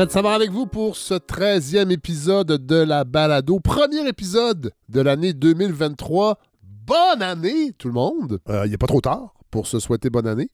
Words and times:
Fred 0.00 0.12
Savard 0.12 0.32
avec 0.32 0.50
vous 0.50 0.64
pour 0.64 0.96
ce 0.96 1.12
13e 1.12 1.90
épisode 1.90 2.46
de 2.64 2.76
la 2.76 3.04
balado. 3.04 3.60
Premier 3.60 4.08
épisode 4.08 4.72
de 4.88 5.00
l'année 5.02 5.34
2023. 5.34 6.38
Bonne 6.62 7.20
année, 7.20 7.74
tout 7.76 7.88
le 7.88 7.92
monde. 7.92 8.38
Euh, 8.48 8.62
Il 8.64 8.70
n'est 8.70 8.78
pas 8.78 8.86
trop 8.86 9.02
tard 9.02 9.34
pour 9.50 9.66
se 9.66 9.78
souhaiter 9.78 10.08
bonne 10.08 10.26
année. 10.26 10.48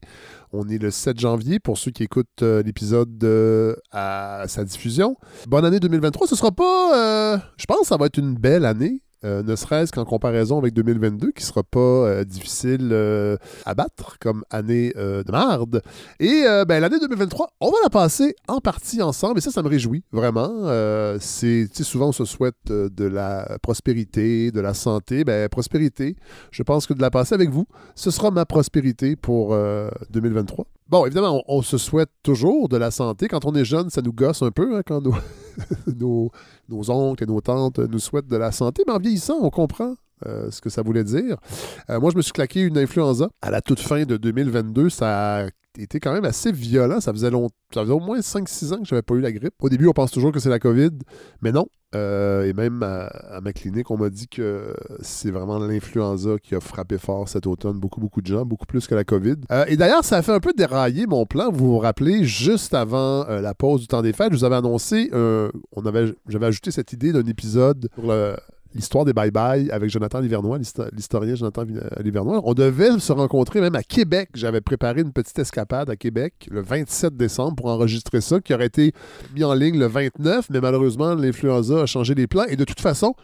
On 0.51 0.67
est 0.67 0.77
le 0.77 0.91
7 0.91 1.17
janvier 1.17 1.59
pour 1.59 1.77
ceux 1.77 1.91
qui 1.91 2.03
écoutent 2.03 2.41
euh, 2.41 2.61
l'épisode 2.61 3.23
euh, 3.23 3.73
à 3.93 4.43
sa 4.49 4.65
diffusion. 4.65 5.15
Bonne 5.47 5.63
année 5.63 5.79
2023. 5.79 6.27
Ce 6.27 6.35
sera 6.35 6.51
pas. 6.51 7.35
euh, 7.35 7.37
je 7.55 7.65
pense 7.67 7.79
que 7.79 7.87
ça 7.87 7.95
va 7.95 8.07
être 8.07 8.17
une 8.17 8.35
belle 8.35 8.65
année. 8.65 9.01
Euh, 9.27 9.43
ne 9.43 9.55
serait-ce 9.55 9.91
qu'en 9.91 10.05
comparaison 10.05 10.57
avec 10.57 10.73
2022, 10.73 11.31
qui 11.31 11.43
sera 11.43 11.63
pas 11.63 11.79
euh, 11.79 12.23
difficile 12.23 12.89
euh, 12.91 13.37
à 13.65 13.75
battre 13.75 14.17
comme 14.19 14.43
année 14.49 14.93
de 14.95 15.31
marde. 15.31 15.81
Et 16.19 16.43
ben, 16.67 16.79
l'année 16.79 16.99
2023, 16.99 17.49
on 17.59 17.69
va 17.69 17.77
la 17.83 17.89
passer 17.89 18.35
en 18.47 18.59
partie 18.59 19.01
ensemble, 19.01 19.39
et 19.39 19.41
ça, 19.41 19.51
ça 19.51 19.61
me 19.61 19.67
réjouit, 19.67 20.03
vraiment. 20.11 20.47
Souvent, 21.19 22.09
on 22.09 22.11
se 22.11 22.25
souhaite 22.25 22.55
de 22.67 23.05
la 23.05 23.57
prospérité, 23.61 24.51
de 24.51 24.61
la 24.61 24.73
santé. 24.73 25.23
Ben, 25.23 25.49
prospérité, 25.49 26.15
je 26.51 26.63
pense 26.63 26.87
que 26.87 26.93
de 26.93 27.01
la 27.01 27.11
passer 27.11 27.35
avec 27.35 27.49
vous, 27.49 27.65
ce 27.95 28.11
sera 28.11 28.31
ma 28.31 28.45
prospérité 28.45 29.15
pour 29.15 29.53
euh, 29.53 29.89
2023. 30.11 30.65
Bon, 30.89 31.05
évidemment, 31.05 31.43
on, 31.47 31.57
on 31.57 31.61
se 31.61 31.77
souhaite 31.77 32.09
toujours 32.23 32.69
de 32.69 32.77
la 32.77 32.91
santé. 32.91 33.27
Quand 33.27 33.45
on 33.45 33.53
est 33.55 33.65
jeune, 33.65 33.89
ça 33.89 34.01
nous 34.01 34.13
gosse 34.13 34.41
un 34.41 34.51
peu, 34.51 34.77
hein, 34.77 34.81
quand 34.85 35.01
nos, 35.01 35.15
nos, 35.99 36.31
nos 36.69 36.89
oncles 36.89 37.23
et 37.23 37.27
nos 37.27 37.41
tantes 37.41 37.79
nous 37.79 37.99
souhaitent 37.99 38.27
de 38.27 38.37
la 38.37 38.51
santé. 38.51 38.83
Mais 38.87 38.93
en 38.93 38.99
vieillissant, 38.99 39.37
on 39.41 39.49
comprend 39.49 39.95
euh, 40.25 40.49
ce 40.51 40.61
que 40.61 40.69
ça 40.69 40.81
voulait 40.81 41.03
dire. 41.03 41.37
Euh, 41.89 41.99
moi, 41.99 42.09
je 42.11 42.17
me 42.17 42.21
suis 42.21 42.31
claqué 42.31 42.61
une 42.61 42.77
influenza 42.77 43.29
à 43.41 43.51
la 43.51 43.61
toute 43.61 43.79
fin 43.79 44.03
de 44.03 44.17
2022. 44.17 44.89
Ça 44.89 45.45
a 45.45 45.47
été 45.83 45.99
quand 45.99 46.13
même 46.13 46.25
assez 46.25 46.51
violent. 46.51 46.99
Ça 46.99 47.11
faisait, 47.13 47.29
long... 47.29 47.49
ça 47.73 47.81
faisait 47.81 47.93
au 47.93 47.99
moins 47.99 48.19
5-6 48.19 48.73
ans 48.73 48.77
que 48.79 48.85
je 48.87 48.95
n'avais 48.95 49.01
pas 49.01 49.15
eu 49.15 49.21
la 49.21 49.31
grippe. 49.31 49.53
Au 49.61 49.69
début, 49.69 49.87
on 49.87 49.93
pense 49.93 50.11
toujours 50.11 50.31
que 50.31 50.39
c'est 50.39 50.49
la 50.49 50.59
COVID, 50.59 50.91
mais 51.41 51.51
non. 51.51 51.67
Euh, 51.95 52.43
et 52.43 52.51
même 52.51 52.83
à, 52.83 53.39
ma 53.41 53.53
clinique, 53.53 53.89
on 53.91 53.97
m'a 53.97 54.09
dit 54.09 54.27
que 54.27 54.73
c'est 54.99 55.31
vraiment 55.31 55.57
l'influenza 55.57 56.37
qui 56.37 56.53
a 56.53 56.59
frappé 56.59 56.97
fort 56.97 57.29
cet 57.29 57.47
automne. 57.47 57.79
Beaucoup, 57.79 58.01
beaucoup 58.01 58.21
de 58.21 58.27
gens, 58.27 58.45
beaucoup 58.45 58.65
plus 58.65 58.87
que 58.87 58.95
la 58.95 59.05
COVID. 59.05 59.35
Euh, 59.51 59.65
et 59.67 59.77
d'ailleurs, 59.77 60.03
ça 60.03 60.17
a 60.17 60.21
fait 60.21 60.33
un 60.33 60.41
peu 60.41 60.51
dérailler 60.55 61.07
mon 61.07 61.25
plan. 61.25 61.49
Vous 61.51 61.73
vous 61.73 61.77
rappelez, 61.77 62.25
juste 62.25 62.73
avant 62.73 63.25
euh, 63.29 63.39
la 63.39 63.53
pause 63.53 63.81
du 63.81 63.87
temps 63.87 64.01
des 64.01 64.11
fêtes, 64.13 64.33
je 64.33 64.37
vous 64.37 64.43
avais 64.43 64.57
annoncé, 64.57 65.09
on 65.13 65.83
j'avais 66.27 66.45
ajouté 66.45 66.71
cette 66.71 66.91
idée 66.91 67.13
d'un 67.13 67.25
épisode 67.25 67.89
sur 67.95 68.07
le- 68.07 68.35
l'histoire 68.75 69.05
des 69.05 69.13
bye-bye 69.13 69.69
avec 69.71 69.89
Jonathan 69.89 70.19
Livernois, 70.19 70.57
l'histo- 70.57 70.85
l'historien 70.95 71.35
Jonathan 71.35 71.63
euh, 71.69 72.01
Livernois. 72.03 72.41
On 72.43 72.53
devait 72.53 72.99
se 72.99 73.11
rencontrer 73.13 73.61
même 73.61 73.75
à 73.75 73.83
Québec. 73.83 74.29
J'avais 74.35 74.61
préparé 74.61 75.01
une 75.01 75.11
petite 75.13 75.39
escapade 75.39 75.89
à 75.89 75.95
Québec 75.95 76.47
le 76.51 76.61
27 76.61 77.15
décembre 77.17 77.55
pour 77.55 77.67
enregistrer 77.67 78.21
ça, 78.21 78.39
qui 78.39 78.53
aurait 78.53 78.67
été 78.67 78.93
mis 79.35 79.43
en 79.43 79.53
ligne 79.53 79.79
le 79.79 79.87
29, 79.87 80.49
mais 80.49 80.61
malheureusement, 80.61 81.15
l'influenza 81.15 81.81
a 81.81 81.85
changé 81.85 82.13
les 82.15 82.27
plans. 82.27 82.45
Et 82.45 82.55
de 82.55 82.63
toute 82.63 82.79
façon, 82.81 83.15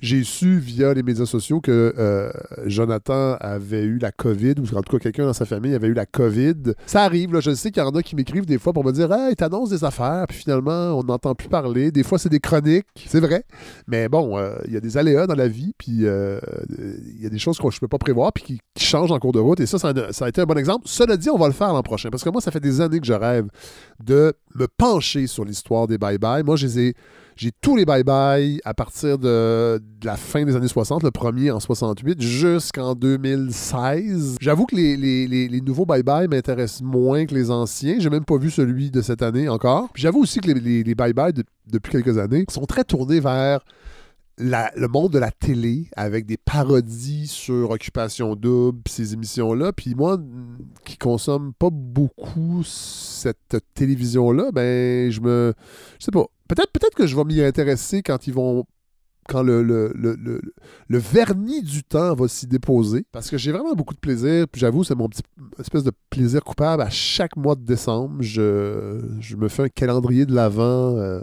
j'ai 0.00 0.24
su 0.24 0.58
via 0.58 0.94
les 0.94 1.02
médias 1.02 1.26
sociaux 1.26 1.60
que 1.60 1.94
euh, 1.98 2.30
Jonathan 2.66 3.36
avait 3.40 3.82
eu 3.82 3.98
la 3.98 4.12
COVID, 4.12 4.54
ou 4.58 4.76
en 4.76 4.82
tout 4.82 4.96
cas 4.96 4.98
quelqu'un 4.98 5.26
dans 5.26 5.32
sa 5.32 5.44
famille 5.44 5.74
avait 5.74 5.88
eu 5.88 5.94
la 5.94 6.06
COVID. 6.06 6.74
Ça 6.86 7.02
arrive, 7.02 7.32
là, 7.32 7.40
je 7.40 7.54
sais 7.54 7.70
qu'il 7.70 7.82
y 7.82 7.86
en 7.86 7.90
a 7.90 8.02
qui 8.02 8.16
m'écrivent 8.16 8.46
des 8.46 8.58
fois 8.58 8.72
pour 8.72 8.84
me 8.84 8.92
dire 8.92 9.12
Hey, 9.12 9.36
t'annonces 9.36 9.70
des 9.70 9.84
affaires, 9.84 10.26
puis 10.28 10.38
finalement, 10.38 10.98
on 10.98 11.02
n'entend 11.02 11.34
plus 11.34 11.48
parler. 11.48 11.90
Des 11.90 12.02
fois, 12.02 12.18
c'est 12.18 12.28
des 12.28 12.40
chroniques, 12.40 12.86
c'est 13.06 13.20
vrai. 13.20 13.44
Mais 13.86 14.08
bon, 14.08 14.38
euh, 14.38 14.54
il 14.66 14.72
y 14.72 14.76
a 14.76 14.80
des 14.80 14.96
aléas 14.96 15.26
dans 15.26 15.34
la 15.34 15.48
vie, 15.48 15.74
puis 15.76 16.06
euh, 16.06 16.40
il 16.78 17.22
y 17.22 17.26
a 17.26 17.30
des 17.30 17.38
choses 17.38 17.58
que 17.58 17.70
je 17.70 17.76
ne 17.76 17.80
peux 17.80 17.88
pas 17.88 17.98
prévoir, 17.98 18.32
puis 18.32 18.44
qui, 18.44 18.60
changent 18.78 19.12
en 19.12 19.18
cours 19.18 19.32
de 19.32 19.38
route. 19.38 19.60
Et 19.60 19.66
ça, 19.66 19.78
ça 19.78 19.92
ça 20.10 20.24
a 20.24 20.28
été 20.28 20.40
un 20.40 20.46
bon 20.46 20.56
exemple. 20.56 20.88
Cela 20.88 21.16
dit, 21.16 21.28
on 21.28 21.36
va 21.36 21.46
le 21.46 21.52
faire 21.52 21.72
l'an 21.72 21.82
prochain, 21.82 22.08
parce 22.08 22.24
que 22.24 22.30
moi, 22.30 22.40
ça 22.40 22.50
fait 22.50 22.60
des 22.60 22.80
années 22.80 22.98
que 22.98 23.06
je 23.06 23.12
rêve 23.12 23.46
de 24.02 24.32
me 24.54 24.66
pencher 24.66 25.26
sur 25.26 25.44
l'histoire 25.44 25.86
des 25.86 25.98
bye-bye. 25.98 26.42
Moi, 26.44 26.56
je 26.56 26.66
les 26.66 26.78
ai- 26.78 26.94
j'ai 27.36 27.50
tous 27.60 27.76
les 27.76 27.84
bye-bye 27.84 28.60
à 28.64 28.74
partir 28.74 29.18
de, 29.18 29.80
la 30.02 30.16
fin 30.16 30.44
des 30.44 30.56
années 30.56 30.68
60, 30.68 31.02
le 31.02 31.10
premier 31.10 31.50
en 31.50 31.60
68, 31.60 32.20
jusqu'en 32.20 32.94
2016. 32.94 34.36
J'avoue 34.40 34.66
que 34.66 34.76
les, 34.76 34.96
les- 34.96 35.26
les- 35.26 35.60
nouveaux 35.60 35.84
bye-bye 35.86 36.28
m'intéressent 36.28 36.82
moins 36.82 37.26
que 37.26 37.34
les 37.34 37.50
anciens. 37.50 37.96
J'ai 37.98 38.10
même 38.10 38.24
pas 38.24 38.36
vu 38.38 38.50
celui 38.50 38.90
de 38.90 39.00
cette 39.02 39.22
année 39.22 39.48
encore. 39.48 39.88
Puis 39.92 40.02
j'avoue 40.02 40.20
aussi 40.20 40.40
que 40.40 40.50
les, 40.50 40.82
bye-bye 40.94 41.32
de- 41.32 41.44
depuis 41.70 41.92
quelques 41.92 42.18
années 42.18 42.44
sont 42.54 42.66
très 42.66 42.84
tournés 42.84 43.20
vers 43.20 43.60
le 44.40 44.86
monde 44.88 45.12
de 45.12 45.18
la 45.18 45.30
télé 45.30 45.88
avec 45.96 46.26
des 46.26 46.36
parodies 46.36 47.26
sur 47.26 47.70
Occupation 47.70 48.34
Double, 48.36 48.80
ces 48.88 49.12
émissions-là. 49.14 49.72
Puis 49.72 49.94
moi, 49.94 50.18
qui 50.84 50.96
consomme 50.96 51.52
pas 51.54 51.70
beaucoup 51.70 52.62
cette 52.64 53.56
télévision-là, 53.74 54.50
ben, 54.52 55.10
je 55.10 55.20
me. 55.20 55.52
Je 55.98 56.04
sais 56.06 56.10
pas. 56.10 56.24
Peut-être 56.48 56.72
peut 56.72 56.80
que 56.96 57.06
je 57.06 57.14
vais 57.16 57.24
m'y 57.24 57.40
intéresser 57.42 58.02
quand 58.02 58.26
ils 58.26 58.34
vont. 58.34 58.64
Quand 59.28 59.42
le, 59.42 59.62
le, 59.62 59.92
le, 59.94 60.16
le- 60.16 60.40
le 60.88 60.98
vernis 60.98 61.62
du 61.62 61.84
temps 61.84 62.14
va 62.14 62.26
s'y 62.26 62.48
déposer. 62.48 63.04
Parce 63.12 63.30
que 63.30 63.38
j'ai 63.38 63.52
vraiment 63.52 63.74
beaucoup 63.74 63.94
de 63.94 64.00
plaisir. 64.00 64.48
Puis 64.48 64.60
j'avoue, 64.60 64.82
c'est 64.82 64.96
mon 64.96 65.08
petit 65.08 65.22
espèce 65.60 65.84
de 65.84 65.92
plaisir 66.08 66.42
coupable. 66.42 66.82
À 66.82 66.90
chaque 66.90 67.36
mois 67.36 67.54
de 67.54 67.60
décembre, 67.64 68.16
je, 68.20 69.00
je 69.20 69.36
me 69.36 69.46
fais 69.48 69.64
un 69.64 69.68
calendrier 69.68 70.26
de 70.26 70.34
l'avant. 70.34 70.96
euh, 70.96 71.20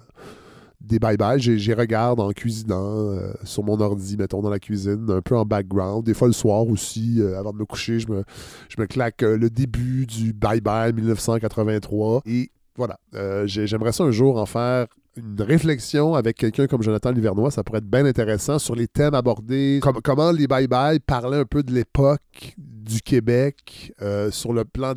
des 0.82 1.00
bye-bye. 1.00 1.40
J'y 1.40 1.74
regarde 1.74 2.20
en 2.20 2.32
cuisinant 2.32 2.98
euh, 2.98 3.34
sur 3.44 3.64
mon 3.64 3.80
ordi, 3.80 4.18
mettons, 4.18 4.42
dans 4.42 4.50
la 4.50 4.60
cuisine, 4.60 5.08
un 5.10 5.22
peu 5.22 5.36
en 5.36 5.46
background. 5.46 6.06
Des 6.06 6.14
fois 6.14 6.28
le 6.28 6.34
soir 6.34 6.68
aussi, 6.68 7.18
euh, 7.20 7.38
avant 7.38 7.52
de 7.52 7.58
me 7.58 7.66
coucher, 7.66 8.00
je 8.00 8.08
me, 8.10 8.86
claque 8.86 9.24
euh, 9.24 9.38
le 9.38 9.50
début 9.50 10.06
du 10.06 10.34
bye-bye 10.34 10.94
1983. 10.94 12.22
Et 12.26 12.52
voilà, 12.78 12.98
Euh, 13.16 13.46
j'ai- 13.48 13.68
j'aimerais 13.68 13.92
ça 13.92 14.04
un 14.04 14.12
jour 14.12 14.38
en 14.38 14.46
faire 14.46 14.86
une 15.16 15.42
réflexion 15.42 16.14
avec 16.14 16.38
quelqu'un 16.38 16.68
comme 16.68 16.84
Jonathan 16.84 17.10
Livernois. 17.12 17.50
Ça 17.50 17.64
pourrait 17.64 17.80
être 17.80 17.90
bien 17.90 18.06
intéressant 18.06 18.60
sur 18.60 18.76
les 18.76 18.88
thèmes 18.88 19.16
abordés, 19.16 19.80
comme- 19.82 20.00
comment 20.04 20.32
les 20.32 20.46
bye-bye 20.46 21.00
parlaient 21.00 21.40
un 21.40 21.46
peu 21.46 21.64
de 21.64 21.74
l'époque 21.74 22.54
du 22.58 23.02
Québec 23.02 23.94
euh, 24.04 24.30
sur 24.30 24.54
le 24.54 24.64
plan 24.64 24.94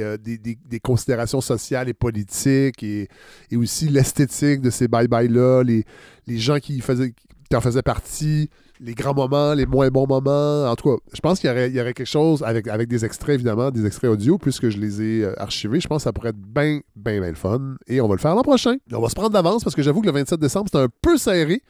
euh, 0.00 0.16
des- 0.16 0.38
considérations 0.80 1.40
sociales 1.40 1.88
et 1.88 1.92
politiques 1.94 2.82
et, 2.84 3.08
aussi 3.56 3.88
l'esthétique 3.88 4.60
de 4.60 4.70
ces 4.70 4.86
bye-bye-là, 4.86 5.62
les, 5.64 5.84
les 6.28 6.38
gens 6.38 6.58
qui, 6.60 6.80
faisaient, 6.80 7.12
qui 7.50 7.56
en 7.56 7.60
faisaient 7.60 7.82
partie, 7.82 8.48
les 8.80 8.94
grands 8.94 9.14
moments, 9.14 9.54
les 9.54 9.66
moins 9.66 9.88
bons 9.88 10.06
moments. 10.06 10.70
En 10.70 10.76
tout 10.76 10.90
cas, 10.90 11.02
je 11.12 11.20
pense 11.20 11.40
qu'il 11.40 11.48
y 11.48 11.52
aurait, 11.52 11.94
quelque 11.94 12.04
chose 12.04 12.42
avec, 12.42 12.88
des 12.88 13.04
extraits, 13.04 13.34
évidemment, 13.34 13.70
des 13.70 13.86
extraits 13.86 14.10
audio, 14.10 14.38
puisque 14.38 14.68
je 14.68 14.78
les 14.78 15.02
ai 15.02 15.24
euh, 15.24 15.40
archivés. 15.40 15.80
Je 15.80 15.88
pense 15.88 15.98
que 15.98 16.04
ça 16.04 16.12
pourrait 16.12 16.30
être 16.30 16.38
bien, 16.38 16.80
bien, 16.96 17.20
bien 17.20 17.28
le 17.28 17.34
fun. 17.34 17.76
Et 17.86 18.00
on 18.00 18.08
va 18.08 18.14
le 18.14 18.20
faire 18.20 18.34
l'an 18.34 18.42
prochain. 18.42 18.76
On 18.92 19.00
va 19.00 19.08
se 19.08 19.14
prendre 19.14 19.30
d'avance 19.30 19.64
parce 19.64 19.74
que 19.74 19.82
j'avoue 19.82 20.00
que 20.00 20.06
le 20.06 20.12
27 20.12 20.38
décembre, 20.38 20.66
c'était 20.72 20.84
un 20.84 20.88
peu 21.02 21.16
serré. 21.16 21.62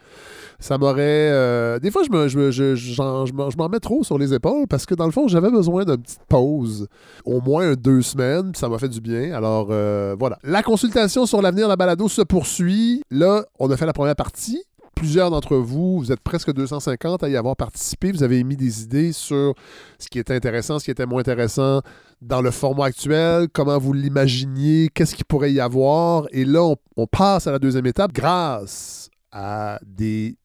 Ça 0.60 0.76
m'aurait. 0.76 1.30
euh, 1.30 1.78
des 1.78 1.90
fois, 1.90 2.02
je 2.02 3.56
m'en 3.56 3.68
mets 3.68 3.78
trop 3.78 4.02
sur 4.02 4.18
les 4.18 4.34
épaules 4.34 4.66
parce 4.68 4.86
que 4.86 4.94
dans 4.94 5.06
le 5.06 5.12
fond, 5.12 5.28
j'avais 5.28 5.50
besoin 5.50 5.84
d'une 5.84 6.02
petite 6.02 6.24
pause, 6.28 6.88
au 7.24 7.40
moins 7.40 7.74
deux 7.74 8.02
semaines, 8.02 8.52
puis 8.52 8.58
ça 8.58 8.68
m'a 8.68 8.78
fait 8.78 8.88
du 8.88 9.00
bien. 9.00 9.32
Alors 9.34 9.68
euh, 9.70 10.16
voilà. 10.18 10.38
La 10.42 10.62
consultation 10.62 11.26
sur 11.26 11.40
l'avenir 11.42 11.66
de 11.66 11.70
la 11.70 11.76
balado 11.76 12.08
se 12.08 12.22
poursuit. 12.22 13.02
Là, 13.10 13.44
on 13.58 13.70
a 13.70 13.76
fait 13.76 13.86
la 13.86 13.92
première 13.92 14.16
partie. 14.16 14.62
Plusieurs 14.98 15.30
d'entre 15.30 15.54
vous, 15.54 15.98
vous 15.98 16.10
êtes 16.10 16.18
presque 16.18 16.52
250 16.52 17.22
à 17.22 17.28
y 17.28 17.36
avoir 17.36 17.54
participé. 17.54 18.10
Vous 18.10 18.24
avez 18.24 18.38
émis 18.38 18.56
des 18.56 18.82
idées 18.82 19.12
sur 19.12 19.54
ce 20.00 20.08
qui 20.08 20.18
était 20.18 20.34
intéressant, 20.34 20.80
ce 20.80 20.86
qui 20.86 20.90
était 20.90 21.06
moins 21.06 21.20
intéressant 21.20 21.82
dans 22.20 22.42
le 22.42 22.50
format 22.50 22.86
actuel, 22.86 23.46
comment 23.52 23.78
vous 23.78 23.92
l'imaginiez, 23.92 24.88
qu'est-ce 24.92 25.14
qu'il 25.14 25.24
pourrait 25.24 25.52
y 25.52 25.60
avoir? 25.60 26.26
Et 26.32 26.44
là, 26.44 26.74
on, 26.96 27.06
passe 27.06 27.46
à 27.46 27.52
la 27.52 27.60
deuxième 27.60 27.86
étape 27.86 28.12
grâce 28.12 29.08
à 29.30 29.78
des 29.86 30.36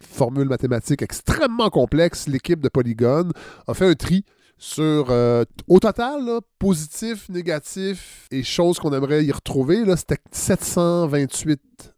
formules 0.00 0.48
mathématiques 0.48 1.02
extrêmement 1.02 1.70
complexes. 1.70 2.26
L'équipe 2.26 2.58
de 2.58 2.68
Polygon 2.68 3.28
a 3.68 3.74
fait 3.74 3.86
un 3.86 3.94
tri 3.94 4.24
sur, 4.58 5.06
euh, 5.10 5.44
au 5.68 5.78
total, 5.78 6.40
positif, 6.58 7.28
négatif 7.28 8.26
et 8.32 8.42
choses 8.42 8.80
qu'on 8.80 8.92
aimerait 8.92 9.24
y 9.24 9.30
retrouver, 9.30 9.84
c'était 9.96 10.18
728 10.32 11.93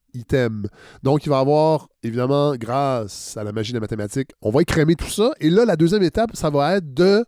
Donc, 1.02 1.26
il 1.26 1.28
va 1.28 1.38
y 1.38 1.40
avoir, 1.40 1.88
évidemment, 2.02 2.54
grâce 2.56 3.36
à 3.36 3.44
la 3.44 3.52
magie 3.52 3.72
de 3.72 3.76
la 3.76 3.80
mathématique, 3.80 4.30
on 4.42 4.50
va 4.50 4.62
écrémer 4.62 4.94
tout 4.94 5.10
ça. 5.10 5.32
Et 5.40 5.50
là, 5.50 5.64
la 5.64 5.76
deuxième 5.76 6.02
étape, 6.02 6.30
ça 6.34 6.50
va 6.50 6.76
être 6.76 6.94
de 6.94 7.24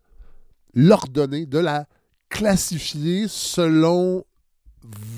l'ordonner, 0.75 1.47
de 1.47 1.59
la 1.59 1.87
classifier 2.29 3.27
selon 3.29 4.25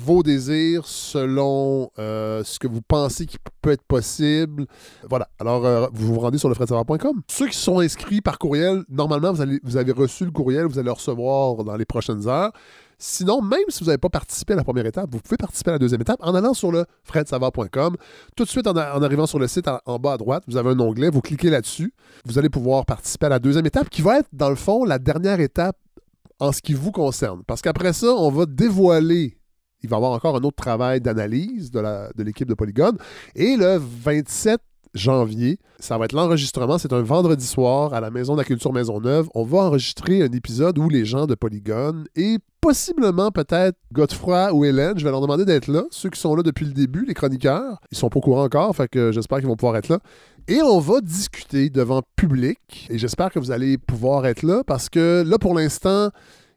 vos 0.03 0.23
désirs, 0.23 0.85
selon 0.85 1.91
euh, 1.99 2.43
ce 2.43 2.59
que 2.59 2.67
vous 2.67 2.81
pensez 2.81 3.25
qui 3.25 3.37
peut 3.61 3.71
être 3.71 3.83
possible. 3.83 4.65
Voilà. 5.09 5.27
Alors, 5.39 5.65
euh, 5.65 5.87
vous 5.93 6.13
vous 6.13 6.19
rendez 6.19 6.37
sur 6.37 6.49
lefredsavoir.com. 6.49 7.21
Ceux 7.29 7.47
qui 7.47 7.57
sont 7.57 7.79
inscrits 7.79 8.21
par 8.21 8.39
courriel, 8.39 8.83
normalement, 8.89 9.31
vous, 9.31 9.77
avez 9.77 9.91
reçu 9.91 10.25
le 10.25 10.31
courriel, 10.31 10.65
vous 10.65 10.79
allez 10.79 10.87
le 10.87 10.91
recevoir 10.91 11.63
dans 11.63 11.75
les 11.75 11.85
prochaines 11.85 12.27
heures. 12.27 12.51
Sinon, 12.97 13.41
même 13.41 13.59
si 13.69 13.83
vous 13.83 13.87
n'avez 13.87 13.97
pas 13.97 14.09
participé 14.09 14.53
à 14.53 14.57
la 14.57 14.63
première 14.63 14.85
étape, 14.85 15.09
vous 15.11 15.19
pouvez 15.19 15.37
participer 15.37 15.71
à 15.71 15.73
la 15.73 15.79
deuxième 15.79 16.01
étape 16.01 16.19
en 16.21 16.35
allant 16.35 16.53
sur 16.53 16.71
le 16.71 16.85
fredsavoir.com. 17.03 17.95
Tout 18.35 18.43
de 18.43 18.49
suite, 18.49 18.67
en, 18.67 18.75
arrivant 18.75 19.25
sur 19.25 19.39
le 19.39 19.47
site 19.47 19.67
en, 19.67 19.79
en 19.85 19.97
bas 19.97 20.13
à 20.13 20.17
droite, 20.17 20.43
vous 20.47 20.55
avez 20.55 20.69
un 20.69 20.79
onglet, 20.79 21.09
vous 21.09 21.21
cliquez 21.21 21.49
là-dessus. 21.49 21.93
Vous 22.25 22.37
allez 22.37 22.49
pouvoir 22.49 22.85
participer 22.85 23.25
à 23.25 23.29
la 23.29 23.39
deuxième 23.39 23.65
étape 23.65 23.89
qui 23.89 24.03
va 24.03 24.19
être, 24.19 24.29
dans 24.33 24.49
le 24.49 24.55
fond, 24.55 24.85
la 24.85 24.99
dernière 24.99 25.39
étape 25.39 25.77
en 26.39 26.51
ce 26.51 26.61
qui 26.61 26.73
vous 26.73 26.91
concerne. 26.91 27.43
Parce 27.45 27.61
qu'après 27.61 27.93
ça, 27.93 28.07
on 28.07 28.29
va 28.29 28.45
dévoiler 28.45 29.37
il 29.83 29.89
va 29.89 29.95
y 29.95 29.97
avoir 29.97 30.11
encore 30.11 30.35
un 30.35 30.41
autre 30.41 30.55
travail 30.55 31.01
d'analyse 31.01 31.71
de 31.71 32.23
l'équipe 32.23 32.47
de, 32.47 32.53
de 32.53 32.55
Polygone. 32.55 32.97
Et 33.35 33.55
le 33.55 33.77
27 33.77 34.61
janvier. 34.93 35.59
Ça 35.79 35.97
va 35.97 36.05
être 36.05 36.13
l'enregistrement. 36.13 36.77
C'est 36.77 36.93
un 36.93 37.01
vendredi 37.01 37.45
soir 37.45 37.93
à 37.93 38.01
la 38.01 38.11
Maison 38.11 38.33
de 38.33 38.39
la 38.39 38.43
Culture 38.43 38.73
Maisonneuve. 38.73 39.29
On 39.33 39.43
va 39.43 39.59
enregistrer 39.59 40.21
un 40.21 40.31
épisode 40.31 40.77
où 40.77 40.89
les 40.89 41.05
gens 41.05 41.27
de 41.27 41.35
Polygone 41.35 42.05
et 42.15 42.37
possiblement 42.59 43.31
peut-être 43.31 43.77
Godefroy 43.91 44.53
ou 44.53 44.65
Hélène, 44.65 44.97
je 44.97 45.03
vais 45.03 45.09
leur 45.09 45.21
demander 45.21 45.45
d'être 45.45 45.67
là. 45.67 45.83
Ceux 45.89 46.09
qui 46.09 46.19
sont 46.19 46.35
là 46.35 46.43
depuis 46.43 46.65
le 46.65 46.73
début, 46.73 47.05
les 47.05 47.15
chroniqueurs, 47.15 47.79
ils 47.91 47.97
sont 47.97 48.09
pas 48.09 48.19
au 48.19 48.21
courant 48.21 48.43
encore, 48.43 48.75
fait 48.75 48.87
que 48.87 49.11
j'espère 49.11 49.39
qu'ils 49.39 49.47
vont 49.47 49.55
pouvoir 49.55 49.77
être 49.77 49.89
là. 49.89 49.99
Et 50.47 50.61
on 50.61 50.79
va 50.79 51.01
discuter 51.01 51.69
devant 51.69 52.01
public. 52.15 52.87
Et 52.89 52.97
j'espère 52.97 53.31
que 53.31 53.39
vous 53.39 53.51
allez 53.51 53.77
pouvoir 53.77 54.25
être 54.25 54.43
là 54.43 54.63
parce 54.65 54.89
que 54.89 55.23
là, 55.25 55.39
pour 55.39 55.55
l'instant, 55.55 56.09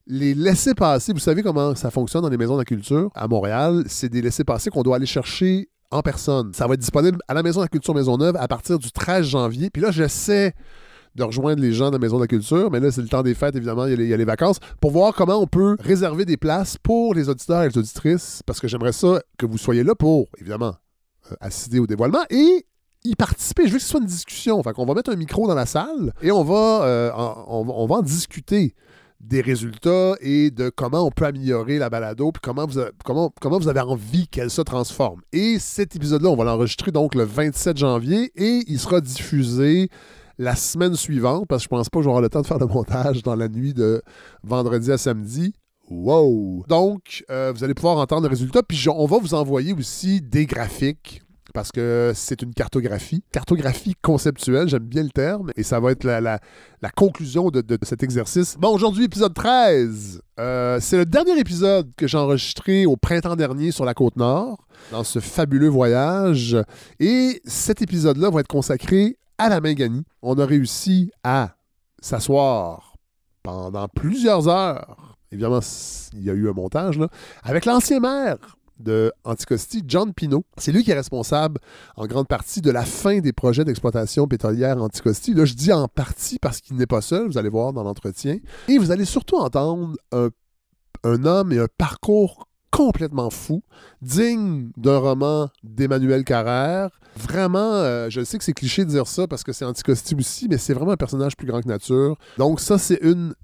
les 0.07 0.35
laissés-passer, 0.35 1.13
vous 1.13 1.19
savez 1.19 1.43
comment 1.43 1.75
ça 1.75 1.91
fonctionne 1.91 2.23
dans 2.23 2.29
les 2.29 2.37
maisons 2.37 2.55
de 2.55 2.61
la 2.61 2.65
culture 2.65 3.11
à 3.15 3.27
Montréal, 3.27 3.85
c'est 3.87 4.09
des 4.09 4.21
laissés-passer 4.21 4.71
qu'on 4.71 4.83
doit 4.83 4.97
aller 4.97 5.07
chercher 5.07 5.69
en 5.91 6.03
personne. 6.03 6.53
Ça 6.53 6.67
va 6.67 6.75
être 6.75 6.81
disponible 6.81 7.19
à 7.29 7.35
la 7.35 7.43
Maison 7.43 7.61
de 7.61 7.65
la 7.65 7.69
Culture 7.69 7.95
Maisonneuve 7.95 8.37
à 8.37 8.49
partir 8.49 8.79
du 8.79 8.91
13 8.91 9.27
janvier. 9.27 9.71
Puis 9.71 9.81
là, 9.81 9.91
j'essaie 9.91 10.53
de 11.15 11.23
rejoindre 11.23 11.63
les 11.63 11.73
gens 11.73 11.89
de 11.89 11.93
la 11.93 11.99
Maison 11.99 12.17
de 12.17 12.23
la 12.23 12.27
Culture, 12.27 12.71
mais 12.71 12.81
là, 12.81 12.91
c'est 12.91 13.01
le 13.01 13.09
temps 13.09 13.23
des 13.23 13.35
fêtes, 13.35 13.55
évidemment, 13.55 13.87
il 13.87 14.03
y, 14.03 14.13
a 14.13 14.17
les, 14.17 14.25
vacances, 14.25 14.59
pour 14.81 14.91
voir 14.91 15.15
comment 15.15 15.37
on 15.37 15.47
peut 15.47 15.77
réserver 15.79 16.25
des 16.25 16.37
places 16.37 16.77
pour 16.77 17.15
les 17.15 17.29
auditeurs 17.29 17.63
et 17.63 17.69
les 17.69 17.79
auditrices, 17.79 18.43
parce 18.45 18.59
que 18.59 18.67
j'aimerais 18.67 18.93
ça 18.93 19.23
que 19.39 19.47
vous 19.47 19.57
soyez 19.57 19.85
là 19.85 19.95
pour, 19.95 20.27
évidemment, 20.41 20.75
euh, 21.31 21.37
assister 21.41 21.79
au 21.79 21.87
dévoilement 21.87 22.25
et 22.31 22.67
y 23.05 23.15
participer. 23.15 23.69
Je 23.69 23.73
veux 23.73 23.79
que 23.79 23.85
ce 23.85 23.91
soit 23.91 24.01
une 24.01 24.07
discussion. 24.07 24.61
Fait 24.63 24.73
qu'on 24.73 24.87
va 24.87 24.95
mettre 24.95 25.13
un 25.13 25.17
micro 25.17 25.47
dans 25.47 25.55
la 25.55 25.67
salle 25.67 26.13
et 26.21 26.33
on 26.33 26.43
va, 26.43 26.85
euh, 26.85 27.13
on 27.15 27.87
va 27.87 27.97
en 27.97 28.03
discuter 28.03 28.75
des 29.27 29.41
résultats 29.41 30.15
et 30.21 30.51
de 30.51 30.69
comment 30.69 31.07
on 31.07 31.11
peut 31.11 31.27
améliorer 31.27 31.79
la 31.79 31.91
balado, 31.91 32.33
puis 32.33 32.41
comment 32.43 32.67
vous, 32.67 33.69
avez 33.69 33.81
envie 33.81 34.29
qu'elle 34.29 34.51
se 34.51 34.63
transforme. 34.63 35.21
Et 35.33 35.59
cet 35.59 35.97
épisode-là, 35.97 36.29
on 36.29 36.37
va 36.37 36.45
l'enregistrer 36.45 36.91
donc 36.91 37.15
le 37.15 37.25
27 37.25 37.77
janvier 37.77 38.33
et 38.37 38.63
il 38.67 38.79
sera 38.79 39.01
diffusé 39.01 39.89
la 40.39 40.57
semaine 40.57 40.95
suivante, 40.95 41.47
parce 41.49 41.63
que 41.63 41.65
je 41.65 41.69
pense 41.69 41.89
pas 41.89 42.01
que 42.01 42.05
j'aurai 42.05 42.23
le 42.23 42.29
temps 42.29 42.43
de 42.43 42.47
faire 42.47 42.59
le 42.59 42.67
montage 42.67 43.23
dans 43.23 43.37
la 43.37 43.49
nuit 43.49 43.73
de 43.73 44.03
vendredi 44.43 44.91
à 44.91 44.99
samedi. 44.99 45.55
Wow! 45.91 46.65
Donc, 46.69 47.25
euh, 47.31 47.53
vous 47.55 47.63
allez 47.63 47.75
pouvoir 47.75 47.99
entendre 47.99 48.23
le 48.23 48.29
résultat, 48.29 48.63
puis 48.63 48.89
on 48.89 49.07
va 49.07 49.19
vous 49.19 49.35
envoyer 49.35 49.73
aussi 49.73 50.21
des 50.21 50.47
graphiques 50.47 51.24
parce 51.55 51.71
que 51.71 52.13
c'est 52.15 52.43
une 52.43 52.53
cartographie. 52.53 53.23
Cartographie 53.31 53.95
conceptuelle, 54.03 54.69
j'aime 54.69 54.83
bien 54.83 55.05
le 55.05 55.11
terme, 55.11 55.53
et 55.57 55.63
ça 55.63 55.79
va 55.79 55.93
être 55.93 56.05
la, 56.05 56.41
conclusion 56.97 57.49
de, 57.51 57.79
cet 57.83 58.03
exercice. 58.03 58.57
Bon, 58.59 58.75
aujourd'hui, 58.75 59.05
épisode 59.05 59.33
13. 59.33 60.21
Euh, 60.41 60.79
c'est 60.81 60.97
le 60.97 61.07
dernier 61.07 61.39
épisode 61.39 61.91
que 61.97 62.09
j'ai 62.09 62.19
enregistré 62.19 62.87
au 62.87 62.97
printemps 62.97 63.37
dernier 63.37 63.71
sur 63.71 63.85
la 63.85 63.95
côte 63.95 64.17
nord, 64.17 64.67
dans 64.91 65.05
ce 65.05 65.21
fabuleux 65.21 65.69
voyage. 65.69 66.59
Et 66.99 67.41
cet 67.45 67.81
épisode-là 67.81 68.31
va 68.31 68.41
être 68.41 68.49
consacré 68.49 69.17
à 69.39 69.49
la 69.49 69.61
Mingani. 69.61 70.03
On 70.23 70.37
a 70.39 70.45
réussi 70.45 71.13
à 71.23 71.55
s'asseoir 72.01 72.95
pendant 73.45 73.87
plusieurs 73.87 74.49
heures. 74.49 75.17
Évidemment, 75.31 75.61
il 76.15 76.25
y 76.25 76.31
a 76.31 76.35
eu 76.35 76.51
un 76.51 76.53
montage, 76.53 76.99
là, 76.99 77.09
avec 77.45 77.65
l'ancien 77.65 78.01
maire 78.01 78.57
de 78.79 79.13
Anticosti, 79.25 79.83
John 79.87 80.13
Pino. 80.13 80.45
C'est 80.57 80.73
lui 80.73 80.85
qui 80.85 80.91
est 80.91 80.95
responsable 80.95 81.61
en 81.97 82.07
grande 82.07 82.29
partie 82.29 82.61
de 82.61 82.71
la 82.71 82.85
fin 82.85 83.21
des 83.21 83.33
projets 83.33 83.65
d'exploitation 83.65 84.27
pétrolière 84.27 84.83
Anticosti. 84.83 85.35
Là, 85.35 85.45
je 85.45 85.55
dis 85.55 85.73
en 85.73 85.89
partie 85.89 86.39
parce 86.39 86.61
qu'il 86.61 86.77
n'est 86.77 86.87
pas 86.87 87.01
seul, 87.01 87.27
vous 87.27 87.39
allez 87.39 87.49
voir 87.49 87.73
dans 87.73 87.83
l'entretien. 87.83 88.39
Et 88.69 88.79
vous 88.79 88.91
allez 88.91 89.05
surtout 89.05 89.37
entendre 89.37 89.97
un, 90.13 90.31
un 91.05 91.25
homme 91.25 91.53
et 91.53 91.59
un 91.59 91.69
parcours 91.79 92.49
complètement 92.75 93.31
fou, 93.31 93.63
digne 94.03 94.71
d'un 94.77 94.99
roman 94.99 95.49
d'Emmanuel 95.63 96.25
Carrère. 96.25 96.91
Vraiment, 97.17 97.75
euh, 97.75 98.11
je 98.11 98.25
sais 98.25 98.37
que 98.37 98.43
c'est 98.43 98.53
cliché 98.53 98.85
de 98.85 98.91
dire 98.91 99.07
ça 99.07 99.29
parce 99.29 99.45
que 99.45 99.53
c'est 99.53 99.65
Anticosti 99.65 100.17
aussi, 100.17 100.49
mais 100.49 100.59
c'est 100.59 100.75
vraiment 100.75 100.91
un 100.91 100.97
personnage 100.97 101.37
plus 101.37 101.47
grand 101.47 101.63
que 101.63 101.69
nature. 101.69 102.17
Donc 102.37 102.59
ça, 102.59 102.77
c'est 102.77 102.99
une 103.03 103.35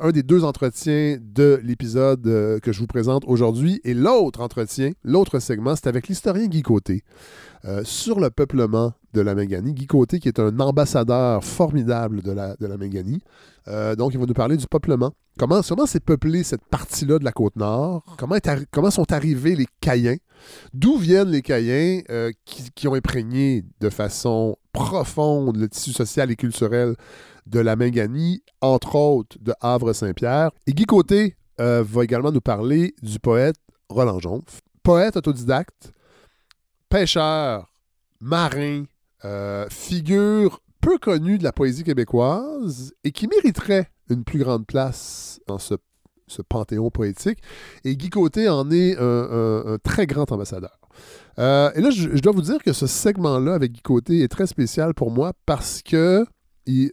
un 0.00 0.10
des 0.10 0.22
deux 0.22 0.44
entretiens 0.44 1.18
de 1.20 1.60
l'épisode 1.62 2.26
euh, 2.26 2.58
que 2.58 2.72
je 2.72 2.80
vous 2.80 2.86
présente 2.86 3.24
aujourd'hui. 3.26 3.80
Et 3.84 3.94
l'autre 3.94 4.40
entretien, 4.40 4.92
l'autre 5.04 5.38
segment, 5.38 5.76
c'est 5.76 5.86
avec 5.86 6.08
l'historien 6.08 6.46
Guy 6.46 6.62
Côté. 6.62 7.02
Euh, 7.64 7.82
sur 7.84 8.20
le 8.20 8.30
peuplement 8.30 8.92
de 9.14 9.20
la 9.20 9.34
Méganie. 9.34 9.74
Guy 9.74 9.86
Côté, 9.86 10.20
qui 10.20 10.28
est 10.28 10.38
un 10.38 10.60
ambassadeur 10.60 11.42
formidable 11.42 12.22
de 12.22 12.30
la, 12.30 12.54
de. 12.56 12.68
Euh, 13.66 13.96
donc, 13.96 14.14
il 14.14 14.20
va 14.20 14.26
nous 14.26 14.34
parler 14.34 14.56
du 14.56 14.66
peuplement. 14.66 15.12
Comment, 15.38 15.62
s'est 15.62 16.00
peuplée 16.00 16.44
cette 16.44 16.64
partie-là 16.64 17.18
de 17.18 17.24
la 17.24 17.32
côte 17.32 17.56
nord? 17.56 18.04
Comment, 18.16 18.90
sont 18.90 19.12
arrivés 19.12 19.56
les 19.56 19.66
Caïens? 19.80 20.16
D'où 20.72 20.98
viennent 20.98 21.30
les 21.30 21.42
Caïens 21.42 22.02
euh, 22.10 22.30
qui, 22.44 22.86
ont 22.86 22.94
imprégné 22.94 23.64
de 23.80 23.90
façon 23.90 24.56
profonde 24.72 25.56
le 25.56 25.68
tissu 25.68 25.92
social 25.92 26.30
et 26.30 26.36
culturel 26.36 26.94
de 27.48 27.60
la 27.60 27.76
Méganie, 27.76 28.42
entre 28.60 28.94
autres 28.96 29.36
de 29.40 29.52
Havre-Saint-Pierre? 29.60 30.50
Et 30.66 30.72
Guy 30.72 30.84
Côté 30.84 31.36
va 31.58 32.04
également 32.04 32.30
nous 32.30 32.40
parler 32.40 32.94
du 33.02 33.18
poète 33.18 33.56
Roland 33.88 34.20
Jonf. 34.20 34.60
Poète 34.82 35.16
autodidacte, 35.16 35.92
pêcheur, 36.88 37.72
marin, 38.20 38.84
euh, 39.24 39.66
figure 39.70 40.60
peu 40.80 40.98
connue 40.98 41.38
de 41.38 41.44
la 41.44 41.52
poésie 41.52 41.84
québécoise 41.84 42.92
et 43.04 43.12
qui 43.12 43.26
mériterait 43.26 43.90
une 44.10 44.24
plus 44.24 44.38
grande 44.38 44.66
place 44.66 45.40
dans 45.46 45.58
ce, 45.58 45.74
panthéon 46.48 46.90
poétique. 46.90 47.38
Et 47.84 47.96
Guy 47.96 48.10
Côté 48.10 48.48
en 48.48 48.70
est 48.70 48.96
un, 48.98 49.78
très 49.82 50.06
grand 50.06 50.30
ambassadeur. 50.30 50.78
Euh, 51.38 51.70
et 51.74 51.80
là, 51.80 51.90
je, 51.90 52.08
dois 52.20 52.32
vous 52.32 52.42
dire 52.42 52.58
que 52.62 52.72
ce 52.72 52.86
segment-là 52.86 53.54
avec 53.54 53.72
Guy 53.72 53.82
Côté 53.82 54.22
est 54.22 54.28
très 54.28 54.46
spécial 54.46 54.94
pour 54.94 55.10
moi 55.10 55.32
parce 55.46 55.82
que 55.82 56.24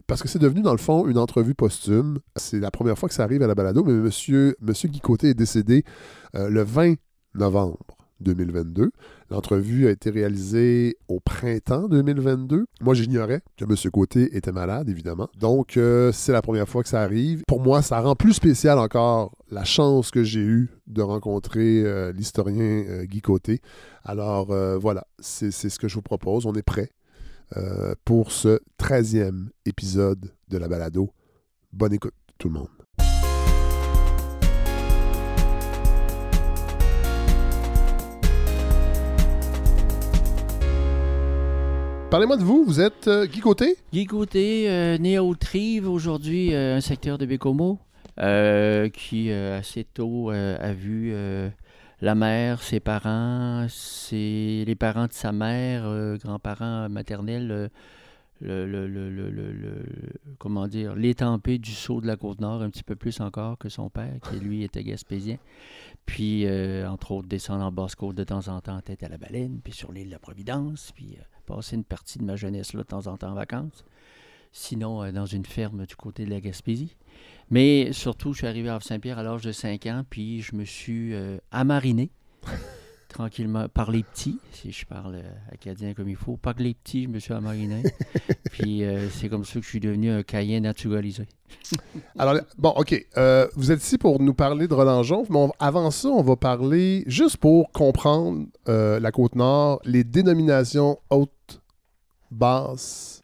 parce 0.06 0.22
que 0.22 0.28
c'est 0.28 0.38
devenu, 0.38 0.62
dans 0.62 0.72
le 0.72 0.78
fond, 0.78 1.06
une 1.06 1.18
entrevue 1.18 1.54
posthume. 1.54 2.18
C'est 2.36 2.60
la 2.60 2.70
première 2.70 2.98
fois 2.98 3.08
que 3.08 3.14
ça 3.14 3.24
arrive 3.24 3.42
à 3.42 3.46
la 3.46 3.54
balado, 3.54 3.84
mais 3.84 3.92
monsieur, 3.92 4.56
monsieur 4.60 4.88
Guy 4.88 5.00
Côté 5.00 5.30
est 5.30 5.34
décédé 5.34 5.84
euh, 6.34 6.48
le 6.48 6.62
20 6.62 6.94
novembre 7.34 7.78
2022. 8.20 8.90
L'entrevue 9.30 9.86
a 9.86 9.90
été 9.90 10.08
réalisée 10.08 10.96
au 11.08 11.20
printemps 11.20 11.88
2022. 11.88 12.64
Moi, 12.80 12.94
j'ignorais 12.94 13.42
que 13.58 13.64
M. 13.64 13.90
Côté 13.90 14.34
était 14.34 14.52
malade, 14.52 14.88
évidemment. 14.88 15.28
Donc, 15.38 15.76
euh, 15.76 16.10
c'est 16.12 16.32
la 16.32 16.40
première 16.40 16.68
fois 16.68 16.82
que 16.82 16.88
ça 16.88 17.02
arrive. 17.02 17.42
Pour 17.46 17.60
moi, 17.60 17.82
ça 17.82 18.00
rend 18.00 18.14
plus 18.14 18.32
spécial 18.32 18.78
encore 18.78 19.32
la 19.50 19.64
chance 19.64 20.10
que 20.10 20.22
j'ai 20.22 20.40
eue 20.40 20.70
de 20.86 21.02
rencontrer 21.02 21.82
euh, 21.84 22.12
l'historien 22.12 23.04
Guy 23.04 23.20
Côté. 23.20 23.60
Alors, 24.04 24.54
voilà, 24.78 25.06
c'est 25.18 25.50
ce 25.50 25.78
que 25.78 25.88
je 25.88 25.96
vous 25.96 26.02
propose. 26.02 26.46
On 26.46 26.54
est 26.54 26.62
prêt 26.62 26.90
pour 28.04 28.32
ce 28.32 28.60
13e 28.78 29.48
épisode 29.64 30.32
de 30.48 30.58
la 30.58 30.68
balado. 30.68 31.12
Bonne 31.72 31.92
écoute, 31.92 32.14
tout 32.38 32.48
le 32.48 32.54
monde. 32.54 32.68
Parlez-moi 42.08 42.36
de 42.36 42.44
vous, 42.44 42.64
vous 42.64 42.80
êtes 42.80 43.08
euh, 43.08 43.26
Guy 43.26 43.40
Côté? 43.40 43.76
Guy 43.92 44.06
Côté, 44.06 44.70
euh, 44.70 44.96
né 44.96 45.16
à 45.16 45.24
Autrive, 45.24 45.88
aujourd'hui 45.88 46.54
euh, 46.54 46.76
un 46.76 46.80
secteur 46.80 47.18
de 47.18 47.26
Bécomo, 47.26 47.80
qui 48.92 49.30
assez 49.30 49.84
tôt 49.84 50.30
a 50.30 50.72
vu 50.72 51.12
la 52.00 52.14
mère, 52.14 52.62
ses 52.62 52.80
parents, 52.80 53.66
ses, 53.68 54.64
les 54.66 54.74
parents 54.74 55.06
de 55.06 55.12
sa 55.12 55.32
mère, 55.32 56.16
grands-parents 56.18 56.88
maternels, 56.88 57.70
le, 58.40 58.66
le, 58.66 58.86
le, 58.86 59.82
comment 60.38 60.68
dire, 60.68 60.94
l'étampé 60.94 61.58
du 61.58 61.72
saut 61.72 62.00
de 62.00 62.06
la 62.06 62.16
Côte-Nord, 62.16 62.62
un 62.62 62.70
petit 62.70 62.82
peu 62.82 62.96
plus 62.96 63.20
encore 63.20 63.56
que 63.56 63.70
son 63.70 63.88
père, 63.88 64.18
qui 64.28 64.38
lui 64.38 64.62
était 64.62 64.84
gaspésien. 64.84 65.38
Puis, 66.04 66.46
entre 66.86 67.12
autres, 67.12 67.28
descendre 67.28 67.64
en 67.64 67.72
Basse-Côte 67.72 68.14
de 68.14 68.24
temps 68.24 68.48
en 68.48 68.60
temps, 68.60 68.80
tête 68.80 69.02
à 69.02 69.08
la 69.08 69.16
baleine, 69.16 69.60
puis 69.64 69.72
sur 69.72 69.90
l'île 69.92 70.08
de 70.08 70.12
la 70.12 70.18
Providence, 70.18 70.92
puis 70.94 71.16
passer 71.46 71.76
une 71.76 71.84
partie 71.84 72.18
de 72.18 72.24
ma 72.24 72.36
jeunesse 72.36 72.74
là 72.74 72.82
de 72.82 72.88
temps 72.88 73.06
en 73.06 73.16
temps 73.16 73.30
en 73.30 73.34
vacances. 73.34 73.84
Sinon, 74.52 75.02
euh, 75.02 75.12
dans 75.12 75.26
une 75.26 75.44
ferme 75.44 75.86
du 75.86 75.96
côté 75.96 76.24
de 76.24 76.30
la 76.30 76.40
Gaspésie. 76.40 76.96
Mais 77.50 77.92
surtout, 77.92 78.32
je 78.32 78.38
suis 78.38 78.46
arrivé 78.46 78.68
à 78.68 78.78
Saint-Pierre 78.80 79.18
à 79.18 79.22
l'âge 79.22 79.42
de 79.42 79.52
5 79.52 79.86
ans, 79.86 80.02
puis 80.08 80.42
je 80.42 80.56
me 80.56 80.64
suis 80.64 81.14
euh, 81.14 81.38
amariné 81.52 82.10
tranquillement 83.08 83.68
par 83.68 83.90
les 83.90 84.02
petits, 84.02 84.38
si 84.52 84.72
je 84.72 84.84
parle 84.84 85.14
euh, 85.14 85.52
acadien 85.52 85.94
comme 85.94 86.08
il 86.08 86.16
faut. 86.16 86.36
Par 86.36 86.54
les 86.58 86.74
petits, 86.74 87.04
je 87.04 87.08
me 87.08 87.18
suis 87.20 87.32
amariné. 87.32 87.84
puis 88.50 88.82
c'est 89.12 89.28
comme 89.28 89.44
ça 89.44 89.60
que 89.60 89.64
je 89.64 89.70
suis 89.70 89.80
devenu 89.80 90.10
un 90.10 90.22
caïen 90.22 90.60
naturalisé. 90.60 91.28
Alors, 92.18 92.34
bon, 92.58 92.70
OK. 92.70 93.06
vous 93.54 93.70
êtes 93.70 93.82
ici 93.82 93.96
pour 93.96 94.20
nous 94.20 94.34
parler 94.34 94.66
de 94.66 94.74
Roland 94.74 95.04
Jonf, 95.04 95.30
mais 95.30 95.46
avant 95.60 95.90
ça, 95.92 96.08
on 96.08 96.22
va 96.22 96.36
parler, 96.36 97.04
juste 97.06 97.36
pour 97.36 97.70
comprendre 97.70 98.46
la 98.66 99.12
Côte-Nord, 99.12 99.80
les 99.84 100.02
dénominations 100.02 100.98
hautes 101.10 101.60
basse. 102.30 103.22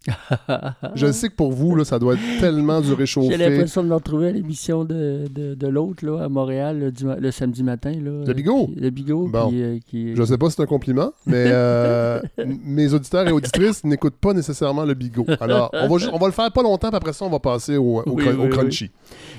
Je 0.96 1.12
sais 1.12 1.28
que 1.28 1.34
pour 1.34 1.52
vous, 1.52 1.76
là, 1.76 1.84
ça 1.84 1.98
doit 1.98 2.14
être 2.14 2.40
tellement 2.40 2.80
du 2.80 2.88
J'ai 2.88 2.94
réchauffé. 2.94 3.36
l'impression 3.36 3.82
de 3.84 3.88
me 3.88 3.94
retrouver 3.94 4.28
à 4.28 4.32
l'émission 4.32 4.84
de, 4.84 5.28
de, 5.30 5.54
de 5.54 5.66
l'autre, 5.68 6.04
là, 6.04 6.24
à 6.24 6.28
Montréal, 6.28 6.92
le, 7.20 7.30
samedi 7.30 7.62
matin. 7.62 7.92
Là, 7.92 8.24
Le 8.26 8.32
Bigot? 8.32 8.66
Qui- 8.66 8.74
Le 8.80 8.90
Bigot. 8.90 9.28
Bon. 9.28 9.48
qui, 9.50 9.62
euh, 9.62 9.78
qui- 9.86 10.16
Je 10.16 10.22
sais 10.24 10.38
pas 10.38 10.50
si 10.50 10.56
c'est 10.56 10.62
un 10.62 10.66
compliment, 10.66 11.12
mais 11.26 11.44
euh, 11.46 12.20
mes 12.64 12.92
auditeurs 12.94 13.28
et 13.28 13.32
auditrices 13.32 13.84
n'écoutent 13.84 14.16
pas 14.16 14.32
nécessairement 14.34 14.84
le 14.84 14.94
bigot. 14.94 15.26
Alors, 15.40 15.70
on 15.72 15.86
va, 15.96 16.06
on 16.12 16.18
va 16.18 16.26
le 16.26 16.32
faire 16.32 16.50
pas 16.50 16.62
longtemps, 16.62 16.88
puis 16.88 16.96
après 16.96 17.12
ça, 17.12 17.24
on 17.24 17.30
va 17.30 17.38
passer 17.38 17.76
au, 17.76 18.00
au, 18.00 18.02
Oui, 18.06 18.24
crun- 18.24 18.38
au 18.38 18.42
oui, 18.44 18.50
crunchy. 18.50 18.90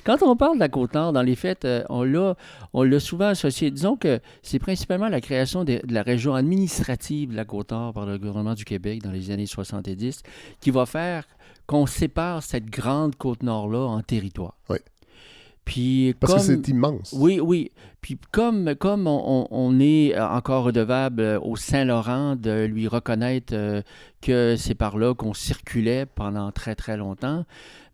Quand 0.05 0.21
on 0.21 0.35
parle 0.35 0.55
de 0.55 0.59
la 0.59 0.69
Côte-Nord, 0.69 1.13
dans 1.13 1.21
les 1.21 1.35
faits, 1.35 1.65
euh, 1.65 1.83
on 1.89 2.03
l'a, 2.03 2.35
on 2.73 2.83
l'a 2.83 2.99
souvent 2.99 3.27
associé. 3.27 3.71
Disons 3.71 3.95
que 3.95 4.19
c'est 4.41 4.59
principalement 4.59 5.09
la 5.09 5.21
création 5.21 5.63
de, 5.63 5.79
de 5.83 5.93
la 5.93 6.03
région 6.03 6.35
administrative 6.35 7.31
de 7.31 7.35
la 7.35 7.45
Côte-Nord 7.45 7.93
par 7.93 8.05
le 8.05 8.17
gouvernement 8.17 8.53
du 8.53 8.65
Québec 8.65 9.01
dans 9.01 9.11
les 9.11 9.31
années 9.31 9.45
70 9.45 10.23
qui 10.59 10.71
va 10.71 10.85
faire 10.85 11.25
qu'on 11.65 11.85
sépare 11.85 12.43
cette 12.43 12.65
grande 12.65 13.15
Côte-Nord-là 13.15 13.79
en 13.79 14.01
territoires. 14.01 14.57
Oui. 14.69 14.77
Puis 15.65 16.13
Parce 16.19 16.33
comme... 16.33 16.41
que 16.41 16.45
c'est 16.45 16.67
immense. 16.67 17.13
Oui, 17.17 17.39
oui. 17.39 17.71
Puis 18.01 18.17
comme, 18.31 18.75
comme 18.75 19.07
on, 19.07 19.79
est 19.79 20.19
encore 20.19 20.65
redevable 20.65 21.39
au 21.41 21.55
Saint-Laurent 21.55 22.35
de 22.35 22.65
lui 22.65 22.89
reconnaître 22.89 23.53
euh, 23.55 23.81
que 24.21 24.57
c'est 24.57 24.75
par 24.75 24.97
là 24.97 25.13
qu'on 25.13 25.33
circulait 25.33 26.05
pendant 26.05 26.51
très, 26.51 26.75
très 26.75 26.97
longtemps, 26.97 27.45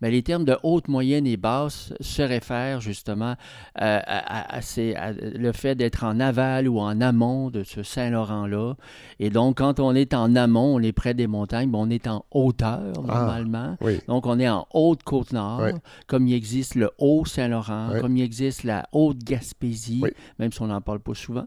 mais 0.01 0.11
les 0.11 0.23
termes 0.23 0.45
de 0.45 0.57
haute, 0.63 0.87
moyenne 0.87 1.27
et 1.27 1.37
basse 1.37 1.93
se 1.99 2.21
réfèrent 2.21 2.81
justement 2.81 3.35
euh, 3.81 3.99
à, 4.05 4.55
à 4.55 4.61
ces- 4.61 4.95
à 4.95 5.11
le 5.11 5.51
fait 5.51 5.75
d'être 5.75 6.03
en 6.03 6.19
aval 6.19 6.67
ou 6.67 6.79
en 6.79 7.01
amont 7.01 7.49
de 7.49 7.63
ce 7.63 7.83
Saint-Laurent-là. 7.83 8.75
Et 9.19 9.29
donc, 9.29 9.57
quand 9.57 9.79
on 9.79 9.93
est 9.95 10.13
en 10.13 10.35
amont, 10.35 10.75
on 10.75 10.79
est 10.79 10.91
près 10.91 11.13
des 11.13 11.27
montagnes, 11.27 11.69
ben, 11.71 11.79
on 11.79 11.89
est 11.89 12.07
en 12.07 12.25
hauteur 12.31 12.79
normalement. 13.05 13.77
Oui. 13.81 13.99
Donc, 14.07 14.25
on 14.25 14.39
est 14.39 14.49
en 14.49 14.67
Haute-Côte-Nord, 14.73 15.61
Oui. 15.65 15.71
comme 16.07 16.27
il 16.27 16.33
existe 16.33 16.75
le 16.75 16.89
Haut-Saint-Laurent, 16.97 17.89
Oui. 17.93 18.01
comme 18.01 18.17
il 18.17 18.23
existe 18.23 18.63
la 18.63 18.87
Haute-Gaspésie, 18.91 20.03
même 20.39 20.51
si 20.51 20.61
on 20.61 20.67
n'en 20.67 20.81
parle 20.81 20.99
pas 20.99 21.13
souvent. 21.15 21.45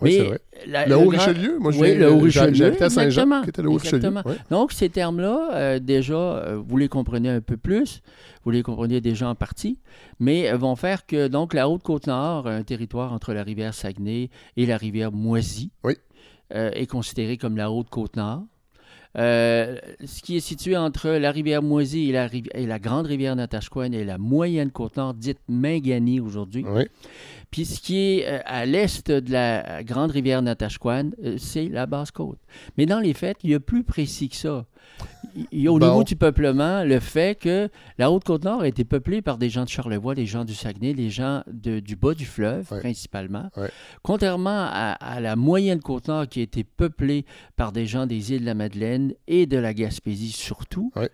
Oui, 0.00 0.14
c'est 0.16 0.24
vrai. 0.24 0.40
la- 0.66 0.86
Le 0.86 0.96
Haut-Richelieu, 0.96 1.58
moi, 1.60 1.70
Oui, 1.72 1.78
j'ai 1.88 1.94
le 1.94 2.10
Haut-Richelieu, 2.12 2.82
à 2.82 2.90
Saint-Jean, 2.90 3.42
qui 3.42 3.50
était 3.50 3.62
le 3.62 3.68
Haut-Richelieu. 3.70 4.10
Oui. 4.26 4.34
Donc, 4.50 4.72
ces 4.72 4.88
termes-là, 4.88 5.50
euh, 5.54 5.78
déjà, 5.78 6.14
euh, 6.14 6.60
vous 6.66 6.76
les 6.76 6.88
comprenez 6.88 7.28
un 7.28 7.40
peu 7.40 7.56
plus, 7.56 8.02
vous 8.44 8.50
les 8.50 8.62
comprenez 8.62 9.00
déjà 9.00 9.28
en 9.28 9.34
partie, 9.36 9.78
mais 10.18 10.50
euh, 10.50 10.56
vont 10.56 10.74
faire 10.74 11.06
que 11.06 11.28
donc 11.28 11.54
la 11.54 11.68
Haute-Côte-Nord, 11.68 12.48
un 12.48 12.62
territoire 12.64 13.12
entre 13.12 13.32
la 13.32 13.44
rivière 13.44 13.74
Saguenay 13.74 14.30
et 14.56 14.66
la 14.66 14.76
rivière 14.76 15.12
Moisy, 15.12 15.70
Oui. 15.84 15.94
euh, 16.54 16.70
est 16.72 16.86
considéré 16.86 17.36
comme 17.36 17.56
la 17.56 17.70
Haute-Côte-Nord. 17.70 18.42
Euh, 19.18 19.76
ce 20.04 20.22
qui 20.22 20.36
est 20.38 20.40
situé 20.40 20.74
entre 20.76 21.10
la 21.10 21.30
rivière 21.30 21.62
Moisy 21.62 22.08
et 22.08 22.12
la, 22.12 22.26
rivi- 22.26 22.48
et 22.54 22.66
la 22.66 22.78
grande 22.78 23.04
rivière 23.06 23.36
Natashquan 23.36 23.92
et 23.92 24.04
la 24.04 24.16
moyenne 24.16 24.70
Côte-Nord, 24.70 25.12
dite 25.14 25.38
Mingani 25.48 26.18
aujourd'hui. 26.18 26.64
Oui. 26.66 26.84
Puis 27.50 27.66
ce 27.66 27.80
qui 27.80 27.98
est 27.98 28.26
euh, 28.26 28.38
à 28.46 28.64
l'est 28.64 29.10
de 29.10 29.30
la 29.30 29.82
grande 29.84 30.12
rivière 30.12 30.40
Natashquan, 30.40 31.10
euh, 31.24 31.36
c'est 31.38 31.68
la 31.68 31.84
Basse-Côte. 31.84 32.38
Mais 32.78 32.86
dans 32.86 33.00
les 33.00 33.12
faits, 33.12 33.36
il 33.44 33.50
y 33.50 33.54
a 33.54 33.60
plus 33.60 33.84
précis 33.84 34.30
que 34.30 34.36
ça. 34.36 34.64
Il 35.52 35.62
y 35.62 35.66
a 35.68 35.72
au 35.72 35.78
Bon. 35.78 35.86
niveau 35.86 36.04
du 36.04 36.16
peuplement 36.16 36.84
le 36.84 37.00
fait 37.00 37.38
que 37.38 37.68
la 37.98 38.10
Haute-Côte-Nord 38.10 38.62
a 38.62 38.68
été 38.68 38.84
peuplée 38.84 39.22
par 39.22 39.38
des 39.38 39.48
gens 39.50 39.64
de 39.64 39.68
Charlevoix, 39.68 40.14
des 40.14 40.26
gens 40.26 40.44
du 40.44 40.54
Saguenay, 40.54 40.92
des 40.94 41.10
gens 41.10 41.42
de- 41.46 41.80
du 41.80 41.96
bas 41.96 42.14
du 42.14 42.26
fleuve 42.26 42.70
Ouais. 42.70 42.80
principalement. 42.80 43.50
Ouais. 43.56 43.70
Contrairement 44.02 44.66
à, 44.70 44.92
à 45.00 45.20
la 45.20 45.36
moyenne 45.36 45.80
Côte-Nord 45.80 46.28
qui 46.28 46.40
a 46.40 46.42
été 46.42 46.64
peuplée 46.64 47.24
par 47.56 47.72
des 47.72 47.86
gens 47.86 48.06
des 48.06 48.32
îles 48.32 48.40
de 48.40 48.46
la 48.46 48.54
Madeleine 48.54 49.14
et 49.26 49.46
de 49.46 49.56
la 49.58 49.72
Gaspésie 49.74 50.32
surtout. 50.32 50.92
Ouais. 50.96 51.10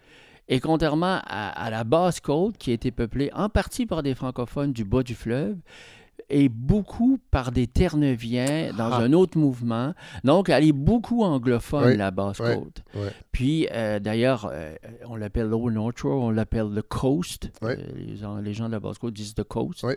Et 0.49 0.61
contrairement 0.61 1.21
à, 1.27 1.49
à 1.51 1.69
la 1.71 1.85
basse 1.85 2.21
côte, 2.21 2.57
qui 2.57 2.71
a 2.71 2.75
été 2.75 2.91
peuplée 2.91 3.31
en 3.35 3.49
partie 3.51 3.85
par 3.85 4.03
des 4.03 4.15
francophones 4.15 4.73
du 4.73 4.83
bas 4.85 5.03
du 5.03 5.15
fleuve, 5.15 5.57
et 6.31 6.49
beaucoup 6.49 7.19
par 7.31 7.53
des 7.53 7.67
Terre-Neuviens 7.67 8.73
dans 8.77 8.93
Ah. 8.93 8.99
un 8.99 9.13
autre 9.13 9.39
mouvement. 9.39 9.95
Donc, 10.25 10.49
elle 10.49 10.65
est 10.65 10.73
beaucoup 10.73 11.23
anglophone, 11.25 11.87
Oui, 11.87 11.97
la 11.97 12.11
basse 12.11 12.39
oui, 12.41 12.55
côte. 12.55 12.83
oui. 12.95 13.09
Puis, 13.33 13.69
euh, 13.73 13.99
d'ailleurs, 13.99 14.49
euh, 14.53 14.75
on 15.07 15.17
l'appelle 15.17 15.47
Lower 15.47 15.73
North 15.73 15.99
Shore, 15.99 16.23
on 16.23 16.31
l'appelle 16.31 16.69
the 16.77 16.83
Coast. 16.83 17.51
Oui. 17.63 17.73
Euh, 17.73 17.77
les, 17.97 18.17
gens, 18.17 18.37
les 18.37 18.53
gens 18.53 18.67
de 18.67 18.73
la 18.73 18.81
basse 18.81 18.99
côte 18.99 19.15
disent 19.15 19.35
the 19.35 19.45
Coast. 19.45 19.83
Oui. 19.85 19.95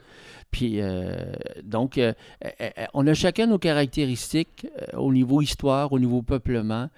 Puis, 0.51 0.79
donc, 1.63 1.99
on 2.93 3.07
a 3.07 3.13
chacun 3.13 3.47
nos 3.47 3.59
caractéristiques 3.59 4.67
au 4.95 5.11
niveau 5.11 5.41
histoire, 5.41 5.91
au 5.91 5.99
niveau 5.99 6.21
peuplement. 6.21 6.89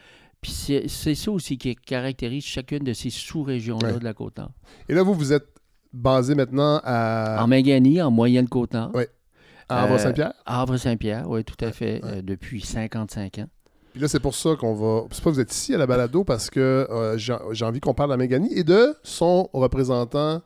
Puis 0.42 0.52
c'est 0.88 1.16
ça 1.16 1.32
aussi 1.32 1.58
qui 1.58 1.74
caractérise 1.76 2.44
chacune 2.44 2.84
de 2.84 2.92
ces 2.94 3.10
sous-régions-là 3.10 3.94
de 3.94 4.04
la 4.04 4.14
Côte-Nord. 4.14 4.52
Et 4.90 4.94
là, 4.94 5.02
vous, 5.02 5.14
vous 5.14 5.32
êtes 5.32 5.48
basé 5.94 6.36
maintenant 6.36 6.82
à, 6.84 7.42
En 7.44 7.48
Mingani, 7.48 8.02
en 8.02 8.12
moyenne 8.12 8.50
Côte-Nord. 8.50 8.94
Ouais. 8.94 9.08
À 9.70 9.82
euh, 9.82 9.86
Havre-Saint-Pierre. 9.88 10.34
Havre-Saint-Pierre, 10.46 11.30
oui, 11.30 11.44
tout 11.44 11.64
à 11.64 11.72
fait, 11.72 12.04
Ouais. 12.04 12.18
euh, 12.18 12.22
depuis 12.22 12.62
55 12.62 13.40
ans. 13.40 13.48
Puis 13.94 14.02
là, 14.02 14.08
c'est 14.08 14.20
pour 14.20 14.34
ça 14.34 14.56
qu'on 14.60 14.74
va. 14.74 15.04
C'est 15.12 15.24
pas 15.24 15.30
que 15.30 15.36
vous 15.36 15.40
êtes 15.42 15.54
ici 15.54 15.74
à 15.76 15.78
la 15.78 15.86
balado 15.86 16.24
parce 16.24 16.50
que 16.50 16.88
euh, 16.90 17.18
j'ai 17.18 17.66
envie 17.66 17.80
qu'on 17.80 17.94
parle 17.94 18.10
de 18.10 18.14
la 18.14 18.18
Méganie 18.18 18.52
et 18.58 18.64
de 18.64 18.96
son 19.04 19.50
représentant 19.54 20.42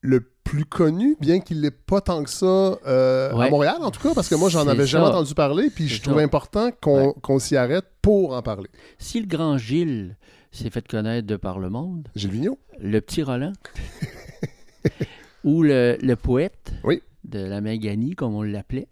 le 0.00 0.20
plus 0.44 0.64
connu, 0.66 1.16
bien 1.20 1.40
qu'il 1.40 1.60
l'ait 1.62 1.70
pas 1.70 2.00
tant 2.02 2.22
que 2.24 2.30
ça 2.30 2.46
euh, 2.86 3.32
à. 3.34 3.48
Montréal, 3.50 3.76
en 3.80 3.90
tout 3.90 4.00
cas, 4.06 4.14
parce 4.14 4.28
que 4.28 4.34
moi, 4.34 4.48
j'en 4.50 4.66
avais 4.68 4.86
jamais 4.86 5.06
entendu 5.06 5.34
parler, 5.34 5.70
puis 5.70 5.88
je 5.88 6.02
ça. 6.02 6.22
important 6.22 6.70
qu'on 6.80 7.06
Ouais. 7.08 7.14
qu'on 7.22 7.38
s'y 7.38 7.56
arrête 7.56 7.86
pour 8.02 8.34
en 8.34 8.42
parler. 8.42 8.68
Si 8.98 9.20
le 9.20 9.26
grand 9.26 9.56
Gilles 9.58 10.16
s'est 10.52 10.68
fait 10.70 10.86
connaître 10.86 11.26
de 11.26 11.36
par 11.36 11.58
le 11.58 11.68
monde, 11.70 12.08
Gilles 12.14 12.30
Vigneault. 12.30 12.58
le 12.78 13.00
petit 13.00 13.22
Roland, 13.22 13.52
ou 15.44 15.62
le, 15.62 15.96
le 16.00 16.16
poète 16.16 16.72
Oui. 16.84 17.02
De 17.24 17.38
la 17.38 17.60
Mingani, 17.60 18.14
comme 18.14 18.34
on 18.34 18.42
l'appelait, 18.42 18.88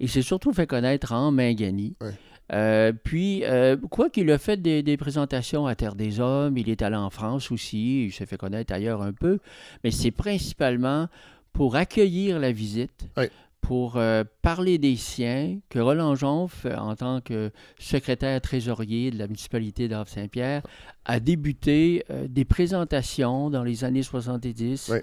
il 0.00 0.08
s'est 0.08 0.22
surtout 0.22 0.52
fait 0.52 0.66
connaître 0.66 1.12
en 1.12 1.30
Mingani. 1.30 1.96
Ouais. 2.00 2.12
Euh, 2.52 2.92
puis, 2.92 3.42
euh, 3.44 3.76
quoi 3.90 4.10
qu'il 4.10 4.30
a 4.30 4.36
fait 4.38 4.60
des, 4.60 4.82
des 4.82 4.96
présentations 4.98 5.66
à 5.66 5.74
Terre 5.74 5.94
des 5.94 6.20
Hommes, 6.20 6.58
il 6.58 6.68
est 6.68 6.82
allé 6.82 6.96
en 6.96 7.08
France 7.08 7.50
aussi, 7.50 8.04
il 8.04 8.12
s'est 8.12 8.26
fait 8.26 8.36
connaître 8.36 8.72
ailleurs 8.74 9.00
un 9.02 9.12
peu, 9.14 9.38
mais 9.82 9.90
c'est 9.90 10.10
principalement 10.10 11.08
pour 11.54 11.76
accueillir 11.76 12.38
la 12.38 12.52
visite, 12.52 13.08
pour 13.62 13.96
euh, 13.96 14.24
parler 14.42 14.76
des 14.76 14.96
siens, 14.96 15.58
que 15.70 15.78
Roland 15.78 16.14
Jonf, 16.16 16.66
en 16.66 16.94
tant 16.96 17.22
que 17.22 17.50
secrétaire 17.78 18.38
trésorier 18.42 19.10
de 19.10 19.18
la 19.18 19.26
municipalité 19.26 19.88
d'Havre-Saint-Pierre, 19.88 20.60
a 21.06 21.20
débuté 21.20 22.04
des 22.28 22.44
présentations 22.44 23.48
dans 23.48 23.62
les 23.62 23.84
années 23.84 24.02
70 24.02 24.90
Ouais. 24.90 25.02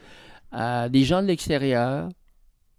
à 0.51 0.89
des 0.89 1.03
gens 1.05 1.23
de 1.23 1.27
l'extérieur, 1.27 2.09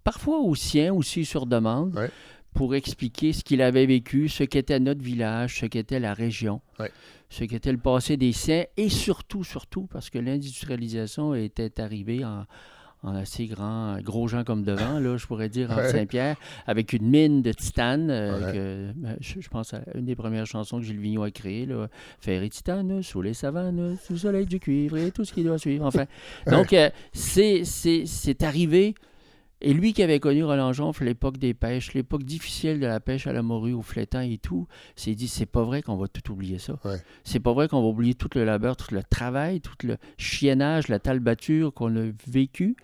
parfois 0.04 0.38
aux 0.40 0.54
siens 0.54 0.92
aussi 0.94 1.24
sur 1.24 1.46
demande, 1.46 1.94
Ouais. 1.96 2.10
pour 2.54 2.74
expliquer 2.74 3.32
ce 3.32 3.42
qu'il 3.44 3.62
avait 3.62 3.86
vécu, 3.86 4.28
ce 4.28 4.44
qu'était 4.44 4.78
notre 4.80 5.02
village, 5.02 5.60
ce 5.60 5.66
qu'était 5.66 6.00
la 6.00 6.12
région, 6.14 6.60
Ouais. 6.78 6.90
ce 7.30 7.44
qu'était 7.44 7.72
le 7.72 7.78
passé 7.78 8.16
des 8.16 8.32
siens, 8.32 8.64
et 8.76 8.88
surtout, 8.88 9.42
surtout, 9.44 9.88
parce 9.90 10.10
que 10.10 10.18
l'industrialisation 10.18 11.34
était 11.34 11.80
arrivée 11.80 12.24
en, 12.24 12.44
en 13.04 13.16
assez 13.16 13.46
grand, 13.46 13.98
gros 14.00 14.28
gens 14.28 14.44
comme 14.44 14.62
devant, 14.62 15.00
là, 15.00 15.16
je 15.16 15.26
pourrais 15.26 15.48
dire, 15.48 15.70
en 15.72 15.76
Ouais. 15.76 15.88
Saint-Pierre, 15.90 16.36
avec 16.68 16.92
une 16.92 17.08
mine 17.10 17.42
de 17.42 17.50
titane, 17.52 18.10
euh, 18.10 18.38
Ouais. 18.46 18.52
que, 18.52 18.58
euh, 19.08 19.16
je, 19.20 19.40
je 19.40 19.48
pense 19.48 19.74
à 19.74 19.80
une 19.96 20.04
des 20.04 20.14
premières 20.14 20.46
chansons 20.46 20.78
que 20.78 20.84
Gilles 20.84 21.00
Vigneault 21.00 21.24
a 21.24 21.30
créées, 21.32 21.66
là, 21.66 21.88
Fer 22.20 22.42
et 22.44 22.48
titane, 22.50 23.02
sous 23.02 23.20
les 23.22 23.34
savanes, 23.34 23.96
sous 24.04 24.12
le 24.12 24.18
soleil 24.20 24.46
du 24.46 24.60
cuivre 24.60 24.98
et 24.98 25.10
tout 25.10 25.24
ce 25.24 25.32
qui 25.32 25.42
doit 25.42 25.58
suivre. 25.58 25.84
Enfin, 25.86 26.04
donc, 26.46 26.72
euh, 26.74 26.90
c'est 27.12 28.42
arrivé. 28.42 28.94
Et 29.64 29.72
lui 29.74 29.92
qui 29.92 30.02
avait 30.02 30.18
connu 30.18 30.42
Roland 30.42 30.72
Jonf, 30.72 31.00
l'époque 31.00 31.38
des 31.38 31.54
pêches, 31.54 31.94
l'époque 31.94 32.24
difficile 32.24 32.80
de 32.80 32.86
la 32.86 32.98
pêche 32.98 33.28
à 33.28 33.32
la 33.32 33.42
morue, 33.42 33.72
au 33.72 33.82
flétan 33.82 34.20
et 34.20 34.38
tout, 34.38 34.66
s'est 34.96 35.14
dit 35.14 35.28
c'est 35.28 35.46
pas 35.46 35.62
vrai 35.62 35.82
qu'on 35.82 35.96
va 35.96 36.08
tout 36.08 36.32
oublier 36.32 36.58
ça. 36.58 36.78
Ouais. 36.84 36.96
C'est 37.22 37.38
pas 37.38 37.52
vrai 37.52 37.68
qu'on 37.68 37.80
va 37.80 37.86
oublier 37.86 38.14
tout 38.14 38.28
le 38.34 38.44
labeur, 38.44 38.76
tout 38.76 38.92
le 38.92 39.02
travail, 39.04 39.60
tout 39.60 39.74
le 39.84 39.98
chiennage, 40.18 40.88
la 40.88 40.98
talbature 40.98 41.72
qu'on 41.72 41.96
a 41.96 42.10
vécu 42.26 42.76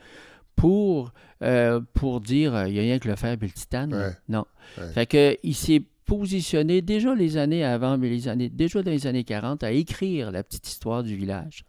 pour, 0.55 1.13
euh, 1.43 1.81
pour 1.95 2.21
dire 2.21 2.67
il 2.67 2.75
n'y 2.75 2.79
a 2.79 2.83
rien 2.83 2.99
que 3.01 3.09
le 3.09 3.17
fer 3.17 3.33
et 3.33 3.37
le 3.37 3.51
titane. 3.51 3.93
Ouais. 3.93 4.13
Non. 4.29 4.47
Ouais. 4.79 4.93
Fait 4.93 5.07
que 5.07 5.37
il 5.43 5.55
s'est 5.55 5.83
positionné 6.05 6.81
déjà 6.81 7.15
les 7.15 7.37
années 7.37 7.65
avant, 7.65 7.99
mais 7.99 8.09
les 8.09 8.29
années, 8.29 8.49
déjà 8.49 8.83
dans 8.83 8.91
les 8.91 9.07
années 9.07 9.25
40, 9.25 9.65
à 9.65 9.73
écrire 9.73 10.31
la 10.31 10.45
petite 10.45 10.67
histoire 10.69 11.03
du 11.03 11.17
village. 11.17 11.65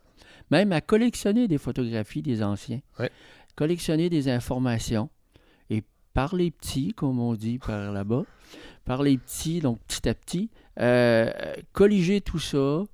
Même 0.51 0.71
à 0.71 0.81
collectionner 0.81 1.47
des 1.47 1.57
photographies 1.57 2.21
des 2.21 2.41
anciens. 2.41 2.79
Collectionner 3.59 4.09
des 4.09 4.29
informations. 4.29 5.09
Et 5.69 5.83
par 6.13 6.33
les 6.33 6.49
petits, 6.49 6.93
comme 6.93 7.19
on 7.19 7.35
dit 7.35 7.59
par 7.59 7.91
là-bas, 7.91 8.23
par 8.85 9.03
les 9.03 9.17
petits, 9.17 9.59
donc 9.59 9.79
petit 9.85 10.07
à 10.07 10.13
petit, 10.13 10.49
euh, 10.79 11.29
colliger 11.73 12.21
tout 12.21 12.39
ça, 12.39 12.85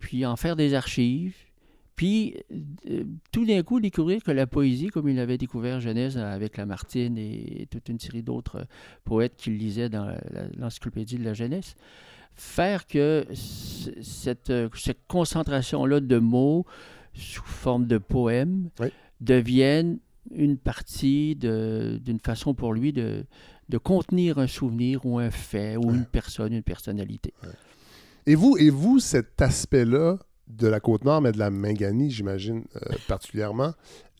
puis 0.00 0.26
en 0.26 0.34
faire 0.34 0.56
des 0.56 0.74
archives, 0.74 1.36
Puis, 1.94 2.34
euh, 2.88 3.04
tout 3.30 3.44
d'un 3.44 3.62
coup, 3.62 3.78
découvrir 3.78 4.24
que 4.24 4.32
la 4.32 4.46
poésie, 4.48 4.88
comme 4.88 5.08
il 5.08 5.20
avait 5.20 5.38
découvert 5.38 5.80
Genèse 5.80 6.16
avec 6.16 6.56
Lamartine 6.56 7.16
et 7.18 7.68
toute 7.70 7.88
une 7.88 8.00
série 8.00 8.22
d'autres 8.22 8.66
poètes 9.04 9.36
qu'il 9.36 9.58
lisait 9.58 9.90
dans 9.90 10.16
l'encyclopédie 10.56 11.18
de 11.18 11.24
la 11.24 11.34
jeunesse, 11.34 11.76
faire 12.34 12.86
que 12.86 13.26
cette, 13.34 14.50
euh, 14.50 14.68
cette 14.74 15.06
concentration-là 15.06 16.00
de 16.00 16.18
mots 16.18 16.64
sous 17.12 17.44
forme 17.44 17.86
de 17.86 17.98
poèmes. 17.98 18.70
Devienne 19.20 19.98
une 20.32 20.56
partie 20.58 21.34
d'une 21.36 22.20
façon 22.22 22.54
pour 22.54 22.72
lui 22.74 22.92
de, 22.92 23.24
de 23.68 23.78
contenir 23.78 24.38
un 24.38 24.46
souvenir 24.46 25.04
ou 25.06 25.18
un 25.18 25.30
fait 25.30 25.76
ou 25.76 25.90
Ouais. 25.90 25.94
une 25.96 26.04
personne, 26.06 26.52
une 26.52 26.62
personnalité. 26.62 27.32
Et 28.26 28.34
vous, 28.34 28.56
et 28.58 28.70
vous, 28.70 28.98
cet 29.00 29.40
aspect-là 29.40 30.18
de 30.48 30.66
la 30.66 30.80
Côte-Nord, 30.80 31.22
mais 31.22 31.32
de 31.32 31.38
la 31.38 31.50
Minganie, 31.50 32.10
j'imagine 32.10 32.64
euh, 32.76 32.94
particulièrement, 33.08 33.72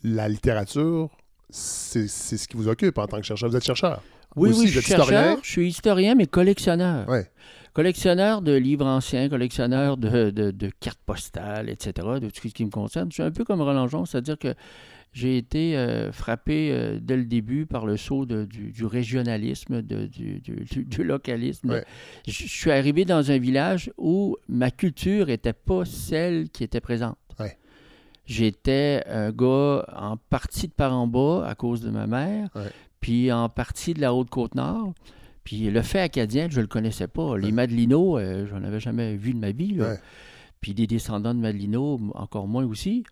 la 0.03 0.29
littérature, 0.29 1.11
c'est 1.53 2.07
ce 2.09 2.49
qui 2.49 2.57
vous 2.57 2.69
occupe 2.69 2.99
en 2.99 3.07
tant 3.07 3.19
que 3.19 3.27
chercheur. 3.27 3.49
Vous 3.51 3.57
êtes 3.57 3.65
chercheur. 3.65 4.03
Oui, 4.37 4.51
Aussi, 4.51 4.61
oui, 4.61 4.67
je 4.69 4.79
suis 4.81 4.89
chercheur, 4.91 5.05
historien. 5.07 5.39
je 5.43 5.51
suis 5.51 5.69
historien, 5.69 6.15
mais 6.15 6.27
collectionneur. 6.27 7.09
Ouais. 7.09 7.27
Collectionneur 7.73 8.43
de 8.43 8.53
livres 8.53 8.87
anciens, 8.87 9.29
collectionneur 9.29 9.97
de, 9.97 10.31
de- 10.31 10.51
de 10.51 10.71
cartes 10.81 11.01
postales, 11.07 11.69
etc., 11.69 11.93
de 12.21 12.29
tout 12.31 12.49
ce 12.49 12.53
qui 12.55 12.65
me 12.65 12.71
concerne. 12.71 13.11
Je 13.11 13.15
suis 13.15 13.23
un 13.23 13.31
peu 13.31 13.45
comme 13.45 13.61
Roland 13.61 13.87
Jean, 13.89 14.05
c'est-à-dire 14.05 14.39
que 14.39 14.55
j'ai 15.13 15.37
été 15.37 15.77
euh, 15.77 16.13
frappé 16.13 16.71
euh, 16.73 16.99
dès 17.01 17.17
le 17.17 17.25
début 17.25 17.67
par 17.67 17.87
le 17.87 17.97
saut 17.97 18.27
de- 18.27 18.45
du, 18.45 18.71
du 18.73 18.85
régionalisme, 18.87 19.83
de- 19.83 20.07
du, 20.07 20.41
du- 20.41 20.65
du- 20.65 20.85
du 20.85 21.05
localisme. 21.05 21.71
Ouais. 21.71 21.85
Je, 22.27 22.33
je 22.33 22.49
suis 22.49 22.71
arrivé 22.73 23.05
dans 23.05 23.31
un 23.31 23.39
village 23.39 23.91
où 23.99 24.37
ma 24.49 24.71
culture 24.71 25.27
n'était 25.27 25.53
pas 25.53 25.85
celle 25.85 26.49
qui 26.51 26.63
était 26.65 26.81
présente. 26.81 27.17
Ouais. 28.31 28.35
J'étais 28.37 29.03
un 29.09 29.31
gars 29.33 29.85
en 29.97 30.17
partie 30.31 30.69
de 30.69 30.73
par 30.73 30.93
en 30.95 31.07
bas 31.07 31.45
à 31.47 31.55
cause 31.55 31.81
de 31.81 31.91
ma 31.91 32.07
mère, 32.07 32.49
Ouais. 32.55 32.71
puis 33.01 33.31
en 33.33 33.49
partie 33.49 33.93
de 33.95 34.01
la 34.01 34.15
Haute-Côte-Nord. 34.15 34.93
Puis 35.45 35.71
le 35.71 35.83
fait 35.83 36.01
acadien, 36.01 36.47
je 36.51 36.57
ne 36.59 36.63
le 36.63 36.67
connaissais 36.69 37.09
pas. 37.09 37.37
Les 37.37 37.51
Madelinos, 37.51 38.19
euh, 38.19 38.47
j'en 38.47 38.63
avais 38.63 38.79
jamais 38.81 39.17
vu 39.17 39.33
de 39.35 39.39
ma 39.39 39.51
vie. 39.51 39.75
là. 39.75 39.91
Ouais. 39.91 39.99
Puis 40.61 40.75
des 40.75 40.87
descendants 40.87 41.35
de 41.35 41.41
Madelino, 41.41 41.97
m- 41.99 42.11
encore 42.15 42.47
moins 42.47 42.65
aussi. 42.67 43.05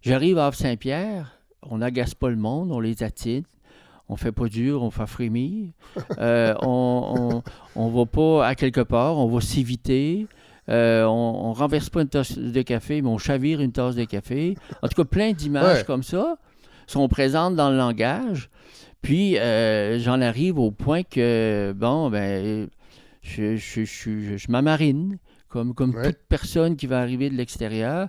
J'arrive 0.00 0.38
à 0.38 0.46
Havre-Saint-Pierre, 0.46 1.38
on 1.62 1.78
n'agace 1.78 2.14
pas 2.14 2.30
le 2.30 2.36
monde, 2.36 2.70
on 2.72 2.80
les 2.80 3.02
attire. 3.02 3.42
On 4.08 4.16
fait 4.16 4.32
pas 4.32 4.48
dur, 4.48 4.82
on 4.82 4.90
fait 4.90 5.06
frémir. 5.06 5.68
Euh, 6.18 6.54
on, 6.62 7.42
on, 7.76 7.82
on 7.82 7.88
va 7.90 8.06
pas 8.06 8.46
à 8.46 8.54
quelque 8.54 8.80
part, 8.80 9.18
on 9.18 9.26
va 9.26 9.40
s'éviter. 9.40 10.26
Euh, 10.68 11.04
on, 11.04 11.48
on 11.48 11.52
renverse 11.52 11.90
pas 11.90 12.02
une 12.02 12.08
tasse 12.08 12.38
de 12.38 12.62
café, 12.62 13.02
mais 13.02 13.08
on 13.08 13.18
chavire 13.18 13.60
une 13.60 13.72
tasse 13.72 13.96
de 13.96 14.04
café. 14.04 14.54
En 14.82 14.88
tout 14.88 14.94
cas, 14.94 15.04
plein 15.04 15.32
d'images 15.32 15.78
Ouais. 15.78 15.84
comme 15.84 16.02
ça 16.02 16.36
sont 16.86 17.08
présentes 17.08 17.56
dans 17.56 17.70
le 17.70 17.76
langage. 17.76 18.48
Puis, 19.02 19.38
euh, 19.38 19.98
j'en 19.98 20.20
arrive 20.20 20.58
au 20.58 20.70
point 20.70 21.02
que, 21.02 21.74
bon, 21.76 22.10
ben, 22.10 22.68
je, 23.22 23.56
je, 23.56 23.84
je, 23.84 24.36
je- 24.36 24.50
m'amarine, 24.50 25.18
comme, 25.48 25.74
comme 25.74 25.94
Ouais. 25.94 26.04
toute 26.12 26.20
personne 26.28 26.76
qui 26.76 26.86
va 26.86 27.00
arriver 27.00 27.28
de 27.28 27.34
l'extérieur. 27.34 28.08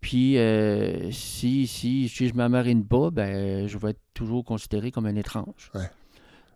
Puis, 0.00 0.38
euh, 0.38 1.10
si, 1.10 1.66
si, 1.66 2.08
si 2.08 2.28
je 2.28 2.34
m'amarine 2.34 2.86
pas, 2.86 3.10
ben, 3.10 3.66
je 3.68 3.76
vais 3.76 3.90
être 3.90 4.00
toujours 4.14 4.44
considéré 4.46 4.90
comme 4.90 5.04
un 5.04 5.16
étrange. 5.16 5.70
Ouais. 5.74 5.90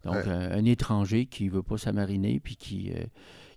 Donc, 0.04 0.16
un, 0.26 0.52
un 0.52 0.64
étranger 0.64 1.26
qui 1.26 1.48
veut 1.50 1.62
pas 1.62 1.76
s'amariner, 1.76 2.40
puis 2.42 2.56
qui, 2.56 2.90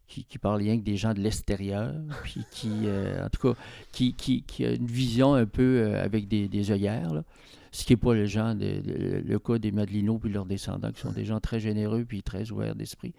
qui, 0.08 0.24
qui 0.24 0.38
parle 0.38 0.58
rien 0.62 0.78
que 0.78 0.84
des 0.84 0.98
gens 0.98 1.14
de 1.14 1.20
l'extérieur, 1.20 1.94
puis 2.24 2.42
qui, 2.52 2.70
euh, 2.86 3.26
en 3.26 3.30
tout 3.30 3.54
cas, 3.54 3.60
qui, 3.92 4.14
qui, 4.14 4.44
qui 4.44 4.66
a 4.66 4.72
une 4.72 4.86
vision 4.88 5.34
un 5.34 5.46
peu 5.46 5.62
euh, 5.82 6.04
avec 6.04 6.28
des, 6.28 6.48
des 6.48 6.72
œillères, 6.72 7.14
là. 7.14 7.24
ce 7.72 7.84
qui 7.86 7.94
n'est 7.94 7.98
pas 7.98 8.14
le, 8.14 8.26
genre 8.26 8.56
de- 8.56 8.80
de- 8.82 9.24
le 9.26 9.40
cas 9.40 9.58
des 9.58 9.72
Madelinos 9.72 10.18
puis 10.20 10.32
leurs 10.32 10.46
descendants, 10.46 10.92
qui 10.92 11.02
sont 11.02 11.12
des 11.12 11.26
gens 11.26 11.40
très 11.40 11.60
généreux 11.60 12.06
puis 12.08 12.24
très 12.24 12.52
ouverts 12.52 12.76
d'esprit. 12.76 13.14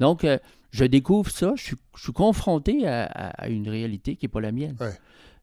Donc, 0.00 0.24
euh, 0.24 0.38
je 0.70 0.84
découvre 0.84 1.30
ça, 1.30 1.52
je 1.56 1.62
suis, 1.62 1.76
je 1.96 2.02
suis 2.02 2.12
confronté 2.12 2.86
à, 2.86 3.04
à- 3.06 3.44
à 3.44 3.48
une 3.48 3.68
réalité 3.68 4.16
qui 4.16 4.26
n'est 4.26 4.30
pas 4.30 4.40
la 4.40 4.52
mienne. 4.52 4.76
Ouais. 4.80 4.92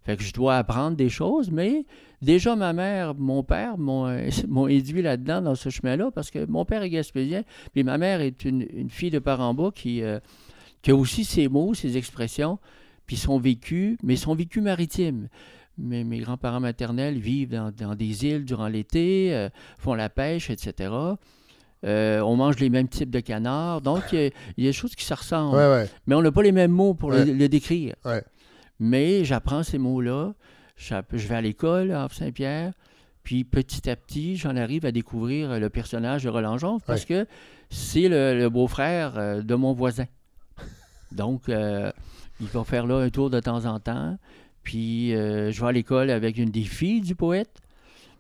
Fait 0.04 0.18
que 0.18 0.24
je 0.24 0.34
dois 0.34 0.58
apprendre 0.58 0.98
des 0.98 1.10
choses, 1.10 1.52
mais 1.52 1.86
déjà 2.24 2.56
ma 2.56 2.74
mère, 2.74 3.14
mon 3.16 3.44
père 3.44 3.78
m'ont 3.78 4.06
induit 4.06 5.02
là-dedans, 5.02 5.42
dans 5.42 5.56
ce 5.56 5.70
chemin-là, 5.70 6.10
parce 6.12 6.30
que 6.32 6.46
mon 6.46 6.66
père 6.66 6.82
est 6.84 6.90
gaspésien, 6.90 7.44
puis 7.74 7.84
ma 7.84 7.98
mère 7.98 8.22
est 8.22 8.46
une, 8.46 8.66
une 8.74 8.90
fille 8.90 9.12
de 9.12 9.20
par 9.20 9.40
en 9.42 9.54
bas 9.54 9.72
qui, 9.74 10.02
euh, 10.04 10.20
qui 10.82 10.92
a 10.92 10.96
aussi 10.96 11.24
ses 11.26 11.48
mots, 11.48 11.74
ses 11.74 11.98
expressions, 11.98 12.60
puis 13.06 13.16
son 13.18 13.40
vécu, 13.40 13.98
mais 14.04 14.16
son 14.16 14.36
vécu 14.36 14.62
maritime. 14.62 15.28
Mes, 15.78 16.04
mes 16.04 16.20
grands-parents 16.20 16.60
maternels 16.60 17.18
vivent 17.20 17.50
dans, 17.50 17.72
dans 17.72 17.96
des 17.96 18.26
îles 18.26 18.46
durant 18.46 18.68
l'été, 18.68 19.34
euh, 19.34 19.50
font 19.78 19.94
la 19.94 20.10
pêche, 20.10 20.50
etc. 20.50 20.92
Euh, 21.84 22.20
on 22.22 22.36
mange 22.36 22.60
les 22.60 22.70
mêmes 22.70 22.88
types 22.88 23.10
de 23.10 23.20
canards. 23.20 23.82
Donc, 23.82 24.04
il 24.12 24.20
y, 24.20 24.26
a- 24.26 24.30
il 24.58 24.64
y 24.64 24.68
a 24.68 24.70
des 24.70 24.74
choses 24.74 24.94
qui 24.96 25.04
se 25.04 25.14
ressemblent. 25.14 25.56
Ouais, 25.58 25.68
ouais. 25.68 25.90
Mais 26.06 26.14
on 26.16 26.22
n'a 26.22 26.32
pas 26.32 26.44
les 26.44 26.52
mêmes 26.52 26.72
mots 26.72 26.94
pour 26.94 27.10
Ouais. 27.10 27.26
le, 27.26 27.34
le 27.34 27.50
décrire. 27.50 27.96
Mais 28.80 29.24
j'apprends 29.26 29.64
ces 29.64 29.78
mots-là. 29.78 30.34
Je 30.78 31.28
vais 31.28 31.36
à 31.36 31.42
l'école 31.42 31.92
à 31.92 32.04
Havre-Saint-Pierre. 32.04 32.74
Puis 33.24 33.44
petit 33.44 33.88
à 33.90 33.96
petit, 33.96 34.36
j'en 34.36 34.56
arrive 34.56 34.86
à 34.86 34.92
découvrir 34.92 35.60
le 35.60 35.70
personnage 35.70 36.24
de 36.24 36.30
Roland 36.30 36.58
Jonve 36.58 36.82
parce 36.88 37.06
que 37.06 37.28
c'est 37.70 38.10
le, 38.10 38.36
le 38.38 38.50
beau-frère 38.50 39.14
euh, 39.18 39.42
de 39.44 39.54
mon 39.56 39.74
voisin. 39.74 40.06
Donc, 41.14 41.50
euh, 41.50 41.92
il 42.40 42.48
va 42.48 42.64
faire 42.64 42.86
là 42.88 42.96
un 42.98 43.10
tour 43.10 43.30
de 43.30 43.40
temps 43.40 43.66
en 43.66 43.80
temps. 43.80 44.18
Puis, 44.64 45.14
euh, 45.16 45.52
je 45.52 45.62
vais 45.62 45.68
à 45.68 45.72
l'école 45.72 46.10
avec 46.10 46.38
une 46.38 46.50
des 46.52 46.64
filles 46.64 47.02
du 47.02 47.16
poète. 47.16 47.52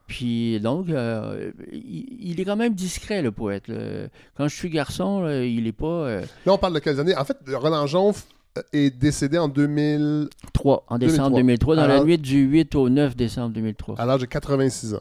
Puis, 0.07 0.59
donc, 0.59 0.89
euh, 0.89 1.51
il, 1.71 2.05
il 2.31 2.39
est 2.41 2.45
quand 2.45 2.55
même 2.57 2.73
discret, 2.73 3.21
le 3.21 3.31
poète. 3.31 3.67
là. 3.67 4.07
Quand 4.35 4.47
je 4.47 4.55
suis 4.55 4.69
garçon, 4.69 5.21
là, 5.21 5.43
il 5.45 5.63
n'est 5.63 5.71
pas... 5.71 5.85
euh, 5.85 6.21
Là, 6.45 6.53
on 6.53 6.57
parle 6.57 6.73
de 6.73 6.79
quelles 6.79 6.99
années? 6.99 7.15
En 7.15 7.23
fait, 7.23 7.37
Roland 7.53 7.87
Jonf 7.87 8.25
est 8.73 8.89
décédé 8.89 9.37
en 9.37 9.47
2000 9.47 10.27
3, 10.51 10.83
en 10.89 10.97
décembre 10.97 11.37
2003, 11.37 11.75
dans 11.77 11.87
la 11.87 12.03
nuit 12.03 12.17
du 12.17 12.39
8 12.41 12.75
au 12.75 12.89
9 12.89 13.15
décembre 13.15 13.53
2003. 13.53 13.95
à 14.01 14.05
l'âge 14.05 14.19
de 14.21 14.25
86 14.25 14.95
ans. 14.95 14.99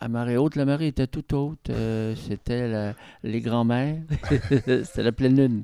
Oui, 0.00 0.06
à 0.06 0.08
marée 0.08 0.36
haute, 0.36 0.56
la 0.56 0.64
marée 0.64 0.88
était 0.88 1.06
toute 1.06 1.32
haute. 1.32 1.70
euh, 1.70 2.14
C'était 2.16 2.68
la- 2.68 2.94
les 3.22 3.40
grands-mères. 3.40 3.96
C'était 4.84 5.02
la 5.02 5.12
pleine 5.12 5.36
lune. 5.36 5.62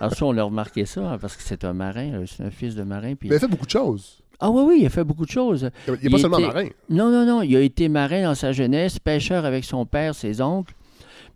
Alors 0.00 0.14
ça, 0.14 0.24
on 0.26 0.36
a 0.36 0.42
remarqué 0.42 0.84
ça, 0.86 1.12
hein, 1.12 1.18
parce 1.18 1.36
que 1.36 1.42
c'est 1.42 1.64
un 1.64 1.72
marin, 1.72 2.14
euh, 2.14 2.26
c'est 2.26 2.42
un 2.42 2.50
fils 2.50 2.74
de 2.74 2.82
marin. 2.82 3.14
Puis... 3.14 3.28
Mais 3.28 3.34
il 3.34 3.38
a 3.38 3.40
fait 3.40 3.48
beaucoup 3.48 3.66
de 3.66 3.70
choses. 3.70 4.18
Ah 4.38 4.50
oui, 4.50 4.62
oui, 4.66 4.76
il 4.82 4.86
a 4.86 4.90
fait 4.90 5.04
beaucoup 5.04 5.24
de 5.24 5.30
choses. 5.30 5.70
Il 5.88 5.94
n'est 6.02 6.10
pas 6.10 6.18
seulement 6.18 6.40
marin. 6.40 6.68
Non, 6.90 7.10
non, 7.10 7.24
non, 7.24 7.42
il 7.42 7.56
a 7.56 7.60
été 7.60 7.88
marin 7.88 8.22
dans 8.24 8.34
sa 8.34 8.52
jeunesse, 8.52 8.98
pêcheur 8.98 9.44
avec 9.46 9.64
son 9.64 9.86
père, 9.86 10.14
ses 10.14 10.40
oncles. 10.42 10.74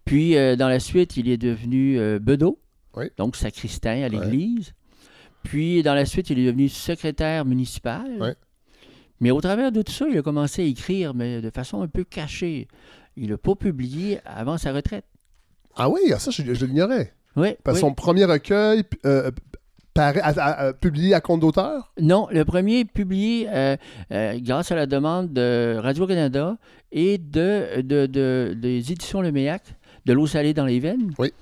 Puis, 0.04 0.36
euh, 0.36 0.56
dans 0.56 0.68
la 0.68 0.80
suite, 0.80 1.16
il 1.16 1.28
est 1.28 1.38
devenu 1.38 1.98
euh, 1.98 2.18
bedeau, 2.18 2.58
Oui. 2.96 3.06
donc 3.16 3.36
sacristain 3.36 4.02
à 4.02 4.08
l'église. 4.08 4.72
Puis, 5.44 5.82
dans 5.82 5.94
la 5.94 6.04
suite, 6.04 6.28
il 6.30 6.38
est 6.40 6.46
devenu 6.46 6.68
secrétaire 6.68 7.44
municipal. 7.46 8.06
Ouais. 8.20 8.34
Mais 9.20 9.30
au 9.30 9.40
travers 9.40 9.70
de 9.72 9.82
tout 9.82 9.92
ça, 9.92 10.06
il 10.10 10.16
a 10.18 10.22
commencé 10.22 10.62
à 10.62 10.64
écrire, 10.64 11.14
mais 11.14 11.40
de 11.40 11.50
façon 11.50 11.82
un 11.82 11.88
peu 11.88 12.04
cachée. 12.04 12.68
Il 13.16 13.30
n'a 13.30 13.38
pas 13.38 13.54
publié 13.54 14.18
avant 14.24 14.56
sa 14.58 14.72
retraite. 14.72 15.04
Ah 15.76 15.88
oui, 15.90 16.00
ah, 16.12 16.18
ça, 16.18 16.30
je, 16.30 16.42
je 16.54 16.64
l'ignorais. 16.66 17.12
Oui, 17.36 17.50
Parce 17.62 17.76
oui. 17.76 17.80
son 17.80 17.94
premier 17.94 18.24
recueil, 18.24 18.82
euh, 19.06 19.30
publié 20.80 21.14
à 21.14 21.20
compte 21.20 21.40
d'auteur? 21.40 21.92
Non, 22.00 22.28
le 22.30 22.44
premier 22.44 22.80
est 22.80 22.84
publié 22.84 23.46
euh, 23.50 23.76
euh, 24.12 24.38
grâce 24.40 24.72
à 24.72 24.76
la 24.76 24.86
demande 24.86 25.32
de 25.32 25.76
Radio-Canada 25.78 26.56
et 26.92 27.18
de, 27.18 27.82
de- 27.82 28.06
de- 28.06 28.54
des 28.56 28.92
éditions 28.92 29.20
Le 29.20 29.32
Méac, 29.32 29.62
de 30.06 30.12
l'eau 30.12 30.26
salée 30.26 30.54
dans 30.54 30.64
les 30.64 30.80
veines. 30.80 31.12
Oui. 31.18 31.32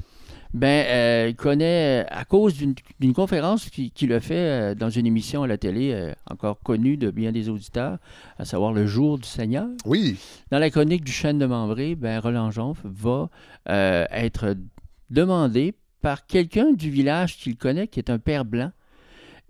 Ben, 0.55 0.87
euh, 0.89 1.27
il 1.29 1.37
connaît, 1.37 2.05
euh, 2.05 2.07
à 2.09 2.25
cause 2.25 2.55
d'une 2.57 3.13
conférence 3.13 3.69
qui- 3.69 3.91
qu'il 3.91 4.13
a 4.15 4.21
fait 4.21 4.35
euh, 4.35 4.75
dans 4.75 4.89
une 4.89 5.07
émission 5.07 5.43
à 5.43 5.47
la 5.47 5.59
télé, 5.59 5.93
euh, 5.93 6.13
encore 6.29 6.59
connue 6.61 6.97
de 6.97 7.11
bien 7.11 7.33
des 7.33 7.49
auditeurs, 7.51 7.99
à 8.39 8.45
savoir 8.47 8.73
Le 8.73 8.87
Jour 8.87 9.19
du 9.19 9.29
Seigneur. 9.29 9.69
Oui. 9.85 10.17
Dans 10.51 10.59
la 10.59 10.71
chronique 10.71 11.05
du 11.05 11.13
chêne 11.13 11.39
de 11.39 11.45
Membré, 11.47 11.95
ben, 11.97 12.19
Roland 12.19 12.51
Jonf 12.51 12.79
va 12.85 13.29
être 13.67 14.57
demandé 15.11 15.75
par 16.01 16.27
quelqu'un 16.27 16.73
du 16.73 16.89
village 16.91 17.37
qu'il 17.37 17.57
connaît, 17.57 17.87
qui 17.89 17.99
est 18.01 18.09
un 18.11 18.19
père 18.19 18.45
blanc, 18.47 18.71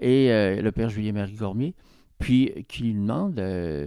et 0.01 0.29
le 0.61 0.71
père 0.73 0.89
Julien-Marie 0.91 1.37
Cormier, 1.37 1.75
puis 2.19 2.53
qui 2.69 2.83
lui 2.83 2.95
demande 2.95 3.35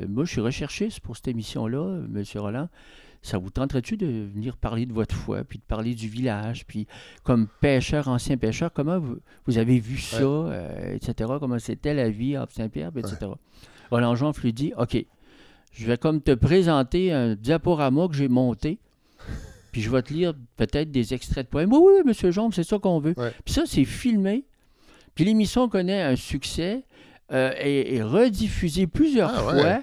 Moi, 0.07 0.23
je 0.25 0.31
suis 0.31 0.41
recherchiste 0.41 1.01
pour 1.01 1.17
cette 1.17 1.27
émission-là, 1.27 1.99
monsieur 2.09 2.39
Roland. 2.39 2.69
Ça 3.23 3.37
vous 3.37 3.49
tenterait-tu 3.51 3.97
de 3.97 4.07
venir 4.33 4.57
parler 4.57 4.85
de 4.87 4.93
votre 4.93 5.13
foi, 5.15 5.43
puis 5.43 5.59
de 5.59 5.63
parler 5.63 5.93
du 5.93 6.07
village, 6.07 6.65
puis 6.65 6.87
comme 7.23 7.47
pêcheur, 7.59 8.07
ancien 8.07 8.35
pêcheur, 8.37 8.71
comment 8.73 8.97
vous, 8.99 9.17
vous 9.45 9.57
avez 9.59 9.79
vu 9.79 9.97
ça, 9.99 10.17
euh, 10.23 10.95
etc., 10.95 11.29
comment 11.39 11.59
c'était 11.59 11.93
la 11.93 12.09
vie 12.09 12.35
à 12.35 12.47
Saint-Pierre, 12.49 12.91
etc. 12.97 13.17
Roland 13.91 14.15
Jonf 14.15 14.41
lui 14.41 14.53
dit 14.53 14.73
OK, 14.77 14.97
je 15.73 15.85
vais 15.85 15.97
comme 15.97 16.21
te 16.21 16.31
présenter 16.33 17.11
un 17.13 17.35
diaporama 17.35 18.07
que 18.07 18.15
j'ai 18.15 18.27
monté, 18.27 18.79
puis 19.71 19.81
je 19.81 19.89
vais 19.91 20.01
te 20.01 20.11
lire 20.13 20.33
peut-être 20.57 20.89
des 20.91 21.13
extraits 21.13 21.45
de 21.45 21.49
poèmes. 21.51 21.71
Oui, 21.71 21.79
oui, 21.97 22.01
monsieur 22.05 22.31
Jonf, 22.31 22.55
c'est 22.55 22.63
ça 22.63 22.79
qu'on 22.79 22.99
veut. 22.99 23.13
Ouais. 23.17 23.31
Puis 23.45 23.53
ça, 23.53 23.63
c'est 23.67 23.85
filmé. 23.85 24.43
Puis 25.13 25.25
l'émission 25.25 25.69
connaît 25.69 26.01
un 26.01 26.15
succès. 26.15 26.83
euh, 27.31 27.53
est, 27.57 27.95
est 27.95 28.03
rediffusé 28.03 28.87
plusieurs 28.87 29.29
Ah, 29.33 29.53
ouais. 29.53 29.61
fois. 29.61 29.81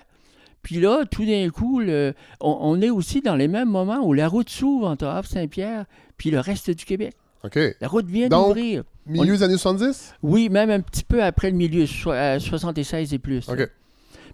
Puis 0.68 0.80
là, 0.82 1.06
tout 1.10 1.24
d'un 1.24 1.48
coup, 1.48 1.80
le- 1.80 2.12
on, 2.42 2.58
on 2.60 2.82
est 2.82 2.90
aussi 2.90 3.22
dans 3.22 3.36
les 3.36 3.48
mêmes 3.48 3.70
moments 3.70 4.00
où 4.06 4.12
la 4.12 4.28
route 4.28 4.50
s'ouvre 4.50 4.86
entre 4.88 5.06
Havre-Saint-Pierre 5.06 5.86
puis 6.18 6.30
le 6.30 6.40
reste 6.40 6.70
du 6.70 6.84
Québec. 6.84 7.14
OK. 7.42 7.58
La 7.80 7.88
route 7.88 8.04
vient 8.04 8.28
d'ouvrir. 8.48 8.84
Milieu 9.06 9.34
des 9.34 9.42
années 9.44 9.56
70? 9.56 10.12
Oui, 10.22 10.50
même 10.50 10.68
un 10.68 10.80
petit 10.80 11.04
peu 11.04 11.22
après 11.24 11.50
le 11.50 11.56
milieu, 11.56 11.86
so- 11.86 12.12
euh, 12.12 12.38
76 12.38 13.14
et 13.14 13.18
plus. 13.18 13.48
OK. 13.48 13.66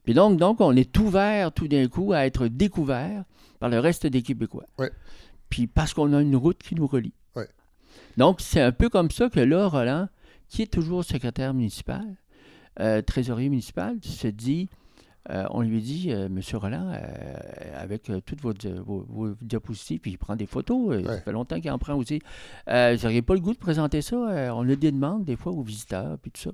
Puis 0.03 0.12
donc, 0.12 0.37
donc, 0.37 0.61
on 0.61 0.75
est 0.75 0.99
ouvert 0.99 1.53
tout 1.53 1.68
d'un 1.68 1.87
coup 1.87 2.12
à 2.12 2.27
être 2.27 2.49
découvert 2.49 3.23
par 3.61 3.68
le 3.70 3.79
reste 3.79 4.09
des 4.09 4.23
Québécois. 4.23 4.64
Ouais. 4.77 4.90
Puis 5.51 5.68
parce 5.68 5.94
qu'on 5.94 6.12
a 6.14 6.20
une 6.20 6.35
route 6.35 6.59
qui 6.59 6.75
nous 6.75 6.88
relie. 6.88 7.12
Ouais. 7.37 7.49
Donc, 8.16 8.40
c'est 8.40 8.61
un 8.61 8.73
peu 8.73 8.88
comme 8.88 9.12
ça 9.12 9.29
que 9.29 9.38
là, 9.38 9.68
Roland, 9.68 10.09
qui 10.49 10.62
est 10.62 10.66
toujours 10.73 11.05
secrétaire 11.05 11.55
municipal, 11.55 12.05
euh, 12.81 13.03
trésorier 13.03 13.49
municipal, 13.51 13.97
se 14.03 14.27
dit, 14.27 14.68
euh, 15.31 15.45
on 15.51 15.63
lui 15.63 15.81
dit, 15.81 16.13
euh, 16.13 16.29
Monsieur 16.29 16.59
Roland, 16.59 16.93
euh, 16.93 17.83
avec 17.83 18.03
toutes 18.27 18.41
vos, 18.43 18.53
vos, 18.85 19.07
vos 19.09 19.35
diapositives, 19.41 20.01
puis 20.01 20.13
il 20.13 20.19
prend 20.19 20.37
des 20.37 20.47
photos, 20.47 21.03
ça 21.05 21.21
fait 21.21 21.33
longtemps 21.33 21.59
qu'il 21.61 21.71
en 21.71 21.79
prend 21.79 21.95
aussi. 21.95 22.21
Vous 22.67 22.73
n'auriez 23.03 23.23
pas 23.23 23.35
le 23.35 23.41
goût 23.41 23.53
de 23.55 23.59
présenter 23.59 24.03
ça? 24.03 24.17
On 24.55 24.69
a 24.69 24.75
des 24.77 24.93
demandes 24.93 25.25
des 25.25 25.37
fois 25.37 25.53
aux 25.53 25.63
visiteurs, 25.63 26.19
puis 26.19 26.31
tout 26.31 26.41
ça. 26.43 26.51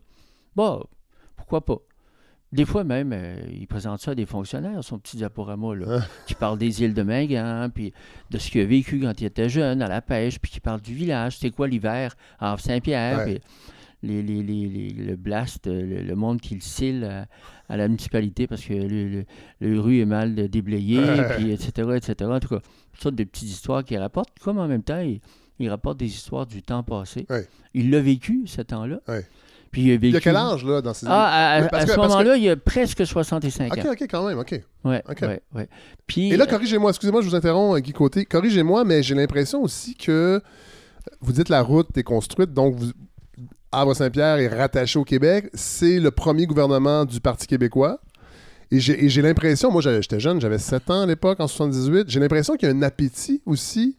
Bon, 0.57 0.85
pourquoi 1.37 1.65
pas? 1.65 1.79
Des 2.53 2.65
fois 2.65 2.83
même, 2.83 3.15
il 3.53 3.67
présente 3.69 4.01
ça 4.01 4.11
à 4.11 4.15
des 4.17 4.27
fonctionnaires, 4.27 4.83
son 4.83 4.99
petit 4.99 5.17
diaporama, 5.17 5.73
là, 5.77 5.87
Ah. 6.01 6.07
qui 6.27 6.35
parle 6.35 6.59
des 6.59 6.83
îles 6.83 6.95
de 6.95 7.03
Mingan, 7.03 7.71
puis 7.73 7.93
de 8.31 8.39
ce 8.39 8.51
qu'il 8.51 8.61
a 8.61 8.65
vécu 8.65 9.01
quand 9.01 9.21
il 9.21 9.25
était 9.25 9.49
jeune 9.49 9.83
à 9.83 9.89
la 9.89 10.03
pêche, 10.03 10.41
puis 10.41 10.51
qui 10.51 10.59
parle 10.61 10.81
du 10.81 10.93
village, 10.93 11.39
c'est 11.39 11.51
quoi 11.51 11.69
l'hiver 11.69 12.17
à 12.41 12.57
Saint-Pierre, 12.59 13.19
Ouais. 13.19 13.25
puis 13.25 13.41
les, 14.03 14.23
les- 14.23 14.91
le 14.91 15.15
blast, 15.15 15.67
le, 15.69 16.03
le 16.03 16.15
monde 16.17 16.41
qui 16.41 16.55
le 16.57 16.61
cille 16.61 17.07
à, 17.71 17.75
à 17.75 17.77
la 17.77 17.89
municipalité 17.89 18.47
parce 18.47 18.63
que 18.63 18.73
le, 18.75 19.09
le- 19.09 19.25
le 19.61 19.81
rue 19.81 20.01
est 20.01 20.05
mal 20.07 20.35
déblayé, 20.49 20.99
Ouais. 20.99 21.37
puis 21.37 21.53
etc., 21.53 21.89
etc. 21.97 22.15
En 22.31 22.41
tout 22.41 22.49
cas, 22.49 22.61
toutes 22.93 23.03
sortes 23.03 23.15
de 23.15 23.25
petites 23.25 23.49
histoires 23.51 23.85
qu'il 23.85 23.99
rapporte, 23.99 24.31
comme 24.43 24.59
en 24.59 24.67
même 24.69 24.83
temps, 24.83 25.01
il, 25.01 25.21
il 25.59 25.69
rapporte 25.71 25.99
des 25.99 26.07
histoires 26.07 26.47
du 26.47 26.63
temps 26.63 26.83
passé. 26.83 27.27
Il 27.75 27.91
l'a 27.91 28.01
vécu, 28.01 28.43
ce 28.47 28.63
temps-là. 28.63 29.01
Puis 29.71 29.83
il 29.83 29.91
a 29.93 29.95
vécu... 29.95 30.07
Il 30.09 30.13
y 30.15 30.17
a 30.17 30.21
quel 30.21 30.35
âge, 30.37 30.65
là, 30.65 30.81
dans 30.83 30.93
ces 30.95 31.07
Ah, 31.09 31.27
à, 31.27 31.57
à- 31.57 31.61
Mais 31.61 31.69
parce 31.69 31.83
à 31.85 31.87
que- 31.87 31.93
ce 31.93 31.97
que- 31.97 32.01
moment-là, 32.03 32.37
il 32.37 32.43
y 32.43 32.49
a 32.49 32.57
presque 32.57 33.07
65 33.07 33.73
OK, 33.73 33.79
ans. 33.85 33.93
OK, 33.93 34.03
quand 34.11 34.27
même, 34.27 34.39
OK. 34.41 34.61
Ouais, 34.85 35.03
Ok. 35.09 35.19
ouais, 35.23 35.41
ouais. 35.55 35.69
Puis, 36.09 36.31
Et 36.33 36.37
là, 36.37 36.47
corrigez-moi, 36.47 36.91
excusez-moi, 36.91 37.21
je 37.23 37.29
vous 37.29 37.37
interromps, 37.37 37.77
euh, 37.77 37.81
Guy 37.81 37.93
Côté. 37.93 38.25
Corrigez-moi, 38.25 38.85
mais 38.85 39.03
j'ai 39.05 39.15
l'impression 39.15 39.63
aussi 39.63 39.95
que 39.95 40.41
vous 41.21 41.33
dites 41.33 41.49
la 41.51 41.63
route 41.63 41.97
est 41.97 42.03
construite, 42.03 42.53
donc 42.53 42.75
vous, 42.75 42.91
Havre-Saint-Pierre 43.73 44.37
est 44.39 44.49
rattaché 44.49 44.99
au 44.99 45.05
Québec. 45.05 45.49
C'est 45.55 45.99
le 46.01 46.11
premier 46.11 46.47
gouvernement 46.47 47.05
du 47.05 47.21
Parti 47.21 47.47
québécois. 47.47 48.01
Et 48.73 48.79
j'ai 48.79 49.23
l'impression, 49.23 49.73
moi 49.73 49.83
j'étais 49.83 50.21
jeune, 50.21 50.41
j'avais 50.41 50.59
7 50.59 50.91
ans 50.91 51.03
à 51.03 51.07
l'époque, 51.07 51.41
en 51.41 51.49
78, 51.49 52.05
j'ai 52.09 52.21
l'impression 52.21 52.55
qu'il 52.57 52.69
y 52.69 52.73
a 52.73 52.75
un 52.75 52.83
appétit 52.83 53.43
aussi. 53.45 53.97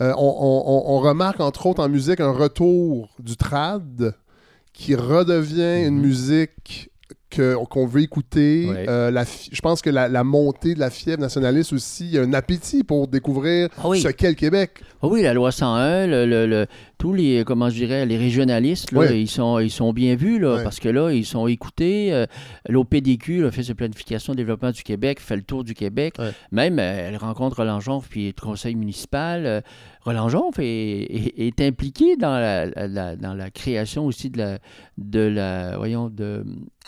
Euh, 0.00 0.12
on, 0.16 0.22
on- 0.40 0.62
on- 0.64 0.96
on 0.96 1.00
remarque 1.00 1.40
entre 1.40 1.66
autres 1.66 1.82
en 1.82 1.88
musique 1.88 2.20
un 2.20 2.30
retour 2.30 3.10
du 3.18 3.36
trad 3.36 4.14
qui 4.72 4.94
redevient 4.94 5.84
une 5.86 5.96
Mhm. 5.96 6.00
musique 6.02 6.88
que- 7.30 7.56
qu'on 7.64 7.86
veut 7.86 8.02
écouter. 8.02 8.68
Euh, 8.88 9.10
la 9.10 9.24
je 9.24 9.60
pense 9.60 9.82
que 9.82 9.90
la, 9.90 10.06
la 10.08 10.22
montée 10.22 10.74
de 10.74 10.80
la 10.80 10.90
fièvre 10.90 11.20
nationaliste 11.20 11.72
aussi, 11.72 12.04
il 12.04 12.10
y 12.12 12.18
a 12.18 12.22
un 12.22 12.32
appétit 12.34 12.84
pour 12.84 13.08
découvrir 13.08 13.70
Ah 13.78 13.88
oui. 13.88 14.00
ce 14.02 14.08
qu'est 14.08 14.28
le 14.28 14.34
Québec. 14.34 14.80
Ah 15.02 15.08
oui, 15.08 15.22
la 15.22 15.34
loi 15.34 15.50
101, 15.50 16.06
le, 16.06 16.26
le- 16.26 16.46
le- 16.46 16.66
tous 17.02 17.12
les, 17.12 17.42
comment 17.44 17.68
je 17.68 17.74
dirais, 17.74 18.06
les 18.06 18.16
régionalistes, 18.16 18.92
là, 18.92 19.00
Ouais. 19.00 19.20
ils, 19.20 19.26
sont, 19.26 19.58
ils 19.58 19.72
sont 19.72 19.92
bien 19.92 20.14
vus, 20.14 20.38
là, 20.38 20.54
Ouais. 20.58 20.62
parce 20.62 20.78
que 20.78 20.88
là, 20.88 21.10
ils 21.10 21.24
sont 21.24 21.48
écoutés. 21.48 22.12
Euh, 22.12 22.26
L'OPDQ, 22.68 23.40
l'Office 23.40 23.66
de 23.66 23.72
planification 23.72 24.34
et 24.34 24.36
développement 24.36 24.70
du 24.70 24.84
Québec, 24.84 25.18
fait 25.18 25.34
le 25.34 25.42
tour 25.42 25.64
du 25.64 25.74
Québec. 25.74 26.14
Ouais. 26.20 26.30
Même, 26.52 26.78
euh, 26.78 27.08
elle 27.08 27.16
rencontre 27.16 27.56
Roland 27.56 27.80
Jonf, 27.80 28.08
puis 28.08 28.28
le 28.28 28.40
conseil 28.40 28.76
municipal. 28.76 29.46
Euh, 29.46 29.60
Roland 30.02 30.28
Jonf 30.28 30.58
est, 30.60 30.64
est- 30.64 31.38
est 31.40 31.60
impliqué 31.60 32.16
dans 32.16 32.38
la, 32.38 32.66
la- 32.86 33.16
dans 33.16 33.34
la 33.34 33.50
création 33.50 34.04
aussi 34.06 34.30
de 34.30 34.38
la, 34.38 34.58
de 34.98 35.20
la 35.20 35.76
voyons, 35.76 36.08
de, 36.08 36.44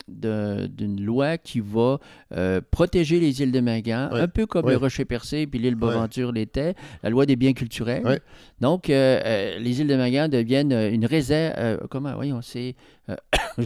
d'une 0.09 1.01
loi 1.01 1.39
qui 1.39 1.61
va 1.61 1.99
euh, 2.37 2.61
protéger 2.73 3.21
les 3.21 3.41
îles 3.43 3.53
de 3.53 3.61
Mingan, 3.61 4.11
Ouais. 4.13 4.21
un 4.21 4.29
peu 4.29 4.47
comme 4.47 4.65
Ouais. 4.67 4.73
le 4.73 4.79
Rocher-Percé 4.79 5.47
puis 5.47 5.59
l'île 5.61 5.77
Bonaventure 5.77 6.33
l'était, 6.33 6.75
la 7.05 7.11
loi 7.11 7.25
des 7.27 7.37
biens 7.37 7.53
culturels. 7.53 8.21
Donc, 8.65 8.89
euh, 8.89 9.21
euh, 9.27 9.59
les 9.59 9.83
îles 9.83 9.87
de 9.89 9.95
Mingan 9.95 10.27
deviennent 10.29 10.73
euh, 10.73 10.91
une 10.91 11.05
réserve. 11.05 11.53
euh, 11.59 11.77
comment, 11.91 12.15
voyons, 12.15 12.41
c'est. 12.41 12.77
euh, 13.11 13.17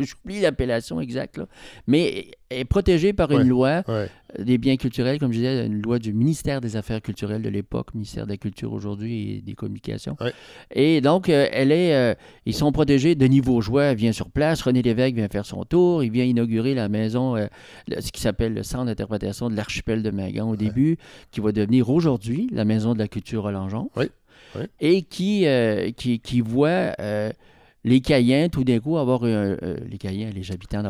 J'oublie 0.00 0.40
l'appellation 0.40 1.00
exacte, 1.00 1.38
là. 1.38 1.46
mais 1.88 2.28
est 2.50 2.64
protégée 2.64 3.12
par 3.12 3.32
une 3.32 3.38
Ouais. 3.38 3.44
loi 3.44 3.82
Ouais. 3.88 4.08
des 4.38 4.56
biens 4.56 4.76
culturels, 4.76 5.18
comme 5.18 5.32
je 5.32 5.38
disais, 5.38 5.66
une 5.66 5.82
loi 5.82 5.98
du 5.98 6.12
ministère 6.12 6.60
des 6.60 6.76
Affaires 6.76 7.02
culturelles 7.02 7.42
de 7.42 7.48
l'époque, 7.48 7.92
ministère 7.94 8.24
de 8.24 8.30
la 8.30 8.36
Culture 8.36 8.72
aujourd'hui 8.72 9.38
et 9.38 9.40
des 9.42 9.54
Communications. 9.54 10.16
Ouais. 10.20 10.32
Et 10.72 11.00
donc, 11.00 11.28
elle 11.28 11.72
est, 11.72 12.16
ils 12.46 12.54
sont 12.54 12.70
protégés. 12.70 13.16
Denis 13.16 13.40
Vaugeois 13.40 13.94
vient 13.94 14.12
sur 14.12 14.30
place, 14.30 14.62
René 14.62 14.82
Lévesque 14.82 15.16
vient 15.16 15.26
faire 15.26 15.44
son 15.44 15.64
tour, 15.64 16.04
il 16.04 16.12
vient 16.12 16.24
inaugurer 16.24 16.74
la 16.76 16.88
maison, 16.88 17.34
ce 17.88 18.12
qui 18.12 18.20
s'appelle 18.20 18.54
le 18.54 18.62
Centre 18.62 18.84
d'interprétation 18.86 19.50
de 19.50 19.56
l'archipel 19.56 20.04
de 20.04 20.10
Mingan 20.12 20.48
au 20.48 20.54
début, 20.56 20.96
qui 21.32 21.40
va 21.40 21.50
devenir 21.50 21.90
aujourd'hui 21.90 22.48
la 22.52 22.64
Maison 22.64 22.94
de 22.94 23.00
la 23.00 23.08
Culture 23.08 23.42
Roland-Jean. 23.42 23.90
Oui. 23.96 24.04
Oui. 24.56 24.62
Et 24.80 25.02
qui, 25.02 25.46
euh, 25.46 25.90
qui, 25.92 26.20
qui 26.20 26.40
voit... 26.40 26.92
euh, 27.00 27.30
les 27.84 28.00
Caïens, 28.00 28.48
tout 28.48 28.64
d'un 28.64 28.80
coup, 28.80 28.98
avoir 28.98 29.22
un- 29.22 29.56
euh, 29.62 29.76
les 29.88 29.98
Caïens, 29.98 30.30
les 30.34 30.50
habitants 30.50 30.82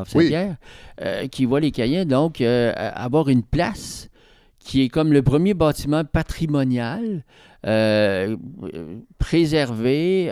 qui 1.30 1.44
voient 1.44 1.60
les 1.60 1.70
Caïens, 1.70 2.06
donc, 2.06 2.40
avoir 2.40 3.28
une 3.28 3.42
place 3.42 4.08
qui 4.58 4.82
est 4.82 4.88
comme 4.88 5.12
le 5.12 5.22
premier 5.22 5.52
bâtiment 5.54 6.02
patrimonial 6.04 7.22
préservé 9.18 10.24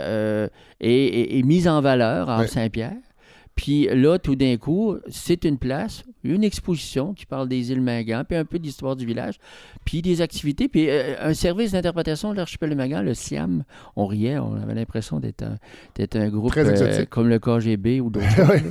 et, 0.80 0.88
et- 1.06 1.38
et 1.38 1.42
mis 1.42 1.68
en 1.68 1.80
valeur 1.80 2.30
à. 2.30 2.38
Saint-Pierre. 2.48 2.96
Puis 3.57 3.88
là, 3.90 4.19
tout 4.19 4.37
d'un 4.37 4.59
coup, 4.59 4.97
c'est 5.09 5.45
une 5.45 5.57
place, 5.57 6.05
une 6.23 6.45
exposition 6.45 7.14
qui 7.14 7.25
parle 7.25 7.49
des 7.49 7.73
îles 7.73 7.81
Mingan, 7.81 8.23
puis 8.29 8.37
un 8.37 8.45
peu 8.45 8.59
de 8.59 8.64
l'histoire 8.64 8.97
du 8.97 9.07
village, 9.07 9.37
puis 9.85 10.03
des 10.03 10.21
activités, 10.21 10.69
puis 10.69 10.90
euh, 10.90 11.14
un 11.21 11.33
service 11.33 11.73
d'interprétation 11.73 12.33
de 12.33 12.37
l'archipel 12.37 12.71
de 12.71 12.75
Mingan, 12.75 13.03
le 13.03 13.14
SIAM. 13.14 13.64
On 13.97 14.07
riait, 14.07 14.38
on 14.38 14.55
avait 14.55 14.75
l'impression 14.75 15.21
d'être 15.21 15.42
un, 15.42 15.57
un 15.99 16.29
groupe 16.29 16.51
Très 16.51 16.83
euh, 16.83 17.05
comme 17.09 17.29
le 17.29 17.38
KGB 17.38 18.01
ou 18.01 18.11
d'autres. 18.11 18.27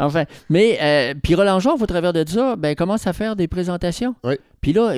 Enfin, 0.00 0.26
mais 0.48 0.78
euh, 0.80 1.14
puis 1.20 1.34
Roland 1.34 1.58
Jean, 1.58 1.76
au 1.76 1.86
travers 1.86 2.12
de 2.12 2.24
ça, 2.24 2.54
ben, 2.54 2.76
commence 2.76 3.08
à 3.08 3.12
faire 3.12 3.34
des 3.34 3.48
présentations. 3.48 4.14
Oui. 4.22 4.34
Puis 4.60 4.72
là, 4.72 4.94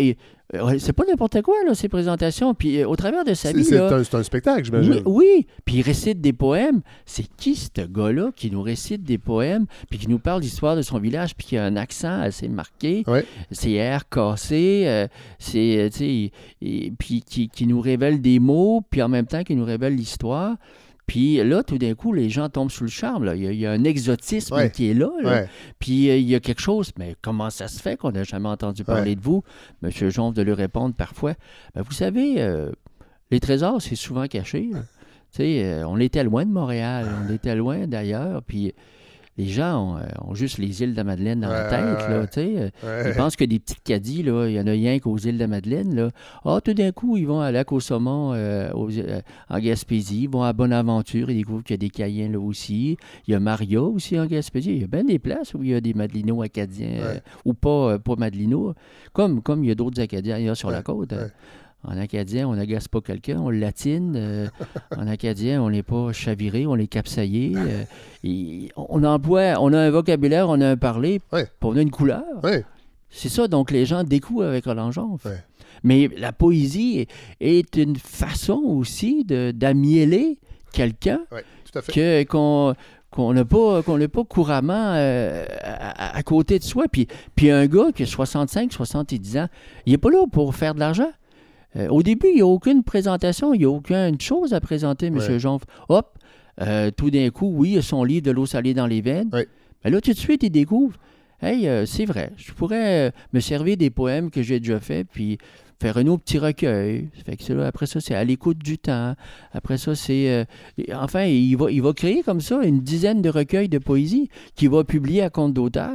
c'est 0.79 0.93
pas 0.93 1.05
n'importe 1.09 1.43
quoi, 1.43 1.55
là, 1.67 1.75
ces 1.75 1.89
présentations. 1.89 2.55
Puis 2.55 2.81
euh, 2.81 2.89
au 2.89 2.97
travers 2.97 3.25
de 3.25 3.35
sa 3.35 3.53
vie, 3.53 3.65
c'est 3.65 3.79
un, 3.79 4.23
spectacle, 4.23 4.65
j'imagine. 4.65 4.95
oui, 4.95 5.03
oui, 5.07 5.47
puis 5.65 5.77
il 5.77 5.83
récite 5.83 6.21
des 6.21 6.33
poèmes. 6.33 6.81
C'est 7.07 7.27
qui 7.37 7.55
ce 7.55 7.83
gars-là 7.83 8.31
qui 8.35 8.51
nous 8.51 8.63
récite 8.63 9.03
des 9.03 9.19
poèmes, 9.19 9.67
puis 9.89 9.99
qui 9.99 10.09
nous 10.09 10.19
parle 10.19 10.41
d'histoire 10.41 10.77
de 10.77 10.83
son 10.83 10.99
village, 10.99 11.35
puis 11.37 11.47
qui 11.47 11.57
a 11.57 11.65
un 11.65 11.77
accent 11.77 12.21
assez 12.21 12.49
marqué, 12.49 13.05
Ouais. 13.07 13.25
c'est 13.51 13.73
air 13.73 14.09
cassé, 14.09 14.85
euh, 14.87 15.07
c'est, 15.39 15.79
euh, 15.79 16.91
puis 16.99 17.23
qui, 17.23 17.49
qui 17.49 17.67
nous 17.67 17.81
révèle 17.81 18.21
des 18.21 18.39
mots, 18.39 18.83
puis 18.91 19.03
en 19.03 19.09
même 19.09 19.27
temps 19.27 19.45
qui 19.45 19.55
nous 19.55 19.65
révèle 19.65 19.95
l'histoire. 19.95 20.57
Puis 21.11 21.43
là, 21.43 21.65
tout 21.65 21.77
d'un 21.77 21.95
coup, 21.95 22.13
les 22.13 22.31
gens 22.31 22.49
tombent 22.49 22.71
sous 22.71 22.85
le 22.85 22.89
charme. 22.91 23.25
là. 23.25 23.35
Il, 23.35 23.43
y 23.43 23.49
a, 23.49 23.51
il 23.51 23.59
y 23.59 23.67
a 23.67 23.73
un 23.73 23.83
exotisme 23.83 24.55
Ouais. 24.55 24.71
qui 24.71 24.91
est 24.91 24.95
là. 24.95 25.11
là. 25.21 25.31
Ouais. 25.43 25.49
Puis 25.81 26.09
euh, 26.09 26.17
il 26.17 26.29
y 26.29 26.37
a 26.37 26.41
quelque 26.41 26.61
chose, 26.61 26.93
mais 27.01 27.17
comment 27.21 27.51
ça 27.51 27.67
se 27.67 27.81
fait 27.83 27.97
qu'on 27.97 28.13
n'a 28.13 28.23
jamais 28.23 28.49
entendu 28.49 28.85
parler 28.85 29.17
de 29.17 29.21
vous? 29.21 29.43
Monsieur 29.83 30.09
Jonve 30.11 30.35
de 30.35 30.43
lui 30.43 30.53
répondre 30.53 30.95
parfois, 30.95 31.35
Ben, 31.75 31.83
vous 31.83 31.91
savez, 31.91 32.35
euh, 32.41 32.71
les 33.33 33.41
trésors, 33.41 33.83
c'est 33.83 33.97
souvent 33.97 34.29
caché. 34.29 34.69
là. 34.73 34.79
Tu 35.33 35.39
sais, 35.39 35.65
euh, 35.65 35.85
on 35.89 35.99
était 35.99 36.23
loin 36.23 36.47
de 36.47 36.53
Montréal, 36.53 37.09
on 37.29 37.33
était 37.35 37.57
loin 37.57 37.89
d'ailleurs, 37.89 38.41
puis 38.45 38.73
les 39.39 39.47
gens 39.47 39.95
ont, 39.95 39.97
euh, 39.97 40.03
ont 40.29 40.35
juste 40.35 40.59
les 40.59 40.83
îles 40.83 40.93
de 40.93 40.97
la 40.97 41.05
Madeleine 41.05 41.41
dans 41.41 41.49
la 41.49 41.65
tête, 41.71 42.09
là, 42.11 42.27
tu 42.27 42.33
sais. 42.41 42.55
euh, 42.59 42.69
Ouais. 42.83 43.11
Ils 43.11 43.17
pensent 43.17 43.37
que 43.37 43.45
des 43.45 43.59
petites 43.59 43.83
caddies, 43.83 44.23
là, 44.23 44.47
il 44.49 44.55
y 44.55 44.61
en 44.61 44.67
a 44.67 44.71
rien 44.73 44.99
qu'aux 44.99 45.17
îles 45.17 45.35
de 45.37 45.39
la 45.41 45.47
Madeleine, 45.47 45.95
là. 45.95 46.11
Ah, 46.45 46.61
tout 46.63 46.75
d'un 46.75 46.93
coup, 46.93 47.17
ils 47.17 47.27
vont 47.27 47.41
à 47.41 47.51
Lac-au-Saumon, 47.51 48.33
euh, 48.35 48.71
aux- 48.73 48.91
euh, 48.91 49.21
en 49.49 49.59
Gaspésie, 49.59 50.23
ils 50.25 50.29
vont 50.29 50.43
à 50.43 50.53
Bonaventure, 50.53 51.31
ils 51.31 51.37
découvrent 51.39 51.63
qu'il 51.63 51.75
y 51.75 51.75
a 51.75 51.79
des 51.79 51.91
Caïens 51.91 52.29
là 52.31 52.39
aussi. 52.41 52.97
Il 53.27 53.33
y 53.33 53.35
a 53.35 53.41
Maria 53.41 53.83
aussi 53.83 54.19
en 54.21 54.27
Gaspésie. 54.27 54.73
Il 54.73 54.81
y 54.83 54.85
a 54.85 54.89
bien 54.89 55.05
des 55.05 55.19
places 55.19 55.55
où 55.55 55.63
il 55.63 55.71
y 55.71 55.75
a 55.75 55.81
des 55.81 55.95
Madelinots 55.95 56.43
acadiens, 56.43 56.89
euh, 57.01 57.19
ou 57.47 57.55
pas, 57.55 57.99
pas 57.99 58.17
Madelinots, 58.17 58.75
comme, 59.13 59.41
comme 59.43 59.65
il 59.65 59.69
y 59.69 59.71
a 59.73 59.75
d'autres 59.75 60.01
Acadiens 60.03 60.35
ailleurs 60.37 60.57
sur 60.57 60.71
la 60.71 60.83
côte. 60.83 61.13
En 61.83 61.97
acadien, 61.99 62.47
on 62.47 62.55
n'agace 62.57 62.89
pas 62.89 63.01
quelqu'un, 63.01 63.39
on 63.41 63.49
le 63.51 63.59
latine. 63.59 64.15
euh, 64.17 64.49
en 64.97 65.07
acadien, 65.07 65.63
on 65.63 65.71
n'est 65.71 65.83
pas 65.83 66.13
chaviré, 66.13 66.67
on 66.67 66.77
est 66.77 66.87
capsaillé. 66.87 67.55
euh, 67.57 67.85
et 68.23 68.69
on 68.77 69.03
emploie, 69.03 69.55
on 69.61 69.73
a 69.73 69.79
un 69.79 69.91
vocabulaire, 69.91 70.49
on 70.51 70.61
a 70.61 70.69
un 70.69 70.77
parler, 70.77 71.21
puis 71.45 71.49
on 71.63 71.77
a 71.77 71.81
une 71.83 71.91
couleur. 71.91 72.23
C'est 73.09 73.31
ça, 73.31 73.49
donc 73.49 73.71
les 73.71 73.87
gens 73.87 74.05
découvrent 74.05 74.45
avec. 74.45 74.67
Ouais. 75.25 75.39
Mais 75.83 76.11
la 76.19 76.33
poésie 76.33 77.07
est, 77.41 77.77
une 77.77 77.97
façon 77.97 78.61
aussi 78.67 79.25
de- 79.25 79.51
d'amiéler 79.51 80.39
quelqu'un 80.73 81.21
que- 81.93 82.25
qu'on 82.25 82.75
qu'on 83.11 83.33
n'a 83.33 83.45
pas, 83.45 83.83
qu'on 83.83 83.99
pas 84.07 84.23
couramment 84.23 84.93
euh, 84.95 85.45
à, 85.65 86.17
à 86.17 86.23
côté 86.23 86.61
de 86.61 86.65
soi. 86.65 86.85
Puis, 86.93 87.09
puis 87.35 87.51
un 87.51 87.67
gars 87.67 87.91
qui 87.93 88.05
a 88.05 88.07
65, 88.07 88.73
70 88.73 89.37
ans, 89.39 89.49
il 89.85 89.91
n'est 89.93 89.99
pas 89.99 90.11
là 90.11 90.25
pour 90.31 90.55
faire 90.55 90.75
de 90.77 90.79
l'argent. 90.81 91.11
Euh, 91.77 91.89
au 91.89 92.03
début, 92.03 92.29
il 92.29 92.37
n'y 92.37 92.41
a 92.41 92.47
aucune 92.47 92.83
présentation, 92.83 93.55
il 93.55 93.59
n'y 93.59 93.65
a 93.65 93.71
aucune 93.71 94.21
chose 94.21 94.53
à 94.55 94.61
présenter, 94.61 95.07
M. 95.07 95.17
Ouais. 95.17 95.39
Jean. 95.39 95.61
Hop, 95.89 96.19
euh, 96.61 96.91
tout 96.91 97.11
d'un 97.11 97.31
coup, 97.31 97.53
oui, 97.55 97.73
il 97.73 97.79
a 97.79 97.83
son 97.83 98.05
livre 98.05 98.23
de 98.23 98.31
l'eau 98.31 98.47
salée 98.47 98.75
dans 98.75 98.87
les 98.87 99.01
veines. 99.01 99.31
Ouais. 99.33 99.47
Mais 99.85 99.91
là, 99.91 100.01
tout 100.01 100.13
de 100.13 100.19
suite, 100.19 100.43
il 100.43 100.51
découvre, 100.51 100.97
hey, 101.41 101.69
euh, 101.69 101.87
c'est 101.87 102.05
vrai, 102.05 102.33
je 102.37 102.53
pourrais 102.53 103.13
me 103.33 103.41
servir 103.41 103.77
des 103.77 103.91
poèmes 103.91 104.31
que 104.31 104.43
j'ai 104.43 104.59
déjà 104.61 104.81
faits, 104.81 105.07
puis 105.11 105.39
faire 105.81 105.97
un 105.97 106.07
autre 106.09 106.23
petit 106.23 106.39
recueil. 106.39 107.09
Fait 107.25 107.37
que 107.37 107.43
c'est 107.43 107.55
là, 107.55 107.67
après 107.67 107.87
ça, 107.87 108.01
c'est 108.01 108.15
à 108.15 108.23
l'écoute 108.23 108.59
du 108.59 108.77
temps. 108.77 109.15
Après 109.53 109.79
ça, 109.79 109.95
c'est... 109.95 110.29
euh, 110.31 110.45
enfin, 110.95 111.25
il 111.25 111.57
va, 111.57 111.71
il 111.71 111.81
va 111.81 111.93
créer 111.93 112.23
comme 112.23 112.41
ça 112.41 112.63
une 112.63 112.81
dizaine 112.81 113.23
de 113.23 113.31
recueils 113.31 113.69
de 113.69 113.79
poésie 113.79 114.29
qu'il 114.57 114.69
va 114.71 114.85
publier 114.85 115.23
à 115.23 115.31
compte 115.31 115.55
d'auteur, 115.55 115.95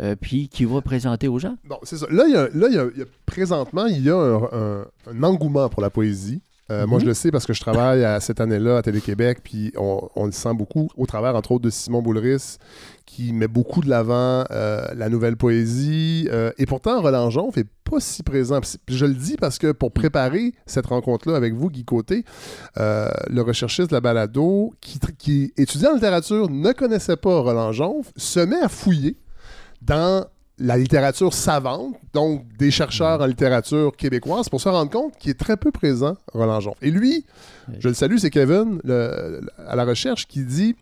euh, 0.00 0.16
puis 0.20 0.48
qu'il 0.48 0.66
va 0.68 0.80
présenter 0.80 1.28
aux 1.28 1.38
gens. 1.38 1.56
Bon, 1.68 1.78
c'est 1.82 1.96
ça. 1.98 2.06
Là, 2.10 2.24
il 2.26 2.32
y 2.32 2.36
a, 2.36 2.48
là, 2.54 2.66
il 2.68 2.74
y 2.74 2.78
a- 2.78 2.88
il 2.94 2.98
y 3.00 3.02
a- 3.02 3.06
présentement, 3.26 3.86
il 3.86 4.02
y 4.04 4.10
a 4.10 4.16
un, 4.16 4.42
un- 4.52 4.84
un 5.10 5.22
engouement 5.22 5.68
pour 5.68 5.82
la 5.82 5.90
poésie. 5.90 6.40
Euh, 6.70 6.86
Moi, 6.86 6.98
Mhm. 6.98 7.02
je 7.02 7.08
le 7.08 7.14
sais 7.14 7.30
parce 7.30 7.44
que 7.44 7.52
je 7.52 7.60
travaille 7.60 8.02
à, 8.04 8.18
cette 8.20 8.40
année-là 8.40 8.78
à 8.78 8.82
Télé-Québec, 8.82 9.40
puis 9.44 9.72
on, 9.76 10.08
on 10.14 10.24
le 10.26 10.32
sent 10.32 10.54
beaucoup 10.54 10.88
au 10.96 11.04
travers, 11.06 11.34
entre 11.34 11.52
autres, 11.52 11.64
de 11.64 11.70
Simon 11.70 12.00
Boulris, 12.00 12.56
qui 13.04 13.32
met 13.34 13.48
beaucoup 13.48 13.82
de 13.82 13.90
l'avant 13.90 14.44
euh, 14.50 14.86
la 14.96 15.08
nouvelle 15.10 15.36
poésie. 15.36 16.28
et 16.56 16.64
pourtant, 16.66 17.02
Roland 17.02 17.28
Jonf 17.30 17.56
n'est 17.56 17.66
pas 17.84 17.98
si 18.00 18.22
présent. 18.22 18.60
Puis 18.86 18.96
je 18.96 19.04
le 19.04 19.12
dis 19.12 19.36
parce 19.36 19.58
que 19.58 19.72
pour 19.72 19.92
préparer 19.92 20.54
cette 20.64 20.86
rencontre-là 20.86 21.36
avec 21.36 21.52
vous, 21.52 21.68
Guy 21.68 21.84
Côté, 21.84 22.24
euh, 22.78 23.10
le 23.28 23.42
recherchiste 23.42 23.90
de 23.90 23.94
la 23.96 24.00
balado, 24.00 24.72
qui, 24.80 24.98
qui 25.18 25.52
étudiait 25.58 25.88
en 25.88 25.94
littérature, 25.94 26.48
ne 26.48 26.72
connaissait 26.72 27.16
pas 27.16 27.40
Roland 27.40 27.72
Jonf, 27.72 28.12
se 28.16 28.40
met 28.40 28.60
à 28.60 28.68
fouiller 28.68 29.16
dans 29.84 30.26
la 30.58 30.76
littérature 30.76 31.32
savante, 31.34 31.94
donc 32.12 32.44
des 32.58 32.70
chercheurs 32.70 33.20
en 33.20 33.26
littérature 33.26 33.96
québécoise, 33.96 34.48
pour 34.48 34.60
se 34.60 34.68
rendre 34.68 34.90
compte 34.90 35.16
qu'il 35.18 35.30
est 35.30 35.38
très 35.38 35.56
peu 35.56 35.70
présent, 35.72 36.16
Roland 36.32 36.60
Jonf. 36.60 36.76
Et 36.82 36.90
lui, 36.90 37.24
je 37.80 37.88
le 37.88 37.94
salue, 37.94 38.16
c'est 38.18 38.30
Kevin, 38.30 38.78
le- 38.84 39.40
à 39.66 39.74
la 39.74 39.84
recherche, 39.84 40.26
qui 40.28 40.44
dit 40.44 40.76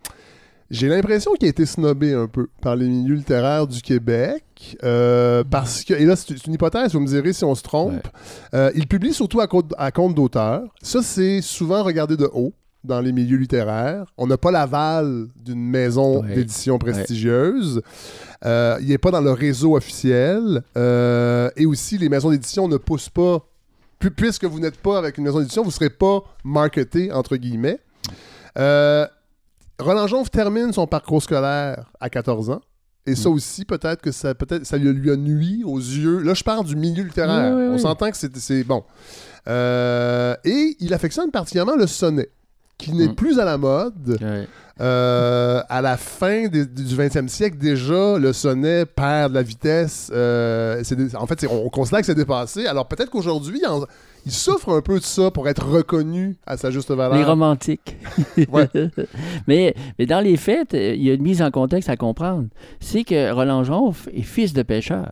J'ai 0.71 0.89
l'impression 0.89 1.33
qu'il 1.33 1.47
a 1.47 1.51
été 1.51 1.67
snobé 1.67 2.15
un 2.15 2.27
peu 2.29 2.47
par 2.61 2.77
les 2.77 2.87
milieux 2.89 3.17
littéraires 3.17 3.67
du 3.67 3.81
Québec, 3.83 4.77
euh, 4.85 5.43
parce 5.49 5.83
que, 5.83 5.95
et 5.95 6.05
là, 6.05 6.15
c'est 6.15 6.47
une 6.47 6.53
hypothèse, 6.55 6.93
vous 6.93 7.01
me 7.01 7.07
direz 7.09 7.33
si 7.33 7.45
on 7.45 7.55
se 7.57 7.63
trompe, 7.63 7.95
Ouais. 7.95 8.01
euh, 8.55 8.71
il 8.77 8.87
publie 8.87 9.13
surtout 9.15 9.41
à 9.41 9.49
à 9.79 9.91
compte 9.91 10.15
d'auteur. 10.15 10.63
Ça, 10.83 11.03
c'est 11.03 11.41
souvent 11.41 11.83
regardé 11.83 12.17
de 12.17 12.29
haut 12.33 12.53
dans 12.85 13.01
les 13.01 13.13
milieux 13.13 13.37
littéraires. 13.37 14.07
On 14.17 14.27
n'a 14.27 14.37
pas 14.39 14.51
l'aval 14.51 15.27
d'une 15.37 15.63
maison 15.63 16.23
Ouais. 16.23 16.35
d'édition 16.35 16.79
prestigieuse. 16.79 17.83
Euh, 18.45 18.79
il 18.81 18.89
n'est 18.89 18.99
pas 18.99 19.11
dans 19.11 19.21
le 19.21 19.33
réseau 19.33 19.77
officiel. 19.77 20.63
Euh, 20.77 21.51
et 21.57 21.67
aussi, 21.67 21.99
les 21.99 22.09
maisons 22.09 22.31
d'édition 22.31 22.69
ne 22.69 22.77
poussent 22.77 23.11
pas. 23.11 23.45
pu- 23.99 24.11
Puisque 24.11 24.45
vous 24.47 24.61
n'êtes 24.61 24.79
pas 24.79 24.97
avec 24.97 25.19
une 25.19 25.25
maison 25.25 25.41
d'édition, 25.41 25.63
vous 25.63 25.69
ne 25.69 25.73
serez 25.75 25.91
pas 25.91 26.21
marketé, 26.43 27.13
entre 27.13 27.37
guillemets. 27.37 27.79
Euh, 28.59 29.07
Roland 29.79 30.07
Jonf 30.07 30.31
termine 30.31 30.73
son 30.73 30.87
parcours 30.87 31.23
scolaire 31.23 31.91
à 32.01 32.09
14 32.09 32.49
ans. 32.51 32.61
Et 33.07 33.15
ça 33.15 33.29
Mm. 33.29 33.33
aussi, 33.33 33.65
peut-être 33.65 34.01
que 34.03 34.11
ça, 34.13 34.35
peut-être, 34.35 34.65
ça 34.65 34.77
lui, 34.79 35.11
a 35.11 35.17
nuit 35.17 35.63
aux 35.65 35.79
yeux. 35.79 36.19
Là, 36.21 36.33
je 36.35 36.45
parle 36.45 36.65
du 36.67 36.77
milieu 36.77 37.03
littéraire. 37.03 37.55
Oui, 37.55 37.63
oui, 37.65 37.69
On 37.75 37.79
s'entend 37.79 38.11
que 38.11 38.17
c'est, 38.17 38.35
c'est 38.39 38.63
bon. 38.65 38.85
Euh, 39.49 40.35
et 40.45 40.77
il 40.81 40.93
affectionne 40.95 41.31
particulièrement 41.31 41.77
le 41.77 41.87
sonnet, 41.87 42.29
qui 42.81 42.93
n'est 42.93 43.09
Mm. 43.09 43.15
plus 43.15 43.39
à 43.39 43.45
la 43.45 43.59
mode. 43.59 44.19
Ouais. 44.21 44.47
Euh, 44.81 45.61
à 45.69 45.83
la 45.83 45.99
fin 45.99 46.49
des- 46.49 46.65
du 46.65 46.95
20e 46.97 47.29
siècle, 47.29 47.59
déjà, 47.59 48.17
le 48.19 48.33
sonnet 48.33 48.87
perd 48.87 49.31
de 49.33 49.35
la 49.35 49.43
vitesse. 49.43 50.11
Euh, 50.15 50.83
des- 50.91 51.15
en 51.17 51.27
fait, 51.27 51.47
on, 51.51 51.67
on 51.67 51.69
considère 51.69 52.01
que 52.01 52.07
c'est 52.07 52.15
dépassé. 52.15 52.67
Alors 52.67 52.89
peut-être 52.89 53.11
qu'aujourd'hui, 53.11 53.61
il 54.25 54.33
souffre 54.33 54.71
un 54.75 54.81
peu 54.81 54.99
de 54.99 55.05
ça 55.05 55.31
pour 55.31 55.49
être 55.51 55.67
reconnu 55.69 56.39
à 56.47 56.57
sa 56.57 56.71
juste 56.71 56.91
valeur. 56.91 57.15
Les 57.19 57.25
romantiques. 57.25 57.99
Ouais. 58.51 58.69
mais, 59.47 59.75
mais 59.99 60.07
dans 60.07 60.21
les 60.21 60.39
faits, 60.39 60.73
il 60.73 61.03
y 61.03 61.11
a 61.11 61.15
une 61.15 61.23
mise 61.23 61.43
en 61.43 61.51
contexte 61.51 61.91
à 61.91 61.97
comprendre. 61.97 62.47
C'est 62.81 63.05
que 63.05 63.33
Roland 63.33 63.65
Jonf 63.65 64.09
est 64.15 64.23
fils 64.23 64.55
de 64.55 64.63
pêcheur. 64.63 65.11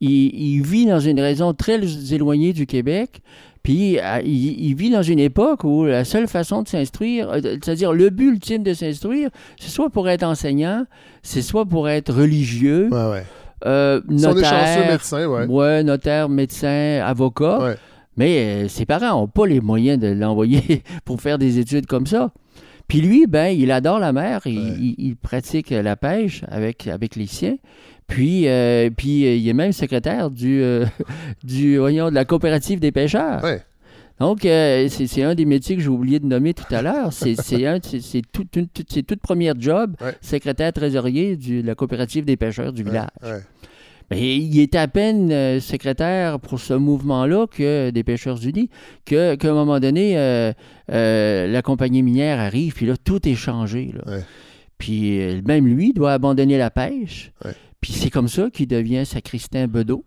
Il 0.00 0.62
vit 0.62 0.86
dans 0.86 0.98
une 0.98 1.20
région 1.20 1.54
très 1.54 1.80
éloignée 2.12 2.52
du 2.52 2.66
Québec. 2.66 3.22
Puis 3.62 3.98
euh, 4.00 4.20
il, 4.24 4.64
il 4.70 4.74
vit 4.74 4.90
dans 4.90 5.02
une 5.02 5.20
époque 5.20 5.62
où 5.64 5.84
la 5.84 6.04
seule 6.04 6.26
façon 6.26 6.62
de 6.62 6.68
s'instruire, 6.68 7.30
euh, 7.30 7.40
c'est-à-dire 7.42 7.92
le 7.92 8.10
but 8.10 8.28
ultime 8.32 8.62
de 8.64 8.74
s'instruire, 8.74 9.30
c'est 9.60 9.68
soit 9.70 9.88
pour 9.90 10.08
être 10.08 10.24
enseignant, 10.24 10.84
c'est 11.22 11.42
soit 11.42 11.64
pour 11.64 11.88
être 11.88 12.12
religieux, 12.12 12.88
Ouais, 12.90 13.10
ouais. 13.12 13.24
euh, 13.66 14.00
Si 14.16 14.26
on 14.26 14.36
est 14.36 14.42
chanceux 14.42 14.80
notaire, 14.80 14.90
médecin, 14.90 15.26
ouais. 15.26 15.46
ouais, 15.46 15.82
notaire, 15.84 16.28
médecin, 16.28 17.00
avocat. 17.04 17.58
Ouais. 17.62 17.76
Mais 18.16 18.64
euh, 18.64 18.68
ses 18.68 18.84
parents 18.84 19.10
n'ont 19.20 19.28
pas 19.28 19.46
les 19.46 19.60
moyens 19.60 19.98
de 19.98 20.08
l'envoyer 20.08 20.82
pour 21.04 21.20
faire 21.20 21.38
des 21.38 21.58
études 21.60 21.86
comme 21.86 22.06
ça. 22.06 22.32
Puis 22.88 23.00
lui, 23.00 23.26
ben, 23.28 23.46
il 23.46 23.70
adore 23.70 24.00
la 24.00 24.12
mer, 24.12 24.40
il, 24.44 24.58
Ouais. 24.58 24.74
il- 24.78 24.94
il 24.98 25.16
pratique 25.16 25.70
la 25.70 25.94
pêche 25.96 26.42
avec, 26.48 26.88
avec 26.88 27.14
les 27.16 27.26
siens. 27.28 27.56
Puis, 28.06 28.46
euh, 28.48 28.90
puis 28.94 29.26
euh, 29.26 29.34
il 29.36 29.48
est 29.48 29.52
même 29.54 29.72
secrétaire 29.72 30.30
du, 30.30 30.60
euh, 30.62 30.84
du, 31.44 31.78
voyons, 31.78 32.10
de 32.10 32.14
la 32.14 32.24
coopérative 32.24 32.78
des 32.80 32.92
pêcheurs. 32.92 33.42
Ouais. 33.42 33.62
Donc, 34.20 34.44
euh, 34.44 34.88
c'est 34.88 35.22
un 35.22 35.34
des 35.34 35.44
métiers 35.46 35.74
que 35.76 35.82
j'ai 35.82 35.88
oublié 35.88 36.20
de 36.20 36.26
nommer 36.26 36.54
tout 36.54 36.72
à 36.74 36.82
l'heure. 36.82 37.12
C'est 37.12 37.34
tout, 38.32 38.44
tout- 38.44 38.68
c'est 38.88 39.02
toute 39.02 39.20
première 39.20 39.54
job, 39.58 39.96
Ouais. 40.00 40.14
secrétaire 40.20 40.72
trésorier 40.72 41.36
du- 41.36 41.62
de 41.62 41.66
la 41.66 41.74
coopérative 41.74 42.24
des 42.24 42.36
pêcheurs 42.36 42.72
du 42.72 42.82
village. 42.84 43.08
Ouais, 43.22 43.30
ouais. 43.32 43.40
Ben, 44.10 44.18
il 44.18 44.60
était 44.60 44.76
à 44.78 44.88
peine 44.88 45.32
euh, 45.32 45.58
secrétaire 45.58 46.38
pour 46.38 46.60
ce 46.60 46.74
mouvement-là 46.74 47.46
que 47.46 47.88
des 47.90 48.04
Pêcheurs 48.04 48.44
Unis, 48.46 48.68
qu'à 49.06 49.32
un 49.42 49.52
moment 49.54 49.80
donné, 49.80 50.18
euh, 50.18 50.52
la 50.88 51.62
compagnie 51.62 52.02
minière 52.02 52.38
arrive, 52.38 52.74
puis 52.74 52.84
là, 52.84 52.94
tout 53.02 53.26
est 53.26 53.34
changé. 53.34 53.94
là. 53.94 54.18
Puis 54.76 55.18
même 55.46 55.66
lui 55.66 55.92
doit 55.94 56.12
abandonner 56.12 56.58
la 56.58 56.70
pêche. 56.70 57.32
Ouais. 57.82 57.88
Puis 57.88 57.92
c'est 57.92 58.10
comme 58.10 58.28
ça 58.28 58.48
qu'il 58.50 58.68
devient 58.68 59.04
sacristain 59.04 59.66
Bedeau. 59.66 60.04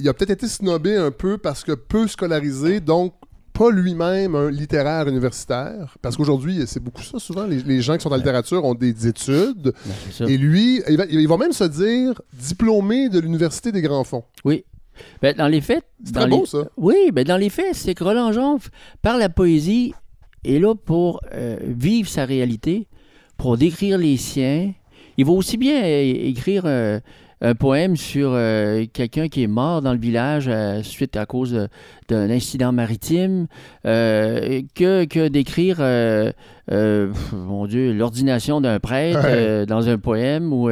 Il 0.00 0.08
a 0.08 0.14
peut-être 0.14 0.30
été 0.30 0.48
snobé 0.48 0.96
un 0.96 1.10
peu 1.10 1.38
parce 1.38 1.64
que 1.64 1.72
peu 1.72 2.06
scolarisé, 2.06 2.80
donc 2.80 3.14
pas 3.52 3.72
lui-même 3.72 4.36
un 4.36 4.50
littéraire 4.50 5.08
universitaire. 5.08 5.96
Parce 6.00 6.16
qu'aujourd'hui, 6.16 6.62
c'est 6.66 6.78
beaucoup 6.78 7.02
ça, 7.02 7.18
souvent. 7.18 7.44
Les, 7.46 7.62
les 7.62 7.80
gens 7.82 7.96
qui 7.96 8.02
sont 8.02 8.12
en 8.12 8.16
littérature 8.16 8.64
ont 8.64 8.74
des 8.74 9.08
études. 9.08 9.72
Ben. 10.20 10.28
Et 10.28 10.36
lui, 10.36 10.80
il 10.88 10.96
va, 10.96 11.06
il 11.06 11.26
va 11.26 11.36
même 11.36 11.52
se 11.52 11.64
dire 11.64 12.20
diplômé 12.32 13.08
de 13.08 13.18
l'Université 13.18 13.72
des 13.72 13.82
Grands 13.82 14.04
Fonds. 14.04 14.22
Ben, 15.20 15.34
dans 15.36 15.48
les 15.48 15.60
faits... 15.60 15.84
C'est 16.04 16.12
très 16.12 16.24
les- 16.26 16.30
beau, 16.30 16.46
ça. 16.46 16.68
Oui, 16.76 17.10
ben 17.12 17.24
dans 17.24 17.36
les 17.36 17.50
faits, 17.50 17.74
c'est 17.74 17.94
que 17.94 18.04
Roland 18.04 18.32
Jonf, 18.32 18.70
par 19.02 19.16
la 19.16 19.28
poésie, 19.28 19.94
est 20.44 20.60
là 20.60 20.74
pour 20.76 21.20
euh, 21.32 21.58
vivre 21.62 22.08
sa 22.08 22.24
réalité, 22.24 22.86
pour 23.36 23.56
décrire 23.56 23.98
les 23.98 24.16
siens. 24.16 24.72
Il 25.18 25.24
va 25.24 25.32
aussi 25.32 25.56
bien 25.56 25.84
écrire 25.84 26.62
euh, 26.64 27.00
un 27.40 27.54
poème 27.54 27.96
sur 27.96 28.30
euh, 28.32 28.84
quelqu'un 28.92 29.28
qui 29.28 29.42
est 29.44 29.48
mort 29.48 29.80
dans 29.80 29.92
le 29.92 29.98
village 29.98 30.46
euh, 30.48 30.82
suite 30.82 31.16
à 31.16 31.24
cause 31.24 31.68
d'un 32.08 32.30
incident 32.30 32.72
maritime 32.72 33.46
euh, 33.86 34.62
que, 34.74 35.04
que 35.04 35.28
d'écrire, 35.28 35.78
mon 37.32 37.66
Dieu, 37.66 37.92
l'ordination 37.92 38.60
d'un 38.60 38.78
prêtre 38.80 39.18
Ouais. 39.18 39.66
dans 39.66 39.88
un 39.88 39.98
poème 39.98 40.52
ou 40.52 40.70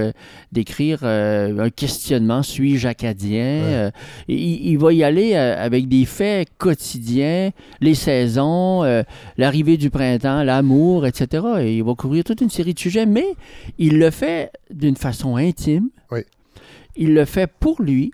d'écrire 0.52 1.04
un 1.04 1.70
questionnement, 1.70 2.42
suis-je 2.42 2.86
acadien? 2.88 3.90
Il, 4.28 4.66
il 4.68 4.78
va 4.78 4.92
y 4.92 5.02
aller 5.04 5.34
avec 5.34 5.88
des 5.88 6.04
faits 6.04 6.48
quotidiens, 6.58 7.50
les 7.80 7.94
saisons, 7.94 8.82
l'arrivée 9.36 9.76
du 9.76 9.90
printemps, 9.90 10.42
l'amour, 10.42 11.06
etc. 11.06 11.44
Et 11.60 11.76
il 11.76 11.82
va 11.84 11.94
couvrir 11.94 12.24
toute 12.24 12.40
une 12.40 12.50
série 12.50 12.74
de 12.74 12.78
sujets, 12.78 13.06
mais 13.06 13.26
il 13.78 13.98
le 13.98 14.10
fait 14.10 14.50
d'une 14.70 14.96
façon 14.96 15.36
intime. 15.36 15.88
Il 16.96 17.14
le 17.14 17.24
fait 17.24 17.46
pour 17.60 17.82
lui. 17.82 18.10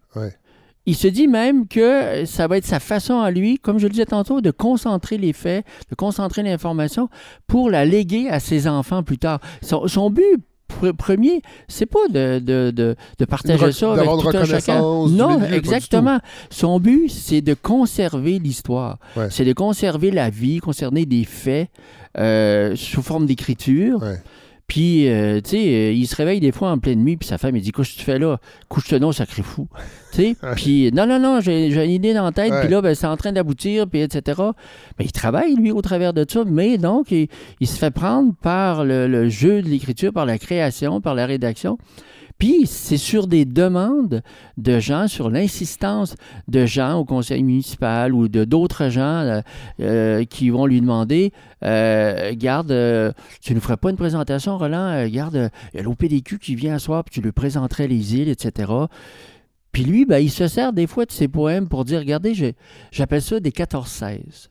Il 0.84 0.96
se 0.96 1.06
dit 1.06 1.28
même 1.28 1.68
que 1.68 2.24
ça 2.24 2.48
va 2.48 2.56
être 2.56 2.64
sa 2.66 2.80
façon 2.80 3.20
à 3.20 3.30
lui, 3.30 3.58
comme 3.58 3.78
je 3.78 3.84
le 3.84 3.90
disais 3.90 4.04
tantôt, 4.06 4.40
de 4.40 4.50
concentrer 4.50 5.16
les 5.16 5.32
faits, 5.32 5.64
de 5.90 5.94
concentrer 5.94 6.42
l'information 6.42 7.08
pour 7.46 7.70
la 7.70 7.84
léguer 7.84 8.28
à 8.28 8.40
ses 8.40 8.66
enfants 8.66 9.04
plus 9.04 9.18
tard. 9.18 9.38
Son, 9.62 9.86
son 9.86 10.10
but 10.10 10.24
pr- 10.68 10.92
premier, 10.92 11.40
c'est 11.68 11.86
pas 11.86 12.08
de, 12.10 12.40
de, 12.40 12.72
de, 12.74 12.96
de 13.16 13.24
partager 13.24 13.70
ça 13.70 13.92
avec 13.92 14.08
tout 14.10 14.36
un 14.36 14.44
chacun. 14.44 14.80
Non, 15.08 15.38
milieu, 15.38 15.54
exactement. 15.54 16.18
Son 16.50 16.80
but, 16.80 17.08
c'est 17.08 17.42
de 17.42 17.54
conserver 17.54 18.40
l'histoire. 18.40 18.98
Ouais. 19.16 19.28
C'est 19.30 19.44
de 19.44 19.52
conserver 19.52 20.10
la 20.10 20.30
vie, 20.30 20.58
concerner 20.58 21.06
des 21.06 21.22
faits 21.24 21.68
euh, 22.18 22.74
sous 22.74 23.02
forme 23.02 23.26
d'écriture. 23.26 24.02
Ouais. 24.02 24.20
Puis, 24.72 25.06
euh, 25.06 25.42
tu 25.42 25.50
sais, 25.50 25.58
euh, 25.58 25.92
il 25.92 26.06
se 26.06 26.16
réveille 26.16 26.40
des 26.40 26.50
fois 26.50 26.70
en 26.70 26.78
pleine 26.78 27.04
nuit, 27.04 27.18
puis 27.18 27.28
sa 27.28 27.36
femme, 27.36 27.54
il 27.54 27.60
dit 27.60 27.72
Qu'est-ce 27.72 27.92
que 27.92 27.98
tu 27.98 28.04
fais 28.06 28.18
là? 28.18 28.38
Couche-toi 28.70 29.00
non, 29.00 29.12
sacré 29.12 29.42
fou. 29.42 29.68
Tu 30.14 30.22
sais, 30.22 30.36
puis, 30.56 30.90
non, 30.94 31.06
non, 31.06 31.18
non, 31.18 31.40
j'ai 31.40 31.66
une 31.66 31.90
idée 31.90 32.14
dans 32.14 32.24
la 32.24 32.32
tête, 32.32 32.52
puis 32.60 32.70
là, 32.70 32.80
ben, 32.80 32.94
c'est 32.94 33.06
en 33.06 33.16
train 33.18 33.32
d'aboutir, 33.32 33.86
puis 33.86 34.00
etc. 34.00 34.40
Mais 34.98 35.04
il 35.04 35.12
travaille, 35.12 35.56
lui, 35.56 35.72
au 35.72 35.82
travers 35.82 36.14
de 36.14 36.24
ça, 36.26 36.44
mais 36.46 36.78
donc, 36.78 37.10
il, 37.10 37.28
il 37.60 37.66
se 37.66 37.76
fait 37.78 37.90
prendre 37.90 38.34
par 38.40 38.84
le, 38.84 39.06
le 39.08 39.28
jeu 39.28 39.60
de 39.60 39.68
l'écriture, 39.68 40.10
par 40.10 40.24
la 40.24 40.38
création, 40.38 41.02
par 41.02 41.14
la 41.14 41.26
rédaction. 41.26 41.76
Puis, 42.42 42.66
c'est 42.66 42.96
sur 42.96 43.28
des 43.28 43.44
demandes 43.44 44.20
de 44.56 44.80
gens, 44.80 45.06
sur 45.06 45.30
l'insistance 45.30 46.16
de 46.48 46.66
gens 46.66 46.98
au 46.98 47.04
conseil 47.04 47.44
municipal 47.44 48.12
ou 48.12 48.26
de 48.26 48.44
d'autres 48.44 48.88
gens 48.88 49.20
euh, 49.20 49.40
euh, 49.78 50.24
qui 50.24 50.50
vont 50.50 50.66
lui 50.66 50.80
demander 50.80 51.32
euh, 51.62 52.32
Garde, 52.34 53.14
tu 53.40 53.54
ne 53.54 53.60
ferais 53.60 53.76
pas 53.76 53.90
une 53.90 53.96
présentation, 53.96 54.58
Roland? 54.58 55.06
Garde, 55.06 55.52
il 55.72 55.76
y 55.76 55.80
a 55.80 55.84
l'OPDQ 55.84 56.40
qui 56.40 56.56
vient 56.56 56.74
à 56.74 56.78
soir, 56.80 57.04
puis 57.04 57.14
tu 57.14 57.20
lui 57.20 57.30
présenterais 57.30 57.86
les 57.86 58.16
îles, 58.16 58.28
etc. 58.28 58.72
Puis 59.70 59.84
lui, 59.84 60.04
ben, 60.04 60.18
il 60.18 60.28
se 60.28 60.48
sert 60.48 60.72
des 60.72 60.88
fois 60.88 61.04
de 61.04 61.12
ses 61.12 61.28
poèmes 61.28 61.68
pour 61.68 61.84
dire 61.84 62.00
Regardez, 62.00 62.56
j'appelle 62.90 63.22
ça 63.22 63.38
des 63.38 63.52
14-16. 63.52 64.48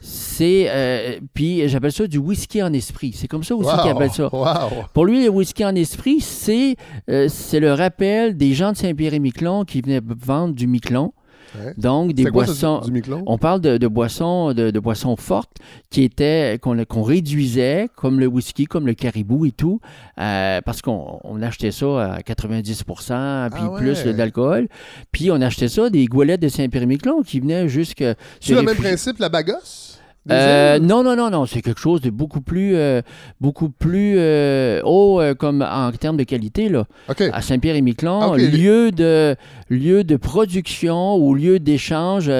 C'est. 0.00 0.66
euh, 0.68 1.18
puis 1.34 1.68
j'appelle 1.68 1.92
ça 1.92 2.06
du 2.06 2.18
whisky 2.18 2.62
en 2.62 2.72
esprit. 2.72 3.12
C'est 3.14 3.28
comme 3.28 3.44
ça 3.44 3.54
aussi 3.56 3.70
qu'il 3.82 3.90
appelle 3.90 4.10
ça. 4.10 4.28
Wow. 4.32 4.84
Pour 4.94 5.04
lui, 5.06 5.24
le 5.24 5.30
whisky 5.30 5.64
en 5.64 5.74
esprit, 5.74 6.20
c'est 6.20 6.76
euh, 7.10 7.28
c'est 7.28 7.60
le 7.60 7.72
rappel 7.72 8.36
des 8.36 8.54
gens 8.54 8.72
de 8.72 8.76
Saint-Pierre-et-Miquelon 8.76 9.64
qui 9.64 9.80
venaient 9.80 10.00
vendre 10.04 10.54
du 10.54 10.66
Miquelon. 10.66 11.12
Ouais. 11.58 11.72
Donc, 11.78 12.12
des 12.12 12.24
quoi 12.24 12.44
boissons. 12.44 12.80
du, 12.80 12.88
du 12.88 12.92
Miquelon? 12.92 13.22
On 13.26 13.38
parle 13.38 13.62
de, 13.62 13.78
de 13.78 13.88
boissons, 13.88 14.52
de, 14.52 14.70
de 14.70 14.78
boissons 14.80 15.16
fortes 15.16 15.56
qui 15.88 16.02
étaient 16.02 16.58
qu'on 16.60 17.02
réduisait, 17.02 17.88
comme 17.96 18.20
le 18.20 18.26
whisky, 18.26 18.66
comme 18.66 18.86
le 18.86 18.92
caribou 18.92 19.46
et 19.46 19.52
tout, 19.52 19.80
euh, 20.20 20.60
parce 20.60 20.82
qu'on 20.82 21.18
on 21.24 21.40
achetait 21.40 21.70
ça 21.70 21.86
à 22.16 22.20
90% 22.20 23.50
puis 23.50 23.60
Ah 23.64 23.70
ouais. 23.70 23.78
plus 23.80 24.04
d'alcool. 24.12 24.68
Puis 25.10 25.30
on 25.30 25.40
achetait 25.40 25.68
ça 25.68 25.88
des 25.88 26.04
goualettes 26.04 26.42
de 26.42 26.48
Saint-Pierre-et-Miquelon 26.48 27.22
qui 27.22 27.40
venaient 27.40 27.66
jusque. 27.66 28.04
C'est 28.40 28.54
le 28.54 28.60
même 28.62 28.76
principe, 28.76 29.18
la 29.18 29.30
bagasse? 29.30 29.87
Euh, 30.30 30.78
non, 30.78 31.02
non, 31.02 31.16
non, 31.16 31.30
non, 31.30 31.46
c'est 31.46 31.62
quelque 31.62 31.80
chose 31.80 32.00
de 32.00 32.10
beaucoup 32.10 32.40
plus, 32.40 32.74
euh, 32.76 33.02
beaucoup 33.40 33.68
plus 33.70 34.16
euh, 34.18 34.80
haut 34.84 35.20
comme 35.38 35.62
en 35.62 35.90
termes 35.92 36.16
de 36.16 36.24
qualité 36.24 36.68
là. 36.68 36.84
À 37.32 37.40
Saint-Pierre-et-Miquelon, 37.42 38.32
Ah, 38.34 38.36
lieu 38.36 38.90
de 38.90 39.36
lieu 39.70 40.04
de 40.04 40.16
production 40.16 41.16
ou 41.16 41.34
lieu 41.34 41.58
d'échange 41.58 42.30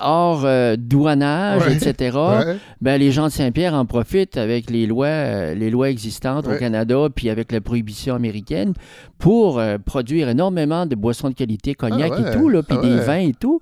hors 0.00 0.46
douanage, 0.78 1.62
Ouais. 1.66 1.74
etc. 1.74 2.16
Ouais. 2.16 2.56
Ben, 2.80 2.98
les 2.98 3.10
gens 3.12 3.24
de 3.26 3.32
Saint-Pierre 3.32 3.74
en 3.74 3.86
profitent 3.86 4.36
avec 4.36 4.70
les 4.70 4.86
lois, 4.86 5.54
les 5.54 5.70
lois 5.70 5.90
existantes 5.90 6.46
Ouais. 6.46 6.56
au 6.56 6.58
Canada, 6.58 7.08
puis 7.14 7.30
avec 7.30 7.52
la 7.52 7.60
prohibition 7.60 8.14
américaine, 8.14 8.74
pour 9.18 9.60
produire 9.86 10.28
énormément 10.28 10.86
de 10.86 10.94
boissons 10.94 11.28
de 11.30 11.34
qualité, 11.34 11.74
cognac 11.74 12.12
Ah 12.16 12.20
et 12.30 12.36
tout, 12.36 12.48
là, 12.48 12.62
puis 12.62 12.76
Ah 12.80 12.86
des 12.86 12.96
vins 12.96 13.18
et 13.28 13.32
tout. 13.38 13.60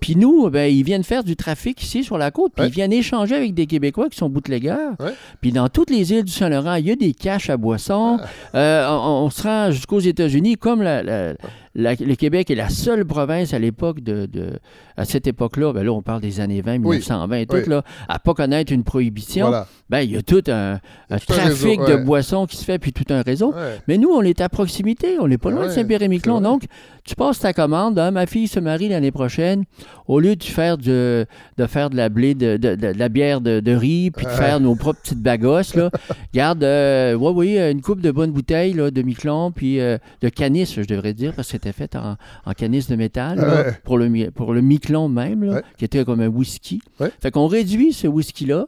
Puis 0.00 0.16
nous, 0.16 0.50
ben, 0.50 0.72
ils 0.72 0.82
viennent 0.82 1.04
faire 1.04 1.22
du 1.24 1.36
trafic 1.36 1.80
ici 1.82 2.02
sur 2.04 2.18
la 2.18 2.30
côte, 2.30 2.51
puis 2.54 2.62
Ouais. 2.64 2.68
ils 2.68 2.72
viennent 2.72 2.92
échanger 2.92 3.34
avec 3.34 3.54
des 3.54 3.66
Québécois 3.66 4.08
qui 4.08 4.16
sont 4.18 4.28
bootleggers. 4.28 4.90
Ouais. 5.00 5.14
Puis 5.40 5.52
dans 5.52 5.68
toutes 5.68 5.90
les 5.90 6.12
îles 6.12 6.24
du 6.24 6.32
Saint-Laurent, 6.32 6.74
il 6.74 6.86
y 6.86 6.90
a 6.90 6.96
des 6.96 7.14
caches 7.14 7.50
à 7.50 7.56
boissons. 7.56 8.18
Ah. 8.52 8.56
Euh, 8.58 8.88
on, 8.90 9.24
on 9.26 9.30
se 9.30 9.42
rend 9.42 9.70
jusqu'aux 9.70 10.00
États-Unis, 10.00 10.56
comme 10.56 10.82
la- 10.82 11.02
la- 11.02 11.34
la- 11.74 11.94
le 11.94 12.14
Québec 12.16 12.50
est 12.50 12.54
la 12.54 12.68
seule 12.68 13.04
province 13.04 13.54
à 13.54 13.58
l'époque 13.58 14.00
de, 14.00 14.26
de- 14.26 14.58
à 14.96 15.04
cette 15.04 15.26
époque-là, 15.26 15.72
ben 15.72 15.82
là 15.84 15.92
on 15.92 16.02
parle 16.02 16.20
des 16.20 16.40
années 16.40 16.60
20, 16.60 16.78
1920 16.78 17.36
et 17.36 17.46
tout, 17.46 17.56
Oui. 17.56 17.62
là, 17.66 17.82
à 18.08 18.18
pas 18.18 18.34
connaître 18.34 18.72
une 18.72 18.84
prohibition. 18.84 19.46
Voilà. 19.48 19.66
Ben 19.88 20.00
il 20.00 20.10
y 20.12 20.16
a 20.16 20.22
tout 20.22 20.42
un, 20.48 20.74
un 21.10 21.18
tout 21.18 21.32
un 21.32 21.36
trafic 21.36 21.80
de 21.80 21.96
boissons 22.04 22.46
qui 22.46 22.56
se 22.56 22.64
fait, 22.64 22.78
puis 22.78 22.92
tout 22.92 23.04
un 23.10 23.22
réseau. 23.22 23.52
Ouais. 23.52 23.78
Mais 23.88 23.98
nous, 23.98 24.10
on 24.10 24.22
est 24.22 24.40
à 24.40 24.48
proximité, 24.48 25.16
on 25.20 25.28
n'est 25.28 25.38
pas 25.38 25.50
loin 25.50 25.66
de 25.66 25.70
Saint-Pierre-et-Miquelon. 25.72 26.40
Donc, 26.40 26.64
tu 27.04 27.14
passes 27.14 27.40
ta 27.40 27.52
commande, 27.52 27.98
hein, 27.98 28.10
ma 28.10 28.26
fille 28.26 28.48
se 28.48 28.60
marie 28.60 28.88
l'année 28.88 29.10
prochaine, 29.10 29.64
au 30.06 30.20
lieu 30.20 30.36
de 30.36 30.44
faire 30.44 30.78
de, 30.78 31.26
de 31.58 31.66
faire 31.66 31.90
de 31.90 31.96
la 31.96 32.08
blé, 32.08 32.34
de, 32.34 32.56
de- 32.56 32.76
la 32.96 33.08
bière 33.08 33.40
de, 33.40 33.60
riz, 33.74 34.10
puis 34.10 34.24
de 34.26 34.30
faire 34.30 34.60
nos 34.60 34.74
propres 34.76 35.00
petites 35.00 35.20
bagosses, 35.22 35.74
là, 35.74 35.90
garde, 36.34 36.62
euh, 36.64 37.14
ouais, 37.14 37.30
oui, 37.34 37.58
une 37.58 37.80
coupe 37.80 38.00
de 38.00 38.10
bonnes 38.10 38.30
bouteilles 38.32 38.72
là, 38.74 38.90
de 38.90 39.02
Miquelon, 39.02 39.50
puis 39.52 39.80
euh, 39.80 39.98
de 40.20 40.28
canis, 40.28 40.66
je 40.76 40.82
devrais 40.82 41.14
dire, 41.14 41.32
parce 41.34 41.50
que 41.50 41.56
c'était 41.62 41.72
fait 41.72 41.94
en, 41.96 42.16
en 42.44 42.52
canis 42.52 42.86
de 42.88 42.96
métal, 42.96 43.38
là, 43.38 43.62
Ouais. 43.62 43.72
pour, 43.84 43.98
le, 43.98 44.30
pour 44.30 44.52
le 44.52 44.60
Miquelon 44.60 45.08
même, 45.08 45.44
là, 45.44 45.52
Ouais. 45.54 45.62
qui 45.78 45.84
était 45.84 46.04
comme 46.04 46.20
un 46.20 46.28
whisky. 46.28 46.80
Ouais. 46.98 47.10
Fait 47.20 47.30
qu'on 47.30 47.46
réduit 47.46 47.92
ce 47.92 48.06
whisky-là, 48.08 48.66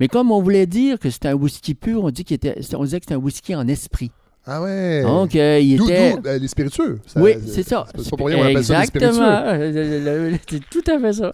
mais 0.00 0.08
comme 0.08 0.30
on 0.32 0.42
voulait 0.42 0.66
dire 0.66 0.98
que 0.98 1.08
c'était 1.10 1.28
un 1.28 1.34
whisky 1.34 1.74
pur, 1.74 2.04
on, 2.04 2.10
dit 2.10 2.24
était, 2.30 2.56
on 2.74 2.84
disait 2.84 2.98
que 3.00 3.04
c'était 3.06 3.14
un 3.14 3.18
whisky 3.18 3.54
en 3.54 3.68
esprit. 3.68 4.10
Ah 4.48 4.62
ouais. 4.62 5.02
Donc, 5.02 5.34
euh, 5.34 5.58
il 5.60 5.76
D'où- 5.76 5.88
était. 5.90 6.16
d'où, 6.16 6.28
euh, 6.28 6.38
les 6.38 6.46
spiritueux. 6.46 7.00
Ça- 7.06 7.20
oui, 7.20 7.32
c'est 7.46 7.64
ça. 7.64 7.84
C'est 7.98 8.10
pas 8.10 8.16
pour 8.16 8.26
rien 8.28 8.36
qu'on 8.38 8.44
appelle 8.44 8.64
ça 8.64 8.84
spiritueux. 8.84 10.38
C'est 10.48 10.70
tout 10.70 10.84
à 10.88 10.98
fait 11.00 11.12
ça. 11.14 11.32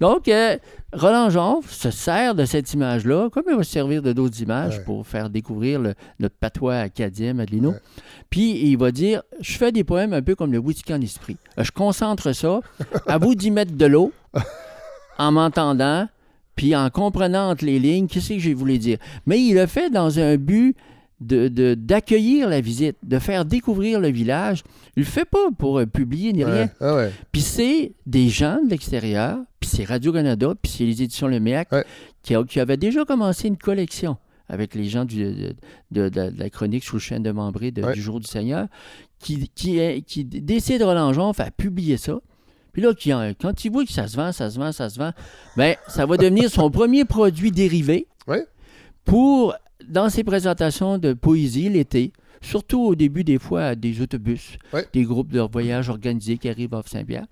Donc, 0.00 0.28
euh, 0.28 0.56
Roland 0.92 1.28
Jonf 1.30 1.70
se 1.72 1.90
sert 1.90 2.34
de 2.36 2.44
cette 2.44 2.72
image-là, 2.72 3.30
comme 3.30 3.42
il 3.50 3.56
va 3.56 3.64
se 3.64 3.72
servir 3.72 4.00
de 4.00 4.12
d'autres 4.12 4.40
images 4.40 4.78
Ouais. 4.78 4.84
pour 4.84 5.04
faire 5.06 5.28
découvrir 5.28 5.80
le- 5.80 5.94
notre 6.20 6.36
patois 6.36 6.76
acadien, 6.76 7.34
Madelino. 7.34 7.70
Ouais. 7.70 7.80
Puis, 8.30 8.52
il 8.70 8.76
va 8.76 8.92
dire 8.92 9.22
Je 9.40 9.52
fais 9.58 9.72
des 9.72 9.82
poèmes 9.82 10.12
un 10.12 10.22
peu 10.22 10.34
comme 10.36 10.52
le 10.52 10.58
whisky 10.58 10.94
en 10.94 11.00
esprit. 11.00 11.36
Euh, 11.58 11.64
Je 11.64 11.72
concentre 11.72 12.32
ça. 12.32 12.60
À 13.08 13.18
vous 13.18 13.34
d'y 13.34 13.50
mettre 13.50 13.72
de 13.72 13.86
l'eau, 13.86 14.12
en 15.18 15.32
m'entendant, 15.32 16.06
puis 16.54 16.76
en 16.76 16.90
comprenant 16.90 17.50
entre 17.50 17.64
les 17.64 17.78
lignes, 17.80 18.06
qu'est-ce 18.06 18.28
que 18.34 18.38
j'ai 18.38 18.54
voulu 18.54 18.78
dire? 18.78 18.98
Mais 19.26 19.40
il 19.40 19.54
le 19.54 19.66
fait 19.66 19.90
dans 19.90 20.18
un 20.20 20.36
but 20.36 20.76
de- 21.22 21.48
de- 21.48 21.74
d'accueillir 21.74 22.48
la 22.48 22.60
visite, 22.60 22.96
de 23.02 23.18
faire 23.18 23.44
découvrir 23.44 24.00
le 24.00 24.08
village. 24.08 24.62
Il 24.96 25.00
le 25.00 25.08
fait 25.08 25.24
pas 25.24 25.50
pour 25.58 25.78
euh, 25.78 25.86
publier 25.86 26.32
ni 26.32 26.44
rien. 26.44 26.68
Ah 26.80 26.94
ouais. 26.96 27.10
Puis 27.32 27.40
c'est 27.42 27.92
des 28.06 28.28
gens 28.28 28.58
de 28.64 28.70
l'extérieur, 28.70 29.38
puis 29.60 29.70
c'est 29.72 29.84
Radio-Canada, 29.84 30.54
puis 30.60 30.72
c'est 30.76 30.84
les 30.84 31.02
éditions 31.02 31.28
Le 31.28 31.40
MEAC 31.40 31.70
Ouais. 31.72 31.84
qui, 32.22 32.34
qui 32.48 32.60
avaient 32.60 32.76
déjà 32.76 33.04
commencé 33.04 33.48
une 33.48 33.56
collection 33.56 34.16
avec 34.48 34.74
les 34.74 34.84
gens 34.84 35.04
du- 35.04 35.24
de, 35.92 36.08
de- 36.08 36.32
la 36.36 36.50
chronique 36.50 36.84
sous 36.84 36.96
le 36.96 37.00
chêne 37.00 37.22
de 37.22 37.30
Membré 37.30 37.70
du 37.70 37.82
Jour 38.00 38.20
du 38.20 38.26
Seigneur, 38.26 38.66
qui, 39.18 39.48
qui, 39.54 40.02
qui 40.06 40.24
décide 40.24 40.82
Roland 40.82 41.12
à 41.38 41.50
publier 41.50 41.96
ça. 41.96 42.18
Puis 42.72 42.82
là, 42.82 42.92
qui 42.94 43.10
quand 43.40 43.64
il 43.64 43.70
voit 43.70 43.84
que 43.84 43.92
ça 43.92 44.08
se 44.08 44.16
vend, 44.16 44.32
ça 44.32 44.50
se 44.50 44.58
vend, 44.58 44.72
ça 44.72 44.88
se 44.90 44.98
vend, 44.98 45.12
ben, 45.56 45.76
ça 45.88 46.06
va 46.06 46.16
devenir 46.16 46.50
son 46.50 46.70
premier 46.70 47.04
produit 47.04 47.50
dérivé 47.50 48.06
pour, 49.04 49.54
dans 49.88 50.08
ses 50.08 50.24
présentations 50.24 50.98
de 50.98 51.12
poésie 51.12 51.68
l'été, 51.68 52.12
surtout 52.40 52.80
au 52.82 52.94
début 52.94 53.24
des 53.24 53.38
fois 53.38 53.64
à 53.66 53.74
des 53.74 54.00
autobus, 54.00 54.56
Ouais. 54.72 54.86
des 54.92 55.04
groupes 55.04 55.32
de 55.32 55.40
voyage 55.40 55.88
organisés 55.88 56.38
qui 56.38 56.48
arrivent 56.48 56.74
à 56.74 56.82
Saint-Pierre, 56.86 57.26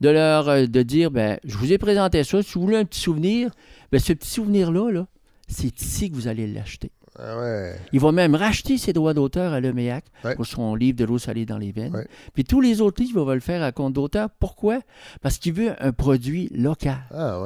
de 0.00 0.08
leur 0.08 0.48
euh, 0.48 0.66
de 0.66 0.82
dire 0.82 1.10
ben 1.10 1.38
je 1.44 1.56
vous 1.56 1.72
ai 1.72 1.78
présenté 1.78 2.22
ça, 2.24 2.42
si 2.42 2.54
vous 2.54 2.62
voulez 2.62 2.76
un 2.76 2.84
petit 2.84 3.00
souvenir, 3.00 3.50
ben 3.92 3.98
ce 4.00 4.12
petit 4.12 4.30
souvenir 4.30 4.70
là 4.72 4.90
là, 4.90 5.06
c'est 5.48 5.80
ici 5.80 6.10
que 6.10 6.14
vous 6.14 6.28
allez 6.28 6.46
l'acheter. 6.46 6.90
Ah 7.20 7.38
ouais. 7.40 7.76
Il 7.92 7.98
va 8.00 8.12
même 8.12 8.34
racheter 8.36 8.78
ses 8.78 8.92
droits 8.92 9.12
d'auteur 9.14 9.52
à 9.52 9.60
l'EMEAC 9.60 10.04
Ouais. 10.24 10.36
pour 10.36 10.46
son 10.46 10.74
livre 10.76 10.96
de 10.98 11.04
l'eau 11.04 11.18
salée 11.18 11.44
dans 11.46 11.58
les 11.58 11.72
veines. 11.72 11.94
Ouais. 11.94 12.06
Puis 12.32 12.44
tous 12.44 12.60
les 12.60 12.80
autres 12.80 13.02
livres, 13.02 13.20
il 13.22 13.26
va 13.26 13.34
le 13.34 13.40
faire 13.40 13.62
à 13.62 13.72
compte 13.72 13.92
d'auteur. 13.92 14.28
Pourquoi? 14.38 14.80
Parce 15.20 15.38
qu'il 15.38 15.52
veut 15.52 15.72
un 15.82 15.90
produit 15.92 16.48
local. 16.54 16.98
Ah. 17.12 17.40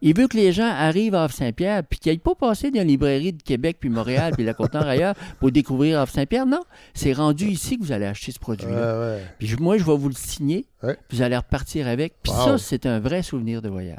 Il 0.00 0.16
veut 0.16 0.28
que 0.28 0.36
les 0.36 0.52
gens 0.52 0.70
arrivent 0.70 1.14
à 1.14 1.24
Havre-Saint-Pierre 1.24 1.84
puis 1.84 1.98
qu'ils 1.98 2.10
n'aillent 2.10 2.18
pas 2.18 2.34
passer 2.34 2.70
dans 2.70 2.78
les 2.80 2.84
librairies 2.86 3.34
de 3.34 3.42
Québec 3.42 3.76
puis 3.80 3.90
Montréal 3.90 4.32
puis 4.34 4.44
la 4.44 4.54
Côte-Nord 4.54 4.86
ailleurs 4.86 5.14
pour 5.40 5.50
découvrir 5.52 6.00
Havre-Saint-Pierre. 6.00 6.46
Non, 6.46 6.62
c'est 6.94 7.12
rendu 7.12 7.46
ici 7.48 7.76
que 7.78 7.84
vous 7.84 7.92
allez 7.92 8.06
acheter 8.06 8.32
ce 8.32 8.38
produit-là. 8.38 9.16
Ah. 9.18 9.28
Puis 9.38 9.46
je- 9.46 9.56
moi, 9.58 9.76
je 9.78 9.84
vais 9.84 9.96
vous 9.96 10.08
le 10.08 10.14
signer. 10.14 10.66
Vous 11.10 11.20
allez 11.22 11.36
repartir 11.36 11.86
avec. 11.86 12.14
Puis 12.22 12.32
Wow. 12.32 12.44
ça, 12.44 12.58
c'est 12.58 12.86
un 12.86 12.98
vrai 13.00 13.22
souvenir 13.22 13.60
de 13.62 13.68
voyage. 13.68 13.98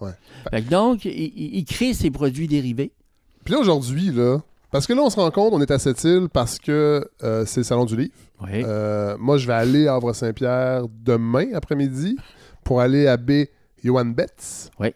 Ouais. 0.00 0.10
Fait 0.50 0.62
que 0.62 0.68
donc, 0.68 1.04
il 1.04 1.64
crée 1.64 1.94
ses 1.94 2.10
produits 2.10 2.48
dérivés. 2.48 2.92
Puis 3.44 3.54
là, 3.54 3.60
aujourd'hui, 3.60 4.10
là, 4.10 4.38
parce 4.70 4.86
que 4.86 4.92
là, 4.92 5.02
on 5.02 5.10
se 5.10 5.16
rend 5.16 5.30
compte, 5.30 5.52
on 5.52 5.60
est 5.60 5.70
à 5.70 5.78
cette 5.78 6.02
île 6.04 6.28
parce 6.32 6.58
que 6.58 7.06
euh, 7.22 7.44
c'est 7.46 7.60
le 7.60 7.64
Salon 7.64 7.84
du 7.84 7.96
Livre. 7.96 8.12
Oui. 8.42 8.62
Euh, 8.64 9.16
moi, 9.18 9.36
je 9.36 9.46
vais 9.46 9.52
aller 9.52 9.86
à 9.86 9.94
Havre-Saint-Pierre 9.94 10.82
demain 11.04 11.46
après-midi 11.54 12.16
pour 12.64 12.80
aller 12.80 13.06
à 13.06 13.16
B. 13.16 13.44
Johan 13.84 14.04
Betts. 14.06 14.70
Oui. 14.80 14.88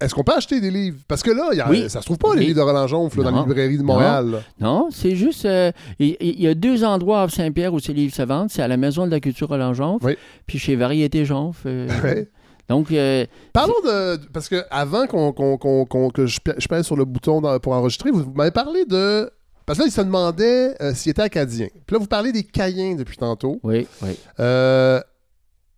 Est-ce 0.00 0.14
qu'on 0.14 0.24
peut 0.24 0.32
acheter 0.34 0.60
des 0.62 0.70
livres? 0.70 0.96
Parce 1.08 1.22
que 1.22 1.30
là, 1.30 1.50
y 1.52 1.60
a- 1.60 1.68
Oui. 1.68 1.90
ça 1.90 2.00
se 2.00 2.06
trouve 2.06 2.16
pas, 2.16 2.34
les 2.34 2.46
livres 2.46 2.56
de 2.56 2.62
Roland 2.62 2.86
Jonf, 2.86 3.14
là, 3.16 3.24
dans 3.24 3.42
les 3.42 3.48
librairies 3.48 3.76
de 3.76 3.82
Montréal. 3.82 4.42
Non, 4.58 4.88
c'est 4.90 5.14
juste. 5.14 5.44
euh, 5.44 5.72
il, 5.98 6.16
y 6.40 6.46
a 6.46 6.54
deux 6.54 6.84
endroits 6.84 7.22
à 7.22 7.28
Saint-Pierre 7.28 7.74
où 7.74 7.80
ces 7.80 7.92
livres 7.92 8.14
se 8.14 8.22
vendent. 8.22 8.48
C'est 8.48 8.62
à 8.62 8.68
la 8.68 8.78
Maison 8.78 9.04
de 9.06 9.10
la 9.10 9.20
Culture 9.20 9.48
Roland 9.48 9.74
Jonf, 9.74 10.02
Oui. 10.02 10.16
puis 10.46 10.58
chez 10.58 10.74
Variété 10.76 11.26
Jonf. 11.26 11.64
euh. 11.66 11.86
Donc, 12.70 12.90
euh, 12.92 13.26
Parlons 13.52 13.74
de. 13.84 14.16
Parce 14.32 14.48
que 14.48 14.64
avant 14.70 15.06
qu'on, 15.06 15.32
qu'on- 15.32 15.58
qu'on- 15.58 15.84
qu'on- 15.84 16.08
que 16.10 16.24
je, 16.26 16.38
pèse 16.40 16.86
sur 16.86 16.96
le 16.96 17.04
bouton 17.04 17.40
dans- 17.42 17.58
pour 17.60 17.74
enregistrer, 17.74 18.10
vous, 18.10 18.22
vous 18.24 18.32
m'avez 18.32 18.50
parlé 18.52 18.84
de. 18.86 19.30
Parce 19.66 19.78
que 19.78 19.82
là, 19.84 19.88
il 19.88 19.92
se 19.92 20.00
demandait 20.00 20.74
euh, 20.82 20.94
s'il 20.94 21.10
était 21.10 21.22
acadien. 21.22 21.66
Puis 21.86 21.94
là, 21.94 21.98
vous 21.98 22.06
parlez 22.06 22.32
des 22.32 22.42
Caïens 22.44 22.94
depuis 22.94 23.16
tantôt. 23.18 23.60
oui, 23.62 23.86
oui. 24.02 24.18
Euh, 24.40 25.00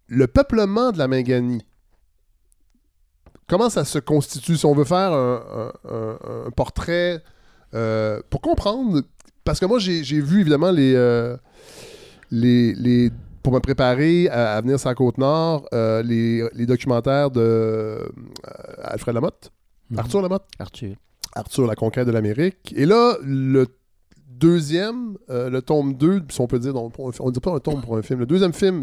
le 0.07 0.26
peuplement 0.26 0.93
de 0.93 0.99
la 0.99 1.09
Minganie. 1.09 1.64
Comment 3.49 3.68
ça 3.70 3.84
se 3.84 3.99
constitue? 3.99 4.57
Si 4.57 4.64
on 4.66 4.74
veut 4.74 4.84
faire 4.84 5.12
un, 5.12 5.72
un- 5.84 5.90
un- 5.95 6.18
un 6.47 6.51
portrait 6.51 7.22
Euh, 7.74 8.20
pour 8.28 8.43
comprendre, 8.43 9.01
parce 9.45 9.59
que 9.59 9.64
moi, 9.64 9.78
j'ai 9.78 10.05
j'ai 10.05 10.20
vu 10.20 10.43
évidemment 10.43 10.70
les, 10.70 10.93
les, 12.30 12.74
les- 12.74 13.11
Pour 13.43 13.53
me 13.53 13.59
préparer 13.61 14.28
à, 14.28 14.55
à 14.57 14.61
venir 14.61 14.78
sur 14.78 14.88
la 14.88 14.95
Côte-Nord, 14.95 15.66
euh, 15.72 16.03
les, 16.03 16.47
les 16.55 16.66
documentaires 16.66 17.30
de 17.30 17.40
euh, 17.40 18.07
Alfred 18.82 19.14
Lamotte, 19.14 19.51
Mhm. 19.90 19.99
Arthur 19.99 20.22
Lamotte, 20.22 20.45
Arthur. 20.59 20.95
Arthur, 21.34 21.66
la 21.66 21.74
conquête 21.74 22.07
de 22.07 22.12
l'Amérique. 22.12 22.72
Et 22.76 22.86
là, 22.86 23.16
le 23.22 23.66
deuxième, 24.28 25.16
euh, 25.28 25.51
le 25.51 25.61
tome 25.61 25.95
2, 25.95 26.22
si 26.30 26.40
on 26.40 26.47
peut 26.47 26.59
dire, 26.59 26.74
on 26.76 26.90
ne 27.26 27.30
dit 27.30 27.40
pas 27.40 27.53
un 27.55 27.59
tome 27.59 27.80
pour 27.82 27.97
un 27.97 28.03
film, 28.03 28.20
le 28.20 28.26
deuxième 28.26 28.53
film 28.53 28.82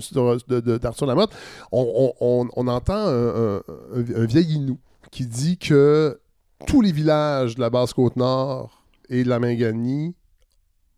d'Arthur 0.49 1.05
Lamotte, 1.07 1.31
on, 1.71 2.13
on- 2.21 2.25
on- 2.43 2.47
on 2.55 2.67
entend 2.67 2.93
un, 3.07 3.57
un- 3.57 4.25
vieil 4.25 4.53
Inou 4.53 4.77
qui 5.11 5.25
dit 5.25 5.57
que 5.57 6.19
tous 6.67 6.81
les 6.81 6.91
villages 6.91 7.55
de 7.55 7.61
la 7.61 7.69
basse 7.69 7.93
Côte-Nord 7.93 8.83
et 9.09 9.23
de 9.23 9.29
la 9.29 9.39
Minganie, 9.39 10.13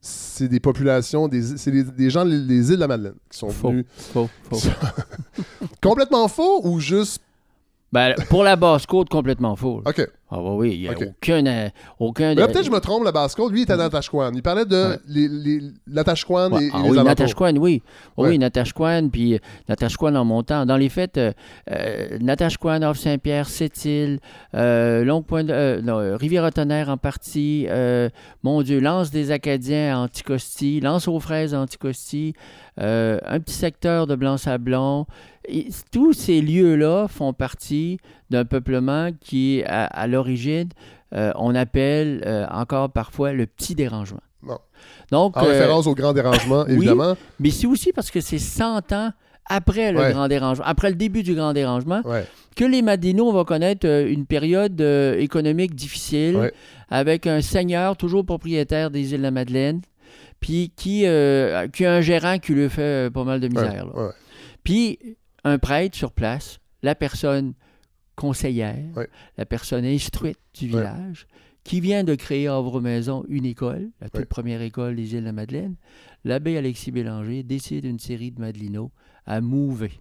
c'est 0.02 0.48
des 0.48 0.60
populations, 0.60 1.28
des, 1.28 1.44
c'est 1.58 1.70
des, 1.72 1.84
des 1.84 2.10
gens 2.10 2.26
des, 2.26 2.42
des 2.42 2.70
îles 2.70 2.76
de 2.76 2.80
la 2.82 2.88
Madeleine 2.88 3.14
qui 3.30 3.38
sont 3.38 3.50
Faux. 3.50 3.70
venus. 3.70 3.86
Faux, 3.96 4.30
faux. 4.50 4.58
Complètement 5.82 6.28
faux 6.28 6.66
ou 6.68 6.80
juste. 6.80 7.22
Ben, 7.94 8.16
pour 8.30 8.44
la 8.44 8.56
basse-côte, 8.56 9.10
complètement 9.10 9.56
faux. 9.56 9.82
Ok. 9.86 10.08
Ah 10.34 10.38
bah 10.38 10.54
oui, 10.54 10.76
il 10.76 10.82
n'y 10.84 10.88
a 10.88 10.94
aucun... 10.94 11.46
euh, 11.46 11.70
aucun 12.00 12.34
là, 12.34 12.46
peut-être 12.48 12.60
que 12.60 12.66
je 12.66 12.72
me 12.72 12.80
trompe, 12.80 13.04
la 13.04 13.12
basse 13.12 13.36
Côte, 13.36 13.52
lui, 13.52 13.60
il 13.60 13.64
était 13.64 13.74
à 13.74 13.76
Natashquan. 13.76 14.32
Il 14.34 14.42
parlait 14.42 14.64
de 14.64 14.92
Ouais. 14.92 14.98
les, 15.10 15.28
les, 15.28 15.60
Ouais, 15.60 16.64
et, 16.64 16.68
et 16.68 16.72
ah 16.74 16.82
les 16.84 16.90
oui. 16.90 17.04
Natashquan, 17.04 17.58
oui. 17.58 17.84
Ouais. 18.16 18.30
Oui, 18.30 18.40
Natashquan, 18.40 19.10
puis 19.12 19.34
euh, 19.34 19.40
Natashquan 19.68 20.16
en 20.16 20.24
montant. 20.24 20.66
Dans 20.66 20.78
les 20.78 20.88
fêtes, 20.88 21.18
euh, 21.18 21.34
euh, 21.70 22.18
Natashquan, 22.22 22.82
Havre-Saint-Pierre, 22.82 23.50
Sept-Îles, 23.50 24.20
euh, 24.56 25.04
Longue 25.04 25.26
Pointe, 25.26 25.50
euh, 25.50 25.82
non, 25.82 26.00
euh, 26.00 26.16
Rivière-Tonnerre 26.16 26.88
en 26.88 26.96
partie, 26.98 27.66
euh, 27.70 28.08
mon 28.42 28.62
Dieu, 28.62 28.80
Lance 28.80 29.12
des 29.12 29.32
Acadiens 29.32 29.98
à 29.98 30.00
Anticosti, 30.00 30.80
Lance 30.80 31.10
aux 31.10 31.20
Fraises 31.20 31.54
à 31.54 31.60
Anticosti, 31.60 32.36
euh, 32.80 33.20
un 33.26 33.42
petit 33.42 33.54
secteur 33.56 34.08
de 34.08 34.16
Blanc-Sablon. 34.16 35.08
Tous 35.92 36.14
ces 36.14 36.42
lieux-là 36.42 37.08
font 37.08 37.34
partie 37.34 37.98
d'un 38.30 38.46
peuplement 38.46 39.10
qui, 39.20 39.64
à, 39.66 39.86
à 39.86 40.08
l'origine, 40.08 40.70
euh, 41.14 41.32
on 41.36 41.54
appelle 41.56 42.24
euh, 42.26 42.46
encore 42.52 42.90
parfois 42.92 43.34
le 43.34 43.46
petit 43.46 43.76
dérangement. 43.76 44.22
Bon. 44.42 44.58
Donc, 45.12 45.38
En 45.38 45.44
euh, 45.46 45.50
référence 45.50 45.88
au 45.88 45.94
grand 45.96 46.14
dérangement, 46.14 46.64
oui. 46.68 46.76
évidemment. 46.76 47.16
mais 47.40 47.50
c'est 47.50 47.68
aussi 47.68 47.92
parce 47.92 48.10
que 48.12 48.22
c'est 48.22 48.40
100 48.40 48.92
ans 48.94 49.12
après 49.50 49.92
le 49.92 50.00
Ouais. 50.00 50.12
grand 50.14 50.28
dérangement, 50.28 50.64
après 50.66 50.90
le 50.90 50.96
début 50.96 51.24
du 51.24 51.36
grand 51.36 51.52
dérangement, 51.54 52.02
Ouais. 52.06 52.26
que 52.56 52.64
les 52.64 52.82
Madinos 52.82 53.34
vont 53.34 53.44
connaître 53.44 53.86
une 53.86 54.26
période 54.26 54.80
économique 54.80 55.76
difficile 55.76 56.38
Ouais. 56.38 56.54
avec 56.90 57.28
un 57.28 57.42
seigneur 57.42 57.98
toujours 57.98 58.26
propriétaire 58.26 58.90
des 58.92 59.12
îles 59.12 59.18
de 59.18 59.24
la 59.24 59.32
Madeleine, 59.32 59.82
puis 60.40 60.72
qui, 60.76 61.06
euh, 61.06 61.68
qui 61.68 61.86
a 61.86 61.94
un 61.96 62.02
gérant 62.02 62.40
qui 62.40 62.54
lui 62.54 62.70
fait 62.70 63.12
pas 63.14 63.24
mal 63.26 63.40
de 63.42 63.48
misère. 63.50 63.86
Puis 64.64 64.98
un 65.44 65.58
prêtre 65.60 65.96
sur 65.98 66.12
place, 66.12 66.60
la 66.84 66.96
personne 66.96 67.54
conseillère, 68.16 68.78
la 69.38 69.46
personne 69.46 69.86
instruite 69.86 70.40
du 70.54 70.68
village, 70.68 71.28
qui 71.64 71.80
vient 71.80 72.04
de 72.04 72.16
créer 72.16 72.48
à 72.48 72.56
Havre-Maison 72.56 73.24
une 73.28 73.46
école, 73.46 73.90
la 74.02 74.10
toute 74.10 74.26
première 74.26 74.62
école 74.62 74.96
des 74.96 75.14
îles 75.14 75.22
de 75.22 75.26
la 75.26 75.32
Madeleine, 75.32 75.76
l'abbé 76.24 76.58
Alexis 76.58 76.92
Bélanger 76.92 77.44
décide 77.44 77.86
une 77.86 78.00
série 78.00 78.32
de 78.32 78.40
Madelinos 78.40 78.90
à 79.26 79.42
mouver. 79.42 79.92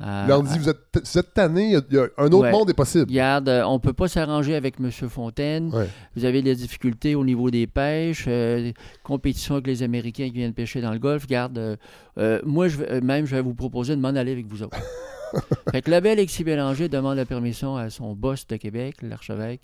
À- 0.00 0.26
Là, 0.26 0.38
on 0.40 0.42
dit, 0.42 0.58
vous 0.58 0.68
êtes, 0.68 0.78
vous 1.14 1.22
tanné, 1.22 1.76
un 1.76 2.26
autre 2.26 2.38
Ouais. 2.38 2.50
monde 2.50 2.68
est 2.68 2.74
possible. 2.74 3.06
Regarde, 3.08 3.48
euh, 3.48 3.62
on 3.64 3.74
ne 3.74 3.78
peut 3.78 3.92
pas 3.92 4.08
s'arranger 4.08 4.56
avec 4.56 4.80
M. 4.80 4.90
Fontaine. 4.90 5.70
Ouais. 5.72 5.88
Vous 6.16 6.24
avez 6.24 6.42
des 6.42 6.54
difficultés 6.56 7.14
au 7.14 7.24
niveau 7.24 7.50
des 7.50 7.66
pêches, 7.68 8.24
euh, 8.26 8.72
compétition 9.04 9.54
avec 9.54 9.68
les 9.68 9.82
Américains 9.84 10.26
qui 10.26 10.32
viennent 10.38 10.52
pêcher 10.52 10.80
dans 10.80 10.92
le 10.92 10.98
Golfe. 10.98 11.22
Regarde, 11.24 11.58
euh, 11.58 11.76
euh, 12.18 12.40
moi, 12.44 12.66
je 12.68 12.80
euh, 12.82 13.00
même, 13.02 13.24
je 13.24 13.36
vais 13.36 13.42
vous 13.42 13.54
proposer 13.54 13.94
de 13.94 14.00
m'en 14.00 14.08
aller 14.08 14.32
avec 14.32 14.46
vous 14.46 14.62
autres. 14.64 14.76
fait 15.72 15.82
que 15.82 15.90
l'abbé 15.90 16.10
Alexis 16.10 16.42
Bélanger 16.44 16.88
demande 16.88 17.16
la 17.16 17.24
permission 17.24 17.76
à 17.76 17.88
son 17.88 18.14
boss 18.14 18.46
de 18.48 18.56
Québec, 18.56 18.96
l'archevêque, 19.02 19.62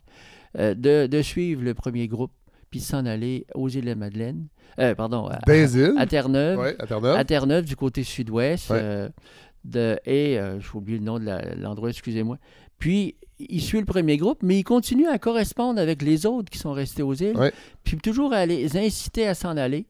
euh, 0.58 0.74
de, 0.74 1.06
de 1.08 1.22
suivre 1.22 1.62
le 1.62 1.74
premier 1.74 2.06
groupe 2.08 2.32
puis 2.70 2.78
de 2.78 2.84
s'en 2.84 3.04
aller 3.04 3.46
aux 3.56 3.68
îles 3.68 3.80
de 3.82 3.86
la 3.86 3.94
Madeleine. 3.96 4.46
Euh, 4.78 4.94
pardon, 4.94 5.26
à, 5.26 5.40
Basil. 5.44 5.92
à 5.98 6.06
Terre-Neuve. 6.06 6.56
Ouais, 6.60 6.76
à 6.78 6.86
Terre-Neuve. 7.24 7.58
À 7.58 7.62
du 7.62 7.74
côté 7.74 8.04
sud-ouest. 8.04 8.70
Ouais. 8.70 8.78
euh, 8.80 9.08
de, 9.64 9.98
et, 10.06 10.38
euh, 10.38 10.60
j'ai 10.60 10.68
oublié 10.74 10.98
le 10.98 11.04
nom 11.04 11.18
de 11.18 11.26
l'endroit, 11.60 11.90
excusez-moi. 11.90 12.38
Puis, 12.78 13.16
il 13.38 13.60
suit 13.60 13.78
le 13.78 13.84
premier 13.84 14.16
groupe, 14.16 14.42
mais 14.42 14.58
il 14.58 14.64
continue 14.64 15.06
à 15.06 15.18
correspondre 15.18 15.80
avec 15.80 16.02
les 16.02 16.26
autres 16.26 16.50
qui 16.50 16.58
sont 16.58 16.72
restés 16.72 17.02
aux 17.02 17.14
îles. 17.14 17.36
Ouais. 17.36 17.52
Puis, 17.84 17.96
toujours 17.98 18.32
à 18.32 18.46
les 18.46 18.76
inciter 18.76 19.26
à 19.26 19.34
s'en 19.34 19.56
aller. 19.56 19.86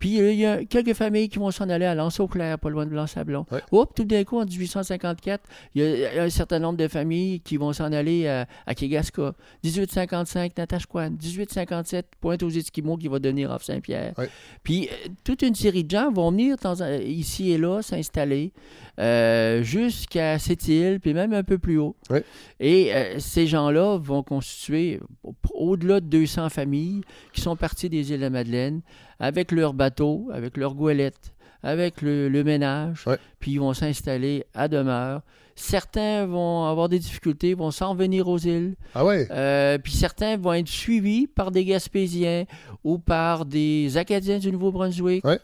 Puis, 0.00 0.20
euh, 0.20 0.32
il 0.32 0.38
y 0.40 0.46
a 0.46 0.64
quelques 0.64 0.94
familles 0.94 1.28
qui 1.28 1.38
vont 1.38 1.52
s'en 1.52 1.68
aller 1.68 1.84
à 1.84 1.94
Lens-au-Clair, 1.94 2.58
pas 2.58 2.70
loin 2.70 2.84
de 2.86 2.90
Blanc-Sablon. 2.90 3.46
Ouais. 3.52 3.60
Oups, 3.70 3.92
tout 3.94 4.04
d'un 4.04 4.24
coup, 4.24 4.38
en 4.40 4.44
1854, 4.46 5.44
il 5.76 5.82
y, 5.84 6.04
a, 6.18 6.22
un 6.24 6.30
certain 6.30 6.58
nombre 6.58 6.78
de 6.78 6.88
familles 6.88 7.40
qui 7.40 7.56
vont 7.56 7.72
s'en 7.72 7.92
aller 7.92 8.26
à, 8.26 8.46
à 8.66 8.74
Kegaska. 8.74 9.34
1855, 9.62 10.56
Natashquan. 10.58 11.10
1857, 11.10 12.06
Pointe 12.20 12.42
aux 12.42 12.48
Esquimaux 12.50 12.96
qui 12.96 13.08
va 13.08 13.18
devenir 13.18 13.52
Havre-Saint-Pierre. 13.52 14.14
Ouais. 14.18 14.28
Puis 14.62 14.88
euh, 14.88 15.08
toute 15.22 15.42
une 15.42 15.54
série 15.54 15.84
de 15.84 15.90
gens 15.90 16.10
vont 16.10 16.30
venir 16.30 16.56
dans 16.62 16.74
ici 17.00 17.50
et 17.52 17.58
là 17.58 17.82
s'installer 17.82 18.52
euh, 18.98 19.62
jusqu'à 19.62 20.38
cette 20.38 20.66
île, 20.68 20.98
puis 21.00 21.14
même 21.14 21.32
un 21.32 21.42
peu 21.44 21.58
plus 21.58 21.78
haut. 21.78 21.94
Ouais. 22.08 22.24
Et 22.58 22.94
euh, 22.94 23.18
ces 23.18 23.46
gens-là 23.46 23.98
vont 23.98 24.22
constituer 24.22 25.00
au- 25.22 25.34
au-delà 25.54 26.00
de 26.00 26.06
200 26.06 26.48
familles 26.48 27.02
qui 27.32 27.40
sont 27.40 27.56
parties 27.56 27.88
des 27.88 28.10
îles 28.10 28.16
de 28.18 28.22
la 28.22 28.30
Madeleine 28.30 28.80
avec 29.20 29.52
leurs 29.52 29.74
bateaux, 29.74 30.28
avec 30.32 30.56
leurs 30.56 30.74
goélettes, 30.74 31.32
avec 31.62 32.00
le, 32.02 32.28
le 32.28 32.42
ménage, 32.44 33.04
Ouais. 33.06 33.18
puis 33.38 33.52
ils 33.52 33.60
vont 33.60 33.74
s'installer 33.74 34.44
à 34.54 34.66
demeure. 34.66 35.20
Certains 35.56 36.24
vont 36.24 36.64
avoir 36.64 36.88
des 36.88 36.98
difficultés, 36.98 37.52
vont 37.52 37.70
s'en 37.70 37.94
venir 37.94 38.26
aux 38.28 38.38
îles. 38.38 38.76
Ah 38.94 39.04
ouais? 39.04 39.28
Euh, 39.30 39.76
puis 39.76 39.92
certains 39.92 40.38
vont 40.38 40.54
être 40.54 40.68
suivis 40.68 41.26
par 41.26 41.50
des 41.50 41.66
Gaspésiens 41.66 42.44
ou 42.82 42.98
par 42.98 43.44
des 43.44 43.98
Acadiens 43.98 44.38
du 44.38 44.50
Nouveau-Brunswick. 44.52 45.22
Ouais. 45.24 45.38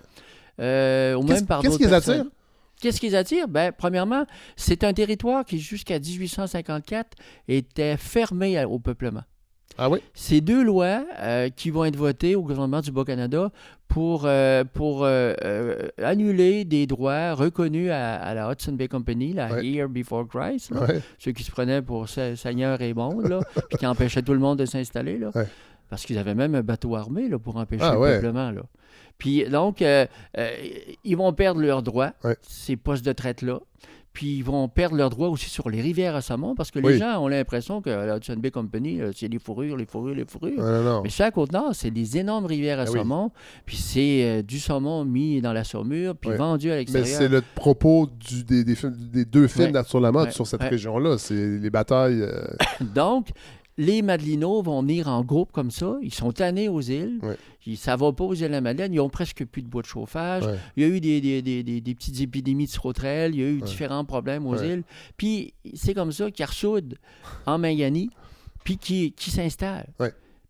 Euh, 0.58 1.14
ou 1.16 1.20
Qu'est-ce 1.26 1.32
même 1.40 1.46
par 1.46 1.60
qu'est-ce 1.60 1.72
d'autres 1.72 1.78
qui 1.80 1.84
les 1.84 1.90
personnes. 1.90 2.20
attire? 2.20 2.30
Qu'est-ce 2.80 3.00
qui 3.00 3.06
les 3.08 3.14
attire? 3.14 3.46
Ben, 3.48 3.72
premièrement, 3.76 4.24
c'est 4.56 4.84
un 4.84 4.94
territoire 4.94 5.44
qui, 5.44 5.58
jusqu'à 5.58 5.98
1854, 5.98 7.16
était 7.48 7.96
fermé 7.98 8.64
au 8.64 8.78
peuplement. 8.78 9.22
Ah 9.78 9.90
oui? 9.90 10.00
Ces 10.14 10.40
deux 10.40 10.62
lois 10.64 11.04
euh, 11.20 11.48
qui 11.50 11.70
vont 11.70 11.84
être 11.84 11.96
votées 11.96 12.34
au 12.34 12.42
gouvernement 12.42 12.80
du 12.80 12.90
Bas-Canada 12.92 13.50
pour, 13.88 14.22
euh, 14.24 14.64
pour 14.64 15.04
euh, 15.04 15.34
annuler 16.02 16.64
des 16.64 16.86
droits 16.86 17.34
reconnus 17.34 17.90
à, 17.90 18.14
à 18.16 18.34
la 18.34 18.50
Hudson 18.50 18.72
Bay 18.72 18.88
Company, 18.88 19.32
la 19.32 19.52
Ouais. 19.52 19.66
Here 19.66 19.88
Before 19.88 20.26
Christ, 20.26 20.70
là, 20.72 20.82
Ouais. 20.82 21.00
ceux 21.18 21.32
qui 21.32 21.42
se 21.42 21.50
prenaient 21.50 21.82
pour 21.82 22.08
se- 22.08 22.34
seigneur 22.36 22.80
et 22.82 22.94
monde, 22.94 23.28
là, 23.28 23.40
puis 23.68 23.78
qui 23.78 23.86
empêchaient 23.86 24.22
tout 24.22 24.32
le 24.32 24.38
monde 24.40 24.58
de 24.58 24.64
s'installer. 24.66 25.18
là. 25.18 25.30
Ouais. 25.34 25.46
Parce 25.88 26.04
qu'ils 26.04 26.18
avaient 26.18 26.34
même 26.34 26.54
un 26.56 26.62
bateau 26.62 26.96
armé 26.96 27.28
là, 27.28 27.38
pour 27.38 27.56
empêcher 27.56 27.84
Ah, 27.84 27.92
le 27.92 27.98
ouais. 28.00 28.14
peuplement. 28.20 28.50
Là. 28.50 28.62
Puis 29.18 29.44
donc, 29.44 29.82
euh, 29.82 30.04
euh, 30.36 30.50
ils 31.04 31.16
vont 31.16 31.32
perdre 31.32 31.60
leurs 31.60 31.82
droits, 31.82 32.12
Ouais. 32.24 32.36
ces 32.42 32.76
postes 32.76 33.04
de 33.04 33.12
traite-là. 33.12 33.60
Puis 34.16 34.38
ils 34.38 34.42
vont 34.44 34.66
perdre 34.66 34.96
leurs 34.96 35.10
droits 35.10 35.28
aussi 35.28 35.50
sur 35.50 35.68
les 35.68 35.82
rivières 35.82 36.16
à 36.16 36.22
saumon 36.22 36.54
parce 36.54 36.70
que 36.70 36.78
les 36.78 36.96
gens 36.96 37.18
ont 37.22 37.28
l'impression 37.28 37.82
que 37.82 37.90
la 37.90 38.16
Hudson 38.16 38.36
Bay 38.38 38.50
Company, 38.50 38.98
euh, 38.98 39.12
c'est 39.14 39.28
les 39.28 39.38
fourrures, 39.38 39.76
les 39.76 39.84
fourrures, 39.84 40.14
les 40.14 40.24
fourrures. 40.24 40.56
Non, 40.58 40.64
non, 40.64 40.82
non. 40.82 41.00
Mais 41.02 41.10
ça, 41.10 41.26
à 41.26 41.30
Côte-Nord, 41.30 41.74
c'est 41.74 41.90
des 41.90 42.16
énormes 42.16 42.46
rivières 42.46 42.78
à 42.80 42.84
Ah 42.86 42.90
oui. 42.90 42.98
saumon. 42.98 43.30
Puis 43.66 43.76
c'est 43.76 44.22
euh, 44.24 44.42
du 44.42 44.58
saumon 44.58 45.04
mis 45.04 45.42
dans 45.42 45.52
la 45.52 45.64
saumure, 45.64 46.16
puis 46.16 46.30
vendu 46.30 46.68
à 46.70 46.72
Mais 46.72 46.78
l'extérieur. 46.78 47.18
c'est 47.18 47.28
le 47.28 47.42
propos 47.54 48.06
du- 48.06 48.42
des, 48.42 48.64
des 48.64 48.74
films- 48.74 48.96
des 49.12 49.26
deux 49.26 49.48
films 49.48 49.66
Ouais. 49.66 49.72
d'Arthur 49.72 50.00
Lamotte 50.00 50.28
Ouais. 50.28 50.32
sur 50.32 50.46
cette 50.46 50.62
Ouais. 50.62 50.68
région-là. 50.70 51.18
C'est 51.18 51.58
les 51.58 51.68
batailles. 51.68 52.22
euh, 52.22 52.42
Donc, 52.94 53.28
les 53.78 54.00
Madelinos 54.02 54.62
vont 54.62 54.80
venir 54.80 55.08
en 55.08 55.22
groupe 55.22 55.52
comme 55.52 55.70
ça. 55.70 55.96
Ils 56.02 56.14
sont 56.14 56.32
tannés 56.32 56.68
aux 56.68 56.80
îles. 56.80 57.18
Ouais. 57.22 57.36
Ils, 57.66 57.76
ça 57.76 57.94
va 57.96 58.12
pas 58.12 58.24
aux 58.24 58.34
îles 58.34 58.42
de 58.48 58.52
la 58.52 58.60
Madeleine. 58.60 58.92
Ils 58.94 59.00
ont 59.00 59.08
presque 59.10 59.44
plus 59.44 59.62
de 59.62 59.68
bois 59.68 59.82
de 59.82 59.86
chauffage. 59.86 60.46
Ouais. 60.46 60.58
Il 60.76 60.82
y 60.82 60.86
a 60.86 60.88
eu 60.88 61.00
des, 61.00 61.20
des, 61.20 61.42
des, 61.42 61.62
des- 61.62 61.80
des 61.80 61.94
petites 61.94 62.20
épidémies 62.20 62.66
de 62.66 62.70
sauterelles. 62.70 63.34
Il 63.34 63.40
y 63.40 63.44
a 63.44 63.48
eu 63.48 63.56
Ouais. 63.60 63.66
différents 63.66 64.04
problèmes 64.04 64.46
aux 64.46 64.56
îles. 64.62 64.82
Puis, 65.16 65.52
c'est 65.74 65.92
comme 65.94 66.12
ça 66.12 66.30
qu'ils 66.30 66.46
ressoudent 66.46 66.94
en 67.44 67.58
Mangani, 67.58 68.08
puis 68.64 68.78
qui, 68.78 69.12
qui 69.12 69.30
s'installent. 69.30 69.88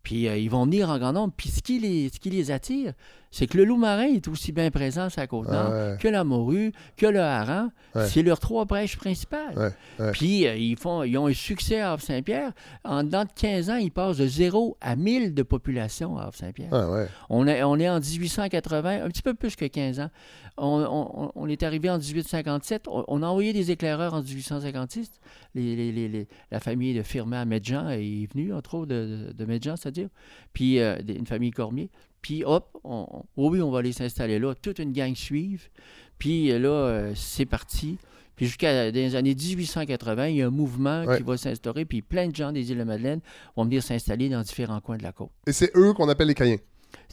Puis, 0.07 0.25
euh, 0.29 0.37
ils 0.37 0.49
vont 0.49 0.63
venir 0.63 0.89
en 0.89 0.97
grand 0.99 1.11
nombre. 1.11 1.33
Puis, 1.35 1.49
ce 1.49 1.61
qui 1.61 1.79
les, 1.79 2.07
ce 2.07 2.17
qui 2.17 2.29
les 2.29 2.49
attire, 2.49 2.93
c'est 3.29 3.45
que 3.45 3.57
le 3.57 3.65
loup 3.65 3.75
marin 3.75 4.05
est 4.05 4.25
aussi 4.29 4.53
bien 4.53 4.71
présent 4.71 5.09
sur 5.09 5.19
la 5.19 5.27
côte 5.27 5.49
nord 5.49 5.69
Ouais. 5.69 5.97
que 5.99 6.07
la 6.07 6.23
morue, 6.23 6.71
que 6.95 7.07
le 7.07 7.19
hareng. 7.19 7.71
Ouais. 7.93 8.07
C'est 8.07 8.23
leurs 8.23 8.39
trois 8.39 8.65
prêches 8.65 8.95
principales. 8.95 9.73
Ouais. 9.99 10.11
Puis 10.13 10.47
euh, 10.47 10.55
ils, 10.55 10.77
font, 10.77 11.03
ils 11.03 11.17
ont 11.17 11.27
un 11.27 11.33
succès 11.33 11.81
à 11.81 11.91
Havre-Saint-Pierre. 11.91 12.53
En 12.85 13.03
dedans 13.03 13.25
de 13.25 13.29
15 13.35 13.69
ans, 13.69 13.75
ils 13.75 13.91
passent 13.91 14.15
de 14.15 14.27
0 14.27 14.77
à 14.79 14.95
1000 14.95 15.33
de 15.33 15.43
population 15.43 16.17
à 16.17 16.23
Havre-Saint-Pierre. 16.27 16.69
Ah. 16.71 17.05
On, 17.29 17.45
est, 17.45 17.61
on 17.63 17.77
est 17.77 17.89
en 17.89 17.99
1880, 17.99 19.03
un 19.03 19.09
petit 19.09 19.21
peu 19.21 19.33
plus 19.33 19.57
que 19.57 19.65
15 19.65 19.99
ans. 19.99 20.09
On, 20.57 20.83
on- 20.89 21.31
on 21.35 21.47
est 21.47 21.61
arrivé 21.63 21.89
en 21.89 21.97
1857. 21.99 22.87
On, 22.87 23.03
on 23.07 23.21
a 23.23 23.27
envoyé 23.27 23.53
des 23.53 23.71
éclaireurs 23.71 24.13
en 24.13 24.21
1856. 24.23 25.11
Les- 25.55 25.75
les- 25.75 25.91
les- 25.91 26.07
les- 26.09 26.27
la 26.51 26.59
famille 26.59 26.93
de 26.95 27.03
Firmin 27.03 27.41
à 27.41 27.45
Medjean 27.45 27.89
est 27.89 28.31
venue, 28.33 28.53
entre 28.53 28.75
autres, 28.75 28.87
de, 28.87 29.45
Medjean, 29.45 29.75
c'est-à-dire. 29.75 30.09
Puis 30.53 30.79
euh, 30.79 30.97
une 31.07 31.27
famille 31.27 31.51
Cormier. 31.51 31.89
Puis 32.21 32.43
hop, 32.43 32.77
on, 32.83 33.05
oh 33.37 33.49
oui, 33.51 33.61
on 33.61 33.69
va 33.71 33.79
aller 33.79 33.91
s'installer 33.93 34.39
là. 34.39 34.55
Toute 34.55 34.79
une 34.79 34.91
gang 34.93 35.13
suive. 35.15 35.69
Puis 36.17 36.51
euh, 36.51 36.59
là, 36.59 36.69
euh, 36.69 37.11
c'est 37.15 37.45
parti. 37.45 37.97
Puis 38.35 38.45
jusqu'à 38.47 38.91
les 38.91 39.15
années 39.15 39.33
1880, 39.35 40.27
il 40.27 40.35
y 40.37 40.41
a 40.43 40.47
un 40.47 40.51
mouvement 40.51 41.03
Ouais. 41.05 41.17
qui 41.17 41.23
va 41.23 41.37
s'instaurer. 41.37 41.85
Puis 41.85 42.01
plein 42.01 42.27
de 42.27 42.35
gens 42.35 42.51
des 42.51 42.71
îles 42.71 42.77
de 42.77 42.83
Madeleine 42.83 43.19
vont 43.55 43.63
venir 43.65 43.81
s'installer 43.83 44.29
dans 44.29 44.41
différents 44.41 44.79
coins 44.79 44.97
de 44.97 45.03
la 45.03 45.11
côte. 45.11 45.29
Et 45.47 45.51
c'est 45.53 45.71
eux 45.75 45.93
qu'on 45.93 46.07
appelle 46.09 46.27
les 46.27 46.35
Caïens. 46.35 46.57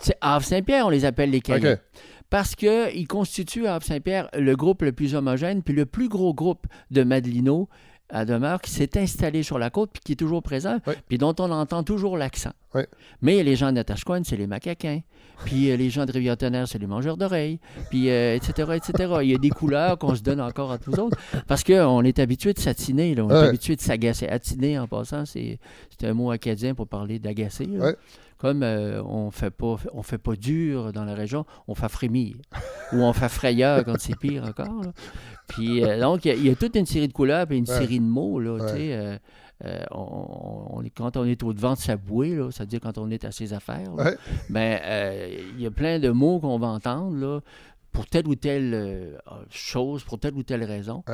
C'est 0.01 0.16
Havre-Saint-Pierre, 0.20 0.86
on 0.86 0.90
les 0.90 1.05
appelle 1.05 1.30
les 1.30 1.40
Caïens. 1.40 1.78
Parce 2.30 2.54
qu'ils 2.56 3.06
constituent 3.06 3.66
à 3.66 3.74
Havre-Saint-Pierre 3.74 4.28
le 4.34 4.56
groupe 4.56 4.82
le 4.82 4.92
plus 4.92 5.14
homogène, 5.14 5.62
puis 5.62 5.74
le 5.74 5.86
plus 5.86 6.08
gros 6.08 6.34
groupe 6.34 6.66
de 6.90 7.02
Madelino 7.04 7.68
à 8.11 8.24
demeure 8.24 8.61
qui 8.61 8.70
s'est 8.70 8.98
installé 8.98 9.42
sur 9.42 9.59
la 9.59 9.70
côte, 9.70 9.90
puis 9.92 10.02
qui 10.05 10.12
est 10.12 10.16
toujours 10.16 10.42
présent, 10.42 10.78
puis 11.09 11.18
dont 11.18 11.34
on 11.38 11.50
entend 11.50 11.82
toujours 11.82 12.16
l'accent. 12.16 12.52
Mais 13.22 13.42
les 13.42 13.57
gens 13.57 13.68
de 13.68 13.72
Natashquan, 13.72 14.22
c'est 14.24 14.36
les 14.36 14.46
macaquins. 14.46 15.00
Puis 15.44 15.70
euh, 15.70 15.76
les 15.76 15.90
gens 15.90 16.07
de 16.07 16.12
Rivière-Tonnerre, 16.12 16.68
c'est 16.68 16.78
les 16.78 16.86
mangeurs 16.86 17.16
d'oreilles. 17.16 17.59
Puis, 17.90 18.09
euh, 18.11 18.34
etc., 18.36 18.72
etc. 18.76 19.14
Il 19.22 19.30
y 19.30 19.34
a 19.34 19.38
des 19.38 19.50
couleurs 19.50 19.98
qu'on 19.98 20.14
se 20.14 20.22
donne 20.22 20.40
encore 20.40 20.70
entre 20.70 20.90
nous 20.90 20.98
autres. 21.00 21.18
Parce 21.46 21.64
qu'on 21.64 22.02
est 22.05 22.18
habitué 22.18 22.52
de 22.52 22.59
satiner. 22.59 23.14
là. 23.14 23.24
On 23.24 23.30
est 23.30 23.48
habitué 23.48 23.74
de 23.76 23.80
s'agacer. 23.80 24.26
Attiner, 24.28 24.78
en 24.78 24.86
passant, 24.86 25.24
c'est 25.24 25.59
un 26.02 26.14
mot 26.14 26.30
acadien 26.30 26.74
pour 26.74 26.86
parler 26.88 27.18
d'agacer. 27.18 27.68
Comme 28.38 28.62
euh, 28.64 29.00
on 29.05 29.30
fait 29.30 29.50
pas 29.50 29.76
on 29.94 30.02
fait 30.02 30.18
pas 30.18 30.34
dur 30.36 30.92
dans 30.92 31.05
la 31.05 31.14
région, 31.14 31.46
on 31.68 31.74
fait 31.74 31.88
frémir. 31.88 32.34
Ou 32.92 32.96
on 33.02 33.12
fait 33.12 33.28
frayeur 33.28 33.84
quand 33.84 33.94
c'est 33.98 34.18
pire 34.18 34.44
encore. 34.44 34.82
là. 34.82 34.92
Puis 35.49 35.84
euh, 35.84 36.01
donc, 36.01 36.24
il 36.24 36.28
y, 36.28 36.30
a- 36.30 36.34
il 36.34 36.47
y 36.47 36.51
a 36.51 36.55
toute 36.55 36.74
une 36.76 36.86
série 36.86 37.09
de 37.09 37.12
couleurs 37.12 37.47
et 37.51 37.57
une 37.57 37.68
Ouais. 37.68 37.78
série 37.78 37.99
de 38.01 38.05
mots. 38.05 38.40
Là, 38.40 38.59
tu 38.61 38.76
sais, 38.76 38.95
euh, 38.95 39.16
euh, 39.64 39.84
on, 39.92 40.66
on 40.78 40.82
est, 40.82 40.90
quand 40.90 41.16
on 41.16 41.24
est 41.24 41.42
au 41.42 41.53
devant 41.53 41.74
de 41.74 41.78
sa 41.78 41.97
bouée, 41.97 42.34
là, 42.34 42.51
c'est-à-dire 42.51 42.80
quand 42.80 42.99
on 42.99 43.11
est 43.11 43.24
à 43.24 43.30
ses 43.32 43.53
affaires, 43.53 43.95
là, 43.97 44.05
Ouais. 44.05 44.16
ben, 44.49 44.80
il 45.57 45.62
y 45.62 45.66
a 45.66 45.70
plein 45.70 45.99
de 45.99 46.11
mots 46.11 46.38
qu'on 46.40 46.59
va 46.59 46.68
entendre 46.68 47.16
là, 47.16 47.40
pour 47.92 48.07
telle 48.07 48.26
ou 48.26 48.34
telle 48.34 49.20
chose, 49.51 50.03
pour 50.03 50.18
telle 50.18 50.34
ou 50.34 50.42
telle 50.42 50.64
raison. 50.64 51.05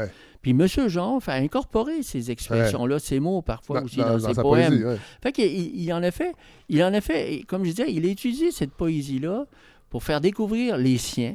Puis 0.41 0.53
M. 0.53 0.66
Jean 0.89 1.18
a 1.26 1.33
incorporé 1.35 2.03
ces 2.03 2.31
expressions-là, 2.31 2.99
ces 2.99 3.20
mots 3.20 3.43
parfois 3.43 3.81
Dans, 3.81 3.85
aussi 3.87 3.97
dans- 3.99 4.18
ses 4.18 4.41
poèmes. 4.41 4.81
poésie. 4.81 5.01
Fait 5.22 5.33
qu'il 5.33 5.76
il, 5.78 5.93
en 5.93 6.03
a 6.03 6.11
fait, 6.11 6.33
il 6.70 6.83
en 6.83 6.95
a 6.95 7.01
fait, 7.03 7.43
comme 7.47 7.64
je 7.64 7.70
disais, 7.72 7.93
il 7.93 8.07
a 8.07 8.09
utilisé 8.09 8.51
cette 8.51 8.72
poésie-là 8.72 9.45
pour 9.91 10.03
faire 10.03 10.22
découvrir 10.22 10.78
les 10.78 10.97
siens. 10.97 11.35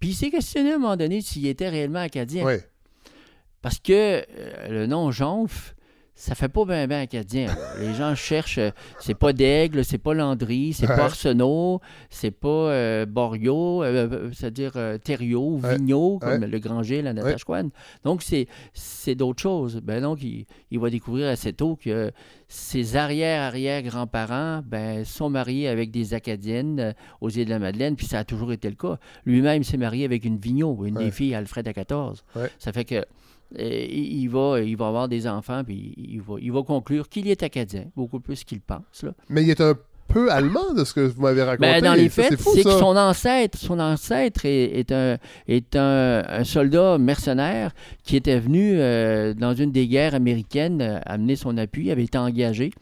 Puis 0.00 0.10
il 0.10 0.14
s'est 0.14 0.30
questionné 0.30 0.72
à 0.72 0.76
un 0.76 0.78
moment 0.78 0.96
donné 0.96 1.20
s'il 1.20 1.46
était 1.46 1.68
réellement 1.68 2.00
acadien. 2.00 2.44
Ouais. 2.44 2.66
Parce 3.62 3.78
que 3.78 3.92
euh, 3.92 4.68
le 4.68 4.86
nom 4.86 5.10
Jonf, 5.10 5.74
ça 6.14 6.34
fait 6.34 6.48
pas 6.50 6.64
bien 6.66 6.86
bien 6.86 7.00
acadien. 7.00 7.46
là. 7.46 7.54
Les 7.80 7.94
gens 7.94 8.14
cherchent, 8.14 8.58
euh, 8.58 8.70
c'est 8.98 9.14
pas 9.14 9.32
d'Aigle, 9.32 9.84
c'est 9.84 9.96
pas 9.98 10.12
Landry, 10.12 10.72
c'est 10.74 10.86
Ouais. 10.88 10.96
pas 10.96 11.04
Arsenault, 11.04 11.80
c'est 12.10 12.30
pas 12.30 12.48
euh, 12.48 13.06
Borio, 13.06 13.82
euh, 13.82 14.30
c'est-à-dire 14.32 14.72
euh, 14.76 14.98
Thériault, 14.98 15.60
Ouais. 15.62 15.76
Comme 15.78 16.42
Ouais. 16.42 16.46
le 16.46 16.58
Granger, 16.58 17.00
la 17.02 17.12
Natashquan. 17.14 17.70
Donc 18.04 18.22
c'est, 18.22 18.46
c'est 18.74 19.14
d'autres 19.14 19.40
choses. 19.40 19.80
Ben 19.82 20.02
donc 20.02 20.22
il, 20.22 20.44
il 20.70 20.78
va 20.78 20.90
découvrir 20.90 21.28
assez 21.28 21.52
tôt 21.54 21.76
que 21.82 22.10
ses 22.48 22.96
arrière-arrière-grands-parents 22.96 24.62
ben, 24.66 25.04
sont 25.04 25.30
mariés 25.30 25.68
avec 25.68 25.90
des 25.90 26.14
Acadiennes 26.14 26.94
aux 27.20 27.30
îles 27.30 27.44
de 27.46 27.50
la 27.50 27.58
Madeleine, 27.58 27.96
puis 27.96 28.06
ça 28.06 28.18
a 28.20 28.24
toujours 28.24 28.52
été 28.52 28.68
le 28.68 28.76
cas. 28.76 28.98
Lui-même 29.24 29.62
s'est 29.62 29.76
marié 29.76 30.04
avec 30.04 30.24
une 30.24 30.38
Vigneault, 30.38 30.84
une 30.84 30.94
des 30.96 31.10
filles 31.10 31.34
Alfred 31.34 31.66
à 31.68 31.72
14. 31.72 32.24
Ouais. 32.36 32.50
Ça 32.58 32.72
fait 32.72 32.84
que 32.84 33.04
il 33.58 34.28
va, 34.28 34.60
il 34.60 34.76
va 34.76 34.88
avoir 34.88 35.08
des 35.08 35.26
enfants, 35.26 35.62
puis 35.64 35.94
il 35.96 36.20
va, 36.20 36.34
il 36.40 36.52
va 36.52 36.62
conclure 36.62 37.08
qu'il 37.08 37.28
est 37.28 37.42
acadien, 37.42 37.84
beaucoup 37.96 38.20
plus 38.20 38.44
qu'il 38.44 38.60
pense. 38.60 39.02
Là. 39.02 39.12
Mais 39.28 39.42
il 39.42 39.50
est 39.50 39.60
un 39.60 39.74
peu 40.08 40.30
allemand 40.30 40.74
de 40.74 40.84
ce 40.84 40.92
que 40.92 41.00
vous 41.00 41.22
m'avez 41.22 41.42
raconté. 41.42 41.68
Ben, 41.68 41.82
dans 41.82 41.94
les 41.94 42.08
faits, 42.08 42.38
c'est 42.38 42.64
que 42.64 42.70
son 42.70 42.96
ancêtre, 42.96 43.56
son 43.58 43.78
ancêtre 43.78 44.44
est, 44.44 44.78
est 44.78 44.92
un, 44.92 45.18
est 45.46 45.76
un, 45.76 46.24
un 46.28 46.44
soldat 46.44 46.98
mercenaire 46.98 47.72
qui 48.02 48.16
était 48.16 48.38
venu 48.38 48.74
euh, 48.74 49.34
dans 49.34 49.54
une 49.54 49.72
des 49.72 49.86
guerres 49.86 50.14
américaines 50.14 50.82
euh, 50.82 50.98
amener 51.06 51.36
son 51.36 51.56
appui, 51.56 51.90
avait 51.90 52.04
été 52.04 52.18
engagé. 52.18 52.72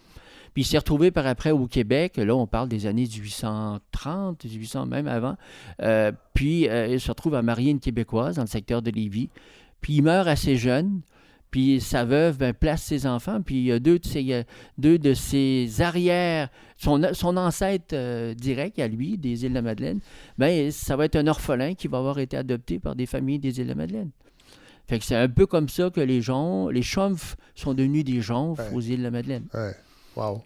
Puis 0.54 0.62
il 0.62 0.66
s'est 0.66 0.78
retrouvé 0.78 1.10
par 1.10 1.26
après 1.26 1.50
au 1.50 1.66
Québec. 1.66 2.16
Là, 2.16 2.34
on 2.34 2.46
parle 2.46 2.68
des 2.68 2.86
années 2.86 3.06
1830, 3.06 4.44
1800 4.44 4.86
même 4.86 5.06
avant. 5.06 5.36
Euh, 5.82 6.10
puis 6.34 6.68
euh, 6.68 6.88
il 6.88 7.00
se 7.00 7.10
retrouve 7.10 7.34
à 7.34 7.42
marier 7.42 7.70
une 7.70 7.80
Québécoise 7.80 8.36
dans 8.36 8.42
le 8.42 8.48
secteur 8.48 8.82
de 8.82 8.90
Lévis. 8.90 9.28
Puis 9.80 9.94
il 9.96 10.02
meurt 10.02 10.26
assez 10.28 10.56
jeune. 10.56 11.00
Puis 11.50 11.80
sa 11.80 12.04
veuve 12.04 12.36
ben, 12.36 12.52
place 12.52 12.82
ses 12.82 13.06
enfants. 13.06 13.40
Puis 13.40 13.56
il 13.56 13.64
y 13.64 13.72
a 13.72 13.78
deux 13.78 13.98
de 13.98 14.06
ses, 14.06 14.44
deux 14.76 14.98
de 14.98 15.14
ses 15.14 15.80
arrières, 15.80 16.50
son, 16.76 17.00
son 17.14 17.36
ancêtre 17.38 17.94
euh, 17.94 18.34
direct 18.34 18.78
à 18.78 18.86
lui, 18.86 19.16
des 19.16 19.44
îles 19.44 19.50
de 19.50 19.54
la 19.54 19.62
Madeleine, 19.62 20.00
ben, 20.36 20.70
ça 20.70 20.94
va 20.96 21.06
être 21.06 21.16
un 21.16 21.26
orphelin 21.26 21.72
qui 21.74 21.88
va 21.88 21.98
avoir 21.98 22.18
été 22.18 22.36
adopté 22.36 22.78
par 22.78 22.94
des 22.94 23.06
familles 23.06 23.38
des 23.38 23.58
îles 23.60 23.64
de 23.64 23.70
la 23.70 23.74
Madeleine. 23.76 24.10
Fait 24.86 24.98
que 24.98 25.04
c'est 25.06 25.16
un 25.16 25.28
peu 25.28 25.46
comme 25.46 25.68
ça 25.70 25.88
que 25.90 26.00
les 26.00 26.20
gens, 26.20 26.68
les 26.68 26.82
Chomfs 26.82 27.36
sont 27.54 27.72
devenus 27.74 28.04
des 28.04 28.20
Jonfs 28.20 28.58
Ouais. 28.58 28.74
aux 28.74 28.80
îles 28.80 28.98
de 28.98 29.02
la 29.04 29.10
Madeleine. 29.10 29.46
Ouais. 29.54 29.74
Wow. 30.16 30.42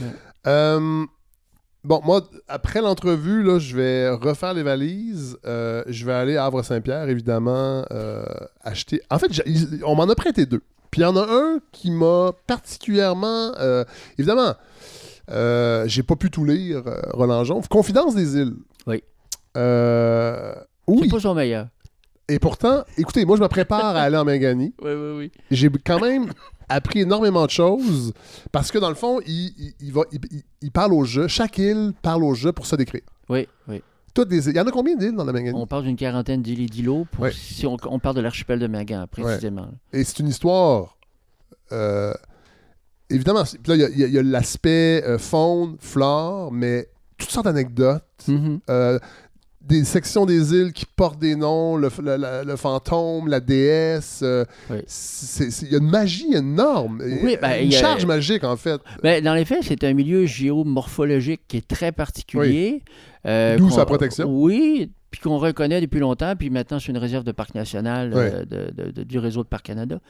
Ouais. 0.00 0.06
Euh, 0.46 1.06
bon, 1.84 2.00
moi, 2.04 2.22
après 2.48 2.80
l'entrevue, 2.80 3.42
là, 3.42 3.58
je 3.58 3.76
vais 3.76 4.08
refaire 4.10 4.54
les 4.54 4.62
valises. 4.62 5.36
Euh, 5.46 5.82
je 5.88 6.04
vais 6.04 6.12
aller 6.12 6.36
à 6.36 6.44
Havre-Saint-Pierre, 6.46 7.08
évidemment, 7.08 7.84
euh, 7.90 8.24
acheter. 8.62 9.00
En 9.10 9.18
fait, 9.18 9.30
on 9.84 9.94
m'en 9.94 10.04
a 10.08 10.14
prêté 10.14 10.46
deux. 10.46 10.62
Puis 10.90 11.00
il 11.00 11.04
y 11.04 11.06
en 11.06 11.16
a 11.16 11.22
un 11.26 11.58
qui 11.72 11.90
m'a 11.90 12.32
particulièrement. 12.46 13.52
euh, 13.58 13.84
évidemment, 14.18 14.54
euh, 15.30 15.84
j'ai 15.86 16.02
pas 16.02 16.16
pu 16.16 16.30
tout 16.30 16.44
lire, 16.44 16.82
euh, 16.86 17.00
Roland 17.14 17.44
Jonf. 17.44 17.68
Confidence 17.68 18.14
des 18.14 18.36
îles. 18.36 18.54
Oui. 18.86 19.02
Euh, 19.56 20.52
C'est 20.88 20.94
oui. 20.94 21.08
pas 21.08 21.20
son 21.20 21.34
meilleur. 21.34 21.68
Et 22.28 22.38
pourtant, 22.38 22.84
écoutez, 22.98 23.24
moi, 23.24 23.36
je 23.36 23.42
me 23.42 23.48
prépare 23.48 23.96
à 23.96 24.02
aller 24.02 24.16
en 24.16 24.24
Mangani. 24.24 24.74
Oui, 24.82 24.90
oui, 24.92 25.16
oui. 25.18 25.32
j'ai 25.50 25.70
quand 25.84 26.00
même 26.00 26.30
appris 26.72 27.00
énormément 27.00 27.44
de 27.46 27.50
choses 27.50 28.12
parce 28.52 28.70
que 28.70 28.78
dans 28.78 28.88
le 28.88 28.94
fond, 28.94 29.20
il, 29.26 29.52
il- 29.58 29.74
il 29.80 29.92
va, 29.92 30.02
il, 30.12 30.20
il- 30.30 30.42
il 30.62 30.70
parle 30.72 30.92
au 30.92 31.04
jeu. 31.04 31.28
Chaque 31.28 31.58
île 31.58 31.92
parle 32.02 32.24
au 32.24 32.34
jeu 32.34 32.52
pour 32.52 32.66
se 32.66 32.76
décrire. 32.76 33.02
Oui, 33.28 33.46
oui. 33.68 33.82
Toutes. 34.14 34.28
Il 34.30 34.54
y 34.56 34.60
en 34.60 34.66
a 34.66 34.70
combien 34.70 34.94
d'îles 34.96 35.14
dans 35.16 35.24
la 35.24 35.32
Mangani? 35.32 35.52
On 35.58 35.66
parle 35.66 35.84
d'une 35.84 35.96
quarantaine 35.96 36.42
d'îles 36.42 36.60
et 36.60 36.66
d'îlots 36.66 37.06
pour- 37.12 37.24
Ouais. 37.24 37.32
si 37.32 37.66
on, 37.66 37.76
on 37.86 37.98
parle 37.98 38.16
de 38.16 38.20
l'archipel 38.20 38.58
de 38.58 38.66
Magan, 38.66 39.06
précisément. 39.10 39.68
Et 39.92 40.04
c'est 40.04 40.18
une 40.18 40.28
histoire. 40.28 40.96
euh, 41.72 42.12
évidemment, 43.08 43.44
c'est- 43.46 43.58
puis 43.58 43.70
là, 43.70 43.76
il 43.76 43.80
y 43.80 43.84
a- 43.84 43.88
il 43.88 43.98
y 44.00 44.04
a, 44.04 44.06
il 44.08 44.12
y 44.14 44.18
a 44.18 44.22
l'aspect 44.22 45.02
euh, 45.06 45.16
faune, 45.18 45.76
flore, 45.80 46.52
mais 46.52 46.88
toutes 47.16 47.30
sortes 47.30 47.46
d'anecdotes. 47.46 48.04
Mhm. 48.28 48.60
euh, 48.68 48.98
des 49.64 49.84
sections 49.84 50.26
des 50.26 50.52
îles 50.52 50.72
qui 50.72 50.84
portent 50.86 51.18
des 51.20 51.36
noms, 51.36 51.76
le, 51.76 51.88
le- 52.02 52.16
le- 52.16 52.44
le 52.44 52.56
fantôme, 52.56 53.28
la 53.28 53.40
déesse. 53.40 54.20
euh, 54.22 54.44
Oui. 54.70 54.78
Il 55.62 55.72
y 55.72 55.74
a 55.74 55.78
une 55.78 55.88
magie 55.90 56.34
énorme. 56.34 57.00
Oui, 57.22 57.36
ben, 57.40 57.52
une 57.60 57.66
il 57.68 57.72
y 57.72 57.76
a- 57.76 57.80
charge 57.80 58.04
magique, 58.04 58.44
en 58.44 58.56
fait. 58.56 58.80
Ben, 59.02 59.22
dans 59.22 59.34
les 59.34 59.44
faits, 59.44 59.60
c'est 59.62 59.84
un 59.84 59.92
milieu 59.94 60.26
géomorphologique 60.26 61.42
qui 61.48 61.58
est 61.58 61.66
très 61.68 61.92
particulier. 61.92 62.82
euh, 63.26 63.56
D'où 63.56 63.70
sa 63.70 63.84
protection. 63.86 64.26
Oui, 64.28 64.90
puis 65.12 65.20
qu'on 65.20 65.38
reconnaît 65.38 65.80
depuis 65.80 66.00
longtemps, 66.00 66.34
puis 66.36 66.50
maintenant 66.50 66.80
c'est 66.80 66.90
une 66.90 66.98
réserve 66.98 67.22
de 67.22 67.30
parc 67.32 67.54
national 67.54 68.12
Ouais. 68.12 68.32
euh, 68.34 68.44
de- 68.44 68.72
de- 68.84 68.90
de- 68.90 69.02
du 69.04 69.18
réseau 69.20 69.44
de 69.44 69.48
Parc 69.48 69.66
Canada. 69.66 70.00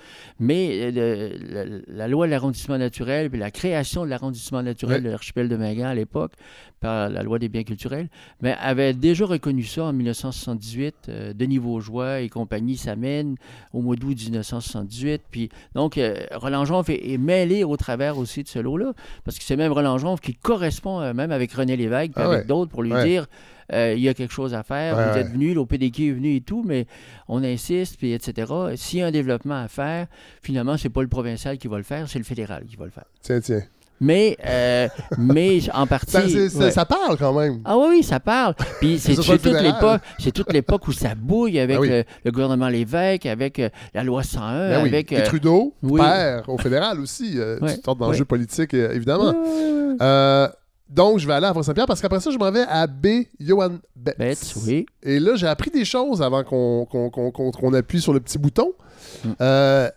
Mais 0.41 0.91
euh, 0.97 1.31
la, 1.51 1.65
la 1.95 2.09
loi 2.09 2.25
de 2.27 2.31
l'arrondissement 2.31 2.79
naturel, 2.79 3.29
puis 3.29 3.39
la 3.39 3.51
création 3.51 4.05
de 4.05 4.09
l'arrondissement 4.11 4.63
naturel 4.63 4.99
Ouais. 4.99 5.03
de 5.03 5.11
l'archipel 5.11 5.49
de 5.51 5.57
Magan 5.57 5.87
à 5.89 5.95
l'époque, 5.95 6.33
par 6.81 7.09
la 7.11 7.23
loi 7.23 7.39
des 7.39 7.49
biens 7.49 7.63
culturels, 7.63 8.09
mais 8.41 8.57
avait 8.61 8.93
déjà 8.93 9.25
reconnu 9.27 9.63
ça 9.65 9.85
en 9.85 9.93
1978. 9.93 10.95
euh, 11.09 11.33
Denis 11.33 11.59
Vaugeois 11.59 12.21
et 12.21 12.29
compagnie 12.29 12.77
s'amènent 12.77 13.37
au 13.73 13.83
mois 13.83 13.95
d'août 13.97 14.17
1978. 14.21 15.23
Puis, 15.31 15.49
donc, 15.75 15.99
euh, 15.99 16.17
Roland 16.35 16.65
Jonf 16.65 16.89
est, 16.91 17.13
est 17.13 17.19
mêlé 17.19 17.65
au 17.65 17.77
travers 17.77 18.19
aussi 18.19 18.43
de 18.43 18.49
ce 18.49 18.59
lot-là, 18.59 18.93
parce 19.25 19.39
que 19.39 19.45
c'est 19.45 19.57
même 19.57 19.73
Roland 19.73 19.99
Jonf 19.99 20.21
qui 20.21 20.35
correspond 20.35 21.01
euh, 21.01 21.13
même 21.15 21.31
avec 21.33 21.53
René 21.53 21.77
Lévesque, 21.77 22.13
Ah 22.17 22.27
avec 22.27 22.39
ouais. 22.41 22.45
d'autres 22.47 22.71
pour 22.71 22.83
lui 22.83 22.93
dire 23.05 23.27
euh, 23.73 23.95
il 23.97 24.03
y 24.03 24.09
a 24.09 24.15
quelque 24.15 24.33
chose 24.33 24.55
à 24.55 24.63
faire, 24.63 24.97
Ouais, 24.97 25.13
vous 25.13 25.19
êtes 25.19 25.31
venu, 25.33 25.55
l'OPDQ 25.55 26.09
est 26.09 26.13
venu 26.13 26.37
et 26.37 26.41
tout, 26.41 26.63
mais 26.67 26.87
on 27.29 27.43
insiste, 27.45 27.97
puis 27.99 28.13
etc. 28.13 28.53
S'il 28.77 28.99
y 29.01 29.03
a 29.03 29.07
un 29.07 29.11
développement 29.11 29.63
à 29.63 29.69
faire, 29.69 30.07
finalement, 30.43 30.77
c'est 30.77 30.89
pas 30.91 31.03
le 31.03 31.09
provincial 31.09 31.59
qui 31.59 31.69
va 31.69 31.77
le 31.79 31.83
faire, 31.85 32.09
c'est 32.09 32.19
le 32.19 32.25
fédéral 32.25 32.65
qui 32.69 32.77
va 32.77 32.85
le 32.85 32.91
faire. 32.91 33.05
Tiens, 33.23 33.41
tiens. 33.41 33.63
Mais, 34.05 34.37
euh, 34.45 34.89
mais 35.17 35.61
en 35.75 35.87
partie. 35.87 36.11
Ça, 36.51 36.59
ouais. 36.59 36.73
parle 36.89 37.17
quand 37.17 37.33
même. 37.39 37.61
Ah 37.65 37.79
oui, 37.79 37.87
oui, 37.91 38.03
ça 38.03 38.19
parle. 38.19 38.55
Puis 38.81 38.99
c'est 38.99 39.15
toute 39.15 39.45
l'époque, 39.45 40.01
c'est 40.19 40.33
toute 40.33 40.53
l'époque 40.53 40.89
où 40.89 40.93
ça 40.93 41.15
bouille 41.15 41.61
avec 41.61 41.77
Ah 41.77 41.81
oui. 41.81 41.89
le, 41.89 42.05
le 42.25 42.31
gouvernement 42.33 42.69
Lévesque, 42.69 43.27
avec 43.27 43.61
euh, 43.61 43.69
la 43.95 44.03
loi 44.03 44.25
101, 44.25 44.71
Ben 44.71 44.83
oui. 44.83 44.89
avec. 44.89 45.13
Et 45.13 45.21
euh, 45.21 45.25
Trudeau 45.25 45.75
oui. 45.85 46.01
perd 46.01 46.49
au 46.49 46.59
fédéral 46.59 46.99
aussi. 46.99 47.35
Euh, 47.37 47.61
Ouais, 47.61 47.77
Toutes 47.77 47.85
sortes 47.85 47.99
d'enjeux 48.01 48.19
ouais. 48.21 48.25
politiques, 48.25 48.75
euh, 48.75 48.93
évidemment. 48.93 49.35
Donc, 50.95 51.19
je 51.19 51.27
vais 51.27 51.33
aller 51.33 51.47
à 51.47 51.55
Fort-Saint-Pierre 51.55 51.87
parce 51.87 52.01
qu'après 52.01 52.21
ça, 52.21 52.31
je 52.31 52.39
m'en 52.39 52.51
vais 52.51 52.65
à 52.69 52.87
B. 52.87 53.07
Johan 53.41 53.79
Betts. 53.97 54.19
Betts, 54.19 54.55
oui. 54.67 54.87
Et 55.03 55.19
là, 55.19 55.35
j'ai 55.37 55.47
appris 55.47 55.71
des 55.71 55.85
choses 55.85 56.21
avant 56.23 56.45
qu'on 56.45 57.75
appuie 57.75 58.01
sur 58.01 58.13
le 58.13 58.21
petit 58.21 58.39
bouton. 58.39 58.73
Mm. 59.25 59.29
Euh, 59.41 59.89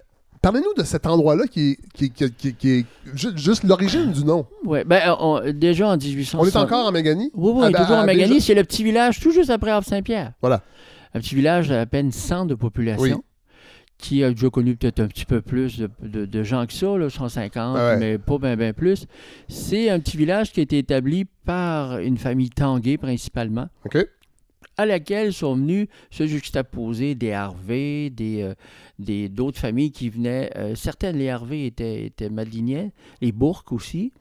Parlez-nous 0.41 0.75
de 0.77 0.83
cet 0.83 1.07
endroit-là 1.07 1.47
qui 1.47 1.71
est, 1.71 1.77
qui, 2.11 2.11
qui 2.11 2.53
qui 2.53 2.85
juste 3.15 3.63
l'origine 3.63 4.11
du 4.11 4.23
nom. 4.23 4.45
Ouais, 4.63 4.83
ben, 4.83 5.01
euh, 5.09 5.15
on- 5.19 5.51
déjà 5.51 5.87
en 5.87 5.97
1800. 5.97 6.37
On 6.39 6.45
est 6.45 6.55
encore 6.55 6.85
en 6.85 6.91
Méganie? 6.91 7.31
Oui, 7.33 7.51
oui, 7.55 7.63
Ah, 7.65 7.71
ben, 7.71 7.81
toujours 7.81 7.97
à 7.97 8.01
en 8.03 8.05
Maganie. 8.05 8.35
Béja- 8.35 8.45
C'est 8.45 8.53
le 8.53 8.63
petit 8.63 8.83
village 8.83 9.19
tout 9.19 9.31
juste 9.31 9.49
après 9.49 9.71
Havre-Saint-Pierre. 9.71 10.33
Voilà. 10.41 10.61
Un 11.15 11.19
petit 11.19 11.33
village 11.33 11.69
d'à 11.69 11.87
peine 11.87 12.11
100 12.11 12.45
de 12.45 12.53
population. 12.53 13.01
Oui. 13.01 13.13
Qui 13.97 14.23
a 14.23 14.29
déjà 14.29 14.49
connu 14.49 14.75
peut-être 14.75 14.99
un 14.99 15.07
petit 15.07 15.25
peu 15.25 15.41
plus 15.41 15.79
de, 15.79 15.89
de- 16.01 16.25
de 16.25 16.43
gens 16.43 16.65
que 16.65 16.73
ça, 16.73 16.97
là, 16.97 17.09
150, 17.09 17.77
Ah 17.79 17.91
ouais. 17.93 17.97
mais 17.97 18.17
pas 18.17 18.37
bien 18.37 18.57
ben 18.57 18.73
plus. 18.73 19.07
C'est 19.47 19.89
un 19.89 19.99
petit 19.99 20.17
village 20.17 20.51
qui 20.51 20.59
a 20.59 20.63
été 20.63 20.77
établi 20.79 21.25
par 21.45 21.99
une 21.99 22.17
famille 22.17 22.49
tanguay 22.49 22.97
principalement, 22.97 23.69
OK. 23.85 23.97
à 24.77 24.85
laquelle 24.85 25.31
sont 25.33 25.55
venus 25.55 25.87
se 26.11 26.27
juxtaposer 26.27 27.15
des 27.15 27.31
Harvey, 27.31 28.09
des, 28.09 28.41
euh, 28.43 28.53
des, 28.99 29.29
d'autres 29.29 29.59
familles 29.59 29.91
qui 29.91 30.09
venaient. 30.09 30.51
euh, 30.57 30.75
certaines, 30.75 31.17
les 31.17 31.29
Harvey 31.29 31.65
étaient, 31.65 32.05
étaient 32.05 32.29
madliniens, 32.29 32.89
les 33.21 33.31
Bourques 33.31 33.71
aussi. 33.71 34.11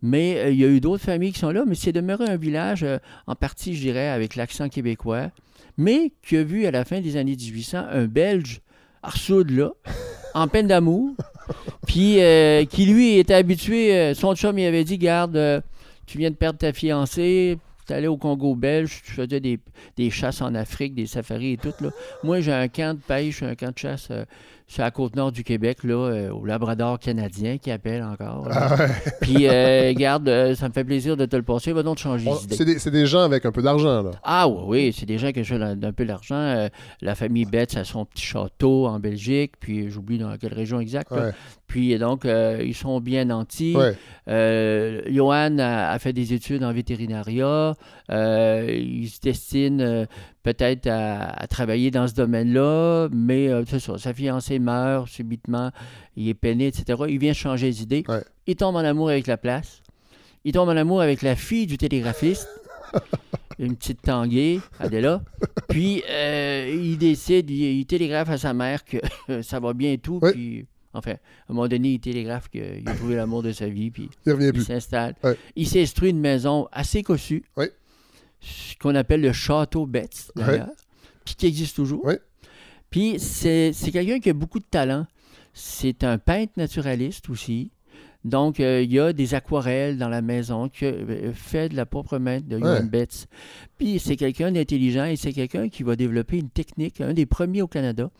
Mais 0.00 0.36
euh, 0.38 0.50
il 0.50 0.58
y 0.60 0.64
a 0.64 0.68
eu 0.68 0.80
d'autres 0.80 1.02
familles 1.04 1.32
qui 1.32 1.40
sont 1.40 1.50
là, 1.50 1.64
mais 1.66 1.74
c'est 1.74 1.92
demeuré 1.92 2.24
un 2.28 2.36
village, 2.36 2.84
euh, 2.84 2.98
en 3.26 3.34
partie, 3.34 3.74
je 3.74 3.80
dirais, 3.80 4.06
avec 4.08 4.36
l'accent 4.36 4.68
québécois, 4.68 5.32
mais 5.76 6.12
qui 6.22 6.36
a 6.36 6.44
vu 6.44 6.66
à 6.66 6.70
la 6.70 6.84
fin 6.84 7.00
des 7.00 7.16
années 7.16 7.34
1800 7.36 7.84
un 7.90 8.04
Belge 8.06 8.60
Arsoud 9.02 9.50
là, 9.50 9.70
en 10.34 10.48
peine 10.48 10.66
d'amour, 10.66 11.14
puis 11.86 12.20
euh, 12.20 12.64
qui 12.64 12.86
lui 12.86 13.18
était 13.18 13.34
habitué, 13.34 13.94
euh, 13.94 14.14
son 14.14 14.34
chum 14.34 14.58
il 14.58 14.66
avait 14.66 14.84
dit, 14.84 14.98
garde, 14.98 15.36
euh, 15.36 15.60
tu 16.06 16.18
viens 16.18 16.30
de 16.30 16.36
perdre 16.36 16.58
ta 16.58 16.72
fiancée, 16.72 17.58
tu 17.86 17.92
allé 17.92 18.06
au 18.06 18.16
Congo 18.16 18.54
belge, 18.54 19.02
tu 19.04 19.12
faisais 19.12 19.40
des, 19.40 20.10
chasses 20.10 20.42
en 20.42 20.54
Afrique, 20.54 20.94
des 20.94 21.06
safaris 21.06 21.52
et 21.52 21.56
tout. 21.56 21.74
Là. 21.80 21.90
Moi, 22.22 22.40
j'ai 22.40 22.52
un 22.52 22.68
camp 22.68 22.94
de 22.96 23.00
pêche, 23.00 23.42
un 23.42 23.54
camp 23.54 23.72
de 23.72 23.78
chasse 23.78 24.10
sur 24.68 24.82
la 24.82 24.90
côte 24.90 25.16
nord 25.16 25.32
du 25.32 25.44
Québec, 25.44 25.82
là, 25.82 25.94
euh, 25.94 26.30
au 26.30 26.44
Labrador 26.44 26.98
canadien, 26.98 27.56
qui 27.56 27.70
appelle 27.70 28.02
encore. 28.02 28.46
Ah 28.50 28.76
ouais. 28.76 28.88
Puis, 29.22 29.48
euh, 29.48 29.94
garde, 29.94 30.28
euh, 30.28 30.54
ça 30.54 30.68
me 30.68 30.74
fait 30.74 30.84
plaisir 30.84 31.16
de 31.16 31.24
te 31.24 31.34
le 31.36 31.42
passer. 31.42 31.72
Va 31.72 31.82
donc 31.82 31.96
te 31.96 32.02
changer 32.02 32.30
d'idée. 32.38 32.54
C'est 32.54 32.64
des, 32.66 32.78
c'est 32.78 32.90
des 32.90 33.06
gens 33.06 33.22
avec 33.22 33.46
un 33.46 33.50
peu 33.50 33.62
d'argent, 33.62 34.02
là. 34.02 34.10
Ah 34.22 34.46
oui, 34.46 34.64
oui, 34.66 34.94
c'est 34.96 35.06
des 35.06 35.16
gens 35.16 35.32
qui 35.32 35.40
ont 35.40 35.62
un 35.62 35.92
peu 35.92 36.04
d'argent. 36.04 36.34
Euh, 36.36 36.68
la 37.00 37.14
famille 37.14 37.46
Betts 37.46 37.78
a 37.78 37.84
son 37.84 38.04
petit 38.04 38.22
château 38.22 38.86
en 38.86 38.98
Belgique, 39.00 39.52
puis 39.58 39.90
j'oublie 39.90 40.18
dans 40.18 40.36
quelle 40.36 40.52
région 40.52 40.80
exacte. 40.80 41.12
Ouais. 41.12 41.30
Puis 41.66 41.98
donc, 41.98 42.26
ils 42.26 42.74
sont 42.74 43.00
bien 43.00 43.24
nantis. 43.24 43.74
Ouais. 43.74 43.94
Johan 45.10 45.58
a, 45.58 45.90
a 45.90 45.98
fait 45.98 46.12
des 46.12 46.34
études 46.34 46.62
en 46.62 46.72
vétérinaria. 46.74 47.74
Il 48.10 49.08
se 49.08 49.20
destine 49.20 50.06
peut-être 50.42 50.86
à, 50.86 51.30
à 51.30 51.46
travailler 51.46 51.90
dans 51.90 52.06
ce 52.08 52.14
domaine-là, 52.14 53.08
mais 53.12 53.48
euh, 53.48 53.64
ça, 53.66 53.98
sa 53.98 54.14
fiancée 54.14 54.58
meurt 54.58 55.08
subitement, 55.08 55.70
il 56.16 56.28
est 56.28 56.34
peiné, 56.34 56.66
etc. 56.68 57.02
Il 57.08 57.18
vient 57.18 57.32
changer 57.32 57.70
d'idée. 57.70 58.04
Ouais. 58.08 58.22
Il 58.46 58.56
tombe 58.56 58.76
en 58.76 58.80
amour 58.80 59.10
avec 59.10 59.26
la 59.26 59.36
place. 59.36 59.82
Il 60.44 60.52
tombe 60.52 60.68
en 60.68 60.76
amour 60.76 61.00
avec 61.02 61.22
la 61.22 61.36
fille 61.36 61.66
du 61.66 61.76
télégraphiste. 61.78 62.48
Une 63.58 63.74
petite 63.76 64.02
tanguée, 64.02 64.60
Adela. 64.78 65.20
Puis, 65.68 66.02
euh, 66.08 66.70
il 66.80 66.96
décide, 66.96 67.50
il, 67.50 67.80
il 67.80 67.86
télégraphe 67.86 68.30
à 68.30 68.38
sa 68.38 68.54
mère 68.54 68.84
que 68.84 68.98
ça 69.42 69.58
va 69.58 69.72
bien 69.74 69.92
et 69.92 69.98
tout. 69.98 70.20
Ouais. 70.22 70.32
Puis, 70.32 70.64
enfin, 70.94 71.10
à 71.12 71.14
un 71.50 71.54
moment 71.54 71.66
donné, 71.66 71.94
il 71.94 71.98
télégraphe 72.00 72.48
qu'il 72.48 72.82
a 72.86 72.94
trouvé 72.94 73.16
l'amour 73.16 73.42
de 73.42 73.50
sa 73.50 73.66
vie. 73.68 73.90
Puis, 73.90 74.08
Il 74.24 74.62
s'installe. 74.62 75.16
Ouais. 75.24 75.36
Il 75.56 75.66
s'est 75.66 75.82
instruit 75.82 76.10
une 76.10 76.20
maison 76.20 76.68
assez 76.70 77.02
cossue, 77.02 77.42
Ouais. 77.56 77.72
Ce 78.40 78.76
qu'on 78.76 78.94
appelle 78.94 79.20
le 79.20 79.32
château 79.32 79.86
Betts, 79.86 80.30
d'ailleurs, 80.36 80.68
puis 81.24 81.34
qui 81.34 81.46
existe 81.46 81.76
toujours. 81.76 82.04
Ouais. 82.04 82.20
Puis 82.90 83.18
c'est 83.18 83.72
c'est 83.72 83.90
quelqu'un 83.90 84.18
qui 84.20 84.30
a 84.30 84.32
beaucoup 84.34 84.58
de 84.60 84.64
talent. 84.70 85.06
C'est 85.52 86.04
un 86.04 86.18
peintre 86.18 86.52
naturaliste 86.56 87.28
aussi. 87.30 87.70
Donc, 88.24 88.58
euh, 88.60 88.82
il 88.82 88.92
y 88.92 88.98
a 88.98 89.12
des 89.12 89.34
aquarelles 89.34 89.96
dans 89.96 90.08
la 90.08 90.22
maison 90.22 90.68
que 90.68 90.84
euh, 90.86 91.32
fait 91.32 91.68
de 91.68 91.76
la 91.76 91.86
propre 91.86 92.18
main 92.18 92.40
de 92.40 92.58
Johan 92.58 92.74
Ouais. 92.74 92.82
Betts. 92.82 93.26
Puis 93.78 93.98
c'est 94.00 94.16
quelqu'un 94.16 94.50
d'intelligent 94.52 95.04
et 95.04 95.16
c'est 95.16 95.32
quelqu'un 95.32 95.68
qui 95.68 95.82
va 95.84 95.94
développer 95.96 96.38
une 96.38 96.50
technique, 96.50 97.00
un 97.00 97.14
des 97.14 97.26
premiers 97.26 97.62
au 97.62 97.68
Canada, 97.68 98.10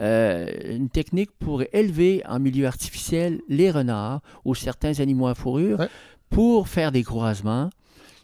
euh, 0.00 0.46
une 0.76 0.88
technique 0.90 1.30
pour 1.38 1.62
élever 1.72 2.22
en 2.28 2.40
milieu 2.40 2.66
artificiel 2.66 3.40
les 3.48 3.70
renards 3.70 4.20
ou 4.44 4.54
certains 4.54 5.00
animaux 5.00 5.26
à 5.28 5.34
fourrure 5.34 5.78
Ouais. 5.80 5.88
pour 6.30 6.68
faire 6.68 6.92
des 6.92 7.02
croisements, 7.02 7.70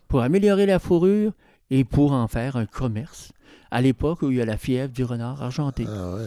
pour 0.08 0.22
améliorer 0.22 0.66
la 0.66 0.78
fourrure 0.78 1.32
et 1.70 1.84
pour 1.84 2.12
en 2.12 2.26
faire 2.28 2.56
un 2.56 2.66
commerce. 2.66 3.32
À 3.70 3.82
l'époque 3.82 4.22
où 4.22 4.30
il 4.30 4.38
y 4.38 4.40
a 4.40 4.46
la 4.46 4.56
fièvre 4.56 4.92
du 4.92 5.04
renard 5.04 5.42
argenté, 5.42 5.84
Ah 5.86 6.14
ouais. 6.14 6.22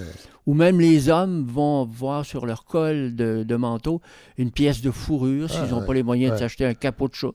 où 0.45 0.53
même 0.53 0.79
les 0.79 1.09
hommes 1.09 1.43
vont 1.47 1.85
voir 1.85 2.23
sur 2.23 2.45
leur 2.45 2.65
col 2.65 3.15
de, 3.15 3.43
de 3.43 3.55
manteau 3.55 3.99
une 4.37 4.51
pièce 4.51 4.81
de 4.81 4.91
fourrure 4.91 5.49
s'ils 5.49 5.59
Ah, 5.63 5.67
n'ont 5.71 5.79
ouais. 5.79 5.85
pas 5.87 5.93
les 5.95 6.03
moyens 6.03 6.31
Ouais. 6.33 6.37
de 6.37 6.39
s'acheter 6.41 6.65
un 6.65 6.75
capot 6.75 7.07
de 7.07 7.15
chat. 7.15 7.31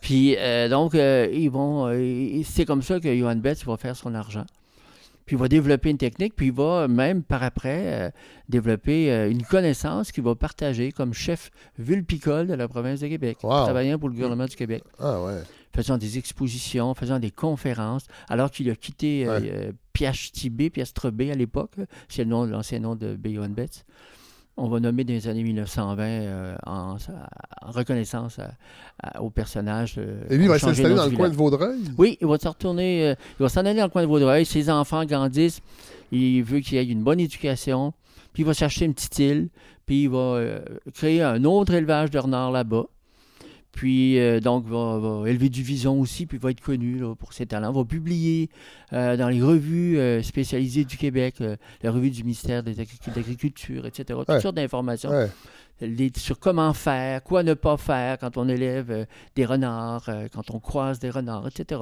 Puis 0.00 0.36
euh, 0.38 0.68
donc, 0.68 0.94
euh, 0.96 1.28
ils 1.32 1.48
vont. 1.48 1.86
euh, 1.88 2.42
c'est 2.44 2.64
comme 2.64 2.82
ça 2.82 2.98
que 3.00 3.14
Johan 3.16 3.36
Betts 3.36 3.64
va 3.64 3.76
faire 3.76 3.94
son 3.96 4.14
argent. 4.14 4.44
Puis 5.26 5.36
il 5.36 5.38
va 5.38 5.48
développer 5.48 5.88
une 5.90 5.96
technique, 5.98 6.34
puis 6.36 6.46
il 6.48 6.52
va 6.52 6.86
même 6.88 7.22
par 7.22 7.42
après 7.42 7.80
euh, 7.86 8.10
développer 8.48 9.10
euh, 9.10 9.30
une 9.30 9.42
connaissance 9.42 10.12
qu'il 10.12 10.22
va 10.22 10.34
partager 10.34 10.92
comme 10.92 11.14
chef 11.14 11.50
vulpicole 11.78 12.46
de 12.46 12.54
la 12.54 12.68
province 12.68 13.00
de 13.00 13.08
Québec, 13.08 13.38
Wow. 13.42 13.64
travaillant 13.64 13.98
pour 13.98 14.08
le 14.08 14.14
gouvernement 14.14 14.44
du 14.46 14.54
Québec, 14.56 14.82
Ah 14.98 15.22
ouais. 15.22 15.40
faisant 15.74 15.96
des 15.98 16.18
expositions, 16.18 16.94
faisant 16.94 17.18
des 17.18 17.30
conférences, 17.30 18.06
alors 18.28 18.50
qu'il 18.50 18.68
a 18.70 18.74
quitté 18.76 19.26
euh, 19.26 19.40
Ouais. 19.40 19.50
euh, 19.52 19.72
Piastre 19.94 21.10
B 21.10 21.22
à 21.30 21.34
l'époque, 21.34 21.76
c'est 22.08 22.24
le 22.24 22.30
nom, 22.30 22.44
l'ancien 22.44 22.80
nom 22.80 22.94
de 22.96 23.14
B. 23.16 23.28
Johan 23.28 23.48
Betts. 23.48 23.84
On 24.56 24.68
va 24.68 24.78
nommer 24.78 25.02
dans 25.02 25.12
les 25.12 25.26
années 25.26 25.42
1920 25.42 26.02
euh, 26.04 26.56
en, 26.64 26.96
en 27.62 27.70
reconnaissance 27.72 28.38
à- 28.38 28.52
à- 29.02 29.20
au 29.20 29.28
personnage. 29.30 29.96
euh, 29.98 30.22
Et 30.30 30.36
lui, 30.36 30.44
il 30.44 30.48
va 30.48 30.58
s'installer 30.60 30.94
dans 30.94 31.06
le 31.06 31.16
coin 31.16 31.28
de. 31.28 31.34
Vaudreuil? 31.34 31.80
Oui, 31.98 32.18
il 32.20 32.26
va 32.28 32.38
se 32.38 32.46
retourner, 32.46 33.08
euh, 33.08 33.14
il 33.38 33.42
va 33.42 33.48
s'en 33.48 33.60
aller 33.66 33.78
dans 33.78 33.84
le 33.84 33.90
coin 33.90 34.02
de 34.02 34.06
Vaudreuil. 34.06 34.44
Ses 34.46 34.70
enfants 34.70 35.04
grandissent. 35.04 35.60
Il 36.12 36.42
veut 36.44 36.60
qu'il 36.60 36.78
ait 36.78 36.84
une 36.86 37.02
bonne 37.02 37.18
éducation. 37.18 37.92
Puis 38.32 38.42
il 38.42 38.46
va 38.46 38.54
s'acheter 38.54 38.84
une 38.84 38.94
petite 38.94 39.18
île. 39.18 39.48
Puis 39.86 40.04
il 40.04 40.08
va 40.08 40.18
euh, 40.18 40.60
créer 40.94 41.20
un 41.22 41.42
autre 41.44 41.74
élevage 41.74 42.10
de 42.10 42.18
renards 42.20 42.52
là-bas. 42.52 42.84
Puis, 43.74 44.20
euh, 44.20 44.38
donc, 44.40 44.66
va, 44.66 44.98
va 44.98 45.28
élever 45.28 45.48
du 45.48 45.62
vison 45.62 46.00
aussi, 46.00 46.26
puis 46.26 46.38
va 46.38 46.52
être 46.52 46.60
connu 46.60 46.98
là, 46.98 47.14
pour 47.16 47.32
ses 47.32 47.44
talents. 47.44 47.72
Va 47.72 47.84
publier 47.84 48.48
euh, 48.92 49.16
dans 49.16 49.28
les 49.28 49.42
revues 49.42 49.98
euh, 49.98 50.22
spécialisées 50.22 50.84
du 50.84 50.96
Québec, 50.96 51.36
la 51.82 51.90
revue 51.90 52.10
du 52.10 52.22
ministère 52.22 52.62
de 52.62 52.72
l'Agriculture, 53.16 53.84
etc. 53.86 54.04
Toutes 54.20 54.28
Ouais. 54.28 54.40
sortes 54.40 54.54
d'informations 54.56 55.10
Ouais. 55.10 55.28
les- 55.80 56.12
sur 56.16 56.38
comment 56.38 56.72
faire, 56.72 57.22
quoi 57.24 57.42
ne 57.42 57.54
pas 57.54 57.76
faire 57.76 58.18
quand 58.18 58.36
on 58.36 58.48
élève 58.48 59.06
des 59.34 59.44
renards, 59.44 60.08
quand 60.32 60.50
on 60.52 60.60
croise 60.60 61.00
des 61.00 61.10
renards, 61.10 61.48
etc. 61.48 61.80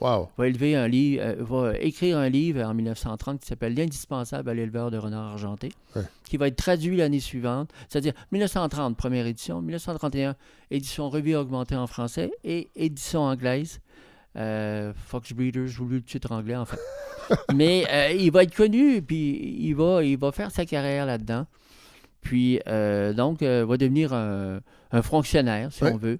Wow. 0.00 0.28
Va 0.36 0.46
élever 0.48 0.76
un 0.76 0.88
livre, 0.88 1.22
euh, 1.24 1.34
va 1.40 1.78
écrire 1.78 2.18
un 2.18 2.28
livre 2.28 2.62
en 2.62 2.74
1930 2.74 3.40
qui 3.40 3.46
s'appelle 3.46 3.74
L'indispensable 3.74 4.50
à 4.50 4.54
l'éleveur 4.54 4.90
de 4.90 4.98
renards 4.98 5.32
argentés, 5.32 5.70
Ouais. 5.94 6.02
qui 6.24 6.36
va 6.36 6.48
être 6.48 6.56
traduit 6.56 6.96
l'année 6.96 7.20
suivante, 7.20 7.70
c'est-à-dire 7.88 8.12
1930 8.30 8.96
première 8.96 9.26
édition, 9.26 9.62
1931 9.62 10.36
édition 10.70 11.08
revue 11.08 11.34
augmentée 11.34 11.76
en 11.76 11.86
français 11.86 12.30
et 12.44 12.68
édition 12.76 13.22
anglaise. 13.22 13.80
Euh, 14.36 14.92
Fox 14.94 15.32
Breeders, 15.32 15.68
j'ai 15.68 15.80
oublié 15.80 16.00
le 16.00 16.04
titre 16.04 16.30
anglais 16.32 16.56
en 16.56 16.66
fait. 16.66 16.78
Mais 17.54 17.84
euh, 17.90 18.12
il 18.12 18.30
va 18.30 18.42
être 18.42 18.54
connu, 18.54 19.00
puis 19.00 19.56
il 19.60 19.72
va, 19.74 20.04
il 20.04 20.18
va 20.18 20.30
faire 20.30 20.50
sa 20.50 20.66
carrière 20.66 21.06
là-dedans. 21.06 21.46
Puis, 22.20 22.58
donc, 22.66 23.40
va 23.42 23.76
devenir 23.76 24.12
un, 24.12 24.58
un 24.90 25.02
fonctionnaire, 25.02 25.72
si 25.72 25.84
Ouais. 25.84 25.92
on 25.92 25.96
veut, 25.96 26.18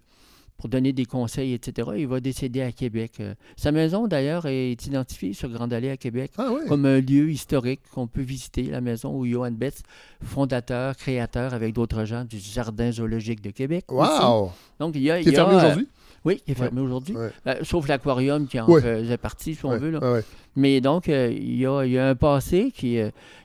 pour 0.58 0.68
donner 0.70 0.92
des 0.92 1.04
conseils, 1.04 1.52
etc. 1.52 1.90
Il 1.96 2.06
va 2.08 2.20
décéder 2.20 2.62
à 2.62 2.72
Québec. 2.72 3.12
Euh, 3.20 3.34
Sa 3.56 3.72
maison, 3.72 4.06
d'ailleurs, 4.06 4.46
est 4.46 4.86
identifiée 4.86 5.32
sur 5.34 5.48
Grande 5.50 5.72
Allée 5.72 5.90
à 5.90 5.96
Québec 5.96 6.32
Ah 6.38 6.50
comme 6.68 6.86
un 6.86 7.00
lieu 7.00 7.30
historique 7.30 7.80
qu'on 7.92 8.06
peut 8.06 8.22
visiter, 8.22 8.62
la 8.64 8.80
maison 8.80 9.14
où 9.14 9.26
Johan 9.26 9.50
Betts, 9.52 9.82
fondateur, 10.22 10.96
créateur 10.96 11.54
avec 11.54 11.74
d'autres 11.74 12.04
gens 12.04 12.24
du 12.24 12.38
Jardin 12.38 12.90
zoologique 12.90 13.42
de 13.42 13.50
Québec. 13.50 13.84
aussi. 13.88 14.22
Wow. 14.22 14.52
Donc, 14.80 14.94
il 14.96 15.02
y 15.02 15.10
a. 15.10 15.20
Qui 15.20 15.28
est 15.28 15.32
il 15.32 15.34
fermé 15.34 15.54
euh, 15.54 15.58
aujourd'hui? 15.58 15.88
Oui, 16.24 16.42
qui 16.44 16.52
est 16.52 16.54
fermé 16.54 16.80
aujourd'hui. 16.80 17.14
Ouais. 17.16 17.30
Euh, 17.46 17.54
sauf 17.62 17.86
l'aquarium 17.86 18.46
qui 18.48 18.58
en 18.58 18.68
Ouais. 18.68 18.80
faisait 18.80 19.16
partie, 19.18 19.54
si 19.54 19.64
on 19.64 19.76
veut. 19.78 19.90
Là. 19.90 20.20
Mais 20.56 20.80
donc, 20.80 21.08
euh, 21.08 21.30
il, 21.30 21.56
y 21.58 21.66
a, 21.66 21.84
il 21.84 21.92
y 21.92 21.98
a 21.98 22.08
un 22.08 22.14
passé 22.14 22.72
qui, 22.74 22.98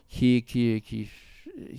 qui, 0.09 0.41
qui, 0.43 0.82
qui 0.82 1.07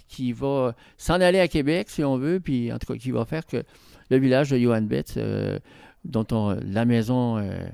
qui 0.06 0.32
va 0.32 0.76
s'en 0.96 1.14
aller 1.14 1.40
à 1.40 1.48
Québec, 1.48 1.88
si 1.90 2.04
on 2.04 2.16
veut, 2.18 2.38
puis 2.40 2.72
en 2.72 2.78
tout 2.78 2.92
cas, 2.92 2.98
qui 2.98 3.10
va 3.10 3.24
faire 3.24 3.44
que 3.46 3.64
le 4.16 4.22
village 4.22 4.50
de 4.50 4.58
Johan 4.58 4.82
Betts, 4.82 5.14
euh, 5.16 5.58
dont 6.04 6.26
on, 6.32 6.56
la 6.64 6.84
maison 6.84 7.38
euh, 7.38 7.64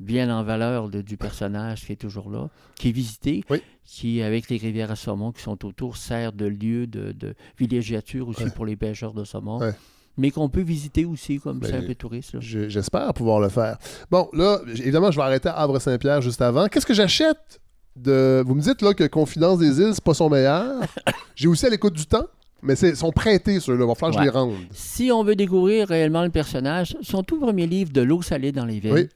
bien 0.00 0.28
en 0.34 0.42
valeur 0.42 0.88
de- 0.88 1.02
du 1.02 1.16
personnage 1.16 1.86
qui 1.86 1.92
est 1.92 1.96
toujours 1.96 2.30
là, 2.30 2.48
qui 2.76 2.88
est 2.88 2.92
visité, 2.92 3.44
Oui. 3.50 3.62
qui, 3.84 4.22
avec 4.22 4.48
les 4.50 4.56
rivières 4.56 4.90
à 4.90 4.96
saumon 4.96 5.32
qui 5.32 5.42
sont 5.42 5.64
autour, 5.64 5.96
sert 5.96 6.32
de 6.32 6.46
lieu 6.46 6.86
de, 6.86 7.12
de 7.12 7.34
villégiature 7.58 8.28
aussi 8.28 8.44
Ouais. 8.44 8.50
pour 8.50 8.66
les 8.66 8.76
pêcheurs 8.76 9.14
de 9.14 9.24
saumon. 9.24 9.58
Ouais. 9.60 9.72
Mais 10.16 10.30
qu'on 10.30 10.48
peut 10.48 10.62
visiter 10.62 11.04
aussi 11.04 11.40
comme 11.40 11.58
Ben, 11.58 11.70
simple 11.70 11.94
touriste. 11.96 12.38
J'espère 12.40 13.12
pouvoir 13.14 13.40
le 13.40 13.48
faire. 13.48 13.78
Bon, 14.10 14.28
là, 14.32 14.60
évidemment, 14.68 15.10
je 15.10 15.16
vais 15.16 15.24
arrêter 15.24 15.48
à 15.48 15.54
Havre-Saint-Pierre 15.56 16.20
juste 16.22 16.40
avant. 16.40 16.68
Qu'est-ce 16.68 16.86
que 16.86 16.94
j'achète 16.94 17.60
de. 17.96 18.42
Vous 18.46 18.54
me 18.54 18.60
dites 18.60 18.80
là 18.82 18.94
que 18.94 19.04
Confidence 19.08 19.58
des 19.58 19.80
îles, 19.80 19.90
c'est 19.92 20.04
pas 20.04 20.14
son 20.14 20.30
meilleur. 20.30 20.82
J'ai 21.34 21.48
aussi 21.48 21.66
à 21.66 21.68
l'écoute 21.70 21.94
du 21.94 22.06
temps, 22.06 22.26
mais 22.64 22.74
ils 22.74 22.96
sont 22.96 23.12
prêtés, 23.12 23.60
ceux-là. 23.60 23.84
Il 23.84 23.86
va 23.88 23.94
falloir 23.94 24.16
que 24.18 24.26
je 24.26 24.30
les 24.32 24.36
rende. 24.36 24.54
Si 24.72 25.12
on 25.12 25.22
veut 25.22 25.36
découvrir 25.36 25.86
réellement 25.88 26.22
le 26.24 26.30
personnage, 26.30 26.96
son 27.02 27.22
tout 27.22 27.38
premier 27.38 27.66
livre 27.66 27.92
de 27.92 28.00
l'eau 28.00 28.22
salée 28.22 28.50
dans 28.52 28.64
les 28.64 28.80
villes. 28.80 28.92
Oui. 28.92 29.08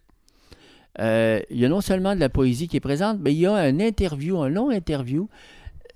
Euh, 1.01 1.41
il 1.51 1.59
y 1.59 1.65
a 1.65 1.69
non 1.69 1.81
seulement 1.81 2.15
de 2.15 2.21
la 2.21 2.29
poésie 2.29 2.67
qui 2.67 2.77
est 2.77 2.81
présente, 2.81 3.19
mais 3.21 3.33
il 3.33 3.39
y 3.39 3.47
a 3.47 3.55
un 3.55 3.79
interview, 3.81 4.39
un 4.39 4.49
long 4.49 4.71
interview. 4.71 5.29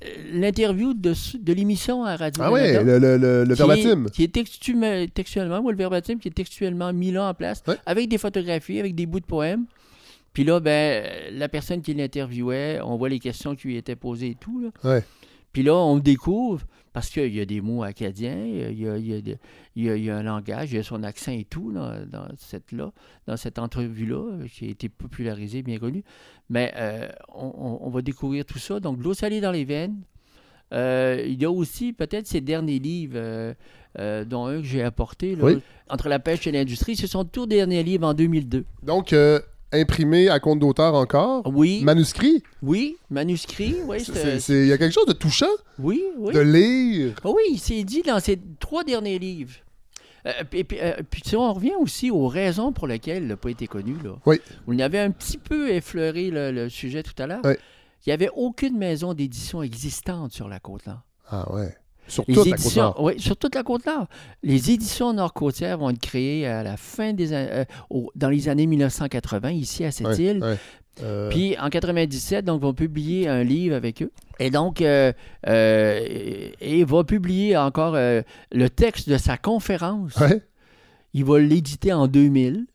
Euh, 0.05 0.09
L'interview 0.33 0.95
de, 0.95 1.13
de 1.41 1.53
l'émission 1.53 2.05
à 2.05 2.17
Radio 2.17 2.43
Ah 2.45 2.53
oui, 2.53 2.61
le, 2.73 2.99
le, 2.99 3.17
le, 3.17 3.45
le 3.45 3.55
qui 3.55 3.63
est- 3.63 3.67
verbatim. 3.67 4.11
Qui 4.11 4.23
est 4.25 4.35
textu- 4.35 5.11
textuellement, 5.11 5.59
ou 5.61 5.71
le 5.71 5.77
verbatim 5.77 6.19
qui 6.19 6.29
est 6.29 6.33
textuellement 6.33 6.93
mis 6.93 7.11
là 7.11 7.29
en 7.29 7.35
place, 7.35 7.63
avec 7.87 8.09
des 8.09 8.19
photographies, 8.19 8.79
avec 8.81 8.95
des 8.95 9.07
bouts 9.07 9.21
de 9.21 9.25
poèmes. 9.27 9.65
Puis 10.33 10.45
là, 10.45 10.61
ben, 10.61 11.05
la 11.33 11.49
personne 11.49 11.83
qui 11.83 11.93
l'interviewait, 11.95 12.81
on 12.83 12.97
voit 12.97 13.09
les 13.11 13.19
questions 13.19 13.55
qui 13.55 13.69
lui 13.69 13.77
étaient 13.77 13.97
posées 13.97 14.31
et 14.31 14.35
tout. 14.35 14.61
Là. 14.61 14.69
Ouais. 14.91 15.05
Puis 15.53 15.63
là, 15.63 15.75
on 15.75 15.99
découvre, 15.99 16.63
parce 16.93 17.09
qu'il 17.11 17.35
y 17.35 17.41
a 17.41 17.45
des 17.45 17.61
mots 17.61 17.83
acadiens, 17.83 18.45
il 18.45 18.79
y 18.79 18.87
a, 18.89 18.97
il 18.99 19.07
y 19.07 19.15
a 19.15 19.21
des- 19.21 19.39
il 19.77 19.85
y 19.85 19.91
a- 19.91 19.97
il 19.97 20.05
y 20.05 20.11
a 20.11 20.17
un 20.19 20.23
langage, 20.23 20.73
il 20.73 20.77
y 20.77 20.79
a 20.79 20.83
son 20.83 21.03
accent 21.03 21.33
et 21.33 21.45
tout 21.45 21.71
là, 21.71 22.05
dans 22.07 22.27
cette, 22.37 22.73
là, 22.73 22.93
dans 23.27 23.37
cette 23.37 23.59
entrevue-là, 23.59 24.47
qui 24.53 24.67
a 24.67 24.69
été 24.69 24.89
popularisée, 24.89 25.63
bien 25.63 25.79
connue. 25.79 26.05
Mais 26.51 26.73
euh, 26.77 27.09
on, 27.35 27.89
va 27.91 28.03
découvrir 28.03 28.45
tout 28.45 28.59
ça. 28.59 28.79
Donc, 28.81 29.03
l'eau 29.03 29.15
salée 29.15 29.41
dans 29.41 29.53
les 29.53 29.65
veines. 29.65 29.97
Euh, 30.73 31.23
il 31.27 31.41
y 31.41 31.45
a 31.45 31.51
aussi 31.51 31.93
peut-être 31.93 32.27
ces 32.27 32.41
derniers 32.41 32.79
livres, 32.79 33.15
euh, 33.99 34.25
dont 34.25 34.47
un 34.47 34.57
que 34.63 34.67
j'ai 34.67 34.83
apporté, 34.83 35.37
là, 35.37 35.45
Oui. 35.45 35.59
Entre 35.91 36.09
la 36.09 36.19
pêche 36.19 36.47
et 36.47 36.53
l'industrie. 36.53 36.97
Ce 36.97 37.07
sont 37.07 37.25
tous 37.27 37.45
derniers 37.47 37.83
livres 37.83 38.07
en 38.07 38.15
2002. 38.15 38.65
Donc, 38.83 39.13
euh, 39.13 39.39
imprimé 39.73 40.29
à 40.29 40.39
compte 40.41 40.59
d'auteur 40.59 40.95
encore? 40.95 41.43
Oui, 41.47 41.83
Manuscrit? 41.85 42.43
oui, 42.63 42.97
manuscrit, 43.11 43.77
oui, 43.87 43.99
Il 44.49 44.67
y 44.67 44.73
a 44.73 44.79
quelque 44.79 44.93
chose 44.93 45.07
de 45.07 45.13
touchant 45.13 45.47
oui, 45.79 46.03
oui. 46.19 46.35
de 46.35 46.41
lire. 46.41 47.15
Ah 47.25 47.31
Oui, 47.31 47.59
c'est 47.59 47.83
dit 47.85 48.03
dans 48.03 48.21
ces 48.21 48.39
trois 48.61 48.85
derniers 48.85 49.19
livres. 49.19 49.55
Euh, 50.27 50.31
puis, 50.49 50.63
puis, 50.63 50.79
euh, 50.81 50.95
puis, 51.11 51.23
si 51.25 51.35
on 51.35 51.53
revient 51.53 51.75
aussi 51.81 52.11
aux 52.11 52.29
raisons 52.29 52.73
pour 52.73 52.87
lesquelles 52.87 53.25
il 53.25 53.29
n'a 53.29 53.37
pas 53.37 53.51
été 53.51 53.67
connu. 53.67 53.97
Là. 54.05 54.13
Oui. 54.25 54.41
On 54.69 54.77
y 54.79 54.83
avait 54.83 55.01
un 55.01 55.11
petit 55.11 55.37
peu 55.39 55.71
effleuré 55.71 56.31
le, 56.31 56.53
le 56.53 56.69
sujet 56.69 57.03
tout 57.03 57.21
à 57.21 57.27
l'heure. 57.27 57.41
Oui. 57.45 57.55
Il 58.07 58.09
n'y 58.09 58.13
avait 58.13 58.31
aucune 58.35 58.77
maison 58.79 59.15
d'édition 59.15 59.63
existante 59.63 60.33
sur 60.33 60.49
la 60.49 60.61
Côte-Nord. 60.61 61.01
Ah 61.29 61.53
ouais. 61.53 61.75
Sur 62.09 62.25
Les 62.29 62.35
toute 62.35 62.47
la 62.47 62.57
éditions, 62.57 62.93
côte 62.93 63.05
oui, 63.05 63.21
sur 63.21 63.37
toute 63.37 63.55
la 63.55 63.63
Côte-Nord. 63.63 64.07
Les 64.43 64.71
éditions 64.71 65.13
nord-côtières 65.13 65.79
vont 65.79 65.91
être 65.91 66.01
créées 66.01 66.47
à 66.47 66.63
la 66.63 66.77
fin 66.77 67.13
des 67.13 67.33
euh, 67.33 67.65
au- 67.91 68.11
dans 68.17 68.29
les 68.29 68.49
années 68.49 68.67
1980 68.67 69.51
ici 69.53 69.85
à 69.85 69.91
cette 69.93 70.07
Ouais, 70.09 70.17
île. 70.19 70.43
ouais. 70.43 70.57
Euh, 71.03 71.31
Puis 71.31 71.57
en 71.59 71.71
97, 71.71 72.45
donc, 72.45 72.61
vont 72.61 72.75
publier 72.75 73.27
un 73.29 73.43
livre 73.45 73.75
avec 73.75 74.03
eux. 74.03 74.11
Et 74.39 74.51
donc, 74.51 74.83
euh, 74.83 75.13
euh, 75.49 76.01
et 76.61 76.85
va 76.85 77.03
publier 77.05 77.57
encore 77.57 77.95
le 77.95 78.69
texte 78.69 79.09
de 79.09 79.17
sa 79.17 79.37
conférence. 79.39 80.17
ouais. 80.17 80.43
Il 81.15 81.25
va 81.25 81.39
l'éditer 81.39 81.93
en 81.93 82.09
2000. 82.09 82.67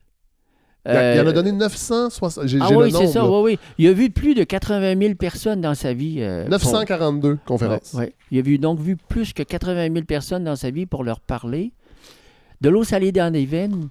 Il, 0.88 0.92
a- 0.96 1.16
il 1.16 1.20
en 1.22 1.26
a 1.26 1.30
Euh, 1.30 1.34
donné 1.34 1.52
960. 1.52 2.48
J'ai 2.48 2.60
Ah 2.62 2.70
oui, 2.72 2.92
c'est 2.92 3.08
ça, 3.08 3.26
oui, 3.30 3.42
oui. 3.54 3.60
Il 3.78 3.88
a 3.88 3.94
vu 3.94 4.10
plus 4.10 4.34
de 4.36 4.44
80 4.44 4.98
000 5.00 5.16
personnes 5.16 5.62
dans 5.62 5.76
sa 5.76 5.94
vie. 5.94 6.18
euh, 6.20 6.44
pour- 6.44 6.52
942 6.52 7.38
conférences. 7.46 7.94
Ouais, 7.94 8.00
ouais. 8.06 8.14
Il 8.32 8.40
a 8.40 8.42
vu, 8.42 8.58
donc 8.58 8.80
vu 8.80 8.96
plus 8.96 9.34
que 9.34 9.44
80 9.44 9.92
000 9.94 10.06
personnes 10.06 10.44
dans 10.46 10.56
sa 10.56 10.70
vie 10.72 10.86
pour 10.86 11.04
leur 11.04 11.20
parler. 11.20 11.72
De 12.62 12.70
l'eau 12.70 12.84
salée 12.84 13.12
dans 13.12 13.32
les 13.32 13.46
veines 13.46 13.90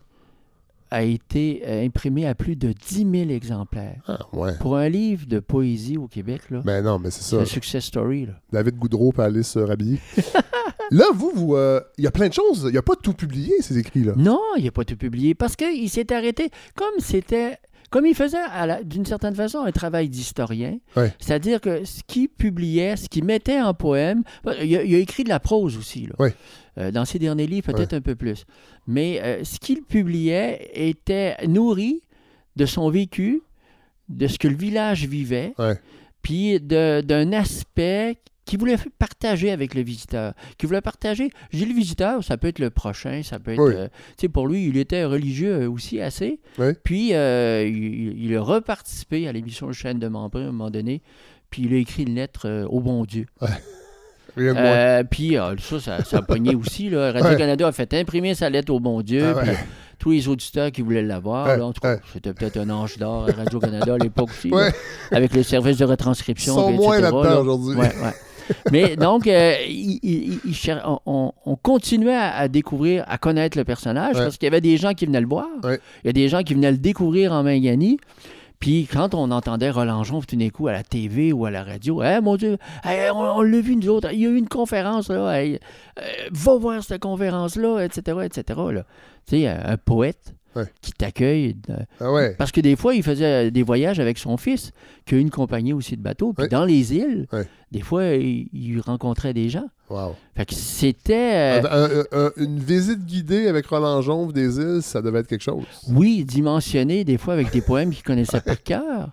a 0.91 1.03
été 1.03 1.63
euh, 1.67 1.85
imprimé 1.85 2.27
à 2.27 2.35
plus 2.37 2.55
de 2.57 2.73
10 2.73 3.07
000 3.11 3.31
exemplaires. 3.31 3.97
Ah, 4.07 4.19
ouais. 4.33 4.53
Pour 4.61 4.77
un 4.77 4.89
livre 4.89 5.27
de 5.27 5.41
poésie 5.41 5.97
au 5.99 6.07
Québec, 6.07 6.43
là, 6.51 6.61
Ben 6.65 6.81
non, 6.83 6.99
mais 7.01 7.11
c'est 7.11 7.23
c'est 7.23 7.37
ça. 7.37 7.43
un 7.43 7.45
success 7.45 7.85
story. 7.85 8.27
Là. 8.27 8.33
David 8.53 8.77
Goudreau 8.77 9.11
peut 9.13 9.23
aller 9.23 9.43
se 9.43 9.59
rhabiller. 9.59 9.99
là, 10.91 11.05
vous, 11.15 11.33
vous, 11.35 11.57
euh, 11.57 11.81
il 11.99 12.05
y 12.05 12.07
a 12.07 12.11
plein 12.11 12.29
de 12.29 12.33
choses. 12.35 12.63
Il 12.67 12.73
n'y 12.73 12.79
a 12.79 12.83
pas 12.83 12.97
tout 12.97 13.13
publié, 13.13 13.53
ces 13.61 13.79
écrits-là. 13.79 14.13
Non, 14.17 14.41
il 14.57 14.65
n'a 14.65 14.71
pas 14.71 14.85
tout 14.85 14.97
publié 14.97 15.35
parce 15.35 15.57
qu'il 15.57 15.89
s'est 15.91 16.13
arrêté 16.13 16.51
comme 16.75 16.95
c'était. 16.99 17.59
Comme 17.89 18.05
il 18.05 18.17
faisait 18.17 18.39
d'une 18.85 19.07
certaine 19.07 19.37
façon 19.37 19.61
un 19.61 19.71
travail 19.71 20.09
d'historien, 20.09 20.79
Ouais. 20.97 21.15
c'est-à-dire 21.21 21.61
que 21.61 21.85
ce 21.85 22.01
qu'il 22.05 22.29
publiait, 22.29 22.97
ce 22.97 23.09
qu'il 23.09 23.23
mettait 23.25 23.61
en 23.61 23.75
poème, 23.75 24.25
il 24.61 24.77
a, 24.77 24.83
il 24.83 24.93
a 24.95 24.99
écrit 24.99 25.23
de 25.23 25.29
la 25.29 25.39
prose 25.39 25.77
aussi, 25.79 26.07
là. 26.07 26.15
Ouais. 26.19 26.35
Euh, 26.79 26.91
dans 26.91 27.05
ses 27.05 27.21
derniers 27.21 27.47
livres, 27.47 27.73
peut-être 27.73 27.95
un 27.95 28.01
peu 28.01 28.17
plus. 28.17 28.45
Mais 28.89 29.21
euh, 29.23 29.45
ce 29.45 29.61
qu'il 29.61 29.83
publiait 29.83 30.69
était 30.75 31.37
nourri 31.47 32.03
de 32.57 32.67
son 32.67 32.91
vécu, 32.91 33.43
de 34.09 34.27
ce 34.27 34.37
que 34.37 34.49
le 34.49 34.57
village 34.57 35.07
vivait, 35.07 35.55
Ouais. 35.57 35.79
puis 36.23 36.59
d'un 36.61 37.33
aspect 37.33 38.19
qu'il 38.47 38.59
voulait 38.59 38.77
partager 38.99 39.51
avec 39.51 39.75
le 39.75 39.83
visiteur. 39.83 40.33
Qu'il 40.57 40.69
voulait 40.69 40.81
partager. 40.81 41.31
J'ai 41.51 41.67
le 41.67 41.75
visiteur, 41.75 42.25
ça 42.25 42.37
peut 42.39 42.49
être 42.49 42.59
le 42.61 42.71
prochain, 42.71 43.21
ça 43.23 43.39
peut 43.39 43.53
être. 43.53 43.61
Oui. 43.63 43.75
euh, 43.77 43.89
tu 44.17 44.23
sais, 44.23 44.29
pour 44.31 44.49
lui, 44.49 44.67
il 44.69 44.77
était 44.79 45.05
religieux 45.05 45.63
euh, 45.65 45.71
aussi 45.71 46.01
assez. 46.01 46.41
Oui. 46.59 46.69
Puis 46.85 47.13
euh, 47.15 47.67
il, 47.67 48.25
il 48.25 48.35
a 48.37 48.41
reparticipé 48.41 49.29
à 49.29 49.33
l'émission 49.33 49.71
Chaîne 49.73 49.99
de 49.99 50.09
Membrun 50.09 50.41
à 50.41 50.49
un 50.49 50.53
moment 50.53 50.71
donné. 50.71 51.03
Puis 51.51 51.63
il 51.65 51.75
a 51.75 51.77
écrit 51.77 52.05
une 52.05 52.15
lettre 52.15 52.49
euh, 52.49 52.65
au 52.67 52.81
bon 52.81 53.05
Dieu. 53.05 53.27
De. 54.37 54.53
Euh, 54.55 55.03
puis 55.03 55.39
euh, 55.39 55.57
ça, 55.57 55.81
ça, 55.81 56.05
ça 56.05 56.19
a 56.19 56.23
pogné 56.23 56.55
aussi. 56.57 56.91
là. 56.91 57.11
Radio-Canada 57.11 57.69
a 57.69 57.73
fait 57.73 57.95
imprimer 57.95 58.35
sa 58.35 58.51
lettre 58.51 58.71
au 58.71 58.81
bon 58.81 59.01
Dieu. 59.01 59.25
Ah 59.25 59.39
ouais. 59.39 59.45
puis 59.45 59.57
tous 59.99 60.11
les 60.11 60.29
auditeurs 60.29 60.71
qui 60.71 60.83
voulaient 60.83 61.01
l'avoir. 61.01 61.47
Ouais, 61.47 61.63
en 61.63 61.73
tout 61.73 61.81
cas, 61.81 61.97
c'était 62.13 62.35
peut-être 62.35 62.59
un 62.59 62.69
ange 62.69 62.99
d'or 62.99 63.31
à 63.31 63.33
Radio-Canada 63.33 63.95
à 63.95 63.97
l'époque 63.97 64.29
aussi. 64.29 64.51
Là, 64.51 64.69
avec 65.11 65.33
le 65.35 65.43
service 65.43 65.79
de 65.79 65.87
Ils 65.87 65.91
retranscription. 65.91 66.55
sont 66.55 66.67
puis 66.67 66.77
moins 66.77 66.99
là-dedans 67.01 67.23
là. 67.23 67.41
aujourd'hui. 67.41 67.77
Mais 68.73 68.97
donc, 68.97 69.27
euh, 69.27 69.55
il- 69.69 69.99
il- 70.03 70.41
il 70.45 70.55
cher- 70.55 70.83
on, 70.87 71.01
on- 71.07 71.33
on 71.45 71.57
continuait 71.57 72.15
à, 72.15 72.35
à 72.37 72.49
découvrir, 72.49 73.05
à 73.09 73.19
connaître 73.19 73.57
le 73.59 73.65
personnage 73.65 74.15
Ouais. 74.17 74.23
parce 74.23 74.37
qu'il 74.37 74.47
y 74.47 74.49
avait 74.49 74.61
des 74.61 74.77
gens 74.77 74.93
qui 74.95 75.07
venaient 75.07 75.21
le 75.21 75.27
voir. 75.29 75.49
Ouais. 75.65 75.81
Il 76.05 76.09
y 76.09 76.11
a 76.11 76.13
des 76.13 76.29
gens 76.29 76.43
qui 76.43 76.55
venaient 76.55 76.71
le 76.73 76.79
découvrir 76.79 77.33
en 77.33 77.43
Mangani. 77.43 77.99
Puis 78.59 78.89
quand 78.91 79.15
on 79.15 79.31
entendait 79.33 79.69
Roland 79.71 80.03
Jonf 80.03 80.27
tout 80.27 80.35
d'un 80.37 80.49
coup 80.49 80.67
à 80.69 80.73
la 80.73 80.83
TV 80.83 81.31
ou 81.33 81.45
à 81.45 81.51
la 81.51 81.63
radio, 81.63 82.03
Eh, 82.03 82.21
mon 82.23 82.37
Dieu, 82.37 82.57
hey, 82.85 83.11
on, 83.11 83.19
on 83.21 83.43
l'a 83.43 83.61
vu 83.61 83.77
nous 83.77 83.89
autres, 83.91 84.09
il 84.13 84.21
y 84.21 84.27
a 84.27 84.31
eu 84.31 84.37
une 84.39 84.49
conférence 84.49 85.11
là, 85.11 85.31
hey, 85.43 85.59
euh, 85.99 86.03
va 86.33 86.57
voir 86.57 86.83
cette 86.83 87.03
conférence-là, 87.03 87.81
etc., 87.85 88.17
etc. 88.25 88.59
là. 88.73 88.85
Tu 89.29 89.41
sais, 89.43 89.47
un 89.49 89.77
poète 89.77 90.35
Ouais. 90.57 90.65
qui 90.81 90.93
t'accueille. 90.93 91.55
euh, 91.71 91.77
Ah 92.01 92.11
ouais. 92.13 92.35
parce 92.37 92.51
que 92.51 92.61
des 92.61 92.75
fois, 92.77 92.95
il 92.95 93.03
faisait 93.03 93.51
des 93.51 93.63
voyages 93.63 94.01
avec 94.01 94.19
son 94.19 94.37
fils, 94.37 94.73
qui 95.05 95.15
a 95.15 95.19
une 95.19 95.31
compagnie 95.31 95.73
aussi 95.73 95.97
de 95.97 96.03
bateaux. 96.03 96.33
Puis 96.33 96.45
Ouais. 96.45 96.49
dans 96.49 96.65
les 96.65 96.95
îles, 96.95 97.27
des 97.71 97.83
fois, 97.83 98.07
il, 98.07 98.49
il 98.53 98.81
rencontrait 98.81 99.35
des 99.35 99.49
gens. 99.51 99.69
Wow. 99.89 100.17
Fait 100.35 100.47
que 100.47 100.55
c'était, 100.55 101.61
euh, 101.63 101.63
Un- 101.71 102.01
un- 102.19 102.27
un- 102.27 102.33
une 102.37 102.59
visite 102.59 103.05
guidée 103.07 103.47
avec 103.47 103.67
Roland 103.67 104.01
Jonve 104.03 104.33
des 104.33 104.59
îles, 104.59 104.81
ça 104.83 105.01
devait 105.03 105.21
être 105.21 105.29
quelque 105.29 105.43
chose. 105.45 105.65
oui, 105.91 106.25
dimensionné, 106.25 107.05
des 107.05 107.19
fois 107.19 107.35
avec 107.35 107.53
des 107.53 107.61
poèmes 107.61 107.91
qu'il 107.91 108.03
connaissait 108.03 108.41
par 108.41 108.61
cœur. 108.63 109.11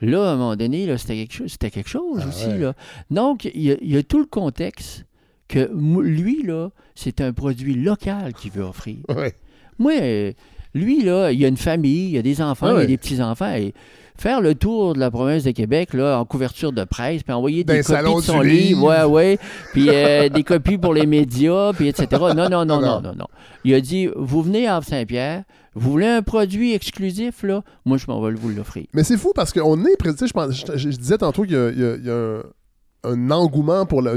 Là, 0.00 0.30
à 0.30 0.32
un 0.32 0.36
moment 0.36 0.56
donné, 0.56 0.86
c'était 0.98 1.14
quelque 1.16 1.32
chose, 1.34 1.50
c'était 1.52 1.70
quelque 1.70 1.88
chose 1.90 2.20
Ah 2.22 2.28
aussi. 2.28 2.46
ouais. 2.46 2.58
Là. 2.58 2.74
Donc, 3.10 3.44
il 3.46 3.62
y, 3.62 3.72
a, 3.72 3.76
il 3.80 3.90
y 3.92 3.96
a 3.96 4.02
tout 4.02 4.18
le 4.18 4.26
contexte 4.26 5.04
que 5.48 5.70
lui, 5.74 6.42
là, 6.42 6.70
c'est 6.94 7.20
un 7.20 7.32
produit 7.32 7.74
local 7.74 8.32
qu'il 8.34 8.50
veut 8.50 8.64
offrir. 8.64 8.96
Ouais. 9.14 9.34
Moi, 9.78 9.92
euh, 10.00 10.32
lui, 10.74 11.02
là, 11.02 11.30
il 11.32 11.44
a 11.44 11.48
une 11.48 11.56
famille, 11.56 12.10
il 12.12 12.18
a 12.18 12.22
des 12.22 12.42
enfants, 12.42 12.66
Ah 12.70 12.74
il 12.78 12.82
a 12.82 12.86
des 12.86 12.96
petits-enfants. 12.98 13.54
Et 13.54 13.72
faire 14.16 14.40
le 14.40 14.54
tour 14.54 14.94
de 14.94 15.00
la 15.00 15.10
province 15.10 15.44
de 15.44 15.50
Québec, 15.52 15.92
là, 15.94 16.18
en 16.18 16.24
couverture 16.24 16.72
de 16.72 16.84
presse, 16.84 17.22
puis 17.22 17.32
envoyer 17.32 17.64
des 17.64 17.82
copies 17.82 18.14
de 18.16 18.20
son 18.20 18.40
livre, 18.40 18.82
ouais, 18.88 19.04
ouais, 19.04 19.38
puis 19.72 19.88
euh, 19.88 20.28
des 20.28 20.42
copies 20.44 20.78
pour 20.78 20.94
les 20.94 21.06
médias, 21.06 21.72
puis 21.72 21.88
etc. 21.88 22.06
Non, 22.12 22.48
non, 22.48 22.48
non, 22.50 22.64
Non. 22.64 22.80
non, 22.80 23.00
non, 23.00 23.14
non. 23.16 23.26
Il 23.64 23.74
a 23.74 23.80
dit, 23.80 24.08
vous 24.16 24.42
venez 24.42 24.66
à 24.66 24.76
Havre-Saint-Pierre, 24.76 25.42
vous 25.74 25.90
voulez 25.90 26.06
un 26.06 26.22
produit 26.22 26.72
exclusif, 26.74 27.42
là, 27.42 27.62
moi, 27.84 27.96
je 27.96 28.06
m'en 28.06 28.20
vais 28.22 28.32
vous 28.34 28.50
l'offrir. 28.50 28.84
Mais 28.92 29.02
c'est 29.02 29.16
fou 29.16 29.32
parce 29.34 29.52
qu'on 29.52 29.84
est, 29.84 29.96
je, 30.04 30.32
pense- 30.32 30.52
je, 30.76 30.76
je 30.90 30.96
disais 30.96 31.18
tantôt 31.18 31.42
qu'il 31.42 31.52
y 31.52 31.56
a, 31.56 31.70
il 31.70 31.78
y 31.80 31.84
a- 31.84 31.96
il 31.96 32.04
y 32.06 32.10
a 32.10 32.14
un, 32.14 33.12
un 33.12 33.30
engouement 33.32 33.84
pour 33.84 34.00
la, 34.00 34.12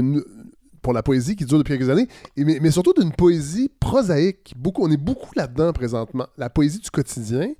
pour 0.82 0.92
la 0.92 1.02
poésie 1.02 1.36
qui 1.36 1.44
dure 1.44 1.58
depuis 1.58 1.76
quelques 1.76 1.90
années, 1.90 2.08
et 2.36 2.44
mais, 2.44 2.58
mais 2.60 2.70
surtout 2.70 2.92
d'une 2.92 3.12
poésie 3.12 3.70
prosaïque. 3.80 4.54
Beaucoup, 4.56 4.84
on 4.84 4.90
est 4.90 4.96
beaucoup 4.96 5.30
là-dedans 5.36 5.72
présentement. 5.72 6.26
La 6.36 6.50
poésie 6.50 6.80
du 6.80 6.90
quotidien. 6.90 7.52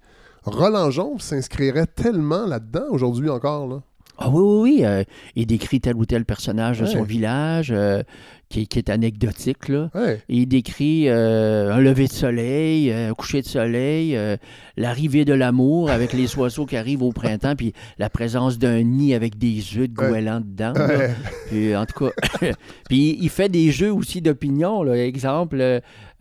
Roland 0.44 0.90
Jonve 0.90 1.20
s'inscrirait 1.20 1.86
tellement 1.86 2.46
là-dedans 2.46 2.84
aujourd'hui 2.90 3.28
encore. 3.28 3.66
Là. 3.66 3.82
Ah 4.18 4.30
oui, 4.30 4.40
oui, 4.40 4.70
oui. 4.78 4.84
euh, 4.84 5.04
il 5.36 5.46
décrit 5.46 5.80
tel 5.80 5.96
ou 5.96 6.04
tel 6.04 6.24
personnage 6.24 6.80
de 6.80 6.86
son 6.86 7.02
village 7.02 7.70
euh, 7.70 8.02
qui, 8.48 8.66
qui 8.66 8.78
est 8.78 8.88
anecdotique. 8.90 9.68
Là. 9.68 9.90
Ouais. 9.94 10.22
Il 10.28 10.46
décrit 10.46 11.08
euh, 11.08 11.72
un 11.72 11.80
lever 11.80 12.06
de 12.06 12.12
soleil, 12.12 12.90
euh, 12.90 13.10
un 13.10 13.14
coucher 13.14 13.42
de 13.42 13.46
soleil, 13.46 14.16
euh, 14.16 14.36
l'arrivée 14.76 15.24
de 15.24 15.34
l'amour 15.34 15.90
avec 15.90 16.12
les 16.12 16.34
oiseaux 16.38 16.64
qui 16.66 16.76
arrivent 16.76 17.02
au 17.02 17.12
printemps, 17.12 17.54
puis 17.56 17.72
la 17.98 18.08
présence 18.10 18.58
d'un 18.58 18.82
nid 18.82 19.14
avec 19.14 19.36
des 19.38 19.58
œufs 19.76 19.88
de 19.88 20.00
Ouais. 20.00 20.08
goéland 20.10 20.40
dedans. 20.40 20.72
Ouais. 20.74 21.10
Puis, 21.48 21.76
en 21.76 21.84
tout 21.86 22.06
cas, 22.06 22.50
puis 22.88 23.18
il 23.20 23.28
fait 23.28 23.48
des 23.48 23.70
jeux 23.70 23.92
aussi 23.92 24.22
d'opinion. 24.22 24.82
là. 24.82 24.96
Exemple, 24.96 25.60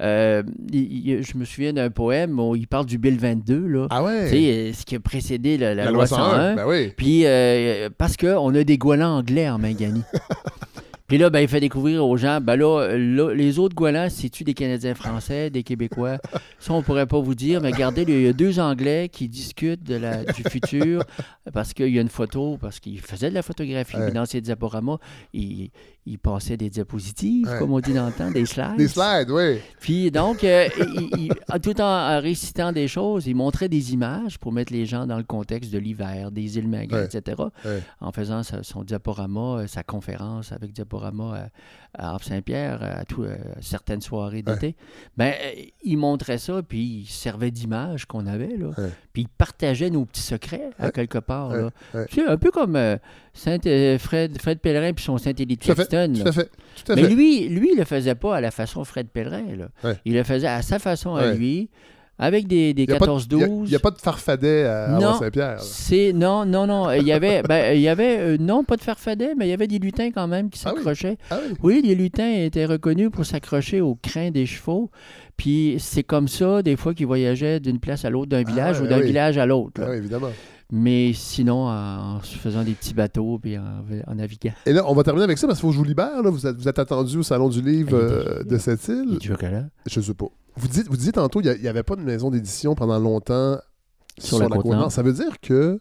euh, 0.01 0.43
il- 0.73 1.07
il- 1.09 1.23
je 1.23 1.37
me 1.37 1.45
souviens 1.45 1.73
d'un 1.73 1.89
poème 1.89 2.39
où 2.39 2.55
il 2.55 2.67
parle 2.67 2.85
du 2.87 2.97
Bill 2.97 3.17
22, 3.17 3.67
là. 3.67 3.87
Ah 3.89 4.03
ouais. 4.03 4.25
Tu 4.29 4.31
sais, 4.37 4.71
ce 4.73 4.85
qui 4.85 4.95
a 4.95 4.99
précédé 4.99 5.57
la, 5.57 5.73
la 5.75 5.85
la 5.85 5.91
loi 5.91 6.07
101. 6.07 6.55
Ben 6.55 6.65
oui. 6.67 6.91
Puis, 6.97 7.21
euh, 7.25 7.89
parce 7.97 8.17
qu'on 8.17 8.53
a 8.53 8.63
des 8.63 8.77
goélands 8.77 9.17
anglais 9.19 9.49
en 9.49 9.57
Mangani. 9.59 10.01
Puis 11.07 11.17
là, 11.17 11.29
ben, 11.29 11.39
il 11.39 11.47
fait 11.47 11.61
découvrir 11.61 12.05
aux 12.05 12.17
gens, 12.17 12.41
ben 12.41 12.57
là, 12.57 12.97
là, 12.97 13.33
les 13.33 13.59
autres 13.59 13.73
goélands, 13.75 14.09
c'est-tu 14.09 14.43
des 14.43 14.53
Canadiens 14.53 14.93
français, 14.93 15.49
des 15.49 15.63
Québécois? 15.63 16.17
Ça, 16.59 16.73
on 16.73 16.81
pourrait 16.81 17.05
pas 17.05 17.19
vous 17.19 17.33
dire, 17.33 17.61
mais 17.61 17.71
regardez, 17.71 18.03
il 18.05 18.21
y 18.23 18.27
a 18.27 18.33
deux 18.33 18.59
Anglais 18.59 19.07
qui 19.09 19.29
discutent 19.29 19.83
de 19.85 19.95
la, 19.95 20.25
du 20.25 20.43
futur 20.43 21.03
parce 21.53 21.73
qu'il 21.73 21.95
y 21.95 21.97
a 21.97 22.01
une 22.01 22.09
photo, 22.09 22.57
parce 22.59 22.81
qu'il 22.81 22.99
faisait 22.99 23.29
de 23.29 23.35
la 23.35 23.41
photographie, 23.41 23.95
Ouais. 23.95 24.07
mais 24.07 24.11
dans 24.11 24.25
ses 24.25 24.41
diaporamas, 24.41 24.97
il, 25.33 25.71
il 26.07 26.17
passait 26.19 26.57
des 26.57 26.69
diapositives, 26.69 27.47
Ouais. 27.47 27.59
comme 27.59 27.71
on 27.73 27.79
dit 27.79 27.93
dans 27.93 28.07
le 28.07 28.11
temps, 28.13 28.31
des 28.31 28.45
slides. 28.45 28.77
Des 28.77 28.87
slides, 28.87 29.29
oui. 29.29 29.59
Puis 29.79 30.09
donc, 30.11 30.43
euh, 30.43 30.67
il- 30.79 31.29
il- 31.29 31.59
tout 31.61 31.79
en 31.81 32.19
récitant 32.21 32.71
des 32.71 32.87
choses, 32.87 33.27
il 33.27 33.35
montrait 33.35 33.69
des 33.69 33.93
images 33.93 34.37
pour 34.39 34.51
mettre 34.51 34.71
les 34.73 34.85
gens 34.85 35.05
dans 35.05 35.17
le 35.17 35.23
contexte 35.23 35.71
de 35.71 35.77
l'hiver, 35.79 36.31
des 36.31 36.57
îles 36.57 36.67
Ouais. 36.67 37.05
etc. 37.05 37.41
Ouais. 37.65 37.81
En 38.01 38.11
faisant 38.11 38.43
sa- 38.43 38.63
son 38.63 38.83
diaporama, 38.83 39.39
euh, 39.59 39.67
sa 39.67 39.83
conférence 39.83 40.51
avec 40.51 40.71
diaporama 40.71 41.49
à, 41.97 42.13
Havre-Saint-Pierre, 42.13 42.81
à 42.83 43.05
tout, 43.05 43.23
euh, 43.23 43.35
certaines 43.61 44.01
soirées 44.01 44.43
Ouais. 44.45 44.53
d'été. 44.53 44.75
Ben, 45.17 45.33
euh, 45.33 45.61
il 45.83 45.97
montrait 45.97 46.37
ça, 46.37 46.61
puis 46.61 47.01
il 47.01 47.05
servait 47.05 47.51
d'image 47.51 48.05
qu'on 48.05 48.25
avait, 48.27 48.55
là. 48.57 48.67
Ouais. 48.77 48.89
Puis 49.13 49.23
il 49.23 49.27
partageait 49.27 49.89
nos 49.89 50.05
petits 50.05 50.21
secrets, 50.21 50.69
à 50.79 50.85
Ouais. 50.85 50.91
quelque 50.91 51.17
part, 51.17 51.49
Ouais. 51.49 51.61
là. 51.61 51.69
Ouais. 51.93 52.05
Tu 52.09 52.15
sais, 52.15 52.27
un 52.27 52.37
peu 52.37 52.51
comme 52.51 52.75
euh, 52.75 52.97
Saint, 53.33 53.57
Fred, 53.99 54.39
Fred 54.41 54.59
Pellerin 54.59 54.93
puis 54.93 55.03
son 55.05 55.17
Saint-Élie 55.17 55.57
de 55.57 55.61
Tout 55.63 55.71
à 55.71 56.31
fait. 56.31 56.49
Tout 56.85 56.91
à 56.91 56.95
Mais 56.95 57.07
lui, 57.07 57.47
lui, 57.49 57.69
il 57.73 57.77
le 57.77 57.85
faisait 57.85 58.15
pas 58.15 58.35
à 58.37 58.41
la 58.41 58.51
façon 58.51 58.83
Fred 58.83 59.07
Pellerin. 59.09 59.55
Là. 59.55 59.67
Ouais. 59.83 59.97
Il 60.05 60.13
le 60.13 60.23
faisait 60.23 60.47
à 60.47 60.61
sa 60.61 60.79
façon 60.79 61.15
à 61.15 61.21
Ouais. 61.27 61.35
lui, 61.35 61.69
avec 62.19 62.47
des, 62.47 62.73
des 62.73 62.83
Il 62.83 62.89
n'y 62.89 62.95
a, 62.95 62.99
pas 62.99 63.05
de- 63.05 63.11
il 63.11 63.37
y 63.39 63.43
a- 63.43 63.47
14-12. 63.47 63.61
il 63.67 63.71
y 63.71 63.75
a 63.75 63.79
pas 63.79 63.91
de 63.91 63.97
farfadet 63.99 64.63
à 64.65 64.97
Non. 64.99 65.13
Saint-Pierre. 65.19 65.59
C'est 65.61 66.13
non, 66.13 66.45
non, 66.45 66.65
non. 66.65 66.91
Il 66.91 67.05
y 67.05 67.11
avait, 67.11 67.43
ben, 67.43 67.75
il 67.75 67.81
y 67.81 67.87
avait 67.87 68.17
euh, 68.19 68.37
non 68.39 68.63
pas 68.63 68.75
de 68.75 68.81
farfadet, 68.81 69.35
mais 69.37 69.45
il 69.47 69.49
y 69.49 69.53
avait 69.53 69.67
des 69.67 69.79
lutins 69.79 70.09
quand 70.11 70.27
même 70.27 70.49
qui 70.49 70.59
Ah 70.65 70.69
oui? 70.71 70.77
s'accrochaient. 70.77 71.17
Ah 71.29 71.39
oui. 71.47 71.55
Oui, 71.61 71.81
les 71.85 71.95
lutins 71.95 72.31
étaient 72.31 72.65
reconnus 72.65 73.09
pour 73.11 73.25
s'accrocher 73.25 73.81
au 73.81 73.95
crin 73.95 74.31
des 74.31 74.45
chevaux. 74.45 74.89
Puis 75.37 75.75
c'est 75.79 76.03
comme 76.03 76.27
ça, 76.27 76.63
des 76.63 76.75
fois, 76.75 76.95
qu'ils 76.95 77.05
voyageaient 77.05 77.59
d'une 77.59 77.79
place 77.79 78.03
à 78.05 78.09
l'autre, 78.09 78.29
d'un 78.29 78.43
village 78.43 78.79
ouais, 78.81 78.87
ou 78.87 78.89
d'un 78.89 78.99
oui. 78.99 79.05
village 79.05 79.37
à 79.37 79.45
l'autre. 79.45 79.81
Ah 79.85 79.95
évidemment. 79.95 80.29
Mais 80.69 81.13
sinon, 81.13 81.67
en, 81.69 82.21
se 82.23 82.37
faisant 82.37 82.63
des 82.63 82.73
petits 82.73 82.93
bateaux 82.93 83.39
puis 83.39 83.57
en, 83.57 83.83
en 84.05 84.15
naviguant. 84.15 84.53
Et 84.65 84.73
là, 84.73 84.83
on 84.85 84.93
va 84.93 85.03
terminer 85.03 85.23
avec 85.23 85.37
ça 85.37 85.47
parce 85.47 85.59
qu'il 85.59 85.61
faut 85.61 85.69
que 85.69 85.75
je 85.75 85.79
vous 85.79 85.85
libère. 85.85 86.21
là. 86.21 86.29
Vous, 86.29 86.45
êtes, 86.45 86.57
vous 86.57 86.67
êtes 86.67 86.79
attendu 86.79 87.17
au 87.17 87.23
Salon 87.23 87.47
du 87.47 87.61
Livre 87.61 87.95
euh, 87.95 88.43
de 88.43 88.57
cette 88.57 88.85
île. 88.89 89.13
est 89.15 89.19
toujours 89.19 89.37
là. 89.41 89.63
Je 89.85 90.01
sais 90.01 90.13
pas. 90.13 90.27
Vous, 90.57 90.67
dites, 90.67 90.87
vous 90.89 90.97
disiez 90.97 91.13
tantôt 91.13 91.39
qu'il 91.39 91.61
n'y 91.61 91.67
avait 91.69 91.83
pas 91.83 91.95
de 91.95 92.01
maison 92.01 92.29
d'édition 92.31 92.75
pendant 92.75 92.99
longtemps 92.99 93.57
Sur 94.17 94.37
sur, 94.37 94.49
la. 94.49 94.57
Côte-Nord. 94.57 94.91
Ça 94.91 95.03
veut 95.03 95.13
dire 95.13 95.39
que 95.41 95.79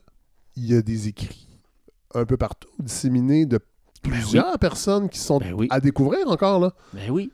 il 0.57 0.67
y 0.67 0.77
a 0.77 0.83
des 0.83 1.09
écrits 1.09 1.49
un 2.15 2.25
peu 2.25 2.37
partout 2.37 2.69
disséminés 2.79 3.45
de 3.45 3.59
plusieurs 4.03 4.59
personnes 4.59 5.09
qui 5.09 5.19
sont 5.19 5.39
Ben 5.39 5.53
oui. 5.53 5.67
à 5.71 5.81
découvrir 5.81 6.29
encore. 6.29 6.61
là. 6.61 6.73
Ben 6.95 7.11
oui. 7.11 7.33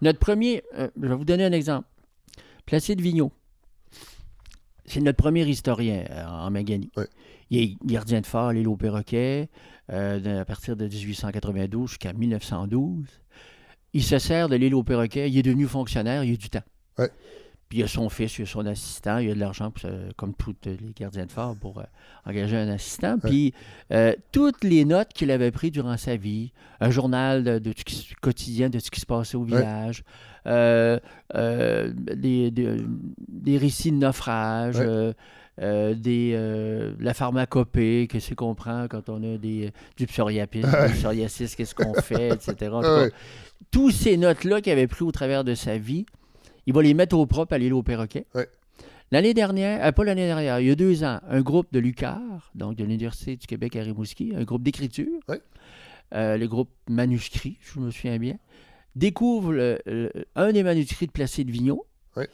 Notre 0.00 0.18
premier, 0.18 0.62
euh, 0.78 0.88
je 1.00 1.06
vais 1.08 1.14
vous 1.14 1.24
donner 1.24 1.44
un 1.44 1.52
exemple. 1.52 1.86
Placide 2.64 3.00
Vigneault. 3.00 3.32
C'est 4.86 5.00
notre 5.00 5.16
premier 5.16 5.46
historien 5.48 6.04
euh, 6.10 6.24
en 6.26 6.50
Maganie. 6.50 6.90
Il 7.50 7.58
est 7.62 7.76
gardien 7.84 8.20
de 8.20 8.26
phare 8.26 8.46
à 8.48 8.52
l'île 8.52 8.68
au 8.68 8.76
Perroquet 8.76 9.48
euh, 9.92 10.18
de- 10.20 10.38
à 10.40 10.44
partir 10.44 10.76
de 10.76 10.86
1892 10.86 11.88
jusqu'à 11.90 12.12
1912. 12.12 13.06
Il 13.92 14.02
se 14.02 14.18
sert 14.18 14.48
de 14.48 14.56
l'île 14.56 14.74
au 14.74 14.82
Perroquet. 14.82 15.30
Il 15.30 15.38
est 15.38 15.42
devenu 15.42 15.66
fonctionnaire. 15.66 16.24
Il 16.24 16.34
a 16.34 16.36
du 16.36 16.50
temps. 16.50 16.62
Puis 17.68 17.78
il 17.78 17.82
a 17.84 17.88
son 17.88 18.08
fils, 18.10 18.38
il 18.38 18.42
a 18.42 18.46
son 18.46 18.66
assistant. 18.66 19.18
Il 19.18 19.30
a 19.30 19.34
de 19.34 19.40
l'argent, 19.40 19.72
comme 20.16 20.34
tous 20.34 20.54
les 20.66 20.76
gardiens 20.94 21.26
de 21.26 21.32
phare, 21.32 21.54
pour 21.56 21.78
euh, 21.78 21.84
engager 22.26 22.56
un 22.56 22.68
assistant. 22.68 23.14
Ouais. 23.14 23.30
Puis 23.30 23.54
euh, 23.92 24.14
toutes 24.32 24.64
les 24.64 24.84
notes 24.84 25.12
qu'il 25.14 25.30
avait 25.30 25.50
prises 25.50 25.72
durant 25.72 25.96
sa 25.96 26.16
vie, 26.16 26.52
un 26.80 26.90
journal 26.90 27.42
de, 27.44 27.58
de 27.58 27.72
qui- 27.72 28.12
quotidien 28.20 28.68
de 28.68 28.78
ce 28.80 28.90
qui 28.90 29.00
se 29.00 29.06
passait 29.06 29.36
au 29.36 29.44
village, 29.44 30.02
euh, 30.46 30.98
euh, 31.34 31.92
des, 31.94 32.50
des- 32.50 32.76
des 33.28 33.58
récits 33.58 33.92
de 33.92 33.96
naufrage, 33.96 34.76
Ouais. 34.78 34.84
euh, 34.86 35.12
euh, 35.60 35.94
des, 35.94 36.36
la 37.00 37.14
pharmacopée, 37.14 38.08
qu'est-ce 38.10 38.34
qu'on 38.34 38.54
prend 38.54 38.86
quand 38.88 39.08
on 39.08 39.22
a 39.34 39.38
des, 39.38 39.70
du 39.96 40.06
psoriasis, 40.06 40.64
psoriasis, 40.98 41.54
qu'est-ce 41.54 41.74
qu'on 41.74 41.94
fait, 41.94 42.30
etc. 42.34 42.72
Ouais. 42.74 43.10
tous 43.70 43.90
ces 43.90 44.16
notes-là 44.16 44.60
qu'il 44.60 44.72
avait 44.72 44.86
pris 44.88 45.04
au 45.04 45.12
travers 45.12 45.44
de 45.44 45.54
sa 45.54 45.78
vie, 45.78 46.06
il 46.66 46.72
va 46.74 46.82
les 46.82 46.94
mettre 46.94 47.16
au 47.16 47.26
propre 47.26 47.52
à 47.54 47.58
l'île 47.58 47.72
au 47.74 47.82
perroquet. 47.82 48.26
Ouais. 48.34 48.48
L'année 49.12 49.34
dernière, 49.34 49.92
pas 49.94 50.02
l'année 50.02 50.26
dernière, 50.26 50.58
il 50.60 50.66
y 50.66 50.70
a 50.70 50.74
deux 50.74 51.04
ans, 51.04 51.20
un 51.28 51.40
groupe 51.40 51.68
de 51.72 51.78
l'UQAR, 51.78 52.50
donc 52.56 52.74
de 52.76 52.82
l'Université 52.82 53.36
du 53.36 53.46
Québec 53.46 53.76
à 53.76 53.82
Rimouski, 53.82 54.32
un 54.36 54.42
groupe 54.42 54.62
d'écriture, 54.64 55.20
le 56.12 56.46
groupe 56.46 56.70
Manuscrit, 56.88 57.58
je 57.60 57.78
me 57.80 57.90
souviens 57.92 58.18
bien, 58.18 58.36
découvre 58.96 59.52
le- 59.52 59.78
le- 59.86 60.12
un 60.36 60.52
des 60.52 60.62
manuscrits 60.62 61.06
de 61.06 61.12
Placide 61.12 61.50
Ouais. 62.16 62.28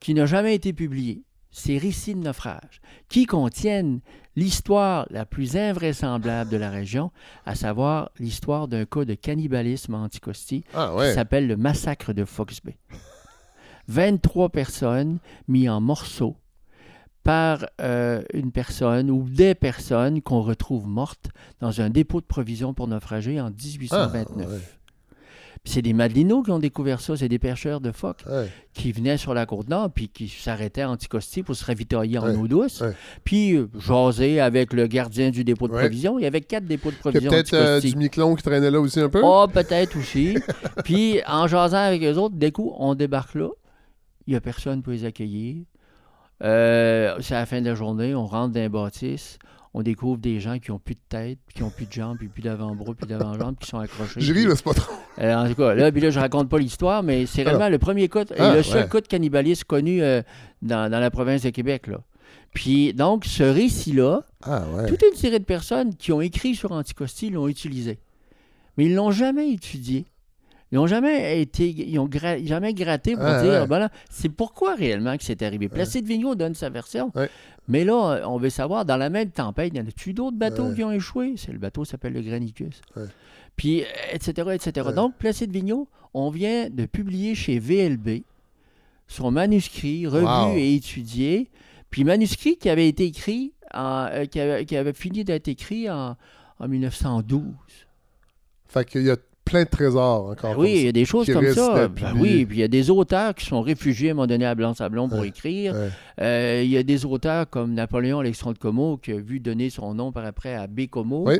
qui 0.00 0.14
n'a 0.14 0.26
jamais 0.26 0.54
été 0.54 0.72
publié. 0.72 1.22
Ces 1.50 1.78
récits 1.78 2.14
de 2.14 2.20
naufrage 2.20 2.80
qui 3.08 3.24
contiennent 3.24 4.00
l'histoire 4.34 5.06
la 5.10 5.24
plus 5.24 5.56
invraisemblable 5.56 6.50
de 6.50 6.56
la 6.58 6.68
région, 6.70 7.10
à 7.46 7.54
savoir 7.54 8.10
l'histoire 8.18 8.68
d'un 8.68 8.84
cas 8.84 9.06
de 9.06 9.14
cannibalisme 9.14 9.94
Anticosti 9.94 10.64
Ah 10.74 10.94
qui 10.98 11.14
s'appelle 11.14 11.46
le 11.46 11.56
massacre 11.56 12.12
de 12.12 12.24
Fox 12.26 12.60
Bay. 12.62 12.76
23 13.88 14.48
personnes 14.50 15.18
mises 15.48 15.68
en 15.70 15.80
morceaux 15.80 16.36
par 17.22 17.66
euh, 17.80 18.22
une 18.34 18.52
personne 18.52 19.10
ou 19.10 19.22
des 19.28 19.54
personnes 19.54 20.22
qu'on 20.22 20.42
retrouve 20.42 20.86
mortes 20.86 21.28
dans 21.60 21.80
un 21.80 21.90
dépôt 21.90 22.20
de 22.20 22.26
provisions 22.26 22.74
pour 22.74 22.86
naufragés 22.88 23.40
en 23.40 23.50
1829. 23.50 24.46
Ah, 24.48 24.52
ouais. 24.52 24.58
C'est 25.68 25.82
des 25.82 25.92
Madelinos 25.92 26.44
qui 26.44 26.52
ont 26.52 26.60
découvert 26.60 27.00
ça, 27.00 27.16
c'est 27.16 27.28
des 27.28 27.40
pêcheurs 27.40 27.80
de 27.80 27.90
phoques 27.90 28.22
Ouais. 28.30 28.48
qui 28.72 28.92
venaient 28.92 29.16
sur 29.16 29.34
la 29.34 29.46
côte 29.46 29.68
nord 29.68 29.90
puis 29.92 30.08
qui 30.08 30.28
s'arrêtaient 30.28 30.82
à 30.82 30.90
Anticosti 30.90 31.42
pour 31.42 31.56
se 31.56 31.64
ravitailler 31.64 32.18
en 32.18 32.26
Ouais, 32.28 32.36
eau 32.36 32.46
douce. 32.46 32.80
ouais. 32.82 32.92
Puis 33.24 33.56
euh, 33.56 33.68
jaser 33.78 34.40
avec 34.40 34.72
le 34.72 34.86
gardien 34.86 35.30
du 35.30 35.42
dépôt 35.42 35.66
de 35.66 35.72
provisions. 35.72 36.18
Il 36.18 36.22
y 36.22 36.26
avait 36.26 36.40
quatre 36.40 36.66
dépôts 36.66 36.92
de 36.92 36.96
provisions 36.96 37.30
peut-être 37.32 37.52
euh, 37.54 37.80
du 37.80 37.96
Miquelon 37.96 38.36
qui 38.36 38.44
traînait 38.44 38.70
là 38.70 38.80
aussi 38.80 39.00
un 39.00 39.08
peu? 39.08 39.20
Oh, 39.24 39.46
peut-être 39.52 39.98
aussi. 39.98 40.36
Puis, 40.84 41.20
en 41.26 41.46
jasant 41.48 41.78
avec 41.78 42.02
eux 42.04 42.14
autres, 42.16 42.36
d'un 42.36 42.50
coup, 42.52 42.72
on 42.78 42.94
débarque 42.94 43.34
là. 43.34 43.48
Il 44.28 44.30
n'y 44.30 44.36
a 44.36 44.40
personne 44.40 44.82
pour 44.82 44.92
les 44.92 45.04
accueillir. 45.04 45.64
Euh, 46.42 47.16
c'est 47.20 47.34
à 47.34 47.40
la 47.40 47.46
fin 47.46 47.60
de 47.60 47.66
la 47.66 47.74
journée, 47.74 48.14
on 48.14 48.26
rentre 48.26 48.52
dans 48.54 48.60
les 48.60 48.68
bâtisses. 48.68 49.38
On 49.78 49.82
découvre 49.82 50.16
des 50.16 50.40
gens 50.40 50.58
qui 50.58 50.70
n'ont 50.70 50.78
plus 50.78 50.94
de 50.94 51.00
tête, 51.06 51.38
puis 51.46 51.56
qui 51.56 51.62
n'ont 51.62 51.68
plus 51.68 51.84
de 51.84 51.92
jambes, 51.92 52.16
puis 52.16 52.28
plus 52.28 52.40
d'avant-bras, 52.40 52.94
puis 52.94 53.06
d'avant-jambes, 53.06 53.56
qui 53.60 53.68
sont 53.68 53.78
accrochés. 53.78 54.20
Puis- 54.20 54.44
là, 54.46 54.56
c'est 54.56 54.64
pas 54.64 54.72
trop. 54.72 54.94
Euh, 55.18 55.34
en 55.34 55.46
tout 55.48 55.54
cas, 55.54 55.74
là, 55.74 55.92
puis 55.92 56.00
là, 56.00 56.08
je 56.08 56.18
raconte 56.18 56.48
pas 56.48 56.58
l'histoire, 56.58 57.02
mais 57.02 57.26
c'est 57.26 57.42
Alors. 57.42 57.54
vraiment 57.56 57.68
le 57.68 57.76
premier 57.78 58.04
et 58.04 58.10
Ah, 58.38 58.54
le 58.56 58.62
seul 58.62 58.88
ouais. 58.90 59.00
de 59.02 59.06
cannibalisme 59.06 59.64
connu 59.66 60.02
euh, 60.02 60.22
dans, 60.62 60.90
dans 60.90 60.98
la 60.98 61.10
province 61.10 61.42
de 61.42 61.50
Québec. 61.50 61.88
Là. 61.88 62.00
Puis, 62.54 62.94
donc, 62.94 63.26
ce 63.26 63.42
récit-là, 63.42 64.22
Ah 64.44 64.64
ouais. 64.74 64.86
toute 64.86 65.02
une 65.02 65.14
série 65.14 65.38
de 65.40 65.44
personnes 65.44 65.94
qui 65.94 66.10
ont 66.10 66.22
écrit 66.22 66.54
sur 66.54 66.72
Anticosti 66.72 67.28
l'ont 67.28 67.46
utilisé. 67.46 67.98
Mais 68.78 68.86
ils 68.86 68.94
l'ont 68.94 69.10
jamais 69.10 69.50
étudié. 69.52 70.06
Ils 70.76 70.80
n'ont 70.80 70.86
jamais 70.86 71.40
été, 71.40 71.70
ils 71.70 71.98
ont 71.98 72.06
gra- 72.06 72.44
jamais 72.46 72.74
gratté 72.74 73.14
pour 73.14 73.24
Ah, 73.24 73.42
dire, 73.42 73.62
ouais. 73.62 73.66
ben 73.66 73.88
c'est 74.10 74.28
pourquoi 74.28 74.74
réellement 74.74 75.16
que 75.16 75.24
c'est 75.24 75.40
arrivé? 75.40 75.70
Placide 75.70 76.04
Vigneault 76.06 76.34
donne 76.34 76.54
sa 76.54 76.68
version. 76.68 77.10
Ouais. 77.14 77.30
Mais 77.66 77.82
là, 77.82 78.20
on 78.28 78.36
veut 78.36 78.50
savoir, 78.50 78.84
dans 78.84 78.98
la 78.98 79.08
même 79.08 79.30
tempête, 79.30 79.72
il 79.72 79.78
y 79.78 79.80
en 79.80 79.86
a-tu 79.86 80.12
d'autres 80.12 80.36
bateaux 80.36 80.64
Ouais. 80.66 80.74
qui 80.74 80.84
ont 80.84 80.92
échoué? 80.92 81.32
C'est 81.38 81.50
le 81.50 81.58
bateau 81.58 81.86
s'appelle 81.86 82.12
le 82.12 82.20
Granicus. 82.20 82.82
Puis, 83.56 83.84
etc., 84.12 84.50
etc. 84.52 84.88
Donc, 84.94 85.14
Placide 85.16 85.50
Vigneault, 85.50 85.88
on 86.12 86.28
vient 86.28 86.68
de 86.68 86.84
publier 86.84 87.34
chez 87.34 87.58
VLB 87.58 88.24
son 89.08 89.30
manuscrit, 89.30 90.06
revu 90.06 90.26
Wow. 90.26 90.56
et 90.58 90.74
étudié. 90.74 91.48
Puis 91.88 92.04
manuscrit 92.04 92.58
qui 92.58 92.68
avait 92.68 92.86
été 92.88 93.06
écrit, 93.06 93.54
en- 93.72 94.08
euh, 94.10 94.26
qui, 94.26 94.40
avait, 94.40 94.66
qui 94.66 94.76
avait 94.76 94.92
fini 94.92 95.24
d'être 95.24 95.48
écrit 95.48 95.88
en, 95.88 96.16
en 96.58 96.68
1912. 96.68 97.40
Fait 98.68 98.84
qu'il 98.86 99.04
y 99.04 99.10
a 99.10 99.16
plein 99.46 99.62
de 99.64 99.68
trésors 99.70 100.26
encore. 100.30 100.54
Ben 100.56 100.60
oui, 100.60 100.72
il 100.76 100.84
y 100.84 100.88
a 100.88 100.92
des 100.92 101.04
choses 101.06 101.26
comme 101.32 101.50
ça. 101.54 101.88
Ben 101.88 102.12
oui, 102.18 102.44
puis 102.44 102.58
il 102.58 102.60
y 102.60 102.64
a 102.64 102.68
des 102.68 102.90
auteurs 102.90 103.34
qui 103.34 103.46
sont 103.46 103.62
réfugiés 103.62 104.08
à 104.08 104.12
un 104.12 104.14
moment 104.16 104.26
donné 104.26 104.44
à 104.44 104.54
Blanc-Sablon 104.54 105.08
pour 105.08 105.20
Ouais. 105.20 105.28
écrire. 105.28 105.72
Ouais. 105.74 105.88
Euh, 106.20 106.62
il 106.64 106.70
y 106.70 106.76
a 106.76 106.82
des 106.82 107.06
auteurs 107.06 107.48
comme 107.48 107.72
Napoléon 107.72 108.18
Alexandre 108.18 108.54
de 108.54 108.58
Como 108.58 108.98
qui 108.98 109.12
a 109.12 109.16
vu 109.18 109.40
donner 109.40 109.70
son 109.70 109.94
nom 109.94 110.12
par 110.12 110.26
après 110.26 110.54
à 110.54 110.66
B. 110.66 110.88
Como. 110.90 111.26
Oui. 111.28 111.36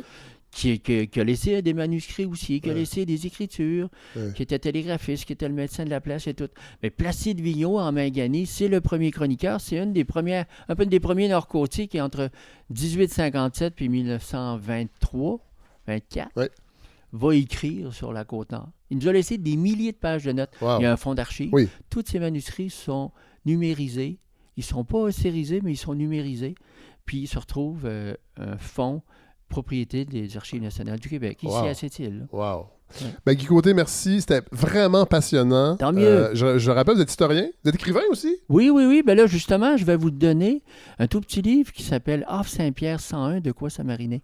Qui, 0.49 0.79
qui- 0.79 1.07
qui 1.09 1.19
a 1.19 1.23
laissé 1.25 1.61
des 1.61 1.73
manuscrits 1.73 2.25
aussi, 2.25 2.61
qui 2.61 2.69
a 2.69 2.73
laissé 2.73 3.05
des 3.05 3.27
écritures, 3.27 3.89
Ouais. 4.15 4.31
qui 4.33 4.41
était 4.41 4.57
télégraphiste, 4.57 5.25
qui 5.25 5.33
était 5.33 5.47
le 5.47 5.53
médecin 5.53 5.83
de 5.85 5.89
la 5.91 5.99
place 6.01 6.25
et 6.25 6.33
tout. 6.33 6.47
Mais 6.81 6.89
Placide 6.89 7.41
Villot 7.41 7.77
en 7.77 7.91
Mangani, 7.91 8.45
c'est 8.47 8.69
le 8.69 8.79
premier 8.81 9.11
chroniqueur, 9.11 9.59
c'est 9.61 9.77
une 9.77 9.91
des 9.93 10.05
premières, 10.05 10.45
un 10.69 10.75
peu 10.75 10.85
des 10.87 11.01
premiers 11.01 11.27
nord-côtiers 11.27 11.87
qui 11.87 11.99
entre 12.01 12.29
1857 12.71 13.75
puis 13.75 13.89
1923, 13.89 15.39
24, 15.87 16.29
Ouais. 16.37 16.49
Va 17.13 17.35
écrire 17.35 17.93
sur 17.93 18.11
la 18.13 18.25
côte 18.25 18.51
nord. 18.51 18.69
Il 18.89 18.97
nous 18.97 19.07
a 19.07 19.13
laissé 19.13 19.37
des 19.37 19.55
milliers 19.55 19.91
de 19.91 19.97
pages 19.97 20.23
de 20.25 20.31
notes. 20.31 20.51
Wow. 20.61 20.79
Il 20.79 20.83
y 20.83 20.85
a 20.85 20.91
un 20.91 20.97
fonds 20.97 21.15
d'archives. 21.15 21.49
Oui. 21.53 21.67
Tous 21.89 22.03
ces 22.05 22.19
manuscrits 22.19 22.69
sont 22.69 23.11
numérisés. 23.45 24.19
Ils 24.57 24.61
ne 24.61 24.65
sont 24.65 24.83
pas 24.83 25.11
sérisés, 25.11 25.61
mais 25.63 25.71
ils 25.73 25.77
sont 25.77 25.93
numérisés. 25.95 26.55
Puis 27.05 27.19
il 27.19 27.27
se 27.27 27.37
retrouve 27.39 27.81
euh, 27.85 28.13
un 28.37 28.57
fonds 28.57 29.01
propriété 29.49 30.03
des 30.03 30.35
Archives 30.35 30.61
nationales 30.61 30.99
du 30.99 31.07
Québec, 31.07 31.41
ici 31.43 31.53
Wow. 31.53 31.65
à 31.67 31.73
cette 31.73 31.99
île. 31.99 32.27
Wow. 32.33 32.65
Ouais. 33.01 33.07
Ben, 33.25 33.33
Guy 33.33 33.45
Côté, 33.45 33.73
merci. 33.73 34.19
C'était 34.21 34.41
vraiment 34.51 35.05
passionnant. 35.05 35.77
Tant 35.77 35.93
mieux. 35.93 36.05
Euh, 36.05 36.35
je, 36.35 36.57
je 36.57 36.71
rappelle, 36.71 36.95
vous 36.95 37.01
êtes 37.01 37.09
historien? 37.09 37.47
Vous 37.63 37.69
êtes 37.69 37.75
écrivain 37.75 38.01
aussi? 38.09 38.35
Oui, 38.49 38.69
oui, 38.69 38.85
oui. 38.85 39.03
Ben 39.05 39.15
là, 39.15 39.25
justement, 39.27 39.77
je 39.77 39.85
vais 39.85 39.95
vous 39.95 40.11
donner 40.11 40.63
un 40.99 41.07
tout 41.07 41.21
petit 41.21 41.41
livre 41.41 41.71
qui 41.71 41.83
s'appelle 41.83 42.25
Havre 42.27 42.47
Saint-Pierre 42.49 42.99
101, 42.99 43.39
de 43.39 43.51
quoi 43.53 43.69
ça 43.69 43.83
marinait, 43.83 44.21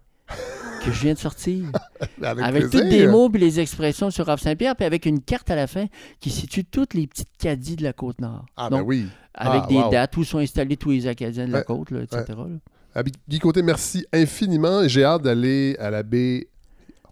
que 0.84 0.90
je 0.92 1.00
viens 1.02 1.14
de 1.14 1.18
sortir. 1.18 1.64
Avec, 2.22 2.44
avec 2.44 2.70
toutes 2.70 2.88
des 2.88 3.06
mots 3.06 3.28
puis 3.30 3.40
les 3.40 3.60
expressions 3.60 4.10
sur 4.10 4.28
Havre 4.28 4.42
Saint-Pierre, 4.42 4.76
puis 4.76 4.84
avec 4.84 5.06
une 5.06 5.20
carte 5.20 5.50
à 5.50 5.56
la 5.56 5.66
fin 5.66 5.86
qui 6.20 6.30
situe 6.30 6.64
toutes 6.64 6.92
les 6.94 7.06
petites 7.06 7.30
caddies 7.38 7.76
de 7.76 7.82
la 7.82 7.92
Côte-Nord. 7.94 8.44
Ah, 8.56 8.68
ben 8.70 8.82
oui. 8.82 9.06
avec 9.34 9.62
Ah, 9.64 9.66
des 9.68 9.76
wow. 9.76 9.90
dates 9.90 10.16
où 10.18 10.24
sont 10.24 10.38
installés 10.38 10.76
tous 10.76 10.90
les 10.90 11.06
Acadiens 11.06 11.46
de 11.46 11.52
la 11.52 11.62
côte, 11.62 11.90
là, 11.90 12.02
etc. 12.02 12.24
là. 12.28 12.46
Ah, 12.94 13.02
Guy 13.28 13.38
Côté, 13.38 13.62
merci 13.62 14.06
infiniment. 14.12 14.86
J'ai 14.86 15.02
hâte 15.04 15.22
d'aller 15.22 15.76
à 15.80 15.90
la 15.90 16.02
baie 16.02 16.48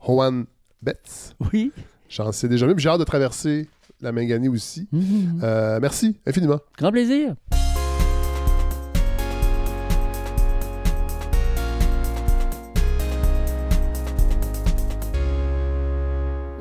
Juan 0.07 0.45
Betts. 0.83 1.35
Oui. 1.53 1.73
J'en 2.09 2.31
sais 2.33 2.49
déjà 2.49 2.67
mieux. 2.67 2.75
puis 2.75 2.83
J'ai 2.83 2.91
hâte 2.91 3.01
de 3.01 3.05
traverser 3.05 3.69
la 4.01 4.13
Mangani 4.13 4.49
aussi. 4.49 4.87
Mhm. 4.93 5.41
Euh, 5.43 5.79
merci 5.81 6.17
infiniment. 6.27 6.61
Grand 6.77 6.93
plaisir. 6.93 7.35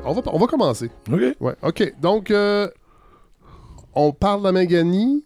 On 0.04 0.12
va, 0.12 0.22
on 0.26 0.38
va 0.38 0.46
commencer. 0.46 0.90
OK. 1.12 1.20
Ouais, 1.40 1.54
OK. 1.62 1.94
Donc, 2.00 2.30
euh, 2.30 2.68
on 3.94 4.12
parle 4.12 4.42
de. 4.42 5.22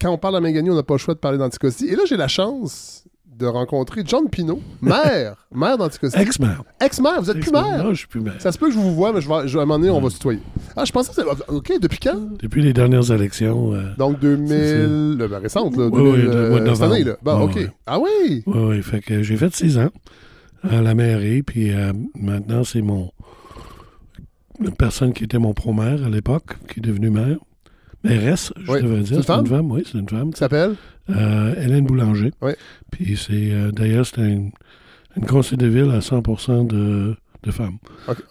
Quand 0.00 0.10
on 0.12 0.18
parle 0.18 0.34
de 0.34 0.40
on 0.70 0.74
n'a 0.76 0.82
pas 0.82 0.94
le 0.94 0.98
choix 0.98 1.14
de 1.14 1.18
parler 1.18 1.38
d'Anticosti. 1.38 1.86
Et 1.86 1.96
là, 1.96 2.02
j'ai 2.06 2.16
la 2.16 2.28
chance 2.28 3.04
de 3.36 3.46
rencontrer 3.46 4.02
John 4.04 4.28
Pinault, 4.28 4.60
maire, 4.82 5.46
maire 5.52 5.78
d'Anticosti. 5.78 6.18
Ex-maire. 6.18 6.64
Ex-maire, 6.80 7.20
vous 7.22 7.30
êtes 7.30 7.38
plus 7.38 7.52
maire? 7.52 7.84
Non, 7.84 7.90
je 7.90 7.98
suis 7.98 8.06
plus 8.08 8.20
maire. 8.20 8.34
Ça 8.40 8.50
se 8.50 8.58
peut 8.58 8.66
que 8.66 8.72
je 8.72 8.78
vous 8.78 8.94
vois, 8.94 9.12
mais 9.12 9.20
je 9.20 9.28
vais, 9.28 9.46
je 9.46 9.52
vais- 9.54 9.60
à 9.60 9.62
un 9.62 9.66
moment 9.66 9.78
donné, 9.78 9.90
on 9.90 10.00
va 10.00 10.10
se 10.10 10.16
tutoyer. 10.16 10.40
Ah, 10.76 10.84
je 10.84 10.90
pensais 10.90 11.10
que 11.12 11.14
c'était... 11.20 11.52
OK, 11.52 11.72
depuis 11.80 11.98
quand? 12.00 12.18
Depuis 12.42 12.62
les 12.62 12.72
dernières 12.72 13.08
élections, 13.12 13.74
euh, 13.74 13.94
Donc, 13.96 14.18
2000... 14.18 15.16
Le, 15.18 15.28
ben, 15.28 15.38
récente, 15.38 15.76
là. 15.76 15.86
Oui, 15.86 16.02
2000, 16.02 16.12
oui, 16.12 16.22
le 16.34 16.50
mois 16.50 16.60
de 16.60 16.68
euh, 16.68 16.74
cette 16.74 16.82
année, 16.82 17.04
là. 17.04 17.16
Bon, 17.22 17.38
Ouais, 17.38 17.44
OK. 17.44 17.54
ouais. 17.56 17.70
Ah 17.86 17.98
oui? 18.00 18.42
ouais, 18.46 18.64
ouais, 18.66 18.82
fait 18.82 19.00
que 19.00 19.22
j'ai 19.22 19.36
fait 19.36 19.54
six 19.54 19.78
ans 19.78 19.90
à 20.68 20.82
la 20.82 20.94
mairie, 20.96 21.42
puis 21.44 21.72
euh, 21.72 21.92
maintenant, 22.16 22.64
c'est 22.64 22.82
mon... 22.82 23.12
La 24.60 24.70
personne 24.72 25.12
qui 25.12 25.24
était 25.24 25.38
mon 25.38 25.54
pro-maire 25.54 26.04
à 26.04 26.08
l'époque, 26.08 26.56
qui 26.72 26.80
est 26.80 26.82
devenue 26.82 27.10
maire. 27.10 27.38
Mairesse, 28.04 28.52
je 28.56 28.70
Oui. 28.72 28.82
devrais 28.82 29.00
dire. 29.02 29.16
une 29.18 29.22
C'est 29.22 29.32
une 29.32 29.36
femme? 29.36 29.46
femme, 29.46 29.70
oui, 29.72 29.82
c'est 29.90 29.98
une 29.98 30.08
femme. 30.08 30.32
Ça 30.32 30.38
s'appelle? 30.40 30.74
Euh, 31.10 31.54
Hélène 31.60 31.84
Boulanger. 31.86 32.32
Oui. 32.42 32.52
Puis 32.90 33.16
c'est... 33.16 33.50
euh, 33.52 33.70
D'ailleurs, 33.72 34.06
c'est 34.06 34.20
un, 34.20 34.50
une 35.16 35.26
conseil 35.26 35.58
de 35.58 35.66
ville 35.66 35.90
à 35.90 36.00
100 36.00 36.22
de, 36.66 37.16
de 37.42 37.50
femmes. 37.50 37.78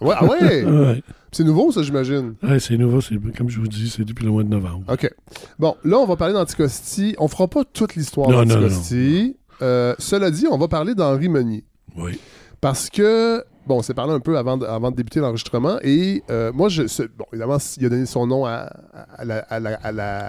Ouais, 0.00 0.14
ah 0.16 0.24
ouais? 0.24 0.64
ouais. 0.64 1.02
C'est 1.32 1.44
nouveau, 1.44 1.70
ça, 1.72 1.82
j'imagine. 1.82 2.34
Ouais, 2.42 2.58
c'est 2.58 2.78
nouveau, 2.78 3.02
c'est, 3.02 3.16
comme 3.36 3.50
je 3.50 3.60
vous 3.60 3.68
dis, 3.68 3.90
c'est 3.90 4.04
depuis 4.04 4.24
le 4.24 4.30
mois 4.30 4.42
de 4.42 4.48
novembre. 4.48 4.84
OK. 4.90 5.10
Bon, 5.58 5.76
là, 5.84 5.98
on 5.98 6.06
va 6.06 6.16
parler 6.16 6.32
d'Anticosti. 6.32 7.14
On 7.18 7.28
fera 7.28 7.46
pas 7.48 7.64
toute 7.64 7.94
l'histoire 7.96 8.30
Non, 8.30 8.38
non, 8.46 8.54
d'Anticosti. 8.54 9.36
Euh, 9.60 9.94
cela 9.98 10.30
dit, 10.30 10.46
on 10.50 10.56
va 10.56 10.68
parler 10.68 10.94
d'Henri 10.94 11.28
Meunier. 11.28 11.64
Oui. 11.96 12.18
Parce 12.60 12.90
que, 12.90 13.44
bon, 13.66 13.78
on 13.78 13.82
s'est 13.82 13.94
parlé 13.94 14.12
un 14.12 14.20
peu 14.20 14.36
avant 14.36 14.56
de, 14.56 14.66
avant 14.66 14.90
de 14.90 14.96
débuter 14.96 15.20
l'enregistrement. 15.20 15.78
Et 15.82 16.22
euh, 16.30 16.52
moi, 16.52 16.68
je, 16.68 16.86
ce- 16.86 17.02
bon, 17.04 17.24
évidemment, 17.32 17.58
il 17.76 17.86
a 17.86 17.88
donné 17.88 18.06
son 18.06 18.26
nom 18.26 18.44
à, 18.46 18.70
à 19.16 19.24
la, 19.24 19.38
à 19.38 19.60
la- 19.60 19.74
à 19.82 19.92
la- 19.92 20.28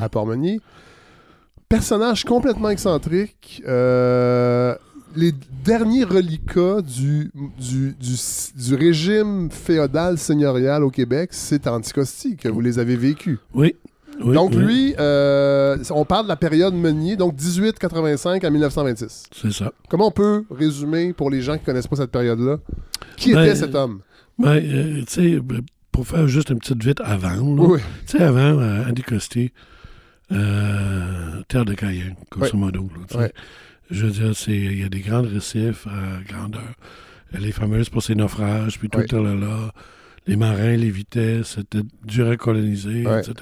à 0.00 0.08
Port-Meunier. 0.08 0.60
Personnage 1.68 2.24
complètement 2.24 2.70
excentrique. 2.70 3.62
euh, 3.66 4.74
les 5.16 5.32
derniers 5.64 6.04
reliquats 6.04 6.82
du, 6.82 7.32
du, 7.58 7.92
du, 7.98 8.14
du 8.56 8.74
régime 8.76 9.50
féodal 9.50 10.16
seigneurial 10.18 10.84
au 10.84 10.90
Québec, 10.90 11.30
c'est 11.32 11.66
Anticosti 11.66 12.36
que 12.36 12.48
vous 12.48 12.60
les 12.60 12.78
avez 12.78 12.94
vécus. 12.94 13.38
Oui. 13.52 13.74
Oui, 14.22 14.34
donc 14.34 14.50
oui, 14.52 14.58
lui, 14.64 14.94
euh, 14.98 15.76
on 15.90 16.04
parle 16.04 16.24
de 16.24 16.28
la 16.28 16.36
période 16.36 16.74
Meunier, 16.74 17.16
donc 17.16 17.34
1885 17.40 18.44
à 18.44 18.50
1926. 18.50 19.24
C'est 19.34 19.52
ça. 19.52 19.72
Comment 19.88 20.08
on 20.08 20.12
peut 20.12 20.44
résumer 20.50 21.12
pour 21.12 21.30
les 21.30 21.40
gens 21.42 21.56
qui 21.58 21.64
connaissent 21.64 21.86
pas 21.88 21.96
cette 21.96 22.10
période-là? 22.10 22.58
Qui 23.16 23.32
Ben, 23.34 23.42
était 23.44 23.54
cet 23.56 23.74
homme? 23.74 24.00
Ben, 24.38 24.56
euh, 24.56 25.00
tu 25.00 25.04
sais, 25.08 25.40
ben, 25.40 25.60
pour 25.92 26.06
faire 26.06 26.26
juste 26.28 26.50
une 26.50 26.58
petite 26.58 26.82
vite 26.82 27.00
avant, 27.04 27.30
là, 27.54 27.62
Oui, 27.62 27.80
tu 28.06 28.16
sais, 28.16 28.22
avant, 28.22 28.38
euh, 28.60 28.84
Andy 28.88 29.02
Costi, 29.02 29.52
euh, 30.32 31.42
Terre 31.48 31.64
de 31.64 31.74
Cayenne, 31.74 32.14
grosso 32.30 32.56
modo. 32.56 32.88
là. 33.12 33.28
Je 33.90 34.06
veux 34.06 34.12
dire, 34.12 34.36
c'est- 34.36 34.52
il 34.52 34.80
y 34.80 34.84
a 34.84 34.88
des 34.88 35.00
grands 35.00 35.22
récifs 35.22 35.86
à 35.88 36.22
grandeur. 36.32 36.74
Elle 37.32 37.44
est 37.46 37.52
fameuse 37.52 37.88
pour 37.88 38.02
ses 38.02 38.14
naufrages, 38.14 38.78
puis 38.78 38.88
tout 38.88 39.00
le 39.00 39.34
là, 39.34 39.72
les 40.26 40.36
marins, 40.36 40.76
les 40.76 40.90
vitesses, 40.90 41.56
c'était 41.56 41.80
dur 42.04 42.28
à 42.30 42.36
coloniser, 42.36 43.06
Ouais. 43.06 43.20
etc. 43.20 43.34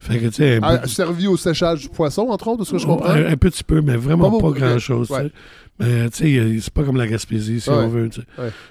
Fait 0.00 0.18
que, 0.18 0.26
tu 0.26 0.32
sais, 0.34 0.56
un, 0.56 0.62
a 0.62 0.78
peu- 0.78 0.88
servi 0.88 1.26
au 1.26 1.36
séchage 1.36 1.82
du 1.82 1.88
poisson, 1.88 2.28
entre 2.30 2.48
autres, 2.48 2.60
de 2.60 2.64
ce 2.64 2.72
que 2.72 2.78
je 2.78 2.86
comprends? 2.86 3.10
un, 3.10 3.26
un 3.26 3.36
petit 3.36 3.62
peu, 3.64 3.80
mais 3.80 3.96
vraiment 3.96 4.40
Pas 4.40 4.50
grand-chose. 4.50 5.10
ouais. 5.10 5.30
Mais, 5.78 6.08
tu 6.10 6.16
sais, 6.18 6.38
a- 6.40 6.60
c'est 6.60 6.72
pas 6.72 6.84
comme 6.84 6.96
la 6.96 7.06
Gaspésie, 7.06 7.60
si 7.60 7.68
Ouais. 7.70 7.76
on 7.76 7.88
veut. 7.88 8.08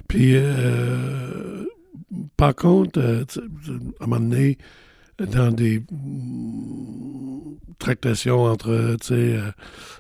Puis, 0.08 0.32
euh, 0.36 1.64
par 2.36 2.56
contre, 2.56 3.00
euh, 3.00 3.24
à 4.00 4.04
un 4.04 4.08
moment 4.08 4.20
donné, 4.20 4.58
dans 5.20 5.52
des 5.52 5.82
tractations 7.80 8.44
entre 8.46 8.70
euh, 9.12 9.52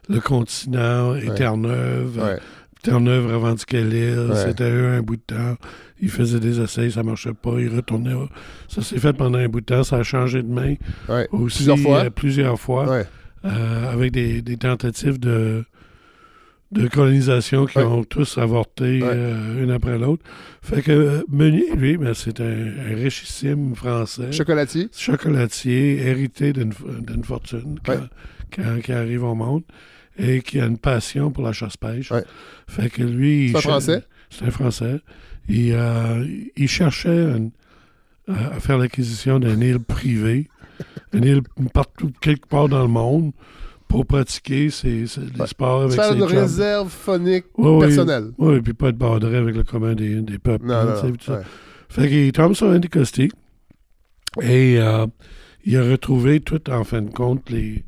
le 0.09 0.19
continent 0.19 1.15
et 1.15 1.29
Ouais. 1.29 1.35
Terre-Neuve, 1.35 2.17
Ouais. 2.17 2.39
Terre-Neuve 2.85 3.27
revendiquait 3.33 3.83
l'île, 3.83 4.27
Ouais. 4.29 4.35
c'était 4.45 4.69
eux 4.69 4.87
un 4.89 5.01
bout 5.01 5.15
de 5.17 5.21
temps. 5.21 5.55
Ils 6.01 6.09
faisaient 6.09 6.39
des 6.39 6.59
essais, 6.61 6.89
ça 6.89 7.03
marchait 7.03 7.33
pas, 7.33 7.59
ils 7.59 7.73
retournaient. 7.75 8.13
Ça 8.67 8.81
s'est 8.81 8.97
fait 8.99 9.13
pendant 9.13 9.37
un 9.39 9.47
bout 9.47 9.61
de 9.61 9.65
temps, 9.65 9.83
ça 9.83 9.97
a 9.97 10.03
changé 10.03 10.41
de 10.43 10.47
main 10.51 10.75
Ouais. 11.09 11.27
aussi, 11.31 11.57
Plusieurs 11.65 11.79
fois? 11.79 12.05
euh, 12.05 12.09
plusieurs 12.09 12.59
fois 12.59 12.89
Ouais. 12.89 13.05
euh, 13.45 13.91
avec 13.93 14.11
des, 14.11 14.41
des 14.41 14.57
tentatives 14.57 15.19
de, 15.19 15.63
de 16.71 16.87
colonisation 16.87 17.65
qui 17.65 17.77
ont 17.79 18.03
tous 18.03 18.37
avorté 18.37 18.99
euh, 19.03 19.63
une 19.63 19.71
après 19.71 19.97
l'autre. 19.97 20.23
Fait 20.61 20.81
que 20.81 21.23
Meunier, 21.29 21.73
lui, 21.75 21.95
ben, 21.97 22.13
c'est 22.13 22.41
un, 22.41 22.43
un 22.91 22.95
richissime 22.95 23.75
français, 23.75 24.31
Chocolatier. 24.31 24.89
chocolatier, 24.91 26.01
hérité 26.07 26.51
d'une 26.53 26.73
fortune 27.23 27.77
quand, 27.85 27.99
quand- 28.53 28.81
qui 28.83 28.91
arrive 28.91 29.23
au 29.23 29.35
monde 29.35 29.63
et 30.17 30.41
qui 30.41 30.59
a 30.59 30.65
une 30.65 30.77
passion 30.77 31.31
pour 31.31 31.43
la 31.43 31.51
chasse-pêche. 31.51 32.11
Ouais. 32.11 32.23
Fait 32.67 32.89
que 32.89 33.03
lui... 33.03 33.49
C'est 33.51 33.57
un 33.57 33.61
Français? 33.61 34.03
C'est 34.29 34.45
un 34.45 34.51
Français. 34.51 34.99
Il, 35.49 35.73
euh, 35.73 36.25
il 36.55 36.67
cherchait 36.67 37.09
une- 37.37 37.51
à 38.27 38.59
faire 38.59 38.77
l'acquisition 38.79 39.39
d'une 39.39 39.61
île 39.61 39.79
privée, 39.79 40.47
une 41.13 41.25
île 41.25 41.41
partout, 41.73 42.11
quelque 42.21 42.47
part 42.47 42.67
dans 42.67 42.81
le 42.81 42.87
monde, 42.87 43.31
pour 43.87 44.05
pratiquer 44.07 44.71
ses, 44.71 45.05
ses- 45.05 45.21
les 45.21 45.39
Ouais. 45.41 45.45
sports 45.47 45.83
avec 45.83 45.93
Faire 45.95 46.05
ses 46.11 46.15
une 46.15 46.27
chums. 46.27 46.37
réserve 46.39 46.89
phonique 46.89 47.45
Ouais, 47.57 47.85
personnelle. 47.85 48.31
Oui, 48.39 48.59
puis 48.61 48.73
pas 48.73 48.91
de 48.91 48.97
borderer 48.97 49.37
avec 49.37 49.55
le 49.55 49.63
commun 49.63 49.93
des, 49.93 50.21
des 50.21 50.39
peuples. 50.39 50.65
Non, 50.65 50.73
hein, 50.73 50.95
non, 51.03 51.11
tout 51.11 51.17
ça. 51.23 51.43
Fait 51.89 52.09
qu'il 52.09 52.31
tombe 52.31 52.55
sur 52.55 52.67
Andy 52.67 52.89
Costi 52.89 53.29
et 54.41 54.77
euh, 54.79 55.05
il 55.65 55.77
a 55.77 55.83
retrouvé 55.83 56.39
tout, 56.39 56.69
en 56.71 56.83
fin 56.83 57.01
de 57.03 57.11
compte, 57.11 57.49
les, 57.51 57.83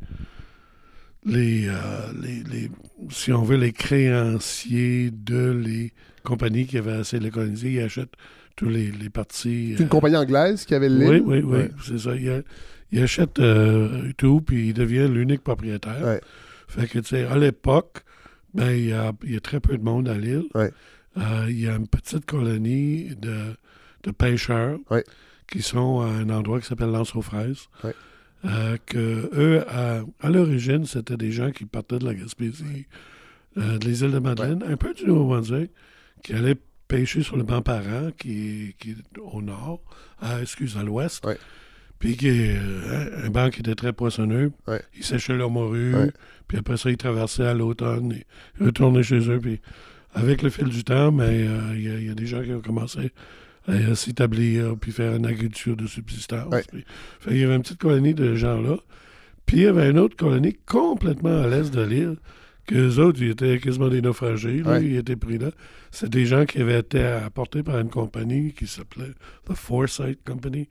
les, 1.28 1.67
euh, 1.67 1.73
les, 2.21 2.41
les- 2.43 2.71
si 3.11 3.32
on 3.32 3.43
veut, 3.43 3.57
les 3.57 3.73
créanciers 3.73 5.11
de 5.11 5.51
les 5.51 5.93
compagnies 6.23 6.65
qui 6.65 6.78
avaient 6.78 6.93
assez 6.93 7.19
de 7.19 7.30
coloniser. 7.30 7.73
Il 7.73 7.80
achète 7.82 8.13
tous 8.55 8.69
les, 8.69 8.91
les 8.91 9.09
partis. 9.09 9.73
C'est 9.75 9.82
une 9.84 9.86
euh, 9.88 9.89
compagnie 9.89 10.15
anglaise 10.17 10.65
qui 10.65 10.73
avait 10.73 10.89
l'île? 10.89 11.07
oui, 11.09 11.21
oui, 11.25 11.41
oui, 11.43 11.57
Ouais. 11.57 11.71
c'est 11.86 11.99
ça. 11.99 12.15
Il, 12.15 12.30
a- 12.30 12.41
il 12.91 13.03
achète 13.03 13.39
euh, 13.39 14.11
tout, 14.17 14.41
puis 14.41 14.69
il 14.69 14.73
devient 14.73 15.07
l'unique 15.11 15.43
propriétaire. 15.43 16.03
Ouais. 16.03 16.21
Fait 16.67 16.88
que, 16.88 16.99
tu 16.99 17.09
sais, 17.09 17.25
à 17.25 17.38
l'époque, 17.38 17.99
ben, 18.53 18.71
il 18.71 18.88
y 18.88 18.93
a, 18.93 19.11
il 19.23 19.34
y 19.34 19.38
a 19.38 19.39
très 19.41 19.59
peu 19.59 19.78
de 19.78 19.84
monde 19.84 20.07
à 20.09 20.17
l'île. 20.17 20.45
Ouais. 20.55 20.71
Il 21.49 21.59
y 21.59 21.67
a 21.67 21.75
une 21.75 21.88
petite 21.88 22.25
colonie 22.25 23.15
de, 23.19 23.55
de 24.03 24.11
pêcheurs 24.11 24.78
qui 25.51 25.61
sont 25.63 26.01
à 26.01 26.05
un 26.07 26.30
endroit 26.30 26.59
qui 26.61 26.67
s'appelle 26.67 26.91
Lance 26.91 27.15
aux 27.15 27.21
fraises. 27.23 27.67
Euh, 28.45 28.77
que 28.85 29.29
eux, 29.33 29.63
à, 29.67 30.01
à 30.21 30.29
l'origine, 30.29 30.85
c'était 30.85 31.17
des 31.17 31.31
gens 31.31 31.51
qui 31.51 31.65
partaient 31.65 31.97
de 31.99 32.05
la 32.05 32.13
Gaspésie, 32.13 32.85
euh, 33.57 33.77
des 33.79 34.03
îles 34.03 34.11
de 34.11 34.19
Madeleine, 34.19 34.63
un 34.67 34.77
peu 34.77 34.93
du 34.93 35.05
Nouveau-Brunswick, 35.05 35.71
qui 36.23 36.33
allaient 36.33 36.55
pêcher 36.88 37.23
sur 37.23 37.35
le 37.35 37.43
banc 37.43 37.61
parent, 37.61 38.11
qui, 38.17 38.75
qui 38.79 38.91
est 38.91 39.19
au 39.19 39.41
nord, 39.41 39.81
à, 40.21 40.41
excuse, 40.41 40.77
à 40.77 40.83
l'ouest. 40.83 41.25
Ouais. 41.25 41.38
Puis 41.99 42.15
qui 42.15 42.27
est 42.27 42.55
euh, 42.55 43.21
un- 43.23 43.25
un 43.25 43.29
banc 43.31 43.49
qui 43.49 43.61
était 43.61 43.73
très 43.75 43.91
poissonneux. 43.91 44.51
Ouais. 44.67 44.81
Ils 44.95 45.03
séchaient 45.03 45.35
leur 45.35 45.49
morue, 45.49 45.95
puis 46.47 46.59
après 46.59 46.77
ça, 46.77 46.91
ils 46.91 46.97
traversaient 46.97 47.47
à 47.47 47.55
l'automne, 47.55 48.13
et 48.13 48.63
retournaient 48.63 49.03
chez 49.03 49.27
eux. 49.31 49.39
Puis 49.39 49.59
avec 50.13 50.43
le 50.43 50.51
fil 50.51 50.65
du 50.69 50.83
temps, 50.83 51.11
mais 51.11 51.23
euh, 51.47 51.73
il 51.75 51.81
y, 51.83 51.89
a- 51.89 51.97
il 51.97 52.05
y 52.05 52.09
a 52.11 52.15
des 52.15 52.27
gens 52.27 52.43
qui 52.43 52.51
ont 52.53 52.61
commencé 52.61 53.11
à 53.68 53.95
s'établir, 53.95 54.76
puis 54.80 54.91
faire 54.91 55.15
une 55.15 55.26
agriculture 55.26 55.76
de 55.76 55.88
subsistance. 55.88 56.51
Ouais. 56.53 56.63
Puis- 56.72 56.86
fait, 57.20 57.32
il 57.32 57.38
y 57.39 57.43
avait 57.43 57.55
une 57.55 57.61
petite 57.61 57.80
colonie 57.80 58.13
de 58.13 58.36
gens-là. 58.36 58.78
Puis 59.45 59.57
il 59.57 59.63
y 59.63 59.68
avait 59.68 59.89
une 59.89 59.99
autre 59.99 60.15
colonie 60.15 60.57
complètement 60.65 61.41
à 61.43 61.47
l'est 61.47 61.74
de 61.74 61.82
l'île, 61.82 62.15
qu'eux 62.65 62.97
autres, 62.99 63.22
ils 63.22 63.30
étaient 63.32 63.59
quasiment 63.59 63.88
des 63.89 64.01
naufragés. 64.01 64.61
Là, 64.63 64.72
Ouais. 64.74 64.86
Ils 64.86 64.97
étaient 64.97 65.15
pris 65.15 65.38
là. 65.38 65.51
C'est 65.91 66.09
des 66.09 66.26
gens 66.26 66.45
qui 66.45 66.61
avaient 66.61 66.80
été 66.80 67.01
apportés 67.01 67.63
par 67.63 67.80
une 67.80 67.89
compagnie 67.89 68.51
qui 68.53 68.68
s'appelait 68.68 69.13
The 69.49 69.53
Foresight 69.53 70.20
Company 70.26 70.68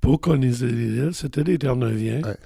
pour 0.00 0.20
coloniser 0.20 0.68
l'île. 0.68 1.10
C'était 1.12 1.44
des 1.44 1.58
Terre-Neuviens. 1.58 2.22
Ouais. 2.22 2.36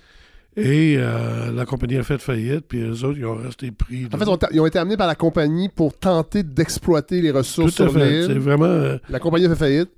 Et 0.57 0.95
euh, 0.99 1.51
la 1.53 1.67
compagnie 1.67 1.97
a 1.97 2.05
fait 2.05 2.19
faillite, 2.19 2.67
puis 2.69 2.81
eux 2.83 3.05
autres, 3.05 3.19
ils 3.19 3.27
ont 3.27 3.35
resté 3.35 3.73
pris. 3.73 4.07
En 4.13 4.19
fait, 4.19 4.29
on 4.29 4.39
ils 4.53 4.61
ont 4.61 4.67
été 4.67 4.79
amenés 4.79 4.97
par 4.97 5.09
la 5.09 5.17
compagnie 5.17 5.69
pour 5.69 5.99
tenter 5.99 6.45
d'exploiter 6.45 7.21
les 7.21 7.33
ressources 7.33 7.75
Tout 7.75 7.83
à 7.83 7.89
sur 7.89 7.95
fait. 7.99 8.23
C'est 8.23 8.29
l'île. 8.29 8.39
vraiment. 8.39 8.67
euh, 8.67 8.97
La 9.11 9.19
compagnie 9.19 9.47
a 9.47 9.49
fait 9.51 9.57
faillite, 9.57 9.91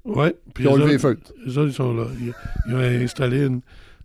puis 0.54 0.64
ils 0.64 0.68
ont 0.68 0.76
levé 0.76 0.92
les 0.92 0.98
feutres. 0.98 1.30
Eux 1.46 1.58
autres, 1.58 1.68
ils 1.68 1.74
sont 1.74 1.94
là. 1.94 2.06
Ils, 2.20 2.32
ils 2.68 2.74
ont 2.74 2.78
installé 3.04 3.44
une- 3.46 3.60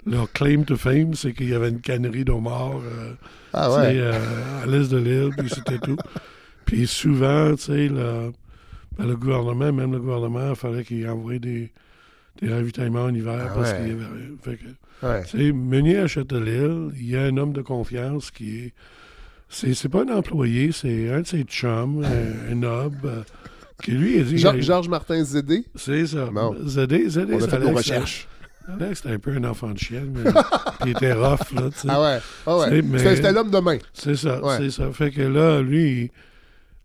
leur 0.05 0.31
claim 0.31 0.63
to 0.63 0.75
fame, 0.77 1.13
c'est 1.13 1.31
qu'il 1.31 1.47
y 1.49 1.53
avait 1.53 1.69
une 1.69 1.79
cannerie 1.79 2.25
d'homards 2.25 2.81
euh, 2.83 3.13
Ah 3.53 3.71
ouais. 3.73 4.01
à 4.01 4.65
l'est 4.65 4.91
de 4.91 4.97
l'île, 4.97 5.29
puis 5.37 5.47
c'était 5.49 5.77
tout. 5.79 5.95
Puis 6.65 6.87
souvent, 6.87 7.53
tu 7.55 7.63
sais, 7.63 7.87
le, 7.87 8.31
ben, 8.97 9.07
le 9.07 9.15
gouvernement, 9.15 9.71
même 9.73 9.91
le 9.91 9.99
gouvernement, 9.99 10.49
il 10.51 10.55
fallait 10.55 10.83
qu'il 10.83 11.07
envoie 11.09 11.37
des, 11.37 11.69
des 12.41 12.49
ravitaillements 12.53 13.03
en 13.03 13.13
hiver 13.13 13.47
Ah 13.49 13.53
parce 13.53 13.71
ouais. 13.71 13.77
qu'il 13.77 13.87
y 13.89 13.91
avait 13.91 14.05
rien. 14.05 14.29
Fait 14.41 14.55
que, 14.55 14.63
Ouais. 15.03 15.51
Meunier 15.53 15.97
achète 15.99 16.31
l'île, 16.33 16.89
il 16.95 17.09
y 17.09 17.15
a 17.17 17.23
un 17.23 17.37
homme 17.37 17.53
de 17.53 17.61
confiance 17.61 18.31
qui 18.31 18.59
est. 18.59 18.73
C'est, 19.49 19.73
c'est 19.73 19.89
pas 19.89 20.03
un 20.03 20.15
employé, 20.15 20.71
c'est 20.71 21.11
un 21.11 21.21
de 21.21 21.27
ses 21.27 21.43
chums, 21.43 22.03
un, 22.05 22.53
un 22.53 22.63
euh, 22.63 23.23
qui 23.83 23.91
lui 23.91 24.19
a 24.19 24.23
dit. 24.23 24.37
Georges 24.37 24.87
Martin 24.87 25.23
Zédé, 25.23 25.65
c'est 25.75 26.05
ça. 26.07 26.27
Bon. 26.31 26.55
Zédé, 26.65 27.09
Zédé, 27.09 27.33
on 27.33 27.43
a 27.43 27.47
fait 27.47 27.59
nos 27.59 27.65
Alex- 27.67 27.77
recherches. 27.79 28.27
Alex, 28.67 29.01
c'était 29.01 29.15
un 29.15 29.19
peu 29.19 29.31
un 29.35 29.43
enfant 29.43 29.71
de 29.71 29.77
chienne, 29.79 30.13
mais 30.15 30.31
il 30.85 30.91
était 30.91 31.13
rough, 31.13 31.51
là, 31.53 31.69
tu 31.71 31.79
sais. 31.79 31.87
Ah 31.89 32.01
ouais. 32.01 32.17
Ah 32.45 32.57
ouais. 32.59 32.65
C'est- 32.69 32.81
mais- 32.83 32.97
C'était 32.99 33.15
c'était 33.17 33.31
l'homme 33.33 33.51
de 33.51 33.59
main. 33.59 33.77
C'est 33.93 34.15
ça, 34.15 34.41
Ouais. 34.41 34.55
c'est 34.59 34.69
ça. 34.69 34.89
Fait 34.91 35.11
que 35.11 35.21
là, 35.23 35.61
lui, 35.61 36.11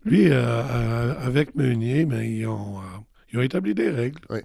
lui 0.03 0.27
euh, 0.29 0.33
euh, 0.43 1.13
avec 1.21 1.55
Meunier, 1.55 2.03
ben, 2.05 2.21
ils, 2.21 2.45
ont, 2.47 2.79
euh, 2.79 2.81
ils 3.31 3.39
ont 3.39 3.43
établi 3.43 3.73
des 3.75 3.89
règles. 3.91 4.19
Oui. 4.29 4.39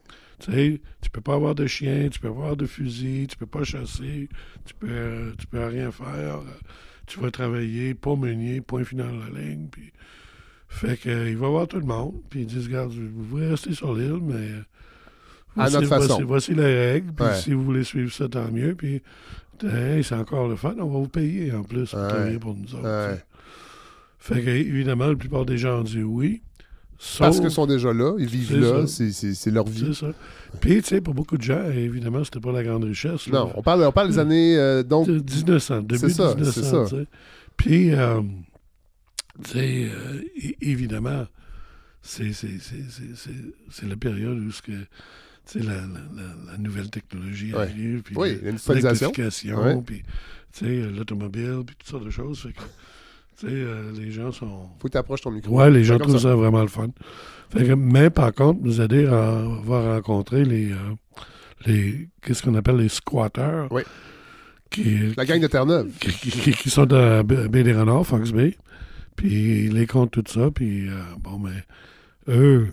Tu 0.44 0.52
sais, 0.52 0.80
tu 1.00 1.10
peux 1.10 1.20
pas 1.20 1.34
avoir 1.34 1.54
de 1.54 1.66
chien, 1.66 2.08
tu 2.10 2.18
peux 2.18 2.28
pas 2.28 2.34
avoir 2.34 2.56
de 2.56 2.66
fusil, 2.66 3.26
tu 3.28 3.36
peux 3.36 3.46
pas 3.46 3.62
chasser, 3.64 4.28
tu 4.64 4.74
peux, 4.74 5.32
tu 5.38 5.46
peux 5.46 5.64
rien 5.64 5.90
faire. 5.92 6.40
Tu 7.06 7.20
vas 7.20 7.30
travailler, 7.30 7.94
pas 7.94 8.16
Meunier, 8.16 8.60
point 8.60 8.84
final 8.84 9.10
de 9.12 9.34
la 9.36 9.40
ligne. 9.40 9.68
Puis, 9.70 9.92
fait 10.68 10.96
que, 10.96 11.08
euh, 11.08 11.30
il 11.30 11.36
va 11.36 11.48
voir 11.48 11.68
tout 11.68 11.78
le 11.78 11.84
monde, 11.86 12.14
puis 12.30 12.40
ils 12.40 12.46
disent, 12.46 12.66
regarde, 12.66 12.92
vous 12.92 13.24
pouvez 13.24 13.48
rester 13.48 13.74
sur 13.74 13.94
l'île, 13.94 14.18
mais... 14.22 14.50
À 15.54 15.68
voici- 15.68 15.74
notre 15.74 15.88
façon. 15.88 16.06
Voici, 16.06 16.22
voici 16.22 16.54
les 16.54 16.92
règles, 16.92 17.12
puis 17.12 17.26
Ouais. 17.26 17.34
si 17.36 17.52
vous 17.52 17.62
voulez 17.62 17.84
suivre 17.84 18.10
ça, 18.12 18.26
tant 18.28 18.50
mieux. 18.50 18.74
Puis, 18.74 19.02
hey, 19.62 20.02
c'est 20.02 20.14
encore 20.14 20.48
le 20.48 20.56
fun, 20.56 20.74
on 20.78 20.86
va 20.88 20.98
vous 21.00 21.08
payer 21.08 21.52
en 21.52 21.62
plus 21.62 21.90
pour 21.90 22.00
Ouais. 22.00 22.08
travailler 22.08 22.38
pour 22.38 22.54
nous 22.56 22.74
autres. 22.74 22.82
Ouais. 23.10 23.20
Fait 24.18 24.40
que, 24.42 24.48
évidemment, 24.50 25.08
la 25.08 25.16
plupart 25.16 25.44
des 25.44 25.58
gens 25.58 25.80
ont 25.80 25.84
dit 25.84 26.02
oui. 26.02 26.42
Sauf, 27.04 27.18
Parce 27.18 27.40
qu'ils 27.40 27.50
sont 27.50 27.66
déjà 27.66 27.92
là, 27.92 28.14
ils 28.16 28.28
vivent 28.28 28.60
là, 28.60 28.86
c'est- 28.86 29.50
leur 29.50 29.66
vie. 29.66 29.86
C'est 29.88 30.06
ça. 30.06 30.12
Puis, 30.60 30.80
tu 30.82 30.88
sais, 30.88 31.00
pour 31.00 31.14
beaucoup 31.14 31.36
de 31.36 31.42
gens, 31.42 31.68
évidemment, 31.68 32.22
c'était 32.22 32.38
pas 32.38 32.52
la 32.52 32.62
grande 32.62 32.84
richesse. 32.84 33.26
là. 33.26 33.40
Non, 33.40 33.52
on 33.56 33.62
parle, 33.62 33.82
on 33.82 33.90
parle 33.90 34.08
des 34.10 34.20
années. 34.20 34.56
euh, 34.56 34.84
donc, 34.84 35.08
De 35.08 35.14
1900, 35.14 35.82
début 35.82 35.98
C'est 35.98 36.10
ça, 36.10 36.34
1900. 36.36 36.86
c'est 36.86 36.96
ça. 36.96 37.02
Puis, 37.56 37.92
euh, 37.92 38.20
tu 39.42 39.50
sais, 39.50 39.90
euh, 39.92 40.20
évidemment, 40.60 41.26
c'est 42.02 43.88
la 43.88 43.96
période 43.96 44.38
où 44.38 44.50
ce 44.52 44.62
que, 44.62 44.70
tu 44.72 44.78
sais, 45.46 45.58
la, 45.60 45.74
la- 45.74 45.80
la- 45.82 46.52
la 46.52 46.58
nouvelle 46.58 46.90
technologie 46.90 47.52
Ouais. 47.52 47.62
arrive. 47.62 48.02
Puis 48.02 48.14
Oui, 48.16 48.38
l'électrification, 48.42 49.12
Ouais. 49.60 49.76
puis, 49.84 50.02
tu 50.52 50.64
sais, 50.66 50.82
l'automobile, 50.90 51.62
puis 51.66 51.74
toutes 51.78 51.88
sortes 51.88 52.04
de 52.04 52.10
choses. 52.10 52.40
Fait 52.40 52.52
que, 52.52 52.60
tu 53.38 53.46
sais, 53.46 53.52
euh, 53.52 53.92
les 53.96 54.10
gens 54.10 54.30
sont... 54.32 54.68
faut 54.78 54.88
que 54.88 54.92
tu 54.92 54.98
approches 54.98 55.20
ton 55.22 55.30
micro. 55.30 55.56
Ouais, 55.58 55.70
les 55.70 55.84
gens 55.84 55.98
trouvent 55.98 56.16
ça. 56.16 56.30
ça. 56.30 56.34
vraiment 56.34 56.62
le 56.62 56.68
fun. 56.68 56.88
Fait 57.50 57.64
que, 57.66 57.72
mais 57.72 58.10
par 58.10 58.32
contre, 58.32 58.60
nous 58.62 58.80
aider 58.80 59.06
à 59.06 59.42
va 59.64 59.94
rencontrer 59.94 60.44
les, 60.44 60.72
euh, 60.72 60.76
les 61.66 62.08
qu'est-ce 62.22 62.42
qu'on 62.42 62.54
appelle 62.54 62.76
les 62.76 62.88
squatteurs? 62.88 63.68
Oui. 63.70 63.82
Qui, 64.70 65.14
La 65.16 65.26
gang 65.26 65.40
de 65.40 65.46
Terre-Neuve. 65.48 65.90
qui, 66.00 66.10
qui- 66.30 66.52
qui 66.52 66.70
sont 66.70 66.90
à 66.94 67.22
Baie 67.22 67.62
des 67.62 67.72
Renards, 67.74 68.06
Fox 68.06 68.30
Bay. 68.32 68.56
Puis 69.16 69.66
ils 69.66 69.74
les 69.74 69.86
comptent 69.86 70.12
tout 70.12 70.24
ça. 70.26 70.50
Puis 70.50 70.88
euh, 70.88 70.94
bon, 71.20 71.38
mais 71.38 71.52
eux, 72.28 72.68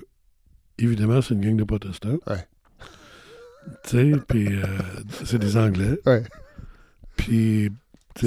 évidemment, 0.78 1.22
c'est 1.22 1.34
une 1.34 1.42
gang 1.42 1.58
de 1.58 1.64
protestants. 1.66 2.18
Ouais. 2.28 2.46
Tu 3.84 3.90
sais, 3.90 4.12
puis 4.28 4.48
c'est 5.26 5.38
des 5.40 5.58
Anglais. 5.58 6.00
Ouais. 6.06 6.24
Puis 7.18 7.70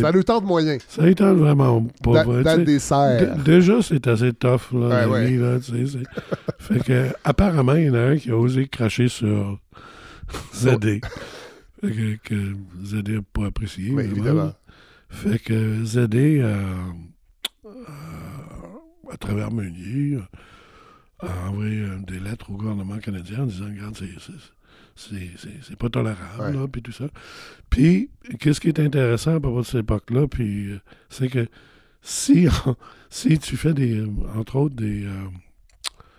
Ça 0.00 0.12
temps 0.24 0.40
de 0.40 0.46
moyen. 0.46 0.78
ça 0.88 1.08
étend 1.08 1.34
vraiment 1.34 1.82
pas 2.02 2.12
Da- 2.12 2.24
vrai. 2.24 2.42
Date 2.42 2.64
des 2.64 2.78
serres. 2.78 3.36
Déjà, 3.44 3.82
c'est 3.82 4.06
assez 4.06 4.32
tough, 4.32 4.72
là, 4.72 5.08
Ouais, 5.08 5.30
là, 5.36 5.58
fait 6.58 6.80
que, 6.84 7.08
apparemment, 7.24 7.74
il 7.74 7.84
y 7.86 7.90
en 7.90 7.94
a 7.94 8.00
un 8.00 8.16
qui 8.16 8.30
a 8.30 8.36
osé 8.36 8.68
cracher 8.68 9.08
sur 9.08 9.58
ZD. 10.54 11.00
fait 11.80 11.90
que, 11.90 12.16
que 12.22 12.54
ZD 12.84 13.08
n'a 13.16 13.20
pas 13.32 13.46
apprécié. 13.46 13.90
Oui, 13.90 14.04
évidemment. 14.04 14.52
Fait 15.10 15.38
que 15.38 15.84
ZD, 15.84 16.14
euh, 16.40 16.64
euh, 17.66 17.68
à 19.12 19.16
travers 19.18 19.50
Meunier, 19.52 20.18
a 21.20 21.48
envoyé 21.48 21.84
des 22.06 22.18
lettres 22.18 22.50
au 22.50 22.54
gouvernement 22.56 22.98
canadien 22.98 23.40
en 23.42 23.46
disant, 23.46 23.66
regarde, 23.66 23.96
c'est- 23.96 24.06
c'est- 24.96 25.76
pas 25.76 25.88
tolérable, 25.88 26.40
Ouais. 26.42 26.52
là, 26.52 26.66
puis 26.68 26.82
tout 26.82 26.92
ça. 26.92 27.06
Puis, 27.70 28.10
qu'est-ce 28.40 28.60
qui 28.60 28.68
est 28.68 28.80
intéressant 28.80 29.36
à 29.36 29.40
propos 29.40 29.60
de 29.60 29.66
cette 29.66 29.80
époque-là, 29.80 30.26
puis 30.28 30.70
euh, 30.72 30.80
c'est 31.08 31.28
que 31.28 31.46
si, 32.02 32.46
si 33.10 33.38
tu 33.38 33.56
fais 33.56 33.74
des, 33.74 34.00
euh, 34.00 34.08
entre 34.36 34.56
autres, 34.56 34.74
des, 34.76 35.04
euh, 35.04 35.10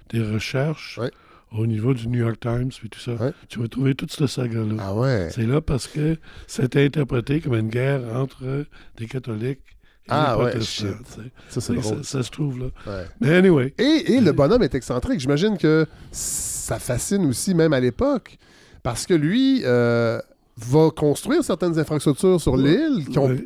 des 0.10 0.22
recherches 0.22 0.98
Ouais. 0.98 1.12
au 1.52 1.66
niveau 1.68 1.94
du 1.94 2.08
New 2.08 2.20
York 2.20 2.40
Times, 2.40 2.70
puis 2.70 2.90
tout 2.90 3.00
ça, 3.00 3.14
Ouais. 3.16 3.32
tu 3.50 3.60
vas 3.60 3.68
trouver 3.68 3.94
toute 3.96 4.12
cette 4.12 4.28
saga-là. 4.28 4.76
Ah. 4.80 5.30
C'est 5.30 5.46
là 5.46 5.62
parce 5.62 5.88
que 5.88 6.18
c'était 6.48 6.84
interprété 6.86 7.42
comme 7.42 7.56
une 7.56 7.70
guerre 7.70 8.02
entre 8.16 8.66
des 8.98 9.06
catholiques 9.08 9.60
et 10.06 10.10
Ah 10.10 10.36
des 10.38 10.44
ouais. 10.46 10.62
Ça, 10.62 11.62
Ça, 11.62 12.04
ça 12.04 12.24
se 12.24 12.32
trouve 12.32 12.60
là. 12.60 12.66
Ouais. 12.88 13.06
Mais 13.22 13.36
anyway, 13.36 13.74
Et, 13.78 14.14
et 14.14 14.22
le 14.22 14.32
bonhomme 14.32 14.64
est 14.64 14.76
excentrique. 14.76 15.20
J'imagine 15.20 15.58
que 15.58 15.86
ça 16.12 16.80
fascine 16.80 17.26
aussi, 17.26 17.54
même 17.54 17.72
à 17.74 17.80
l'époque, 17.80 18.38
parce 18.84 19.06
que 19.06 19.14
lui 19.14 19.62
euh, 19.66 20.20
va 20.58 20.90
construire 20.96 21.44
certaines 21.44 21.80
infrastructures 21.80 22.40
sur 22.40 22.54
Ouais. 22.54 22.64
l'île 22.64 23.18
ont- 23.18 23.30
Ouais. 23.30 23.44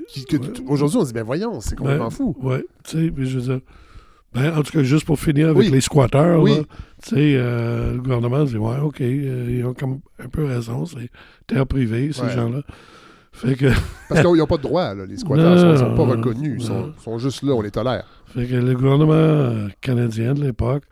on 0.69 0.75
se 0.77 1.05
dit, 1.07 1.13
ben 1.13 1.23
voyons, 1.23 1.61
c'est 1.61 1.75
complètement 1.75 2.05
Ben, 2.05 2.09
fou. 2.11 2.35
Ouais, 2.41 2.65
tu 2.83 2.97
sais, 3.05 3.11
puis 3.11 3.27
je 3.29 3.39
veux 3.39 3.43
dire. 3.55 3.59
Ben, 4.33 4.55
en 4.55 4.61
tout 4.61 4.71
cas, 4.73 4.83
juste 4.83 5.05
pour 5.05 5.17
finir 5.19 5.47
avec 5.49 5.57
Oui. 5.63 5.69
les 5.71 5.79
squatteurs, 5.81 6.41
Oui. 6.41 6.51
tu 7.01 7.09
sais, 7.09 7.15
euh, 7.37 7.93
le 7.93 8.01
gouvernement 8.01 8.43
dit 8.43 8.57
Ouais, 8.57 8.77
OK, 8.83 8.99
euh, 9.01 9.45
ils 9.49 9.65
ont 9.65 9.73
comme 9.73 9.99
un 10.19 10.27
peu 10.27 10.43
raison, 10.43 10.85
c'est 10.85 11.09
terre 11.47 11.65
privée, 11.65 12.11
ces 12.11 12.23
Ouais. 12.23 12.33
gens-là. 12.35 12.61
Fait 13.31 13.55
que, 13.55 13.67
Parce 14.09 14.21
qu'ils 14.21 14.33
n'ont 14.39 14.45
pas 14.47 14.57
de 14.57 14.63
droit, 14.63 14.93
là, 14.95 15.05
les 15.05 15.17
squatteurs. 15.17 15.57
Ils 15.57 15.65
ne 15.71 15.75
sont, 15.77 15.85
sont 15.85 15.95
pas 15.95 16.03
reconnus. 16.05 16.55
Ils 16.59 16.65
sont, 16.65 16.91
sont 17.03 17.17
juste 17.19 17.41
là, 17.43 17.53
on 17.53 17.61
les 17.61 17.71
tolère. 17.71 18.05
fait 18.27 18.45
que 18.45 18.55
le 18.55 18.73
gouvernement 18.75 19.13
euh, 19.13 19.67
canadien 19.79 20.33
de 20.33 20.41
l'époque 20.43 20.83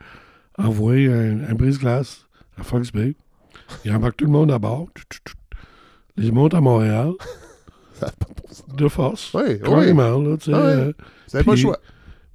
a 0.58 0.68
envoyé 0.68 1.12
un, 1.12 1.40
un 1.50 1.54
brise-glace 1.56 2.26
à 2.58 2.64
Fox 2.64 2.92
Bay. 2.92 3.16
Il 3.84 3.92
embarque 3.94 4.18
tout 4.18 4.26
le 4.26 4.32
monde 4.32 4.52
à 4.52 4.60
bord. 4.60 4.88
Tchou, 4.96 5.04
tchou, 5.10 5.20
tchou. 5.26 5.36
Les 6.18 6.32
monte 6.32 6.54
à 6.54 6.62
Montréal, 6.62 7.12
Ça 7.94 8.08
n'a 8.08 8.12
pas 8.12 8.76
de 8.76 8.88
force. 8.88 9.34
Oui, 9.34 9.44
oui. 9.48 9.60
Carrément, 9.60 10.20
là, 10.20 10.38
tu 10.38 10.46
sais. 10.46 10.54
Ah 10.54 10.66
ouais. 10.66 10.94
euh, 11.36 11.44
pas 11.44 11.52
le 11.52 11.58
choix. 11.58 11.80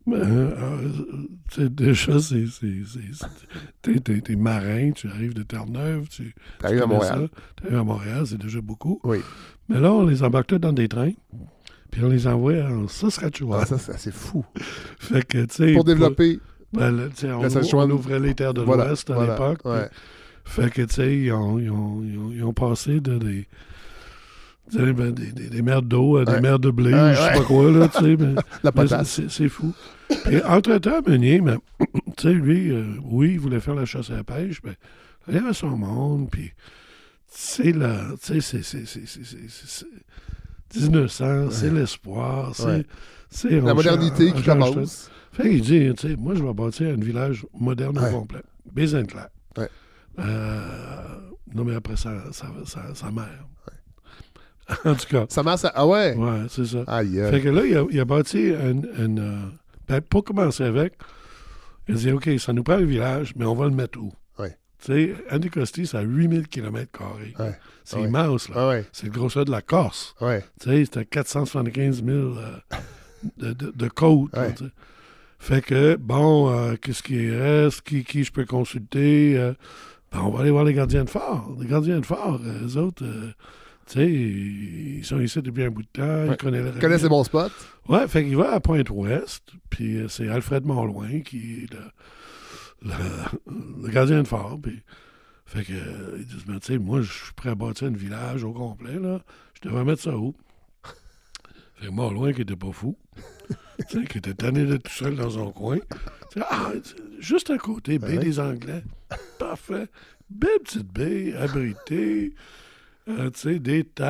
Ben, 0.06 0.16
euh, 0.16 0.88
sais, 1.50 1.68
déjà, 1.68 2.18
c'est. 2.18 2.44
T'es, 3.82 4.36
marin, 4.36 4.92
tu 4.92 5.08
arrives 5.08 5.34
de 5.34 5.42
Terre-Neuve, 5.42 6.08
tu. 6.08 6.34
T'arrives 6.58 6.82
à 6.82 6.86
Montréal. 6.86 7.28
T'arrives 7.56 7.78
à 7.78 7.84
Montréal, 7.84 8.26
c'est 8.26 8.38
déjà 8.38 8.60
beaucoup. 8.60 9.00
Oui. 9.04 9.18
Mais 9.68 9.78
là, 9.78 9.92
on 9.92 10.06
les 10.06 10.22
embarque 10.22 10.48
tous 10.48 10.58
dans 10.58 10.72
des 10.72 10.88
trains, 10.88 11.12
puis 11.90 12.02
on 12.02 12.08
les 12.08 12.26
envoie 12.26 12.54
en 12.64 12.88
Saskatchewan. 12.88 13.60
Ah, 13.62 13.66
ça, 13.66 13.78
c'est 13.98 14.14
fou. 14.14 14.44
fait 14.98 15.24
que, 15.24 15.44
tu 15.44 15.54
sais. 15.54 15.74
Pour 15.74 15.84
développer. 15.84 16.40
ben, 16.72 16.90
là, 16.90 17.08
tu 17.14 17.26
sais, 17.26 17.74
on, 17.74 17.90
ouvrait 17.90 18.20
les 18.20 18.34
terres 18.34 18.54
de 18.54 18.62
Voilà, 18.62 18.88
l'Ouest 18.88 19.10
à 19.10 19.26
l'époque. 19.26 19.64
ouais. 19.66 19.88
Fait 20.44 20.70
que, 20.70 20.82
tu 20.82 20.94
sais, 20.94 21.16
ils 21.16 21.32
ont, 21.32 21.58
ils, 21.58 21.70
ont, 21.70 22.02
ils, 22.04 22.18
ont, 22.18 22.30
ils 22.32 22.44
ont 22.44 22.52
passé 22.52 23.00
de 23.00 23.18
des, 23.18 23.46
ben, 24.72 25.10
des, 25.12 25.32
des, 25.32 25.48
des 25.48 25.62
mers 25.62 25.82
d'eau 25.82 26.16
à 26.18 26.24
des 26.24 26.32
Ouais. 26.32 26.40
mers 26.40 26.58
de 26.58 26.70
blé, 26.70 26.92
Ouais, 26.92 27.14
je 27.14 27.18
sais 27.20 27.28
ouais. 27.28 27.34
pas 27.34 27.44
quoi, 27.44 27.70
là, 27.70 27.88
tu 27.88 27.98
sais. 27.98 28.16
mais- 28.16 28.34
La 28.34 28.42
mais 28.64 28.72
potasse. 28.72 29.20
c'est- 29.28 29.48
fou. 29.48 29.72
Puis, 30.24 30.42
entre-temps, 30.44 31.02
Meunier, 31.06 31.40
ben, 31.40 31.58
tu 32.16 32.22
sais, 32.22 32.32
lui, 32.32 32.70
euh, 32.70 32.84
oui, 33.04 33.32
il 33.32 33.40
voulait 33.40 33.60
faire 33.60 33.74
la 33.74 33.84
chasse 33.84 34.10
à 34.10 34.16
la 34.16 34.24
pêche, 34.24 34.60
mais 34.64 34.74
il 35.28 35.36
avait 35.36 35.52
son 35.52 35.76
monde, 35.76 36.28
puis, 36.30 36.52
c'est 37.28 37.72
là, 37.72 38.06
tu 38.22 38.34
sais, 38.34 38.40
c'est- 38.40 38.62
c'est- 38.62 38.86
c'est- 38.86 39.06
c'est- 39.06 39.24
c'est- 39.24 39.48
c'est- 39.48 39.86
c'est 40.70 40.80
1900, 40.82 41.50
c'est 41.50 41.70
l'espoir, 41.72 42.52
c'est... 42.54 42.86
La 43.50 43.74
modernité 43.74 44.32
qui 44.32 44.42
commence. 44.42 45.08
fait 45.32 45.48
qu'il 45.50 45.60
dit, 45.62 45.94
tu 45.96 46.08
sais, 46.08 46.16
moi, 46.16 46.34
je 46.34 46.42
vais 46.42 46.52
bâtir 46.52 46.88
un 46.90 47.00
village 47.00 47.46
moderne 47.58 47.96
au 47.98 48.10
complet. 48.10 48.42
Bézinclair. 48.72 49.28
Ouais. 49.56 49.68
Euh, 50.18 51.16
non, 51.54 51.64
mais 51.64 51.74
après, 51.74 51.96
sa, 51.96 52.32
sa, 52.32 52.46
sa, 52.66 52.94
sa 52.94 53.10
mère. 53.10 53.46
en 54.84 54.94
tout 54.94 55.06
cas, 55.08 55.26
Ça 55.28 55.42
marche. 55.42 55.64
à- 55.64 55.72
Ah 55.74 55.86
ouais? 55.86 56.14
ouais, 56.14 56.46
c'est 56.48 56.66
ça. 56.66 56.84
Aïe. 56.86 57.20
Fait 57.30 57.40
que 57.40 57.48
là, 57.48 57.64
il 57.64 57.76
a, 57.76 57.84
il 57.90 58.00
a 58.00 58.04
bâti 58.04 58.52
un... 58.54 58.78
un, 59.02 59.16
euh, 59.18 59.38
ben, 59.88 60.00
pour 60.00 60.22
commencer 60.24 60.62
avec, 60.64 60.94
il 61.88 61.94
a 61.94 61.98
dit, 61.98 62.12
OK, 62.12 62.30
ça 62.38 62.52
nous 62.52 62.62
prend 62.62 62.74
un 62.74 62.84
village, 62.84 63.32
mais 63.36 63.44
on 63.44 63.54
va 63.54 63.64
le 63.66 63.72
mettre 63.74 63.98
où? 63.98 64.12
Ouais. 64.38 64.56
Tu 64.78 64.92
sais, 64.92 65.14
Anticosti, 65.32 65.86
c'est 65.86 65.96
à 65.96 66.02
8000 66.02 66.46
km. 66.48 67.00
Ouais. 67.40 67.58
C'est 67.84 67.96
Ouais. 67.96 68.04
immense, 68.04 68.48
là. 68.50 68.68
Ouais. 68.68 68.84
C'est 68.92 69.06
le 69.06 69.12
grosseur 69.12 69.44
de 69.44 69.50
la 69.50 69.62
Corse. 69.62 70.14
Ouais. 70.20 70.44
Tu 70.60 70.68
sais, 70.70 70.84
c'était 70.84 71.04
475 71.04 72.04
000 72.04 72.16
euh, 72.16 72.34
de, 73.38 73.52
de, 73.52 73.72
de 73.74 73.84
là. 74.32 74.48
Fait 75.40 75.62
que, 75.62 75.96
bon, 75.96 76.50
euh, 76.54 76.76
qu'est-ce 76.76 77.02
qui 77.02 77.30
reste? 77.30 77.80
Qui, 77.82 78.04
qui 78.04 78.22
je 78.24 78.30
peux 78.30 78.44
consulter? 78.44 79.36
Euh, 79.38 79.54
ben, 80.12 80.20
on 80.20 80.30
va 80.30 80.40
aller 80.40 80.50
voir 80.50 80.64
les 80.64 80.74
gardiens 80.74 81.04
de 81.04 81.10
phare. 81.10 81.48
Les 81.60 81.66
gardiens 81.66 82.00
de 82.00 82.06
phare, 82.06 82.40
euh, 82.44 82.66
eux 82.66 82.76
autres, 82.78 83.04
euh, 83.04 83.32
tu 83.86 83.94
sais, 83.94 84.10
ils 84.10 85.04
sont 85.04 85.20
ici 85.20 85.40
depuis 85.42 85.64
un 85.64 85.70
bout 85.70 85.82
de 85.82 85.88
temps. 85.92 86.02
Ouais. 86.02 86.28
Ils 86.32 86.36
connaissent 86.36 86.64
le 86.64 86.72
Tu 86.72 86.78
connais 86.78 86.98
ces 86.98 87.08
bons 87.08 87.24
spots? 87.24 87.48
Ouais, 87.88 88.06
fait 88.08 88.24
qu'il 88.24 88.36
va 88.36 88.52
à 88.52 88.60
Pointe-Ouest, 88.60 89.42
puis 89.68 89.96
euh, 89.96 90.08
c'est 90.08 90.28
Alfred 90.28 90.64
Monloin 90.64 91.20
qui 91.20 91.64
est 91.64 91.72
le, 91.72 92.90
le- 92.90 93.82
le 93.82 93.88
gardien 93.88 94.22
de 94.22 94.28
phare. 94.28 94.58
Puis, 94.62 94.80
fait 95.46 95.64
que, 95.64 95.72
euh, 95.72 96.16
ils 96.18 96.26
disent, 96.26 96.44
ben, 96.46 96.58
tu 96.60 96.72
sais, 96.72 96.78
moi, 96.78 97.00
je 97.02 97.12
suis 97.12 97.32
prêt 97.34 97.50
à 97.50 97.54
bâtir 97.54 97.88
un 97.88 97.92
village 97.92 98.44
au 98.44 98.52
complet, 98.52 98.98
là. 98.98 99.20
Je 99.62 99.68
devrais 99.68 99.84
mettre 99.84 100.02
ça 100.02 100.16
où? 100.16 100.34
Fait 101.76 101.86
que 101.86 101.90
Monloin, 101.92 102.32
qui 102.32 102.42
était 102.42 102.56
pas 102.56 102.72
fou, 102.72 102.96
tu 103.88 104.00
sais, 104.00 104.04
qui 104.06 104.18
était 104.18 104.34
tanné 104.34 104.64
d'être 104.66 104.82
tout 104.84 104.92
seul 104.92 105.16
dans 105.16 105.30
son 105.30 105.50
coin, 105.50 105.78
tu 106.30 106.38
sais, 106.40 106.46
ah, 106.48 106.70
juste 107.20 107.50
à 107.50 107.58
côté, 107.58 107.98
baie 107.98 108.18
des 108.18 108.40
Anglais. 108.40 108.82
Parfait. 109.38 109.86
Belle 110.28 110.58
petite 110.64 110.92
baie, 110.92 111.34
abritée. 111.36 112.34
Euh, 113.08 113.30
tu 113.30 113.38
sais, 113.40 113.58
des 113.58 113.82
terres, 113.84 114.06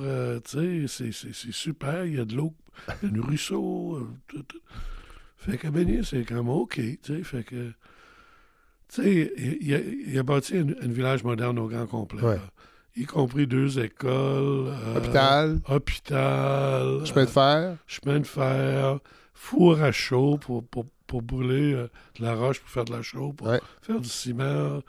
euh, 0.00 0.40
tu 0.40 0.88
sais, 0.88 1.10
c'est- 1.12 1.52
super, 1.52 2.06
il 2.06 2.16
y 2.16 2.20
a 2.20 2.24
de 2.24 2.36
l'eau, 2.36 2.54
un 3.02 3.20
ruisseau, 3.20 3.96
euh, 3.96 4.08
tout, 4.28 4.42
tout. 4.44 4.60
Fait 5.36 5.58
que 5.58 5.68
Beignet, 5.68 6.02
c'est 6.04 6.24
comme 6.24 6.48
OK, 6.48 6.76
tu 6.76 6.98
sais, 7.02 7.22
fait 7.24 7.42
que, 7.42 7.72
tu 8.88 9.02
sais, 9.02 9.32
il, 9.36 9.58
il 9.60 9.74
a, 9.74 9.78
il 9.80 10.18
a 10.18 10.22
bâti 10.22 10.56
un, 10.56 10.68
un 10.68 10.88
village 10.88 11.24
moderne 11.24 11.58
au 11.58 11.66
grand 11.68 11.86
complet, 11.86 12.22
Ouais. 12.22 12.38
y 12.96 13.04
compris 13.04 13.46
deux 13.46 13.78
écoles, 13.80 14.72
Hôpital, 14.96 15.58
hôpital, 15.68 17.04
chemin 17.04 17.24
de 17.24 17.30
fer. 17.30 17.76
chemin 17.86 18.20
de 18.20 18.26
fer, 18.26 18.98
four 19.34 19.82
à 19.82 19.92
chaud 19.92 20.38
pour, 20.38 20.64
pour, 20.66 20.86
pour 21.12 21.20
brûler 21.20 21.74
euh, 21.74 21.88
de 22.18 22.24
la 22.24 22.34
roche 22.34 22.58
pour 22.60 22.70
faire 22.70 22.86
de 22.86 22.92
la 22.92 23.02
chaux, 23.02 23.34
pour 23.34 23.48
Ouais. 23.48 23.60
faire 23.82 24.00
du 24.00 24.08
ciment. 24.08 24.80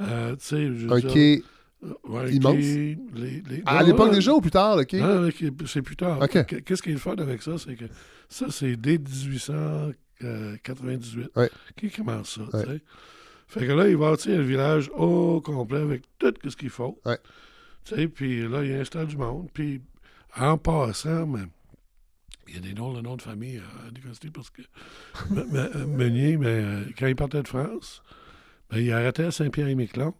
Euh, 0.00 0.36
Un 0.36 1.00
quai. 1.00 1.42
euh, 1.82 1.92
ouais, 2.04 2.32
immense? 2.32 2.54
quai, 2.54 2.96
les- 3.14 3.42
les- 3.48 3.62
À 3.66 3.82
l'époque 3.82 4.12
déjà 4.12 4.32
ou 4.32 4.40
plus 4.40 4.52
tard, 4.52 4.76
le 4.76 4.84
quai? 4.84 5.00
Non, 5.00 5.28
c'est 5.66 5.82
plus 5.82 5.96
tard. 5.96 6.20
Qu'est-ce 6.28 6.80
qui 6.80 6.90
est 6.90 6.92
le 6.92 6.98
fun 6.98 7.16
avec 7.16 7.42
ça, 7.42 7.58
c'est 7.58 7.74
que 7.74 7.86
ça, 8.28 8.46
c'est 8.50 8.76
dès 8.76 8.98
1898 8.98 11.30
Ouais. 11.36 11.50
qui 11.76 11.90
commence 11.90 12.38
ça. 12.52 12.62
Fait 13.48 13.66
que 13.66 13.72
là, 13.72 13.88
il 13.88 13.96
va 13.96 14.10
bâtir 14.12 14.36
le 14.38 14.44
village 14.44 14.88
au 14.96 15.40
complet 15.40 15.80
avec 15.80 16.02
tout 16.20 16.32
ce 16.48 16.54
qu'il 16.56 16.70
faut. 16.70 17.00
Puis 18.14 18.48
là, 18.48 18.62
il 18.64 18.72
installe 18.74 19.08
du 19.08 19.16
monde. 19.16 19.48
Puis 19.52 19.80
en 20.36 20.56
passant, 20.56 21.26
mais, 21.26 21.42
il 22.48 22.54
y 22.54 22.58
a 22.58 22.60
des 22.60 22.74
noms, 22.74 22.92
le 22.92 23.00
nom 23.02 23.16
de 23.16 23.22
famille 23.22 23.58
à 23.58 23.88
Anticosti 23.88 24.30
parce 24.30 24.50
que 24.50 24.62
euh, 25.36 25.86
Meunier, 25.86 26.38
euh, 26.42 26.84
quand 26.98 27.06
il 27.06 27.16
partait 27.16 27.42
de 27.42 27.48
France, 27.48 28.02
ben, 28.70 28.78
il 28.78 28.92
arrêtait 28.92 29.24
à 29.24 29.30
Saint-Pierre-et-Miquelon. 29.30 30.14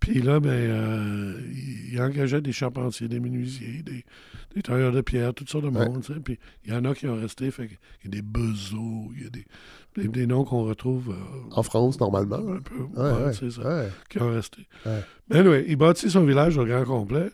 Puis 0.00 0.22
là, 0.22 0.38
ben, 0.38 0.50
euh, 0.50 1.40
il, 1.52 1.92
il 1.94 2.00
engageait 2.00 2.40
des 2.40 2.52
charpentiers, 2.52 3.08
des 3.08 3.18
menuisiers, 3.18 3.82
des, 3.82 4.04
des 4.54 4.62
tailleurs 4.62 4.92
de 4.92 5.00
pierre, 5.00 5.34
toutes 5.34 5.50
sortes 5.50 5.64
de 5.64 5.70
monde. 5.70 6.04
Puis 6.24 6.38
il 6.64 6.72
y 6.72 6.76
en 6.76 6.84
a 6.84 6.94
qui 6.94 7.08
ont 7.08 7.16
resté. 7.20 7.50
Fait 7.50 7.66
qu'il 7.66 7.78
y 8.04 8.06
a 8.06 8.10
des 8.10 8.22
besots, 8.22 9.10
il 9.16 9.24
y 9.24 9.26
a 9.26 9.30
des, 9.30 9.44
des, 9.96 10.06
des 10.08 10.26
noms 10.28 10.44
qu'on 10.44 10.62
retrouve 10.62 11.10
euh, 11.10 11.48
En 11.50 11.64
France, 11.64 11.98
normalement. 11.98 12.36
un 12.36 12.60
peu. 12.60 12.76
Ouais, 12.96 13.24
ouais, 13.26 13.32
ça 13.32 13.86
qui 14.08 14.22
ont 14.22 14.30
resté. 14.32 14.68
Mais 15.28 15.38
anyway, 15.38 15.64
il 15.66 15.74
bâtit 15.76 16.10
son 16.10 16.24
village 16.24 16.56
au 16.58 16.64
grand 16.64 16.84
complet. 16.84 17.30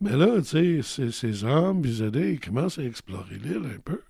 Mais 0.00 0.16
là, 0.16 0.40
tu 0.42 0.82
sais, 0.82 1.10
ces, 1.10 1.44
hommes, 1.44 1.80
Bizadé, 1.80 2.34
ils 2.34 2.40
commencent 2.40 2.78
à 2.78 2.84
explorer 2.84 3.36
l'île 3.36 3.64
un 3.74 3.80
peu. 3.80 4.00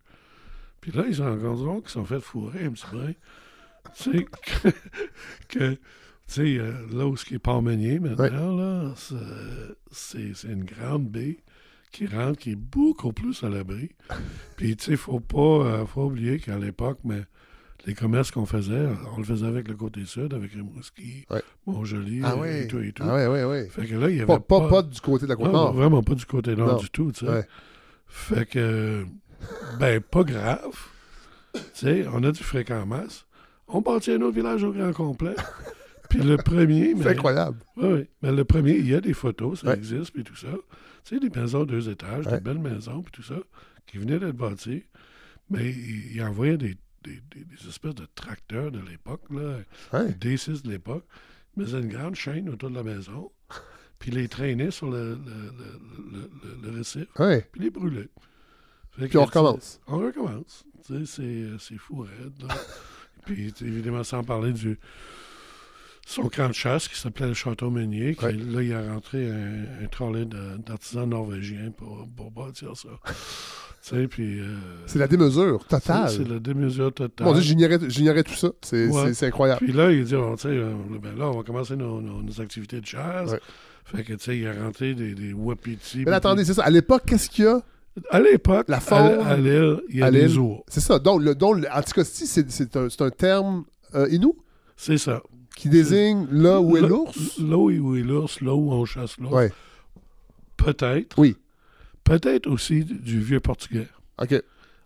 Puis 0.80 0.92
là, 0.92 1.04
ils 1.08 1.16
se 1.16 1.22
rendent 1.22 1.40
compte 1.40 1.82
qu'ils 1.82 1.92
sont 1.92 2.04
fait 2.04 2.20
fourrer 2.20 2.64
un 2.64 2.70
petit 2.70 2.86
brin. 2.92 3.12
Tu 3.96 4.18
sais, 4.18 4.24
que, 4.62 4.68
que, 5.48 5.70
tu 5.72 5.78
sais, 6.26 6.58
euh, 6.58 6.72
là 6.92 7.06
où 7.06 7.16
ce 7.16 7.24
qui 7.24 7.34
est 7.34 7.38
Port-Meunier 7.38 8.00
maintenant, 8.00 8.56
là, 8.56 8.94
c'est 9.90 10.32
une 10.44 10.64
grande 10.64 11.08
baie 11.08 11.38
qui 11.90 12.06
rentre, 12.06 12.38
qui 12.38 12.50
est 12.52 12.56
beaucoup 12.56 13.12
plus 13.12 13.42
à 13.42 13.48
l'abri. 13.48 13.90
Puis, 14.56 14.76
tu 14.76 14.84
sais, 14.84 14.96
faut 14.96 15.20
pas, 15.20 15.38
euh, 15.38 15.86
faut 15.86 16.04
oublier 16.04 16.38
qu'à 16.38 16.58
l'époque, 16.58 16.98
mais 17.02 17.22
les 17.88 17.94
commerces 17.94 18.30
qu'on 18.30 18.44
faisait, 18.46 18.86
on 19.14 19.18
le 19.18 19.24
faisait 19.24 19.46
avec 19.46 19.66
le 19.66 19.74
côté 19.74 20.04
sud, 20.04 20.34
avec 20.34 20.52
Rimouski, 20.52 21.24
Ouais. 21.30 21.42
Montjoli, 21.66 22.20
Ah 22.22 22.36
et 22.46 22.66
tout 22.68 22.78
et 22.80 22.92
tout. 22.92 23.02
Ah. 23.04 23.18
Fait 23.70 23.86
que 23.86 23.94
là, 23.96 24.10
il 24.10 24.16
y 24.16 24.20
avait 24.20 24.26
Pas, 24.26 24.38
pas, 24.40 24.68
pas 24.68 24.82
du 24.82 25.00
côté 25.00 25.24
de 25.24 25.30
la 25.30 25.36
côte 25.36 25.46
non, 25.46 25.52
nord. 25.52 25.72
vraiment 25.74 26.02
pas 26.02 26.14
du 26.14 26.24
côté 26.26 26.54
nord 26.54 26.68
Non. 26.74 26.76
du 26.78 26.90
tout, 26.90 27.10
tu 27.12 27.24
sais. 27.24 27.30
Ouais. 27.32 27.44
Fait 28.06 28.46
que, 28.46 29.04
ben, 29.80 30.00
pas 30.00 30.22
grave. 30.22 30.76
Tu 31.54 31.60
sais, 31.74 32.06
on 32.12 32.22
a 32.24 32.30
du 32.30 32.42
fréquent 32.42 32.82
en 32.82 32.86
masse. 32.86 33.26
On 33.68 33.80
bâtit 33.80 34.12
un 34.12 34.20
autre 34.22 34.34
village 34.36 34.62
au 34.64 34.72
grand 34.72 34.92
complet. 34.92 35.34
Puis 36.10 36.20
le 36.20 36.36
premier, 36.38 36.94
C'est 37.00 37.08
incroyable. 37.08 37.58
ouais, 37.76 37.92
ouais. 37.92 38.10
mais 38.22 38.32
le 38.32 38.44
premier, 38.44 38.76
il 38.76 38.88
y 38.88 38.94
a 38.94 39.00
des 39.00 39.12
photos, 39.14 39.60
ça 39.60 39.68
Ouais. 39.68 39.76
existe, 39.76 40.10
puis 40.12 40.24
tout 40.24 40.36
ça. 40.36 40.48
Tu 41.04 41.14
sais, 41.14 41.20
des 41.20 41.28
maisons 41.38 41.64
deux 41.64 41.88
étages, 41.90 42.26
Ouais. 42.26 42.32
des 42.32 42.40
belles 42.40 42.58
maisons, 42.58 43.02
puis 43.02 43.12
tout 43.12 43.22
ça, 43.22 43.34
qui 43.86 43.98
venaient 43.98 44.18
d'être 44.18 44.36
bâties. 44.36 44.84
Mais 45.50 45.68
il, 45.70 46.16
il 46.16 46.22
envoyait 46.22 46.56
des, 46.56 46.76
des, 47.08 47.22
des- 47.40 47.44
des 47.44 47.68
espèces 47.68 47.94
de 47.94 48.06
tracteurs 48.14 48.70
de 48.70 48.80
l'époque, 48.80 49.22
là, 49.30 49.58
Ouais. 49.92 50.12
des 50.12 50.36
D6 50.36 50.62
de 50.62 50.70
l'époque. 50.70 51.04
Il 51.56 51.64
faisait 51.64 51.80
une 51.80 51.88
grande 51.88 52.14
chaîne 52.14 52.48
autour 52.50 52.70
de 52.70 52.76
la 52.76 52.82
maison, 52.84 53.32
puis 53.98 54.10
les 54.10 54.28
traînait 54.28 54.70
sur 54.70 54.90
le, 54.90 55.14
le, 55.14 55.52
le, 56.12 56.30
le- 56.70 56.76
récif, 56.76 57.06
puis 57.52 57.60
les 57.60 57.70
brûlait. 57.70 58.08
Fait 58.92 59.08
Puis 59.08 59.18
on 59.18 59.24
recommence. 59.24 59.80
On 59.86 59.98
recommence. 59.98 60.64
Tu 60.86 61.04
sais, 61.06 61.58
c'est- 61.58 61.76
fou, 61.78 62.00
raide, 62.02 62.44
puis, 63.26 63.52
évidemment, 63.60 64.04
sans 64.04 64.22
parler 64.24 64.52
du 64.52 64.78
son 66.06 66.28
camp 66.30 66.48
de 66.48 66.54
chasse 66.54 66.88
qui 66.88 66.96
s'appelait 66.98 67.26
le 67.28 67.34
Château 67.34 67.70
Meunier, 67.70 68.14
qui, 68.14 68.24
Ouais. 68.24 68.32
là, 68.32 68.62
il 68.62 68.72
a 68.72 68.92
rentré 68.94 69.30
un, 69.30 69.84
un 69.84 69.86
trolley 69.88 70.24
d'artisans 70.24 71.08
norvégiens 71.08 71.70
pour, 71.72 72.08
pour 72.16 72.30
bâtir 72.30 72.74
ça. 72.76 72.88
Puis... 74.08 74.40
euh, 74.40 74.44
C'est 74.86 74.98
la 74.98 75.06
démesure 75.08 75.64
totale. 75.66 76.10
c'est 76.10 76.28
la 76.28 76.38
démesure 76.38 76.92
totale. 76.92 77.26
Mon 77.26 77.32
Dieu, 77.32 77.42
j'ignorais 77.88 78.22
tout 78.22 78.34
ça. 78.34 78.50
C'est 78.62 78.88
Ouais. 78.88 79.24
incroyable. 79.24 79.60
Puis 79.64 79.72
là, 79.72 79.90
il 79.92 80.04
dit, 80.04 80.10
sais, 80.10 80.48
euh, 80.48 80.72
ben 81.02 81.16
là, 81.16 81.28
on 81.28 81.38
va 81.38 81.42
commencer 81.42 81.76
nos, 81.76 82.00
nos- 82.00 82.22
nos 82.22 82.40
activités 82.40 82.80
de 82.80 82.86
chasse. 82.86 83.30
Ouais. 83.32 83.40
Fait 83.84 84.04
que, 84.04 84.12
tu 84.14 84.24
sais, 84.24 84.38
il 84.38 84.46
a 84.46 84.52
rentré 84.52 84.94
des, 84.94 85.14
des 85.14 85.32
wapitis. 85.32 86.02
Mais 86.04 86.12
attendez, 86.12 86.44
c'est 86.44 86.54
ça. 86.54 86.64
À 86.64 86.70
l'époque, 86.70 87.04
qu'est-ce 87.06 87.30
qu'il 87.30 87.44
y 87.44 87.48
a? 87.48 87.62
À 88.10 88.20
l'époque, 88.20 88.66
La 88.68 88.80
faune, 88.80 89.20
à 89.26 89.36
l'île, 89.36 89.80
il 89.88 89.96
y 89.96 90.02
a 90.02 90.10
des 90.10 90.36
ours. 90.36 90.62
C'est 90.68 90.80
ça. 90.80 90.98
Donc, 90.98 91.22
le, 91.22 91.34
donc, 91.34 91.56
c'est 92.04 92.76
un, 92.76 92.86
un 93.00 93.10
terme 93.10 93.64
euh, 93.94 94.06
inou? 94.10 94.36
C'est 94.76 94.98
ça. 94.98 95.22
qui 95.56 95.68
désigne 95.68 96.26
là 96.30 96.60
où 96.60 96.76
est 96.76 96.80
l'ours? 96.82 97.38
Là 97.40 97.56
où 97.56 97.96
est 97.96 98.02
l'ours, 98.02 98.40
là 98.42 98.54
où 98.54 98.70
on 98.72 98.84
chasse 98.84 99.18
l'ours. 99.18 99.32
Ouais. 99.32 99.50
Peut-être. 100.56 101.16
Oui. 101.18 101.36
Peut-être 102.08 102.46
aussi 102.48 102.84
du, 102.84 103.20
vieux 103.20 103.40
portugais. 103.40 103.86
OK. 104.20 104.34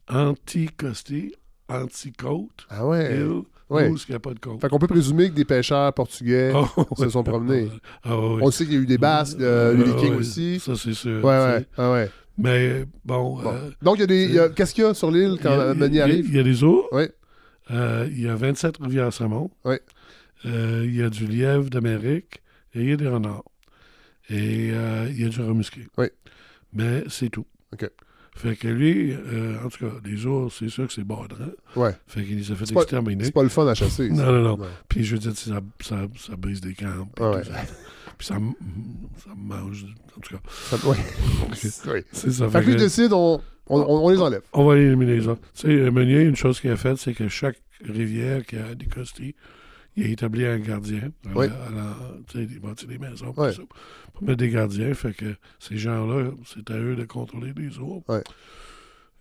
Anti-costi, 0.09 1.35
anti-côte, 1.69 2.67
Ah 2.69 2.87
ouais. 2.87 3.17
île, 3.17 3.43
Ouais. 3.71 3.89
où 3.89 3.97
il 3.97 4.11
n'y 4.11 4.15
a 4.15 4.19
pas 4.19 4.35
de 4.35 4.39
côte? 4.39 4.61
Fait 4.61 4.69
qu'on 4.69 4.79
peut 4.79 4.87
présumer 4.87 5.31
que 5.31 5.35
des 5.35 5.45
pêcheurs 5.47 5.93
portugais 5.95 6.53
Oh, 6.77 6.87
se 6.99 7.09
sont 7.09 7.23
promenés. 7.23 7.71
Ah, 8.03 8.19
oui. 8.19 8.41
On 8.43 8.51
sait 8.51 8.65
qu'il 8.65 8.75
y 8.75 8.77
a 8.77 8.81
eu 8.81 8.87
des 8.87 8.99
Basques, 8.99 9.41
euh, 9.41 9.75
Ah, 9.79 9.83
Vikings 9.83 10.11
oui. 10.11 10.17
aussi. 10.19 10.61
Ça, 10.61 10.75
c'est 10.77 10.93
sûr. 10.95 11.25
Ouais, 11.25 11.39
ouais. 11.39 11.67
Ah 11.79 11.93
ouais. 11.93 12.11
Mais 12.37 12.85
bon, 13.05 13.37
Bon. 13.43 13.51
euh, 13.53 13.71
Donc, 13.81 13.97
il 13.97 14.01
y 14.01 14.03
a 14.03 14.07
des. 14.49 14.55
Qu'est-ce 14.55 14.75
qu'il 14.75 14.85
y 14.85 14.87
a 14.87 14.93
sur 14.95 15.11
l'île 15.11 15.39
quand 15.43 15.51
a- 15.51 15.71
arrive? 15.71 16.27
Il 16.29 16.35
y 16.35 16.39
a 16.39 16.43
des 16.43 16.63
eaux. 16.65 16.87
Ouais. 16.93 17.11
Euh, 17.71 18.07
il 18.11 18.21
y 18.23 18.29
a 18.29 18.35
27 18.35 18.77
rivières 18.79 19.13
Samon. 19.13 19.51
Ouais. 19.65 19.81
euh, 20.45 20.83
il 20.85 20.95
y 20.97 21.03
a 21.03 21.09
du 21.09 21.27
lièvre 21.27 21.71
d'Amérique 21.71 22.43
et 22.75 22.81
il 22.83 22.89
y 22.91 22.93
a 22.93 22.97
des 22.97 23.07
renards. 23.09 23.45
Et 24.29 24.71
euh, 24.73 25.07
il 25.11 25.21
y 25.23 25.25
a 25.25 25.29
du 25.29 25.41
remusqué. 25.41 25.87
Oui. 25.97 26.07
Mais 26.73 27.05
c'est 27.09 27.29
tout. 27.31 27.47
OK. 27.73 27.89
Fait 28.35 28.57
que 28.57 28.67
lui, 28.67 29.13
euh, 29.13 29.63
en 29.63 29.69
tout 29.69 29.87
cas, 29.87 29.93
les 30.07 30.25
ours, 30.25 30.57
c'est 30.59 30.71
sûr 30.71 30.87
que 30.87 30.93
c'est 30.95 31.05
baudrant. 31.05 31.37
Ouais. 31.77 31.95
Fait 32.07 32.25
qu'il 32.25 32.39
les 32.39 32.51
a 32.51 32.55
fait 32.55 32.65
C'est 32.65 32.73
pas- 32.73 32.81
exterminer. 32.81 33.25
C'est 33.25 33.31
pas 33.33 33.43
le 33.43 33.51
fun 33.51 33.67
à 33.67 33.75
chasser. 33.75 34.09
Non, 34.09 34.33
non, 34.33 34.57
non. 34.57 34.67
Puis 34.89 35.05
je 35.05 35.15
veux 35.15 35.19
dire, 35.19 35.37
ça, 35.37 35.61
ça, 35.83 36.07
ça 36.19 36.37
brise 36.37 36.63
des 36.63 36.73
camps. 36.73 37.09
Puis, 37.15 37.25
Ouais, 37.27 37.45
ça. 37.45 37.53
Puis 38.17 38.27
ça, 38.27 38.39
mange. 39.37 39.85
En 40.17 40.21
tout 40.21 40.35
cas, 40.35 40.41
Ça- 40.71 40.89
ouais. 40.89 40.97
Oui. 41.93 42.03
c'est 42.13 42.31
ça. 42.33 42.49
Fait 42.49 42.61
que 42.63 42.71
lui 42.71 42.77
décide, 42.77 43.13
on, 43.13 43.41
on, 43.67 43.81
on- 43.81 44.07
on 44.07 44.09
les 44.09 44.19
enlève. 44.21 44.43
On 44.55 44.65
va 44.65 44.79
éliminer 44.79 45.17
les 45.17 45.29
autres. 45.29 45.43
Tu 45.55 45.69
sais, 45.69 45.91
Meunier, 45.91 46.23
une 46.23 46.37
chose 46.37 46.59
qu'il 46.59 46.71
a 46.71 46.77
faite, 46.77 46.97
c'est 46.97 47.13
que 47.13 47.29
chaque 47.29 47.61
rivière 47.85 48.47
qui 48.47 48.57
a 48.57 48.75
des 48.75 48.87
costis, 48.87 49.35
il 49.97 50.05
a 50.05 50.09
établi 50.09 50.45
un 50.47 50.59
gardien. 50.59 51.13
À 51.27 51.37
Oui. 51.37 51.47
il 52.35 52.61
bâtit 52.61 52.87
des 52.87 52.99
maisons 52.99 53.33
tout 53.33 53.41
ça, 53.53 53.63
pour 54.15 54.23
mettre 54.25 54.39
des 54.39 54.49
gardiens. 54.51 54.93
Fait 54.95 55.13
que 55.15 55.35
ces 55.59 55.77
gens-là, 55.77 56.31
c'est 56.47 56.71
à 56.71 56.79
eux 56.79 56.97
de 56.97 57.05
contrôler 57.05 57.53
les 57.57 57.79
autres. 57.79 58.05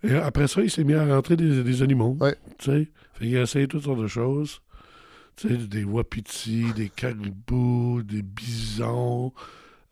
Et 0.03 0.15
après 0.15 0.47
ça, 0.47 0.61
il 0.61 0.71
s'est 0.71 0.83
mis 0.83 0.93
à 0.93 1.05
rentrer 1.05 1.35
des, 1.35 1.63
des 1.63 1.81
animaux. 1.81 2.17
Fait 3.13 3.25
qu'il 3.27 3.37
a 3.37 3.41
essayé 3.43 3.67
toutes 3.67 3.83
sortes 3.83 3.99
de 4.01 4.07
choses. 4.07 4.61
Tu 5.35 5.47
sais, 5.47 5.57
des 5.57 5.83
wapitis, 5.83 6.73
des 6.73 6.89
caribous, 6.89 8.01
des 8.03 8.21
bisons. 8.21 9.33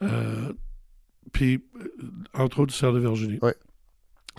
euh, 0.02 0.52
puis, 1.32 1.64
euh, 1.80 1.88
entre 2.34 2.60
autres, 2.62 2.72
du 2.72 2.78
cerf 2.78 2.92
de 2.94 3.00
Virginie. 3.00 3.38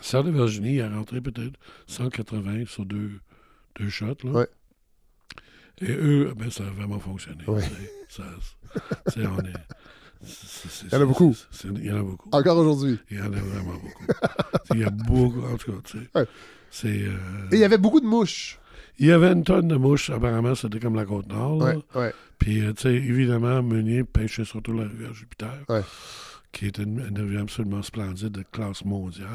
Cerf 0.03 0.25
de 0.25 0.31
Virginie, 0.31 0.75
il 0.77 0.81
a 0.81 0.89
rentré 0.91 1.21
peut-être 1.21 1.55
180 1.87 2.65
sur 2.67 2.85
deux, 2.85 3.21
deux 3.79 3.89
shots. 3.89 4.17
Là. 4.25 4.33
Et 5.81 5.91
eux, 5.93 6.33
ben, 6.37 6.51
ça 6.51 6.65
a 6.65 6.71
vraiment 6.71 6.99
fonctionné. 6.99 7.45
Ça- 8.09 8.23
on 9.17 9.39
est- 9.41 9.53
c'est- 10.25 10.87
Il 10.87 10.93
y 10.93 10.97
en 10.97 11.01
a 11.03 11.07
beaucoup. 11.07 11.35
c'est- 11.35 11.69
c'est- 11.69 11.75
Il 11.75 11.87
y 11.87 11.93
en 11.93 11.99
a 12.01 12.03
beaucoup. 12.03 12.29
Encore 12.33 12.59
aujourd'hui. 12.59 12.99
Il 13.11 13.19
y 13.19 13.21
en 13.21 13.33
a 13.33 13.41
vraiment 13.41 13.73
beaucoup. 13.75 14.05
il 14.75 14.81
y 14.81 14.85
a 14.85 14.91
beaucoup, 14.91 15.43
en 15.47 15.57
tout 15.57 15.73
cas, 15.73 15.79
tu 15.85 15.99
sais. 15.99 16.05
Ouais. 16.15 16.27
C'est. 16.71 16.89
euh, 17.03 17.49
Et 17.53 17.57
il 17.57 17.59
y 17.61 17.65
avait 17.65 17.79
beaucoup 17.79 18.01
de 18.01 18.07
mouches. 18.07 18.59
il 18.99 19.07
y 19.07 19.13
avait 19.13 19.33
une 19.33 19.45
tonne 19.45 19.69
de 19.69 19.77
mouches, 19.77 20.11
apparemment, 20.11 20.55
c'était 20.55 20.79
comme 20.81 20.95
la 20.97 21.05
Côte-Nord. 21.07 21.59
Ouais, 21.59 21.79
ouais. 21.95 22.13
Puis, 22.39 22.61
euh, 22.65 22.73
tu 22.75 22.83
sais, 22.83 22.95
évidemment, 22.95 23.63
Meunier 23.63 24.05
pêchait 24.05 24.45
surtout 24.45 24.73
la 24.73 24.85
rivière 24.85 25.13
Jupiter, 25.15 25.53
qui 26.53 26.67
était 26.67 26.83
une, 26.83 27.01
une 27.09 27.19
rivière 27.19 27.43
absolument 27.43 27.83
splendide 27.83 28.29
de 28.33 28.45
classe 28.53 28.85
mondiale. 28.85 29.29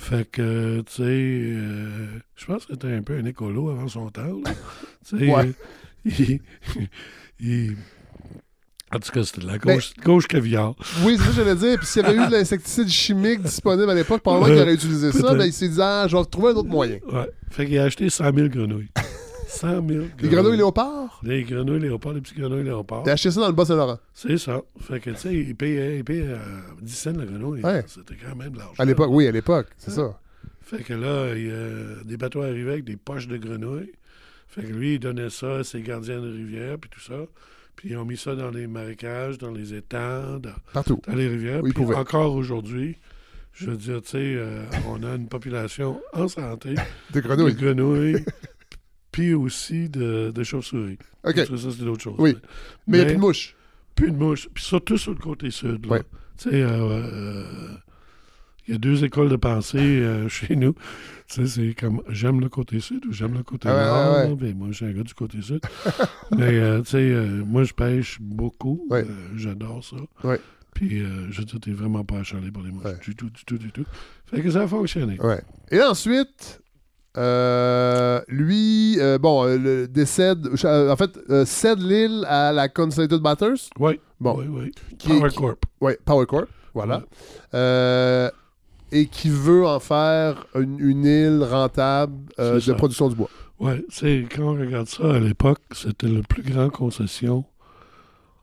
Fait 0.00 0.24
que, 0.30 0.80
tu 0.82 0.92
sais, 0.92 1.02
euh, 1.02 2.06
je 2.36 2.46
pense 2.46 2.64
que 2.66 2.74
c'était 2.74 2.94
un 2.94 3.02
peu 3.02 3.14
un 3.18 3.24
écolo 3.24 3.68
avant 3.70 3.88
son 3.88 4.08
temps. 4.10 4.40
Tu 5.08 5.18
sais, 5.18 5.30
Ouais. 5.32 5.46
euh, 5.46 5.52
il, 6.04 6.40
il- 7.40 7.76
En 8.92 8.98
tout 9.00 9.10
cas, 9.10 9.22
c'était 9.24 9.40
de 9.42 9.46
la 9.48 9.58
gauche, 9.58 9.92
gauche 10.04 10.26
caviar. 10.28 10.74
Oui, 11.02 11.16
c'est 11.18 11.24
ça 11.24 11.28
que 11.30 11.34
j'allais 11.36 11.54
dire. 11.56 11.78
Puis 11.78 11.86
s'il 11.86 12.02
y 12.02 12.04
avait 12.06 12.14
eu 12.16 12.26
de 12.26 12.32
l'insecticide 12.36 12.88
chimique 12.88 13.42
disponible 13.42 13.90
à 13.90 13.94
l'époque, 13.94 14.22
pendant 14.22 14.44
qu'il 14.44 14.54
aurait 14.54 14.74
utilisé 14.74 15.10
ça, 15.12 15.34
ben, 15.34 15.44
il 15.44 15.52
s'est 15.52 15.68
dit, 15.68 15.80
ah, 15.80 16.06
je 16.08 16.16
vais 16.16 16.24
trouver 16.26 16.52
un 16.52 16.56
autre 16.56 16.68
moyen. 16.68 16.98
Ouais. 17.12 17.28
Fait 17.50 17.66
qu'il 17.66 17.78
a 17.78 17.84
acheté 17.84 18.08
100 18.08 18.32
000 18.34 18.48
grenouilles. 18.48 18.88
100 19.48 19.88
000 19.88 20.04
Les 20.20 20.28
grenouilles 20.28 20.56
léopards, 20.58 21.20
Les 21.22 21.42
grenouilles 21.42 21.80
léopards, 21.80 22.12
les 22.12 22.20
petits 22.20 22.34
grenouilles 22.34 22.64
léopards. 22.64 23.02
t'as 23.04 23.12
acheté 23.12 23.30
ça 23.30 23.40
dans 23.40 23.46
le 23.48 23.52
Bas-Saint-Laurent. 23.54 23.98
C'est 24.14 24.38
ça. 24.38 24.60
Fait 24.80 25.00
que, 25.00 25.10
tu 25.10 25.16
sais, 25.16 25.34
il 25.34 25.54
payait, 25.56 25.98
il 25.98 26.04
payait 26.04 26.26
euh, 26.26 26.36
10 26.82 26.94
cents 26.94 27.12
la 27.16 27.24
grenouille. 27.24 27.62
Ouais. 27.62 27.82
C'était 27.86 28.14
quand 28.14 28.36
même 28.36 28.52
de 28.52 28.58
l'argent. 28.58 28.74
À 28.78 28.84
l'époque, 28.84 29.08
oui, 29.10 29.26
à 29.26 29.32
l'époque, 29.32 29.68
c'est 29.78 29.90
Ouais. 29.90 29.96
ça. 30.08 30.20
Fait 30.62 30.82
que 30.82 30.92
là, 30.92 31.34
il 31.34 32.06
des 32.06 32.16
bateaux 32.18 32.42
arrivaient 32.42 32.72
avec 32.72 32.84
des 32.84 32.96
poches 32.96 33.26
de 33.26 33.38
grenouilles. 33.38 33.92
Fait 34.48 34.62
que 34.62 34.72
lui, 34.72 34.94
il 34.94 34.98
donnait 34.98 35.30
ça 35.30 35.56
à 35.58 35.64
ses 35.64 35.80
gardiens 35.82 36.20
de 36.20 36.30
rivière, 36.30 36.76
puis 36.78 36.90
tout 36.90 37.00
ça. 37.00 37.14
Puis 37.76 37.90
ils 37.90 37.96
ont 37.96 38.04
mis 38.04 38.16
ça 38.16 38.34
dans 38.34 38.50
les 38.50 38.66
marécages, 38.66 39.38
dans 39.38 39.50
les 39.52 39.72
étangs, 39.72 40.38
dans, 40.40 40.50
Partout. 40.72 41.00
dans 41.06 41.14
les 41.14 41.28
rivières. 41.28 41.62
Oui, 41.62 41.70
ils 41.76 41.84
puis 41.84 41.94
encore 41.94 42.34
aujourd'hui, 42.34 42.96
je 43.54 43.70
veux 43.70 43.76
dire, 43.76 44.02
tu 44.02 44.10
sais, 44.10 44.18
euh, 44.18 44.64
on 44.88 45.02
a 45.04 45.14
une 45.14 45.28
population 45.28 46.00
en 46.12 46.28
santé 46.28 46.74
Des 47.12 47.20
de 47.22 47.26
grenouilles. 47.26 47.54
grenouilles, 47.54 48.24
puis 49.18 49.34
aussi 49.34 49.88
de, 49.88 50.30
de 50.30 50.42
chauves-souris. 50.44 50.96
OK. 51.24 51.36
Ça, 51.38 51.44
ça, 51.56 51.68
c'est 51.76 51.84
d'autres 51.84 52.02
choses. 52.04 52.14
Oui. 52.18 52.36
Mais 52.86 52.98
il 52.98 53.00
n'y 53.00 53.02
a 53.02 53.06
plus 53.06 53.16
de 53.16 53.20
mouches. 53.20 53.56
plus 53.96 54.12
de 54.12 54.16
mouches. 54.16 54.48
Puis 54.54 54.62
surtout 54.62 54.96
sur 54.96 55.10
le 55.10 55.18
côté 55.18 55.50
sud. 55.50 55.86
là. 55.86 55.92
Ouais. 55.92 56.02
Tu 56.36 56.50
sais, 56.50 56.62
euh, 56.62 56.68
euh, 56.68 57.44
il 58.68 58.74
y 58.74 58.74
a 58.76 58.78
deux 58.78 59.02
écoles 59.04 59.28
de 59.28 59.34
pensée 59.34 59.78
euh, 59.80 60.28
chez 60.28 60.54
nous. 60.54 60.74
Tu 61.28 61.34
sais, 61.34 61.46
c'est 61.48 61.74
comme 61.74 62.00
j'aime 62.08 62.40
le 62.40 62.48
côté 62.48 62.78
sud 62.78 63.06
ou 63.06 63.12
j'aime 63.12 63.34
le 63.34 63.42
côté 63.42 63.68
Ah 63.68 64.14
nord. 64.22 64.28
ouais. 64.30 64.36
Ben, 64.36 64.56
moi, 64.56 64.68
je 64.70 64.76
suis 64.76 64.84
un 64.86 64.92
gars 64.92 65.02
du 65.02 65.14
côté 65.14 65.42
sud. 65.42 65.60
Mais, 66.38 66.80
tu 66.82 66.90
sais, 66.90 67.12
moi, 67.44 67.64
je 67.64 67.72
pêche 67.74 68.18
beaucoup. 68.20 68.88
J'adore 69.36 69.82
ça. 69.82 69.96
Ouais. 70.22 70.40
Puis, 70.74 71.02
euh, 71.02 71.26
je 71.30 71.42
t'es 71.42 71.72
vraiment 71.72 72.04
pas 72.04 72.20
achalé 72.20 72.52
pour 72.52 72.62
les 72.62 72.70
mouches. 72.70 72.84
Ouais. 72.84 72.98
Du 73.02 73.16
tout, 73.16 73.30
du 73.30 73.44
tout, 73.44 73.58
du 73.58 73.72
tout. 73.72 73.84
Fait 74.26 74.40
que 74.42 74.48
ça 74.48 74.62
a 74.62 74.68
fonctionné. 74.68 75.18
Ouais. 75.20 75.42
Et 75.72 75.82
ensuite, 75.82 76.60
euh, 77.18 78.20
lui, 78.28 78.96
euh, 79.00 79.18
bon, 79.18 79.44
euh, 79.44 79.58
le- 79.58 79.88
décède, 79.88 80.46
en 80.64 80.96
fait, 80.96 81.18
cède 81.44 81.80
l'île 81.80 82.24
à 82.28 82.52
la 82.52 82.68
Consolidated 82.68 83.20
Batters. 83.20 83.68
Oui. 83.78 84.00
Bon. 84.20 84.36
Oui, 84.38 84.46
oui. 84.48 84.72
Qui- 84.98 85.08
Power 85.08 85.30
Corp. 85.34 85.64
Ouais, 85.80 85.98
Power 86.04 86.26
Corp, 86.26 86.48
voilà. 86.74 87.02
Ouais. 87.52 88.30
Et 88.90 89.06
qui 89.06 89.28
veut 89.28 89.66
en 89.66 89.80
faire 89.80 90.46
une, 90.54 90.78
une 90.80 91.04
île 91.04 91.42
rentable 91.42 92.14
de 92.38 92.58
ça. 92.58 92.74
production 92.74 93.08
du 93.08 93.16
bois. 93.16 93.28
Oui, 93.60 93.84
c'est 93.90 94.24
quand 94.34 94.44
on 94.54 94.58
regarde 94.58 94.86
ça 94.86 95.14
à 95.14 95.18
l'époque, 95.18 95.60
c'était 95.72 96.06
le 96.08 96.22
plus 96.22 96.42
grand 96.42 96.70
concession 96.70 97.44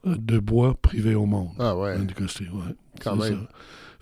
de 0.05 0.37
bois 0.37 0.75
privé 0.79 1.15
au 1.15 1.25
monde. 1.25 1.49
Ah 1.57 1.75
ouais, 1.75 1.95
Anticosti, 1.97 2.43
ouais. 2.43 2.75
quand 3.01 3.19
c'est 3.21 3.31
même. 3.31 3.39
ça. 3.39 3.49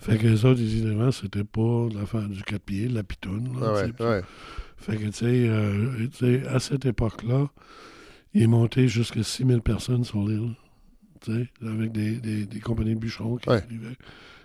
Fait 0.00 0.18
que 0.18 0.26
les 0.26 0.44
autres, 0.44 0.60
évidemment, 0.60 1.10
c'était 1.12 1.44
pas 1.44 1.86
l'affaire 1.94 2.28
du 2.28 2.42
quatre 2.42 2.60
pieds, 2.62 2.88
de 2.88 2.94
la 2.96 3.04
pitoune. 3.04 3.48
là, 3.58 3.68
Ah 4.00 4.04
ouais. 4.04 4.22
Fait 4.86 4.96
que, 4.96 5.04
tu 5.06 5.12
sais, 5.12 5.24
euh, 5.26 6.06
tu 6.12 6.40
sais, 6.40 6.46
à 6.48 6.58
cette 6.58 6.84
époque-là, 6.84 7.48
il 8.34 8.42
est 8.42 8.46
monté 8.46 8.86
jusqu'à 8.88 9.22
6000 9.22 9.60
personnes 9.62 10.04
sur 10.04 10.20
l'île. 10.26 10.50
Tu 11.22 11.32
sais, 11.32 11.48
avec 11.66 11.92
des, 11.92 12.16
des, 12.16 12.44
des 12.44 12.60
compagnies 12.60 12.94
de 12.94 13.00
bûcherons 13.00 13.36
qui 13.36 13.48
Ouais. 13.48 13.56
arrivaient. 13.64 13.96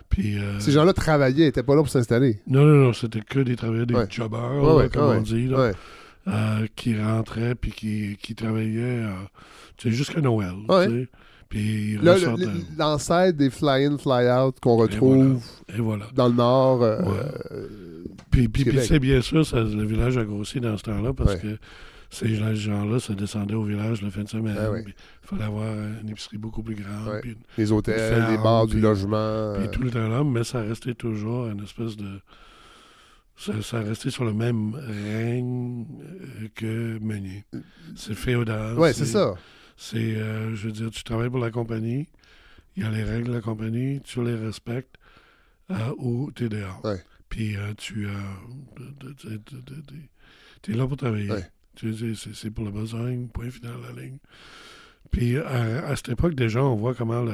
Puis, 0.08 0.38
euh, 0.38 0.58
Ces 0.58 0.72
gens-là 0.72 0.92
travaillaient, 0.92 1.44
n'étaient 1.44 1.62
pas 1.62 1.74
là 1.74 1.82
pour 1.82 1.90
s'installer. 1.90 2.40
non, 2.46 2.64
non, 2.64 2.86
non, 2.86 2.92
c'était 2.92 3.20
que 3.20 3.40
des 3.40 3.54
travailleurs, 3.56 3.86
des 3.86 3.94
Ouais. 3.94 4.06
jobbers, 4.10 4.54
Ouais, 4.62 4.66
là, 4.66 4.74
ouais, 4.76 4.88
comme 4.88 5.18
on 5.18 5.20
dit, 5.20 5.46
là, 5.46 5.72
euh, 6.28 6.66
qui 6.74 6.98
rentraient 7.00 7.54
puis 7.54 7.70
qui, 7.72 8.16
qui 8.20 8.34
travaillaient 8.34 9.04
euh, 9.04 9.12
jusqu'à 9.90 10.20
Noël. 10.20 10.54
Puis 11.48 11.98
l'ancêtre 12.78 13.36
des 13.36 13.50
fly-in, 13.50 13.98
fly-out 13.98 14.58
qu'on 14.60 14.78
Et 14.78 14.82
retrouve 14.82 15.42
Et 15.76 15.80
voilà. 15.80 16.06
dans 16.14 16.28
le 16.28 16.34
nord. 16.34 16.84
Puis, 18.30 18.48
puis, 18.48 18.64
bien 19.00 19.20
sûr, 19.22 19.44
ça, 19.46 19.60
le 19.62 19.84
village 19.84 20.16
a 20.18 20.24
grossi 20.24 20.60
dans 20.60 20.76
ce 20.76 20.82
temps-là 20.84 21.12
parce 21.12 21.34
Ouais. 21.34 21.40
que 21.40 21.58
ces 22.10 22.34
gens- 22.34 22.54
gens-là, 22.54 22.98
ça 23.00 23.14
descendait 23.14 23.54
au 23.54 23.62
village 23.64 24.02
le 24.02 24.10
fin 24.10 24.22
de 24.24 24.28
semaine. 24.28 24.56
Ah 24.58 24.70
ouais. 24.70 24.84
Il 24.86 24.94
fallait 25.28 25.44
avoir 25.44 25.72
une 26.02 26.08
épicerie 26.08 26.38
beaucoup 26.38 26.62
plus 26.62 26.74
grande. 26.74 27.08
Ouais. 27.08 27.20
Puis, 27.20 27.36
les 27.58 27.72
hôtels, 27.72 27.98
ferme, 27.98 28.32
les 28.32 28.38
bars, 28.38 28.66
du 28.66 28.80
logement. 28.80 29.54
puis 29.56 29.64
euh, 29.64 29.70
tout 29.70 29.82
le 29.82 29.90
temps 29.90 30.08
là, 30.08 30.24
mais 30.24 30.42
ça 30.44 30.60
restait 30.62 30.94
toujours 30.94 31.46
une 31.48 31.62
espèce 31.62 31.96
de. 31.96 32.20
Ça, 33.36 33.52
ça 33.62 33.80
restait 33.80 34.10
sur 34.10 34.24
le 34.26 34.34
même 34.34 34.74
règne 34.74 35.86
euh, 36.02 36.48
que 36.54 36.98
Meunier. 37.00 37.44
C'est 37.96 38.14
féodal. 38.14 38.78
ouais, 38.78 38.92
c'est 38.92 39.06
ça. 39.06 39.34
C'est, 39.76 39.96
euh, 40.16 40.54
je 40.54 40.66
veux 40.66 40.72
dire, 40.72 40.90
tu 40.90 41.02
travailles 41.04 41.30
pour 41.30 41.38
la 41.38 41.50
compagnie, 41.50 42.06
il 42.76 42.82
y 42.82 42.86
a 42.86 42.90
les 42.90 43.02
règles 43.02 43.28
de 43.28 43.32
la 43.32 43.40
compagnie, 43.40 44.00
tu 44.04 44.22
les 44.22 44.34
respectes 44.34 44.94
euh, 45.70 45.74
ou 45.96 46.30
tu 46.34 46.44
es 46.44 46.48
dehors. 46.50 46.82
Ouais. 46.84 47.02
Puis 47.30 47.56
euh, 47.56 47.72
tu 47.78 48.06
es 50.68 50.76
là 50.76 50.86
pour 50.86 50.96
travailler. 50.96 51.30
Ouais. 51.30 51.46
C'est, 52.34 52.50
pour 52.50 52.64
la 52.64 52.70
besogne, 52.70 53.28
point 53.28 53.48
final 53.50 53.72
de 53.80 53.96
la 53.96 54.02
ligne. 54.02 54.18
Puis 55.10 55.38
à, 55.38 55.86
à 55.86 55.96
cette 55.96 56.10
époque, 56.10 56.34
déjà, 56.34 56.62
on 56.62 56.76
voit 56.76 56.94
comment 56.94 57.22
le 57.22 57.32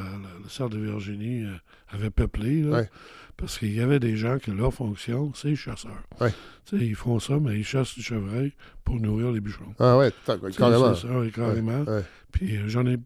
cerf 0.48 0.68
de 0.70 0.78
Virginie 0.78 1.44
euh, 1.44 1.55
avait 1.89 2.10
peuplé. 2.10 2.62
là. 2.62 2.70
Ouais. 2.82 2.90
Parce 3.36 3.59
qu'il 3.59 3.74
y 3.74 3.81
avait 3.81 3.98
des 3.98 4.16
gens 4.16 4.39
que 4.39 4.51
leur 4.51 4.73
fonction, 4.73 5.32
c'est 5.35 5.55
chasseurs. 5.56 6.02
Ouais. 6.20 6.32
Ils 6.73 6.94
font 6.94 7.18
ça, 7.18 7.39
mais 7.39 7.59
ils 7.59 7.64
chassent 7.64 7.94
du 7.94 8.02
chevreuil 8.02 8.52
pour 8.85 8.98
nourrir 8.98 9.31
les 9.32 9.40
bûcherons. 9.40 9.74
Ah 9.78 9.98
ouais, 9.98 10.10
carrément. 10.56 10.94
Ça, 10.94 11.09
carrément. 11.35 11.82
Ouais. 11.82 12.02
Puis 12.32 12.56
euh, 12.56 12.68
j'en 12.68 12.86
ai 12.86 12.97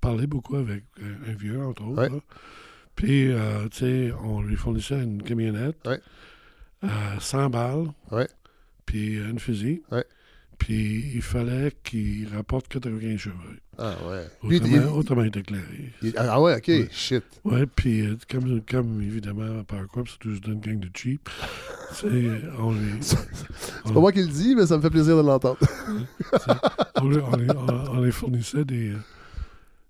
parlé 0.00 0.26
beaucoup 0.26 0.56
avec 0.56 0.84
euh, 1.02 1.14
un 1.28 1.34
vieux, 1.34 1.60
entre 1.62 1.84
autres. 1.84 2.20
Puis, 2.96 3.30
euh, 3.30 3.68
tu 3.68 3.78
sais, 3.78 4.12
on 4.24 4.40
lui 4.40 4.56
fournissait 4.56 5.02
une 5.02 5.22
camionnette. 5.22 5.76
Euh, 6.84 6.88
100 7.20 7.50
balles, 7.50 7.86
Ouais. 8.10 8.28
puis 8.84 9.16
euh, 9.18 9.30
une 9.30 9.38
fusil. 9.38 9.82
Ouais. 9.90 10.04
Puis 10.58 11.12
il 11.14 11.20
fallait 11.22 11.70
qu'il 11.84 12.28
rapporte 12.34 12.66
95 12.68 13.18
chevaux. 13.18 13.36
Ah 13.78 13.94
ouais. 14.08 14.26
Autrement, 14.56 14.74
il- 14.76 14.86
autrement 14.86 15.22
déclaré. 15.26 15.92
il- 16.00 16.14
ah 16.16 16.40
ouais, 16.40 16.56
ok, 16.56 16.68
Ouais. 16.68 16.88
shit. 16.90 17.22
Ouais, 17.44 17.66
puis 17.66 18.06
euh, 18.06 18.16
comme, 18.30 18.62
comme 18.62 19.02
évidemment, 19.02 19.62
par 19.64 19.86
quoi, 19.88 20.04
c'est 20.06 20.30
juste 20.30 20.46
une 20.46 20.60
gang 20.60 20.78
de 20.80 20.88
cheap. 20.94 21.28
on 22.58 22.72
les, 22.72 23.02
C'est 23.02 23.18
pas 23.84 24.00
moi 24.00 24.12
qui 24.12 24.20
le 24.22 24.28
dis, 24.28 24.54
mais 24.54 24.66
ça 24.66 24.78
me 24.78 24.82
fait 24.82 24.88
plaisir 24.90 25.16
de 25.18 25.22
l'entendre. 25.28 25.58
on, 26.96 27.08
les- 27.10 27.20
on 27.20 27.36
les- 27.36 27.50
on- 27.50 27.90
on 27.98 28.00
les 28.00 28.10
fournissait 28.10 28.64
des, 28.64 28.92
euh, 28.92 28.96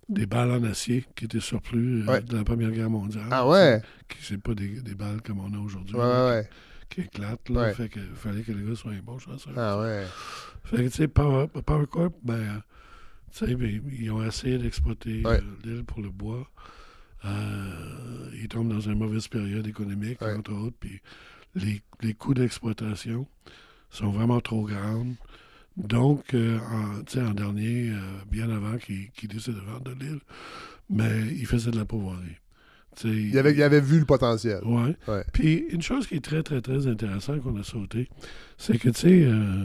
des 0.09 0.27
balles 0.27 0.51
en 0.51 0.65
acier 0.65 1.05
qui 1.15 1.27
étaient 1.27 1.39
surplus 1.41 2.03
euh, 2.03 2.07
Ouais. 2.13 2.23
de 2.23 2.37
la 2.37 2.43
Première 2.45 2.73
Guerre 2.73 2.91
mondiale. 2.91 3.27
Ah 3.31 3.47
ouais? 3.47 3.81
Qui 4.09 4.19
c'est 4.21 4.39
pas 4.43 4.55
des, 4.55 4.81
des 4.81 4.95
balles 4.97 5.23
comme 5.23 5.39
on 5.39 5.55
a 5.55 5.59
aujourd'hui. 5.59 5.95
Ouais, 5.95 6.03
ouais, 6.03 6.29
ouais. 6.29 6.49
Qui 6.89 7.01
éclatent, 7.03 7.49
là. 7.49 7.61
Ouais. 7.63 7.75
Fait 7.75 7.89
que 7.89 8.01
fallait 8.15 8.43
que 8.43 8.53
les 8.53 8.65
gars 8.69 8.75
soient 8.77 8.93
bons 9.03 9.19
chanceux. 9.19 9.51
Ah 9.57 9.81
ouais. 9.81 10.05
Fait 10.65 10.77
que, 10.77 10.83
tu 10.83 10.91
sais, 10.91 11.09
Power, 11.09 11.47
Power 11.49 11.87
Corp, 11.87 12.15
ben, 12.23 12.35
euh, 12.35 12.59
tu 13.33 13.47
sais, 13.47 13.55
ben, 13.57 13.83
ils 13.93 14.11
ont 14.11 14.25
essayé 14.25 14.59
d'exploiter 14.59 15.23
Ouais. 15.25 15.41
euh, 15.41 15.57
l'île 15.65 15.85
pour 15.85 16.01
le 16.01 16.11
bois. 16.11 16.49
Euh, 17.25 18.31
ils 18.41 18.49
tombent 18.49 18.69
dans 18.69 18.81
une 18.81 18.99
mauvaise 18.99 19.29
période 19.29 19.67
économique, 19.67 20.21
Ouais. 20.21 20.35
entre 20.35 20.53
autres, 20.53 20.77
puis 20.79 21.01
les, 21.55 21.83
les 22.03 22.15
coûts 22.15 22.35
d'exploitation 22.35 23.27
sont 23.91 24.11
vraiment 24.11 24.41
trop 24.41 24.65
grands. 24.65 25.07
Donc, 25.77 26.35
euh, 26.35 26.59
en, 26.61 27.03
tu 27.05 27.15
sais, 27.15 27.23
en 27.23 27.33
dernier, 27.35 27.91
euh, 27.91 28.01
bien 28.31 28.49
avant 28.51 28.79
qu'ils 28.79 29.11
qu'ils 29.11 29.29
décident 29.29 29.57
de 29.59 29.63
vendre 29.65 29.93
l'île, 29.99 30.21
mais 30.89 31.27
ils 31.35 31.47
faisaient 31.47 31.71
de 31.71 31.77
la 31.79 31.85
pauvreté. 31.85 32.39
Il 33.05 33.37
avait, 33.39 33.53
il 33.53 33.63
avait 33.63 33.81
vu 33.81 33.99
le 33.99 34.05
potentiel. 34.05 34.61
Ouais. 34.65 34.97
Ouais. 35.09 35.25
Puis 35.33 35.65
une 35.71 35.83
chose 35.83 36.07
qui 36.07 36.15
est 36.17 36.25
très, 36.25 36.43
très, 36.43 36.61
très 36.61 36.87
intéressante 36.87 37.43
qu'on 37.43 37.59
a 37.59 37.63
sauté, 37.63 38.09
c'est 38.59 38.79
que, 38.79 38.89
tu 38.91 39.01
sais, 39.01 39.23
euh, 39.25 39.65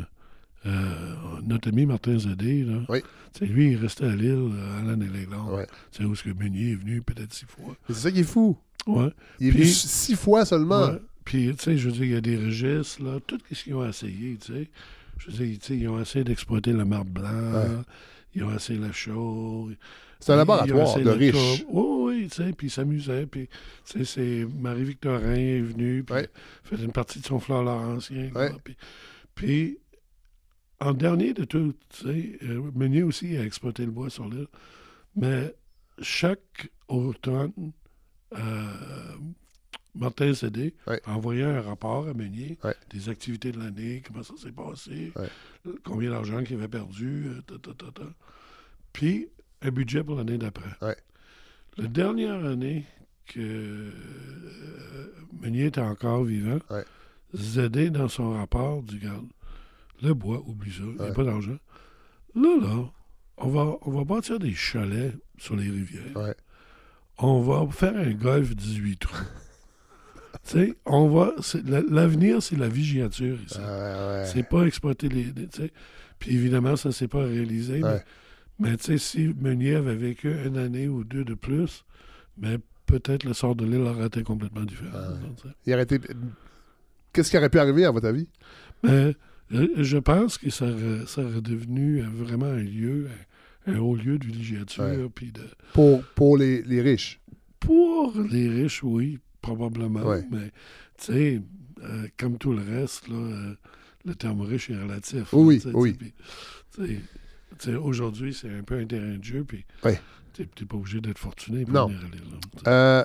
euh, 0.66 1.14
notre 1.46 1.70
ami 1.70 1.86
Martin 1.86 2.18
Zedé, 2.20 2.64
là, 2.64 2.80
Oui. 2.90 3.00
lui, 3.42 3.72
il 3.72 3.78
restait 3.78 4.06
à 4.06 4.16
Lille, 4.16 4.52
euh, 4.54 4.80
à 4.80 4.84
l'année. 4.84 5.08
Ouais. 5.52 5.66
Sais, 5.92 6.04
où 6.04 6.14
est-ce 6.14 6.24
que 6.24 6.30
Meunier 6.30 6.72
est 6.72 6.76
venu 6.76 7.02
peut-être 7.02 7.34
six 7.34 7.46
fois. 7.46 7.76
C'est 7.88 7.94
ça 7.96 8.12
qui 8.12 8.20
est 8.20 8.24
fou. 8.24 8.58
Ouais. 8.88 9.10
Il 9.40 9.48
est 9.48 9.52
Puis- 9.52 9.60
venu 9.62 9.72
six 9.72 10.16
fois 10.16 10.46
seulement. 10.46 10.88
Ouais. 10.90 11.02
Puis, 11.24 11.54
tu 11.56 11.64
sais, 11.64 11.78
je 11.78 11.88
veux 11.88 11.94
dire, 11.94 12.04
il 12.04 12.12
y 12.12 12.16
a 12.16 12.22
des 12.22 12.38
registres, 12.38 13.04
là, 13.04 13.20
tout 13.26 13.38
ce 13.52 13.64
qu'ils 13.64 13.76
ont 13.76 13.88
essayé, 13.88 14.38
tu 14.44 14.54
sais. 14.54 14.70
Je 15.20 15.30
veux 15.32 15.46
dire, 15.46 15.58
ils 15.70 15.88
ont 15.88 16.02
essayé 16.02 16.24
d'exploiter 16.24 16.74
le 16.74 16.84
marbre 16.84 17.12
blanc, 17.12 17.84
ils 18.34 18.44
ont 18.44 18.56
essayé 18.56 18.80
la 18.80 18.92
chaux, 18.92 19.70
C'est 20.22 20.34
un 20.34 20.38
laboratoire 20.38 20.96
de 20.98 21.04
le 21.04 21.12
riches. 21.12 21.64
tour. 21.64 21.74
Oui, 21.74 22.14
oui, 22.22 22.28
tu 22.30 22.36
sais, 22.36 22.54
puis 22.54 22.68
ils 22.68 22.72
s'amusaient. 22.72 23.26
Puis, 23.26 23.48
tu 23.86 24.00
sais, 24.00 24.06
c'est 24.06 24.46
Marie-Victorin 24.46 25.34
est 25.36 25.62
venue, 25.62 26.04
puis 26.04 26.16
Ouais. 26.16 26.30
fait 26.64 26.76
une 26.78 26.92
partie 26.92 27.20
de 27.20 27.26
son 27.26 27.40
fleur 27.40 27.64
laurentien. 27.64 28.30
Ouais. 28.36 28.52
Puis, 28.64 28.78
puis, 29.36 29.78
en 30.80 30.94
dernier 30.94 31.34
de 31.34 31.44
tout, 31.44 31.74
tu 31.90 32.04
sais, 32.06 32.40
euh, 32.44 32.72
Meunier 32.76 33.04
aussi 33.04 33.36
a 33.38 33.44
exploité 33.44 33.84
le 33.86 33.92
bois 33.92 34.10
sur 34.10 34.28
l'île. 34.30 34.48
Mais 35.16 35.54
chaque 36.02 36.70
automne, 36.88 37.52
euh, 38.38 38.66
Martin 39.94 40.34
Cédé 40.34 40.74
Ouais. 40.88 41.02
a 41.06 41.16
envoyé 41.16 41.44
un 41.44 41.62
rapport 41.62 42.08
à 42.08 42.14
Meunier 42.14 42.58
Ouais. 42.64 42.76
des 42.92 43.10
activités 43.10 43.52
de 43.52 43.60
l'année, 43.60 44.02
comment 44.08 44.24
ça 44.24 44.34
s'est 44.38 44.52
passé, 44.54 45.12
Ouais. 45.16 45.28
combien 45.84 46.12
d'argent 46.12 46.44
qu'il 46.44 46.56
avait 46.56 46.68
perdu, 46.68 47.26
euh, 47.28 47.42
ta, 47.42 47.58
ta, 47.58 47.74
ta, 47.74 47.92
ta. 47.92 48.04
puis 48.94 49.28
un 49.62 49.72
budget 49.72 50.04
pour 50.04 50.16
l'année 50.16 50.38
d'après. 50.38 50.70
Ouais. 50.82 50.96
La 51.78 51.88
dernière 51.88 52.44
année 52.46 52.86
que 53.28 53.40
euh, 53.40 53.92
Meunier 55.42 55.66
était 55.66 55.82
encore 55.82 56.24
vivant, 56.24 56.60
Ouais. 56.70 56.84
Zédé, 57.34 57.90
dans 57.90 58.10
son 58.10 58.32
rapport, 58.34 58.84
dit 58.84 58.98
Garde, 58.98 59.28
le 60.02 60.14
bois, 60.14 60.44
oublie 60.46 60.72
ça, 60.72 60.84
il 60.84 61.02
n'y 61.02 61.10
a 61.10 61.14
pas 61.14 61.24
d'argent. 61.24 61.58
Là, 62.36 62.58
là, 62.62 62.92
on 63.38 63.50
va, 63.50 63.78
on 63.84 63.92
va 63.92 64.04
bâtir 64.04 64.38
des 64.38 64.54
chalets 64.54 65.16
sur 65.38 65.56
les 65.56 65.70
rivières. 65.70 66.16
Ouais. 66.16 66.36
On 67.20 67.42
va 67.42 67.72
faire 67.72 67.96
un 67.96 68.12
golf 68.12 68.54
18 68.56 68.98
trous. 68.98 69.16
tu 70.46 70.52
sais, 70.52 70.74
on 70.86 71.08
va. 71.08 71.34
L'avenir, 71.90 72.42
c'est 72.42 72.58
la 72.58 72.68
vigiature 72.68 73.38
ici. 73.46 73.60
Ah. 73.60 74.26
C'est 74.26 74.44
pas 74.44 74.64
exploiter 74.66 75.08
les. 75.08 75.28
Puis 76.20 76.36
évidemment, 76.36 76.76
ça 76.76 76.92
s'est 76.92 77.08
pas 77.08 77.24
réalisé. 77.24 77.80
Mais, 77.80 78.04
mais 78.62 78.78
tu 78.78 78.84
sais, 78.84 78.98
si 78.98 79.34
Meunier 79.40 79.76
avait 79.76 79.96
vécu 79.96 80.32
une 80.46 80.58
année 80.58 80.88
ou 80.88 81.04
deux 81.04 81.24
de 81.24 81.34
plus, 81.34 81.84
mais 82.38 82.58
peut-être 82.86 83.24
le 83.24 83.34
sort 83.34 83.56
de 83.56 83.66
l'île 83.66 83.82
aurait 83.82 84.08
été 84.08 84.24
complètement 84.24 84.64
différent. 84.64 84.92
Ah. 84.94 85.50
Il 85.66 85.74
aurait 85.74 85.84
été... 85.84 86.00
Qu'est-ce 87.14 87.30
qui 87.32 87.38
aurait 87.38 87.50
pu 87.50 87.60
arriver, 87.60 87.86
à 87.86 87.92
votre 87.92 88.08
avis? 88.08 88.28
Mais 88.84 89.16
euh, 89.54 89.68
je 89.78 89.98
pense 89.98 90.38
que 90.38 90.50
ça 90.50 90.66
aurait, 90.66 91.06
ça 91.08 91.24
aurait 91.24 91.42
devenu 91.42 92.02
euh, 92.02 92.08
vraiment 92.10 92.46
un 92.46 92.64
lieu, 92.64 93.08
un, 93.66 93.74
un 93.74 93.80
haut 93.80 93.96
lieu 93.96 94.18
de 94.18 94.26
villégiature. 94.26 94.84
Ouais. 94.84 95.10
Puis 95.14 95.32
de, 95.32 95.42
Pour, 95.74 96.04
pour 96.16 96.38
les, 96.38 96.62
les 96.64 96.82
riches? 96.82 97.20
pour 97.60 98.14
les 98.32 98.50
riches, 98.50 98.82
oui, 98.84 99.20
probablement. 99.42 100.02
Ouais. 100.04 100.24
Mais 100.32 100.52
tu 100.98 101.14
sais, 101.14 101.42
euh, 101.84 102.08
comme 102.18 102.38
tout 102.38 102.54
le 102.54 102.62
reste, 102.64 103.08
là, 103.08 103.16
euh, 103.16 103.54
le 104.04 104.16
terme 104.16 104.42
riche 104.42 104.70
est 104.72 104.82
relatif. 104.82 105.32
Oui, 105.34 105.62
là, 105.64 105.72
oui. 105.74 105.96
Aujourd'hui, 107.70 108.34
c'est 108.34 108.50
un 108.50 108.64
peu 108.64 108.78
un 108.80 108.86
terrain 108.86 109.18
de 109.18 109.24
jeu, 109.24 109.44
puis 109.48 109.66
Ouais. 109.84 110.00
tu 110.34 110.44
n'es 110.44 110.66
pas 110.68 110.76
obligé 110.78 111.02
d'être 111.02 111.20
fortuné 111.20 111.64
pour 111.66 111.74
Non. 111.74 111.88
venir 111.88 112.00
à 112.02 112.16
l'île. 112.16 112.22
Euh, 112.68 113.04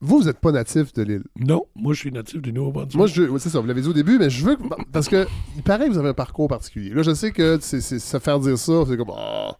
vous, 0.00 0.18
vous 0.18 0.24
n'êtes 0.24 0.38
pas 0.40 0.50
natif 0.52 0.92
de 0.94 1.02
l'île? 1.02 1.22
Non, 1.38 1.66
moi, 1.76 1.94
je 1.94 2.00
suis 2.00 2.10
natif 2.12 2.42
du 2.42 2.52
Nouveau-Brunswick. 2.52 2.96
Moi, 2.96 3.06
je, 3.06 3.38
c'est 3.38 3.48
ça, 3.50 3.60
vous 3.60 3.66
l'avez 3.66 3.82
dit 3.82 3.88
au 3.88 3.92
début, 3.92 4.18
mais 4.18 4.30
je 4.30 4.44
veux 4.44 4.56
que. 4.56 4.62
Parce 4.92 5.08
que, 5.08 5.26
il 5.56 5.62
paraît 5.62 5.86
que 5.86 5.92
vous 5.92 5.98
avez 5.98 6.08
un 6.10 6.14
parcours 6.14 6.48
particulier. 6.48 6.90
Là, 6.90 7.02
je 7.02 7.14
sais 7.14 7.30
que 7.32 7.58
c'est, 7.60 7.80
c'est- 7.80 7.98
se 8.00 8.18
faire 8.18 8.38
dire 8.40 8.58
ça, 8.58 8.84
c'est 8.88 8.96
comme. 8.96 9.12
ah. 9.16 9.56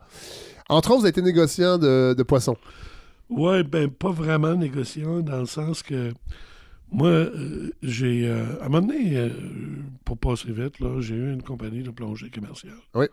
Entre 0.68 0.90
autres, 0.90 0.98
vous 1.00 1.04
avez 1.04 1.10
été 1.10 1.22
négociant 1.22 1.78
de, 1.78 2.14
de 2.16 2.22
poissons. 2.22 2.56
Oui, 3.30 3.62
ben 3.62 3.88
pas 3.90 4.10
vraiment 4.10 4.54
négociant, 4.54 5.20
dans 5.20 5.38
le 5.40 5.46
sens 5.46 5.82
que 5.82 6.12
moi, 6.90 7.08
euh, 7.08 7.70
j'ai. 7.82 8.26
euh, 8.28 8.60
à 8.60 8.66
un 8.66 8.68
moment 8.68 8.86
donné, 8.86 9.16
euh, 9.16 9.30
pour 10.04 10.18
passer 10.18 10.52
vite, 10.52 10.80
là, 10.80 11.00
j'ai 11.00 11.14
eu 11.14 11.32
une 11.32 11.42
compagnie 11.42 11.82
de 11.82 11.90
plongée 11.90 12.30
commerciale. 12.30 12.74
Oui. 12.94 13.06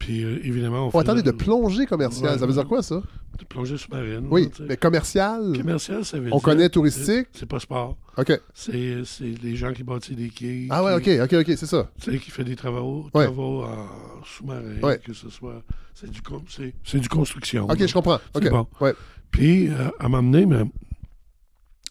Puis 0.00 0.24
euh, 0.24 0.40
évidemment, 0.42 0.86
on 0.86 0.88
Oh, 0.88 0.90
fait 0.90 0.98
attendez, 0.98 1.22
de 1.22 1.30
plongée 1.30 1.86
commerciale, 1.86 2.32
Ouais. 2.32 2.38
ça 2.38 2.46
veut 2.46 2.52
dire 2.54 2.66
quoi, 2.66 2.82
ça? 2.82 3.00
de 3.38 3.44
plongée 3.46 3.78
sous-marine. 3.78 4.26
Oui, 4.30 4.50
là, 4.58 4.66
mais 4.68 4.76
commercial? 4.76 5.52
Commercial, 5.56 6.04
ça 6.04 6.18
veut 6.18 6.28
On 6.32 6.36
dire- 6.36 6.42
connaît 6.42 6.68
touristique? 6.68 7.28
C'est 7.32 7.46
pas 7.48 7.58
sport. 7.60 7.96
OK. 8.18 8.32
C'est 8.52 9.02
c'est 9.04 9.24
les 9.42 9.56
gens 9.56 9.72
qui 9.72 9.82
bâtissent 9.82 10.16
des 10.16 10.28
quais. 10.28 10.66
Ah 10.68 10.82
ouais, 10.84 11.00
qui- 11.00 11.18
OK, 11.20 11.24
OK, 11.32 11.32
OK, 11.40 11.54
c'est 11.56 11.64
ça. 11.66 11.90
Tu 12.02 12.10
sais, 12.12 12.18
qui 12.18 12.30
fait 12.30 12.44
des 12.44 12.56
travaux, 12.56 13.08
Ouais. 13.14 13.24
travaux 13.24 13.62
en 13.62 13.86
sous-marin, 14.24 14.80
Ouais. 14.82 14.98
que 14.98 15.12
ce 15.14 15.30
soit. 15.30 15.62
C'est 15.94 16.10
du, 16.10 16.20
c'est- 16.48 16.74
c'est 16.84 16.98
du 16.98 17.08
construction. 17.08 17.64
OK, 17.70 17.86
je 17.86 17.92
comprends. 17.94 18.18
OK. 18.34 18.50
Bon. 18.50 18.66
Ouais. 18.80 18.94
Puis, 19.30 19.68
euh, 19.68 19.88
à 19.98 20.08
m'amener 20.10 20.46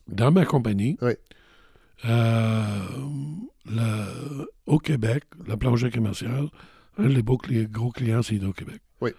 dans 0.08 0.32
ma 0.32 0.46
compagnie, 0.46 0.98
Oui. 1.02 1.14
euh, 2.06 2.64
le- 3.66 4.50
au 4.68 4.78
Québec, 4.80 5.24
la 5.48 5.58
plongée 5.58 5.90
commerciale, 5.90 6.48
un 7.00 7.10
des 7.10 7.22
beaux 7.24 7.38
cli- 7.38 7.68
gros 7.70 7.92
clients, 7.92 8.22
c'est 8.22 8.36
Hydro-Québec. 8.36 8.80
Oui. 9.02 9.12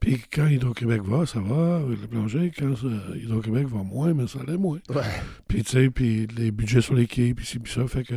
Puis 0.00 0.18
quand 0.32 0.46
Hydro-Québec 0.46 1.02
va, 1.02 1.26
ça 1.26 1.40
va 1.40 1.76
avec 1.76 2.00
la 2.00 2.06
plongée. 2.08 2.50
Quand 2.58 2.72
euh, 2.84 3.16
Hydro-Québec 3.22 3.66
va 3.66 3.82
moins, 3.82 4.14
mais 4.14 4.26
ça 4.26 4.38
allait 4.40 4.56
moins. 4.56 4.78
Ouais. 4.88 5.02
Puis, 5.46 5.62
tu 5.62 5.70
sais, 5.72 5.90
puis 5.90 6.26
les 6.36 6.50
budgets 6.50 6.80
sur 6.80 6.94
l'équipe, 6.94 7.36
puis 7.36 7.44
ci, 7.46 7.58
puis 7.58 7.70
ça. 7.70 7.86
Fait 7.86 8.02
que 8.04 8.14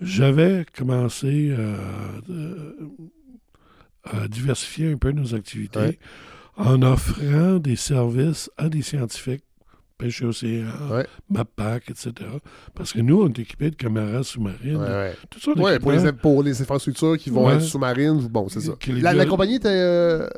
j'avais 0.00 0.64
commencé 0.76 1.48
euh, 1.50 1.76
à 4.04 4.28
diversifier 4.28 4.92
un 4.92 4.96
peu 4.98 5.10
nos 5.10 5.34
activités 5.34 5.78
Ouais. 5.80 5.98
en 6.56 6.80
offrant 6.82 7.58
des 7.58 7.76
services 7.76 8.50
à 8.56 8.68
des 8.68 8.82
scientifiques, 8.82 9.42
pêche 9.98 10.22
océan, 10.22 10.66
Ouais. 10.90 11.06
MAPAC, 11.30 11.90
etc. 11.90 12.12
Parce 12.74 12.92
que 12.92 13.00
nous, 13.00 13.22
on 13.22 13.28
est 13.28 13.38
équipés 13.38 13.70
de 13.70 13.76
caméras 13.76 14.22
sous-marines. 14.22 14.76
Ouais, 14.76 14.88
ouais. 14.88 15.14
Pour 15.80 15.92
les, 15.92 16.12
pour 16.12 16.42
les 16.42 16.60
infrastructures 16.62 17.16
qui 17.18 17.30
vont 17.30 17.50
être 17.50 17.62
sous-marines, 17.62 18.26
bon, 18.28 18.48
c'est 18.48 18.60
ça. 18.60 18.72
La, 18.88 19.24
compagnie 19.26 19.56
était 19.56 19.68
euh, 19.70 20.28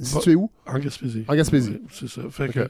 située 0.00 0.34
où? 0.34 0.50
En 0.66 0.78
Gaspésie. 0.78 1.24
En 1.28 1.34
Gaspésie. 1.34 1.80
C'est 1.90 2.08
ça. 2.08 2.22
Fait, 2.30 2.48
que, 2.48 2.68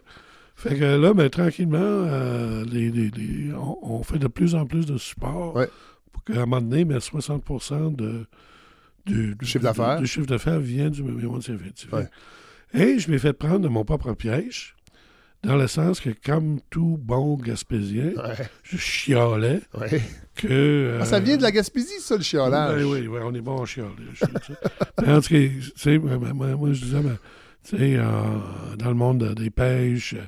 fait 0.55 0.77
que 0.77 0.85
là, 0.85 1.15
ben, 1.15 1.29
tranquillement, 1.29 1.79
euh, 1.81 2.65
les- 2.71 3.53
on, 3.55 3.79
on 3.99 4.03
fait 4.03 4.19
de 4.19 4.29
plus 4.29 4.55
en 4.55 4.67
plus 4.67 4.87
de 4.87 4.97
support 4.99 5.55
pour 6.13 6.23
qu'à 6.25 6.35
un 6.43 6.47
moment 6.47 6.61
donné, 6.61 6.85
ben, 6.85 7.01
60 7.01 7.97
de, 7.97 8.27
du, 9.07 9.35
du- 9.35 9.45
Chiffre 9.47 9.65
d'affaires. 10.27 10.61
Vient 10.61 10.91
du 10.91 11.03
mouvement 11.03 11.41
scientifique. 11.41 11.87
Et 12.73 12.99
je 12.99 13.11
m'ai 13.11 13.19
fait 13.19 13.33
prendre 13.33 13.61
de 13.61 13.69
mon 13.69 13.85
propre 13.85 14.13
piège, 14.15 14.74
dans 15.45 15.57
le 15.57 15.67
sens 15.67 16.01
que, 16.01 16.11
comme 16.25 16.61
tout 16.71 16.99
bon 17.01 17.37
Gaspésien, 17.37 18.13
Ouais. 18.17 18.49
je 18.63 18.77
chialais 18.77 19.61
ouais. 19.79 20.01
que... 20.35 20.99
Ah, 21.01 21.05
ça 21.05 21.17
euh, 21.17 21.21
vient 21.21 21.37
de 21.37 21.43
la 21.43 21.53
Gaspésie, 21.53 22.01
ça, 22.01 22.17
le 22.17 22.23
chiolage. 22.23 22.83
oui, 22.85 23.01
oui, 23.03 23.07
oui, 23.09 23.19
on 23.23 23.35
est 23.35 23.41
bon 23.41 23.59
en 23.61 23.65
chialage. 23.67 23.93
en 25.07 25.21
tout 25.21 25.35
cas, 25.35 26.33
moi, 26.57 26.73
je 26.73 26.85
disais, 26.85 27.01
ben, 27.01 27.19
tu 27.65 27.77
sais, 27.77 27.97
euh, 27.97 28.05
dans 28.79 28.89
le 28.89 28.95
monde 28.95 29.19
de- 29.19 29.35
des 29.35 29.51
pêches, 29.51 30.15
euh, 30.15 30.27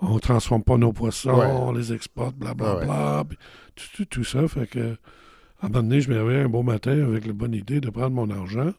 on 0.00 0.18
transforme 0.18 0.62
pas 0.64 0.76
nos 0.76 0.92
poissons, 0.92 1.30
on 1.30 1.72
les 1.72 1.92
exporte, 1.92 2.34
blablabla. 2.36 3.18
Ouais, 3.18 3.24
puis 3.28 3.38
tout, 3.76 3.84
tout, 3.96 4.04
tout 4.06 4.24
ça, 4.24 4.46
fait 4.48 4.66
que 4.66 4.96
À 5.60 5.66
un 5.66 5.68
moment 5.68 5.82
donné, 5.84 6.00
je 6.00 6.10
me 6.10 6.18
réveille 6.20 6.42
un 6.44 6.48
beau 6.48 6.62
matin 6.64 7.04
avec 7.06 7.24
la 7.24 7.32
bonne 7.32 7.54
idée 7.54 7.80
de 7.80 7.88
prendre 7.88 8.10
mon 8.10 8.28
argent, 8.30 8.72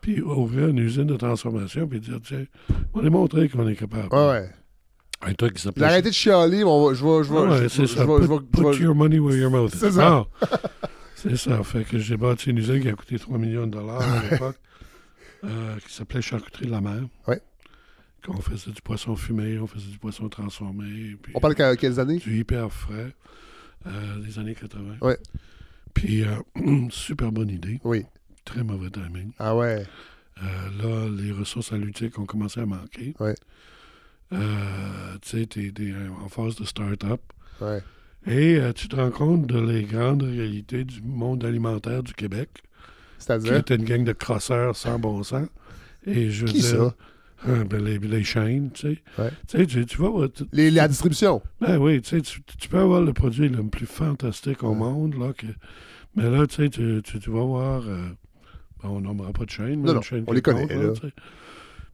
puis 0.00 0.22
ouvrir 0.22 0.68
une 0.68 0.78
usine 0.78 1.04
de 1.04 1.16
transformation, 1.16 1.86
puis 1.86 2.00
dire, 2.00 2.20
tiens, 2.24 2.44
on 2.94 2.98
va 2.98 3.04
démontrer 3.04 3.50
qu'on 3.50 3.68
est 3.68 3.76
capable. 3.76 4.08
Ouais, 4.14 4.28
ouais. 4.30 4.50
Un 5.24 5.34
truc 5.34 5.50
qui 5.50 5.54
Puis 5.54 5.62
s'appelle... 5.62 5.84
arrêtez 5.84 6.08
de 6.10 6.14
chialer, 6.14 6.64
on 6.64 6.86
va- 6.88 6.94
je 6.94 7.04
vais. 7.04 7.24
Je 7.24 7.32
vais, 7.32 7.38
ouais, 7.40 8.42
Put, 8.52 8.62
vais- 8.62 8.76
your 8.84 8.94
money 8.94 9.18
where 9.18 9.36
your 9.36 9.50
mouth 9.50 9.72
is. 9.74 9.78
C'est 9.78 9.92
ça. 9.92 10.26
Ah, 10.40 10.58
c'est 11.14 11.36
ça. 11.36 11.62
Fait 11.62 11.84
que 11.84 11.98
j'ai 11.98 12.16
bâti 12.16 12.50
une 12.50 12.58
usine 12.58 12.80
qui 12.80 12.88
a 12.88 12.92
coûté 12.94 13.18
3 13.18 13.38
millions 13.38 13.66
de 13.66 13.72
dollars 13.72 14.02
à 14.02 14.22
l'époque, 14.30 14.56
euh, 15.44 15.76
qui 15.86 15.92
s'appelait 15.94 16.22
Charcuterie 16.22 16.66
de 16.66 16.70
la 16.72 16.80
mer. 16.80 17.02
Ouais. 17.28 17.40
Qu'on 18.26 18.40
faisait 18.40 18.70
du 18.72 18.82
poisson 18.82 19.14
fumé, 19.16 19.58
on 19.58 19.66
faisait 19.66 19.90
du 19.90 19.98
poisson 19.98 20.28
transformé. 20.28 21.16
Puis 21.22 21.32
On 21.34 21.40
parle 21.40 21.54
de 21.54 21.74
quelles 21.76 21.98
années? 22.00 22.18
du 22.18 22.38
hyper 22.38 22.72
frais 22.72 23.14
euh, 23.86 24.18
des 24.20 24.38
années 24.38 24.54
80. 24.54 24.96
Ouais. 25.00 25.18
Puis, 25.94 26.24
euh, 26.24 26.36
super 26.90 27.30
bonne 27.32 27.50
idée. 27.50 27.80
Oui. 27.84 28.04
Très 28.44 28.62
mauvais 28.64 28.90
timing. 28.90 29.30
Ah 29.38 29.54
ouais. 29.56 29.84
Euh, 30.42 30.44
là, 30.82 31.08
les 31.22 31.30
ressources 31.32 31.72
halieutiques 31.72 32.18
ont 32.18 32.24
commencé 32.26 32.60
à 32.60 32.66
manquer. 32.66 33.14
Ouais. 33.20 33.34
Euh, 34.32 35.16
tu 35.20 35.40
sais, 35.40 35.46
t'es 35.46 35.70
t'es 35.74 35.92
en 36.24 36.28
phase 36.28 36.56
de 36.56 36.64
start-up. 36.64 37.20
Ouais. 37.60 37.82
Et 38.26 38.56
euh, 38.56 38.72
tu 38.72 38.88
te 38.88 38.96
rends 38.96 39.10
compte 39.10 39.46
de 39.46 39.60
les 39.60 39.82
grandes 39.82 40.22
réalités 40.22 40.84
du 40.84 41.02
monde 41.02 41.44
alimentaire 41.44 42.02
du 42.02 42.14
Québec, 42.14 42.48
qui 42.54 42.62
C'est-à-dire. 43.18 43.56
était 43.56 43.74
une 43.76 43.84
gang 43.84 44.04
de 44.04 44.12
crosseurs 44.12 44.76
sans 44.76 44.98
bon 44.98 45.22
sens. 45.22 45.48
Et 46.06 46.30
je 46.30 46.46
veux 46.46 46.52
Qui 46.52 46.60
dire, 46.60 46.64
ça? 46.70 46.94
euh, 47.48 47.64
ben, 47.64 47.84
les, 47.84 47.98
les 47.98 48.24
chaînes, 48.24 48.70
tu 48.72 48.94
sais. 48.94 49.02
Ouais. 49.18 49.30
Tu 49.48 49.66
tu, 49.66 49.86
tu 49.86 49.96
voir, 49.98 50.28
tu- 50.32 50.44
Les, 50.52 50.70
la 50.70 50.88
distribution. 50.88 51.42
ben 51.60 51.76
oui, 51.78 52.00
tu 52.00 52.08
sais, 52.10 52.20
tu, 52.22 52.40
tu 52.58 52.68
peux 52.68 52.78
avoir 52.78 53.00
le 53.02 53.12
produit 53.12 53.48
le 53.48 53.62
plus 53.64 53.86
fantastique 53.86 54.62
au 54.62 54.74
monde, 54.74 55.14
là, 55.18 55.32
que, 55.32 55.46
mais 56.16 56.30
là, 56.30 56.46
tu 56.46 56.56
sais, 56.56 56.70
tu, 56.70 57.00
tu, 57.04 57.18
tu 57.18 57.30
vas 57.30 57.44
voir, 57.44 57.82
bon, 58.82 58.88
on 58.96 59.00
nommera 59.00 59.32
pas 59.32 59.44
de 59.44 59.50
chaîne, 59.50 59.80
mais 59.80 59.86
Non, 59.86 59.88
une 59.90 59.94
non, 59.96 60.02
chaîne 60.02 60.24
on 60.26 60.32
les 60.32 60.42
connaît, 60.42 60.66
là. 60.66 60.92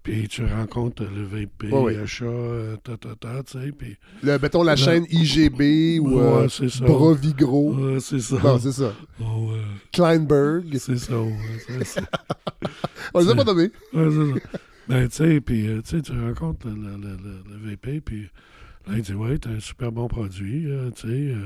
Puis 0.03 0.27
tu 0.29 0.45
rencontres 0.45 1.03
le 1.05 1.23
VP, 1.25 1.69
achat, 2.03 2.25
euh, 2.25 2.77
ta, 2.77 2.97
ta, 2.97 3.15
ta, 3.15 3.43
tu 3.43 3.59
sais, 3.61 3.73
puis... 3.73 3.97
Le, 4.23 4.39
mettons 4.39 4.63
la 4.63 4.75
chaîne 4.77 5.05
IGB 5.11 5.99
ou 6.01 6.19
euh, 6.19 6.43
ouais, 6.43 6.49
c'est 6.49 6.71
ça. 6.71 6.85
Brovigro. 6.85 7.75
Ouais, 7.75 8.01
c'est 8.01 8.21
ça. 8.21 8.37
Non, 8.43 8.59
c'est 8.59 8.73
ça. 8.73 8.95
Oh, 9.21 9.51
ouais, 9.51 9.61
Kleinberg. 9.93 10.77
c'est 10.79 10.97
ça, 10.99 11.21
ouais, 11.21 11.37
c'est 11.67 11.85
ça. 11.85 12.01
On 13.15 13.21
les 13.21 13.27
a 13.27 13.31
C'est- 13.31 13.37
pas 13.37 13.45
nommés. 13.45 13.71
Ouais, 13.93 14.09
c'est 14.11 14.41
ça. 14.41 14.49
Ben, 14.89 15.09
tu 15.09 15.17
sais, 15.17 15.41
puis, 15.43 15.67
euh, 15.69 15.83
tu 15.83 15.97
sais, 15.97 16.03
tu 16.03 16.13
rencontres 16.13 16.67
le, 16.69 16.75
le, 16.75 16.97
le, 16.97 17.17
le- 17.17 17.43
le 17.51 17.71
VP, 17.71 18.01
puis 18.01 18.23
là, 18.87 18.95
il 18.97 19.03
dit, 19.03 19.13
ouais, 19.15 19.37
t'as 19.37 19.51
un 19.51 19.61
super 19.61 19.93
bon 19.93 20.09
produit, 20.09 20.65
euh, 20.71 20.91
tu 20.93 21.03
sais, 21.03 21.09
euh, 21.09 21.37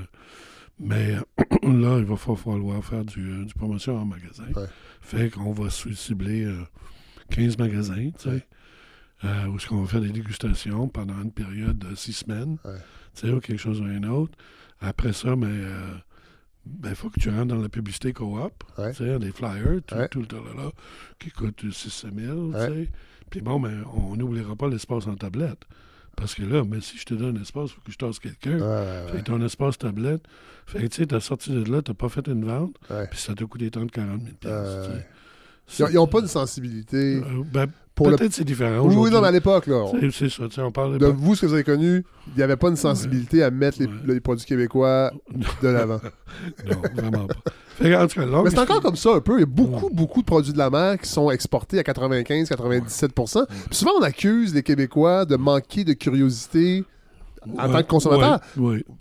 mais 0.78 1.14
là, 1.64 1.98
il 1.98 2.04
va 2.04 2.16
fa- 2.16 2.36
falloir 2.36 2.84
faire 2.84 3.04
du, 3.04 3.28
euh, 3.28 3.44
du 3.44 3.54
promotion 3.54 3.98
en 3.98 4.04
magasin. 4.04 4.44
Ouais. 4.54 4.66
Fait 5.00 5.30
qu'on 5.30 5.52
va 5.52 5.68
sou- 5.70 5.92
cibler 5.94 6.44
euh, 6.44 6.60
15 7.34 7.58
magasins, 7.58 8.10
tu 8.18 8.22
sais, 8.24 8.28
Ouais. 8.30 8.46
euh, 9.24 9.46
où 9.46 9.56
est-ce 9.56 9.66
qu'on 9.66 9.82
va 9.82 9.88
faire 9.88 10.00
des 10.00 10.10
dégustations 10.10 10.88
pendant 10.88 11.20
une 11.22 11.32
période 11.32 11.78
de 11.78 11.94
six 11.94 12.12
semaines, 12.12 12.58
Ouais. 12.64 12.78
tu 13.14 13.26
sais, 13.26 13.32
ou 13.32 13.40
quelque 13.40 13.60
chose 13.60 13.80
ou 13.80 13.84
un 13.84 14.02
autre. 14.04 14.36
Après 14.80 15.12
ça, 15.12 15.36
mais... 15.36 15.46
euh, 15.48 15.94
ben, 16.64 16.94
faut 16.94 17.10
que 17.10 17.18
tu 17.18 17.28
rentres 17.28 17.46
dans 17.54 17.60
la 17.60 17.68
publicité 17.68 18.12
coop, 18.12 18.62
Ouais. 18.78 18.92
tu 18.92 18.98
sais, 19.04 19.18
des 19.18 19.32
flyers, 19.32 19.80
tout, 19.86 19.94
Ouais. 19.96 20.08
tout 20.08 20.20
le 20.20 20.26
temps 20.26 20.44
là, 20.56 20.70
qui 21.18 21.30
coûtent 21.30 21.64
6 21.72 22.06
000, 22.14 22.38
Ouais. 22.50 22.66
tu 22.68 22.74
sais. 22.84 22.90
Puis 23.30 23.40
bon, 23.40 23.58
ben, 23.58 23.84
on 23.94 24.14
n'oubliera 24.16 24.54
pas 24.54 24.68
l'espace 24.68 25.06
en 25.08 25.16
tablette. 25.16 25.64
Parce 26.14 26.34
que 26.34 26.42
là, 26.42 26.62
mais 26.62 26.80
si 26.82 26.98
je 26.98 27.04
te 27.06 27.14
donne 27.14 27.38
un 27.38 27.40
espace, 27.40 27.70
il 27.70 27.74
faut 27.74 27.80
que 27.80 27.90
je 27.90 27.96
tasse 27.96 28.18
quelqu'un. 28.18 28.58
Ouais, 28.58 28.60
ouais, 28.60 29.06
Fait 29.12 29.18
que 29.18 29.22
ton 29.24 29.40
espace 29.40 29.78
tablette, 29.78 30.22
fait 30.66 30.82
que 30.82 30.86
tu 30.86 30.96
sais, 30.98 31.06
t'as 31.06 31.20
sorti 31.20 31.50
de 31.50 31.64
là, 31.68 31.80
t'as 31.82 31.94
pas 31.94 32.08
fait 32.10 32.28
une 32.28 32.44
vente, 32.44 32.76
ouais. 32.90 33.08
puis 33.08 33.18
ça 33.18 33.34
t'a 33.34 33.44
coûté 33.46 33.70
30 33.70 33.90
40 33.90 34.20
000 34.22 34.34
piastres, 34.36 34.82
tu 34.82 34.90
sais. 34.90 34.96
Ouais. 34.98 35.06
Ils 35.78 35.94
n'ont 35.94 36.06
pas 36.06 36.20
une 36.20 36.26
sensibilité 36.28 37.16
Euh, 37.16 37.42
ben, 37.52 37.66
pour 37.94 38.08
le. 38.10 38.16
peut-être 38.16 38.32
c'est 38.32 38.44
différent 38.44 38.86
Oui, 38.86 39.10
non, 39.10 39.20
mais 39.20 39.28
à 39.28 39.30
l'époque, 39.30 39.66
là. 39.66 39.76
on- 39.84 39.92
C'est- 40.10 40.28
ça, 40.30 40.44
tu 40.48 40.54
sais, 40.54 40.60
on 40.62 40.72
parle 40.72 40.98
De 40.98 41.06
vous, 41.06 41.34
ce 41.34 41.42
que 41.42 41.46
vous 41.46 41.54
avez 41.54 41.64
connu, 41.64 42.04
il 42.28 42.36
n'y 42.36 42.42
avait 42.42 42.56
pas 42.56 42.68
une 42.68 42.76
sensibilité 42.76 43.42
à 43.42 43.50
mettre 43.50 43.78
les, 43.80 43.86
Ouais. 43.86 43.92
les 44.06 44.20
produits 44.20 44.46
québécois 44.46 45.12
de 45.62 45.68
l'avant. 45.68 46.00
Non, 46.66 46.76
vraiment 46.96 47.26
pas. 47.26 47.34
Fait 47.76 47.90
que, 47.90 47.94
en 48.02 48.06
tout 48.06 48.20
cas, 48.20 48.26
longue 48.26 48.44
Mais 48.44 48.50
c'est 48.50 48.58
encore 48.58 48.80
comme 48.80 48.96
ça 48.96 49.14
un 49.14 49.20
peu. 49.20 49.36
Il 49.36 49.40
y 49.40 49.42
a 49.42 49.46
beaucoup, 49.46 49.90
beaucoup 49.90 50.20
de 50.20 50.26
produits 50.26 50.52
de 50.52 50.58
la 50.58 50.70
mer 50.70 50.98
qui 50.98 51.08
sont 51.08 51.30
exportés 51.30 51.78
à 51.78 51.82
95-97 51.82 53.46
Puis 53.66 53.76
souvent, 53.78 53.92
on 53.98 54.02
accuse 54.02 54.54
les 54.54 54.62
Québécois 54.62 55.24
de 55.24 55.36
manquer 55.36 55.84
de 55.84 55.92
curiosité 55.92 56.84
en 57.58 57.68
tant 57.70 57.82
que 57.82 57.88
consommateur. 57.88 58.40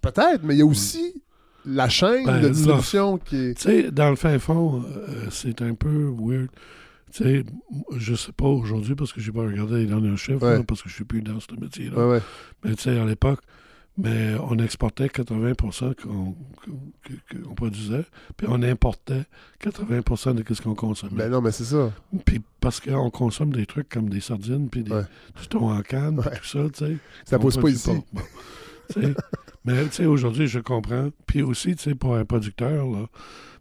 Peut-être, 0.01 0.41
mais 0.43 0.55
il 0.55 0.59
y 0.59 0.61
a 0.61 0.65
aussi 0.65 1.21
la 1.65 1.89
chaîne 1.89 2.25
Ben, 2.25 2.41
de 2.41 2.49
distribution 2.49 3.17
qui 3.17 3.35
est. 3.37 3.53
Tu 3.55 3.61
sais, 3.63 3.91
dans 3.91 4.09
le 4.09 4.15
fin 4.15 4.37
fond, 4.39 4.83
euh, 4.83 5.25
c'est 5.29 5.61
un 5.61 5.73
peu 5.73 6.13
weird. 6.19 6.49
Tu 7.13 7.23
sais, 7.23 7.43
je 7.97 8.15
sais 8.15 8.31
pas 8.31 8.45
aujourd'hui 8.47 8.95
parce 8.95 9.11
que 9.11 9.19
j'ai 9.19 9.31
pas 9.33 9.41
regardé 9.41 9.79
les 9.79 9.85
derniers 9.85 10.15
chiffres, 10.15 10.45
Ouais. 10.45 10.57
là, 10.57 10.63
parce 10.63 10.81
que 10.81 10.89
je 10.89 10.95
suis 10.95 11.03
plus 11.03 11.21
dans 11.21 11.39
ce 11.39 11.47
métier-là. 11.59 11.97
Ouais, 11.97 12.11
ouais. 12.13 12.21
Mais 12.63 12.73
tu 12.75 12.83
sais, 12.83 12.97
à 12.97 13.05
l'époque, 13.05 13.41
mais 13.97 14.35
on 14.49 14.57
exportait 14.59 15.09
80 15.09 15.53
qu'on 16.01 17.53
produisait, 17.55 18.05
puis 18.37 18.47
on 18.49 18.63
importait 18.63 19.25
80% 19.61 20.33
de 20.35 20.53
ce 20.53 20.61
qu'on 20.61 20.75
consommait. 20.75 21.15
Ben 21.17 21.29
non, 21.31 21.41
mais 21.41 21.51
c'est 21.51 21.65
ça. 21.65 21.91
Puis 22.25 22.41
parce 22.61 22.79
qu'on 22.79 23.09
consomme 23.09 23.51
des 23.51 23.65
trucs 23.65 23.89
comme 23.89 24.07
des 24.09 24.21
sardines, 24.21 24.69
puis 24.69 24.83
des, 24.83 24.91
du 25.39 25.47
thon 25.49 25.69
en 25.69 25.81
canne, 25.81 26.21
puis 26.21 26.39
tout 26.39 26.47
ça, 26.47 26.69
tu 26.73 26.85
sais. 26.85 26.97
Ça 27.25 27.37
pousse 27.39 27.57
pas. 27.57 27.67
Bon. 27.85 28.03
Mais 29.65 29.83
tu 29.85 29.91
sais, 29.91 30.05
aujourd'hui, 30.05 30.47
je 30.47 30.59
comprends. 30.59 31.09
Puis 31.27 31.41
aussi, 31.41 31.75
tu 31.75 31.83
sais, 31.83 31.95
pour 31.95 32.15
un 32.15 32.25
producteur, 32.25 32.87
là, 32.87 33.07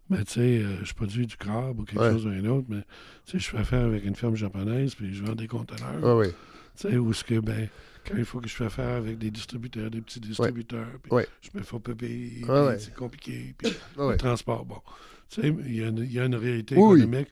mais 0.09 0.23
tu 0.25 0.33
sais, 0.33 0.59
euh, 0.63 0.83
je 0.83 0.93
produis 0.93 1.27
du 1.27 1.37
crabe 1.37 1.79
ou 1.79 1.83
quelque 1.83 2.01
Ouais. 2.01 2.11
chose 2.11 2.25
ou 2.25 2.29
un 2.29 2.43
autre, 2.45 2.67
mais 2.69 2.81
tu 3.25 3.33
sais, 3.33 3.39
je 3.39 3.49
fais 3.49 3.57
affaire 3.59 3.85
avec 3.85 4.03
une 4.05 4.15
ferme 4.15 4.35
japonaise, 4.35 4.95
puis 4.95 5.13
je 5.13 5.23
vends 5.23 5.35
des 5.35 5.47
conteneurs. 5.47 6.03
Ouais, 6.03 6.27
ouais. 6.27 6.33
Tu 6.75 6.89
sais, 6.89 6.97
où 6.97 7.13
ce 7.13 7.23
que, 7.23 7.39
ben, 7.39 7.69
quand 8.07 8.15
il 8.17 8.25
faut 8.25 8.39
que 8.41 8.49
je 8.49 8.55
fais 8.55 8.65
affaire 8.65 8.97
avec 8.97 9.19
des 9.19 9.29
distributeurs, 9.29 9.91
des 9.91 10.01
petits 10.01 10.19
distributeurs, 10.19 10.87
puis 11.03 11.11
Ouais. 11.13 11.27
je 11.41 11.57
me 11.57 11.63
fais 11.63 11.79
pas 11.79 11.93
payer, 11.93 12.41
c'est 12.79 12.93
compliqué, 12.95 13.53
puis 13.57 13.71
le 13.97 14.17
transport, 14.17 14.65
bon. 14.65 14.81
Tu 15.29 15.41
sais, 15.41 15.55
il 15.65 15.75
y, 15.75 15.83
a 15.83 15.87
une- 15.89 15.99
il 15.99 16.11
y 16.11 16.19
a 16.19 16.25
une 16.25 16.35
réalité 16.35 16.75
Oui, 16.75 16.83
oui. 16.95 16.99
économique, 17.03 17.29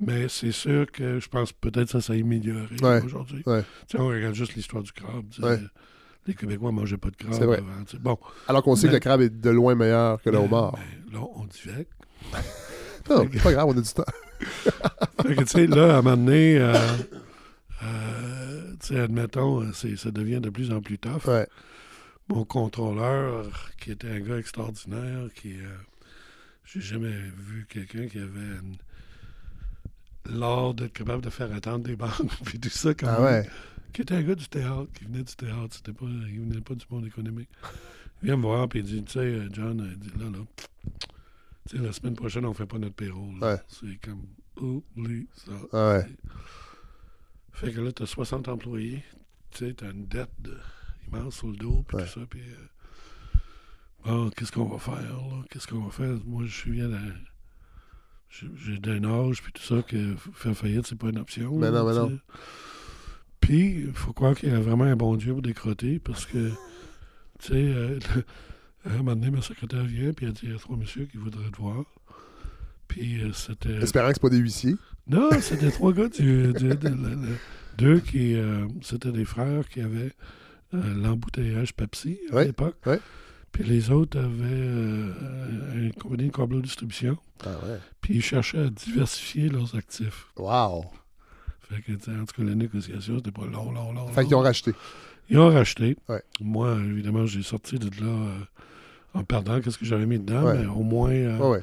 mais 0.00 0.28
c'est 0.28 0.50
sûr 0.52 0.90
que 0.90 1.20
je 1.20 1.28
pense 1.28 1.52
peut-être 1.52 1.84
que 1.84 1.90
ça 1.92 2.00
s'est 2.00 2.18
amélioré 2.20 2.74
aujourd'hui. 3.04 3.42
Tu 3.44 3.50
sais, 3.88 3.98
on 4.00 4.08
regarde 4.08 4.34
juste 4.34 4.54
l'histoire 4.54 4.82
du 4.82 4.90
crabe. 4.92 5.26
Les 6.26 6.34
Québécois 6.34 6.70
ne 6.72 6.76
mangeaient 6.76 6.96
pas 6.96 7.10
de 7.10 7.16
crabe 7.16 7.32
C'est 7.34 7.44
vrai. 7.46 7.58
avant. 7.58 7.84
tu 7.84 7.96
sais. 7.96 8.02
Bon, 8.02 8.18
Alors 8.48 8.62
qu'on 8.62 8.74
sait 8.76 8.86
Mais- 8.86 8.90
que 8.92 8.96
le 8.96 9.00
crabe 9.00 9.20
est 9.20 9.28
de 9.40 9.50
loin 9.50 9.74
meilleur 9.74 10.20
que 10.22 10.30
le 10.30 10.38
homard. 10.38 10.76
là, 11.12 11.20
on 11.34 11.44
divague. 11.44 11.86
Non, 13.08 13.24
c'est 13.32 13.40
pas 13.40 13.52
grave, 13.52 13.66
on 13.68 13.78
a 13.78 13.80
du 13.80 13.88
temps. 13.92 14.02
Fait 15.22 15.36
que, 15.36 15.40
tu 15.42 15.46
sais, 15.46 15.66
là, 15.68 15.94
à 15.94 15.98
un 15.98 16.02
moment 16.02 16.16
donné, 16.16 16.58
euh, 16.58 16.74
euh, 17.84 18.72
tu 18.80 18.88
sais, 18.88 18.98
admettons, 19.00 19.62
euh, 19.62 19.72
c'est- 19.72 19.96
ça 19.96 20.10
devient 20.10 20.40
de 20.40 20.50
plus 20.50 20.72
en 20.72 20.80
plus 20.80 20.98
tough. 20.98 21.24
Ouais. 21.26 21.46
Mon 22.28 22.44
contrôleur, 22.44 23.46
qui 23.80 23.92
était 23.92 24.08
un 24.10 24.20
gars 24.20 24.38
extraordinaire, 24.38 25.28
qui. 25.34 25.52
euh, 25.54 25.66
J'ai 26.64 26.80
jamais 26.80 27.12
vu 27.12 27.64
quelqu'un 27.68 28.08
qui 28.08 28.18
avait 28.18 28.58
une- 28.60 28.76
l'art 30.36 30.74
d'être 30.74 30.92
capable 30.92 31.22
de 31.22 31.30
faire 31.30 31.54
attendre 31.54 31.84
des 31.84 31.94
banques, 31.94 32.10
puis 32.44 32.58
tout 32.58 32.68
ça, 32.70 32.92
comme 32.92 33.08
Ah 33.08 33.22
ouais. 33.22 33.48
Qui 33.96 34.02
était 34.02 34.14
un 34.14 34.22
gars 34.22 34.34
du 34.34 34.46
théâtre, 34.46 34.88
qui 34.92 35.04
venait 35.06 35.22
du 35.22 35.34
théâtre, 35.34 35.74
c'était 35.74 35.94
pas, 35.94 36.04
il 36.04 36.40
venait 36.40 36.60
pas 36.60 36.74
du 36.74 36.84
monde 36.90 37.06
économique. 37.06 37.48
Il 38.20 38.26
vient 38.26 38.36
me 38.36 38.42
voir, 38.42 38.68
puis 38.68 38.80
il 38.80 38.84
dit, 38.84 39.02
tu 39.02 39.12
sais, 39.12 39.20
euh, 39.20 39.48
John, 39.50 39.88
il 39.90 39.98
dit, 39.98 40.10
là, 40.18 40.26
là, 40.28 40.44
tu 41.66 41.78
sais, 41.78 41.82
la 41.82 41.92
semaine 41.94 42.14
prochaine, 42.14 42.44
on 42.44 42.52
fait 42.52 42.66
pas 42.66 42.76
notre 42.78 42.94
payroll. 42.94 43.38
Ouais. 43.40 43.56
C'est 43.68 43.98
comme, 44.04 44.26
oublie 44.60 45.26
ça. 45.32 45.52
Ah 45.72 45.88
ouais. 45.94 46.06
Fait 47.52 47.72
que 47.72 47.80
là, 47.80 47.90
t'as 47.90 48.04
60 48.04 48.48
employés, 48.48 49.02
tu 49.50 49.66
sais, 49.66 49.72
t'as 49.72 49.90
une 49.90 50.04
dette 50.06 50.28
de, 50.40 50.58
immense 51.08 51.36
sur 51.36 51.48
le 51.48 51.56
dos, 51.56 51.82
puis 51.88 51.96
Ouais. 51.96 52.04
tout 52.04 52.20
ça, 52.20 52.26
puis... 52.28 52.42
euh, 52.42 53.38
bon, 54.04 54.28
qu'est-ce 54.28 54.52
qu'on 54.52 54.66
va 54.68 54.78
faire, 54.78 54.94
là? 54.94 55.42
Qu'est-ce 55.48 55.66
qu'on 55.66 55.80
va 55.84 55.90
faire? 55.90 56.18
Moi, 56.26 56.44
je 56.44 56.54
suis 56.54 56.70
bien 56.72 56.90
d'un... 56.90 57.14
J'ai 58.28 58.76
d'un 58.76 59.02
âge, 59.04 59.42
puis 59.42 59.52
tout 59.54 59.62
ça, 59.62 59.80
que 59.82 60.16
faire 60.34 60.54
faillite, 60.54 60.86
c'est 60.86 60.98
pas 60.98 61.08
une 61.08 61.16
option. 61.18 61.56
Mais 61.56 61.70
là, 61.70 61.82
non, 61.82 61.86
mais 61.86 61.92
tu 61.94 62.12
non. 62.14 62.20
Puis, 63.40 63.84
il 63.86 63.92
faut 63.92 64.12
croire 64.12 64.34
qu'il 64.34 64.48
y 64.50 64.52
a 64.52 64.60
vraiment 64.60 64.84
un 64.84 64.96
bon 64.96 65.14
Dieu 65.16 65.32
pour 65.32 65.42
décrotter, 65.42 65.98
parce 65.98 66.26
que, 66.26 66.50
tu 67.38 67.48
sais, 67.48 67.54
euh, 67.54 67.98
à 68.84 68.90
un 68.94 68.96
moment 68.98 69.14
donné, 69.16 69.30
ma 69.30 69.42
secrétaire 69.42 69.84
vient, 69.84 70.12
puis 70.12 70.26
elle 70.26 70.32
dit, 70.32 70.40
il 70.44 70.52
y 70.52 70.54
a 70.54 70.58
trois 70.58 70.76
messieurs 70.76 71.06
qui 71.06 71.16
voudraient 71.16 71.50
te 71.50 71.56
voir. 71.56 71.84
Puis, 72.88 73.20
euh, 73.22 73.32
c'était... 73.32 73.74
Espérant 73.74 74.08
que 74.08 74.14
c'est 74.14 74.22
pas 74.22 74.30
des 74.30 74.38
huissiers. 74.38 74.74
Non, 75.08 75.30
c'était 75.40 75.70
trois 75.70 75.92
gars 75.92 76.08
du, 76.08 76.52
de- 76.52 77.18
deux 77.78 78.00
qui 78.00 78.34
euh, 78.34 78.66
c'était 78.82 79.12
des 79.12 79.24
frères 79.24 79.68
qui 79.68 79.80
avaient 79.80 80.12
euh, 80.74 80.94
l'embouteillage 80.94 81.74
Pepsi 81.74 82.18
à 82.30 82.34
Ouais, 82.36 82.44
l'époque. 82.46 82.76
ouais. 82.86 82.98
Puis 83.52 83.62
les 83.64 83.90
autres 83.90 84.18
avaient 84.18 84.44
euh, 84.44 85.12
une 85.74 85.92
compagnie 85.92 86.28
de 86.28 86.32
câble 86.32 86.60
distribution. 86.62 87.16
Ah 87.44 87.50
ouais. 87.64 87.78
Puis 88.00 88.14
ils 88.16 88.22
cherchaient 88.22 88.58
à 88.64 88.68
diversifier 88.70 89.48
leurs 89.48 89.74
actifs. 89.76 90.26
Wow. 90.36 90.86
Fait 91.68 91.82
que, 91.82 91.92
en 91.92 92.24
tout 92.24 92.34
cas, 92.36 92.42
la 92.48 92.54
négociation, 92.54 93.16
c'était 93.16 93.30
pas 93.32 93.46
long, 93.46 93.72
long, 93.72 93.92
long. 93.92 94.06
Fait 94.08 94.24
qu'ils 94.24 94.34
ont 94.36 94.40
racheté. 94.40 94.72
Ils 95.28 95.38
ont 95.38 95.50
racheté. 95.50 95.96
Ouais. 96.08 96.22
Moi, 96.40 96.76
évidemment, 96.88 97.26
j'ai 97.26 97.42
sorti 97.42 97.78
de 97.78 97.86
là 98.00 98.06
euh, 98.06 98.38
en 99.14 99.24
perdant 99.24 99.60
qu'est-ce 99.60 99.78
que 99.78 99.84
j'avais 99.84 100.06
mis 100.06 100.18
dedans, 100.18 100.44
Ouais. 100.44 100.58
mais 100.58 100.66
au 100.66 100.82
moins, 100.82 101.10
euh, 101.10 101.38
Ouais, 101.38 101.60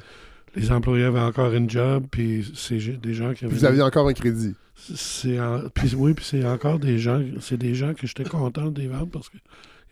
les 0.56 0.70
employés 0.70 1.04
avaient 1.04 1.20
encore 1.20 1.52
une 1.54 1.70
job, 1.70 2.04
puis 2.10 2.50
c'est 2.54 2.78
des 3.00 3.14
gens 3.14 3.32
qui 3.32 3.46
avaient... 3.46 3.54
Vous 3.54 3.64
aviez 3.64 3.82
encore 3.82 4.06
un 4.08 4.12
crédit. 4.12 4.54
C'est 4.76 5.40
en- 5.40 5.68
puis 5.72 5.94
oui, 5.96 6.12
puis 6.14 6.24
c'est 6.24 6.44
encore 6.46 6.78
des 6.78 6.98
gens, 6.98 7.22
c'est 7.40 7.56
des 7.56 7.74
gens 7.74 7.94
que 7.94 8.06
j'étais 8.06 8.24
content 8.24 8.66
de 8.70 8.80
les 8.82 8.88
vendre 8.88 9.06
parce 9.10 9.30
qu'il 9.30 9.40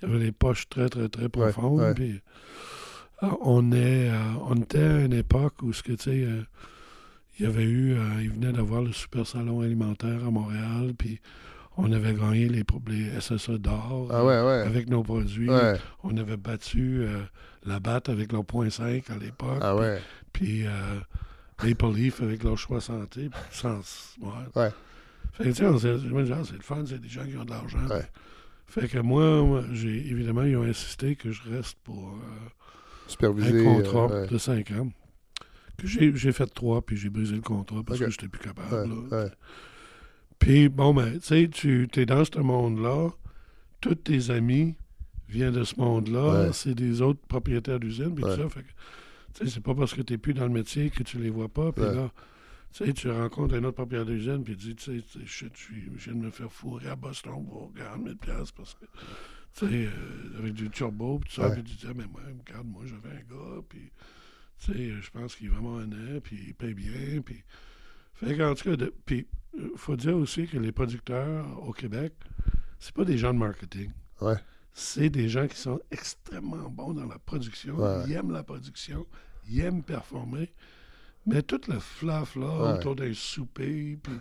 y 0.03 0.05
avait 0.05 0.19
les 0.23 0.33
poches 0.33 0.69
très, 0.69 0.89
très, 0.91 1.09
très 1.09 1.29
profondes. 1.31 1.95
Puis 1.95 2.21
euh, 3.23 3.29
on, 3.43 3.73
est, 3.73 4.11
euh, 4.11 4.19
on 4.49 4.57
était 4.57 4.83
à 4.83 5.01
une 5.05 5.15
époque 5.15 5.55
où, 5.63 5.73
ce 5.73 5.83
que, 5.83 5.93
tu 5.93 6.03
sais, 6.11 6.27
il 7.43 7.47
y 7.47 7.49
avait 7.49 7.65
eu, 7.65 7.95
euh, 7.95 8.23
il 8.23 8.31
venait 8.31 8.53
d'avoir 8.53 8.83
le 8.83 8.93
super 8.93 9.27
salon 9.27 9.63
alimentaire 9.63 10.25
à 10.25 10.31
Montréal, 10.31 10.93
puis 10.97 11.19
on 11.77 11.91
avait 11.91 12.15
gagné 12.15 12.49
les, 12.49 12.63
les 12.87 13.21
SSA 13.21 13.59
d'or 13.59 14.07
Ah 14.13 14.25
ouais, 14.25 14.41
ouais. 14.43 14.63
avec 14.65 14.89
nos 14.89 15.03
produits. 15.03 15.51
Ouais. 15.51 15.75
On 16.05 16.17
avait 16.17 16.37
battu 16.37 17.01
euh, 17.03 17.23
la 17.65 17.81
batte 17.81 18.09
avec 18.09 18.31
leur 18.33 18.45
point 18.45 18.71
5 18.71 19.11
à 19.11 19.17
l'époque. 19.17 19.59
Ah 19.61 19.75
ouais. 19.75 20.01
Puis 20.33 20.67
euh, 20.67 20.71
Maple 21.65 21.93
Leaf 21.95 22.23
avec 22.23 22.45
leur 22.45 22.57
choix 22.57 22.81
santé. 22.81 23.29
Puis 23.29 23.41
sans. 23.51 23.81
Fait 25.33 25.45
que, 25.45 25.49
tu 25.49 25.55
sais, 25.55 25.65
genre, 25.65 25.81
c'est 25.81 26.53
le 26.55 26.61
fun, 26.61 26.85
c'est 26.87 27.01
des 27.01 27.09
gens 27.09 27.25
qui 27.25 27.37
ont 27.37 27.45
de 27.45 27.51
l'argent. 27.51 27.79
Fait 28.67 28.87
que 28.87 28.99
moi, 28.99 29.43
moi, 29.43 29.65
j'ai 29.73 29.97
évidemment, 29.97 30.45
ils 30.45 30.57
ont 30.57 30.63
insisté 30.63 31.17
que 31.17 31.31
je 31.33 31.43
reste 31.51 31.77
pour 31.85 32.11
euh, 32.11 32.49
Supervisé. 33.09 33.67
un 33.67 33.75
contrat 33.83 34.09
euh, 34.13 34.27
de 34.27 34.39
5 34.39 34.71
ans. 34.73 34.89
J'ai, 35.85 36.33
fait 36.33 36.47
trois, 36.47 36.83
puis 36.83 36.97
j'ai 36.97 37.11
brisé 37.11 37.35
le 37.35 37.41
contrat 37.41 37.83
parce 37.83 37.99
Ok. 38.01 38.07
que 38.07 38.11
j'étais 38.13 38.29
plus 38.29 38.41
capable. 38.41 38.73
Ouais, 38.93 39.09
là. 39.11 39.25
ouais. 39.25 39.31
Puis, 40.39 40.69
bon, 40.69 40.93
ben, 40.95 41.19
tu 41.19 41.27
sais, 41.27 41.49
tu 41.49 41.89
es 41.97 42.07
dans 42.07 42.25
ce 42.25 42.39
monde-là, 42.39 43.11
tous 43.81 43.95
tes 43.97 44.31
amis 44.31 44.75
viennent 45.29 45.55
de 45.55 45.65
ce 45.65 45.77
monde-là, 45.81 46.47
Ouais. 46.47 46.53
c'est 46.53 46.75
des 46.75 47.01
autres 47.01 47.21
propriétaires 47.27 47.81
d'usines, 47.81 48.15
puis 48.15 48.25
tout 48.25 48.31
ça. 48.37 48.49
Fait 48.49 48.63
que, 48.63 48.69
tu 49.35 49.45
sais, 49.45 49.51
c'est 49.51 49.63
pas 49.63 49.75
parce 49.75 49.95
que 49.95 50.03
tu 50.03 50.13
n'es 50.13 50.19
plus 50.19 50.35
dans 50.35 50.45
le 50.47 50.53
métier 50.53 50.91
que 50.91 51.03
tu 51.03 51.19
les 51.19 51.31
vois 51.31 51.49
pas, 51.49 51.73
puis 51.73 51.85
là, 51.85 52.11
tu 52.73 52.85
sais, 52.87 52.93
tu 52.93 53.11
rencontres 53.11 53.55
un 53.55 53.65
autre 53.65 53.77
propriétaire 53.77 54.07
d'usine, 54.07 54.43
puis 54.45 54.57
tu 54.57 54.69
dis, 54.69 54.75
tu 54.77 55.01
sais, 55.01 55.27
shit, 55.27 55.53
je 55.57 55.91
viens 56.11 56.15
de 56.15 56.27
me 56.27 56.31
faire 56.31 56.51
fourrer 56.53 56.89
à 56.89 56.97
Boston 56.97 57.45
pour 57.49 57.73
40 57.75 58.05
000 58.05 58.17
piastres 58.17 58.55
parce 58.55 58.75
que, 58.75 58.85
tu 59.59 59.67
sais, 59.67 59.87
euh, 59.87 60.39
avec 60.39 60.55
du 60.55 60.71
turbo, 60.71 61.19
puis 61.19 61.31
tout 61.35 61.41
ça, 61.43 61.51
puis 61.51 61.63
tu 61.63 61.75
dis, 61.77 61.87
ah, 61.89 61.93
mais 61.97 62.07
moi, 62.07 62.21
regarde, 62.47 62.67
moi, 62.67 62.83
j'avais 62.87 63.15
un 63.17 63.21
gars, 63.21 63.63
puis, 63.69 63.91
tu 64.65 64.73
sais, 64.73 64.93
je 65.01 65.11
pense 65.11 65.35
qu'il 65.35 65.47
est 65.47 65.51
vraiment 65.51 65.75
honnête, 65.77 66.23
puis 66.23 66.39
il 66.49 66.55
paye 66.55 66.75
bien, 66.75 67.21
puis... 67.25 67.43
Fait 68.15 68.37
qu'en 68.37 68.55
tout 68.55 68.71
cas, 68.71 68.77
de- 68.77 68.95
puis 69.05 69.27
il 69.59 69.71
faut 69.77 69.97
dire 69.97 70.17
aussi 70.17 70.47
que 70.47 70.57
les 70.59 70.71
producteurs 70.73 71.45
au 71.67 71.73
Québec, 71.73 72.13
c'est 72.79 72.95
pas 72.95 73.05
des 73.05 73.19
gens 73.19 73.33
de 73.35 73.39
marketing. 73.39 73.91
Ouais. 74.21 74.37
C'est 74.73 75.11
des 75.11 75.29
gens 75.29 75.47
qui 75.49 75.57
sont 75.57 75.81
extrêmement 75.91 76.69
bons 76.71 76.93
dans 76.95 77.07
la 77.07 77.19
production. 77.19 77.75
Ouais. 77.77 78.05
Ils 78.07 78.13
aiment 78.13 78.31
la 78.31 78.43
production, 78.45 79.07
ils 79.49 79.61
aiment 79.61 79.83
performer. 79.83 80.53
Mais 81.27 81.43
tout 81.43 81.61
le 81.69 81.79
fluff 81.79 82.37
là, 82.37 82.47
Ouais. 82.47 82.79
autour 82.79 82.97
d'un 82.97 83.13
souper, 83.15 83.99
puis 84.03 84.13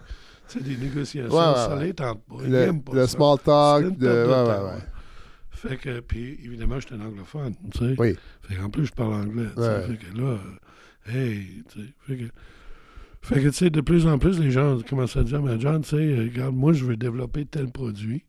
des 0.61 0.77
négociations, 0.77 1.31
ça 1.31 1.76
les 1.80 1.93
tente 1.93 2.23
pas. 2.26 2.35
Ils 2.43 2.51
Le, 2.51 2.57
aiment 2.57 2.84
pas 2.84 2.93
le 2.93 3.07
ça. 3.07 3.15
small 3.18 3.39
talk. 3.39 3.97
De... 3.97 4.26
Fait 5.52 5.78
que, 5.78 5.99
puis 5.99 6.40
évidemment, 6.44 6.80
j'étais 6.80 6.95
un 6.95 7.02
anglophone, 7.02 7.53
tu 7.72 7.78
sais. 7.78 7.95
Oui. 7.98 8.15
Fait 8.41 8.56
qu'en 8.56 8.69
plus, 8.69 8.88
je 8.88 8.91
parle 8.94 9.14
anglais, 9.14 9.48
tu 9.56 9.61
sais. 9.61 9.68
Ouais. 9.68 9.88
Fait 9.88 9.98
que 9.98 10.18
là, 10.18 10.40
hey, 11.07 11.64
tu 11.69 11.80
sais. 11.80 11.88
Fait 12.07 12.18
que, 12.18 12.23
fait 13.22 13.41
que, 13.41 13.48
tu 13.49 13.53
sais, 13.53 13.69
de 13.69 13.82
plus 13.82 14.07
en 14.07 14.18
plus, 14.18 14.40
les 14.40 14.49
gens 14.49 14.80
commencent 14.82 15.18
à 15.18 15.23
dire, 15.23 15.41
mais 15.44 15.60
John, 15.60 15.82
tu 15.82 15.90
sais, 15.90 15.95
euh, 15.98 16.23
regarde, 16.23 16.56
moi, 16.56 16.73
je 16.73 16.86
veux 16.86 16.98
développer 16.98 17.45
tel 17.45 17.69
produit. 17.69 18.26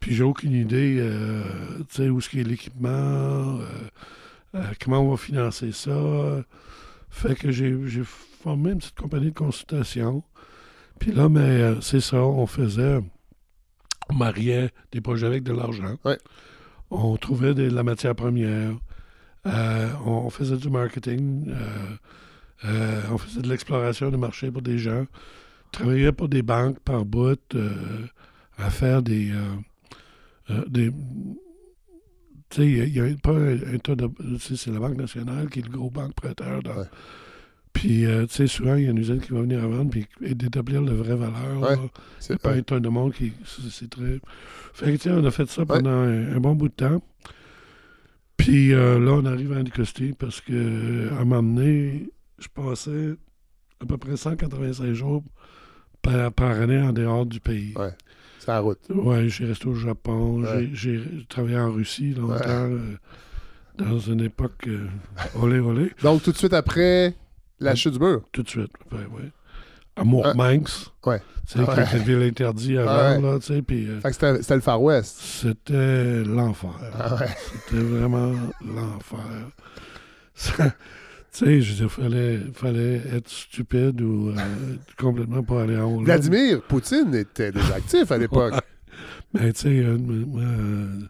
Puis 0.00 0.14
j'ai 0.14 0.24
aucune 0.24 0.52
idée, 0.52 0.96
euh, 0.98 1.44
tu 1.90 1.96
sais, 1.96 2.08
où 2.08 2.20
y 2.32 2.40
a 2.40 2.42
l'équipement, 2.42 2.88
euh, 2.88 3.66
euh, 4.54 4.64
comment 4.82 5.00
on 5.00 5.10
va 5.10 5.16
financer 5.16 5.70
ça. 5.72 6.44
Fait 7.08 7.36
que 7.36 7.52
j'ai 7.52 7.76
j'ai 7.86 8.02
formé 8.04 8.72
une 8.72 8.78
petite 8.78 8.96
compagnie 8.96 9.30
de 9.30 9.38
consultation. 9.38 10.24
Puis 10.98 11.12
là, 11.12 11.28
mais 11.28 11.40
euh, 11.40 11.80
c'est 11.80 12.00
ça, 12.00 12.18
on 12.24 12.46
faisait, 12.46 13.00
on 14.12 14.18
mariait 14.18 14.70
des 14.92 15.00
projets 15.00 15.26
avec 15.26 15.42
de 15.42 15.52
l'argent. 15.52 15.96
Ouais. 16.04 16.18
On 16.90 17.16
trouvait 17.16 17.54
de 17.54 17.64
la 17.70 17.82
matière 17.82 18.14
première. 18.14 18.72
Euh, 19.46 19.88
on 20.04 20.30
faisait 20.30 20.56
du 20.56 20.68
marketing. 20.70 21.48
euh, 21.48 21.96
euh, 22.64 23.00
on 23.10 23.18
faisait 23.18 23.42
de 23.42 23.48
l'exploration 23.48 24.10
de 24.10 24.16
marché 24.16 24.50
pour 24.50 24.62
des 24.62 24.78
gens. 24.78 25.06
Travaillait 25.72 26.12
pour 26.12 26.28
des 26.28 26.42
banques 26.42 26.78
par 26.80 27.04
bout 27.04 27.40
à 28.58 28.70
faire 28.70 29.02
des. 29.02 29.32
des 30.68 30.92
tu 32.50 32.60
sais, 32.60 32.70
il 32.70 32.94
y 32.94 33.00
a, 33.00 33.04
pas 33.22 33.32
un, 33.32 33.54
un 33.74 33.78
tas 33.78 33.94
de. 33.96 34.10
C'est 34.38 34.66
la 34.70 34.78
Banque 34.78 34.96
nationale 34.98 35.48
qui 35.48 35.60
est 35.60 35.62
le 35.62 35.70
gros 35.70 35.90
banque 35.90 36.12
prêteur. 36.14 36.62
dans- 36.62 36.76
Ouais. 36.76 36.84
Puis, 37.72 38.04
euh, 38.06 38.26
tu 38.26 38.34
sais, 38.34 38.46
souvent, 38.46 38.74
il 38.76 38.84
y 38.84 38.86
a 38.86 38.90
une 38.90 38.98
usine 38.98 39.20
qui 39.20 39.32
va 39.32 39.40
venir 39.40 39.62
à 39.64 39.66
vendre, 39.66 39.90
puis 39.90 40.06
et 40.20 40.34
d'établir 40.34 40.82
la 40.82 40.92
vraie 40.92 41.16
valeur. 41.16 41.60
Ouais. 41.60 41.76
C'est 42.20 42.40
pas 42.40 42.52
ouais. 42.52 42.62
un 42.70 42.80
de 42.80 42.88
monde 42.88 43.12
qui. 43.12 43.32
C'est 43.70 43.88
très. 43.88 44.20
Fait 44.74 44.86
que, 44.92 44.96
tu 44.96 44.98
sais, 45.04 45.10
on 45.10 45.24
a 45.24 45.30
fait 45.30 45.48
ça 45.48 45.64
pendant 45.64 45.90
un, 45.90 46.34
un 46.36 46.40
bon 46.40 46.54
bout 46.54 46.68
de 46.68 46.74
temps. 46.74 47.02
Puis 48.36 48.72
euh, 48.72 48.98
là, 48.98 49.12
on 49.12 49.24
arrive 49.24 49.52
à 49.52 49.56
Anticosti 49.60 50.14
parce 50.18 50.40
que, 50.40 51.10
à 51.12 51.20
un 51.20 51.24
moment 51.24 51.42
donné, 51.42 52.10
je 52.38 52.48
passais 52.48 53.14
à 53.80 53.86
peu 53.86 53.96
près 53.98 54.16
185 54.16 54.92
jours 54.92 55.22
par, 56.02 56.32
par 56.32 56.50
année 56.60 56.80
en 56.80 56.92
dehors 56.92 57.24
du 57.26 57.40
pays. 57.40 57.72
Ouais. 57.76 57.92
C'est 58.38 58.48
la 58.48 58.58
route. 58.60 58.80
Ouais, 58.90 59.28
j'ai 59.28 59.44
resté 59.46 59.66
au 59.68 59.74
Japon, 59.74 60.42
Ouais. 60.42 60.68
j'ai 60.72 60.98
j'ai 60.98 61.26
travaillé 61.28 61.56
en 61.58 61.70
Russie 61.70 62.14
longtemps, 62.14 62.34
Ouais. 62.34 62.72
euh, 62.72 62.96
dans 63.78 63.98
une 64.00 64.20
époque 64.20 64.66
euh, 64.66 64.86
olé 65.40 65.60
olé, 65.60 65.90
Donc, 66.02 66.22
tout 66.24 66.32
de 66.32 66.36
suite 66.36 66.52
après 66.52 67.14
la 67.64 67.74
chute 67.74 67.92
du 67.94 67.98
mur. 67.98 68.22
tout 68.32 68.42
de 68.42 68.48
suite. 68.48 68.72
Ouais, 68.90 68.98
ouais. 68.98 69.30
À 69.96 70.04
Montmanx, 70.04 70.90
Ouais. 71.04 71.20
tu 71.46 71.58
sais, 71.58 71.64
Ah 71.68 71.84
qui 71.84 71.96
ouais. 71.96 72.02
ville 72.02 72.22
interdite 72.22 72.78
avant, 72.78 72.90
Ah 72.90 73.12
ouais. 73.16 73.20
là, 73.20 73.38
tu 73.38 73.46
sais, 73.46 73.60
puis 73.62 73.86
euh, 73.88 74.00
Fait 74.00 74.08
que 74.10 74.14
c'était 74.40 74.54
le 74.54 74.60
Far 74.62 74.80
West. 74.82 75.18
c'était 75.20 76.24
l'enfer. 76.24 76.70
Ah 76.98 77.14
ouais. 77.16 77.28
C'était 77.68 77.82
vraiment 77.82 78.32
l'enfer. 78.64 79.18
Tu 81.34 81.38
sais, 81.46 81.60
je 81.62 81.70
veux 81.72 81.76
dire, 81.78 81.90
fallait, 81.92 82.40
fallait 82.52 83.00
être 83.14 83.28
stupide 83.28 84.00
ou 84.02 84.30
euh, 84.30 84.34
complètement 84.98 85.42
pas 85.42 85.62
aller 85.62 85.78
en 85.78 85.84
haut. 85.90 86.00
Vladimir 86.02 86.60
Poutine 86.62 87.14
était 87.14 87.52
déjà 87.52 87.74
actif 87.76 88.10
à 88.12 88.18
l'époque. 88.18 88.54
Ben, 89.32 89.50
tu 89.52 89.60
sais, 89.60 89.68
euh, 89.78 89.96
euh, 90.36 91.00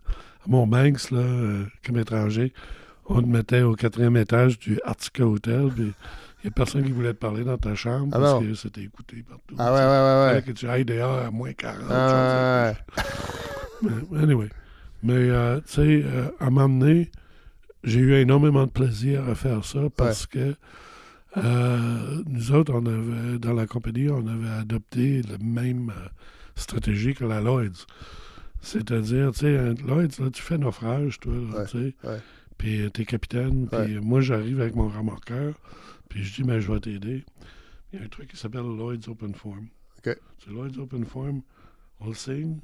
à 0.45 0.49
Montmanx, 0.49 1.11
là, 1.11 1.19
euh, 1.19 1.65
comme 1.85 1.99
étranger, 1.99 2.53
on 3.07 3.21
te 3.21 3.27
mettait 3.27 3.63
au 3.63 3.75
quatrième 3.75 4.17
étage 4.17 4.61
du 4.61 4.79
Artica 4.85 5.27
Hotel, 5.27 5.71
puis 5.75 5.93
il 6.43 6.47
n'y 6.47 6.49
a 6.49 6.51
personne 6.53 6.83
qui 6.85 6.93
voulait 6.93 7.13
te 7.15 7.19
parler 7.19 7.45
dans 7.45 7.59
ta 7.59 7.75
chambre 7.75 8.09
Ah 8.13 8.19
parce 8.19 8.33
non. 8.33 8.41
que 8.49 8.55
c'était 8.55 8.83
écouté 8.83 9.23
partout. 9.29 9.55
Ah 9.59 9.73
ouais, 9.73 9.79
ouais, 9.79 9.87
ouais, 9.87 10.27
Fallait 10.27 10.35
ouais. 10.37 10.43
que 10.43 10.51
tu 10.53 10.69
ailles 10.69 10.85
dehors 10.85 11.19
à 11.19 11.31
moins 11.31 11.53
40. 11.53 11.85
Ah. 11.91 12.73
Mais, 13.83 14.19
anyway. 14.23 14.49
Mais, 15.03 15.15
euh, 15.15 15.61
tu 15.67 15.73
sais, 15.73 16.03
euh, 16.05 16.29
à 16.41 16.47
un 16.47 16.51
moment 16.51 16.69
donné, 16.81 17.11
j'ai 17.85 17.99
eu 18.01 18.15
énormément 18.15 18.67
de 18.67 18.71
plaisir 18.71 19.29
à 19.29 19.35
faire 19.35 19.65
ça 19.65 19.81
parce 19.97 20.27
que 20.27 20.55
euh, 21.39 22.23
nous 22.27 22.53
autres, 22.53 22.73
on 22.75 22.85
avait, 22.87 23.39
dans 23.39 23.53
la 23.55 23.67
compagnie, 23.67 24.09
on 24.11 24.27
avait 24.27 24.51
adopté 24.61 25.23
la 25.23 25.39
même 25.39 25.91
euh, 25.91 26.09
stratégie 26.57 27.15
que 27.15 27.25
la 27.25 27.41
Lloyds. 27.41 27.87
C'est-à-dire, 28.61 29.33
tu 29.33 29.41
sais, 29.41 29.75
Lloyds, 29.87 30.21
là, 30.23 30.31
tu 30.33 30.43
fais 30.43 30.59
naufrage, 30.59 31.19
toi, 31.21 31.33
Ouais, 31.33 31.65
tu 31.67 31.79
sais. 31.79 31.95
ouais. 32.09 32.19
Puis 32.59 32.89
t'es 32.93 33.05
capitaine, 33.05 33.67
puis 33.67 33.79
Ouais. 33.97 34.01
moi, 34.01 34.21
j'arrive 34.21 34.61
avec 34.61 34.77
mon 34.77 34.89
remorqueur, 34.89 35.55
puis 36.13 36.23
je 36.25 36.35
dis, 36.35 36.45
mais 36.45 36.61
je 36.61 36.71
vais 36.71 36.79
t'aider. 36.79 37.25
Il 37.91 37.99
y 37.99 38.03
a 38.03 38.05
un 38.05 38.09
truc 38.09 38.29
qui 38.29 38.37
s'appelle 38.37 38.65
Lloyds 38.65 39.09
Open 39.09 39.35
Form. 39.35 39.67
C'est 40.05 40.51
Lloyds 40.51 40.79
Open 40.79 41.07
Form, 41.07 41.41
on 42.01 42.09
le 42.09 42.15
signe. 42.15 42.59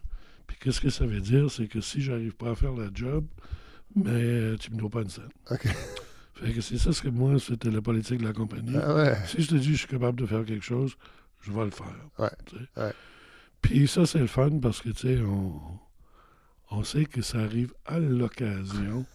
Puis 0.46 0.58
qu'est-ce 0.60 0.82
que 0.82 0.90
ça 0.90 1.06
veut 1.06 1.22
dire? 1.22 1.50
C'est 1.50 1.66
que 1.66 1.80
si 1.80 2.02
j'arrive 2.02 2.34
pas 2.34 2.50
à 2.50 2.54
faire 2.54 2.74
la 2.74 2.90
job, 2.92 3.24
mais 3.96 4.54
tu 4.58 4.70
me 4.70 4.76
dois 4.76 4.90
pas 4.90 5.00
une 5.00 5.08
scène. 5.08 5.30
Fait 6.34 6.52
que 6.52 6.60
c'est 6.60 6.76
ça 6.76 6.92
ce 6.92 7.00
que 7.00 7.08
moi, 7.08 7.38
c'était 7.38 7.70
la 7.70 7.80
politique 7.80 8.18
de 8.20 8.26
la 8.26 8.34
compagnie. 8.34 8.76
Ah 8.76 8.94
ouais. 8.94 9.16
Si 9.26 9.40
je 9.40 9.48
te 9.48 9.54
dis 9.54 9.68
que 9.68 9.72
je 9.72 9.78
suis 9.78 9.88
capable 9.88 10.20
de 10.20 10.26
faire 10.26 10.44
quelque 10.44 10.64
chose, 10.64 10.98
je 11.40 11.50
vais 11.50 11.64
le 11.64 11.70
faire. 11.70 11.96
Ouais, 12.18 12.30
ouais. 12.76 12.92
Puis 13.62 13.88
ça, 13.88 14.04
c'est 14.04 14.18
le 14.18 14.26
fun 14.26 14.58
parce 14.60 14.82
que, 14.82 14.90
tu 14.90 15.08
sais, 15.08 15.20
on, 15.22 15.58
on 16.70 16.84
sait 16.84 17.06
que 17.06 17.22
ça 17.22 17.38
arrive 17.38 17.72
à 17.86 17.98
l'occasion 17.98 19.06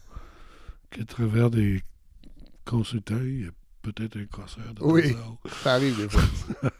qu'à 0.89 1.05
travers 1.05 1.51
des 1.51 1.83
consultants, 2.65 3.21
il 3.21 3.41
y 3.41 3.47
a 3.47 3.51
peut-être 3.83 4.17
un 4.17 4.25
crosseur 4.25 4.73
de 4.73 4.81
Oui. 4.83 5.15
Ça 5.63 5.73
arrive 5.75 5.95
des 5.97 6.09
fois. 6.09 6.23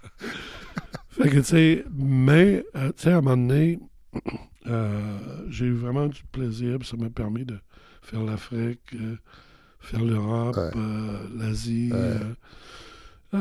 Fait 1.10 1.30
que, 1.30 1.38
tu 1.38 1.44
sais, 1.44 1.86
mais, 1.96 2.66
euh, 2.76 2.88
tu 2.96 3.04
sais, 3.04 3.12
à 3.12 3.18
un 3.18 3.22
moment 3.22 3.38
donné, 3.48 3.80
euh, 4.68 5.18
j'ai 5.50 5.66
eu 5.66 5.74
vraiment 5.74 6.08
du 6.08 6.24
plaisir, 6.32 6.80
puis 6.80 6.88
ça 6.88 6.98
m'a 6.98 7.10
permis 7.12 7.46
de 7.46 7.56
faire 8.02 8.24
l'Afrique, 8.24 8.82
euh, 8.96 9.16
faire 9.80 10.04
l'Europe, 10.04 10.56
Ouais. 10.56 10.72
l'Asie. 11.38 11.92
Ouais. 11.94 13.40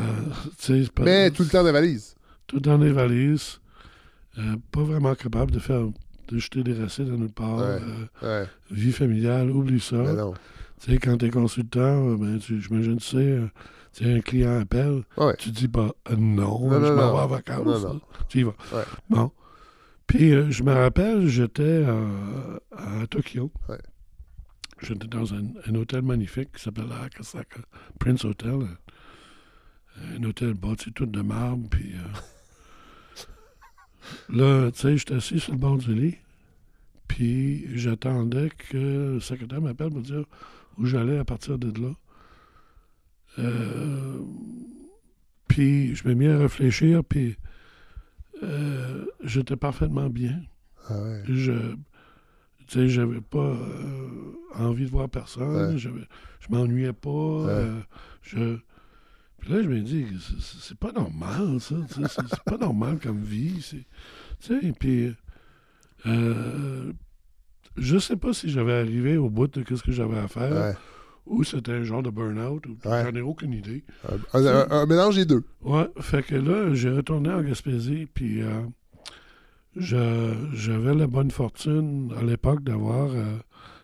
pas- 0.94 1.02
Mais 1.04 1.30
tout 1.30 1.42
le 1.44 1.48
temps 1.48 1.64
de 1.64 1.70
valise. 1.70 2.14
tout 2.46 2.60
dans 2.60 2.76
les 2.78 2.92
valises, 2.92 3.60
pas 4.70 4.82
vraiment 4.82 5.14
capable 5.14 5.50
de 5.52 5.58
faire, 5.58 5.82
de 6.28 6.38
jeter 6.38 6.62
des 6.62 6.74
racines 6.74 7.12
à 7.12 7.16
notre 7.16 7.34
part. 7.34 7.78
Ouais. 8.22 8.46
vie 8.70 8.92
familiale, 8.92 9.50
oublie 9.50 9.80
ça. 9.80 10.02
Tu 10.82 10.90
sais, 10.90 10.98
quand 10.98 11.16
t'es 11.18 11.30
consultant, 11.30 12.10
euh, 12.10 12.16
ben, 12.16 12.38
tu, 12.38 12.60
j'imagine, 12.60 12.96
tu 12.98 13.06
sais, 13.06 13.16
euh, 13.18 13.46
Tu 13.92 14.04
sais, 14.04 14.12
un 14.14 14.20
client 14.20 14.58
appelle, 14.60 15.02
Ouais. 15.16 15.34
tu 15.38 15.50
dis 15.50 15.68
pas 15.68 15.92
euh, 16.10 16.16
non, 16.16 16.58
je 16.70 16.92
m'en 16.92 17.12
vais 17.12 17.20
en 17.20 17.26
vacances. 17.28 17.64
Non, 17.66 17.78
non. 17.80 17.94
là. 17.94 18.00
Tu 18.28 18.40
y 18.40 18.42
vas. 18.42 18.54
Ouais. 18.72 18.82
Bon. 19.10 19.30
Puis 20.06 20.32
euh, 20.34 20.50
je 20.50 20.62
me 20.64 20.72
rappelle, 20.72 21.26
j'étais 21.28 21.84
à 22.76 23.06
Tokyo. 23.08 23.52
Ouais. 23.68 23.78
J'étais 24.80 25.06
dans 25.06 25.32
un, 25.34 25.42
un 25.68 25.74
hôtel 25.76 26.02
magnifique 26.02 26.50
qui 26.56 26.62
s'appelle 26.62 26.88
la 26.88 27.02
Akasaka 27.02 27.60
Prince 28.00 28.24
Hotel. 28.24 28.66
Un, 30.00 30.16
un 30.20 30.24
hôtel 30.24 30.54
bâti 30.54 30.90
tout 30.92 31.06
de 31.06 31.20
marbre. 31.22 31.68
Puis 31.70 31.92
euh, 31.94 32.08
là, 34.30 34.70
tu 34.72 34.80
sais, 34.80 34.96
j'étais 34.96 35.14
assis 35.14 35.38
sur 35.38 35.52
le 35.52 35.58
bord 35.58 35.78
du 35.78 35.94
lit. 35.94 36.16
Puis 37.08 37.66
j'attendais 37.78 38.48
que 38.50 39.12
le 39.14 39.20
secrétaire 39.20 39.60
m'appelle 39.60 39.90
pour 39.90 40.00
dire 40.00 40.24
où 40.78 40.86
j'allais 40.86 41.18
à 41.18 41.24
partir 41.24 41.58
de 41.58 41.70
là. 41.80 41.92
Euh, 43.38 44.18
puis 45.48 45.94
je 45.94 46.06
me 46.08 46.14
mis 46.14 46.26
à 46.28 46.38
réfléchir, 46.38 47.02
puis 47.04 47.36
euh, 48.42 49.04
j'étais 49.22 49.56
parfaitement 49.56 50.08
bien. 50.08 50.40
Ah 50.88 51.00
ouais. 51.00 51.22
Je, 51.26 51.74
tu 52.66 52.88
j'avais 52.88 53.20
pas 53.20 53.38
euh, 53.38 54.32
envie 54.54 54.84
de 54.84 54.90
voir 54.90 55.08
personne. 55.08 55.74
Ouais. 55.74 55.78
Je 55.78 55.90
m'ennuyais 56.50 56.92
pas. 56.92 57.46
je, 58.22 58.56
puis 59.38 59.50
là, 59.52 59.62
je 59.62 59.68
me 59.68 59.80
dis, 59.80 60.06
c'est- 60.40 60.76
pas 60.78 60.92
normal, 60.92 61.60
ça. 61.60 61.76
C'est 61.88 62.44
pas 62.44 62.58
normal 62.58 62.98
comme 63.00 63.22
vie. 63.22 63.60
c'est- 63.62 63.84
Tu 64.40 64.60
sais, 64.60 64.72
puis 64.78 65.14
euh, 66.06 66.92
je 67.76 67.98
sais 67.98 68.16
pas 68.16 68.32
si 68.32 68.50
j'avais 68.50 68.74
arrivé 68.74 69.16
au 69.16 69.28
bout 69.30 69.46
de 69.48 69.64
ce 69.76 69.82
que 69.82 69.92
j'avais 69.92 70.18
à 70.18 70.28
faire 70.28 70.52
Ouais. 70.52 70.74
ou 71.26 71.44
c'était 71.44 71.72
un 71.72 71.82
genre 71.84 72.02
de 72.02 72.10
burn-out. 72.10 72.66
ou 72.66 72.76
Ouais. 72.88 73.04
J'en 73.04 73.14
ai 73.14 73.20
aucune 73.20 73.52
idée. 73.52 73.84
Un, 74.34 74.44
un- 74.46 74.70
un 74.70 74.86
mélange 74.86 75.16
des 75.16 75.24
deux. 75.24 75.44
Ouais, 75.62 75.88
fait 76.00 76.22
que 76.22 76.34
là, 76.34 76.74
j'ai 76.74 76.90
retourné 76.90 77.30
en 77.30 77.42
Gaspésie, 77.42 78.06
puis 78.12 78.42
euh, 78.42 78.62
j'avais 79.76 80.94
la 80.94 81.06
bonne 81.06 81.30
fortune 81.30 82.12
à 82.18 82.22
l'époque 82.22 82.62
d'avoir 82.62 83.10
euh, 83.12 83.36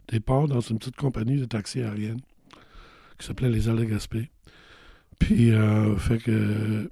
des 0.09 0.21
parts 0.21 0.49
dans 0.49 0.61
une 0.61 0.79
petite 0.79 0.97
compagnie 0.97 1.39
de 1.39 1.45
taxi 1.47 1.81
aérienne 1.81 2.21
qui 3.19 3.27
s'appelait 3.27 3.49
Les 3.51 3.63
de 3.67 3.85
Gaspé. 3.85 4.31
Puis, 5.19 5.51
euh, 5.53 5.97
fait 5.97 6.19
que 6.19 6.89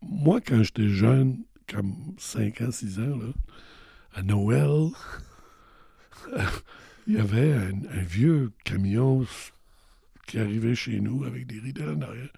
moi, 0.00 0.40
quand 0.40 0.62
j'étais 0.62 0.88
jeune, 0.88 1.40
comme 1.70 1.94
5 2.18 2.60
ans, 2.62 2.70
6 2.70 2.98
ans, 3.00 3.16
là, 3.18 3.32
à 4.14 4.22
Noël, 4.22 4.88
il 7.06 7.14
y 7.14 7.18
avait 7.18 7.52
un, 7.52 7.72
un 7.90 8.02
vieux 8.02 8.52
camion 8.64 9.26
qui 10.26 10.38
arrivait 10.38 10.74
chez 10.74 11.00
nous 11.00 11.24
avec 11.24 11.46
des 11.46 11.58
rideaux 11.58 11.92
en 11.94 12.00
arrière. 12.02 12.30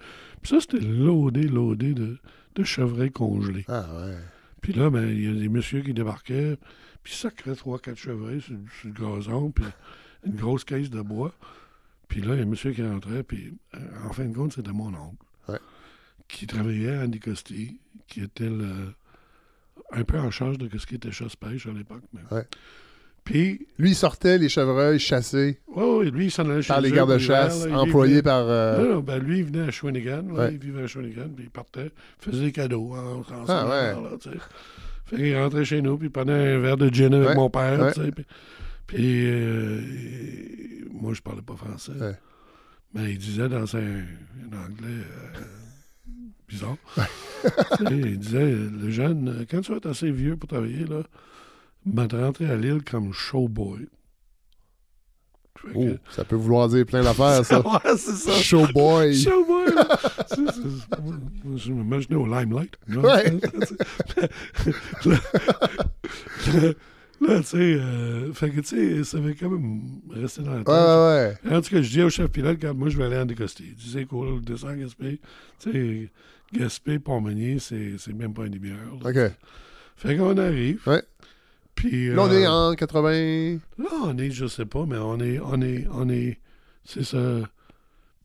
Puis 0.43 0.51
ça, 0.51 0.61
c'était 0.61 0.81
loadé, 0.81 1.43
loadé 1.49 1.95
de, 1.95 2.19
de 2.55 2.65
chevrets 2.65 3.11
congelés. 3.11 3.65
Ah 3.69 3.87
ouais. 4.07 4.17
Puis 4.61 4.73
là, 4.73 4.89
ben, 4.91 5.07
il 5.09 5.25
y 5.25 5.29
a 5.29 5.35
des 5.39 5.49
messieurs 5.49 5.83
qui 5.83 5.93
débarquaient, 5.93 6.57
puis 7.03 7.13
sacraient 7.15 7.55
trois, 7.55 7.79
quatre 7.79 7.99
chevrets 7.99 8.41
sur, 8.41 8.57
sur 8.81 8.89
le 8.89 8.95
gazon, 8.95 9.51
puis 9.51 9.65
une 10.25 10.35
grosse 10.37 10.65
caisse 10.65 10.89
de 10.91 11.03
bois. 11.03 11.35
Puis 12.09 12.23
là, 12.23 12.35
il 12.35 12.39
y 12.39 12.41
a 12.41 12.45
un 12.45 12.49
monsieur 12.49 12.73
qui 12.73 12.83
rentrait, 12.83 13.23
puis 13.23 13.53
euh, 13.75 13.79
en 14.07 14.13
fin 14.13 14.25
de 14.25 14.35
compte, 14.35 14.55
c'était 14.55 14.73
mon 14.73 14.89
oncle. 14.95 15.17
Ouais. 15.49 15.59
Qui 16.29 16.47
travaillait 16.47 16.97
à 16.97 17.03
Anticosti, 17.05 17.79
qui 18.07 18.23
était 18.23 18.49
le, 18.49 18.95
un 19.93 20.05
peu 20.05 20.19
en 20.19 20.31
charge 20.31 20.57
de 20.57 20.79
ce 20.79 20.87
qui 20.87 20.95
était 20.95 21.13
chasse-pêche 21.13 21.67
à 21.67 21.73
l'époque. 21.73 22.03
mais- 22.15 22.23
Ouais. 22.37 22.47
Puis, 23.25 23.67
Lui, 23.79 23.91
il 23.93 23.95
sortait 23.95 24.37
les 24.37 24.51
chevreuils 24.51 24.99
chassés 24.99 25.59
ouais, 25.75 26.11
lui, 26.11 26.27
il 26.27 26.31
s'en 26.31 26.49
allait 26.51 26.63
par 26.63 26.81
les 26.83 26.91
gardes-chasse, 26.93 27.67
employés 27.73 28.21
par. 28.23 28.45
euh, 28.47 28.79
non, 28.85 28.95
non, 28.97 29.01
ben 29.01 29.19
lui, 29.19 29.39
il 29.39 29.45
venait 29.45 29.67
à 29.67 29.71
Shawinigan, 29.71 30.27
Ouais. 30.31 30.51
il 30.53 30.59
vivait 30.59 30.83
à 30.83 30.87
Shawinigan, 30.87 31.29
puis 31.35 31.45
il 31.47 31.51
partait, 31.51 31.91
faisait 32.19 32.45
des 32.45 32.53
cadeaux 32.53 32.93
en, 32.95 33.21
en 33.21 33.25
Ah, 33.49 33.65
ouais. 33.67 34.03
là. 34.03 34.11
Fait 35.07 35.17
qu'il 35.17 35.37
rentrait 35.39 35.65
chez 35.65 35.81
nous, 35.81 35.97
puis 35.97 36.09
il 36.09 36.11
prenait 36.11 36.55
un 36.55 36.59
verre 36.61 36.77
de 36.77 36.89
gin 36.93 37.15
avec 37.15 37.29
Ouais, 37.31 37.35
mon 37.35 37.49
père, 37.49 37.93
tu 37.95 38.03
sais, 38.03 38.11
puis, 38.13 38.25
puis, 38.87 39.25
euh, 39.27 39.81
moi, 40.93 41.15
je 41.15 41.23
parlais 41.23 41.41
pas 41.43 41.57
français. 41.57 41.93
Mais 42.95 43.11
il 43.13 43.19
disait 43.19 43.49
dans 43.49 43.75
un, 43.77 43.81
un 43.81 44.65
anglais 44.67 45.03
euh, 45.03 45.41
bizarre, 46.49 46.77
il 47.91 48.19
disait, 48.19 48.53
le 48.55 48.91
jeune, 48.91 49.47
quand 49.51 49.61
tu 49.63 49.71
vas 49.73 49.79
être 49.79 49.89
assez 49.89 50.11
vieux 50.11 50.37
pour 50.37 50.49
travailler, 50.49 50.85
là, 50.85 51.03
va 51.87 52.07
te 52.07 52.17
rentrer 52.17 52.51
à 52.51 52.57
Lille 52.57 52.83
comme 52.89 53.13
showboy. 53.13 53.87
Oh, 55.75 55.89
ça 56.11 56.25
peut 56.25 56.37
vouloir 56.37 56.69
dire 56.69 56.85
plein 56.85 57.03
d'affaires, 57.03 57.45
ça. 57.45 57.61
ouais, 57.67 57.97
c'est 57.97 58.13
ça. 58.13 58.33
Showboy. 58.33 59.15
Showboy! 59.15 59.67
Je 61.57 61.73
m'imaginais 61.73 62.17
au 62.17 62.27
Limelight. 62.27 62.77
là. 62.89 63.01
Ouais. 63.01 63.31
là, 65.07 65.19
là, 67.21 67.39
tu 67.41 67.45
sais, 67.45 67.57
euh, 67.57 68.33
fait 68.33 68.51
que, 68.51 68.61
tu 68.61 68.67
sais, 68.67 69.05
ça 69.05 69.21
va 69.21 69.31
quand 69.33 69.49
même 69.51 69.83
rester 70.11 70.43
dans 70.43 70.53
la 70.53 70.59
tête. 70.59 70.69
Ouais, 70.69 70.75
ouais, 71.51 71.57
En 71.57 71.61
tout 71.63 71.71
cas, 71.71 71.83
je 71.83 71.91
dis 71.91 72.03
au 72.03 72.11
chef 72.11 72.31
pilote, 72.31 72.57
regarde, 72.59 72.77
moi, 72.77 72.89
je 72.89 72.99
vais 72.99 73.05
aller 73.05 73.19
en 73.19 73.27
décoster. 73.27 73.65
Il 73.65 73.91
c'est 73.91 74.05
cool, 74.05 74.43
descend 74.43 74.71
à 74.71 74.77
Gaspé. 74.77 75.21
Tu 75.61 75.73
sais, 75.73 76.11
Gaspé, 76.53 76.99
Pont-Meunier, 76.99 77.59
c'est 77.59 77.97
même 78.15 78.35
pas 78.35 78.47
une 78.47 78.55
ouais. 78.55 78.73
OK. 79.03 79.33
Fait 79.97 80.17
qu'on 80.17 80.37
arrive. 80.37 80.83
Ouais. 80.87 81.03
Puis, 81.75 82.09
Là, 82.15 82.23
on 82.23 82.31
est 82.31 82.47
euh, 82.47 82.51
en 82.51 82.75
80. 82.75 83.59
Là, 83.79 83.87
on 84.05 84.17
est, 84.19 84.31
je 84.31 84.47
sais 84.47 84.65
pas, 84.67 84.87
mais 84.87 84.97
on 84.99 85.19
est, 85.21 85.39
on 85.41 85.61
est, 85.61 85.87
on 85.91 86.09
est, 86.09 86.39
c'est 86.85 87.05
ça, 87.05 87.19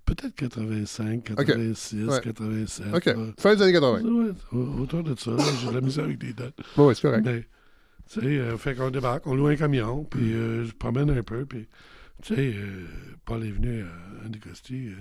peut-être 0.05 0.35
85, 0.35 1.23
86, 1.35 2.05
Ouais. 2.07 2.21
87. 2.21 2.85
OK. 2.93 3.05
là. 3.05 3.15
Fin 3.37 3.55
des 3.55 3.61
années 3.63 3.73
80. 3.73 4.01
Ouais, 4.01 4.31
au- 4.53 4.81
autour 4.81 5.03
de 5.03 5.15
ça, 5.17 5.31
j'ai 5.61 5.67
de 5.69 5.73
la 5.75 5.81
misère 5.81 6.05
avec 6.05 6.19
des 6.19 6.33
dates. 6.33 6.55
Bon, 6.77 6.87
ouais, 6.87 6.95
c'est 6.95 7.01
correct. 7.01 7.23
Mais, 7.25 7.41
tu 8.11 8.19
sais, 8.21 8.25
euh, 8.25 8.57
fait 8.57 8.75
qu'on 8.75 8.89
débarque, 8.91 9.25
on 9.27 9.35
loue 9.35 9.47
un 9.47 9.55
camion, 9.55 10.03
puis 10.03 10.33
euh, 10.33 10.65
je 10.65 10.71
promène 10.73 11.09
un 11.11 11.23
peu, 11.23 11.45
puis, 11.45 11.67
tu 12.21 12.35
sais, 12.35 12.53
euh, 12.55 12.85
Paul 13.25 13.43
est 13.45 13.51
venu 13.51 13.83
à 13.83 14.27
Anticosti, 14.27 14.87
euh, 14.87 14.93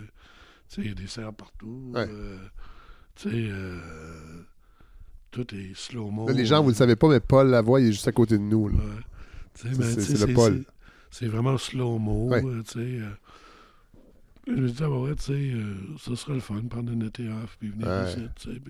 tu 0.69 0.75
sais, 0.77 0.81
il 0.83 0.89
y 0.89 0.91
a 0.91 0.95
des 0.95 1.07
serres 1.07 1.33
partout, 1.33 1.93
Ouais. 1.95 2.07
euh, 2.09 2.39
tu 3.15 3.31
sais, 3.31 3.37
euh, 3.51 3.79
tout 5.31 5.55
est 5.55 5.75
slow-mo. 5.75 6.29
Là, 6.29 6.35
les 6.35 6.47
gens, 6.47 6.63
vous 6.63 6.71
le 6.71 6.75
savez 6.75 6.97
pas, 6.97 7.09
mais 7.09 7.21
Paul 7.21 7.49
Lavoie, 7.49 7.81
il 7.81 7.89
est 7.89 7.93
juste 7.93 8.09
à 8.09 8.13
côté 8.13 8.39
de 8.39 8.43
nous. 8.43 8.69
Ouais. 8.69 8.75
C'est- 9.55 10.27
le 10.27 10.35
Paul. 10.35 10.65
C'est 11.11 11.27
vraiment 11.27 11.57
slow-mo, 11.57 12.29
Ouais. 12.29 12.45
euh, 12.45 12.63
euh. 12.77 13.11
Je 14.47 14.53
me 14.53 14.69
dis, 14.69 14.83
ah 14.83 14.91
ouais, 14.91 15.15
tu 15.15 15.23
sais, 15.25 15.33
euh, 15.33 15.75
ça 15.99 16.17
serait 16.17 16.35
le 16.35 16.41
fun, 16.41 16.61
prendre 16.69 16.93
un 16.93 17.01
été 17.01 17.29
off, 17.29 17.57
puis 17.59 17.69
venir 17.71 17.89
ici, 18.09 18.29
tu 18.37 18.53
sais. 18.53 18.61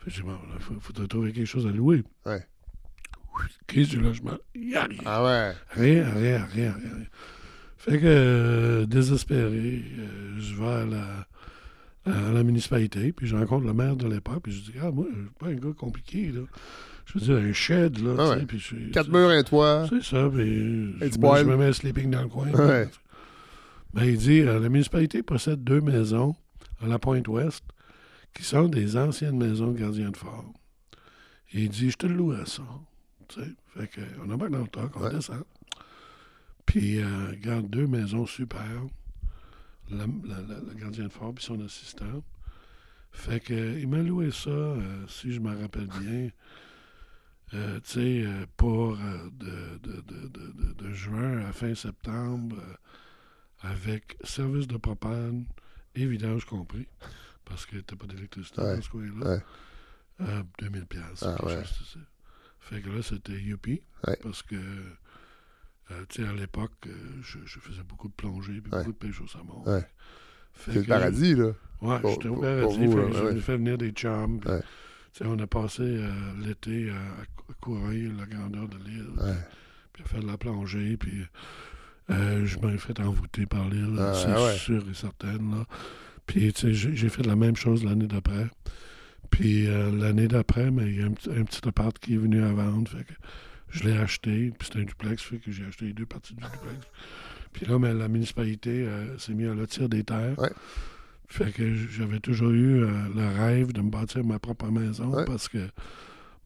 Puis, 0.00 0.22
bon, 0.22 0.32
là, 0.32 0.58
faut, 0.60 0.92
trouver 1.06 1.32
quelque 1.32 1.46
chose 1.46 1.66
à 1.66 1.70
louer. 1.70 2.02
Ouais. 2.24 2.44
Crise 3.66 3.88
du 3.90 4.00
logement, 4.00 4.38
il 4.54 4.68
n'y 4.68 4.74
a 4.74 4.84
rien. 4.84 5.00
Ah 5.04 5.22
ouais. 5.24 5.52
Rien, 5.70 6.04
rien, 6.10 6.44
rien, 6.44 6.72
rien. 6.72 6.72
rien. 6.72 7.06
Fait 7.76 7.98
que, 8.00 8.06
euh, 8.06 8.86
désespéré, 8.86 9.84
je 10.38 10.54
vais 10.54 10.66
à 10.66 10.84
la, 10.86 11.25
à 12.06 12.32
la 12.32 12.42
municipalité, 12.44 13.12
puis 13.12 13.26
je 13.26 13.36
rencontre 13.36 13.66
le 13.66 13.72
maire 13.74 13.96
de 13.96 14.06
l'époque, 14.08 14.42
puis 14.44 14.52
je 14.52 14.70
dis, 14.70 14.78
ah, 14.80 14.90
moi, 14.90 15.06
je 15.10 15.16
suis 15.20 15.30
pas 15.38 15.46
un 15.48 15.54
gars 15.54 15.74
compliqué, 15.76 16.30
là. 16.32 16.42
Je 17.06 17.18
veux 17.18 17.24
dire, 17.24 17.36
un 17.48 17.52
shed, 17.52 17.98
là, 17.98 18.14
Ah 18.18 18.22
tu 18.24 18.30
ouais. 18.30 18.38
sais, 18.40 18.46
puis 18.46 18.58
je 18.58 18.90
Quatre 18.92 19.10
murs, 19.10 19.28
un 19.30 19.42
toit. 19.44 19.86
c'est 19.88 20.02
ça, 20.02 20.28
puis 20.28 20.44
je, 20.98 21.04
me, 21.04 21.20
poêle. 21.20 21.44
je 21.44 21.50
me 21.50 21.56
mets 21.56 21.66
un 21.66 21.72
sleeping 21.72 22.10
dans 22.10 22.22
le 22.22 22.28
coin. 22.28 22.48
Ouais. 22.50 22.88
Ben, 23.94 24.04
il 24.04 24.16
dit, 24.18 24.40
euh, 24.40 24.58
la 24.60 24.68
municipalité 24.68 25.22
possède 25.22 25.62
deux 25.62 25.80
maisons 25.80 26.34
à 26.82 26.86
la 26.86 26.98
pointe 26.98 27.26
ouest 27.28 27.64
qui 28.34 28.42
sont 28.44 28.68
des 28.68 28.96
anciennes 28.96 29.38
maisons 29.38 29.70
de 29.72 29.78
gardiens 29.78 30.10
de 30.10 30.16
fort. 30.16 30.52
Et 31.54 31.62
il 31.62 31.68
dit, 31.70 31.90
je 31.90 31.96
te 31.96 32.06
le 32.06 32.14
loue 32.14 32.32
à 32.32 32.44
ça. 32.44 32.62
Tu 33.28 33.40
sais, 33.40 33.46
fait 33.76 33.86
que, 33.88 34.00
on 34.24 34.30
embarque 34.30 34.50
dans 34.52 34.60
le 34.62 34.68
truck, 34.68 34.96
on 34.96 35.02
Ouais. 35.04 35.14
descend. 35.14 35.42
Puis, 36.66 36.98
euh, 37.00 37.06
regarde, 37.30 37.70
deux 37.70 37.86
maisons 37.86 38.26
super. 38.26 38.66
Le 39.90 40.74
gardien 40.74 41.04
de 41.04 41.12
fort 41.12 41.34
puis 41.34 41.44
son 41.44 41.60
assistant. 41.64 42.22
Fait 43.12 43.40
que, 43.40 43.54
euh, 43.54 43.80
il 43.80 43.88
m'a 43.88 43.98
loué 44.02 44.30
ça, 44.30 44.50
euh, 44.50 45.06
si 45.08 45.32
je 45.32 45.40
me 45.40 45.56
rappelle 45.58 45.86
bien, 45.86 46.30
euh, 47.54 47.80
tu 47.80 47.90
sais, 47.90 48.22
euh, 48.26 48.44
pour 48.56 48.96
de, 48.96 49.78
de, 49.78 50.00
de, 50.02 50.72
de, 50.74 50.90
juin 50.92 51.38
à 51.46 51.52
fin 51.52 51.74
septembre, 51.74 52.56
avec 53.60 54.18
service 54.24 54.66
de 54.66 54.76
propane 54.76 55.46
et 55.94 56.04
vidange 56.06 56.44
compris, 56.44 56.86
parce 57.44 57.64
qu'il 57.64 57.78
n'y 57.78 57.84
avait 57.88 57.96
pas 57.96 58.06
d'électricité 58.06 58.60
Ouais, 58.60 58.76
dans 58.76 58.82
ce 58.82 58.90
coin-là. 58.90 59.34
ouais. 59.36 59.42
Euh, 60.20 60.42
2000 60.58 60.86
piastres, 60.86 61.26
Ah, 61.26 61.36
quelque 61.38 61.46
ouais. 61.58 61.64
chose. 61.64 61.98
Fait 62.60 62.80
que 62.82 62.88
là, 62.90 63.02
c'était 63.02 63.32
Ouais. 63.32 64.18
parce 64.22 64.42
que, 64.42 64.56
euh, 65.90 66.04
tu 66.08 66.22
sais, 66.22 66.28
à 66.28 66.32
l'époque, 66.32 66.72
euh, 66.86 66.90
je, 67.22 67.38
je 67.44 67.58
faisais 67.60 67.82
beaucoup 67.88 68.08
de 68.08 68.14
plongée 68.14 68.60
puis 68.60 68.72
Ouais. 68.72 68.78
beaucoup 68.78 68.92
de 68.92 68.96
pêche 68.96 69.20
au 69.20 69.26
saumon. 69.26 69.62
Ouais. 69.66 69.84
C'est 70.64 70.74
le 70.74 70.82
paradis, 70.84 71.34
là. 71.34 71.50
Ouais, 71.82 71.98
j'étais 72.10 72.28
au 72.28 72.36
paradis. 72.40 72.86
vous, 72.86 73.12
fait 73.12 73.20
ouais. 73.22 73.40
Fait 73.40 73.56
venir 73.56 73.76
des 73.78 73.90
chums. 73.90 74.40
puis, 74.40 74.52
On 75.24 75.38
a 75.38 75.46
passé 75.46 75.82
euh, 75.82 76.10
l'été 76.44 76.90
à, 76.90 76.94
à 76.94 77.52
courir 77.60 78.12
la 78.18 78.26
grandeur 78.26 78.68
de 78.68 78.76
l'île, 78.78 79.10
puis 79.92 80.02
à 80.02 80.08
faire 80.08 80.20
de 80.20 80.26
la 80.26 80.36
plongée, 80.38 80.96
puis 80.96 81.22
euh, 82.10 82.44
je 82.46 82.58
m'ai 82.60 82.78
fait 82.78 82.98
envoûter 83.00 83.46
par 83.46 83.68
l'île, 83.68 83.96
Ah, 83.98 84.14
c'est 84.14 84.32
ouais. 84.32 84.56
sûr 84.56 84.82
et 84.90 84.94
certain. 84.94 85.34
Là. 85.34 85.66
Puis, 86.26 86.52
tu 86.52 86.74
sais, 86.74 86.94
j'ai 86.94 87.08
fait 87.08 87.24
la 87.26 87.36
même 87.36 87.56
chose 87.56 87.84
l'année 87.84 88.06
d'après. 88.06 88.48
Puis, 89.30 89.66
l'année 89.66 90.28
d'après, 90.28 90.70
mais 90.70 90.86
il 90.90 91.00
y 91.00 91.02
a 91.02 91.06
un, 91.06 91.12
petit- 91.12 91.30
un 91.30 91.44
petit 91.44 91.66
appart 91.68 91.96
qui 91.98 92.14
est 92.14 92.18
venu 92.18 92.42
à 92.42 92.52
vendre. 92.52 92.90
Fait 92.90 93.04
que 93.04 93.12
je 93.70 93.84
l'ai 93.84 93.96
acheté. 93.96 94.52
Puis, 94.58 94.68
c'était 94.68 94.80
un 94.80 94.84
duplex. 94.84 95.22
Fait 95.22 95.38
que 95.38 95.50
j'ai 95.50 95.64
acheté 95.66 95.86
les 95.86 95.92
deux 95.92 96.06
parties 96.06 96.34
du 96.34 96.42
duplex. 96.42 96.86
Puis 97.52 97.66
là, 97.66 97.78
mais 97.78 97.94
la 97.94 98.08
municipalité 98.08 98.86
euh, 98.86 99.16
s'est 99.18 99.32
mise 99.34 99.48
à 99.48 99.54
lotir 99.54 99.88
des 99.88 100.04
terres. 100.04 100.38
Ouais. 100.38 100.50
Fait 101.28 101.50
que 101.52 101.74
j'avais 101.74 102.20
toujours 102.20 102.50
eu 102.50 102.84
euh, 102.84 102.90
le 103.14 103.26
rêve 103.42 103.72
de 103.72 103.80
me 103.80 103.90
bâtir 103.90 104.24
ma 104.24 104.38
propre 104.38 104.66
maison 104.70 105.10
Ouais. 105.12 105.24
parce 105.24 105.48
que 105.48 105.68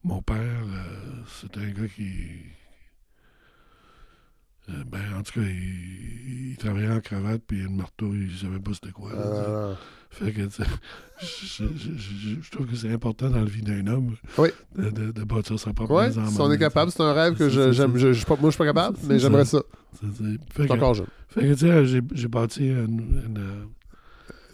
mon 0.03 0.21
père, 0.21 0.37
euh, 0.37 1.23
c'était 1.27 1.59
un 1.59 1.71
gars 1.71 1.87
qui. 1.87 2.11
Euh, 4.71 4.83
ben, 4.89 4.99
en 5.17 5.23
tout 5.23 5.33
cas, 5.39 5.45
il, 5.47 6.51
il 6.51 6.57
travaillait 6.57 6.89
en 6.91 6.99
cravate, 6.99 7.41
puis 7.47 7.61
le 7.61 7.69
marteau, 7.69 8.13
il 8.13 8.31
savait 8.37 8.59
pas 8.59 8.71
c'était 8.73 8.91
quoi. 8.91 9.11
là. 9.13 9.17
Euh, 9.19 9.73
Fait 10.09 10.31
que, 10.31 10.41
je, 11.21 11.65
je- 11.75 11.97
je- 11.97 12.41
je 12.41 12.51
trouve 12.51 12.67
que 12.67 12.75
c'est 12.75 12.91
important 12.91 13.29
dans 13.29 13.39
la 13.39 13.45
vie 13.45 13.61
d'un 13.61 13.85
homme 13.87 14.15
Oui. 14.37 14.49
de, 14.75 14.89
de, 14.89 15.11
de 15.11 15.23
bâtir 15.23 15.57
sa 15.59 15.71
propre 15.73 15.93
ouais, 15.93 16.07
maison. 16.07 16.25
si 16.27 16.41
on 16.41 16.51
est 16.51 16.57
capable, 16.57 16.91
c'est 16.91 17.01
un 17.03 17.13
rêve 17.13 17.35
que 17.35 17.47
je- 17.49 17.71
j'aime. 17.71 17.95
Je, 17.97 18.07
je 18.13 18.17
suis 18.17 18.25
pas- 18.25 18.35
moi, 18.35 18.49
je 18.49 18.55
suis 18.55 18.57
pas 18.57 18.65
capable, 18.65 18.97
mais 19.07 19.19
j'aimerais 19.19 19.45
ça. 19.45 19.61
Fait 20.53 20.67
que, 20.67 20.73
encore 20.73 20.93
jeune. 20.95 21.07
fait 21.29 21.41
que, 21.41 21.53
tu 21.53 21.59
sais, 21.59 21.85
j'ai 21.85 22.01
j'ai 22.13 22.27
bâti 22.27 22.67
une, 22.67 23.21
une, 23.25 23.67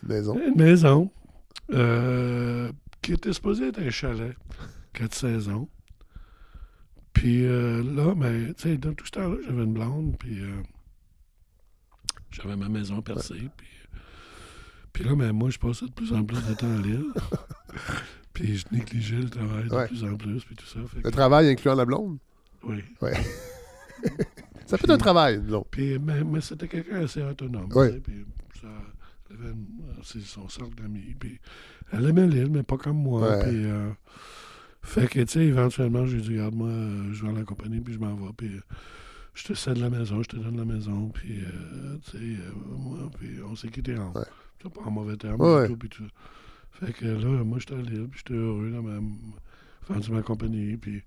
Maison. 0.04 0.38
une 0.40 0.56
maison 0.56 1.12
euh, 1.74 2.72
qui 3.02 3.14
était 3.14 3.34
supposée 3.34 3.68
être 3.70 3.80
un 3.80 3.90
chalet, 3.90 4.36
quatre 4.94 5.14
saisons. 5.16 5.68
Puis 7.18 7.46
euh, 7.46 7.84
là, 7.84 8.14
ben, 8.16 8.54
tu 8.54 8.64
sais, 8.64 8.78
dans 8.78 8.94
tout 8.94 9.06
ce 9.06 9.12
temps-là, 9.12 9.38
j'avais 9.46 9.64
une 9.64 9.74
blonde, 9.74 10.16
puis 10.20 10.40
euh, 10.42 10.62
j'avais 12.32 12.56
ma 12.56 12.70
maison 12.70 13.02
percée. 13.02 13.50
Puis, 13.58 13.68
puis 14.94 15.04
là, 15.04 15.16
ben, 15.16 15.32
moi, 15.32 15.50
je 15.50 15.58
passais 15.58 15.86
de 15.86 15.92
plus 15.92 16.14
en 16.14 16.24
plus 16.24 16.46
de 16.48 16.54
temps 16.54 16.76
à 16.78 16.82
lire. 16.82 17.02
puis 18.34 18.58
je 18.58 18.66
négligeais 18.72 19.18
le 19.22 19.30
travail 19.30 19.68
de 19.68 19.74
Ouais. 19.76 19.88
plus 19.88 20.04
en 20.04 20.16
plus, 20.16 20.44
puis 20.44 20.56
tout 20.56 20.66
ça. 20.66 20.80
Fait 20.88 20.98
Le 20.98 21.04
que- 21.04 21.10
travail 21.10 21.50
incluant 21.50 21.76
la 21.76 21.86
blonde? 21.86 22.18
oui. 22.64 22.84
Ça 24.68 24.76
être 24.76 24.90
un 24.90 24.98
travail, 24.98 25.40
blonde. 25.40 25.66
Puis, 25.72 25.98
mais, 25.98 26.24
mais 26.24 26.42
c'était 26.42 26.68
quelqu'un 26.68 27.02
assez 27.04 27.22
autonome. 27.24 27.72
Sais, 27.72 28.00
Puis 28.04 28.26
ça, 28.62 28.68
elle 29.30 29.36
avait 29.38 29.52
une- 29.54 30.04
son 30.24 30.48
cercle 30.50 30.76
d'amis. 30.76 31.16
Puis 31.18 31.40
elle 31.94 32.06
aimait 32.06 32.28
l'île, 32.28 32.52
mais 32.52 32.64
pas 32.64 32.78
comme 32.78 32.98
moi. 33.02 33.40
Puis, 33.40 33.66
euh, 33.66 33.90
fait 34.88 35.08
que, 35.08 35.20
tu 35.20 35.28
sais, 35.28 35.46
éventuellement, 35.46 36.06
j'ai 36.06 36.22
dit, 36.22 36.30
regarde, 36.38 36.56
moi, 36.56 36.70
euh, 36.70 37.10
je 37.12 37.24
vais 37.24 37.30
à 37.30 37.34
la 37.34 37.44
compagnie, 37.44 37.82
puis 37.82 37.94
je 37.94 38.00
m'en 38.00 38.16
vais. 38.16 38.32
Puis 38.38 38.48
euh, 38.48 38.62
je 39.34 39.44
te 39.44 39.54
cède 39.54 39.78
la 39.78 39.90
maison, 39.90 40.24
je 40.24 40.30
te 40.30 40.38
donne 40.38 40.56
la 40.58 40.64
maison. 40.66 41.10
Puis, 41.14 41.40
euh, 41.42 41.98
tu 42.10 42.12
sais, 42.18 42.24
moi, 42.80 42.98
puis 43.20 43.30
on 43.50 43.56
s'est 43.56 43.68
quittés 43.68 43.98
en, 43.98 44.14
Ouais. 44.14 44.24
pas 44.74 44.82
en 44.86 44.92
mauvais 44.92 45.18
termes. 45.18 45.42
Ouais, 45.42 45.68
tout, 45.68 45.76
puis 45.76 45.90
tout 45.90 46.04
ça. 46.04 46.10
Fait 46.86 46.94
que 46.94 47.06
là, 47.06 47.44
moi, 47.44 47.58
j'étais 47.60 47.76
puis 47.76 48.10
j'étais 48.18 48.34
heureux 48.34 48.72
dans 48.72 48.82
ma, 48.82 49.00
vendu 49.90 50.12
ma 50.12 50.22
compagnie. 50.22 50.78
Puis 50.78 51.02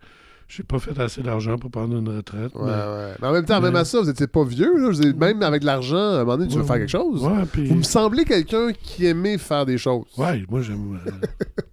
j'ai 0.49 0.63
pas 0.65 0.79
fait 0.79 0.99
assez 1.01 1.23
d'argent 1.23 1.57
pour 1.59 1.71
prendre 1.71 1.97
une 1.97 2.09
retraite. 2.09 2.53
Ouais, 2.55 2.65
mais- 2.67 2.71
ouais. 2.73 3.15
Mais 3.23 3.27
en 3.29 3.33
même 3.33 3.45
temps, 3.47 3.61
même 3.61 3.77
à 3.77 3.85
ça, 3.85 4.01
vous 4.01 4.07
n'étiez 4.09 4.27
pas 4.27 4.45
vieux. 4.45 4.77
Là. 4.79 4.91
Vous 4.91 5.17
même 5.19 5.43
avec 5.43 5.63
de 5.63 5.67
l'argent, 5.67 5.97
à 5.97 6.17
un 6.17 6.25
moment 6.25 6.37
donné, 6.37 6.51
tu 6.51 6.59
veux 6.59 6.65
faire 6.65 6.77
quelque 6.77 6.89
chose. 6.91 7.25
Ouais, 7.25 7.45
puis... 7.51 7.67
Vous 7.67 7.77
me 7.77 7.83
semblez 7.83 8.25
quelqu'un 8.25 8.73
qui 8.73 9.07
aimait 9.07 9.39
faire 9.39 9.65
des 9.65 9.79
choses. 9.79 10.07
Ouais, 10.19 10.45
moi 10.51 10.61
j'aime. 10.61 10.99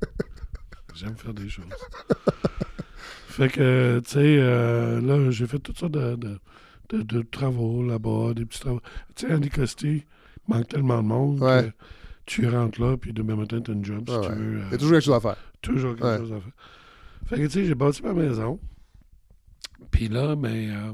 j'aime 0.97 1.15
faire 1.15 1.33
des 1.33 1.49
choses. 1.49 1.65
fait 3.27 3.49
que, 3.49 4.01
tu 4.03 4.09
sais, 4.11 4.37
euh, 4.39 4.99
là, 5.01 5.31
j'ai 5.31 5.47
fait 5.47 5.59
toutes 5.59 5.77
sortes 5.77 5.93
de, 5.93 6.15
de, 6.15 6.39
de- 6.89 7.01
de 7.03 7.21
travaux 7.21 7.83
là-bas, 7.85 8.33
des 8.35 8.45
petits 8.45 8.59
travaux. 8.59 8.81
Tu 9.15 9.27
sais, 9.27 9.33
Andy 9.33 9.49
Costi, 9.49 10.03
il 10.47 10.53
manque 10.55 10.67
tellement 10.67 11.01
de 11.03 11.07
monde 11.07 11.41
Ouais. 11.41 11.69
que 11.71 11.85
tu 12.25 12.47
rentres 12.47 12.81
là, 12.81 12.97
puis 12.97 13.13
demain 13.13 13.35
matin, 13.35 13.61
tu 13.61 13.71
as 13.71 13.73
une 13.73 13.85
job 13.85 14.09
si 14.09 14.15
Ouais, 14.15 14.27
tu 14.27 14.33
veux. 14.33 14.57
euh, 14.59 14.63
Il 14.67 14.71
y 14.71 14.75
a 14.75 14.77
toujours 14.77 14.91
quelque 14.93 15.05
chose 15.05 15.15
à 15.15 15.19
faire. 15.21 15.37
toujours 15.61 15.95
quelque 15.95 16.05
Ouais. 16.05 16.17
chose 16.17 16.33
à 16.33 16.39
faire. 16.41 16.51
Fait 17.27 17.35
que, 17.37 17.41
tu 17.43 17.49
sais, 17.51 17.65
j'ai 17.65 17.75
bâti 17.75 18.01
ma 18.03 18.13
maison. 18.13 18.59
Puis 19.91 20.07
là, 20.07 20.35
ben, 20.35 20.69
euh, 20.69 20.93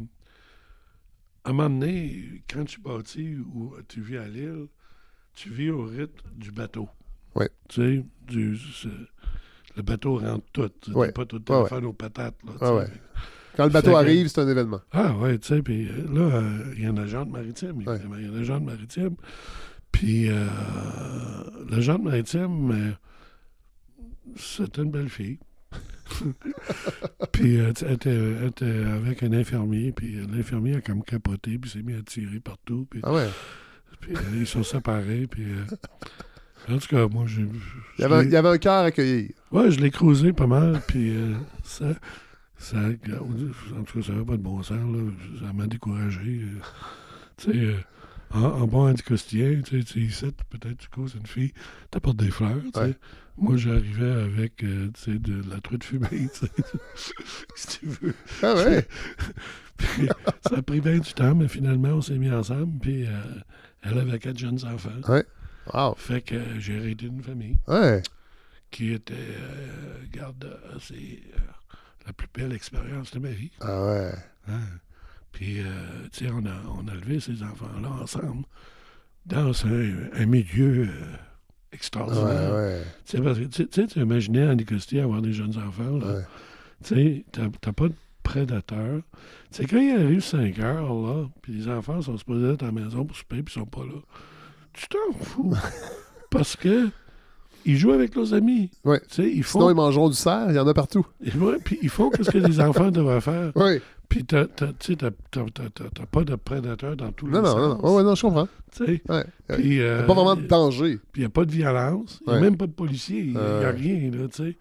à 1.45 1.49
un 1.49 1.53
moment 1.53 1.69
donné, 1.69 2.43
quand 2.49 2.65
tu 2.65 2.79
bâtis 2.81 3.35
ou 3.53 3.75
tu 3.87 4.01
vis 4.01 4.17
à 4.17 4.27
l'île, 4.27 4.67
tu 5.35 5.49
vis 5.49 5.69
au 5.71 5.83
rythme 5.85 6.29
du 6.35 6.51
bateau. 6.51 6.87
Ouais. 7.35 7.49
Tu 7.69 7.81
sais, 7.81 8.05
du, 8.27 8.57
le 9.75 9.81
bateau 9.83 10.17
rentre 10.17 10.45
tout. 10.53 10.69
Tu 10.81 10.91
Ouais. 10.91 11.11
pas 11.11 11.25
tout 11.25 11.37
le 11.45 11.53
Ouais, 11.53 11.57
téléphone 11.59 11.85
aux 11.85 11.93
patates. 11.93 12.35
Là, 12.45 12.51
Ouais, 12.51 12.85
sais. 12.85 12.91
ouais. 12.91 12.97
Quand 13.55 13.63
le 13.65 13.69
bateau 13.69 13.87
Fait 13.89 13.93
que- 13.93 13.97
arrive, 13.99 14.27
c'est 14.27 14.41
un 14.41 14.47
événement. 14.47 14.81
Ah 14.91 15.15
ouais, 15.17 15.37
tu 15.37 15.47
sais, 15.47 15.61
puis 15.61 15.87
euh, 15.87 16.07
là, 16.11 16.21
euh, 16.37 16.73
il 16.75 16.83
y 16.83 16.85
a 16.85 16.89
un 16.89 16.97
agent 16.97 17.25
maritime, 17.25 17.81
évidemment. 17.81 18.15
Il 18.17 18.25
y 18.25 18.29
a 18.29 18.31
un 18.31 18.41
agent 18.41 18.59
maritime. 18.61 19.15
Puis 19.91 20.27
euh, 20.29 20.47
l'agent 21.69 21.99
maritime, 21.99 22.71
euh, 22.71 22.91
c'était 24.35 24.81
une 24.81 24.89
belle 24.91 25.09
fille. 25.09 25.37
puis 27.31 27.59
euh, 27.59 27.71
elle, 27.81 27.91
était, 27.93 28.09
elle 28.09 28.47
était 28.47 28.65
avec 28.65 29.23
un 29.23 29.33
infirmier, 29.33 29.91
puis 29.91 30.15
l'infirmier 30.31 30.75
a 30.77 30.81
comme 30.81 31.03
capoté, 31.03 31.57
puis 31.57 31.69
s'est 31.69 31.81
mis 31.83 31.93
à 31.93 32.01
tirer 32.01 32.39
partout, 32.39 32.87
puis, 32.89 32.99
Ah 33.03 33.13
ouais. 33.13 33.27
puis, 33.99 34.13
ils 34.35 34.47
sont 34.47 34.63
séparés, 34.63 35.27
puis... 35.27 35.45
en 36.69 36.77
tout 36.77 36.87
cas, 36.87 37.07
moi, 37.07 37.25
j'ai... 37.27 37.41
Il 37.97 38.01
y 38.01 38.03
avait, 38.05 38.15
un- 38.15 38.23
il 38.23 38.31
y 38.31 38.35
avait 38.35 38.49
un 38.49 38.57
cœur 38.57 38.73
à 38.73 38.83
accueillir. 38.85 39.29
Ouais, 39.51 39.69
je 39.71 39.79
l'ai 39.79 39.91
cruisé 39.91 40.33
pas 40.33 40.47
mal, 40.47 40.81
puis 40.87 41.15
euh, 41.15 41.33
ça, 41.63 41.85
ça, 42.57 42.77
en 42.77 43.83
tout 43.83 43.99
cas, 43.99 44.05
ça 44.05 44.13
n'avait 44.13 44.25
pas 44.25 44.37
de 44.37 44.41
bon 44.43 44.61
sens, 44.63 44.77
là. 44.77 45.01
Ça 45.45 45.53
m'a 45.53 45.67
découragé. 45.67 46.41
euh. 46.43 46.59
tu 47.37 47.51
sais, 47.51 47.57
euh, 47.57 47.75
en, 48.31 48.43
en 48.45 48.67
bon 48.67 48.89
anticostien, 48.89 49.61
tu 49.63 49.79
sais, 49.79 49.83
tu 49.85 50.09
sais, 50.09 50.31
peut-être 50.49 50.77
tu 50.77 50.89
causes 50.89 51.15
une 51.19 51.27
fille, 51.27 51.53
t'apportes 51.91 52.17
des 52.17 52.31
fleurs, 52.31 52.61
tu 52.63 52.71
sais. 52.73 52.79
Ouais. 52.79 52.95
Moi, 53.37 53.57
j'arrivais 53.57 54.11
avec, 54.11 54.63
euh, 54.63 54.89
tu 54.93 55.11
sais, 55.13 55.19
de 55.19 55.41
la 55.49 55.59
truite 55.59 55.83
fumée, 55.83 56.07
tu 56.11 56.45
sais, 56.45 56.51
si 57.55 57.79
tu 57.79 57.85
veux. 57.87 58.13
Ah 58.41 58.53
ouais? 58.55 58.87
Puis, 59.77 60.07
ça 60.47 60.57
a 60.57 60.61
pris 60.61 60.81
bien 60.81 60.99
du 60.99 61.13
temps, 61.13 61.33
mais 61.35 61.47
finalement, 61.47 61.89
on 61.89 62.01
s'est 62.01 62.17
mis 62.17 62.29
ensemble, 62.31 62.77
puis 62.79 63.05
elle 63.81 63.97
avait 63.97 64.19
quatre 64.19 64.37
jeunes 64.37 64.63
enfants. 64.65 64.91
Wow. 65.73 65.95
Fait 65.97 66.21
que 66.21 66.35
euh, 66.35 66.59
j'ai 66.59 66.77
arrêté 66.79 67.05
une 67.05 67.21
famille 67.23 67.57
Ouais. 67.67 68.01
qui 68.71 68.91
était, 68.91 69.13
euh, 69.13 69.97
garde, 70.11 70.43
euh, 70.45 70.77
c'est 70.81 70.93
euh, 70.95 71.39
la 72.07 72.13
plus 72.13 72.27
belle 72.33 72.51
expérience 72.53 73.11
de 73.11 73.19
ma 73.19 73.29
vie. 73.29 73.51
Ah 73.61 73.85
ouais. 73.85 74.11
hein. 74.49 74.59
Puis, 75.31 75.59
tu 76.11 76.25
sais, 76.25 76.31
on 76.31 76.45
a, 76.45 76.61
on 76.77 76.87
a 76.87 76.93
élevé 76.93 77.19
ces 77.19 77.41
enfants-là 77.41 77.89
ensemble 77.89 78.43
dans 79.25 79.65
un, 79.65 80.09
un 80.13 80.25
milieu 80.27 80.83
Ouais, 80.83 80.89
extraordinaire. 81.71 82.53
ouais. 82.53 82.83
Tu 83.05 83.17
sais, 83.17 83.23
parce 83.23 83.39
que, 83.39 83.45
tu 83.45 83.67
sais, 83.71 83.87
tu 83.87 83.99
imaginais 83.99 84.47
Andy 84.47 84.63
Costier 84.65 85.01
avoir 85.01 85.21
des 85.23 85.33
jeunes 85.33 85.57
enfants, 85.57 85.97
là. 85.97 86.15
ouais. 86.17 86.23
Tu 86.83 86.93
sais, 86.95 87.25
t'as 87.31 87.47
t'as 87.61 87.71
pas 87.71 87.87
de 87.87 87.95
prédateur. 88.21 89.01
Tu 89.51 89.57
sais, 89.57 89.65
quand 89.65 89.79
il 89.79 89.95
arrive 89.95 90.21
5 90.23 90.59
heures, 90.59 90.93
là, 90.93 91.27
puis 91.41 91.53
les 91.53 91.67
enfants 91.67 92.01
sont 92.01 92.17
supposés 92.17 92.49
être 92.53 92.63
à 92.63 92.67
la 92.67 92.71
maison 92.71 93.05
pour 93.05 93.15
souper, 93.17 93.41
puis 93.41 93.53
ils 93.55 93.59
sont 93.59 93.65
pas 93.65 93.83
là, 93.85 93.99
tu 94.73 94.87
t'en 94.87 95.13
fous. 95.23 95.53
Parce 96.29 96.55
que 96.55 96.89
ils 97.65 97.77
jouent 97.77 97.93
avec 97.93 98.15
leurs 98.15 98.33
amis. 98.33 98.71
Ouais. 98.83 98.99
Ils 99.19 99.43
Sinon, 99.43 99.43
font... 99.43 99.69
ils 99.69 99.75
mangeront 99.75 100.09
du 100.09 100.15
cerf, 100.15 100.47
il 100.49 100.55
y 100.55 100.59
en 100.59 100.67
a 100.67 100.73
partout. 100.73 101.05
Ouais, 101.39 101.57
puis 101.63 101.79
ils 101.81 101.89
font 101.89 102.11
ce 102.21 102.29
que 102.29 102.37
les 102.37 102.59
enfants 102.59 102.91
devraient 102.91 103.21
faire. 103.21 103.51
Oui. 103.55 103.79
Puis 104.09 104.25
tu 104.25 104.35
t'as 104.45 106.05
pas 106.11 106.23
de 106.23 106.35
prédateur 106.35 106.95
dans 106.95 107.11
tous 107.13 107.25
les 107.27 107.31
Non, 107.33 107.41
non, 107.41 107.45
sens. 107.47 107.55
non, 107.55 107.67
non. 107.69 107.81
Ouais, 107.89 107.95
ouais, 107.97 108.03
non, 108.03 108.15
je 108.15 108.21
comprends. 108.21 108.47
Tu 108.75 108.85
sais, 108.85 109.01
Ouais. 109.09 109.23
Il 109.49 109.55
puis... 109.55 109.69
n'y 109.69 109.79
euh, 109.79 110.01
a 110.01 110.03
pas 110.03 110.13
vraiment 110.13 110.35
de 110.35 110.45
danger. 110.45 110.99
Puis 111.11 111.21
il 111.21 111.25
n'y 111.25 111.25
a 111.25 111.29
pas 111.29 111.45
de 111.45 111.51
violence. 111.51 112.19
Il 112.21 112.29
n'y 112.29 112.33
a 112.33 112.35
Ouais. 112.35 112.41
même 112.43 112.57
pas 112.57 112.67
de 112.67 112.73
policier. 112.73 113.19
Il 113.21 113.31
n'y 113.31 113.37
a 113.37 113.59
Ouais. 113.59 113.69
rien, 113.71 114.11
là, 114.11 114.27
tu 114.27 114.43
sais. 114.43 114.57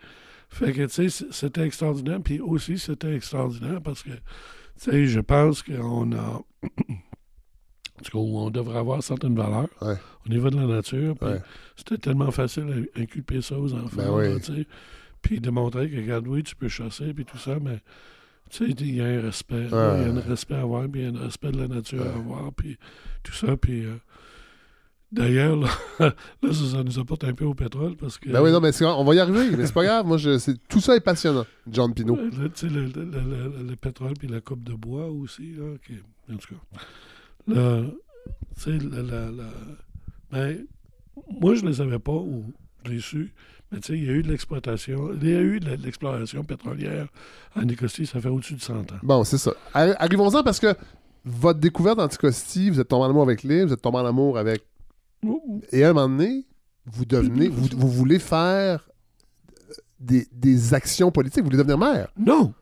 Fait 0.49 0.73
que, 0.73 0.83
tu 0.87 1.11
sais, 1.11 1.27
c'était 1.31 1.63
extraordinaire. 1.67 2.21
Puis 2.23 2.39
aussi, 2.41 2.79
c'était 2.79 3.15
extraordinaire 3.15 3.81
parce 3.83 4.03
que, 4.03 4.11
tu 4.11 4.17
sais, 4.91 5.07
je 5.07 5.21
pense 5.21 5.63
qu'on 5.63 6.13
a... 6.13 6.41
En 8.03 8.11
tout 8.11 8.11
cas, 8.11 8.19
on 8.19 8.51
devrait 8.51 8.79
avoir 8.79 9.01
certaines 9.03 9.37
valeurs 9.37 9.69
Ouais. 9.81 9.95
au 10.27 10.29
niveau 10.29 10.51
de 10.51 10.57
la 10.57 10.67
nature. 10.67 11.15
Ouais. 11.23 11.41
c'était 11.77 11.99
tellement 11.99 12.33
facile 12.33 12.89
à 12.97 13.01
inculper 13.01 13.41
ça 13.41 13.57
aux 13.59 13.73
enfants, 13.75 13.97
Ben 13.97 14.11
oui. 14.13 14.29
là. 14.57 14.65
Puis 15.23 15.41
montrer 15.51 15.89
que, 15.89 15.97
regarde, 15.97 16.27
oui, 16.27 16.43
tu 16.43 16.57
peux 16.57 16.69
chasser, 16.69 17.15
puis 17.15 17.25
tout 17.25 17.39
ça, 17.39 17.59
mais... 17.63 17.79
Tu 18.51 18.67
sais, 18.67 18.71
il 18.77 18.97
y 18.97 19.01
a 19.01 19.05
un 19.07 19.21
respect. 19.23 19.67
Il 19.67 19.71
y 19.71 19.75
a 19.75 19.93
un 20.11 20.21
respect 20.21 20.55
à 20.57 20.63
avoir, 20.63 20.87
puis 20.89 21.03
il 21.03 21.05
y 21.05 21.17
a 21.17 21.19
un 21.21 21.23
respect 21.25 21.53
de 21.53 21.59
la 21.61 21.69
nature 21.69 22.03
à 22.03 22.11
avoir, 22.19 22.53
puis 22.53 22.77
tout 23.23 23.33
ça. 23.33 23.57
Puis 23.57 23.87
euh, 23.87 23.95
d'ailleurs, 25.11 25.57
là, 25.57 25.69
là, 26.01 26.53
ça, 26.53 26.83
nous 26.83 26.99
apporte 26.99 27.25
un 27.25 27.33
peu 27.33 27.45
au 27.47 27.55
pétrole 27.55 27.97
parce 27.97 28.19
que. 28.19 28.29
Ben 28.31 28.43
oui, 28.43 28.51
non, 28.53 28.61
mais 28.61 28.73
c'est- 28.73 28.85
on 28.85 29.05
va 29.05 29.15
y 29.15 29.21
arriver, 29.21 29.57
mais 29.57 29.67
c'est 29.67 29.73
pas 29.73 29.85
grave. 29.85 30.07
Moi, 30.07 30.19
je, 30.19 30.53
tout 30.69 30.81
ça 30.81 30.97
est 30.97 31.01
passionnant, 31.01 31.47
John 31.71 31.95
Pino. 31.95 32.15
euh, 32.17 32.31
le, 32.31 32.69
le, 32.69 32.87
le- 32.87 33.05
le- 33.05 33.21
le- 33.59 33.69
le 33.71 33.77
pétrole 33.77 34.13
puis 34.19 34.29
la 34.29 34.41
coupe 34.43 34.63
de 34.65 34.75
bois 34.75 35.07
aussi. 35.09 35.55
Là, 35.55 35.65
en 36.33 36.37
tout 36.37 36.55
cas. 36.55 36.81
La- 37.47 37.83
ben, 40.31 40.65
moi, 41.41 41.55
je 41.55 41.63
ne 41.63 41.69
le 41.69 41.75
savais 41.75 41.99
pas 41.99 42.13
ou 42.13 42.45
je 42.85 42.91
l'ai 42.91 43.01
su. 43.01 43.33
Mais 43.71 43.81
tu 43.81 43.89
sais, 43.89 43.99
il 43.99 44.05
y 44.05 44.09
a 44.09 44.13
eu 44.13 44.23
de 44.23 44.29
l'exploitation, 44.29 45.11
il 45.21 45.29
y 45.29 45.35
a 45.35 45.41
eu 45.41 45.59
de 45.61 45.71
l'exploration 45.77 46.45
pétrolière 46.45 47.09
en 47.57 47.67
Écosse, 47.69 48.03
ça 48.05 48.21
fait 48.21 48.29
au-dessus 48.29 48.55
de 48.55 48.61
100 48.61 48.75
ans. 48.75 48.85
Bon, 49.03 49.25
c'est 49.25 49.39
ça. 49.39 49.53
Arri- 49.75 49.95
Arrivons-en 49.99 50.43
parce 50.43 50.61
que 50.61 50.75
votre 51.25 51.59
découverte 51.59 51.97
d'Anticosti, 51.99 52.69
vous 52.71 52.81
êtes 52.81 52.89
tombé 52.89 53.05
en 53.07 53.11
amour 53.11 53.23
avec 53.23 53.43
l'île, 53.43 53.67
vous 53.67 53.73
êtes 53.73 53.81
tombé 53.83 53.99
en 53.99 54.07
amour 54.07 54.37
avec. 54.39 54.63
Et 55.71 55.85
à 55.85 55.91
un 55.91 55.93
moment 55.95 56.09
donné, 56.09 56.45
vous 56.87 57.05
devenez, 57.05 57.49
vous, 57.49 57.69
vous 57.77 57.89
voulez 57.89 58.19
faire 58.19 58.89
euh, 59.71 59.75
des, 60.01 60.27
des 60.33 60.75
actions 60.75 61.11
politiques, 61.13 61.41
vous 61.45 61.47
voulez 61.51 61.59
devenir 61.59 61.79
maire? 61.79 62.09
Non, 62.19 62.53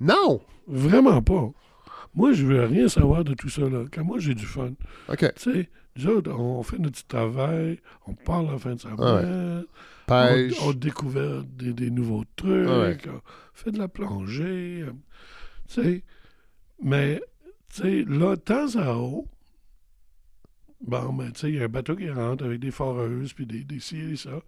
Non! 0.00 0.40
vraiment 0.68 1.20
pas. 1.22 1.50
Moi, 2.14 2.32
je 2.32 2.44
veux 2.44 2.64
rien 2.64 2.88
savoir 2.88 3.24
de 3.24 3.34
tout 3.34 3.48
ça. 3.48 3.62
Là. 3.62 3.84
Quand 3.90 4.04
moi, 4.04 4.18
j'ai 4.18 4.34
du 4.34 4.44
fun. 4.46 4.72
OK. 5.08 5.32
Tu 5.36 5.52
sais, 5.52 5.70
nous 5.96 6.06
autres, 6.08 6.30
on 6.32 6.62
fait 6.62 6.78
notre 6.78 6.92
petit 6.96 7.06
travail, 7.06 7.80
on 8.06 8.14
parle 8.14 8.46
la 8.50 8.58
fin 8.58 8.74
de 8.74 8.80
semaine, 8.80 9.64
Pêche. 10.06 10.54
on, 10.62 10.68
on 10.68 10.72
découvre 10.72 11.42
des, 11.56 11.72
des 11.72 11.90
nouveaux 11.90 12.24
trucs, 12.36 12.68
Ouais. 12.68 12.98
on 13.08 13.20
fait 13.54 13.70
de 13.72 13.78
la 13.78 13.88
plongée. 13.88 14.82
euh, 14.86 14.92
Tu 15.68 15.74
sais, 15.82 16.04
mais, 16.82 17.20
tu 17.74 17.82
sais, 17.82 18.04
là, 18.08 18.36
de 18.36 18.40
temps 18.40 18.74
à 18.76 18.94
autre, 18.94 19.28
bon, 20.80 21.12
ben, 21.12 21.30
tu 21.32 21.40
sais, 21.40 21.48
il 21.50 21.56
y 21.56 21.60
a 21.60 21.64
un 21.64 21.68
bateau 21.68 21.96
qui 21.96 22.10
rentre 22.10 22.44
avec 22.44 22.60
des 22.60 22.70
foreuses, 22.70 23.32
puis 23.32 23.46
des, 23.46 23.64
des 23.64 23.80
ci 23.80 23.98
et 23.98 24.16
ça. 24.16 24.40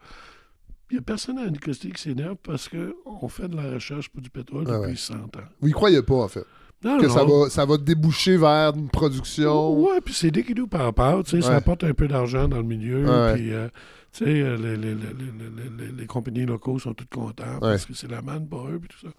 Il 0.90 0.94
n'y 0.94 0.98
a 0.98 1.02
personne 1.02 1.38
à 1.38 1.42
Anacostie 1.42 1.92
qui 1.92 2.02
s'énerve 2.02 2.36
parce 2.42 2.68
qu'on 2.68 3.28
fait 3.28 3.48
de 3.48 3.56
la 3.56 3.70
recherche 3.72 4.08
pour 4.10 4.20
du 4.20 4.28
pétrole 4.30 4.64
Ah 4.68 4.72
depuis 4.78 4.90
ouais. 4.90 4.96
100 4.96 5.14
ans. 5.14 5.28
Vous 5.60 5.68
y 5.68 5.72
croyez 5.72 6.02
pas, 6.02 6.14
en 6.14 6.28
fait? 6.28 6.44
Non, 6.84 6.98
Que 6.98 7.06
non. 7.06 7.14
ça 7.14 7.24
va, 7.24 7.48
ça 7.50 7.64
va 7.64 7.76
déboucher 7.78 8.36
vers 8.36 8.74
une 8.76 8.88
production. 8.88 9.72
Ouais, 9.80 10.00
puis 10.04 10.12
c'est 10.14 10.30
déguidou 10.30 10.66
par 10.66 10.82
rapport, 10.82 11.24
tu 11.24 11.30
sais, 11.30 11.40
ça 11.42 11.56
apporte 11.56 11.82
un 11.84 11.94
peu 11.94 12.06
d'argent 12.06 12.46
dans 12.48 12.58
le 12.58 12.62
milieu, 12.64 13.04
puis, 13.34 13.52
euh, 13.52 13.68
tu 14.12 14.24
sais, 14.24 14.30
euh, 14.42 14.56
les, 14.56 14.76
les, 14.76 14.94
les, 14.94 14.94
les, 14.94 15.76
les, 15.78 15.86
les- 15.86 15.92
les 15.92 16.06
compagnies 16.06 16.44
locaux 16.46 16.78
sont 16.78 16.92
toutes 16.94 17.08
contents 17.12 17.58
parce 17.60 17.86
que 17.86 17.94
c'est 17.94 18.10
la 18.10 18.20
manne 18.22 18.46
pour 18.46 18.68
eux, 18.68 18.78
puis 18.78 18.88
tout 18.88 19.06
ça. 19.08 19.12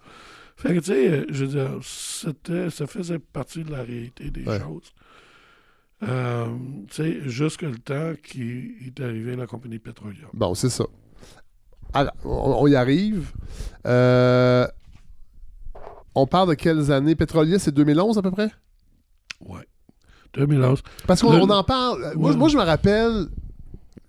Fait 0.56 0.74
que, 0.74 0.78
tu 0.78 0.86
sais, 0.86 1.10
euh, 1.10 1.24
je 1.28 1.44
veux 1.44 1.50
dire, 1.50 1.70
c'était, 1.82 2.70
ça 2.70 2.86
faisait 2.86 3.18
partie 3.18 3.62
de 3.62 3.70
la 3.72 3.82
réalité 3.82 4.30
des 4.30 4.44
choses. 4.44 4.92
Euh, 6.02 6.46
tu 6.88 6.94
sais, 6.94 7.20
jusqu'à 7.28 7.68
le 7.68 7.78
temps 7.78 8.12
qu'il 8.22 8.72
est 8.86 9.00
arrivé 9.00 9.34
la 9.34 9.46
compagnie 9.46 9.78
pétrolière. 9.78 10.28
Bon, 10.34 10.54
c'est 10.54 10.68
ça. 10.70 10.84
Alors, 11.94 12.12
on, 12.24 12.56
on 12.60 12.66
y 12.66 12.74
arrive. 12.76 13.32
Euh, 13.86 14.66
on 16.16 16.26
parle 16.26 16.48
de 16.48 16.54
quelles 16.54 16.90
années? 16.90 17.14
Pétrolier? 17.14 17.58
C'est 17.60 17.72
2011 17.72 18.18
à 18.18 18.22
peu 18.22 18.30
près? 18.32 18.50
Ouais. 19.46 19.60
2011. 20.34 20.82
Parce 21.06 21.22
qu'on 21.22 21.32
Le- 21.32 21.42
en 21.52 21.62
parle. 21.64 22.12
Moi, 22.16 22.30
Ouais. 22.32 22.36
moi, 22.36 22.48
je 22.48 22.56
me 22.58 22.62
rappelle, 22.62 23.26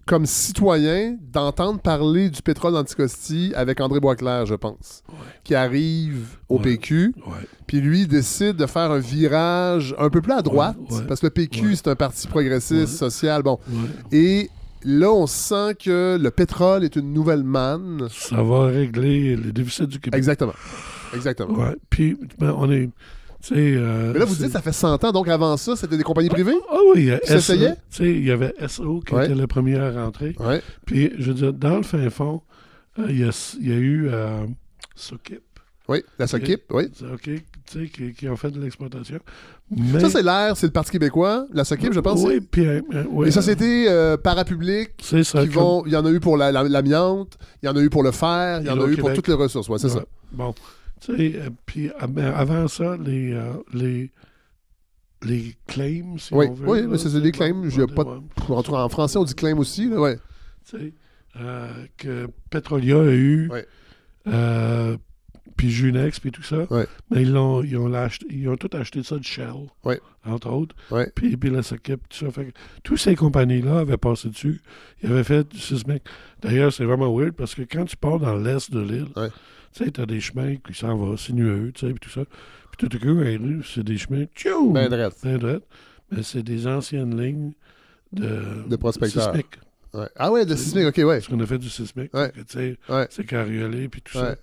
comme 0.06 0.26
citoyen, 0.26 1.18
d'entendre 1.22 1.80
parler 1.80 2.30
du 2.30 2.42
pétrole 2.42 2.74
d'Anticosti 2.74 3.54
avec 3.56 3.80
André 3.82 4.00
Boisclair, 4.00 4.46
je 4.46 4.56
pense, 4.56 5.04
Ouais. 5.10 5.16
qui 5.44 5.54
arrive 5.56 6.38
au 6.50 6.56
Ouais. 6.58 6.64
PQ. 6.64 7.14
Puis 7.66 7.82
lui 7.82 8.08
décide 8.08 8.56
de 8.56 8.66
faire 8.66 8.92
un 8.92 9.00
virage 9.00 9.94
un 10.00 10.10
peu 10.10 10.22
plus 10.22 10.34
à 10.34 10.42
droite, 10.42 10.78
parce 11.08 11.20
que 11.20 11.26
le 11.28 11.32
PQ, 11.32 11.76
c'est 11.76 11.88
un 11.90 11.96
parti 11.96 12.28
progressiste, 12.28 12.96
social, 12.98 13.44
bon. 13.44 13.60
Et 14.12 14.50
là, 14.88 15.12
on 15.12 15.28
sent 15.28 15.76
que 15.84 16.18
le 16.20 16.32
pétrole 16.32 16.84
est 16.84 16.96
une 16.96 17.14
nouvelle 17.14 17.44
manne. 17.44 18.08
Ça 18.10 18.42
va 18.42 18.66
régler 18.68 19.36
les 19.36 19.52
déficits 19.52 19.88
du 19.88 20.00
Québec. 20.00 20.18
Exactement. 20.18 20.54
Exactement. 21.14 21.54
Ouais. 21.58 21.76
Puis, 21.90 22.18
ben, 22.40 22.56
on 22.58 22.72
est. 22.72 22.90
Euh, 23.52 24.12
Mais 24.14 24.20
là, 24.20 24.26
vous 24.26 24.36
dites 24.36 24.50
ça 24.52 24.62
fait 24.62 24.74
100 24.74 25.04
ans, 25.06 25.12
donc 25.12 25.28
avant 25.28 25.56
ça, 25.58 25.76
c'était 25.76 25.96
des 25.96 26.04
compagnies 26.04 26.28
privées? 26.30 26.56
Ah 26.72 26.78
oui, 26.94 27.10
il 28.00 28.26
y 28.26 28.32
avait 28.32 28.54
SO 28.68 29.00
qui 29.02 29.14
Ouais. 29.14 29.26
était 29.26 29.36
le 29.36 29.48
premier 29.48 29.78
à 29.78 29.92
rentrer. 29.92 30.36
Ouais. 30.40 30.62
Puis, 30.86 31.12
je 31.18 31.28
veux 31.28 31.34
dire, 31.34 31.54
dans 31.54 31.78
le 31.78 31.84
fin 31.84 32.10
fond, 32.10 32.42
euh, 33.00 33.06
il 33.10 33.20
y, 33.20 33.24
a, 33.24 33.56
il 33.62 33.70
y 33.70 33.72
a 33.72 33.76
eu 33.78 34.10
euh, 34.12 34.46
Sokip, 34.96 35.44
Oui, 35.88 36.04
la 36.18 36.26
SOCIP, 36.28 36.64
oui. 36.72 36.86
OK, 37.14 37.30
qui, 37.92 38.14
qui 38.14 38.30
ont 38.30 38.36
fait 38.36 38.52
de 38.52 38.60
l'exploitation. 38.62 39.20
Mais, 39.76 40.00
Ça, 40.00 40.10
c'est 40.10 40.24
l'air, 40.24 40.56
c'est 40.56 40.68
le 40.68 40.72
Parti 40.72 40.92
québécois. 40.92 41.46
La 41.54 41.64
SOCIP, 41.66 41.94
je 41.94 42.00
pense. 42.00 42.22
Oui, 42.24 42.40
puis, 42.40 42.66
euh, 42.66 42.82
euh, 42.94 43.04
oui, 43.10 43.26
Les 43.26 43.32
sociétés 43.32 43.90
euh, 43.90 44.16
parapubliques 44.18 44.94
c'est 45.02 45.24
ça. 45.24 45.42
qui 45.44 45.50
vont. 45.50 45.84
Il 45.86 45.92
y 45.92 45.96
en 45.96 46.06
a 46.06 46.12
eu 46.12 46.20
pour 46.20 46.38
la- 46.38 46.52
la- 46.52 46.64
l'amiante, 46.64 47.38
il 47.62 47.66
y 47.66 47.70
en 47.70 47.76
a 47.76 47.82
eu 47.82 47.90
pour 47.90 48.04
le 48.04 48.12
fer, 48.12 48.60
il 48.62 48.68
y 48.68 48.70
en 48.70 48.80
a 48.82 48.88
eu 48.88 48.96
pour 48.98 49.12
toutes 49.14 49.28
les 49.28 49.34
ressources. 49.34 49.68
Ouais, 49.70 49.78
c'est 49.80 49.88
Ouais. 49.88 49.94
ça. 50.00 50.06
Bon, 50.32 50.54
tu 51.02 51.16
sais, 51.18 51.34
euh, 51.36 51.50
puis 51.66 51.90
ben, 52.10 52.34
avant 52.34 52.68
ça, 52.68 52.96
les, 52.98 53.34
euh, 53.34 53.54
les, 53.74 54.12
les 55.24 55.56
claims, 55.68 56.18
si 56.18 56.34
Oui, 56.34 56.48
on 56.50 56.54
veut. 56.54 56.70
oui, 56.70 56.82
là, 56.84 56.88
mais 56.88 56.98
c'est 56.98 57.20
des 57.22 57.32
claims, 57.32 57.54
bon, 57.54 57.68
ouais, 57.68 57.88
pas 57.88 58.04
de- 58.04 58.72
En, 58.74 58.90
français, 58.90 59.18
on 59.18 59.24
dit 59.24 59.34
claim 59.36 59.58
aussi. 59.58 59.90
Là, 59.90 60.00
ouais. 60.00 60.18
tu 60.70 60.78
sais, 60.78 60.94
euh, 61.40 61.68
que 61.98 62.28
Petrolia 62.50 63.00
a 63.00 63.04
eu, 63.14 63.50
euh, 64.28 64.98
puis 65.58 65.72
Junex, 65.72 66.20
puis 66.20 66.32
tout 66.32 66.44
ça. 66.44 66.72
Ouais. 66.72 66.86
Mais 67.10 67.24
ils, 67.24 67.34
l'ont, 67.34 67.64
ils, 67.64 67.76
ont 67.78 67.92
ils 68.30 68.48
ont 68.48 68.56
tout 68.56 68.70
acheté 68.74 69.04
ça 69.04 69.18
de 69.18 69.24
Shell, 69.24 69.54
Ouais. 69.84 70.00
entre 70.26 70.50
autres. 70.52 70.76
Ouais. 70.92 71.12
Puis, 71.16 71.36
tout 71.38 72.26
ça. 72.26 72.32
Fait 72.32 72.46
que 72.46 72.52
tous 72.84 72.98
ces 72.98 73.16
compagnies-là 73.16 73.80
avaient 73.80 73.98
passé 73.98 74.30
dessus. 74.30 74.62
Ils 75.04 75.12
avaient 75.12 75.24
fait 75.24 75.50
du 75.50 75.60
sismique. 75.60 76.04
D'ailleurs, 76.42 76.72
c'est 76.72 76.86
vraiment 76.86 77.14
weird 77.16 77.34
parce 77.34 77.56
que 77.56 77.64
quand 77.64 77.86
tu 77.86 77.98
pars 77.98 78.20
dans 78.20 78.38
l'est 78.38 78.72
de 78.72 78.80
l'île, 78.80 79.08
tu 79.74 79.84
sais, 79.84 79.92
t'as 79.92 80.06
des 80.06 80.20
chemins 80.22 80.56
qui 80.56 80.74
s'en 80.74 80.96
vont 80.96 81.18
sinueux, 81.18 81.72
tu 81.74 81.86
sais, 81.88 81.94
puis 81.94 82.00
tout 82.00 82.10
ça. 82.10 82.24
Puis 82.78 82.88
tout 82.88 82.96
à 82.96 83.00
coup, 83.00 83.64
c'est 83.66 83.84
des 83.84 83.98
chemins, 83.98 84.26
tchou! 84.36 84.72
Ben. 84.72 84.90
Ben. 84.90 85.60
Mais 86.12 86.24
c'est 86.24 86.44
des 86.44 86.68
anciennes 86.68 87.20
lignes 87.20 87.52
de, 88.14 88.68
De 88.70 88.76
prospecteurs. 88.76 89.24
sismique. 89.32 89.60
Ah 90.16 90.32
ouais, 90.32 90.46
de 90.46 90.56
sismique, 90.56 90.86
ok, 90.86 90.98
ouais. 90.98 91.16
Parce 91.18 91.28
qu'on 91.28 91.40
a 91.40 91.46
fait 91.46 91.58
du 91.58 91.70
sismique. 91.70 92.14
Ouais. 92.14 92.32
C'est 93.10 93.26
carriolé, 93.26 93.90
puis 93.90 94.02
tout 94.02 94.14
ça. 94.14 94.36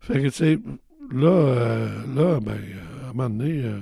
Fait 0.00 0.20
que, 0.20 0.28
tu 0.28 0.30
sais, 0.30 0.58
là, 1.12 1.28
euh, 1.28 1.88
là, 2.14 2.40
ben, 2.40 2.52
euh, 2.52 3.06
à 3.06 3.10
un 3.10 3.12
moment 3.12 3.30
donné, 3.30 3.62
euh, 3.64 3.78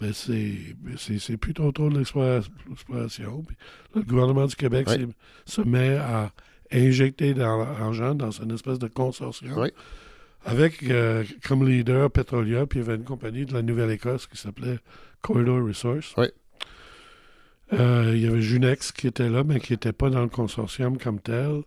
ben, 0.00 0.12
c'est, 0.12 1.36
plus 1.36 1.54
trop 1.54 1.72
de 1.72 1.98
l'exploration. 1.98 3.44
Le 3.94 4.02
gouvernement 4.02 4.46
du 4.46 4.56
Québec 4.56 4.88
se 5.44 5.60
met 5.62 5.96
à 5.96 6.32
injecter 6.72 7.34
de 7.34 7.40
l'argent 7.40 8.14
dans 8.14 8.30
une 8.30 8.52
espèce 8.52 8.78
de 8.78 8.88
consortium. 8.88 9.68
Avec 10.44 10.82
euh, 10.84 11.24
comme 11.46 11.68
leader 11.68 12.10
Petrolia, 12.10 12.64
puis 12.66 12.78
il 12.78 12.82
y 12.82 12.86
avait 12.86 12.96
une 12.96 13.04
compagnie 13.04 13.44
de 13.44 13.52
la 13.52 13.62
Nouvelle-Écosse 13.62 14.26
qui 14.26 14.38
s'appelait 14.38 14.78
Corridor 15.20 15.66
Resource. 15.66 16.14
Euh, 17.72 18.12
il 18.14 18.22
y 18.22 18.26
avait 18.26 18.40
Junex 18.40 18.92
qui 18.92 19.08
était 19.08 19.28
là, 19.28 19.42
mais 19.44 19.60
qui 19.60 19.72
n'était 19.72 19.92
pas 19.92 20.10
dans 20.10 20.22
le 20.22 20.28
consortium 20.28 20.96
comme 20.96 21.20
tel. 21.20 21.62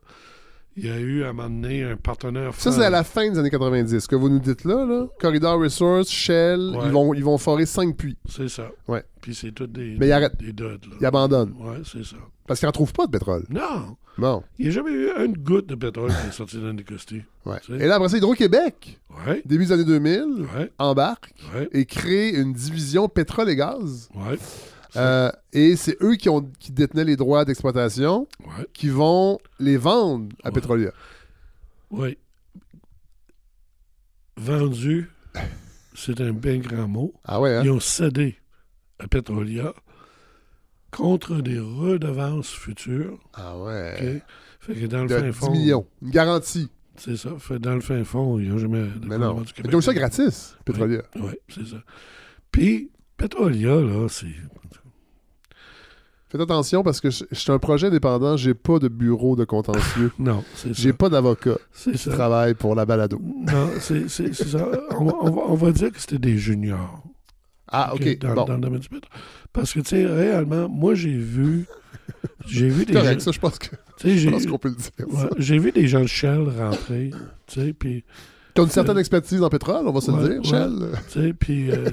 Il 0.77 0.85
y 0.85 0.89
a 0.89 0.97
eu 0.99 1.23
à 1.23 1.29
un 1.29 1.33
moment 1.33 1.49
donné 1.49 1.83
un 1.83 1.97
partenaire 1.97 2.53
Ça, 2.55 2.71
c'est 2.71 2.85
à 2.85 2.89
la 2.89 3.03
fin 3.03 3.29
des 3.29 3.37
années 3.37 3.49
90. 3.49 3.99
Ce 3.99 4.07
que 4.07 4.15
vous 4.15 4.29
nous 4.29 4.39
dites 4.39 4.63
là, 4.63 4.85
là 4.85 5.05
Corridor 5.19 5.59
Resource, 5.59 6.09
Shell, 6.09 6.71
Ouais. 6.75 6.83
ils, 6.85 6.91
vont, 6.91 7.13
ils 7.13 7.23
vont 7.23 7.37
forer 7.37 7.65
5 7.65 7.95
puits. 7.97 8.17
C'est 8.29 8.47
ça. 8.47 8.69
Ouais. 8.87 9.03
Puis 9.21 9.35
c'est 9.35 9.51
tout 9.51 9.67
des, 9.67 9.97
Mais 9.99 10.07
il 10.07 10.11
arrête. 10.13 10.37
des 10.39 10.53
duds, 10.53 10.63
là. 10.63 10.95
Ils 11.01 11.05
abandonnent. 11.05 11.53
Ouais, 11.59 11.81
c'est 11.83 12.05
ça. 12.05 12.15
Parce 12.47 12.59
qu'ils 12.59 12.67
n'en 12.67 12.71
trouvent 12.73 12.93
pas 12.93 13.05
de 13.05 13.11
pétrole. 13.11 13.43
Non! 13.49 13.97
Bon. 14.17 14.43
Il 14.59 14.65
n'y 14.65 14.71
a 14.71 14.73
jamais 14.73 14.91
eu 14.91 15.09
une 15.25 15.37
goutte 15.37 15.67
de 15.67 15.75
pétrole 15.75 16.09
qui 16.09 16.27
est 16.27 16.31
sorti 16.31 16.57
d'Anticosti. 16.61 17.21
Ouais. 17.45 17.57
Tu 17.63 17.77
sais? 17.77 17.83
Et 17.83 17.87
là, 17.87 17.95
après 17.95 18.09
ça, 18.09 18.17
Hydro-Québec, 18.17 18.99
Ouais, 19.27 19.41
début 19.45 19.65
des 19.65 19.71
années 19.73 19.83
2000, 19.85 20.23
ouais, 20.57 20.71
embarque 20.79 21.33
ouais, 21.53 21.69
et 21.73 21.85
crée 21.85 22.29
une 22.29 22.53
division 22.53 23.07
pétrole 23.09 23.49
et 23.49 23.55
gaz. 23.55 24.09
ouais. 24.15 24.37
Euh, 24.97 25.31
et 25.53 25.75
c'est 25.75 25.97
eux 26.01 26.15
qui, 26.15 26.27
ont, 26.29 26.41
qui 26.59 26.71
détenaient 26.71 27.05
les 27.05 27.15
droits 27.15 27.45
d'exploitation 27.45 28.27
Ouais, 28.41 28.67
qui 28.73 28.89
vont 28.89 29.39
les 29.59 29.77
vendre 29.77 30.35
à 30.43 30.47
Ouais. 30.49 30.53
Petrolia. 30.53 30.91
ouais. 31.91 32.17
Vendu, 34.37 35.09
c'est 35.93 36.19
un 36.21 36.31
bien 36.33 36.57
grand 36.57 36.87
mot. 36.87 37.13
Ah 37.25 37.39
ouais, 37.41 37.55
hein? 37.57 37.61
Ils 37.63 37.69
ont 37.71 37.79
cédé 37.79 38.37
à 38.99 39.07
Petrolia 39.07 39.73
contre 40.89 41.41
des 41.41 41.59
redevances 41.59 42.49
futures. 42.49 43.19
Ah 43.33 43.57
ouais. 43.59 44.21
Fait 44.59 44.73
que 44.75 44.85
dans 44.87 45.03
le 45.03 45.07
De 45.09 45.15
fin 45.15 45.21
10 45.27 45.31
fond. 45.33 45.51
millions. 45.51 45.87
Une 46.01 46.11
garantie. 46.11 46.69
C'est 46.95 47.17
ça. 47.17 47.31
Fait 47.39 47.59
dans 47.59 47.75
le 47.75 47.81
fin 47.81 48.03
fond, 48.03 48.39
ils 48.39 48.49
n'ont 48.49 48.57
jamais. 48.57 48.85
Mais 49.05 49.17
non. 49.17 49.41
du 49.41 49.53
Québec- 49.53 49.71
Ils 49.71 49.75
ont 49.75 49.79
eu 49.79 49.83
ça 49.83 49.93
gratis, 49.93 50.55
Petrolia. 50.65 51.01
Oui, 51.15 51.33
c'est 51.49 51.65
ça. 51.65 51.77
Puis, 52.51 52.89
Petrolia, 53.17 53.75
là, 53.81 54.07
c'est. 54.09 54.27
Faites 56.31 56.41
attention 56.41 56.81
parce 56.81 57.01
que 57.01 57.09
je, 57.09 57.25
je 57.29 57.35
suis 57.39 57.51
un 57.51 57.59
projet 57.59 57.87
indépendant, 57.87 58.37
j'ai 58.37 58.53
pas 58.53 58.79
de 58.79 58.87
bureau 58.87 59.35
de 59.35 59.43
contentieux. 59.43 60.11
Non, 60.19 60.43
c'est 60.55 60.69
ça. 60.69 60.81
j'ai 60.81 60.93
pas 60.93 61.09
d'avocat 61.09 61.57
qui 61.83 61.97
ça. 61.97 62.11
travaille 62.11 62.53
pour 62.53 62.73
la 62.73 62.85
balado. 62.85 63.19
Non, 63.21 63.69
c'est 63.79 64.09
c'est- 64.09 64.33
c'est 64.33 64.47
ça. 64.47 64.65
On, 64.97 65.05
va- 65.05 65.15
on 65.21 65.29
va, 65.31 65.41
on 65.49 65.55
va 65.55 65.71
dire 65.71 65.91
que 65.91 65.99
c'était 65.99 66.19
des 66.19 66.37
juniors. 66.37 67.03
Ah, 67.67 67.93
OK. 67.93 68.17
dans, 68.19 68.33
bon. 68.33 68.45
dans 68.45 68.53
le 68.55 68.59
domaine 68.61 68.79
du 68.79 68.89
pétrole. 68.89 69.09
Parce 69.53 69.73
que, 69.73 69.79
tu 69.81 69.89
sais, 69.89 70.05
réellement, 70.05 70.67
moi, 70.69 70.93
j'ai 70.95 71.17
vu. 71.17 71.65
J'ai 72.45 72.67
vu 72.69 72.85
des 72.85 72.93
Correct, 72.93 73.19
gens. 73.19 73.25
ça, 73.25 73.31
je 73.31 73.39
pense 73.39 73.59
que- 73.59 73.75
je 74.03 74.29
pense 74.29 74.45
qu'on 74.45 74.57
peut 74.57 74.69
le 74.69 74.75
dire. 74.75 74.91
ouais, 75.13 75.29
j'ai 75.37 75.57
vu 75.59 75.71
des 75.71 75.87
gens 75.87 76.01
de 76.01 76.07
Shell 76.07 76.47
rentrer, 76.57 77.11
tu 77.47 77.61
sais, 77.61 77.73
puis, 77.73 78.03
une 78.57 78.67
certaine 78.69 78.97
expertise 78.97 79.41
en 79.43 79.49
pétrole, 79.49 79.87
on 79.87 79.91
va 79.91 80.01
se 80.01 80.11
Ouais, 80.11 80.21
le 80.21 80.39
dire, 80.39 80.41
ouais. 80.41 80.47
Shell. 80.59 80.91
tu 81.11 81.21
sais, 81.21 81.33
puis 81.33 81.71
euh, 81.71 81.89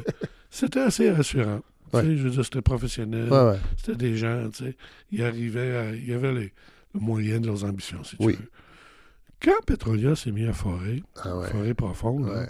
c'était 0.51 0.81
assez 0.81 1.11
rassurant. 1.11 1.61
Tu 1.91 1.97
Ouais. 1.97 2.03
sais, 2.03 2.17
je 2.17 2.23
veux 2.25 2.31
dire, 2.31 2.45
c'était 2.45 2.63
professionnel. 2.63 3.31
Ouais, 3.31 3.45
ouais. 3.51 3.59
C'était 3.77 3.97
des 3.97 4.17
gens, 4.17 4.49
tu 4.51 4.65
sais, 4.65 4.77
ils 5.11 5.23
arrivaient 5.23 5.77
à, 5.77 5.93
il 5.95 6.09
y 6.09 6.13
avait 6.13 6.33
les, 6.33 6.53
le 6.95 7.01
moyen 7.01 7.41
de 7.41 7.47
leurs 7.47 7.65
ambitions, 7.65 8.03
si 8.05 8.17
tu 8.17 8.27
veux. 8.27 8.37
Quand 9.41 9.65
Petrolia 9.67 10.17
s'est 10.17 10.33
mis 10.33 10.47
à 10.47 10.53
forer, 10.53 11.03
Ah 11.23 11.37
ouais. 11.37 11.49
forer 11.51 11.75
profond, 11.75 12.19
là, 12.25 12.41
Ouais. 12.41 12.49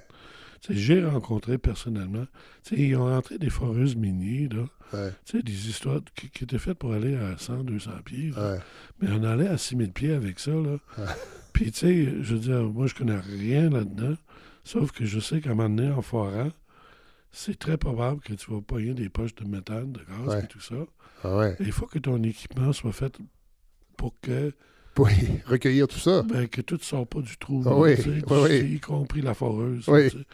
Tu 0.61 0.73
sais, 0.75 0.79
J'ai 0.81 1.05
rencontré 1.05 1.57
personnellement, 1.57 2.27
ils 2.73 2.97
ont 2.97 3.05
rentré 3.05 3.39
des 3.39 3.51
foreuses 3.51 3.95
miniers, 3.95 4.49
là. 4.49 4.65
Ouais. 4.93 5.43
Des 5.43 5.69
histoires 5.69 6.01
qui, 6.17 6.31
qui 6.31 6.45
étaient 6.45 6.59
faites 6.59 6.79
pour 6.79 6.95
aller 6.95 7.15
à 7.15 7.37
100, 7.39 7.63
200 7.65 7.91
pieds. 8.05 8.33
Ouais. 8.37 8.59
Mais 9.01 9.09
on 9.13 9.23
allait 9.23 9.47
à 9.47 9.57
6000 9.59 9.93
pieds 9.93 10.13
avec 10.15 10.41
ça, 10.41 10.51
là. 10.51 10.79
Ouais. 10.99 11.05
Puis, 11.53 11.71
tu 11.71 11.79
sais, 11.79 12.05
je 12.23 12.35
veux 12.35 12.41
dire, 12.41 12.63
moi, 12.65 12.87
je 12.89 12.95
connais 12.95 13.19
rien 13.21 13.71
là-dedans, 13.71 14.15
sauf 14.65 14.91
que 14.91 15.05
je 15.05 15.21
sais 15.21 15.41
qu'à 15.41 15.51
un 15.51 15.55
moment 15.55 15.69
donné, 15.69 15.91
en 15.93 16.03
forant, 16.03 16.51
c'est 17.33 17.59
très 17.59 17.77
probable 17.77 18.21
que 18.21 18.33
tu 18.35 18.51
vas 18.51 18.61
pogner 18.61 18.95
des 18.95 19.09
poches 19.09 19.35
de 19.35 19.45
méthane, 19.45 19.93
de 19.93 20.01
gaz 20.01 20.35
Ouais. 20.37 20.45
et 20.45 20.47
tout 20.47 20.61
ça. 20.61 20.75
Ah 21.25 21.37
ouais. 21.37 21.57
Il 21.61 21.73
faut 21.73 21.87
que 21.87 21.99
ton 21.99 22.23
équipement 22.23 22.73
soit 22.73 22.93
fait 22.93 23.17
pour 23.97 24.15
que, 24.21 24.53
Oui, 24.99 25.11
recueillir 25.47 25.87
tout 25.89 25.99
ça. 25.99 26.23
ben, 26.23 26.49
que 26.49 26.61
tout 26.61 26.77
ne 26.77 26.81
sort 26.83 27.07
pas 27.07 27.21
du 27.21 27.37
trou, 27.37 27.63
Ah 27.67 27.77
oui, 27.77 27.97
tu 27.97 28.03
sais, 28.03 28.09
oui, 28.11 28.39
oui. 28.51 28.73
y 28.77 28.81
compris 28.81 29.21
la 29.23 29.35
foreuse. 29.35 29.85
Oui. 29.89 30.11
tu 30.11 30.19
sais. 30.19 30.25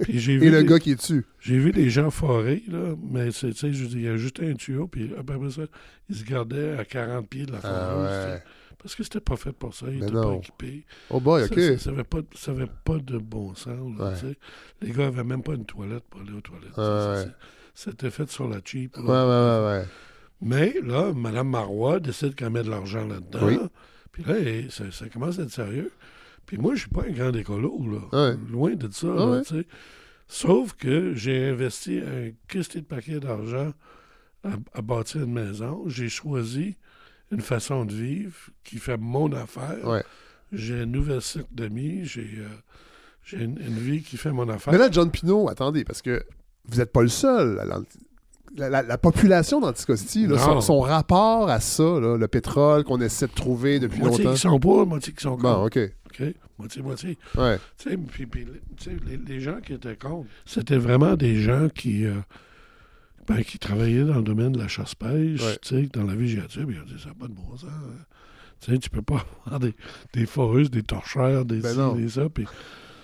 Puis 0.00 0.18
j'ai 0.20 0.34
Et 0.34 0.50
le 0.50 0.62
gars 0.62 0.78
qui 0.78 0.92
est 0.92 0.96
dessus. 0.96 1.24
j'ai 1.40 1.58
vu 1.58 1.72
des 1.72 1.90
gens 1.90 2.10
forer, 2.12 2.62
là, 2.68 2.94
mais 3.10 3.32
c'est, 3.32 3.50
tu 3.50 3.56
sais, 3.58 3.72
je 3.72 3.84
il 3.86 4.02
y 4.02 4.06
a 4.08 4.16
juste 4.16 4.40
un 4.40 4.54
tuyau, 4.54 4.86
puis 4.86 5.10
après 5.18 5.50
ça, 5.50 5.62
ils 6.08 6.14
se 6.16 6.24
gardaient 6.24 6.78
à 6.78 6.84
40 6.84 7.28
pieds 7.28 7.46
de 7.46 7.52
la 7.52 7.58
Ah 7.64 7.90
foreuse. 7.94 8.08
tu 8.08 8.32
ouais. 8.32 8.42
Parce 8.80 8.94
que 8.94 9.02
c'était 9.02 9.20
pas 9.20 9.36
fait 9.36 9.52
pour 9.52 9.74
ça, 9.74 9.86
ils 9.88 9.94
Mais 9.94 10.00
n'étaient 10.02 10.12
pas 10.12 10.20
non. 10.22 10.38
équipés. 10.38 10.84
Oh 11.10 11.18
boy, 11.20 11.42
Ça- 11.48 11.52
OK. 11.52 11.58
Ça, 11.60 11.78
ça 11.78 11.90
avait 11.90 12.04
pas, 12.04 12.18
ça 12.34 12.50
avait 12.52 12.70
pas 12.84 12.98
de 12.98 13.18
bon 13.18 13.54
sens. 13.54 13.98
là, 13.98 14.12
Ouais. 14.22 14.36
Les 14.80 14.92
gars 14.92 15.08
avaient 15.08 15.24
même 15.24 15.42
pas 15.42 15.54
une 15.54 15.64
toilette 15.66 16.04
pour 16.08 16.20
aller 16.20 16.32
aux 16.32 16.40
toilettes. 16.40 16.76
Ouais. 16.76 17.32
C'était 17.74 18.10
fait 18.10 18.30
sur 18.30 18.48
la 18.48 18.60
cheap. 18.64 18.96
là. 18.96 19.78
Ouais. 19.80 19.84
Mais 20.40 20.76
là, 20.84 21.12
Mme 21.12 21.48
Marois 21.48 21.98
décide 21.98 22.34
qu'elle 22.36 22.50
met 22.50 22.62
de 22.62 22.70
l'argent 22.70 23.04
là-dedans. 23.06 23.46
Oui. 23.46 23.58
Puis 24.12 24.22
là, 24.24 24.34
ça, 24.70 24.84
ça 24.92 25.08
commence 25.08 25.38
à 25.38 25.42
être 25.42 25.50
sérieux. 25.50 25.90
Puis 26.46 26.56
moi, 26.56 26.74
je 26.76 26.80
suis 26.82 26.88
pas 26.90 27.02
un 27.02 27.10
grand 27.10 27.32
écolo, 27.34 27.78
là. 28.12 28.36
Loin 28.50 28.74
de 28.74 28.88
ça, 28.92 29.08
là, 29.08 29.26
ouais. 29.26 29.42
tu 29.42 29.56
sais. 29.60 29.66
Sauf 30.28 30.74
que 30.74 31.14
j'ai 31.14 31.46
investi 31.48 31.98
un 32.00 32.30
christie 32.46 32.78
de 32.82 32.86
paquet 32.86 33.18
d'argent 33.18 33.72
à, 34.44 34.50
à 34.74 34.82
bâtir 34.82 35.22
une 35.24 35.32
maison. 35.32 35.84
J'ai 35.88 36.08
choisi 36.08 36.76
une 37.30 37.40
façon 37.40 37.84
de 37.84 37.92
vivre 37.94 38.34
qui 38.64 38.78
fait 38.78 38.96
mon 38.96 39.32
affaire. 39.32 39.78
Ouais. 39.86 40.02
J'ai 40.52 40.80
un 40.80 40.86
nouvel 40.86 41.20
cercle 41.20 41.48
d'amis. 41.52 42.04
J'ai 42.04 42.22
euh, 42.38 42.46
j'ai 43.22 43.38
une, 43.44 43.58
une 43.60 43.78
vie 43.78 44.02
qui 44.02 44.16
fait 44.16 44.32
mon 44.32 44.48
affaire. 44.48 44.72
Mais 44.72 44.78
là, 44.78 44.88
John 44.90 45.10
Pinot, 45.10 45.48
attendez, 45.50 45.84
parce 45.84 46.00
que 46.02 46.22
vous 46.66 46.78
n'êtes 46.78 46.92
pas 46.92 47.02
le 47.02 47.08
seul. 47.08 47.58
à 47.60 47.64
La, 48.56 48.70
la- 48.70 48.82
la 48.82 48.98
population 48.98 49.60
d'Anticosti, 49.60 50.26
son, 50.38 50.60
son 50.62 50.80
rapport 50.80 51.50
à 51.50 51.60
ça, 51.60 51.82
là, 52.00 52.16
le 52.16 52.28
pétrole 52.28 52.82
qu'on 52.84 53.00
essaie 53.00 53.26
de 53.26 53.32
trouver 53.34 53.78
depuis 53.78 54.00
moitié 54.00 54.24
longtemps. 54.24 54.34
qui 54.34 54.40
sont 54.40 54.58
pour, 54.58 54.86
moitié 54.86 55.12
qui 55.12 55.22
sont 55.22 55.36
Bon, 55.36 55.64
contre. 55.68 55.78
OK. 55.78 55.92
OK? 56.20 56.34
Ouais. 57.38 57.58
Tu 57.76 57.90
sais, 57.90 57.96
puis, 57.96 58.26
puis, 58.26 58.46
tu 58.76 58.84
sais, 58.84 58.96
les, 59.06 59.16
les 59.18 59.40
gens 59.40 59.60
qui 59.60 59.74
étaient 59.74 59.94
contre, 59.96 60.28
c'était 60.46 60.78
vraiment 60.78 61.14
des 61.14 61.40
gens 61.40 61.68
qui, 61.68 62.04
euh, 62.06 62.14
ben, 63.28 63.42
qui 63.44 63.58
travaillaient 63.58 64.04
dans 64.04 64.16
le 64.16 64.22
domaine 64.22 64.52
de 64.52 64.58
la 64.58 64.68
chasse-pêche, 64.68 65.42
Ouais. 65.42 65.58
tu 65.62 65.68
sais, 65.68 65.88
dans 65.92 66.04
la 66.04 66.14
villégiature, 66.14 66.66
ils 66.70 66.80
ont 66.80 66.84
dit, 66.84 66.98
ça 66.98 67.08
n'a 67.10 67.14
pas 67.14 67.28
de 67.28 67.34
bon 67.34 67.56
sens. 67.56 67.64
hein. 67.70 68.04
Tu 68.60 68.72
sais, 68.72 68.78
tu 68.78 68.90
peux 68.90 69.02
pas 69.02 69.24
avoir 69.46 69.60
des, 69.60 69.74
des 70.14 70.26
foreuses, 70.26 70.70
des 70.70 70.82
torchères, 70.82 71.44
des 71.44 71.60
Ben 71.60 71.72
ci, 71.72 71.78
non. 71.78 71.94
des 71.94 72.08
ça, 72.08 72.28
puis, 72.28 72.44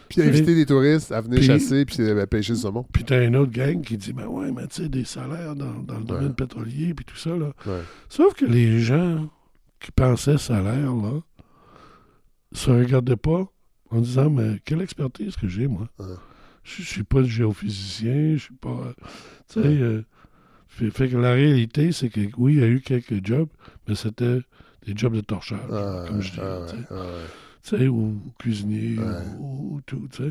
Puis 0.09 0.23
inviter 0.23 0.55
des 0.55 0.67
touristes 0.67 1.13
à 1.13 1.21
venir 1.21 1.43
chasser 1.43 1.85
puis 1.85 1.97
euh, 2.01 2.27
pêcher 2.27 2.53
le 2.55 2.59
saumon. 2.59 2.85
puis 2.93 3.05
t'as 3.05 3.25
une 3.25 3.37
autre 3.37 3.53
gang 3.53 3.81
qui 3.83 3.97
dit, 3.97 4.13
ben 4.13 4.27
ouais, 4.27 4.51
mais 4.51 4.67
tu 4.67 4.83
sais, 4.83 4.89
des 4.89 5.05
salaires 5.05 5.55
dans, 5.55 5.75
dans 5.81 5.99
le 5.99 6.05
domaine 6.05 6.35
pétrolier, 6.35 6.95
puis 6.95 7.05
tout 7.05 7.17
ça, 7.17 7.37
là. 7.37 7.53
Ouais. 7.67 7.83
Sauf 8.09 8.35
que 8.35 8.45
les 8.47 8.81
gens 8.81 9.29
qui 9.81 9.93
pensaient 9.93 10.39
salaire, 10.39 10.95
là, 10.95 11.21
se 12.53 12.71
regardaient 12.71 13.17
pas 13.17 13.47
en 13.91 14.01
disant, 14.01 14.31
mais 14.31 14.61
quelle 14.65 14.81
expertise 14.83 15.37
que 15.37 15.47
j'ai, 15.49 15.67
moi. 15.69 15.89
Ouais. 15.99 16.07
Je 16.63 16.83
suis 16.83 17.03
pas 17.05 17.23
géophysicien, 17.23 18.33
je 18.37 18.43
suis 18.45 18.55
pas. 18.55 18.95
Tu 19.49 19.61
sais, 19.61 19.67
euh, 19.69 20.03
fait, 20.75 20.91
fait 20.91 21.09
que 21.09 21.17
la 21.17 21.33
réalité, 21.33 21.93
c'est 21.93 22.09
que 22.11 22.21
oui, 22.37 22.55
il 22.55 22.61
y 22.61 22.63
a 22.63 22.67
eu 22.69 22.81
quelques 22.81 23.25
jobs, 23.25 23.49
mais 23.89 23.95
c'était 23.95 24.41
des 24.87 24.95
jobs 24.97 25.15
de 25.15 25.21
torchage, 25.21 25.59
Ah, 25.73 26.05
comme 26.07 26.21
je 26.21 26.33
dis. 26.33 26.41
ah, 26.41 26.61
tu 26.69 26.73
sais. 26.73 26.77
ouais, 26.79 26.87
ah. 26.91 27.05
Tu 27.63 27.79
sais, 27.79 27.89
ou, 27.89 28.21
cuisinier, 28.39 28.99
Ouais. 28.99 29.07
ou, 29.39 29.77
ou 29.77 29.81
tout, 29.87 30.07
tu 30.13 30.25
sais. 30.25 30.31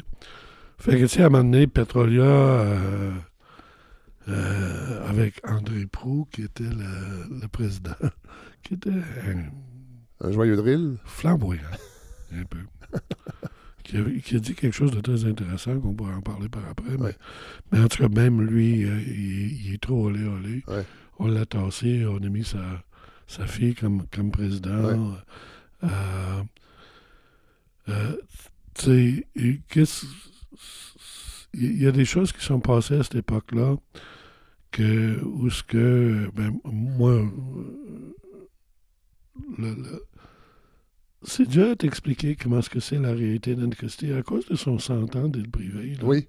Fait 0.78 0.92
que, 0.98 1.04
tu 1.04 1.08
sais, 1.08 1.24
à 1.24 1.28
un 1.28 1.30
moment 1.30 1.44
donné, 1.44 1.66
Petrolia, 1.68 2.22
euh, 2.24 3.12
euh, 4.30 5.10
avec 5.10 5.42
André 5.48 5.86
Proux, 5.86 6.28
qui 6.32 6.44
était 6.44 6.64
le, 6.64 7.40
le 7.42 7.48
président, 7.48 7.96
qui 8.64 8.76
était 8.76 8.90
un 8.92 9.46
Un 10.28 10.32
joyeux 10.32 10.56
drill? 10.56 10.98
flamboyant, 11.06 11.62
un 12.34 12.44
peu. 12.46 12.60
Qui, 13.84 13.98
a, 13.98 14.04
qui 14.24 14.36
a 14.36 14.40
dit 14.40 14.56
quelque 14.56 14.74
chose 14.74 14.92
de 14.92 15.02
très 15.02 15.26
intéressant, 15.26 15.80
qu'on 15.80 15.94
pourrait 15.94 16.14
en 16.14 16.22
parler 16.22 16.50
par 16.50 16.66
après. 16.68 16.92
Mais, 16.98 17.04
Ouais. 17.06 17.16
mais 17.72 17.80
en 17.80 17.88
tout 17.88 17.98
cas, 18.04 18.10
même 18.10 18.42
lui, 18.42 18.84
euh, 18.86 19.00
il, 19.08 19.66
il 19.68 19.74
est 19.74 19.82
trop 19.82 20.06
olé 20.08 20.24
olé. 20.26 20.64
Ouais. 20.68 20.86
On 21.20 21.28
l'a 21.28 21.46
tassé, 21.46 22.06
on 22.06 22.18
a 22.18 22.30
mis 22.30 22.44
sa, 22.44 22.84
sa 23.28 23.46
fille 23.46 23.76
comme, 23.76 24.06
comme 24.08 24.32
président. 24.32 25.16
Euh, 25.84 26.42
euh, 27.90 28.16
tu 28.74 29.26
sais, 29.36 29.62
il 31.54 31.82
y 31.82 31.86
a 31.88 31.92
des 31.92 32.06
choses 32.06 32.32
qui 32.32 32.44
sont 32.44 32.60
passées 32.60 32.96
à 32.96 33.04
cette 33.04 33.16
époque-là 33.16 33.76
que 34.72 35.22
où 35.24 35.50
ce 35.52 35.62
que 35.64 36.30
ben, 36.34 36.58
moi 36.66 37.30
le- 39.58 39.76
le- 39.76 40.06
c'est 41.24 41.48
dur 41.48 41.72
à 41.72 41.76
t'expliquer 41.76 42.36
comment 42.36 42.60
que 42.62 42.80
c'est 42.80 42.98
la 43.00 43.12
réalité 43.14 43.56
d'Anne-Christie 43.56 44.12
à 44.14 44.22
cause 44.24 44.46
de 44.48 44.56
son 44.56 44.80
100 44.80 45.16
ans 45.16 45.28
d'être 45.28 45.52
privé. 45.52 45.92
là. 45.96 46.04
Oui. 46.04 46.28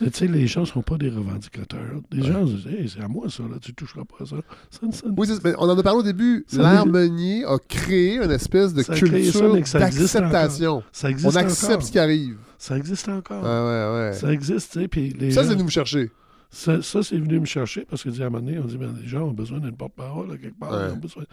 Mais 0.00 0.10
tu 0.10 0.18
sais, 0.18 0.26
les 0.26 0.46
gens 0.46 0.60
ne 0.60 0.66
sont 0.66 0.82
pas 0.82 0.98
des 0.98 1.08
revendicateurs. 1.08 2.02
Les 2.12 2.20
Ouais. 2.22 2.30
gens 2.30 2.44
disent 2.44 2.66
Hey, 2.66 2.86
c'est 2.86 3.00
à 3.00 3.08
moi 3.08 3.30
ça, 3.30 3.44
là, 3.44 3.56
tu 3.62 3.72
toucheras 3.72 4.04
pas 4.04 4.24
à 4.24 4.26
ça. 4.26 4.36
Ça 4.70 4.80
Oui, 5.16 5.26
mais 5.42 5.54
on 5.56 5.62
en 5.70 5.78
a 5.78 5.82
parlé 5.82 6.00
au 6.00 6.02
début. 6.02 6.44
L'art 6.52 6.86
meunier 6.86 7.44
a 7.46 7.56
créé 7.66 8.16
une 8.22 8.30
espèce 8.30 8.74
de 8.74 8.82
Ça 8.82 8.94
culture 8.94 9.54
d'acceptation. 9.54 10.82
On 11.24 11.36
accepte 11.36 11.64
encore. 11.72 11.82
ce 11.82 11.90
qui 11.92 11.98
arrive. 11.98 12.36
Ça 12.58 12.76
existe 12.76 13.08
encore. 13.08 13.42
Ouais, 13.42 13.48
ouais, 13.48 14.08
ouais. 14.08 14.12
Ça 14.12 14.30
existe, 14.32 14.72
tu 14.72 14.80
sais. 14.80 14.88
Puis 14.88 15.10
les 15.18 15.30
Ça, 15.30 15.42
gens- 15.42 15.48
c'est 15.48 15.54
venu 15.54 15.64
me 15.64 15.70
chercher. 15.70 16.10
Ça, 16.50 16.82
ça, 16.82 17.02
c'est 17.02 17.18
venu 17.18 17.40
me 17.40 17.46
chercher 17.46 17.86
parce 17.88 18.02
que, 18.02 18.08
à 18.10 18.26
un 18.26 18.30
moment 18.30 18.44
donné, 18.44 18.58
on 18.58 18.64
dit 18.66 18.76
ben, 18.76 18.94
les 19.00 19.08
gens 19.08 19.22
ont 19.28 19.32
besoin 19.32 19.60
d'une 19.60 19.76
porte-parole 19.76 20.38
quelque 20.38 20.58
part. 20.58 20.88
Ils 20.88 20.92
ont 20.92 20.96
besoin- 20.98 21.24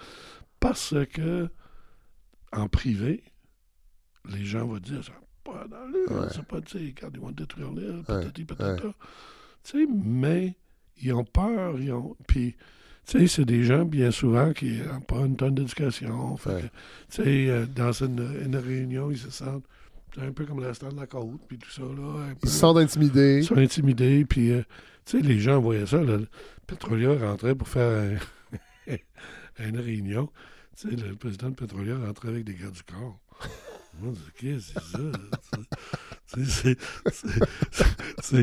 Parce 0.60 0.96
que, 1.14 1.50
en 2.54 2.68
privé, 2.68 3.24
les 4.30 4.46
gens 4.46 4.66
vont 4.68 4.78
dire 4.80 5.04
ça 5.04 5.12
pas 5.44 5.66
d'allure, 5.68 6.10
Ouais. 6.12 6.28
c'est 6.32 6.46
pas, 6.46 6.62
tu 6.62 6.78
sais, 6.80 6.94
quand 6.98 7.10
ils 7.14 7.20
vont 7.20 7.32
détruire 7.32 7.72
l'île, 7.74 8.02
patati 8.08 8.46
patata. 8.46 8.86
ouais. 8.88 8.94
Tu 9.64 9.82
sais, 9.82 9.88
mais 9.92 10.56
ils 11.02 11.12
ont 11.14 11.26
peur, 11.26 11.78
ils 11.80 11.92
ont. 11.92 12.16
Puis, 12.28 12.56
tu 13.06 13.20
sais, 13.20 13.28
c'est 13.28 13.44
des 13.46 13.64
gens, 13.64 13.84
bien 13.84 14.12
souvent, 14.12 14.54
qui 14.54 14.80
n'ont 14.80 15.02
pas 15.02 15.18
une 15.26 15.36
tonne 15.36 15.56
d'éducation. 15.56 16.36
Ouais. 16.46 16.62
Tu 17.10 17.24
sais, 17.24 17.50
euh, 17.50 17.66
dans 17.66 17.92
une, 17.92 18.20
une 18.46 18.56
réunion, 18.56 19.12
ils 19.12 19.18
se 19.18 19.30
sentent 19.32 19.66
un 20.18 20.32
peu 20.32 20.46
comme 20.46 20.62
l'instant 20.62 20.90
de 20.90 20.96
la 20.96 21.08
côte, 21.08 21.42
puis 21.48 21.58
tout 21.58 21.70
ça, 21.72 21.82
là. 21.82 22.30
peu- 22.36 22.38
Ils 22.44 22.50
se 22.50 22.60
sentent 22.60 22.78
intimidés. 22.78 23.40
ils 23.40 23.46
sont 23.46 23.58
intimidés, 23.58 24.24
puis, 24.24 24.52
euh, 24.52 24.62
tu 25.06 25.18
sais, 25.20 25.28
les 25.28 25.40
gens 25.40 25.60
voyaient 25.60 25.86
ça. 25.88 26.02
là, 26.02 26.16
le 26.18 26.28
Petrolia 26.68 27.14
rentrait 27.18 27.56
pour 27.56 27.68
faire 27.68 28.18
un- 28.88 28.94
une 29.68 29.78
réunion. 29.78 30.30
Tu 30.78 30.90
sais, 30.90 30.96
le 30.96 31.16
président 31.16 31.50
de 31.50 31.56
Petrolia 31.56 31.98
rentrait 31.98 32.30
avec 32.30 32.44
des 32.46 32.56
gars 32.56 32.70
du 32.72 32.82
corps. 32.84 33.20
Moi, 34.02 34.14
je 34.16 34.20
dis, 34.20 34.32
qu'est-ce 34.40 34.74
que 34.74 35.12
c'est 36.26 36.78
ça? 38.22 38.38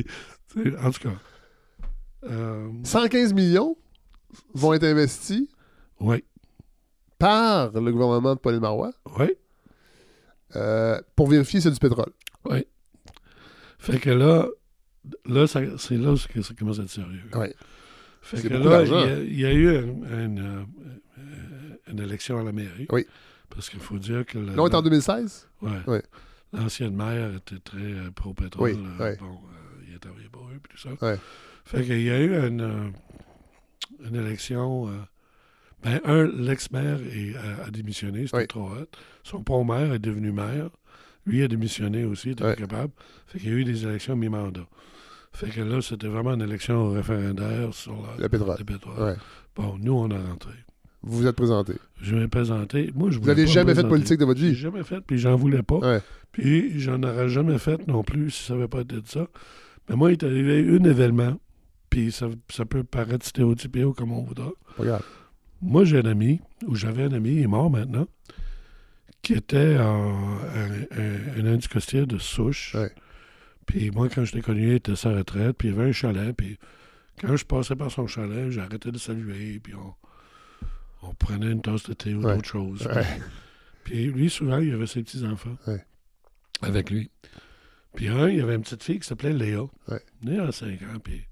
C'est- 0.48 0.76
En 0.84 0.90
tout 0.90 1.00
cas. 1.00 1.14
Euh, 2.24 2.70
115 2.84 3.32
millions 3.32 3.76
vont 4.54 4.74
être 4.74 4.84
investis 4.84 5.48
oui, 6.00 6.22
par 7.18 7.72
le 7.72 7.90
gouvernement 7.92 8.34
de 8.34 8.38
Pauline 8.40 8.60
Marois 8.60 8.92
oui, 9.18 9.30
euh, 10.54 11.00
pour 11.16 11.28
vérifier 11.28 11.60
si 11.60 11.64
c'est 11.64 11.70
du 11.72 11.78
pétrole. 11.80 12.12
oui. 12.44 12.64
Fait 13.78 13.98
que 13.98 14.10
là, 14.10 14.46
là 15.24 15.46
ça- 15.46 15.78
c'est 15.78 15.96
là 15.96 16.14
que 16.32 16.42
ça 16.42 16.52
commence 16.54 16.78
à 16.78 16.82
être 16.82 16.90
sérieux. 16.90 17.22
Ouais. 17.34 17.54
Fait 18.20 18.42
que 18.42 18.48
là, 18.48 18.82
il 18.82 18.90
y, 18.90 18.94
a, 18.94 19.18
il 19.22 19.40
y 19.40 19.46
a 19.46 19.52
eu 19.54 19.68
un- 19.78 20.24
une, 20.24 20.38
euh, 20.38 20.60
euh, 20.60 20.98
une 21.90 22.00
élection 22.00 22.38
à 22.38 22.42
la 22.44 22.52
mairie. 22.52 22.86
Oui. 22.90 23.06
Parce 23.48 23.68
qu'il 23.68 23.80
faut 23.80 23.98
dire 23.98 24.24
que... 24.26 24.38
le- 24.38 24.54
Là, 24.54 24.62
on 24.62 24.68
est 24.68 24.74
en 24.74 24.82
2016? 24.82 25.48
ouais. 25.62 25.70
Ouais. 25.86 26.02
L'ancienne 26.52 26.94
maire 26.96 27.34
était 27.36 27.58
très 27.60 27.78
euh, 27.78 28.10
pro-pétrole. 28.12 28.70
Oui, 28.72 28.78
euh, 28.98 29.04
ouais. 29.04 29.16
Bon, 29.20 29.26
euh, 29.26 29.84
il 29.88 29.94
a 29.94 29.98
travaillé 29.98 30.28
pour 30.30 30.42
eux, 30.48 30.58
puis 30.62 30.76
tout 30.76 30.78
ça. 30.88 31.06
Ouais. 31.06 31.16
Fait 31.64 31.84
qu'il 31.84 32.02
y 32.02 32.10
a 32.10 32.18
eu 32.20 32.36
une, 32.46 32.92
une 34.04 34.16
élection... 34.16 34.88
euh, 34.88 34.92
ben, 35.82 36.00
un, 36.04 36.26
l'ex-maire 36.26 36.98
est- 37.12 37.36
a, 37.36 37.66
a 37.66 37.70
démissionné, 37.70 38.26
c'était 38.26 38.36
Oui. 38.38 38.46
trop 38.48 38.68
hot. 38.70 38.86
Son 39.22 39.42
pont-maire 39.42 39.94
est 39.94 39.98
devenu 39.98 40.30
maire. 40.32 40.70
Lui 41.24 41.42
a 41.42 41.48
démissionné 41.48 42.04
aussi, 42.04 42.28
il 42.28 42.32
était 42.32 42.44
Ouais. 42.44 42.54
pas 42.56 42.60
capable. 42.62 42.92
Fait 43.26 43.38
qu'il 43.38 43.48
y 43.50 43.52
a 43.52 43.56
eu 43.56 43.64
des 43.64 43.84
élections 43.86 44.16
mi-mandat. 44.16 44.66
Fait 45.32 45.48
que 45.48 45.60
là, 45.60 45.80
c'était 45.80 46.08
vraiment 46.08 46.34
une 46.34 46.42
élection 46.42 46.90
référendaire 46.90 47.72
sur 47.72 47.94
la, 48.02 48.22
Le 48.24 48.28
pétrole. 48.28 48.56
le 48.58 48.64
pétrole. 48.64 49.02
Ouais. 49.02 49.16
Bon, 49.54 49.78
nous, 49.78 49.92
on 49.92 50.10
a 50.10 50.18
rentré. 50.20 50.52
Vous 51.02 51.18
vous 51.18 51.26
êtes 51.26 51.36
présenté. 51.36 51.74
Je 52.02 52.14
vais 52.14 52.20
me 52.22 52.28
présenter. 52.28 52.90
Moi, 52.94 53.10
je 53.10 53.18
Vous 53.18 53.26
n'avez 53.26 53.46
jamais 53.46 53.74
fait 53.74 53.82
de 53.82 53.88
politique 53.88 54.18
de 54.20 54.24
votre 54.26 54.38
J'ai 54.40 54.50
vie. 54.50 54.54
jamais 54.54 54.82
fait, 54.84 55.00
puis 55.00 55.18
j'en 55.18 55.34
voulais 55.36 55.62
pas. 55.62 55.78
Ouais. 55.78 56.00
Puis 56.32 56.78
j'en 56.80 57.02
aurais 57.02 57.28
jamais 57.28 57.58
fait 57.58 57.86
non 57.88 58.02
plus 58.04 58.30
si 58.30 58.44
ça 58.44 58.54
n'avait 58.54 58.68
pas 58.68 58.80
été 58.82 58.96
de 58.96 59.06
ça. 59.06 59.26
Mais 59.88 59.96
moi, 59.96 60.10
il 60.10 60.12
est 60.12 60.24
arrivé 60.24 60.60
un 60.78 60.84
événement, 60.84 61.40
puis 61.88 62.12
ça, 62.12 62.28
ça 62.50 62.64
peut 62.66 62.84
paraître 62.84 63.24
stéréotypé 63.26 63.82
ou 63.84 63.92
comme 63.94 64.12
on 64.12 64.22
voudra. 64.22 64.50
Pas 64.76 64.84
grave. 64.84 65.02
Moi, 65.62 65.84
j'ai 65.84 65.98
un 65.98 66.06
ami, 66.06 66.40
ou 66.66 66.74
j'avais 66.74 67.04
un 67.04 67.12
ami, 67.12 67.30
il 67.32 67.42
est 67.42 67.46
mort 67.46 67.70
maintenant, 67.70 68.06
qui 69.22 69.34
était 69.34 69.78
en- 69.78 70.14
un, 70.14 70.98
un, 70.98 71.44
un 71.46 71.54
anticostier 71.54 72.06
de 72.06 72.18
souche. 72.18 72.74
Ouais. 72.74 72.90
Puis 73.66 73.90
moi, 73.90 74.08
quand 74.08 74.24
je 74.24 74.34
l'ai 74.34 74.42
connu, 74.42 74.68
il 74.68 74.72
était 74.74 74.92
à 74.92 74.96
sa 74.96 75.10
retraite, 75.12 75.56
puis 75.56 75.68
il 75.68 75.74
avait 75.74 75.88
un 75.88 75.92
chalet, 75.92 76.34
puis 76.36 76.58
quand 77.20 77.36
je 77.36 77.44
passais 77.44 77.76
par 77.76 77.90
son 77.90 78.06
chalet, 78.06 78.50
j'arrêtais 78.50 78.90
de 78.92 78.98
saluer, 78.98 79.60
puis 79.62 79.74
on, 79.74 79.94
on 81.02 81.14
prenait 81.14 81.50
une 81.50 81.62
tasse 81.62 81.84
de 81.84 81.92
thé 81.94 82.14
ou 82.14 82.22
Ouais. 82.22 82.34
d'autres 82.36 82.48
choses. 82.48 82.86
Ouais. 82.86 83.04
Puis 83.84 84.06
lui, 84.06 84.28
souvent, 84.30 84.58
il 84.58 84.72
avait 84.74 84.86
ses 84.86 85.02
petits-enfants 85.02 85.56
Ouais. 85.66 85.84
avec 86.62 86.90
lui. 86.90 87.10
Puis 87.94 88.08
un, 88.08 88.28
il 88.28 88.36
y 88.36 88.40
avait 88.40 88.54
une 88.54 88.62
petite 88.62 88.82
fille 88.84 89.00
qui 89.00 89.08
s'appelait 89.08 89.32
Léa, 89.32 89.62
née 90.22 90.38
à 90.38 90.52
5 90.52 90.80
ans, 90.82 90.98
puis 91.02 91.24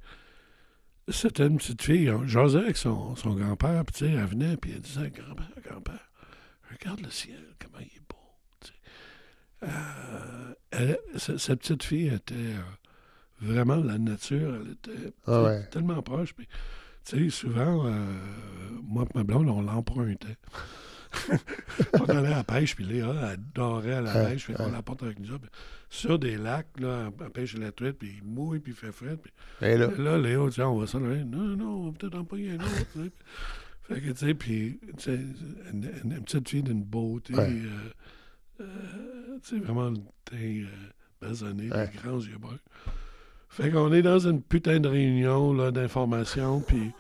c'était 1.08 1.46
une 1.46 1.56
petite 1.58 1.82
fille, 1.82 2.10
on 2.10 2.26
jasait 2.26 2.58
avec 2.58 2.76
son, 2.76 3.14
son 3.16 3.34
grand-père, 3.34 3.84
puis 3.84 3.94
tu 3.94 4.06
sais, 4.06 4.12
elle 4.12 4.26
venait, 4.26 4.56
puis 4.56 4.72
elle 4.74 4.80
disait, 4.80 5.10
grand-père, 5.10 5.48
grand-père, 5.64 6.10
regarde 6.70 7.00
le 7.00 7.10
ciel, 7.10 7.42
comment 7.60 7.78
il 7.78 7.86
est 7.86 8.02
beau. 8.08 8.16
Euh, 9.64 10.54
elle- 10.70 10.98
cette 11.16 11.60
petite 11.60 11.82
fille 11.82 12.08
était 12.08 12.34
euh, 12.34 12.60
vraiment 13.40 13.76
la 13.76 13.98
nature, 13.98 14.54
elle 14.54 14.72
était 14.72 15.12
Ah 15.26 15.56
tellement 15.70 16.00
proche. 16.02 16.34
Puis, 16.34 16.46
tu 17.08 17.24
sais, 17.24 17.30
souvent, 17.30 17.86
euh, 17.86 18.04
moi 18.82 19.04
et 19.12 19.18
ma 19.18 19.24
blonde, 19.24 19.48
on 19.48 19.62
l'empruntait. 19.62 20.36
on 21.94 22.04
allait 22.04 22.28
à 22.28 22.36
la 22.38 22.44
pêche, 22.44 22.74
puis 22.76 22.84
Léa, 22.84 23.10
elle 23.10 23.24
adorait 23.24 23.94
à 23.94 24.00
la 24.02 24.14
Ouais, 24.14 24.30
pêche, 24.32 24.44
fait 24.44 24.52
qu'on 24.54 24.66
ouais. 24.66 24.72
la 24.72 24.82
porte 24.82 25.02
avec 25.02 25.18
nous 25.18 25.32
autres. 25.32 25.48
Puis 25.50 25.50
Sur 25.88 26.18
des 26.18 26.36
lacs, 26.36 26.68
là, 26.78 27.10
elle 27.20 27.30
pêche 27.30 27.56
la 27.56 27.72
truite, 27.72 27.98
puis 27.98 28.18
il 28.22 28.24
mouille, 28.28 28.58
puis 28.60 28.72
il 28.72 28.76
fait 28.76 28.92
frais. 28.92 29.16
Puis 29.16 29.32
Et 29.66 29.76
là, 29.78 29.88
là, 29.96 30.18
Léa, 30.18 30.48
tu 30.50 30.60
on 30.62 30.78
va 30.78 30.86
s'en 30.86 31.02
aller. 31.04 31.24
Non, 31.24 31.56
non, 31.56 31.68
on 31.80 31.86
va 31.90 31.92
peut-être 31.98 32.18
en 32.18 32.24
payer 32.24 32.52
un 32.52 32.56
autre. 32.60 33.10
Fait 33.84 34.00
que, 34.02 34.10
tu 34.10 34.16
sais, 34.16 34.34
puis, 34.34 34.78
tu 34.98 35.02
sais, 35.02 35.14
une, 35.72 35.84
une- 36.04 36.12
une 36.12 36.22
petite 36.24 36.46
fille 36.48 36.62
d'une 36.62 36.82
beauté, 36.84 37.34
Ouais. 37.34 37.48
euh, 37.50 38.60
euh, 38.60 39.38
tu 39.42 39.54
sais, 39.56 39.64
vraiment 39.64 39.88
le 39.88 39.96
teint 40.26 40.36
euh, 40.36 40.66
basané, 41.22 41.70
des 41.70 41.98
grands 42.02 42.20
yeux 42.20 42.36
bruns. 42.38 42.58
Fait 43.48 43.70
qu'on 43.70 43.92
est 43.92 44.02
dans 44.02 44.18
une 44.18 44.42
putain 44.42 44.78
de 44.78 44.88
réunion 44.88 45.52
là, 45.52 45.70
d'information, 45.70 46.60
puis 46.66 46.92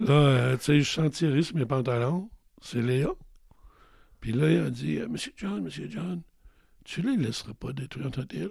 là, 0.00 0.12
euh, 0.12 0.56
tu 0.56 0.64
sais, 0.64 0.80
je 0.80 0.90
sens 0.90 1.10
tirer 1.10 1.42
sur 1.42 1.56
mes 1.56 1.66
pantalons. 1.66 2.30
C'est 2.60 2.82
Léa. 2.82 3.08
Puis 4.20 4.32
là, 4.32 4.50
il 4.50 4.60
a 4.60 4.70
dit 4.70 4.98
euh, 4.98 5.08
Monsieur 5.08 5.32
John, 5.36 5.62
Monsieur 5.62 5.88
John, 5.90 6.22
tu 6.84 7.02
les 7.02 7.16
laisseras 7.16 7.54
pas 7.54 7.72
détruire 7.72 8.06
notre 8.16 8.34
île? 8.34 8.50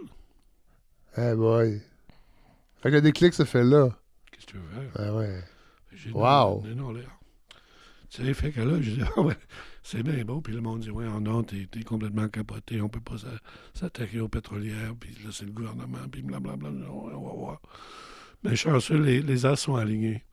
eh 1.18 1.36
boy. 1.36 1.82
Fait 2.82 2.90
que 2.90 2.96
le 2.96 3.02
déclic 3.02 3.34
se 3.34 3.44
fait 3.44 3.64
là. 3.64 3.90
Qu'est-ce 4.32 4.46
que 4.46 4.52
tu 4.52 4.58
veux 4.58 4.70
faire? 4.70 4.92
Ah 4.96 5.14
ouais. 5.16 5.44
J'ai 5.94 6.12
Wow. 6.12 6.64
Non, 6.66 6.76
non, 6.76 6.92
Léa. 6.92 7.08
Tu 8.10 8.24
sais, 8.24 8.34
fait 8.34 8.52
que 8.52 8.62
là, 8.62 8.80
j'ai 8.82 8.92
dit, 8.98 9.02
ah 9.18 9.22
ouais, 9.22 9.36
c'est 9.90 10.04
bien 10.04 10.24
beau. 10.26 10.42
Puis 10.42 10.54
le 10.54 10.60
monde 10.62 10.82
dit, 10.82 10.92
ouais, 10.92 11.06
oh 11.16 11.20
non, 11.20 11.44
t'es 11.44 11.66
t'es 11.72 11.82
complètement 11.84 12.28
capoté, 12.28 12.82
on 12.82 12.90
peut 12.90 13.00
pas 13.00 13.18
s'a- 13.18 13.40
s'attaquer 13.74 14.20
aux 14.20 14.28
pétrolières, 14.28 14.94
puis 15.00 15.12
là, 15.24 15.30
c'est 15.32 15.46
le 15.46 15.52
gouvernement, 15.52 16.00
puis 16.12 16.22
blablabla, 16.22 16.70
on, 16.92 17.08
va 17.08 17.34
voir. 17.34 17.62
Mais 18.44 18.56
chanceux, 18.56 18.98
les, 19.02 19.22
les 19.22 19.46
as 19.46 19.56
sont 19.56 19.76
alignés. 19.76 20.24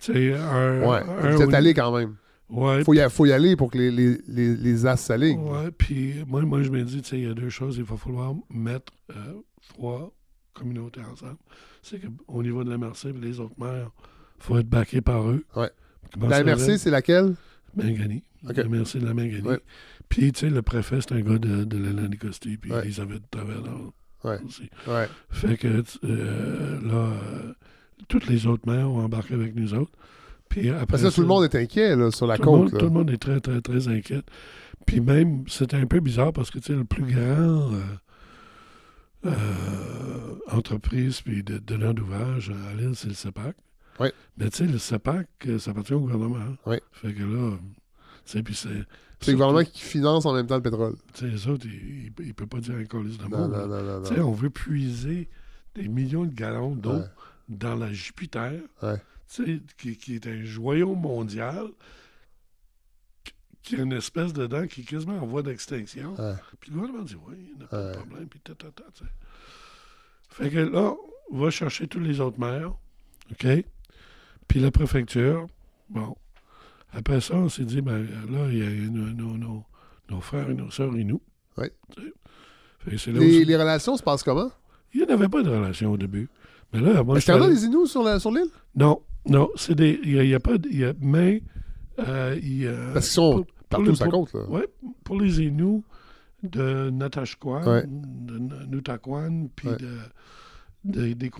Tu 0.00 0.12
sais, 0.14 0.34
un. 0.34 0.80
Ouais. 0.80 1.02
un 1.06 1.30
Vous 1.36 1.42
êtes 1.42 1.48
oui- 1.48 1.54
allé 1.54 1.74
quand 1.74 1.94
même. 1.96 2.16
Ouais, 2.48 2.82
Faut 2.82 2.94
y, 2.94 3.10
faut 3.10 3.26
y 3.26 3.32
aller 3.32 3.54
pour 3.54 3.70
que 3.70 3.78
les, 3.78 3.90
les, 3.92 4.18
les, 4.26 4.56
les 4.56 4.86
as 4.86 4.96
s'alignent. 4.96 5.38
Ouais, 5.40 5.70
puis 5.70 6.24
moi, 6.26 6.42
moi, 6.42 6.62
je 6.62 6.70
me 6.70 6.82
dis, 6.82 7.00
tu 7.02 7.08
sais, 7.10 7.18
il 7.18 7.28
y 7.28 7.30
a 7.30 7.34
deux 7.34 7.50
choses. 7.50 7.76
Il 7.76 7.84
va 7.84 7.96
falloir 7.96 8.34
mettre 8.48 8.92
euh, 9.14 9.34
trois 9.68 10.12
communautés 10.52 11.02
ensemble. 11.02 11.36
C'est 11.82 12.00
qu'au 12.00 12.42
niveau 12.42 12.64
de 12.64 12.70
la 12.70 12.78
MRC 12.78 13.10
et 13.10 13.12
les 13.12 13.38
autres 13.38 13.54
maires, 13.58 13.90
il 14.38 14.42
faut 14.42 14.58
être 14.58 14.68
baqué 14.68 15.00
par 15.00 15.28
eux. 15.28 15.44
Ouais. 15.54 15.70
Comment 16.14 16.26
La 16.28 16.42
MRC, 16.42 16.76
c'est 16.78 16.90
laquelle? 16.90 17.36
Mangani. 17.76 18.24
MRC 18.44 18.98
de 18.98 19.06
la 19.06 19.14
Mangani. 19.14 19.42
Ouais. 19.42 19.60
Puis, 20.08 20.32
tu 20.32 20.40
sais, 20.40 20.50
le 20.50 20.62
préfet, 20.62 21.00
c'est 21.00 21.12
un 21.12 21.20
gars 21.20 21.38
de, 21.38 21.64
de 21.64 21.78
la 21.78 21.92
Landicosti, 21.92 22.56
puis 22.56 22.72
Ouais. 22.72 22.82
Elisabeth 22.84 23.22
Taverne 23.30 23.90
Ouais. 24.24 24.38
aussi. 24.46 24.68
Fait 25.30 25.56
que 25.56 25.82
euh, 26.04 26.80
là, 26.82 26.94
euh, 26.94 27.52
toutes 28.08 28.26
les 28.26 28.46
autres 28.46 28.70
maires 28.70 28.90
ont 28.90 29.02
embarqué 29.04 29.32
avec 29.34 29.54
nous 29.54 29.72
autres. 29.74 29.92
Puis 30.50 30.68
après 30.68 30.84
Parce 30.86 31.02
que 31.02 31.06
là, 31.06 31.12
tout 31.12 31.20
le 31.22 31.26
monde 31.26 31.44
est 31.44 31.54
inquiet 31.54 31.96
là, 31.96 32.10
sur 32.10 32.26
la 32.26 32.36
tout 32.36 32.42
le, 32.44 32.50
monde, 32.50 32.64
côte. 32.64 32.72
là. 32.74 32.78
tout 32.80 32.84
le 32.86 32.90
monde 32.90 33.10
est 33.10 33.16
très, 33.16 33.40
très, 33.40 33.60
très 33.62 33.88
inquiet. 33.88 34.22
Puis 34.84 35.00
même, 35.00 35.44
c'était 35.48 35.76
un 35.76 35.86
peu 35.86 36.00
bizarre 36.00 36.32
parce 36.32 36.50
que, 36.50 36.58
tu 36.58 36.66
sais, 36.66 36.72
le 36.74 36.84
plus 36.84 37.04
grand 37.04 37.70
euh, 39.26 39.30
entreprise 40.50 41.20
puis 41.20 41.42
de, 41.42 41.58
de 41.58 41.92
d'ouvrage 41.92 42.50
à 42.50 42.74
l'île, 42.74 42.94
c'est 42.94 43.08
le 43.08 43.14
CEPAC. 43.14 43.54
Oui. 44.00 44.08
Mais 44.38 44.48
tu 44.50 44.58
sais, 44.58 44.66
le 44.66 44.78
CEPAC, 44.78 45.28
euh, 45.46 45.58
ça 45.58 45.70
appartient 45.72 45.94
au 45.94 46.00
gouvernement. 46.00 46.56
Oui. 46.66 46.76
Fait 46.92 47.12
que 47.12 47.22
là, 47.22 47.52
c'est... 48.54 48.68
Le 49.26 49.32
gouvernement 49.32 49.64
qui 49.64 49.80
finance 49.82 50.24
en 50.24 50.32
même 50.32 50.46
temps 50.46 50.56
le 50.56 50.62
pétrole. 50.62 50.94
Autres, 51.48 51.66
ils 51.66 52.10
ne 52.18 52.32
peuvent 52.32 52.46
pas 52.46 52.60
dire 52.60 52.74
un 52.76 52.84
colis 52.84 53.18
de 53.18 53.24
Non, 53.24 54.28
on 54.28 54.32
veut 54.32 54.48
puiser 54.50 55.28
des 55.74 55.88
millions 55.88 56.24
de 56.24 56.32
gallons 56.34 56.74
d'eau 56.74 56.92
Ouais. 56.94 57.04
dans 57.48 57.74
la 57.74 57.92
Jupiter, 57.92 58.52
Ouais. 58.82 58.96
qui, 59.76 59.96
qui 59.98 60.14
est 60.14 60.26
un 60.26 60.42
joyau 60.44 60.94
mondial, 60.94 61.66
qui- 63.62 63.76
a 63.76 63.82
une 63.82 63.92
espèce 63.92 64.32
dedans 64.32 64.66
qui 64.66 64.80
est 64.80 64.84
quasiment 64.84 65.18
en 65.22 65.26
voie 65.26 65.42
d'extinction. 65.42 66.14
Ouais. 66.18 66.34
Puis 66.60 66.70
le 66.70 66.76
gouvernement 66.78 67.04
dit 67.04 67.16
oui, 67.28 67.34
il 67.52 67.58
n'y 67.58 67.64
a 67.64 67.66
pas 67.66 67.92
de 67.92 67.96
problème, 67.98 68.26
puis. 68.28 68.40
Fait 70.30 70.50
que 70.50 70.58
là, 70.58 70.94
on 71.30 71.38
va 71.38 71.50
chercher 71.50 71.86
tous 71.88 72.00
les 72.00 72.20
autres 72.20 72.40
maires, 72.40 72.72
OK? 73.32 73.46
Puis 74.48 74.60
la 74.60 74.70
préfecture, 74.70 75.46
bon. 75.88 76.16
Après 76.92 77.20
ça, 77.20 77.34
on 77.36 77.48
s'est 77.48 77.64
dit, 77.64 77.80
ben 77.80 77.98
là, 78.30 78.48
il 78.50 78.58
y 78.58 78.62
a 78.62 78.90
nos, 78.90 79.12
nos- 79.12 79.36
nos- 79.38 79.64
nos 80.10 80.20
frères 80.20 80.50
et 80.50 80.54
nos 80.54 80.70
sœurs 80.70 80.94
et 80.96 81.04
nous. 81.04 81.20
Où 81.56 81.60
Les, 83.18 83.44
les 83.44 83.56
relations 83.56 83.96
se 83.96 84.02
passent 84.02 84.22
comment? 84.22 84.50
Il 84.94 85.04
n'y 85.06 85.12
avait 85.12 85.28
pas 85.28 85.42
de 85.42 85.50
relation 85.50 85.92
au 85.92 85.96
début. 85.96 86.28
Mais 86.72 86.80
là, 86.80 87.02
moi, 87.02 87.16
Est-ce 87.18 87.26
qu'il 87.26 87.34
y 87.34 87.38
en 87.38 87.42
a 87.42 87.48
des 87.48 87.64
Inuits 87.64 87.86
sur 87.88 88.02
l'île? 88.02 88.48
Non, 88.74 89.02
non, 89.26 89.50
c'est 89.56 89.74
des. 89.74 90.00
Il 90.02 90.20
n'y 90.20 90.34
a, 90.34 90.40
pas 90.40 90.56
de. 90.58 90.68
il 90.68 90.78
y 90.78 90.84
a- 90.84 90.94
mais. 91.00 91.42
euh, 91.98 92.38
il 92.42 92.62
y 92.62 92.66
a- 92.66 92.92
Parce 92.94 93.06
qu'ils 93.06 93.14
sont 93.14 93.32
pour- 93.44 93.46
partout 93.68 93.86
pour 93.86 93.96
sur 93.96 94.04
la 94.06 94.10
le- 94.10 94.16
côte. 94.16 94.32
Là. 94.34 94.48
Ouais, 94.48 94.68
pour 95.04 95.20
les 95.20 95.40
Inuits 95.42 95.82
de 96.42 96.88
Natashquan, 96.90 97.62
Ouais. 97.66 97.84
de 97.86 98.36
N- 98.36 98.66
Nutaquan, 98.68 99.48
puis 99.54 99.68
Ouais. 99.68 99.76
de, 99.76 99.98
de- 100.84 101.12
des 101.12 101.30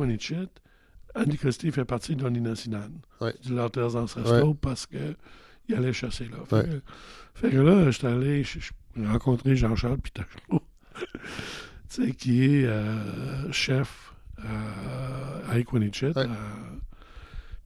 Quanichit, 1.14 1.28
Anticosti 1.30 1.70
fait 1.72 1.84
partie 1.84 2.16
de 2.16 2.22
l'Oninassinan, 2.22 2.90
Ouais. 3.20 3.34
de 3.48 3.54
leurs 3.54 3.70
terres 3.70 3.96
parce 4.54 4.86
qu'ils 4.86 5.74
allaient 5.74 5.92
chasser 5.92 6.24
là. 6.26 6.38
Fait, 6.46 6.56
Ouais. 6.56 6.64
que, 6.64 6.80
fait 7.34 7.50
que 7.50 7.56
là, 7.58 7.90
j'étais 7.90 8.06
allé 8.06 8.44
rencontrer 9.06 9.56
Jean-Charles 9.56 9.98
sais, 11.88 12.12
qui 12.12 12.44
est 12.44 12.64
euh, 12.66 13.50
chef 13.52 14.14
euh, 14.44 15.50
à 15.50 15.58
Equanichit. 15.58 16.06
Ouais. 16.16 16.26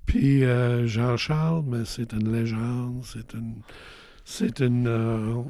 puis 0.06 0.44
euh, 0.44 0.86
Jean-Charles, 0.86 1.64
mais 1.66 1.84
c'est 1.84 2.12
une 2.12 2.30
légende, 2.32 3.02
c'est 3.04 3.34
une. 3.34 3.56
C'est 4.24 4.60
une. 4.60 4.86
euh, 4.86 5.42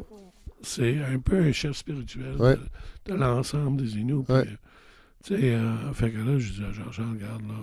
c'est 0.62 0.99
un 1.05 1.19
peu 1.19 1.39
un 1.39 1.53
chef 1.53 1.77
spirituel 1.77 2.37
de, 2.39 2.59
de 3.07 3.15
l'ensemble 3.15 3.83
des 3.83 3.99
Inuits. 3.99 4.25
Euh, 4.31 4.45
tu 5.24 5.34
sais, 5.40 5.55
euh, 5.55 5.92
fait 5.94 6.10
que 6.10 6.18
là, 6.18 6.38
je 6.38 6.52
dis 6.52 6.64
à 6.64 6.72
Jean-Charles, 6.72 7.12
regarde, 7.14 7.42
là, 7.48 7.55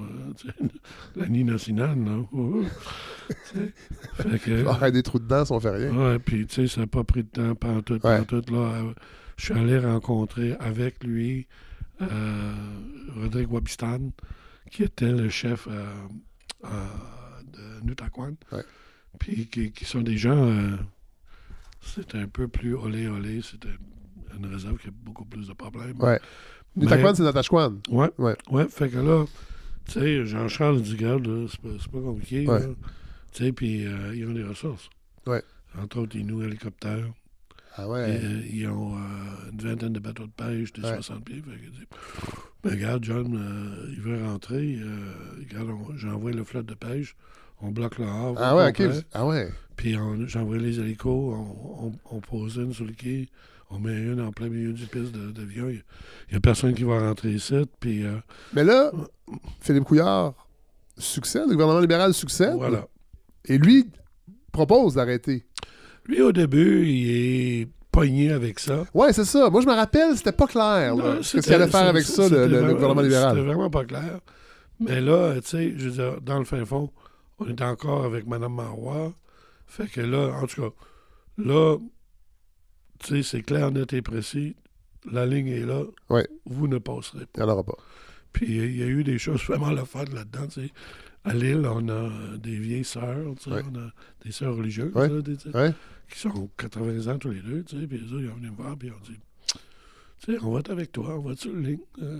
euh, 0.64 0.68
la 1.16 1.28
Nina 1.28 1.58
Sinan, 1.58 1.96
là. 1.96 2.24
tu 2.32 3.60
sais. 3.60 3.74
fait 4.16 4.40
que. 4.40 4.66
Ah, 4.82 4.90
des 4.92 5.04
trous 5.04 5.20
dedans 5.20 5.46
si 5.46 5.52
on 5.52 5.60
fait 5.60 5.70
rien. 5.70 5.96
Ouais, 5.96 6.20
puis 6.20 6.48
tu 6.48 6.56
sais, 6.56 6.68
ça 6.68 6.82
n'a 6.82 6.88
pas 6.88 7.04
pris 7.04 7.24
de 7.24 7.30
temps 7.30 7.56
pendant 7.56 7.82
tout, 7.82 8.00
Ouais. 8.06 8.26
tout, 8.26 8.44
là. 8.52 8.58
euh, 8.58 8.94
Je 9.38 9.46
suis 9.46 9.54
allé 9.54 9.78
rencontrer 9.80 10.54
avec 10.60 11.04
lui 11.04 11.48
euh, 12.02 12.54
Rodrigue 13.16 13.52
Wabistan, 13.52 14.10
qui 14.72 14.84
était 14.84 15.12
le 15.12 15.30
chef 15.30 15.68
euh, 15.70 15.86
de 17.54 17.86
Nutaquan. 17.86 18.34
Ouais. 18.52 18.64
Puis 19.20 19.48
qui, 19.48 19.72
qui 19.72 19.86
sont 19.86 20.02
des 20.02 20.18
gens. 20.18 20.52
c'est 21.82 22.16
un 22.16 22.28
peu 22.28 22.48
plus 22.48 22.74
olé 22.76 23.08
olé. 23.08 23.42
C'était 23.44 23.68
une 24.38 24.46
réserve 24.48 24.78
qui 24.78 24.88
a 24.88 24.92
beaucoup 25.04 25.26
plus 25.26 25.48
de 25.48 25.54
problèmes. 25.54 26.00
Ouais. 26.02 26.20
Mais- 26.76 26.84
Nutaquan, 26.86 27.16
c'est 27.16 27.24
Natashquan. 27.24 27.76
Ouais. 27.90 28.10
Ouais. 28.18 28.36
Ouais. 28.50 28.68
fait 28.70 28.90
que 28.90 28.98
là, 28.98 29.26
tu 29.88 29.94
sais, 30.00 30.26
Jean-Charles 30.26 30.82
dit, 30.82 30.94
regarde, 30.94 31.26
là, 31.28 31.48
c'est 31.50 31.60
pas, 31.60 31.70
c'est 31.80 31.92
pas 31.92 32.00
compliqué. 32.02 32.48
Ouais. 32.48 32.62
Tu 33.34 33.44
sais, 33.46 33.52
puis 33.52 33.86
euh, 33.86 34.16
ils 34.16 34.26
ont 34.28 34.34
des 34.34 34.44
ressources. 34.44 34.90
Ouais. 35.28 35.44
Entre 35.82 36.00
autres, 36.00 36.16
ils 36.16 36.26
nous 36.26 36.42
hélicoptères. 36.44 37.08
Ah 37.78 37.88
ouais. 37.88 38.00
euh, 38.22 38.42
ils 38.52 38.68
ont 38.68 38.96
euh, 38.96 39.52
une 39.54 39.62
vingtaine 39.62 39.94
de 39.94 40.00
bateaux 40.00 40.26
de 40.26 40.32
pêche 40.32 40.74
de 40.74 40.82
Ouais. 40.84 40.94
60 40.96 41.24
pieds. 41.24 41.42
Fait 41.42 41.52
que, 41.58 41.96
ben, 42.64 42.72
regarde, 42.72 43.04
John, 43.06 43.34
euh, 43.36 43.90
il 43.94 44.02
veut 44.02 44.24
rentrer. 44.26 44.78
regarde, 45.40 45.70
j'envoie 45.96 46.32
le 46.32 46.44
flotte 46.44 46.66
de 46.66 46.74
pêche. 46.74 47.16
On 47.62 47.72
bloque 47.72 47.98
le 48.00 48.06
havre. 48.06 48.36
Ah 48.42 48.56
ouais, 48.56 48.70
ok. 48.70 49.04
Ah 49.14 49.26
ouais. 49.26 49.50
Puis 49.78 49.96
j'envoie 50.28 50.58
les 50.58 50.80
hélicos, 50.80 51.34
on, 51.36 51.86
on, 51.88 51.92
on 52.18 52.20
pose 52.20 52.58
une 52.58 52.74
sur 52.74 52.86
le 52.86 52.92
quai, 52.94 53.30
on 53.72 53.80
met 53.80 53.94
une 53.98 54.22
en 54.22 54.32
plein 54.32 54.50
milieu 54.50 54.74
du 54.74 54.86
piste 54.86 55.12
de- 55.14 55.32
d'avion. 55.32 55.70
Il 55.70 55.82
n'y 56.32 56.38
a, 56.38 56.40
personne 56.40 56.74
qui 56.74 56.84
va 56.84 57.00
rentrer 57.00 57.30
ici. 57.32 57.56
Puis 57.80 58.06
euh, 58.06 58.18
Mais 58.54 58.64
là, 58.64 58.92
Philippe 59.62 59.86
Couillard 59.86 60.34
succède, 60.98 61.44
le 61.48 61.54
gouvernement 61.54 61.80
libéral 61.80 62.14
succède. 62.14 62.56
voilà. 62.56 62.88
Et 63.46 63.58
lui 63.58 63.88
propose 64.52 64.96
d'arrêter. 64.96 65.46
Lui, 66.06 66.22
au 66.22 66.32
début, 66.32 66.86
il 66.88 67.10
est 67.62 67.68
pogné 67.92 68.32
avec 68.32 68.60
ça. 68.60 68.86
Ouais, 68.94 69.14
c'est 69.14 69.26
ça. 69.26 69.50
Moi, 69.50 69.62
je 69.62 69.68
me 69.68 69.74
rappelle, 69.74 70.16
c'était 70.18 70.32
pas 70.32 70.48
clair. 70.48 70.94
Qu'est-ce 70.96 71.32
qu'il 71.32 71.42
c'était- 71.44 71.56
allait 71.56 71.68
faire 71.68 71.88
avec 71.88 72.04
c'était- 72.04 72.28
ça, 72.28 72.36
le, 72.36 72.44
c'était 72.44 72.48
le- 72.62 72.74
gouvernement 72.74 73.02
C'était 73.02 73.04
libéral? 73.16 73.40
vraiment 73.40 73.70
pas 73.70 73.86
clair. 73.86 74.20
Mais 74.80 75.00
là, 75.02 75.36
tu 75.42 75.48
sais, 75.48 75.74
je 75.78 75.90
veux 75.90 75.92
dire, 75.92 76.22
dans 76.22 76.40
le 76.40 76.46
fin 76.46 76.64
fond, 76.66 76.90
on 77.40 77.48
est 77.48 77.62
encore 77.62 78.04
avec 78.06 78.26
Mme 78.28 78.54
Marois. 78.54 79.14
Fait 79.68 79.88
que 79.88 80.02
là, 80.02 80.34
en 80.42 80.48
tout 80.48 80.62
cas, 80.62 80.70
là, 81.38 81.78
tu 83.04 83.08
sais, 83.16 83.24
c'est 83.24 83.42
clair, 83.42 83.72
net 83.72 83.94
et 83.94 84.02
précis. 84.02 84.56
La 85.12 85.26
ligne 85.26 85.48
est 85.48 85.66
là. 85.66 85.84
Ouais. 86.10 86.28
Vous 86.46 86.68
ne 86.68 86.78
passerez 86.78 87.26
pas. 87.26 87.32
Il 87.42 87.44
n'y 87.44 87.50
en 87.50 87.54
aura 87.54 87.64
pas. 87.64 87.78
Puis 88.34 88.46
il 88.48 88.78
y 88.78 88.84
a 88.84 88.88
eu 88.88 89.04
des 89.04 89.18
choses 89.18 89.44
vraiment 89.44 89.72
le 89.72 89.84
fun 89.86 90.06
là-dedans. 90.06 90.48
tu 90.48 90.68
sais. 90.68 90.72
À 91.24 91.34
Lille, 91.36 91.66
on 91.66 91.88
a 91.90 92.38
des 92.38 92.58
vieilles 92.58 92.84
sœurs, 92.84 93.36
tu 93.38 93.44
sais, 93.44 93.52
Ouais. 93.52 93.62
on 93.72 93.76
a 93.80 93.92
des 94.26 94.32
sœurs 94.32 94.56
religieuses, 94.56 94.94
Ouais. 94.96 95.08
là, 95.08 95.22
des- 95.22 95.38
tu 95.38 95.52
sais, 95.52 95.56
Ouais. 95.58 95.72
qui 96.12 96.18
sont 96.18 96.50
80 96.58 97.08
ans 97.14 97.18
tous 97.20 97.30
les 97.30 97.42
deux, 97.42 97.64
tu 97.64 97.80
sais, 97.80 97.86
puis 97.88 97.98
eux 98.00 98.06
autres, 98.14 98.22
ils 98.22 98.30
sont 98.30 98.36
venus 98.36 98.52
me 98.52 98.56
voir, 98.56 98.76
puis 98.76 98.88
ils 98.88 98.92
ont 98.92 99.00
dit, 99.04 99.20
tu 100.20 100.34
sais, 100.34 100.40
on 100.44 100.52
va 100.52 100.60
être 100.62 100.72
avec 100.72 100.92
toi, 100.92 101.16
on 101.20 101.22
va 101.22 101.34
être 101.34 101.40
sur 101.42 101.54
le 101.54 101.62
ligne. 101.62 101.80
Euh, 102.02 102.20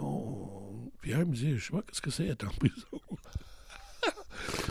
on... 0.00 0.90
Puis 1.00 1.12
un 1.12 1.24
me 1.24 1.34
dit, 1.34 1.56
je 1.58 1.64
sais 1.64 1.72
pas, 1.72 1.82
qu'est-ce 1.82 2.00
que 2.00 2.10
c'est 2.10 2.26
être 2.26 2.44
en 2.46 2.50
prison? 2.50 3.00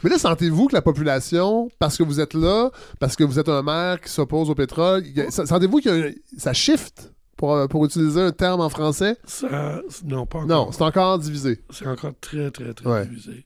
Mais 0.04 0.10
là, 0.10 0.18
sentez-vous 0.18 0.68
que 0.68 0.74
la 0.74 0.82
population, 0.82 1.70
parce 1.80 1.98
que 1.98 2.04
vous 2.04 2.20
êtes 2.20 2.34
là, 2.34 2.70
parce 3.00 3.16
que 3.16 3.24
vous 3.24 3.40
êtes 3.40 3.50
un 3.50 3.62
maire 3.62 4.00
qui 4.02 4.10
s'oppose 4.10 4.50
au 4.50 4.56
pétrole, 4.56 5.04
a- 5.22 5.32
sentez-vous 5.32 5.80
que 5.82 6.16
ça 6.38 6.54
shift, 6.54 7.12
pour, 7.38 7.54
euh, 7.56 7.68
pour 7.68 7.84
utiliser 7.86 8.22
un 8.22 8.32
terme 8.32 8.62
en 8.62 8.70
français? 8.70 9.18
Ça, 9.26 9.82
non, 10.06 10.26
pas 10.26 10.40
encore. 10.40 10.48
Non, 10.48 10.72
c'est 10.72 10.84
encore 10.84 11.18
divisé. 11.20 11.60
c'est 11.72 11.88
encore 11.88 12.14
très, 12.22 12.52
très, 12.52 12.74
très 12.74 12.90
Ouais. 12.90 13.06
divisé. 13.06 13.46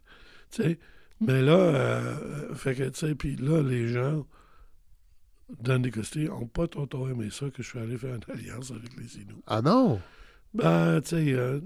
Tu 0.52 0.64
sais, 0.64 0.80
mais 1.22 1.42
là, 1.42 1.54
euh, 1.54 2.54
fait 2.56 2.76
que, 2.76 2.84
tu 2.90 3.00
sais, 3.08 3.16
puis 3.16 3.36
là, 3.38 3.62
les 3.62 3.88
gens 3.88 4.26
dans 5.62 5.80
des 5.80 5.92
n'ont 6.28 6.48
pas 6.48 6.68
trop 6.68 7.08
aimé 7.08 7.30
ça 7.32 7.46
que 7.52 7.62
je 7.62 7.68
suis 7.70 7.80
allé 7.80 7.98
faire 7.98 8.16
une 8.16 8.24
alliance 8.34 8.72
avec 8.72 8.90
les 8.98 9.16
Inuits. 9.22 9.44
Ah 9.48 9.62
non? 9.62 10.00
Ben, 10.56 11.02
tu 11.02 11.10
sais, 11.10 11.34
euh, 11.34 11.60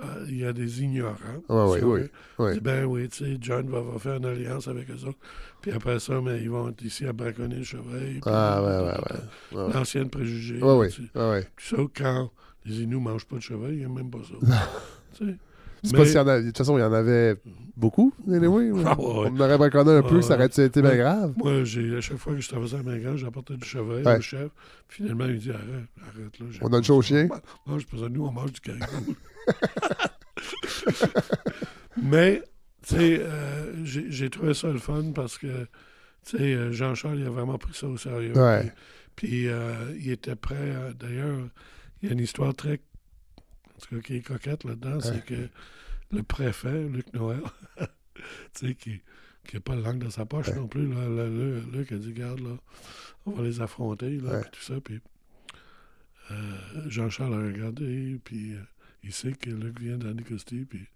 euh, 0.00 0.26
il 0.28 0.38
y 0.38 0.44
a 0.44 0.52
des 0.52 0.82
ignorants. 0.82 1.16
Oui, 1.48 1.80
oui. 2.38 2.52
Dis, 2.52 2.60
Ben 2.60 2.84
oui, 2.84 3.08
tu 3.08 3.24
sais, 3.24 3.38
John 3.40 3.68
va, 3.70 3.80
va 3.80 3.98
faire 3.98 4.16
une 4.16 4.26
alliance 4.26 4.68
avec 4.68 4.90
eux 4.90 5.06
autres. 5.06 5.18
Puis 5.62 5.72
après 5.72 5.98
ça, 5.98 6.20
mais 6.20 6.42
ils 6.42 6.50
vont 6.50 6.68
être 6.68 6.82
ici 6.82 7.06
à 7.06 7.14
braconner 7.14 7.56
le 7.56 7.64
chevreuil. 7.64 8.20
Ah 8.26 8.62
ouais, 8.62 8.78
ouais, 8.78 9.58
ouais. 9.62 9.72
L'ancienne 9.72 10.10
préjugée. 10.10 10.62
Ouais, 10.62 10.76
ouais, 10.76 10.88
tu 10.90 11.10
sais. 11.58 11.76
quand 11.96 12.30
les 12.66 12.82
Inuits 12.82 12.98
ne 12.98 13.04
mangent 13.04 13.26
pas 13.26 13.36
de 13.36 13.40
chevreuil, 13.40 13.72
il 13.74 13.78
n'y 13.78 13.84
a 13.84 13.88
même 13.88 14.10
pas 14.10 14.18
ça. 14.18 14.56
Tu 15.16 15.24
sais. 15.24 15.36
C'est 15.86 15.92
Mais- 15.92 15.98
pas 15.98 16.04
s'il 16.06 16.16
y 16.16 16.18
en 16.18 16.26
a- 16.26 16.40
De 16.40 16.46
toute 16.46 16.58
façon, 16.58 16.76
il 16.76 16.80
y 16.80 16.84
en 16.84 16.92
avait 16.92 17.36
beaucoup, 17.76 18.12
anyway. 18.28 18.70
Ah 18.84 18.98
ouais, 18.98 19.04
ouais. 19.06 19.28
On 19.32 19.40
aurait 19.40 19.56
braconné 19.56 19.92
un 19.92 20.02
peu, 20.02 20.20
ça 20.20 20.34
aurait 20.34 20.46
été 20.46 20.82
bien 20.82 20.96
grave? 20.96 21.34
Moi, 21.36 21.52
à 21.52 22.00
chaque 22.00 22.16
fois 22.16 22.34
que 22.34 22.40
je 22.40 22.48
traversais 22.48 22.76
la 22.84 22.98
grande, 22.98 23.16
j'apportais 23.18 23.56
du 23.56 23.64
chevreuil 23.66 24.04
au 24.04 24.20
chef. 24.20 24.50
Finalement, 24.88 25.26
il 25.26 25.38
dit 25.38 25.50
arrête, 25.50 25.64
arrête 26.02 26.38
là. 26.40 26.46
On 26.62 26.68
donne 26.68 26.82
ça 26.84 26.92
au 26.94 27.02
chien? 27.02 27.28
Non, 27.66 27.78
je 27.78 27.86
pense 27.86 28.00
nous, 28.00 28.24
on 28.26 28.32
mange 28.32 28.52
du 28.52 28.60
caribou. 28.60 29.14
Mais, 32.02 32.42
tu 32.86 32.94
sais, 32.96 33.18
euh, 33.20 33.84
j'ai, 33.84 34.30
trouvé 34.30 34.54
ça 34.54 34.68
le 34.68 34.78
fun 34.78 35.12
parce 35.14 35.38
que, 35.38 35.64
tu 36.26 36.36
sais, 36.36 36.54
euh, 36.54 36.72
Jean-Charles, 36.72 37.20
il 37.20 37.26
a 37.26 37.30
vraiment 37.30 37.58
pris 37.58 37.74
ça 37.74 37.86
au 37.86 37.96
sérieux. 37.96 38.36
Ouais. 38.36 38.72
Puis, 39.16 39.28
puis, 39.28 39.48
euh, 39.48 39.94
il 39.98 40.10
était 40.10 40.36
prêt. 40.36 40.74
à- 40.74 40.92
d'ailleurs, 40.92 41.38
il 42.02 42.08
y 42.08 42.10
a 42.10 42.14
une 42.14 42.20
histoire 42.20 42.54
très. 42.54 42.74
En 42.74 43.78
tout 43.80 43.96
cas, 43.96 44.00
qui 44.02 44.16
est 44.16 44.20
coquette 44.20 44.64
là-dedans, 44.64 45.00
c'est 45.00 45.24
que 45.24 45.34
le 46.12 46.22
préfet, 46.22 46.84
Luc 46.88 47.12
Noël, 47.12 47.42
tu 48.54 48.68
sais, 48.68 48.74
qui 48.74 49.00
n'a 49.54 49.60
pas 49.60 49.74
la 49.74 49.82
langue 49.82 50.02
dans 50.02 50.10
sa 50.10 50.24
poche 50.26 50.48
Ouais. 50.48 50.54
non 50.56 50.68
plus, 50.68 50.86
là, 50.88 51.08
là, 51.08 51.26
là, 51.28 51.60
Luc 51.72 51.92
a 51.92 51.96
dit 51.96 52.12
Garde, 52.12 52.40
là, 52.40 52.56
on 53.26 53.32
va 53.32 53.42
les 53.42 53.60
affronter, 53.60 54.18
là, 54.18 54.32
Ouais. 54.32 54.40
puis 54.42 54.50
tout 54.52 54.62
ça. 54.62 54.80
Puis 54.80 55.00
euh, 56.30 56.56
Jean-Charles 56.88 57.34
a 57.34 57.38
regardé, 57.46 58.20
puis 58.24 58.54
euh, 58.54 58.60
il 59.02 59.12
sait 59.12 59.32
que 59.32 59.50
Luc 59.50 59.78
vient 59.80 59.98
d'Annicosti, 59.98 60.64
puis 60.64 60.86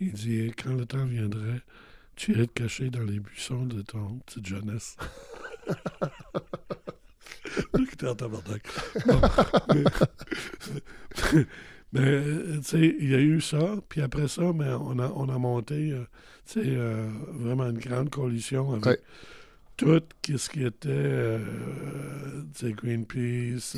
il 0.00 0.12
dit 0.12 0.52
Quand 0.62 0.74
le 0.74 0.84
temps 0.86 1.04
viendrait, 1.06 1.60
tu 2.16 2.32
irais 2.32 2.46
te 2.46 2.52
cacher 2.52 2.90
dans 2.90 3.02
les 3.02 3.20
buissons 3.20 3.64
de 3.66 3.80
ton 3.82 4.18
petite 4.20 4.46
jeunesse. 4.46 4.96
Luc 7.74 7.92
était 7.94 8.08
en 8.08 8.14
tabarnak. 8.14 8.62
Bon, 9.06 9.20
mais, 9.74 9.84
mais, 11.92 12.00
euh, 12.02 12.56
tu 12.58 12.62
sais, 12.64 12.96
il 13.00 13.10
y 13.10 13.14
a 13.14 13.20
eu 13.20 13.40
ça, 13.40 13.76
puis 13.88 14.00
après 14.00 14.28
ça, 14.28 14.52
mais 14.54 14.68
on, 14.80 14.98
a, 14.98 15.10
on 15.16 15.28
a 15.28 15.38
monté, 15.38 15.92
euh, 15.92 16.04
tu 16.46 16.60
sais, 16.62 16.66
euh, 16.66 17.08
vraiment 17.38 17.68
une 17.68 17.78
grande 17.78 18.10
coalition 18.10 18.72
avec 18.72 18.86
Ouais. 18.86 18.98
tout 19.76 20.00
ce 20.36 20.50
qui 20.50 20.62
était, 20.64 20.88
euh, 20.90 21.38
tu 22.54 22.66
sais, 22.66 22.72
Greenpeace, 22.72 23.76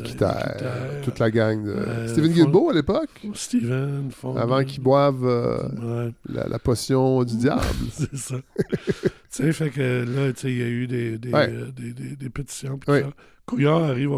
toute 1.05 1.19
la 1.19 1.31
gang 1.31 1.65
de... 1.65 1.71
Euh, 1.71 2.09
Steven 2.09 2.31
Fond- 2.31 2.35
Guilbeault, 2.35 2.71
à 2.71 2.75
l'époque, 2.75 3.11
Steven, 3.35 4.11
Fond- 4.11 4.37
avant 4.37 4.65
qu'ils 4.65 4.83
boivent 4.83 5.25
euh, 5.25 6.07
Ouais, 6.07 6.13
la, 6.29 6.49
la 6.49 6.59
potion 6.59 7.23
du 7.25 7.37
diable. 7.37 7.63
c'est 7.93 8.17
ça. 8.17 8.37
tu 8.59 9.09
sais, 9.31 9.53
fait 9.53 9.71
que 9.71 10.05
là, 10.05 10.33
tu 10.33 10.41
sais, 10.41 10.51
il 10.53 10.59
y 10.59 10.63
a 10.63 10.69
eu 10.69 10.87
des, 10.87 11.19
des, 11.19 11.31
Ouais. 11.31 11.53
des, 11.75 11.93
des- 11.93 12.17
des 12.17 12.31
pétitions, 12.31 12.79
Ouais. 12.89 13.05
Couillard 13.47 13.83
arrive 13.85 14.13
au, 14.13 14.17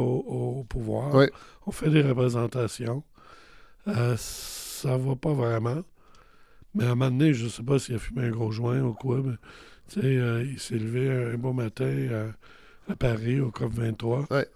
au 0.60 0.64
pouvoir. 0.64 1.14
On 1.66 1.70
fait 1.70 1.88
des 1.90 2.02
représentations. 2.02 3.02
Euh, 3.88 4.14
ça 4.18 4.96
va 4.96 5.14
pas 5.16 5.32
vraiment. 5.32 5.82
Mais 6.74 6.84
à 6.84 6.92
un 6.92 6.94
moment 6.94 7.10
donné, 7.10 7.34
je 7.34 7.46
sais 7.48 7.62
pas 7.62 7.78
s'il 7.78 7.94
a 7.94 7.98
fumé 7.98 8.24
un 8.26 8.30
gros 8.30 8.50
joint 8.50 8.80
ou 8.80 8.94
quoi, 8.94 9.20
mais 9.24 9.34
tu 9.88 10.00
sais, 10.00 10.06
euh, 10.06 10.42
il 10.44 10.58
s'est 10.58 10.74
levé 10.78 11.10
un 11.10 11.36
beau 11.36 11.52
matin 11.52 12.32
à, 12.88 12.92
à 12.92 12.96
Paris, 12.96 13.40
au 13.40 13.50
COP23. 13.50 14.32
Ouais, 14.32 14.46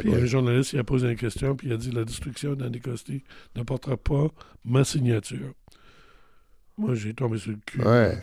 Puis 0.00 0.10
ouais. 0.10 0.22
un 0.22 0.24
journaliste 0.26 0.72
il 0.74 0.78
a 0.80 0.84
posé 0.84 1.08
une 1.10 1.16
question, 1.16 1.56
puis 1.56 1.68
il 1.68 1.72
a 1.72 1.76
dit 1.76 1.90
La 1.90 2.04
destruction 2.04 2.54
d'Anticosti 2.54 3.22
ne 3.56 3.62
portera 3.62 3.96
pas 3.96 4.26
ma 4.64 4.84
signature. 4.84 5.54
Moi, 6.78 6.94
j'ai 6.94 7.14
tombé 7.14 7.38
sur 7.38 7.52
le 7.52 7.58
cul. 7.64 7.80
Ouais. 7.82 8.18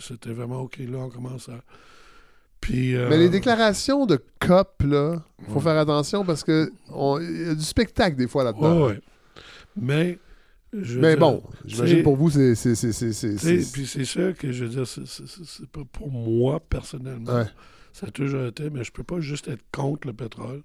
C'était 0.00 0.32
vraiment 0.32 0.60
OK, 0.62 0.78
là, 0.78 0.98
on 0.98 1.08
commence 1.08 1.48
à. 1.48 1.60
Puis. 2.60 2.94
euh, 2.96 3.08
Mais 3.08 3.18
les 3.18 3.28
déclarations 3.28 4.06
de 4.06 4.20
COP, 4.40 4.82
là, 4.84 5.22
faut 5.48 5.60
faire 5.60 5.78
attention 5.78 6.24
parce 6.24 6.42
que 6.44 6.72
on- 6.90 7.18
y 7.20 7.48
a 7.50 7.54
du 7.54 7.62
spectacle 7.62 8.16
des 8.16 8.26
fois 8.28 8.44
là-dedans. 8.44 8.86
Mais. 9.76 10.18
je 10.72 10.98
Mais 10.98 11.16
bon, 11.16 11.42
j'imagine 11.64 12.02
pour 12.02 12.16
vous, 12.16 12.30
c'est... 12.30 12.54
Puis 12.54 13.86
c'est 13.86 14.04
sûr 14.04 14.34
que 14.36 14.52
je 14.52 14.64
veux 14.64 14.70
dire, 14.70 14.86
c'est- 14.86 15.66
pas 15.70 15.84
pour 15.90 16.10
moi 16.10 16.60
personnellement. 16.60 17.34
Ouais. 17.34 17.46
Ça 17.92 18.06
a 18.06 18.10
toujours 18.10 18.46
été, 18.46 18.68
mais 18.70 18.84
je 18.84 18.92
peux 18.92 19.04
pas 19.04 19.20
juste 19.20 19.48
être 19.48 19.64
contre 19.72 20.06
le 20.06 20.12
pétrole. 20.12 20.62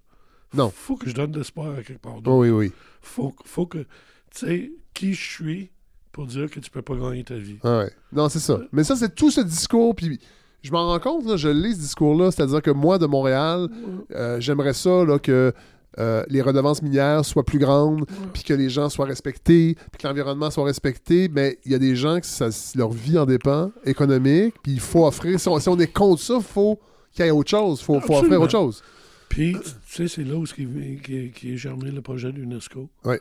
Non. 0.53 0.69
Faut 0.69 0.97
que 0.97 1.09
je 1.09 1.15
donne 1.15 1.31
de 1.31 1.37
l'espoir 1.37 1.77
à 1.77 1.81
quelque 1.81 2.01
part 2.01 2.17
oui, 2.25 2.49
oui. 2.49 2.71
faut, 3.01 3.33
faut 3.45 3.65
que. 3.65 3.79
Tu 3.79 4.45
sais, 4.45 4.71
qui 4.93 5.13
je 5.13 5.21
suis 5.29 5.71
pour 6.11 6.27
dire 6.27 6.49
que 6.49 6.59
tu 6.59 6.69
peux 6.69 6.81
pas 6.81 6.95
gagner 6.95 7.23
ta 7.23 7.35
vie. 7.35 7.57
Ah 7.63 7.79
ouais. 7.79 7.91
Non, 8.11 8.27
c'est 8.29 8.39
ça. 8.39 8.59
Mais 8.71 8.83
ça, 8.83 8.95
c'est 8.95 9.15
tout 9.15 9.31
ce 9.31 9.41
discours. 9.41 9.95
Puis 9.95 10.19
je 10.61 10.71
m'en 10.71 10.87
rends 10.87 10.99
compte, 10.99 11.25
là, 11.25 11.37
je 11.37 11.47
lis 11.47 11.75
ce 11.75 11.79
discours-là. 11.79 12.31
C'est-à-dire 12.31 12.61
que 12.61 12.71
moi, 12.71 12.97
de 12.97 13.05
Montréal, 13.05 13.69
euh, 14.11 14.39
j'aimerais 14.39 14.73
ça 14.73 15.05
là, 15.05 15.19
que 15.19 15.53
euh, 15.99 16.23
les 16.29 16.41
redevances 16.41 16.81
minières 16.81 17.25
soient 17.25 17.43
plus 17.45 17.59
grandes, 17.59 18.05
puis 18.33 18.43
que 18.43 18.53
les 18.53 18.69
gens 18.69 18.89
soient 18.89 19.05
respectés, 19.05 19.75
puis 19.91 20.01
que 20.01 20.07
l'environnement 20.07 20.49
soit 20.51 20.63
respecté. 20.65 21.29
Mais 21.29 21.59
il 21.65 21.71
y 21.71 21.75
a 21.75 21.79
des 21.79 21.95
gens 21.95 22.19
que 22.19 22.25
ça, 22.25 22.49
leur 22.75 22.91
vie 22.91 23.17
en 23.17 23.25
dépend, 23.25 23.71
économique, 23.85 24.55
puis 24.63 24.73
il 24.73 24.79
faut 24.79 25.05
offrir. 25.05 25.39
Si 25.39 25.47
on, 25.49 25.59
si 25.59 25.67
on 25.69 25.77
est 25.79 25.91
contre 25.91 26.21
ça, 26.21 26.35
il 26.37 26.43
faut 26.43 26.79
qu'il 27.11 27.25
y 27.25 27.27
ait 27.27 27.31
autre 27.31 27.49
chose. 27.49 27.79
Il 27.81 27.85
faut, 27.85 27.99
faut 27.99 28.15
offrir 28.15 28.39
autre 28.41 28.51
chose. 28.51 28.81
Puis, 29.27 29.53
tu 29.53 29.69
sais, 29.85 30.07
c'est 30.07 30.23
là 30.23 30.35
où 30.35 30.45
ce 30.45 30.53
qui, 30.53 30.67
qui, 31.03 31.31
qui 31.31 31.53
est 31.53 31.57
germé 31.57 31.89
le 31.91 32.01
projet 32.01 32.31
de 32.31 32.37
l'UNESCO. 32.37 32.89
Ouais. 33.05 33.19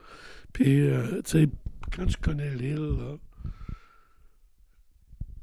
Puis, 0.53 0.81
euh, 0.89 1.21
tu 1.25 1.31
sais, 1.43 1.49
quand 1.97 2.07
tu 2.07 2.17
connais 2.17 2.55
l'île, 2.55 2.77
là, 2.99 3.17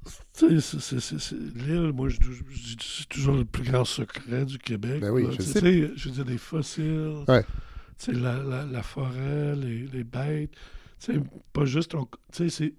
tu 0.05 0.11
sais, 0.11 0.11
c'est- 0.11 0.11
c'est- 0.11 0.11
c'est- 0.11 0.11
c'est- 0.11 0.26
l'île, 0.45 1.91
moi, 1.93 2.09
je, 2.09 2.17
je 2.21 2.75
dis 2.75 2.77
c'est 2.79 3.09
toujours 3.09 3.35
le 3.35 3.45
plus 3.45 3.63
grand 3.63 3.85
secret 3.85 4.45
du 4.45 4.57
Québec. 4.57 5.01
Ben 5.01 5.09
oui, 5.11 5.23
là. 5.23 5.29
je 5.37 5.41
sais. 5.41 5.91
je 5.95 6.09
veux 6.09 6.15
dire, 6.15 6.25
des 6.25 6.37
fossiles, 6.37 7.15
Ouais. 7.27 7.43
la, 8.13 8.37
la, 8.43 8.65
la 8.65 8.83
forêt, 8.83 9.55
les, 9.55 9.87
les 9.91 10.03
bêtes, 10.03 10.51
tu 10.99 11.13
sais, 11.13 11.19
pas 11.53 11.65
juste, 11.65 11.93
sais, 12.49 12.49
c'est 12.49 12.73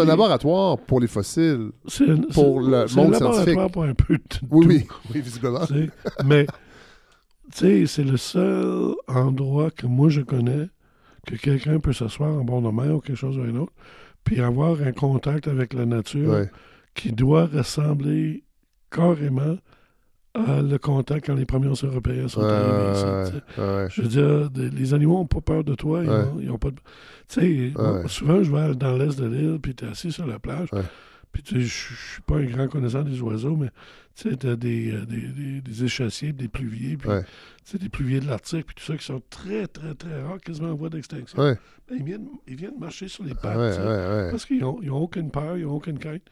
un 0.00 0.04
laboratoire 0.04 0.78
pour 0.78 1.00
les 1.00 1.06
fossiles. 1.06 1.70
C'est 1.86 2.08
un- 2.10 2.16
pour 2.32 2.60
le 2.60 2.74
un 2.78 2.86
laboratoire 3.10 3.70
pour 3.70 3.84
un 3.84 3.94
peu 3.94 4.14
de 4.18 4.22
Oui, 4.50 4.64
tout. 4.66 4.68
oui. 4.68 4.86
Oui, 5.14 5.20
visiblement. 5.20 5.64
Tu 5.66 5.74
sais, 5.74 5.90
mais, 6.24 6.46
tu 7.52 7.58
sais, 7.58 7.86
c'est 7.86 8.04
le 8.04 8.16
seul 8.16 8.94
endroit 9.08 9.70
que 9.70 9.86
moi 9.86 10.08
je 10.08 10.20
connais 10.22 10.68
que 11.26 11.34
quelqu'un 11.36 11.78
peut 11.80 11.92
s'asseoir 11.92 12.32
en 12.32 12.44
bord 12.44 12.62
de 12.62 12.70
mer 12.70 12.96
ou 12.96 13.00
quelque 13.00 13.16
chose 13.18 13.36
ou 13.38 13.42
un 13.42 13.54
autre, 13.56 13.72
puis 14.24 14.40
avoir 14.40 14.80
un 14.82 14.92
contact 14.92 15.48
avec 15.48 15.72
la 15.74 15.86
nature 15.86 16.30
Ouais. 16.30 16.50
qui 16.94 17.12
doit 17.12 17.46
ressembler 17.46 18.44
carrément 18.90 19.56
à 20.34 20.62
le 20.62 20.78
contact 20.78 21.26
quand 21.26 21.34
les 21.34 21.44
premiers 21.44 21.72
Européens 21.82 22.28
sont 22.28 22.42
arrivés. 22.42 22.92
ici, 22.92 23.34
ouais. 23.58 23.86
Je 23.90 24.02
veux 24.02 24.08
dire, 24.08 24.50
des- 24.50 24.70
les 24.70 24.94
animaux 24.94 25.14
n'ont 25.18 25.26
pas 25.26 25.40
peur 25.40 25.64
de 25.64 25.74
toi. 25.74 26.02
Ils 26.04 26.10
ont, 26.10 26.38
ils 26.40 26.50
ont 26.52 26.58
pas 26.58 26.70
de... 26.70 26.76
Tu 27.28 27.72
sais, 27.72 27.72
souvent, 28.06 28.42
je 28.42 28.52
vais 28.52 28.74
dans 28.76 28.96
l'est 28.96 29.18
de 29.18 29.26
l'île, 29.26 29.58
puis 29.60 29.74
tu 29.74 29.84
es 29.84 29.88
assis 29.88 30.12
sur 30.12 30.26
la 30.26 30.38
plage. 30.38 30.68
Puis 31.32 31.42
tu 31.42 31.54
sais, 31.56 31.60
je 31.62 31.94
suis 32.12 32.22
pas 32.22 32.36
un 32.36 32.44
grand 32.44 32.68
connaisseur 32.68 33.04
des 33.04 33.20
oiseaux, 33.20 33.56
mais 33.56 33.70
t'as 34.36 34.56
des, 34.56 34.92
euh, 34.92 35.04
des, 35.06 35.20
des, 35.28 35.60
des 35.60 35.84
échassiers, 35.84 36.32
des 36.32 36.48
pluviers, 36.48 36.96
puis 36.96 37.08
Ouais. 37.08 37.24
des 37.78 37.88
pluviers 37.88 38.20
de 38.20 38.26
l'Arctique, 38.26 38.66
puis 38.66 38.74
tout 38.74 38.84
ça 38.84 38.96
qui 38.96 39.04
sont 39.04 39.22
très, 39.30 39.66
très, 39.66 39.94
très 39.94 40.20
rares, 40.22 40.40
quasiment 40.40 40.70
en 40.70 40.74
voie 40.74 40.90
d'extinction. 40.90 41.38
Ouais. 41.40 41.56
Ben, 41.88 41.96
ils, 41.98 42.04
viennent, 42.04 42.28
ils 42.46 42.56
viennent 42.56 42.78
marcher 42.78 43.08
sur 43.08 43.24
les 43.24 43.34
pattes. 43.34 43.56
ouais. 43.56 44.30
Parce 44.30 44.44
qu'ils 44.44 44.60
n'ont 44.60 44.80
ils 44.82 44.90
ont 44.90 44.98
aucune 45.02 45.30
peur, 45.30 45.56
ils 45.56 45.64
n'ont 45.64 45.74
aucune 45.76 45.98
crainte. 45.98 46.22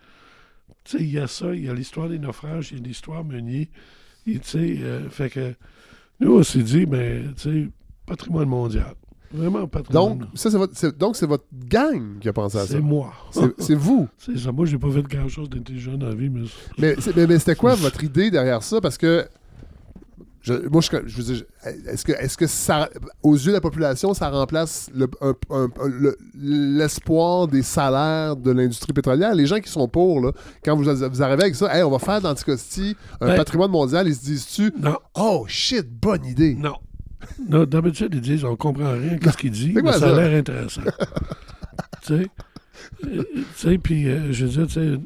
Il 0.95 1.11
y 1.11 1.19
a 1.19 1.27
ça, 1.27 1.55
il 1.55 1.65
y 1.65 1.69
a 1.69 1.75
l'histoire 1.75 2.09
des 2.09 2.19
naufrages, 2.19 2.73
il 2.73 2.79
y 2.79 2.81
a 2.81 2.85
l'histoire 2.85 3.25
Meunier. 3.25 3.71
Et, 4.27 4.39
euh, 4.57 5.09
fait 5.09 5.31
que 5.31 5.55
nous, 6.21 6.39
on 6.39 6.43
s'est 6.43 6.63
dit, 6.63 6.85
ben, 6.87 7.33
tu 7.35 7.41
sais, 7.43 7.69
patrimoine 8.07 8.49
mondial. 8.49 8.95
Vraiment 9.33 9.67
patrimoine. 9.67 10.19
Donc, 10.21 10.29
ça, 10.35 10.51
c'est 10.51 10.57
votre, 10.57 10.97
donc, 10.97 11.17
c'est 11.17 11.27
votre 11.27 11.45
gang 11.53 12.19
qui 12.21 12.29
a 12.29 12.33
pensé 12.33 12.57
à 12.59 12.63
ça. 12.63 12.73
c'est 12.73 12.81
moi. 12.81 13.13
C'est 13.59 13.75
vous. 13.75 14.09
C'est 14.19 14.39
ça. 14.39 14.53
Moi, 14.53 14.65
j'ai 14.67 14.79
pas 14.79 14.91
fait 14.91 15.03
grand-chose 15.03 15.51
d'intelligent 15.51 15.97
dans 15.99 16.09
la 16.09 16.15
vie, 16.15 16.31
mais... 16.31 16.43
Mais, 16.79 16.97
mais, 17.15 17.27
mais 17.27 17.39
c'était 17.39 17.55
quoi 17.57 17.75
votre 17.75 18.03
idée 18.05 18.31
derrière 18.31 18.63
ça? 18.63 18.81
Parce 18.81 18.97
que, 18.97 19.27
je, 20.41 20.55
moi, 20.69 20.81
je, 20.81 20.89
je 21.07 21.17
veux 21.19 21.23
dire, 21.35 21.45
est-ce 21.89 22.05
que, 22.05 22.13
est-ce 22.13 22.39
que 22.39 22.47
ça, 22.47 22.89
aux 23.23 23.35
yeux 23.35 23.49
de 23.49 23.53
la 23.53 23.61
population, 23.61 24.15
ça 24.15 24.31
remplace 24.31 24.89
le- 24.95 26.17
l'espoir 26.35 27.49
des 27.49 27.63
salaires 27.63 28.37
de 28.37 28.51
l'industrie 28.51 28.93
pétrolière? 28.93 29.35
Les 29.35 29.47
gens 29.47 29.61
qui 29.61 29.71
sont 29.71 29.89
pour, 29.89 30.21
là, 30.21 30.33
quand 30.65 30.77
vous, 30.77 30.85
vous 30.85 31.23
arrivez 31.23 31.43
avec 31.43 31.55
ça, 31.55 31.75
Hey, 31.77 31.83
on 31.83 31.91
va 31.91 31.99
faire 31.99 32.21
d'Anticosti 32.21 32.97
un 33.21 33.27
Ben- 33.27 33.37
patrimoine 33.37 33.71
mondial, 33.71 34.09
ils 34.09 34.15
se 34.15 34.25
disent-tu, 34.25 34.73
Non, 34.81 34.97
oh 35.17 35.45
shit, 35.49 35.87
bonne 35.87 36.25
idée. 36.25 36.55
non. 36.55 36.75
Non, 37.49 37.65
d'habitude, 37.65 38.15
ils 38.15 38.21
disent, 38.21 38.45
on 38.45 38.57
comprend 38.57 38.93
rien, 38.93 39.19
qu'est-ce 39.19 39.37
qu'il 39.37 39.51
dit, 39.51 39.73
mais 39.73 39.93
ça 39.93 40.15
a 40.17 40.21
l'air 40.21 40.39
intéressant. 40.39 40.83
tu 42.03 42.19
sais? 42.19 42.27
Euh, 43.05 43.23
Tu 43.35 43.45
sais, 43.57 43.79
puis, 43.79 44.09
euh, 44.09 44.33
je 44.33 44.47
veux 44.47 44.51
dire, 44.53 44.67
tu 44.67 44.73
sais, 44.75 44.81
euh, 44.81 44.99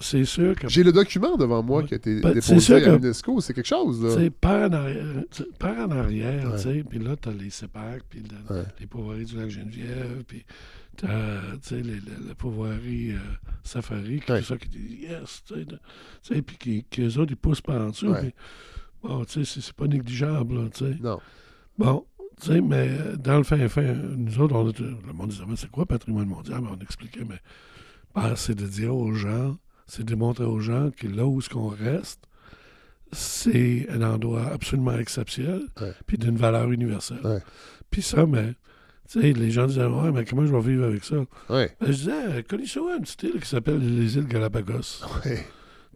c'est 0.00 0.24
sûr 0.24 0.54
que 0.54 0.68
J'ai 0.68 0.82
le 0.84 0.92
document 0.92 1.36
devant 1.36 1.62
moi 1.62 1.82
Ouais. 1.82 1.88
qui 1.88 1.94
a 1.94 1.96
été 1.98 2.20
Ben, 2.20 2.32
déposé 2.32 2.74
à 2.76 2.96
l'UNESCO. 2.96 3.40
C'est 3.40 3.52
quelque 3.52 3.66
chose, 3.66 4.02
là. 4.02 4.10
sais, 4.14 4.30
par 4.30 4.70
en 4.70 4.72
arrière, 4.72 5.04
tu 5.30 5.42
sais, 5.42 5.48
par 5.58 5.76
en 5.78 5.90
arrière, 5.90 6.50
Ouais. 6.52 6.56
tu 6.56 6.62
sais, 6.62 6.84
puis 6.88 6.98
là, 6.98 7.16
t'as 7.20 7.32
les 7.32 7.50
CEPAC, 7.50 8.02
puis 8.08 8.20
le- 8.22 8.54
Ouais. 8.56 8.62
les 8.80 8.86
pourvoiries 8.86 9.24
du 9.26 9.36
lac 9.36 9.50
Geneviève, 9.50 10.22
puis 10.26 10.44
t'as, 10.96 11.08
tu 11.62 11.68
sais, 11.68 11.76
les- 11.76 11.82
les- 11.82 12.28
la 12.28 12.34
pourvoirie 12.36 13.10
euh, 13.12 13.18
Safari, 13.64 14.20
qui 14.24 14.32
Ouais. 14.32 14.38
tout 14.40 14.46
ça, 14.46 14.56
qui 14.56 14.68
dit 14.68 15.00
yes, 15.02 15.42
tu 15.46 15.54
sais, 16.22 16.40
puis 16.42 16.56
qui, 16.56 16.84
qui, 16.88 17.02
eux 17.02 17.18
autres, 17.18 17.32
ils 17.32 17.36
poussent 17.36 17.60
par 17.60 17.80
en 17.82 17.90
dessous. 17.90 18.14
Bon, 19.04 19.24
tu 19.24 19.44
sais, 19.44 19.60
c'est, 19.60 19.72
pas 19.74 19.86
négligeable, 19.86 20.62
là, 20.62 20.68
tu 20.70 20.84
sais. 20.84 20.96
Non. 21.00 21.20
Bon, 21.78 22.06
tu 22.40 22.46
sais, 22.48 22.60
mais 22.60 22.88
euh, 22.88 23.16
dans 23.16 23.36
le 23.36 23.44
fin 23.44 23.68
fin, 23.68 23.82
nous 23.82 24.40
autres, 24.40 24.54
on 24.54 24.64
le 24.64 25.12
monde 25.12 25.28
disait, 25.28 25.44
mais 25.46 25.56
c'est 25.56 25.70
quoi 25.70 25.86
patrimoine 25.86 26.26
mondial? 26.26 26.60
Ben, 26.60 26.70
on 26.78 26.82
expliquait, 26.82 27.24
mais 27.28 27.40
ben, 28.14 28.34
c'est 28.36 28.54
de 28.54 28.66
dire 28.66 28.94
aux 28.94 29.12
gens, 29.12 29.56
c'est 29.86 30.04
de 30.04 30.14
montrer 30.14 30.44
aux 30.44 30.60
gens 30.60 30.90
que 30.90 31.06
là 31.06 31.26
où 31.26 31.40
ce 31.40 31.48
qu'on 31.48 31.68
reste, 31.68 32.20
c'est 33.12 33.86
un 33.90 34.02
endroit 34.02 34.46
absolument 34.46 34.98
exceptionnel, 34.98 35.62
Ouais. 35.80 35.92
puis 36.06 36.18
d'une 36.18 36.36
valeur 36.36 36.70
universelle. 36.72 37.20
Ouais. 37.24 37.42
Puis 37.90 38.02
ça, 38.02 38.26
mais, 38.26 38.54
tu 39.08 39.20
sais, 39.20 39.32
les 39.32 39.50
gens 39.50 39.66
disaient, 39.66 39.84
ouais, 39.84 40.10
mais 40.10 40.24
comment 40.24 40.46
je 40.46 40.52
vais 40.52 40.72
vivre 40.72 40.84
avec 40.84 41.04
ça? 41.04 41.16
Ouais. 41.48 41.76
Ben, 41.80 41.86
je 41.86 41.92
disais, 41.92 42.42
connaissez 42.48 42.80
une 42.80 43.02
petite 43.02 43.22
île 43.22 43.40
qui 43.40 43.48
s'appelle 43.48 43.78
les 43.78 44.16
îles 44.16 44.26
Galapagos. 44.26 45.04
Ouais. 45.24 45.46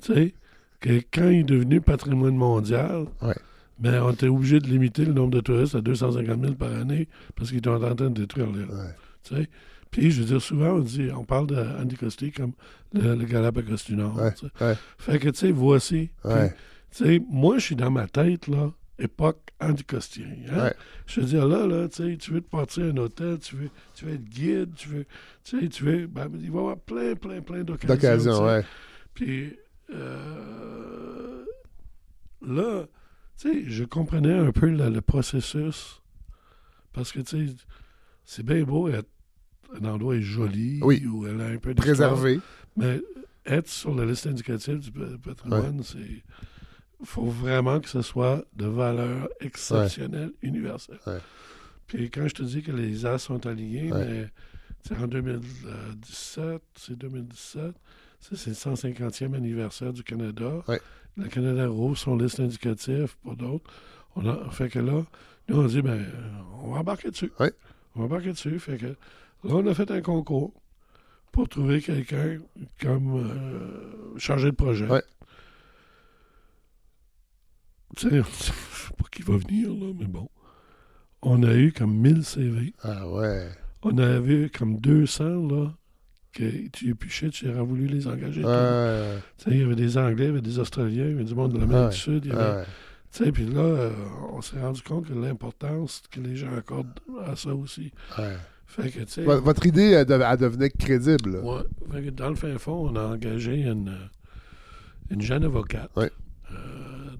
Tu 0.01 0.15
sais, 0.15 0.35
que 0.81 1.01
quand 1.13 1.29
il 1.29 1.41
est 1.41 1.45
devenu 1.45 1.81
patrimoine 1.81 2.37
mondial, 2.37 3.07
Ouais. 3.23 3.35
ben, 3.79 4.03
on 4.03 4.13
était 4.13 4.29
obligé 4.29 4.61
de 4.61 4.67
limiter 4.67 5.05
le 5.05 5.13
nombre 5.13 5.31
de 5.33 5.41
touristes 5.41 5.75
à 5.75 5.81
250 5.81 6.41
000 6.41 6.55
par 6.55 6.73
année 6.73 7.09
parce 7.37 7.49
qu'ils 7.51 7.59
étaient 7.59 7.69
en 7.71 7.79
train 7.81 7.95
de 7.95 8.09
détruire 8.09 8.47
l'île. 8.47 8.69
Ouais. 8.71 9.49
Puis, 9.91 10.11
je 10.11 10.21
veux 10.21 10.27
dire, 10.27 10.43
souvent, 10.43 10.73
on 10.75 10.79
dit, 10.81 11.09
on 11.17 11.25
parle 11.25 11.47
d'Anticosti 11.47 12.31
comme 12.31 12.53
le, 12.93 13.15
le 13.15 13.25
Galapagos 13.25 13.77
du 13.87 13.97
Nord. 13.97 14.17
Ouais. 14.61 14.75
Fait 14.99 15.19
que, 15.19 15.31
tu 15.31 15.39
sais, 15.39 15.51
voici. 15.51 16.11
Puis, 16.91 17.23
moi, 17.31 17.59
je 17.59 17.65
suis 17.65 17.77
dans 17.77 17.91
ma 17.91 18.07
tête, 18.07 18.49
là, 18.49 18.71
époque 18.99 19.41
anticostien. 19.61 20.27
Hein? 20.51 20.65
Ouais. 20.65 20.75
Je 21.07 21.21
veux 21.21 21.27
dire, 21.27 21.47
là, 21.47 21.67
là, 21.67 21.89
tu 21.89 22.11
sais, 22.11 22.17
tu 22.17 22.33
veux 22.33 22.41
te 22.41 22.51
partir 22.51 22.85
à 22.85 22.87
un 22.89 22.97
hôtel, 22.99 23.39
tu 23.39 23.57
veux, 23.57 23.71
tu 23.95 24.05
veux 24.05 24.15
être 24.15 24.25
guide, 24.25 24.71
tu 24.75 24.89
veux, 24.89 25.07
tu 25.45 25.61
sais, 25.61 25.69
tu 25.69 25.85
veux, 25.85 26.07
ben, 26.07 26.29
il 26.35 26.51
va 26.51 26.57
y 26.59 26.61
avoir 26.61 26.77
plein, 26.79 27.15
plein, 27.15 27.41
plein 27.41 27.63
d'occasions. 27.65 27.95
tu 27.95 28.01
D'occasion, 28.01 28.33
sais? 28.37 28.43
ouais. 28.45 28.65
Puis 29.15 29.57
euh, 29.90 31.44
là, 32.43 32.86
tu 33.39 33.48
sais, 33.65 33.70
je 33.70 33.85
comprenais 33.85 34.35
un 34.35 34.52
peu 34.52 34.66
le, 34.69 34.89
le 34.90 35.01
processus. 35.01 36.01
Parce 36.93 37.12
que, 37.12 37.20
tu 37.20 37.47
sais, 37.48 37.55
c'est 38.24 38.43
bien 38.44 38.62
beau 38.65 38.89
être 38.89 39.09
un 39.81 39.85
endroit 39.85 40.16
est 40.16 40.23
joli, 40.23 40.81
Oui. 40.82 41.05
où 41.06 41.27
elle 41.27 41.40
a 41.40 41.47
un 41.47 41.59
peu 41.59 41.74
d'histoire, 41.74 42.15
Préservé. 42.15 42.40
Mais 42.77 43.01
être 43.44 43.69
sur 43.69 43.94
la 43.94 44.05
liste 44.06 44.27
indicative 44.27 44.78
du 44.78 44.90
pa- 44.90 45.19
patrimoine, 45.23 45.82
c'est. 45.82 46.23
Il 47.01 47.06
faut 47.06 47.27
vraiment 47.27 47.78
que 47.78 47.89
ce 47.89 48.02
soit 48.02 48.44
de 48.56 48.66
valeur 48.66 49.28
exceptionnelle, 49.40 50.32
universelle. 50.43 50.98
Ouais. 51.06 51.19
Puis 51.86 52.10
quand 52.10 52.27
je 52.27 52.35
te 52.35 52.43
dis 52.43 52.62
que 52.62 52.73
les 52.73 53.06
as 53.06 53.19
sont 53.19 53.47
alignés, 53.47 53.93
Ouais. 53.93 54.05
mais 54.05 54.27
c'est 54.82 54.97
en 54.98 55.06
2017, 55.06 56.60
c'est 56.74 56.98
2017, 56.98 57.73
ça, 58.20 58.36
c'est 58.36 58.51
le 58.51 58.74
150e 58.74 59.35
anniversaire 59.35 59.93
du 59.93 60.03
Canada. 60.03 60.62
Ouais. 60.69 60.81
Le 61.16 61.28
Canada 61.28 61.69
rouvre 61.69 61.97
son 61.97 62.16
liste 62.16 62.40
indicative 62.40 63.16
pour 63.23 63.36
d'autres. 63.36 63.70
On 64.16 64.27
a 64.27 64.51
fait 64.51 64.69
que 64.69 64.78
là, 64.78 65.05
nous, 65.49 65.61
on 65.61 65.66
dit, 65.66 65.82
ben, 65.82 66.05
on 66.62 66.73
va 66.73 66.81
embarquer 66.81 67.11
dessus. 67.11 67.32
On 67.39 68.01
va 68.01 68.05
embarquer 68.05 68.31
dessus. 68.31 68.59
Fait 68.59 68.77
que 68.77 68.86
là, 68.86 68.95
on 69.45 69.66
a 69.66 69.74
fait 69.74 69.90
un 69.90 70.01
concours 70.01 70.53
pour 71.32 71.49
trouver 71.49 71.81
quelqu'un 71.81 72.39
comme 72.81 73.16
euh, 73.16 74.19
chargé 74.19 74.51
de 74.51 74.57
projet. 74.57 74.86
Ouais. 74.86 75.03
Tu 77.97 78.11
sais, 78.11 78.16
je 78.23 78.45
sais 78.45 78.53
pas 78.97 79.05
qui 79.11 79.23
va 79.23 79.36
venir, 79.36 79.70
là, 79.70 79.93
mais 79.99 80.07
bon. 80.07 80.28
On 81.23 81.43
a 81.43 81.55
eu 81.55 81.73
comme 81.73 81.97
1000 81.97 82.24
CV. 82.24 82.74
Ah 82.82 83.09
ouais. 83.09 83.49
On 83.82 83.97
avait 83.99 84.51
comme 84.51 84.78
200, 84.78 85.49
là, 85.49 85.73
que 86.39 86.69
tu 86.69 86.90
épluchais, 86.90 87.31
tu 87.31 87.48
aurais 87.48 87.62
voulu 87.62 87.86
les 87.86 88.06
engager. 88.06 88.43
il 89.47 89.59
y 89.59 89.62
avait 89.62 89.74
des 89.74 89.98
Anglais, 89.98 90.24
il 90.24 90.28
y 90.28 90.31
avait 90.31 90.40
des 90.40 90.59
Australiens, 90.59 91.05
il 91.06 91.10
y 91.12 91.15
avait 91.15 91.24
du 91.24 91.35
monde 91.35 91.52
de 91.52 91.59
l'Amérique 91.59 91.85
Ouais. 91.86 91.90
du 91.90 91.97
Sud. 91.97 92.24
il 92.27 92.32
y 92.32 92.35
avait- 92.35 92.59
ouais. 92.60 92.65
Tu 93.10 93.24
sais, 93.24 93.32
puis 93.32 93.47
là, 93.47 93.60
euh, 93.60 93.90
on 94.32 94.43
s'est 94.43 94.60
rendu 94.60 94.82
compte 94.82 95.06
que 95.09 95.15
l'importance 95.15 96.02
que 96.10 96.20
les 96.20 96.36
gens 96.36 96.55
accordent 96.55 97.01
à 97.24 97.35
ça 97.36 97.55
aussi. 97.55 97.90
Ouais. 98.19 98.36
Fait 98.66 98.90
que, 98.90 99.20
Votre 99.23 99.65
idée, 99.66 99.93
elle, 99.93 100.06
elle 100.12 100.36
devenait 100.36 100.69
crédible. 100.69 101.40
fait 101.90 102.02
que 102.02 102.10
dans 102.10 102.28
le 102.28 102.35
fin 102.35 102.56
fond, 102.59 102.90
on 102.90 102.97
a 102.97 103.05
engagé 103.06 103.62
une, 103.62 103.89
euh, 103.89 104.06
une 105.10 105.23
jeune 105.23 105.43
avocate 105.44 105.90
euh, 105.97 106.09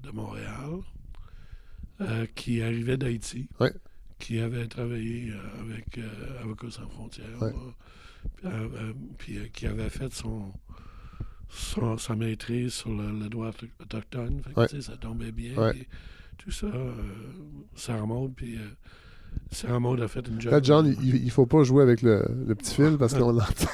de 0.03 0.11
Montréal 0.11 0.81
qui 2.35 2.61
arrivait 2.61 2.95
d'Haïti, 2.97 3.49
qui 4.19 4.39
avait 4.39 4.67
travaillé 4.67 5.33
avec 5.59 5.99
Avocats 6.41 6.71
sans 6.71 6.87
frontières, 6.89 7.25
euh, 8.45 8.49
euh, 8.49 8.93
puis, 9.17 9.37
euh, 9.37 9.45
qui 9.53 9.67
avait 9.67 9.89
fait 9.89 10.13
son, 10.13 10.51
son- 11.49 11.97
sa 11.97 12.15
maîtrise 12.15 12.73
sur 12.73 12.89
le, 12.91 13.11
le 13.11 13.29
droit 13.29 13.49
auto- 13.49 13.65
autochtone. 13.81 14.41
Fait 14.43 14.53
que, 14.53 14.59
Ouais. 14.59 14.67
tu 14.67 14.75
sais, 14.81 14.91
ça 14.91 14.97
tombait 14.97 15.31
bien. 15.31 15.55
Ouais. 15.57 15.71
puis 15.73 15.87
tout 16.37 16.51
ça, 16.51 16.67
euh, 16.67 16.91
Sarah 17.75 18.05
Maud, 18.05 18.31
puis 18.35 18.55
euh, 18.55 18.59
Sarah 19.51 19.79
Maud 19.79 19.99
a 20.01 20.07
fait 20.07 20.25
une 20.27 20.39
job. 20.39 20.51
Là, 20.51 20.59
John, 20.63 20.95
il, 21.03 21.15
il 21.23 21.31
faut 21.31 21.45
pas 21.45 21.63
jouer 21.63 21.83
avec 21.83 22.01
le, 22.01 22.25
le 22.47 22.55
petit 22.55 22.73
fil 22.75 22.97
parce 22.97 23.13
qu'on 23.13 23.31
l'entend. 23.31 23.67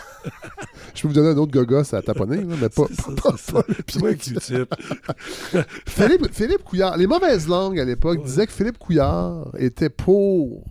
Je 0.96 1.02
peux 1.04 1.10
vous 1.10 1.14
donner 1.14 1.30
un 1.30 1.38
autre 1.38 1.52
gogos 1.52 1.94
à 1.94 2.02
taponner, 2.02 2.38
là, 2.44 2.56
mais 2.60 2.70
pas, 2.70 2.88
ça, 2.88 3.12
pas- 3.22 3.32
pas 3.32 3.38
ça. 3.38 3.64
le 3.68 3.84
pied. 3.84 4.66
Philippe, 5.86 6.28
Philippe 6.32 6.64
Couillard, 6.64 6.98
les 6.98 7.08
mauvaises 7.08 7.48
langues 7.48 7.80
à 7.80 7.86
l'époque 7.86 8.20
Ouais. 8.20 8.26
disaient 8.26 8.48
que 8.48 8.54
Philippe 8.54 8.78
Couillard 8.78 9.52
était 9.58 9.90
pour 9.90 10.64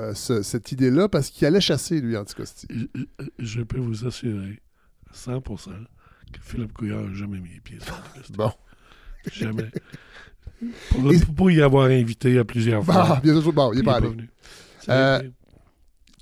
euh, 0.00 0.14
ce- 0.14 0.42
cette 0.42 0.72
idée-là 0.72 1.08
parce 1.08 1.30
qu'il 1.30 1.46
allait 1.46 1.60
chasser, 1.60 2.00
lui, 2.00 2.16
Anticosti. 2.16 2.66
Je- 3.38 3.62
peux 3.62 3.78
vous 3.78 4.06
assurer, 4.06 4.60
100%, 5.12 5.70
que 6.32 6.40
Philippe 6.40 6.72
Couillard 6.72 7.02
n'a 7.02 7.14
jamais 7.14 7.40
mis 7.40 7.50
les 7.50 7.60
pieds 7.60 7.78
sur. 7.80 7.94
Bon. 8.36 8.52
Jamais. 9.32 9.70
Pour, 10.90 11.12
pour 11.36 11.50
y 11.50 11.60
avoir 11.62 11.86
invité 11.86 12.38
à 12.38 12.44
plusieurs 12.44 12.84
fois. 12.84 12.94
Ah, 13.16 13.20
bien 13.22 13.40
sûr, 13.40 13.52
bon, 13.52 13.72
il 13.72 13.78
est 13.78 13.80
il 13.80 13.84
pas 13.84 14.00
venu. 14.00 14.28
Euh, 14.88 15.22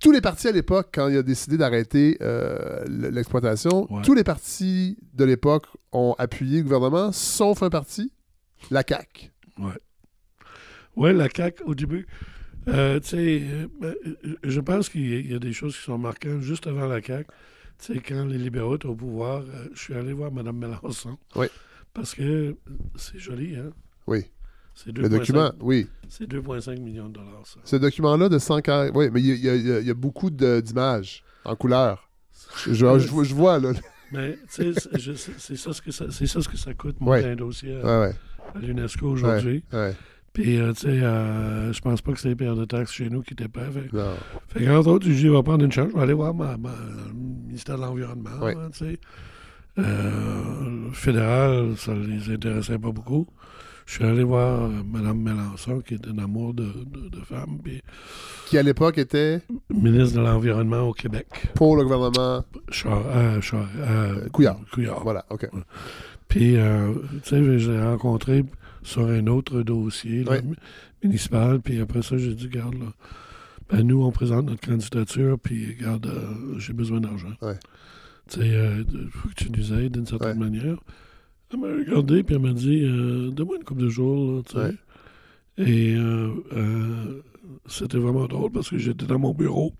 Tous 0.01 0.13
les 0.13 0.21
partis 0.23 0.49
à 0.49 0.53
l'époque, 0.53 0.89
quand 0.95 1.09
il 1.09 1.17
a 1.19 1.23
décidé 1.23 1.57
d'arrêter 1.59 2.17
euh, 2.23 2.85
l'exploitation, 2.89 3.87
Ouais. 3.93 4.03
tous 4.03 4.15
les 4.15 4.25
partis 4.25 4.97
de 5.13 5.25
l'époque 5.25 5.67
ont 5.93 6.15
appuyé 6.19 6.59
le 6.59 6.63
gouvernement, 6.65 7.13
sauf 7.13 7.63
un 7.63 7.69
parti, 7.71 8.11
la 8.71 8.83
CAQ. 8.87 9.31
Oui, 10.97 11.15
la 11.15 11.29
CAQ, 11.29 11.63
au 11.65 11.75
début, 11.75 12.07
euh, 12.69 13.01
tu 13.01 13.09
sais, 13.09 13.43
euh, 13.43 13.67
euh, 13.83 13.95
je 14.45 14.61
pense 14.61 14.89
qu'il 14.89 15.31
y, 15.31 15.35
a- 15.35 15.39
des 15.39 15.53
choses 15.53 15.77
qui 15.77 15.83
sont 15.83 15.99
marquantes 15.99 16.41
juste 16.43 16.67
avant 16.67 16.87
la 16.87 17.01
CAQ. 17.03 17.27
tu 17.79 17.95
sais, 17.95 18.01
quand 18.01 18.25
les 18.27 18.39
libéraux 18.39 18.77
étaient 18.77 18.87
au 18.87 18.95
pouvoir, 18.95 19.41
euh, 19.43 19.69
je 19.75 19.79
suis 19.81 19.95
allé 19.95 20.13
voir 20.13 20.31
Mme 20.31 20.57
Mélenchon. 20.57 21.17
Oui. 21.37 21.47
Parce 21.95 22.15
que 22.15 22.57
c'est 22.97 23.19
joli, 23.19 23.57
hein? 23.57 23.71
Oui. 24.07 24.25
C'est 24.75 24.97
Le 24.97 25.09
document, 25.09 25.53
oui. 25.61 25.89
C'est 26.09 26.27
2,5 26.27 26.79
millions 26.81 27.09
de 27.09 27.15
dollars, 27.15 27.43
ça. 27.47 27.59
Ce 27.65 27.77
document-là 27.77 28.29
de 28.29 28.39
140. 28.39 28.93
Oui, 28.95 29.09
mais 29.13 29.21
il 29.21 29.37
y, 29.37 29.49
a- 29.49 29.57
y 29.81 29.87
y 29.89 29.93
beaucoup 29.95 30.31
d'images 30.31 31.23
en 31.45 31.57
couleur. 31.57 32.09
Je, 32.65 32.73
je, 32.73 32.75
je 32.75 33.09
vois- 33.09 33.25
je 33.25 33.35
vois, 33.35 33.59
là. 33.59 33.73
Mais, 34.13 34.39
tu 34.53 34.73
sais, 34.73 34.89
c'est- 35.39 35.57
ça, 35.57 35.73
ce 35.73 35.83
que 35.83 35.91
ça- 35.91 36.07
c'est 36.11 36.27
ça 36.27 36.41
ce 36.41 36.49
que 36.49 36.57
ça 36.57 36.73
coûte, 36.75 36.97
Ouais. 37.01 37.19
monter 37.19 37.31
un 37.33 37.37
dossier 37.37 37.77
à, 37.77 37.85
Ouais, 38.01 38.07
ouais. 38.09 38.15
à 38.55 38.59
l'UNESCO 38.59 39.07
aujourd'hui. 39.11 39.63
Puis, 40.33 40.59
euh, 40.59 40.73
tu 40.73 40.83
sais, 40.83 40.89
euh, 41.03 41.73
je 41.73 41.81
pense 41.81 42.01
pas 42.03 42.13
que 42.13 42.21
c'est 42.21 42.29
les 42.29 42.37
payeurs 42.37 42.55
de 42.57 42.65
taxes 42.65 42.93
chez 42.93 43.11
nous 43.11 43.21
qui 43.23 43.33
étaient 43.35 43.49
prêts. 43.49 43.69
Fait, 43.73 43.93
Non. 43.93 44.13
fait 44.49 44.65
qu'entre 44.65 44.89
autres, 44.89 45.07
je 45.11 45.29
vais 45.29 45.43
prendre 45.43 45.65
une 45.65 45.73
chance, 45.73 45.89
je 45.91 45.97
vais 45.97 46.03
aller 46.03 46.13
voir 46.13 46.33
ma, 46.35 46.57
ma- 46.57 46.71
le 47.09 47.13
ministère 47.13 47.77
de 47.77 47.83
l'Environnement, 47.83 48.39
Ouais. 48.41 48.55
hein, 48.57 48.69
tu 48.73 48.79
sais. 48.85 48.99
Euh, 49.79 50.87
le 50.87 50.93
fédéral, 50.93 51.75
ça 51.77 51.95
les 51.95 52.33
intéressait 52.35 52.79
pas 52.79 52.91
beaucoup. 52.91 53.27
Je 53.87 53.95
suis 53.95 54.05
allé 54.05 54.23
voir 54.23 54.63
euh, 54.65 54.69
Mme 54.89 55.19
Mélenchon, 55.21 55.81
qui 55.81 55.95
est 55.95 56.07
un 56.07 56.19
amour 56.19 56.55
de, 56.55 56.65
de, 56.65 57.09
de 57.09 57.21
femme, 57.25 57.59
puis 57.63 57.83
Qui, 58.47 58.59
à 58.59 58.63
l'époque, 58.63 58.99
était 58.99 59.41
ministre 59.69 60.17
de 60.19 60.23
l'Environnement 60.25 60.83
au 60.83 60.93
Québec. 60.93 61.27
pour 61.55 61.77
le 61.77 61.83
gouvernement. 61.85 62.45
Char, 62.71 63.03
Char- 63.43 63.69
Couillard. 64.33 64.59
Couillard. 64.73 65.03
Voilà, 65.03 65.25
OK. 65.31 65.49
Puis, 66.29 66.57
euh, 66.57 66.93
tu 67.25 67.31
sais, 67.31 67.59
je 67.59 67.73
l'ai 67.73 67.83
rencontré 67.83 68.45
sur 68.83 69.07
un 69.07 69.27
autre 69.27 69.63
dossier 69.63 70.25
là, 70.25 70.41
municipal. 71.03 71.61
Puis 71.61 71.81
après 71.81 72.03
ça, 72.03 72.17
j'ai 72.17 72.35
dit, 72.35 72.49
garde, 72.49 72.75
là, 72.75 72.93
ben, 73.69 73.83
nous, 73.83 74.03
on 74.03 74.11
présente 74.11 74.47
notre 74.47 74.67
candidature, 74.67 75.39
puis, 75.39 75.77
garde, 75.81 76.07
euh, 76.07 76.59
j'ai 76.59 76.73
besoin 76.73 77.01
d'argent. 77.01 77.33
Tu 78.29 78.41
sais, 78.41 78.47
il 78.47 79.09
faut 79.11 79.29
que 79.29 79.35
tu 79.35 79.51
nous 79.51 79.73
aides 79.73 79.93
d'une 79.93 80.07
certaine 80.07 80.39
manière. 80.39 80.79
Elle 81.53 81.61
m'a 81.61 81.67
regardé, 81.67 82.23
puis 82.23 82.37
elle 82.37 82.43
m'a 82.43 82.53
dit, 82.53 82.85
euh, 82.85 83.31
donne-moi 83.31 83.57
une 83.57 83.65
couple 83.65 83.83
de 83.83 83.89
jours, 83.89 84.45
tu 84.45 84.57
sais. 84.57 84.75
Et 85.59 85.95
euh, 85.95 86.31
euh, 86.53 87.23
c'était 87.67 87.99
vraiment 87.99 88.27
drôle 88.27 88.53
parce 88.53 88.71
que 88.71 88.79
j'étais 88.79 89.05
dans 89.05 89.19
mon 89.19 89.35
bureau. 89.35 89.73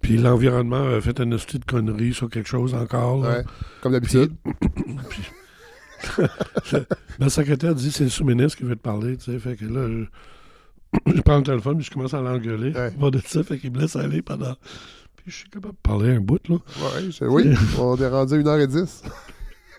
Puis 0.00 0.16
l'environnement 0.16 0.82
avait 0.82 1.00
fait 1.00 1.20
une 1.20 1.36
petite 1.36 1.64
connerie 1.64 2.12
sur 2.12 2.30
quelque 2.30 2.48
chose 2.48 2.74
encore. 2.74 3.26
Comme 3.82 3.92
d'habitude. 3.92 4.32
Ma 7.18 7.28
secrétaire 7.30 7.74
dit 7.74 7.90
c'est 7.90 8.04
le 8.04 8.10
sous-ministre 8.10 8.58
qui 8.58 8.64
veut 8.64 8.76
te 8.76 8.82
parler, 8.82 9.16
tu 9.16 9.24
sais. 9.32 9.38
Fait 9.38 9.56
que 9.56 9.64
là, 9.64 9.88
je, 9.88 11.12
je 11.16 11.20
prends 11.22 11.38
le 11.38 11.42
téléphone, 11.42 11.76
puis 11.78 11.86
je 11.86 11.90
commence 11.90 12.14
à 12.14 12.20
l'engueuler. 12.20 12.72
Ouais. 12.72 12.92
Va 12.98 13.10
de 13.10 13.20
ça, 13.26 13.42
fait 13.42 13.58
qu'il 13.58 13.72
me 13.72 13.80
laisse 13.80 13.96
aller 13.96 14.22
pendant. 14.22 14.54
Puis 15.16 15.26
je 15.26 15.34
suis 15.36 15.48
capable 15.48 15.74
de 15.74 15.80
parler 15.82 16.10
un 16.16 16.20
bout, 16.20 16.46
là. 16.48 16.56
Ouais, 16.56 17.10
je- 17.10 17.24
oui, 17.24 17.54
on 17.78 17.96
est 17.96 18.08
rendu 18.08 18.34
à 18.34 18.38
1h10. 18.38 19.02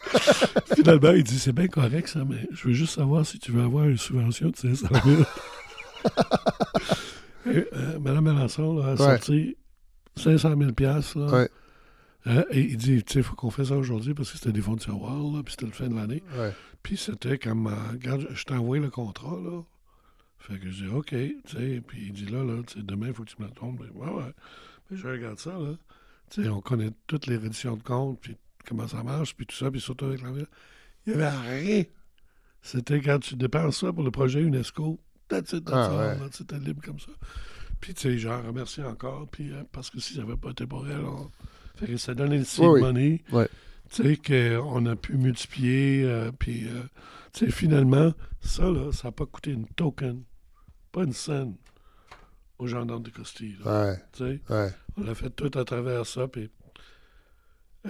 Finalement, 0.75 1.11
il 1.11 1.23
dit 1.23 1.37
c'est 1.37 1.51
bien 1.53 1.67
correct, 1.67 2.07
ça, 2.07 2.23
mais 2.27 2.47
je 2.51 2.67
veux 2.69 2.73
juste 2.73 2.95
savoir 2.95 3.25
si 3.25 3.39
tu 3.39 3.51
veux 3.51 3.61
avoir 3.61 3.85
une 3.85 3.97
subvention 3.97 4.49
de 4.49 4.55
500 4.55 4.87
000. 5.05 5.21
Et, 7.49 7.65
euh, 7.73 7.99
Madame 7.99 8.25
Mélenchon 8.25 8.77
là, 8.77 8.87
a 8.87 8.91
Ouais. 8.91 8.97
sorti 8.97 9.57
500 10.15 10.55
000 10.57 10.71
piastres, 10.73 11.17
là. 11.19 11.25
Ouais. 11.31 11.49
Hein, 12.25 12.43
et 12.51 12.61
il 12.61 12.77
dit, 12.77 13.03
tu 13.03 13.13
sais, 13.13 13.19
il 13.19 13.23
faut 13.23 13.35
qu'on 13.35 13.51
fasse 13.51 13.69
ça 13.69 13.77
aujourd'hui 13.77 14.13
parce 14.13 14.31
que 14.31 14.37
c'était 14.37 14.51
des 14.51 14.61
fonds 14.61 14.75
de 14.75 14.81
tiroir, 14.81 15.15
là, 15.17 15.43
puis 15.43 15.51
c'était 15.53 15.65
le 15.67 15.71
fin 15.71 15.87
de 15.87 15.95
l'année. 15.95 16.23
Ouais. 16.37 16.51
Puis 16.83 16.97
c'était 16.97 17.37
comme, 17.37 17.67
euh, 17.67 17.91
regarde, 17.91 18.27
je 18.33 18.43
t'ai 18.43 18.53
envoyé 18.53 18.83
le 18.83 18.89
contrat, 18.89 19.37
là. 19.39 19.61
Fait 20.39 20.59
que 20.59 20.69
je 20.69 20.85
dis, 20.85 20.89
OK, 20.89 21.09
tu 21.09 21.41
sais, 21.47 21.81
puis 21.85 22.07
il 22.07 22.13
dit, 22.13 22.25
là, 22.25 22.43
là, 22.43 22.61
tu 22.65 22.75
sais, 22.79 22.83
demain, 22.85 23.07
il 23.07 23.13
faut 23.13 23.23
que 23.23 23.29
tu 23.29 23.41
me 23.41 23.47
le 23.47 23.53
tombes. 23.53 23.79
Ouais, 23.93 24.09
ouais. 24.09 24.31
Puis 24.87 24.97
je 24.97 25.07
regarde 25.07 25.39
ça, 25.39 25.51
là. 25.57 25.75
Tu 26.29 26.43
sais, 26.43 26.49
on 26.49 26.59
connaît 26.61 26.91
toutes 27.07 27.27
les 27.27 27.37
redditions 27.37 27.77
de 27.77 27.83
compte, 27.83 28.19
puis 28.19 28.35
comment 28.67 28.87
ça 28.87 29.03
marche, 29.03 29.35
puis 29.35 29.45
tout 29.45 29.55
ça, 29.55 29.71
puis 29.71 29.79
surtout 29.79 30.05
avec 30.05 30.21
l'envers. 30.21 30.47
Il 31.05 31.15
n'y 31.15 31.21
avait 31.21 31.37
rien. 31.37 31.83
C'était 32.61 32.99
quand 33.01 33.19
tu 33.19 33.35
dépenses 33.35 33.79
ça 33.79 33.93
pour 33.93 34.03
le 34.03 34.11
projet 34.11 34.41
UNESCO, 34.41 34.99
that's 35.29 35.53
it, 35.53 35.63
that's 35.63 35.75
Ah, 35.89 36.15
ouais. 36.19 36.27
c'était 36.31 36.59
libre 36.59 36.81
comme 36.83 36.99
ça. 36.99 37.11
Puis, 37.79 37.93
tu 37.93 38.01
sais, 38.01 38.17
j'en 38.17 38.41
remercie 38.41 38.81
encore, 38.81 39.27
puis 39.29 39.51
euh, 39.53 39.63
parce 39.71 39.89
que 39.89 39.99
si 39.99 40.15
ça 40.15 40.21
n'avait 40.23 40.35
pas 40.35 40.49
été 40.49 40.65
pour 40.65 40.85
elle, 40.87 41.05
on... 41.05 41.29
fait 41.77 41.87
que 41.87 41.97
ça 41.97 42.13
donnait 42.13 42.37
le 42.39 42.43
seed 42.43 42.63
Oui, 42.65 42.69
oui. 42.73 42.81
money. 42.81 43.23
Ouais. 43.31 43.47
Tu 43.89 44.03
sais, 44.03 44.17
qu'on 44.17 44.85
a 44.85 44.95
pu 44.95 45.15
multiplier, 45.17 46.03
euh, 46.03 46.31
puis, 46.37 46.67
euh, 46.67 46.83
tu 47.33 47.45
sais, 47.45 47.51
finalement, 47.51 48.13
ça, 48.41 48.63
là, 48.69 48.91
ça 48.91 49.07
n'a 49.07 49.11
pas 49.13 49.25
coûté 49.25 49.51
une 49.51 49.65
token, 49.67 50.23
pas 50.91 51.03
une 51.03 51.13
scène 51.13 51.55
aux 52.59 52.67
gendarmes 52.67 53.03
de 53.03 53.11
Ouais. 53.65 53.95
tu 54.11 54.17
sais? 54.25 54.41
Ouais. 54.49 54.69
On 54.97 55.03
l'a 55.03 55.15
fait 55.15 55.29
tout 55.29 55.51
à 55.57 55.63
travers 55.63 56.05
ça, 56.05 56.27
puis... 56.27 56.49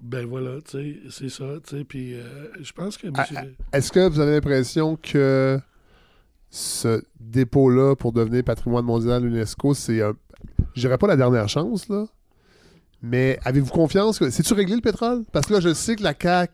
ben 0.00 0.26
voilà, 0.26 0.60
tu 0.60 0.70
sais, 0.70 0.96
c'est 1.10 1.28
ça, 1.30 1.44
tu 1.66 1.78
sais, 1.78 1.84
puis 1.84 2.14
euh, 2.14 2.48
je 2.60 2.72
pense 2.72 2.96
que... 2.98 3.08
Ah, 3.14 3.22
monsieur- 3.22 3.56
Est-ce 3.72 3.90
que 3.90 4.08
vous 4.08 4.20
avez 4.20 4.32
l'impression 4.32 4.96
que 4.96 5.58
ce 6.50 7.02
dépôt-là 7.18 7.96
pour 7.96 8.12
devenir 8.12 8.44
patrimoine 8.44 8.84
mondial 8.84 9.22
de 9.22 9.26
l'UNESCO, 9.26 9.74
c'est 9.74 10.00
un. 10.02 10.14
Je 10.76 10.80
dirais 10.80 10.98
pas 10.98 11.06
la 11.08 11.16
dernière 11.16 11.48
chance, 11.48 11.88
là. 11.88 12.04
Mais 13.02 13.38
avez-vous 13.44 13.70
confiance 13.70 14.18
que. 14.18 14.30
C'est-tu 14.30 14.54
réglé 14.54 14.74
le 14.76 14.80
pétrole? 14.80 15.24
Parce 15.32 15.46
que 15.46 15.54
là, 15.54 15.60
je 15.60 15.72
sais 15.74 15.96
que 15.96 16.02
la 16.02 16.14
CAQ 16.20 16.52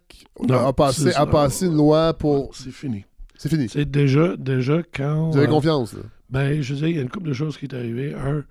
Non, 0.49 0.66
a, 0.66 0.73
passé, 0.73 1.12
a 1.15 1.27
passé 1.27 1.66
une 1.66 1.77
loi 1.77 2.15
pour. 2.15 2.55
C'est 2.55 2.70
fini. 2.73 3.05
C'est 3.36 3.49
fini. 3.49 3.69
C'est 3.69 3.90
déjà, 3.90 4.36
déjà 4.36 4.82
quand... 4.94 5.31
Vous 5.31 5.36
avez 5.39 5.47
euh, 5.47 5.51
confiance, 5.51 5.94
là? 5.94 6.01
Ben, 6.31 6.62
je 6.62 6.73
veux 6.74 6.78
dire, 6.81 6.89
il 6.89 6.97
y 6.97 6.99
a 6.99 7.03
une 7.03 7.11
couple 7.11 7.28
de 7.28 7.32
choses 7.32 7.57
qui 7.59 7.65
est 7.66 7.74
arrivé. 7.74 8.15
Un, 8.15 8.43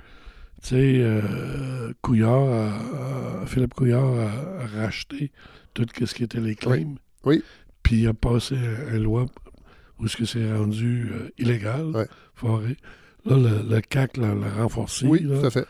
tu 0.62 0.70
sais, 0.70 0.96
euh, 1.00 1.94
Couillard, 2.02 2.44
a- 2.50 3.42
a- 3.42 3.46
Philippe 3.46 3.74
Couillard 3.74 4.04
a, 4.06 4.64
a 4.64 4.82
racheté 4.84 5.32
tout 5.74 5.86
ce 6.06 6.14
qui 6.14 6.24
était 6.24 6.40
les 6.42 6.56
claims. 6.56 6.96
Oui. 7.24 7.42
Puis 7.84 8.02
il 8.02 8.08
a 8.08 8.14
passé 8.14 8.56
un- 8.56 8.96
une 8.98 9.04
loi 9.04 9.26
où 10.00 10.08
ce 10.08 10.18
que 10.18 10.26
c'est 10.26 10.52
rendu 10.54 11.10
euh, 11.14 11.30
illégal, 11.38 11.86
Ouais. 11.96 12.08
forêt. 12.36 12.76
Là, 13.26 13.38
le, 13.38 13.76
le 13.76 13.82
CAC 13.82 14.18
l'a 14.18 14.34
renforcé. 14.58 15.06
Oui, 15.06 15.20
là. 15.24 15.40
tout 15.40 15.46
à 15.46 15.52
fait. 15.52 15.66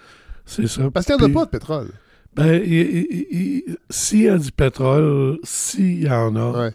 C'est 0.45 0.67
ça. 0.67 0.89
Parce 0.91 1.05
qu'il 1.05 1.15
n'y 1.17 1.23
en 1.23 1.25
a 1.25 1.33
pas 1.33 1.45
de 1.45 1.49
pétrole. 1.49 1.91
Ben, 2.33 2.61
il- 2.63 2.71
il- 2.73 3.27
il- 3.31 3.77
s'il 3.89 4.21
y 4.21 4.29
a 4.29 4.37
du 4.37 4.51
pétrole, 4.53 5.37
s'il 5.43 6.03
y 6.03 6.09
en 6.09 6.33
a, 6.37 6.51
Ouais. 6.65 6.73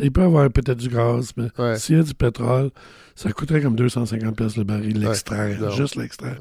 il 0.00 0.12
peut 0.12 0.20
y 0.20 0.24
avoir 0.24 0.50
peut-être 0.50 0.76
du 0.78 0.88
gaz, 0.90 1.32
mais 1.36 1.48
Ouais. 1.58 1.78
s'il 1.78 1.96
y 1.96 2.00
a 2.00 2.02
du 2.02 2.12
pétrole, 2.12 2.70
ça 3.14 3.32
coûterait 3.32 3.62
comme 3.62 3.74
250 3.74 4.36
pièces 4.36 4.56
le 4.58 4.64
baril, 4.64 5.00
l'extraire, 5.00 5.70
juste 5.70 5.96
l'extraire. 5.96 6.36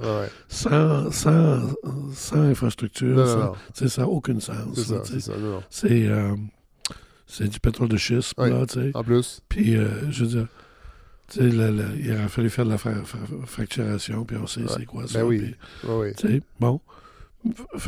Sans, 0.49 1.09
sans, 1.11 1.61
sans 2.13 2.41
infrastructure, 2.41 3.15
Non, 3.15 3.53
sans- 3.73 3.87
ça 3.87 4.01
n'a 4.01 4.07
aucun 4.09 4.39
sens. 4.41 4.91
C'est 5.69 6.05
euh, 6.07 6.35
c'est 7.25 7.47
du 7.47 7.59
pétrole 7.61 7.87
de 7.89 7.97
schiste, 7.97 8.33
là, 8.37 8.65
tu 8.65 8.73
sais. 8.81 8.91
En 8.93 9.03
plus. 9.03 9.41
Puis, 9.49 9.75
euh, 9.77 9.87
je 10.11 10.23
veux 10.25 10.29
dire, 10.29 10.47
il 11.35 12.11
aurait 12.13 12.27
fallu 12.29 12.49
faire 12.49 12.65
de 12.65 12.71
la 12.71 12.77
fra- 12.77 13.03
fra- 13.03 13.19
fracturation, 13.45 14.23
puis 14.25 14.37
on 14.37 14.47
sait 14.47 14.61
Ouais. 14.61 14.67
c'est 14.77 14.85
quoi 14.85 15.07
ça. 15.07 15.19
Ben 15.19 15.25
oui. 15.25 15.55
puis, 15.81 15.89
ouais. 15.89 16.13
tu 16.13 16.27
sais, 16.27 16.41
bon. 16.59 16.79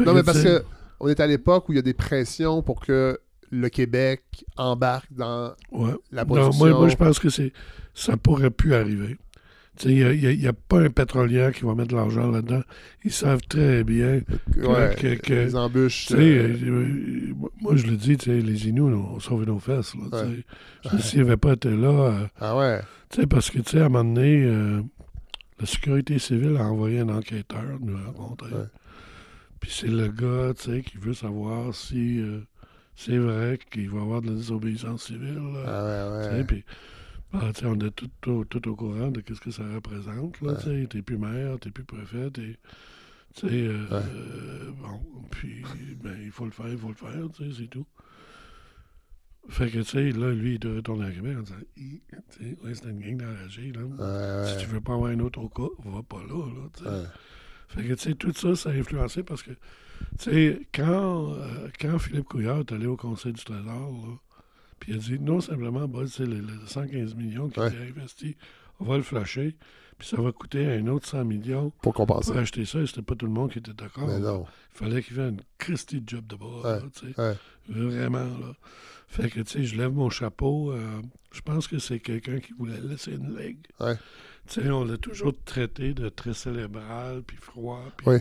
Non, 0.06 0.14
mais 0.14 0.24
parce 0.24 0.42
que 0.44 0.64
on 1.00 1.08
est 1.08 1.20
à 1.20 1.28
l'époque 1.28 1.70
où 1.70 1.74
il 1.74 1.78
y 1.78 1.80
a 1.80 1.84
des 1.84 1.94
pressions 1.94 2.62
pour 2.62 2.82
que 2.82 3.20
le 3.52 3.70
Québec 3.70 4.24
embarque 4.58 5.12
dans 5.12 5.54
Ouais. 5.72 5.92
la 6.12 6.24
Non, 6.24 6.36
production. 6.36 6.66
moi, 6.68 6.78
moi, 6.78 6.90
je 6.90 6.96
pense 6.96 7.20
que 7.20 7.30
c'est 7.30 7.52
ça 7.94 8.16
pourrait 8.18 8.52
plus 8.52 8.74
arriver. 8.76 9.18
Il 9.86 10.40
n'y 10.40 10.48
a, 10.48 10.54
pas 10.54 10.80
un 10.82 10.90
pétrolier 10.90 11.50
qui 11.56 11.64
va 11.64 11.74
mettre 11.76 11.90
de 11.90 11.96
l'argent 11.96 12.30
là-dedans. 12.30 12.62
Ils 13.06 13.12
savent 13.12 13.42
très 13.48 13.84
bien. 13.84 14.22
Ouais, 14.58 14.96
que- 15.00 15.16
que- 15.16 15.34
les 15.34 15.56
embûches. 15.56 16.08
Sais, 16.08 16.16
euh, 16.16 16.56
euh, 16.66 17.34
moi, 17.62 17.76
je 17.76 17.88
le 17.88 17.96
dis, 17.96 18.18
les 18.26 18.68
Inuits 18.68 18.94
ont 18.94 19.20
sauvé 19.20 19.46
nos 19.46 19.60
fesses. 19.60 19.92
tu 19.94 20.16
Ouais. 20.16 21.02
S'ils 21.02 21.20
n'avaient 21.20 21.38
pas 21.38 21.54
été 21.54 21.70
là, 21.70 21.88
euh, 21.90 22.28
Ah 22.42 22.58
ouais. 22.58 22.82
parce 23.30 23.50
que, 23.50 23.60
tu 23.60 23.72
sais, 23.72 23.80
à 23.82 23.86
un 23.86 23.90
moment 23.90 24.14
donné, 24.14 24.44
euh, 24.46 24.82
la 25.60 25.66
sécurité 25.66 26.20
civile 26.20 26.58
a 26.58 26.64
envoyé 26.66 27.00
un 27.00 27.10
enquêteur 27.10 27.64
nous 27.82 27.98
rencontrer. 28.06 28.54
Ouais. 28.54 28.66
Puis 29.60 29.72
c'est 29.74 29.88
le 29.88 30.08
gars, 30.08 30.54
tu 30.58 30.72
sais, 30.72 30.82
qui 30.82 30.98
veut 30.98 31.14
savoir 31.14 31.74
si 31.76 32.20
euh, 32.22 32.40
c'est 32.96 33.18
vrai 33.18 33.60
qu'il 33.72 33.90
va 33.90 34.00
y 34.00 34.02
avoir 34.02 34.22
de 34.22 34.28
la 34.28 34.34
désobéissance 34.34 35.06
civile. 35.06 35.36
là. 35.54 35.64
Ah 35.68 35.86
ouais, 35.86 36.38
ouais. 36.38 36.44
puis, 36.46 36.64
sais, 37.54 37.66
on 37.66 37.80
est 37.80 37.92
tout, 37.92 38.10
tout, 38.22 38.46
tout 38.46 38.68
au 38.70 38.76
courant 38.76 39.12
de 39.12 39.22
ce 39.28 39.40
que 39.40 39.52
ça 39.52 39.64
représente. 39.74 40.40
Là, 40.42 40.54
Ouais. 40.66 40.88
T'es 40.88 41.02
plus 41.02 41.18
maire, 41.18 41.60
t'es 41.60 41.72
plus 41.72 41.84
préfet, 41.84 42.30
t'es... 42.32 42.58
Tu 43.36 43.48
sais, 43.48 43.68
euh, 43.68 43.84
Ouais. 43.92 44.06
euh, 44.16 44.72
bon, 44.82 45.00
puis, 45.30 45.64
ben, 46.02 46.18
il 46.24 46.32
faut 46.32 46.46
le 46.46 46.52
faire, 46.52 46.68
il 46.70 46.78
faut 46.80 46.88
le 46.90 46.96
faire, 46.96 47.30
tu 47.36 47.44
sais, 47.52 47.58
c'est 47.62 47.68
tout. 47.68 47.86
Fait 49.50 49.68
que, 49.70 49.80
tu 49.80 49.84
sais, 49.84 50.12
là, 50.12 50.32
lui, 50.32 50.54
il 50.56 50.60
doit 50.60 50.76
retourner 50.76 51.06
à 51.08 51.12
Québec 51.12 51.38
en 51.38 51.42
disant, 51.42 51.56
tu 51.76 52.02
sais, 52.30 52.58
ouais, 52.64 52.74
c'est 52.74 52.90
une 52.90 53.00
gang 53.00 53.18
d'enragés, 53.18 53.72
là. 53.72 53.82
Ouais, 53.84 54.48
Si 54.52 54.58
tu 54.66 54.66
veux 54.72 54.82
pas 54.82 54.94
avoir 54.94 55.12
un 55.12 55.20
autre 55.20 55.40
au 55.42 55.50
cas, 55.50 55.68
va 55.86 56.02
pas 56.04 56.22
là, 56.28 56.46
là, 56.48 56.70
tu 56.76 56.84
sais. 56.84 56.90
Fait 57.70 57.84
que, 57.88 57.94
tu 57.94 58.00
sais, 58.02 58.16
tout 58.16 58.34
ça, 58.34 58.56
ça 58.56 58.70
a 58.70 58.74
influencé 58.74 59.22
parce 59.24 59.44
que, 59.44 59.52
tu 59.52 59.58
sais, 60.32 60.62
quand, 60.74 61.34
euh, 61.34 61.68
quand 61.80 62.00
Philippe 62.00 62.26
Couillard 62.26 62.60
est 62.60 62.72
allé 62.72 62.88
au 62.88 62.98
Conseil 62.98 63.34
du 63.34 63.44
Trésor, 63.44 63.92
là, 63.92 64.16
puis 64.80 64.94
il 64.94 64.96
a 64.96 65.00
dit, 65.00 65.20
non 65.20 65.40
simplement, 65.42 65.88
bah, 65.88 66.02
c'est 66.08 66.26
les, 66.26 66.42
les 66.42 66.54
115 66.68 67.16
millions 67.16 67.50
qui 67.50 67.60
Ouais. 67.60 67.72
investis, 67.90 68.36
on 68.80 68.86
va 68.86 68.98
le 68.98 69.04
flasher, 69.04 69.56
puis 69.98 70.08
ça 70.08 70.22
va 70.22 70.32
coûter 70.32 70.66
un 70.66 70.88
autre 70.88 71.08
100 71.08 71.26
millions 71.26 71.72
Pour 71.82 71.94
compenser. 71.94 72.32
pour 72.32 72.40
acheter 72.42 72.66
ça, 72.66 72.80
et 72.80 72.88
c'était 72.88 73.02
pas 73.02 73.16
tout 73.16 73.26
le 73.26 73.32
monde 73.34 73.52
qui 73.52 73.60
était 73.60 73.74
d'accord. 73.74 74.08
Mais 74.08 74.14
là. 74.20 74.32
non. 74.32 74.46
Il 74.74 74.78
fallait 74.86 75.04
qu'il 75.04 75.16
fasse 75.16 75.30
une 75.32 75.42
Christie 75.58 76.02
job 76.08 76.26
de. 76.28 76.36
Ouais. 77.18 77.36
Vraiment, 77.68 78.20
là. 78.20 78.54
Fait 79.08 79.30
que, 79.30 79.40
tu 79.42 79.50
sais, 79.50 79.64
je 79.64 79.76
lève 79.76 79.92
mon 79.92 80.10
chapeau. 80.10 80.72
euh, 80.72 81.02
je 81.32 81.42
pense 81.42 81.68
que 81.68 81.80
c'est 81.80 82.00
quelqu'un 82.00 82.40
qui 82.40 82.54
voulait 82.54 82.80
laisser 82.80 83.12
une 83.14 83.36
ligue. 83.38 83.58
Ouais. 83.80 83.96
Tu 84.48 84.62
sais, 84.62 84.70
on 84.70 84.84
l'a 84.86 84.98
toujours 84.98 85.34
traité 85.46 85.94
de 85.94 86.10
très 86.10 86.34
cérébral, 86.34 87.24
puis 87.26 87.38
froid. 87.38 87.84
Puis, 87.98 88.08
Oui. 88.08 88.18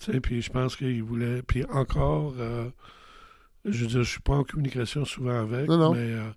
Tu 0.00 0.12
sais, 0.12 0.20
puis 0.20 0.40
je 0.40 0.50
pense 0.50 0.76
qu'il 0.76 1.02
voulait... 1.02 1.42
Puis 1.42 1.64
encore, 1.66 2.34
euh, 2.38 2.70
je 3.64 3.82
veux 3.82 3.86
dire, 3.86 4.02
je 4.02 4.10
suis 4.10 4.20
pas 4.20 4.34
en 4.34 4.44
communication 4.44 5.04
souvent 5.04 5.40
avec, 5.40 5.68
Non, 5.68 5.76
non. 5.78 5.92
mais, 5.94 6.12
euh, 6.12 6.30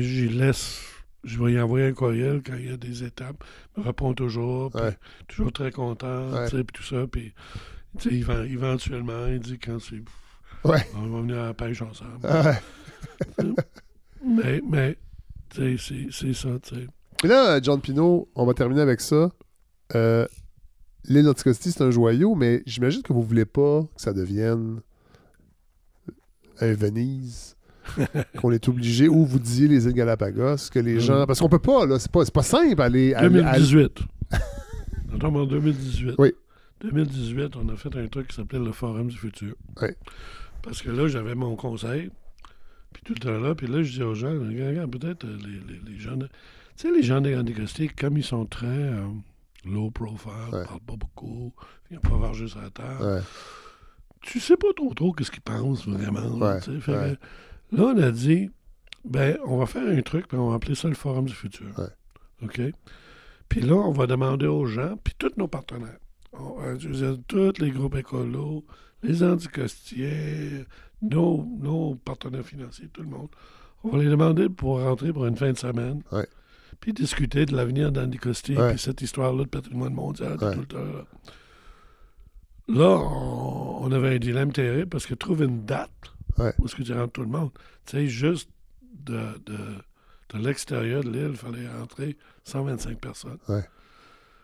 j'y 0.00 0.28
laisse... 0.28 0.80
Je 1.24 1.42
vais 1.42 1.54
y 1.54 1.60
envoyer 1.60 1.86
un 1.86 1.92
courriel 1.94 2.42
quand 2.44 2.52
il 2.54 2.66
y 2.68 2.72
a 2.72 2.76
des 2.76 3.02
étapes. 3.02 3.42
Il 3.76 3.80
me 3.80 3.86
répond 3.86 4.12
toujours, 4.12 4.74
Ouais. 4.74 4.94
toujours 5.26 5.50
très 5.52 5.72
content, 5.72 6.28
puis 6.50 6.64
tout 6.74 6.82
ça. 6.82 7.06
Puis, 7.10 7.32
éventuellement, 8.10 9.26
il 9.28 9.40
dit 9.40 9.58
quand 9.58 9.78
c'est... 9.80 10.02
Ouais. 10.68 10.86
On 10.96 11.06
va 11.08 11.20
venir 11.22 11.38
à 11.40 11.46
la 11.46 11.54
pêche 11.54 11.80
ensemble. 11.82 12.18
Ah 12.24 12.42
ouais. 13.38 13.46
Mais, 14.26 14.60
mais 14.66 14.96
tu 15.50 15.78
sais, 15.78 16.08
c'est- 16.10 16.32
ça, 16.32 16.48
tu 16.62 16.74
sais. 16.74 16.86
Et 17.22 17.26
là, 17.26 17.60
John 17.62 17.80
Pino, 17.80 18.28
on 18.34 18.46
va 18.46 18.54
terminer 18.54 18.80
avec 18.80 19.00
ça. 19.02 19.30
Euh, 19.94 20.26
L'île 21.06 21.24
d'Anticosti, 21.24 21.70
c'est 21.72 21.82
un 21.82 21.90
joyau, 21.90 22.34
mais 22.34 22.62
j'imagine 22.64 23.02
que 23.02 23.12
vous 23.12 23.22
voulez 23.22 23.44
pas 23.44 23.82
que 23.94 24.00
ça 24.00 24.14
devienne 24.14 24.80
un 26.60 26.72
Venise, 26.74 27.56
qu'on 28.40 28.50
est 28.52 28.68
obligé, 28.68 29.08
ou 29.08 29.24
vous 29.26 29.38
disiez 29.38 29.68
les 29.68 29.86
îles 29.86 29.92
Galapagos, 29.92 30.70
que 30.72 30.78
les 30.78 30.96
Mm. 30.96 31.00
gens... 31.00 31.26
Parce 31.26 31.40
qu'on 31.40 31.48
peut 31.48 31.58
pas, 31.58 31.86
là, 31.86 31.98
c'est 31.98 32.10
pas, 32.10 32.24
pas 32.26 32.42
simple 32.42 32.80
aller... 32.80 33.14
aller- 33.14 33.28
2018. 33.42 34.00
On 35.12 35.18
tombe 35.18 35.36
en 35.36 35.44
2018. 35.46 36.14
Oui. 36.18 36.32
2018, 36.80 37.56
on 37.56 37.68
a 37.68 37.76
fait 37.76 37.94
un 37.96 38.06
truc 38.08 38.28
qui 38.28 38.36
s'appelait 38.36 38.58
le 38.58 38.72
Forum 38.72 39.08
du 39.08 39.16
futur. 39.16 39.54
Oui. 39.80 39.88
Parce 40.62 40.82
que 40.82 40.90
là, 40.90 41.06
j'avais 41.08 41.34
mon 41.34 41.56
conseil, 41.56 42.10
puis 42.92 43.02
tout 43.04 43.14
le 43.14 43.20
temps 43.20 43.38
là, 43.38 43.54
puis 43.54 43.66
là, 43.66 43.82
je 43.82 43.92
dis 43.92 44.02
aux 44.02 44.14
gens, 44.14 44.30
regarde, 44.32 44.90
peut-être 44.90 45.24
euh, 45.24 45.36
les, 45.42 45.74
les, 45.74 45.92
les 45.94 45.98
gens... 45.98 46.16
de- 46.16 46.26
Tu 46.76 46.88
sais, 46.88 46.90
les 46.94 47.02
gens 47.02 47.20
des 47.20 47.36
Anticosti, 47.36 47.88
comme 47.88 48.16
ils 48.18 48.24
sont 48.24 48.44
très 48.46 48.66
euh, 48.66 49.04
low 49.66 49.90
profile, 49.90 50.30
Ouais. 50.52 50.64
parlent 50.64 50.80
pas 50.86 50.96
beaucoup, 50.96 51.52
ils 51.90 51.94
n'ont 51.94 52.00
pas 52.00 52.16
vargé 52.16 52.48
sur 52.48 52.60
la 52.60 52.70
terre, 52.70 52.98
Ouais, 53.00 53.20
tu 54.24 54.40
sais 54.40 54.56
pas 54.56 54.72
trop 54.76 54.92
trop 54.94 55.12
qu'est-ce 55.12 55.30
qu'ils 55.30 55.40
pensent 55.42 55.86
vraiment. 55.86 56.20
là, 56.20 56.54
Ouais, 56.54 56.60
tu 56.60 56.72
sais. 56.74 56.80
Fait 56.80 56.92
ouais. 56.96 57.16
que 57.70 57.76
là, 57.76 57.82
on 57.94 57.98
a 58.02 58.10
dit, 58.10 58.50
ben, 59.04 59.36
on 59.44 59.58
va 59.58 59.66
faire 59.66 59.86
un 59.88 60.00
truc, 60.02 60.26
puis 60.28 60.36
on 60.38 60.48
va 60.50 60.56
appeler 60.56 60.74
ça 60.74 60.88
le 60.88 60.94
Forum 60.94 61.26
du 61.26 61.34
futur. 61.34 61.66
Ouais. 61.78 61.84
OK? 62.42 62.60
Puis 63.48 63.60
là, 63.60 63.74
on 63.74 63.92
va 63.92 64.06
demander 64.06 64.46
aux 64.46 64.66
gens, 64.66 64.96
puis 65.02 65.14
tous 65.18 65.32
nos 65.36 65.46
partenaires, 65.48 65.98
on- 66.32 66.56
euh, 66.62 67.16
tous 67.28 67.52
les 67.60 67.70
groupes 67.70 67.96
écolos, 67.96 68.64
les 69.02 69.22
anticostiers, 69.22 70.64
nos, 71.02 71.46
nos 71.60 71.94
partenaires 71.96 72.44
financiers, 72.44 72.88
tout 72.92 73.02
le 73.02 73.08
monde, 73.08 73.28
on 73.82 73.90
va 73.90 73.98
les 74.02 74.08
demander 74.08 74.48
pour 74.48 74.80
rentrer 74.80 75.12
pour 75.12 75.26
une 75.26 75.36
fin 75.36 75.52
de 75.52 75.58
semaine. 75.58 76.02
Puis 76.80 76.92
discuter 76.92 77.46
de 77.46 77.54
l'avenir 77.54 77.92
d'Anticosti, 77.92 78.56
Ouais. 78.56 78.70
puis 78.70 78.78
cette 78.78 79.00
histoire-là 79.02 79.44
de 79.44 79.48
patrimoine 79.48 79.94
mondial, 79.94 80.36
tout 80.38 80.60
le 80.60 80.66
temps. 80.66 80.78
Là, 80.78 81.04
Là, 82.68 82.98
on, 82.98 83.84
on 83.84 83.92
avait 83.92 84.14
un 84.14 84.18
dilemme 84.18 84.52
terrible 84.52 84.88
parce 84.88 85.06
que 85.06 85.14
trouver 85.14 85.46
une 85.46 85.64
date 85.64 85.90
Ouais. 86.38 86.52
où 86.58 86.64
est-ce 86.64 86.74
que 86.74 86.82
tu 86.82 86.92
rentres 86.92 87.12
tout 87.12 87.20
le 87.20 87.28
monde, 87.28 87.50
tu 87.86 87.92
sais, 87.96 88.06
juste 88.08 88.50
de, 89.04 89.20
de, 89.46 89.56
de 90.30 90.38
l'extérieur 90.44 91.04
de 91.04 91.10
l'île, 91.10 91.28
il 91.30 91.36
fallait 91.36 91.68
rentrer 91.68 92.16
125 92.42 92.98
personnes. 92.98 93.38
Ouais. 93.48 93.62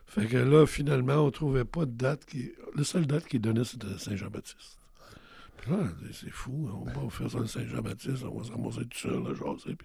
Fait 0.06 0.26
que 0.26 0.36
là, 0.36 0.66
finalement, 0.66 1.14
on 1.16 1.30
trouvait 1.32 1.64
pas 1.64 1.86
de 1.86 1.90
date 1.92 2.24
qui. 2.26 2.52
Le 2.76 2.84
seul 2.84 3.06
date 3.06 3.26
qui 3.26 3.40
donnait, 3.40 3.64
c'était 3.64 3.86
Saint-Jean-Baptiste. 3.98 4.78
Puis 5.56 5.70
là, 5.72 5.78
on 5.80 6.04
dit, 6.06 6.12
c'est 6.12 6.30
fou, 6.30 6.70
on 6.72 6.84
va 6.84 6.92
pas 6.92 7.00
faire 7.10 7.30
ça 7.30 7.38
le 7.40 7.46
Saint-Jean-Baptiste, 7.46 8.24
on 8.24 8.38
va 8.38 8.44
se 8.44 8.52
ramasser 8.52 8.84
tout 8.86 8.98
seul, 8.98 9.22
là, 9.24 9.32
puis 9.64 9.76
tout. 9.76 9.84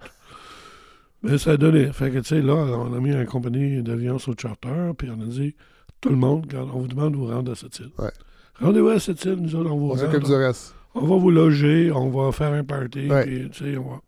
Mais 1.23 1.37
ça 1.39 1.51
a 1.51 1.57
donné. 1.57 1.91
Fait 1.91 2.11
que, 2.11 2.19
tu 2.19 2.25
sais, 2.25 2.41
là, 2.41 2.53
on 2.53 2.93
a 2.93 2.99
mis 2.99 3.13
une 3.13 3.25
compagnie 3.25 3.81
d'avion 3.81 4.19
sur 4.19 4.31
le 4.31 4.37
charter, 4.39 4.91
puis 4.95 5.09
on 5.09 5.19
a 5.21 5.25
dit, 5.25 5.55
tout 6.01 6.09
le 6.09 6.17
monde, 6.17 6.53
on 6.53 6.81
vous 6.81 6.87
demande 6.87 7.13
de 7.13 7.17
vous 7.17 7.27
rendre 7.27 7.51
à 7.51 7.55
cette 7.55 7.79
île. 7.79 7.91
Ouais. 7.97 8.11
Rendez-vous 8.59 8.89
à 8.89 8.99
cette 8.99 9.23
île, 9.25 9.35
nous 9.35 9.55
autres, 9.55 9.69
on 9.71 9.77
vous 9.77 9.85
on 9.87 9.89
rend. 9.89 9.97
s'occupe 9.97 10.23
du 10.23 10.33
reste. 10.33 10.75
On 10.93 11.05
va 11.05 11.17
vous 11.17 11.31
loger, 11.31 11.91
on 11.91 12.09
va 12.09 12.31
faire 12.31 12.53
un 12.53 12.63
party, 12.63 13.09
Ouais. 13.09 13.25
puis, 13.25 13.49
tu 13.49 13.63
sais, 13.71 13.77
on 13.77 13.89
va... 13.89 14.01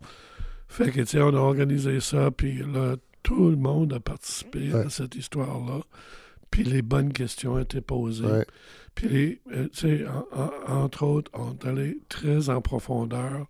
Fait 0.69 0.91
que, 0.91 1.01
tu 1.01 1.05
sais, 1.07 1.21
on 1.21 1.29
a 1.33 1.37
organisé 1.39 1.99
ça, 1.99 2.31
puis 2.31 2.59
là, 2.59 2.95
tout 3.23 3.49
le 3.49 3.57
monde 3.57 3.91
a 3.93 3.99
participé 3.99 4.71
Ouais. 4.73 4.85
à 4.85 4.89
cette 4.89 5.15
histoire-là. 5.15 5.81
Puis 6.49 6.63
les 6.63 6.81
bonnes 6.81 7.11
questions 7.11 7.53
ont 7.55 7.59
été 7.59 7.81
posées. 7.81 8.25
Ouais. 8.25 8.45
Puis, 8.95 9.41
euh, 9.51 9.67
tu 9.73 9.79
sais, 9.99 10.05
en- 10.07 10.71
en- 10.71 10.83
entre 10.83 11.03
autres, 11.03 11.31
on 11.33 11.51
est 11.53 11.65
allé 11.67 11.99
très 12.07 12.49
en 12.49 12.61
profondeur 12.61 13.47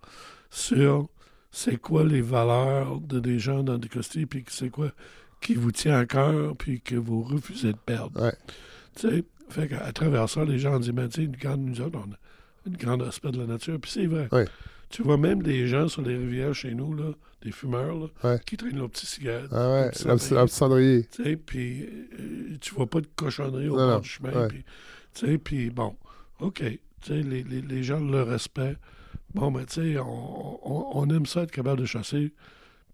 sur 0.50 1.08
c'est 1.52 1.78
quoi 1.78 2.04
les 2.04 2.22
valeurs 2.22 3.00
de 3.00 3.20
des 3.20 3.38
gens 3.40 3.62
dans 3.64 3.78
des 3.78 3.88
costumes, 3.88 4.26
puis 4.26 4.44
c'est 4.50 4.70
quoi 4.70 4.90
qui 5.42 5.54
vous 5.54 5.72
tient 5.72 5.98
à 5.98 6.06
cœur, 6.06 6.56
puis 6.58 6.82
que 6.82 6.96
vous 6.96 7.22
refusez 7.22 7.72
de 7.74 7.78
perdre. 7.78 8.20
Ouais. 8.22 8.34
Tu 8.96 9.10
sais, 9.10 9.24
fait 9.50 9.68
qu'à 9.68 9.84
à 9.86 9.92
travers 9.92 10.30
ça, 10.30 10.44
les 10.46 10.60
gens 10.60 10.76
ont 10.76 10.80
dit, 10.80 10.92
ben, 10.92 11.08
tu 11.10 11.26
sais, 11.26 11.56
nous 11.58 11.82
autres, 11.82 12.00
on 12.00 12.12
a 12.12 12.16
un 12.70 12.74
grand 12.78 13.02
aspect 13.02 13.32
de 13.32 13.40
la 13.40 13.46
nature, 13.48 13.80
puis 13.80 13.92
c'est 13.92 14.08
vrai. 14.08 14.28
Tu 14.90 15.02
vois 15.04 15.18
même 15.18 15.44
des 15.44 15.68
gens 15.68 15.88
sur 15.90 16.02
les 16.02 16.16
rivières 16.18 16.54
chez 16.56 16.74
nous, 16.74 16.94
là, 16.94 17.12
des 17.42 17.52
fumeurs, 17.52 17.94
là, 17.96 18.08
Ouais. 18.24 18.40
qui 18.46 18.56
traînent 18.58 18.78
leurs 18.78 18.90
petits 18.90 19.06
cigarettes. 19.06 19.50
Ah 19.52 19.70
ouais, 19.72 19.92
un 20.06 20.18
petit 20.18 20.54
cendrier. 20.54 21.06
Tu 21.12 21.24
sais, 21.24 21.36
puis 21.36 21.84
euh, 21.84 22.58
tu 22.62 22.74
vois 22.74 22.88
pas 22.90 23.02
de 23.02 23.08
cochonnerie 23.16 23.68
au 23.70 23.76
bord 23.76 24.02
du 24.02 24.08
chemin. 24.10 24.48
Puis, 24.48 24.64
tu 25.14 25.26
sais, 25.28 25.38
puis 25.38 25.70
bon, 25.70 25.96
OK. 26.40 26.60
Tu 26.64 26.80
sais, 27.02 27.22
les, 27.22 27.44
les, 27.44 27.62
les 27.62 27.84
gens 27.84 28.00
le 28.00 28.24
respect. 28.24 28.76
Bon, 29.34 29.52
mais 29.52 29.66
tu 29.66 29.74
sais, 29.94 30.00
on, 30.00 30.60
on, 30.64 30.92
on 31.02 31.10
aime 31.16 31.26
ça 31.26 31.44
être 31.44 31.52
capable 31.52 31.82
de 31.82 31.86
chasser, 31.86 32.34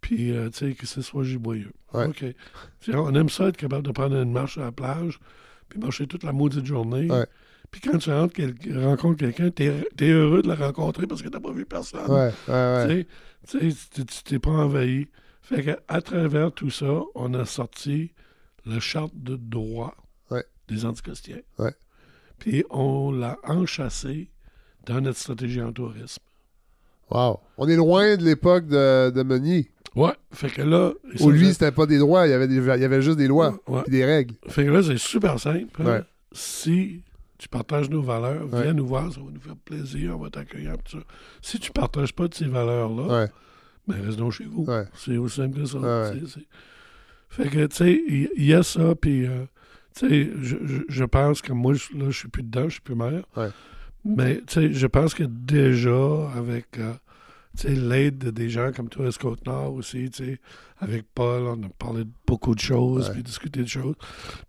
puis, 0.01 0.31
euh, 0.35 0.49
tu 0.49 0.69
sais, 0.69 0.73
que 0.73 0.87
ce 0.87 1.01
soit 1.01 1.23
giboyeux. 1.23 1.71
Ouais. 1.93 2.07
OK. 2.07 2.25
On 2.91 3.13
aime 3.15 3.29
ça 3.29 3.47
être 3.49 3.57
capable 3.57 3.85
de 3.85 3.91
prendre 3.91 4.15
une 4.15 4.31
marche 4.31 4.57
à 4.57 4.61
la 4.61 4.71
plage, 4.71 5.19
puis 5.73 5.79
marcher 5.81 6.05
toute 6.07 6.23
la 6.23 6.31
maudite 6.31 6.65
journée. 6.65 7.09
Ouais. 7.09 7.25
Puis 7.71 7.81
quand 7.81 7.97
tu 7.97 8.11
rentres 8.11 8.33
quel- 8.35 8.55
rencontres 8.85 9.17
quelqu'un, 9.17 9.49
t'es 9.49 9.65
es 9.99 10.09
heureux 10.09 10.43
de 10.43 10.47
la 10.47 10.55
rencontrer 10.55 11.07
parce 11.07 11.23
que 11.23 11.29
t'as 11.29 11.39
pas 11.39 11.51
vu 11.51 11.65
personne. 11.65 12.05
Ouais, 12.11 12.31
ouais, 12.47 12.53
ouais. 12.87 13.07
Tu 13.47 13.59
sais, 13.59 13.59
tu 13.91 14.05
tu 14.05 14.05
tu 14.05 14.23
t'es 14.23 14.39
pas 14.39 14.51
envahi. 14.51 15.07
Fait 15.41 15.63
que, 15.63 15.71
à 15.87 16.01
travers 16.01 16.51
tout 16.51 16.69
ça, 16.69 17.01
on 17.15 17.33
a 17.33 17.45
sorti 17.45 18.11
la 18.65 18.79
charte 18.79 19.13
de 19.15 19.35
droit 19.35 19.95
des 20.67 20.85
anticostiens. 20.85 21.41
Puis 22.39 22.63
on 22.69 23.11
l'a 23.11 23.37
enchâssé 23.43 24.29
dans 24.85 25.01
notre 25.01 25.17
stratégie 25.19 25.61
en 25.61 25.73
tourisme. 25.73 26.21
Wow. 27.09 27.39
On 27.57 27.67
est 27.67 27.75
loin 27.75 28.15
de 28.15 28.23
l'époque 28.23 28.67
de, 28.67 29.09
de 29.09 29.23
Meunier. 29.23 29.69
Ouais. 29.95 30.13
Fait 30.31 30.49
que 30.49 30.61
là. 30.61 30.91
Où 31.19 31.29
lui, 31.29 31.53
c'était 31.53 31.71
pas 31.71 31.85
des 31.85 31.99
droits, 31.99 32.25
il 32.27 32.31
y 32.31 32.33
avait, 32.33 32.47
des, 32.47 32.55
il 32.57 32.63
y 32.65 32.85
avait 32.85 33.01
juste 33.01 33.17
des 33.17 33.27
lois 33.27 33.57
Ouais. 33.67 33.81
et 33.87 33.91
des 33.91 34.05
règles. 34.05 34.35
Fait 34.47 34.65
que 34.65 34.71
là, 34.71 34.81
c'est 34.83 34.97
super 34.97 35.39
simple. 35.39 35.81
hein. 35.81 35.85
Ouais. 35.85 36.01
Si 36.31 37.03
tu 37.37 37.47
partages 37.49 37.89
nos 37.89 38.01
valeurs, 38.01 38.51
Ouais. 38.51 38.63
viens 38.63 38.73
nous 38.73 38.87
voir, 38.87 39.11
ça 39.11 39.19
va 39.19 39.27
nous 39.31 39.39
faire 39.39 39.55
plaisir, 39.57 40.15
on 40.17 40.23
va 40.23 40.29
t'accueillir. 40.29 40.73
tout 40.83 40.97
ça. 40.99 41.03
Si 41.41 41.59
tu 41.59 41.71
partages 41.71 42.13
pas 42.13 42.27
de 42.27 42.33
ces 42.33 42.45
valeurs-là, 42.47 43.27
ben 43.87 44.01
reste 44.05 44.17
donc 44.17 44.31
chez 44.31 44.45
vous. 44.45 44.65
C'est 44.95 45.17
aussi 45.17 45.35
simple 45.37 45.59
que 45.59 45.65
ça. 45.65 45.77
Fait 47.29 47.49
que, 47.49 47.65
tu 47.65 47.75
sais, 47.75 48.03
il 48.37 48.45
y, 48.45 48.53
a 48.53 48.61
ça, 48.63 48.93
puis, 48.95 49.25
euh, 49.25 49.45
tu 49.97 50.07
sais, 50.07 50.29
je, 50.41 50.55
je- 50.63 50.83
je 50.87 51.03
pense 51.03 51.41
que 51.41 51.51
moi, 51.51 51.73
là, 51.73 52.05
je 52.09 52.17
suis 52.17 52.27
plus 52.29 52.43
dedans, 52.43 52.65
je 52.65 52.73
suis 52.73 52.81
plus 52.81 52.95
maire. 52.95 53.23
Mais, 54.05 54.37
tu 54.47 54.53
sais, 54.53 54.73
je 54.73 54.87
pense 54.87 55.13
que 55.13 55.23
déjà, 55.23 56.29
avec, 56.35 56.77
euh, 56.77 56.93
l'aide 57.63 58.17
de 58.17 58.31
des 58.31 58.49
gens 58.49 58.71
comme 58.71 58.89
toi, 58.89 59.09
Côte-Nord 59.19 59.73
aussi, 59.73 60.09
avec 60.79 61.05
Paul, 61.13 61.43
on 61.43 61.63
a 61.63 61.69
parlé 61.77 62.03
de 62.03 62.09
beaucoup 62.25 62.55
de 62.55 62.59
choses, 62.59 63.09
puis 63.11 63.23
discuté 63.23 63.61
de 63.61 63.67
choses. 63.67 63.95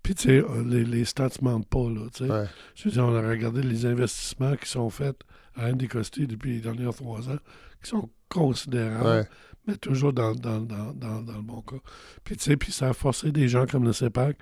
Puis, 0.02 0.14
tu 0.14 0.22
sais, 0.24 0.38
euh, 0.38 0.64
les, 0.66 0.84
les 0.84 1.04
stats 1.04 1.28
mentent 1.42 1.68
pas, 1.68 1.88
là, 1.90 2.08
tu 2.14 2.24
sais. 2.26 2.30
ouais. 2.32 2.46
Je 2.74 2.84
veux 2.84 2.90
dire, 2.92 3.04
on 3.04 3.14
a 3.14 3.28
regardé 3.28 3.62
les 3.62 3.84
investissements 3.86 4.56
qui 4.56 4.68
sont 4.68 4.88
faits 4.90 5.20
à 5.54 5.68
Andy 5.68 5.86
Costi 5.86 6.26
depuis 6.26 6.54
les 6.54 6.60
dernières 6.60 6.94
trois 6.94 7.28
ans, 7.28 7.38
qui 7.82 7.90
sont 7.90 8.08
considérables 8.28 9.04
ouais. 9.06 9.28
mais 9.66 9.76
toujours 9.76 10.12
dans, 10.12 10.34
dans, 10.34 10.60
dans, 10.60 10.92
dans, 10.92 11.20
dans 11.22 11.36
le 11.36 11.42
bon 11.42 11.60
cas. 11.60 11.76
Puis, 12.24 12.36
tu 12.36 12.44
sais, 12.44 12.56
puis 12.56 12.72
ça 12.72 12.88
a 12.88 12.92
forcé 12.94 13.30
des 13.32 13.48
gens 13.48 13.66
comme 13.66 13.84
le 13.84 13.92
CEPAC 13.92 14.38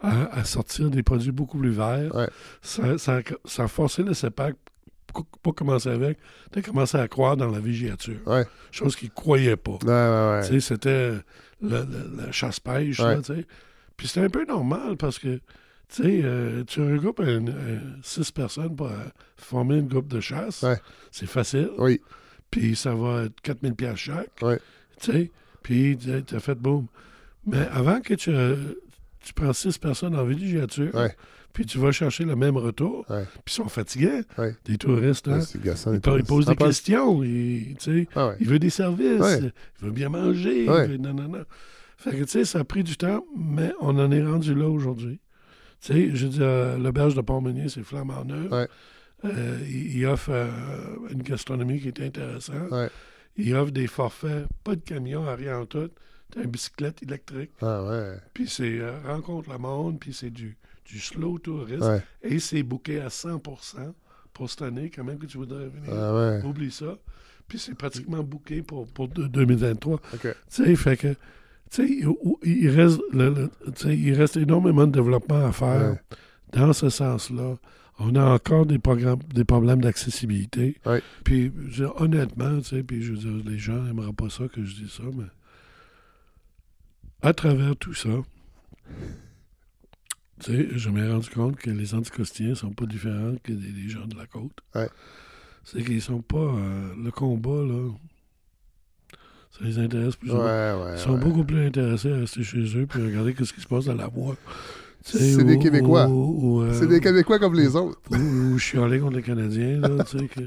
à, 0.00 0.24
à 0.38 0.44
sortir 0.44 0.90
des 0.90 1.02
produits 1.02 1.32
beaucoup 1.32 1.58
plus 1.58 1.70
verts. 1.70 2.14
Ouais. 2.14 2.28
Ça, 2.62 2.98
ça, 2.98 3.16
a- 3.18 3.22
ça 3.44 3.64
a 3.64 3.68
forcé 3.68 4.02
le 4.02 4.14
CEPAC, 4.14 4.56
pas 5.42 5.52
commencer 5.52 5.88
avec, 5.88 6.18
de 6.52 6.60
commencer 6.60 6.98
à 6.98 7.08
croire 7.08 7.36
dans 7.36 7.50
la 7.50 7.58
villégiature. 7.60 8.18
Ouais. 8.26 8.44
Chose 8.70 8.96
qu'ils 8.96 9.08
ne 9.08 9.14
croyaient 9.14 9.56
pas. 9.56 9.78
Ouais, 9.84 10.40
ouais, 10.40 10.48
Tu 10.48 10.60
c'était 10.60 11.14
la 11.60 12.32
chasse-pêche, 12.32 13.00
tu. 13.24 13.46
Puis 13.96 14.08
c'était 14.08 14.20
un 14.26 14.28
peu 14.30 14.44
normal 14.44 14.96
parce 14.96 15.18
que, 15.18 15.40
tu 15.88 16.02
euh, 16.24 16.64
tu 16.64 16.80
regroupes 16.82 17.20
un- 17.20 17.46
un- 17.46 17.80
six 18.02 18.30
personnes 18.32 18.74
pour 18.74 18.88
euh, 18.88 18.96
former 19.36 19.76
une 19.78 19.88
groupe 19.88 20.08
de 20.08 20.20
chasse. 20.20 20.64
C'est 21.10 21.26
facile. 21.28 21.70
Oui, 21.78 22.00
Puis 22.50 22.76
ça 22.76 22.94
va 22.94 23.24
être 23.24 23.40
4000 23.40 23.74
pièces 23.74 23.96
chaque. 23.96 24.42
Tu 25.00 25.30
puis 25.62 25.96
tu 25.98 26.34
as 26.34 26.40
fait 26.40 26.54
boum. 26.54 26.86
Mais 27.46 27.66
avant 27.72 28.00
que 28.00 28.14
tu, 28.14 28.30
tu 29.20 29.32
prends 29.34 29.52
six 29.52 29.78
personnes 29.78 30.14
en 30.16 30.24
villégiature. 30.24 30.90
Puis 31.56 31.64
tu 31.64 31.78
vas 31.78 31.90
chercher 31.90 32.24
le 32.24 32.36
même 32.36 32.58
retour, 32.58 33.06
Ouais. 33.08 33.24
puis 33.46 33.54
ils 33.54 33.56
sont 33.62 33.68
fatigués, 33.70 34.20
Ouais. 34.36 34.54
des 34.66 34.76
touristes. 34.76 35.26
Hein? 35.26 35.40
Ils, 35.64 36.22
posent 36.22 36.44
des 36.44 36.54
questions, 36.54 37.24
ils, 37.24 37.74
Ah 38.14 38.34
il 38.38 38.46
veut 38.46 38.58
des 38.58 38.68
services, 38.68 39.40
il 39.40 39.52
veut 39.86 39.90
bien 39.90 40.10
manger, 40.10 40.68
Ouais. 40.68 40.84
il 40.84 40.90
veut- 40.92 40.96
non, 40.98 41.14
non, 41.14 41.28
non. 41.28 41.44
Fait 41.96 42.10
que, 42.10 42.24
tu 42.24 42.28
sais, 42.28 42.44
ça 42.44 42.58
a 42.58 42.64
pris 42.64 42.84
du 42.84 42.98
temps, 42.98 43.24
mais 43.34 43.72
on 43.80 43.98
en 43.98 44.10
est 44.12 44.22
rendu 44.22 44.54
là 44.54 44.68
aujourd'hui. 44.68 45.18
Tu 45.80 45.92
sais, 45.94 46.10
je 46.14 46.26
veux 46.26 46.32
dire, 46.32 46.78
l'auberge 46.78 47.14
de 47.14 47.22
Pont-Meunier, 47.22 47.70
c'est 47.70 47.82
flamand 47.82 48.26
neuf. 48.26 48.52
Euh, 49.24 49.58
il, 49.66 49.96
il 49.96 50.06
offre 50.06 50.28
euh, 50.30 50.50
une 51.10 51.22
gastronomie 51.22 51.80
qui 51.80 51.88
est 51.88 52.02
intéressante. 52.02 52.70
Il 53.38 53.54
offre 53.54 53.72
des 53.72 53.86
forfaits, 53.86 54.44
pas 54.62 54.74
de 54.76 54.82
camion, 54.82 55.24
rien 55.34 55.60
en 55.60 55.64
tout. 55.64 55.88
T'as 56.30 56.42
une 56.42 56.50
bicyclette 56.50 57.02
électrique, 57.02 57.52
Ah 57.62 57.82
ouais. 57.82 58.16
puis 58.34 58.46
c'est 58.46 58.78
euh, 58.78 58.92
rencontre 59.06 59.50
le 59.50 59.56
monde, 59.58 59.98
puis 59.98 60.12
c'est 60.12 60.28
du, 60.28 60.58
du 60.86 60.98
slow 61.00 61.38
tourisme. 61.38 61.82
Ouais. 61.84 62.02
Et 62.22 62.38
c'est 62.38 62.62
booké 62.62 63.00
à 63.00 63.08
100% 63.08 63.92
pour 64.32 64.50
cette 64.50 64.62
année, 64.62 64.90
quand 64.94 65.04
même 65.04 65.18
que 65.18 65.26
tu 65.26 65.38
voudrais 65.38 65.68
venir. 65.68 65.90
Ah 65.92 66.14
ouais. 66.14 66.42
Oublie 66.44 66.70
ça. 66.70 66.96
Puis 67.48 67.58
c'est 67.58 67.74
pratiquement 67.74 68.22
booké 68.22 68.62
pour, 68.62 68.86
pour 68.88 69.08
de- 69.08 69.26
2023. 69.26 69.94
OK. 70.14 70.20
Tu 70.20 70.28
sais, 70.48 70.76
fait 70.76 70.96
que, 70.96 71.08
tu 71.08 71.16
sais, 71.70 71.88
il, 72.44 72.68
reste, 72.68 73.00
le- 73.12 73.50
il 73.86 74.14
reste 74.14 74.36
énormément 74.36 74.86
de 74.86 74.92
développement 74.92 75.46
à 75.46 75.52
faire 75.52 75.92
Ouais. 75.92 76.00
dans 76.52 76.72
ce 76.72 76.88
sens-là. 76.88 77.56
On 77.98 78.14
a 78.14 78.24
encore 78.24 78.66
des, 78.66 78.78
programmes, 78.78 79.20
des 79.32 79.44
problèmes 79.44 79.80
d'accessibilité. 79.80 80.76
Ouais. 80.84 81.00
Puis, 81.24 81.50
je 81.68 81.84
veux 81.84 81.88
dire, 81.88 82.00
honnêtement, 82.00 82.58
tu 82.58 82.64
sais, 82.76 82.82
puis 82.82 83.00
je 83.02 83.12
veux 83.12 83.18
dire, 83.18 83.50
les 83.50 83.58
gens 83.58 83.80
n'aimeraient 83.82 84.12
pas 84.12 84.28
ça 84.28 84.48
que 84.48 84.62
je 84.62 84.74
dise 84.74 84.90
ça, 84.90 85.04
mais 85.16 85.24
à 87.22 87.32
travers 87.32 87.74
tout 87.76 87.94
ça, 87.94 88.10
tu 90.40 90.52
sais, 90.52 90.68
je 90.72 90.90
m'ai 90.90 91.08
rendu 91.08 91.30
compte 91.30 91.56
que 91.56 91.70
les 91.70 91.94
anticostiens 91.94 92.54
sont 92.54 92.72
pas 92.72 92.86
différents 92.86 93.34
que 93.42 93.52
les, 93.52 93.72
les 93.72 93.88
gens 93.88 94.06
de 94.06 94.16
la 94.16 94.26
côte. 94.26 94.58
Ouais. 94.74 94.88
C'est 95.64 95.82
qu'ils 95.82 96.02
sont 96.02 96.22
pas... 96.22 96.38
euh, 96.38 96.92
le 97.02 97.10
combat, 97.10 97.64
là, 97.64 97.90
ça 99.50 99.64
les 99.64 99.78
intéresse 99.78 100.16
plus. 100.16 100.30
Ouais, 100.30 100.36
ouais. 100.38 100.92
Ils 100.94 100.98
sont 100.98 101.14
ouais. 101.14 101.20
beaucoup 101.20 101.44
plus 101.44 101.66
intéressés 101.66 102.12
à 102.12 102.18
rester 102.18 102.42
chez 102.44 102.64
eux 102.78 102.86
puis 102.86 103.02
regarder 103.02 103.34
ce 103.42 103.52
qui 103.52 103.60
se 103.60 103.66
passe 103.66 103.86
dans 103.86 103.94
la 103.94 104.08
voie. 104.08 104.36
C'est 105.02 105.44
des 105.44 105.58
Québécois. 105.58 106.08
euh, 106.08 106.72
C'est 106.74 106.86
des 106.86 107.00
Québécois 107.00 107.38
comme 107.38 107.54
les 107.54 107.74
autres. 107.76 108.00
ou, 108.10 108.16
ou 108.16 108.58
chialer 108.58 108.98
contre 109.00 109.16
les 109.16 109.22
Canadiens, 109.22 109.80
là, 109.80 110.04
tu 110.04 110.18
sais, 110.18 110.26
que... 110.26 110.40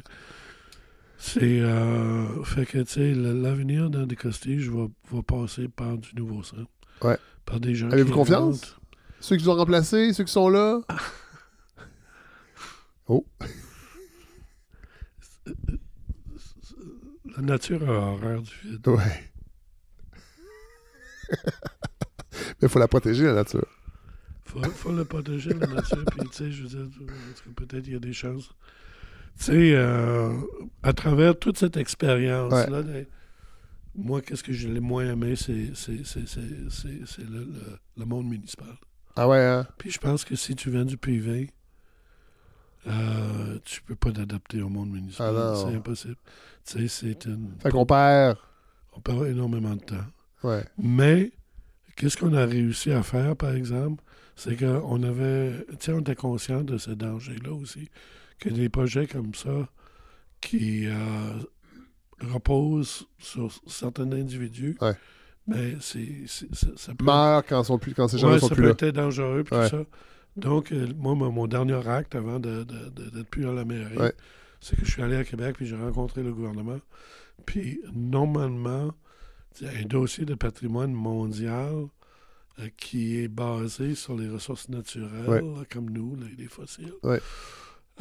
C'est... 1.18 1.59
euh, 1.61 2.43
fait 2.43 2.66
que, 2.66 2.77
tu 2.80 2.93
sais, 2.93 3.14
l'avenir 3.14 3.90
dans 3.90 4.06
des 4.06 4.16
costiges 4.16 4.69
va, 4.69 4.88
va 5.11 5.22
passer 5.24 5.68
par 5.68 5.98
du 5.98 6.16
nouveau 6.16 6.43
sang. 6.43 6.58
Ouais. 7.01 7.18
Par 7.45 7.59
des 7.59 7.76
gens 7.76 7.90
Avez-vous 7.90 8.14
confiance? 8.14 8.78
Ceux 9.22 9.38
qui 9.38 9.48
ont 9.48 9.56
remplacés, 9.56 10.14
ceux 10.14 10.23
qui 10.23 10.31
sont 10.31 10.49
là. 10.49 10.81
Oh. 13.11 13.25
La 17.35 17.41
nature 17.41 17.89
a 17.89 17.93
horreur 18.11 18.41
du 18.43 18.51
vide. 18.64 18.88
Ouais. 18.88 19.31
Mais 22.31 22.64
il 22.64 22.69
faut 22.69 22.77
la 22.80 22.88
protéger, 22.88 23.23
la 23.25 23.33
nature. 23.33 23.65
Faut, 24.45 24.61
faut 24.64 24.91
le 24.91 25.06
protéger, 25.06 25.53
la 25.53 25.65
nature. 25.67 26.03
Puis, 26.06 26.30
tu 26.30 26.35
sais, 26.38 26.51
je 26.51 26.64
veux 26.64 26.69
dire, 26.69 26.88
peut-être 27.56 27.88
il 27.88 27.93
y 27.93 27.95
a 27.95 27.99
des 27.99 28.14
chances. 28.14 28.49
Tu 29.39 29.45
sais, 29.45 29.72
euh, 29.73 30.31
à 30.83 30.93
travers 30.93 31.38
toute 31.38 31.57
cette 31.57 31.77
expérience-là, 31.77 32.83
de- 32.83 33.07
moi, 33.95 34.22
qu'est-ce 34.22 34.43
que 34.43 34.53
j'ai 34.53 34.67
le 34.67 34.81
moins 34.81 35.06
aimé, 35.11 35.35
c'est 35.35 35.72
c'est- 35.75 36.03
c'est- 36.06 36.27
c'est- 36.27 36.69
c'est- 36.69 37.06
c'est 37.07 37.23
le, 37.30 37.39
le- 37.45 37.80
le 37.98 38.06
monde 38.06 38.27
municipal. 38.27 38.75
Ah 39.22 39.27
ouais, 39.27 39.43
hein? 39.43 39.67
Puis 39.77 39.91
je 39.91 39.99
pense 39.99 40.23
que 40.23 40.38
si 40.38 40.56
tu 40.56 40.72
viens 40.72 40.85
du 40.85 40.95
privé, 40.95 41.49
euh, 42.88 43.59
tu 43.65 43.81
peux 43.81 43.95
pas 43.95 44.14
t'adapter 44.14 44.61
au 44.61 44.69
monde 44.69 44.91
municipal. 44.91 45.35
Ah 45.35 45.56
c'est 45.57 45.75
impossible. 45.75 46.15
Tu 46.65 46.80
sais, 46.80 46.88
c'est 46.88 47.25
une... 47.25 47.51
Fait 47.59 47.69
qu'on 47.69 47.85
perd. 47.85 48.38
On 48.93 49.01
perd 49.01 49.25
énormément 49.27 49.75
de 49.75 49.81
temps. 49.81 50.06
Ouais. 50.41 50.64
Mais, 50.77 51.33
qu'est-ce 51.98 52.15
qu'on 52.15 52.33
a 52.33 52.45
réussi 52.45 52.93
à 52.93 53.03
faire, 53.03 53.35
par 53.35 53.51
exemple, 53.51 54.01
c'est 54.38 54.56
qu'on 54.56 55.03
avait, 55.03 55.65
tu 55.72 55.75
sais, 55.81 55.91
on 55.91 55.99
était 55.99 56.15
conscient 56.15 56.64
de 56.64 56.77
ce 56.77 56.91
danger-là 56.91 57.51
aussi, 57.51 57.89
que 58.39 58.48
des 58.48 58.69
projets 58.69 59.06
comme 59.06 59.35
ça, 59.35 59.67
qui 60.39 60.88
euh, 60.88 60.93
reposent 62.22 63.06
sur 63.17 63.51
certains 63.67 64.09
individus, 64.14 64.77
Ouais. 64.80 64.95
Mais 65.50 65.76
c'est, 65.82 66.08
ça, 66.28 66.68
ça 66.76 66.94
peut, 66.95 67.03
Meurt 67.06 67.45
quand, 67.50 67.64
sont 67.64 67.78
plus, 67.80 67.94
quand 67.94 68.08
ces 68.08 68.18
gens 68.18 68.32
ouais, 68.32 68.40
sont 68.40 68.48
ça 68.50 68.56
plus 68.56 68.64
peut 68.64 68.68
là. 68.86 68.90
être 68.90 68.95
dangereux, 68.95 69.44
puis 69.44 69.56
Ouais. 69.56 69.69
tout 69.69 69.78
ça. 69.78 69.84
Donc, 70.38 70.72
euh, 70.72 70.88
moi, 70.98 71.16
mon, 71.16 71.32
mon 71.32 71.48
dernier 71.48 71.86
acte 71.88 72.16
avant 72.16 72.40
de, 72.40 72.64
de- 72.64 72.90
de- 72.90 73.10
d'être 73.10 73.30
plus 73.30 73.48
à 73.48 73.52
la 73.53 73.66
mairie, 73.66 73.98
Ouais. 73.98 74.14
c'est 74.61 74.76
que 74.78 74.86
je 74.86 74.92
suis 74.92 75.02
allé 75.02 75.16
à 75.18 75.24
Québec, 75.24 75.56
puis 75.58 75.66
j'ai 75.68 75.76
rencontré 75.76 76.24
le 76.24 76.32
gouvernement. 76.32 76.80
Puis, 77.45 77.82
normalement, 77.94 78.92
un 79.61 79.84
dossier 79.86 80.26
de 80.26 80.36
patrimoine 80.36 80.94
mondial 80.94 81.88
euh, 82.60 82.68
qui 82.78 83.18
est 83.18 83.28
basé 83.28 83.95
sur 83.95 84.16
les 84.16 84.30
ressources 84.30 84.69
naturelles, 84.69 85.26
là, 85.56 85.64
comme 85.72 85.90
nous, 85.90 86.16
les, 86.16 86.36
les 86.44 86.48
fossiles. 86.48 86.94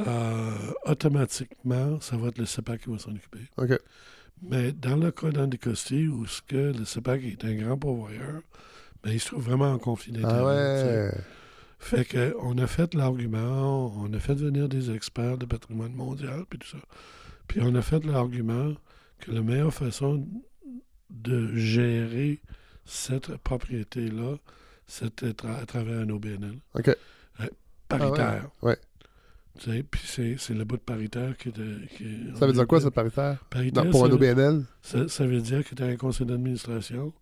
Euh, 0.01 0.51
automatiquement, 0.85 2.01
ça 2.01 2.17
va 2.17 2.29
être 2.29 2.39
le 2.39 2.47
CEPAC 2.47 2.83
qui 2.83 2.91
va 2.91 2.99
s'en 2.99 3.11
occuper. 3.11 3.41
OK. 3.57 3.71
Mais 4.43 4.73
dans 4.73 4.97
le 4.97 5.11
cas 5.11 5.31
d'Andicosti, 5.31 6.07
où 6.09 6.27
ce 6.27 6.43
que 6.43 6.73
le 6.79 6.85
CEPAC 6.85 7.23
est 7.25 7.45
un 7.45 7.55
grand 7.55 7.77
pourvoyeur, 7.79 8.43
ben, 9.03 9.11
il 9.13 9.21
se 9.21 9.27
trouve 9.29 9.45
vraiment 9.45 9.71
en 9.73 9.79
conflit 9.79 10.13
Ah 10.17 10.21
d'intérêts. 10.23 10.83
sais. 11.13 11.17
ouais. 11.17 11.25
Fait 11.81 12.05
que 12.05 12.35
on 12.41 12.59
a 12.59 12.67
fait 12.67 12.93
l'argument, 12.95 13.93
on 13.97 14.13
a 14.13 14.19
fait 14.19 14.35
venir 14.35 14.69
des 14.69 14.91
experts 14.93 15.39
de 15.39 15.47
patrimoine 15.47 15.93
mondial, 15.93 16.45
puis 16.51 16.59
tout 16.59 16.67
ça. 16.69 16.79
Puis 17.47 17.61
on 17.63 17.75
a 17.77 17.83
fait 17.83 18.05
l'argument 18.05 18.75
que 19.21 19.31
la 19.31 19.43
meilleure 19.43 19.73
façon 19.73 20.27
de 21.11 21.55
gérer 21.57 22.41
cette 22.85 23.37
propriété-là, 23.39 24.37
c'était 24.87 25.31
tra- 25.31 25.61
à 25.63 25.67
travers 25.67 26.01
un 26.01 26.09
OBNL. 26.11 26.59
OK. 26.75 26.91
Paritaire. 27.89 28.51
Ah 28.61 28.67
ouais, 28.67 28.71
ouais. 28.73 28.79
Puis 29.59 30.37
c'est, 30.39 30.55
le 30.55 30.65
bout 30.65 30.77
de 30.77 30.83
paritaire 30.83 31.37
qui 31.37 31.49
est... 31.49 31.53
qui 31.97 32.05
est- 32.05 32.39
Ça 32.39 32.47
veut 32.47 32.53
dire 32.53 32.67
quoi, 32.67 32.81
ça, 32.81 32.91
paritaire? 32.91 33.45
Paritaire, 33.51 33.85
Non, 33.85 33.91
pour 33.91 34.05
un 34.07 34.11
OBNL? 34.11 34.63
ça, 34.83 35.09
ça 35.09 35.27
veut 35.27 35.41
dire 35.41 35.65
que 35.69 35.75
tu 35.75 35.83
as 35.83 35.87
un 35.87 35.97
conseil 35.97 36.27
d'administration, 36.27 37.13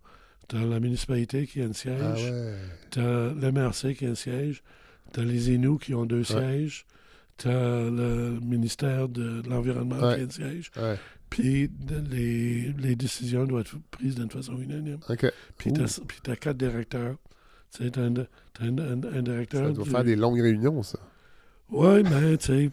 tu 0.47 0.55
as 0.55 0.63
la 0.65 0.79
municipalité 0.79 1.45
qui 1.47 1.61
a 1.61 1.65
un 1.65 1.73
siège, 1.73 1.99
Ah 2.01 2.13
ouais. 2.13 2.55
tu 2.91 2.99
as 2.99 3.33
l'MRC 3.33 3.95
qui 3.95 4.05
a 4.05 4.09
un 4.11 4.15
siège, 4.15 4.63
tu 5.13 5.19
as 5.19 5.23
les 5.23 5.51
Inuits 5.51 5.79
qui 5.79 5.93
ont 5.93 6.05
deux 6.05 6.23
sièges, 6.23 6.85
tu 7.37 7.47
as 7.49 7.89
le 7.89 8.39
ministère 8.41 9.09
de, 9.09 9.41
de 9.41 9.49
l'Environnement 9.49 9.97
Ouais. 9.99 10.15
qui 10.15 10.21
a 10.21 10.25
un 10.25 10.29
siège, 10.29 10.71
puis 11.29 11.69
de- 11.69 12.03
les, 12.09 12.73
les 12.79 12.95
décisions 12.95 13.45
doivent 13.45 13.61
être 13.61 13.75
prises 13.91 14.15
d'une 14.15 14.29
façon 14.31 14.57
unanime. 14.59 14.99
OK. 15.09 15.25
Puis 15.57 15.73
tu 15.73 16.31
as 16.31 16.35
quatre 16.35 16.57
directeurs. 16.57 17.15
Tu 17.75 17.83
as 17.83 17.85
un, 18.01 18.13
t'as 18.13 18.23
un- 18.61 18.77
un- 18.77 19.03
un 19.17 19.21
directeur. 19.21 19.67
Ça 19.67 19.73
doit 19.73 19.83
du- 19.83 19.89
faire 19.89 20.03
des 20.05 20.15
longues 20.15 20.39
réunions, 20.39 20.81
ça. 20.83 20.99
Ouais, 21.69 22.03
mais 22.03 22.37
tu 22.37 22.45
sais. 22.45 22.71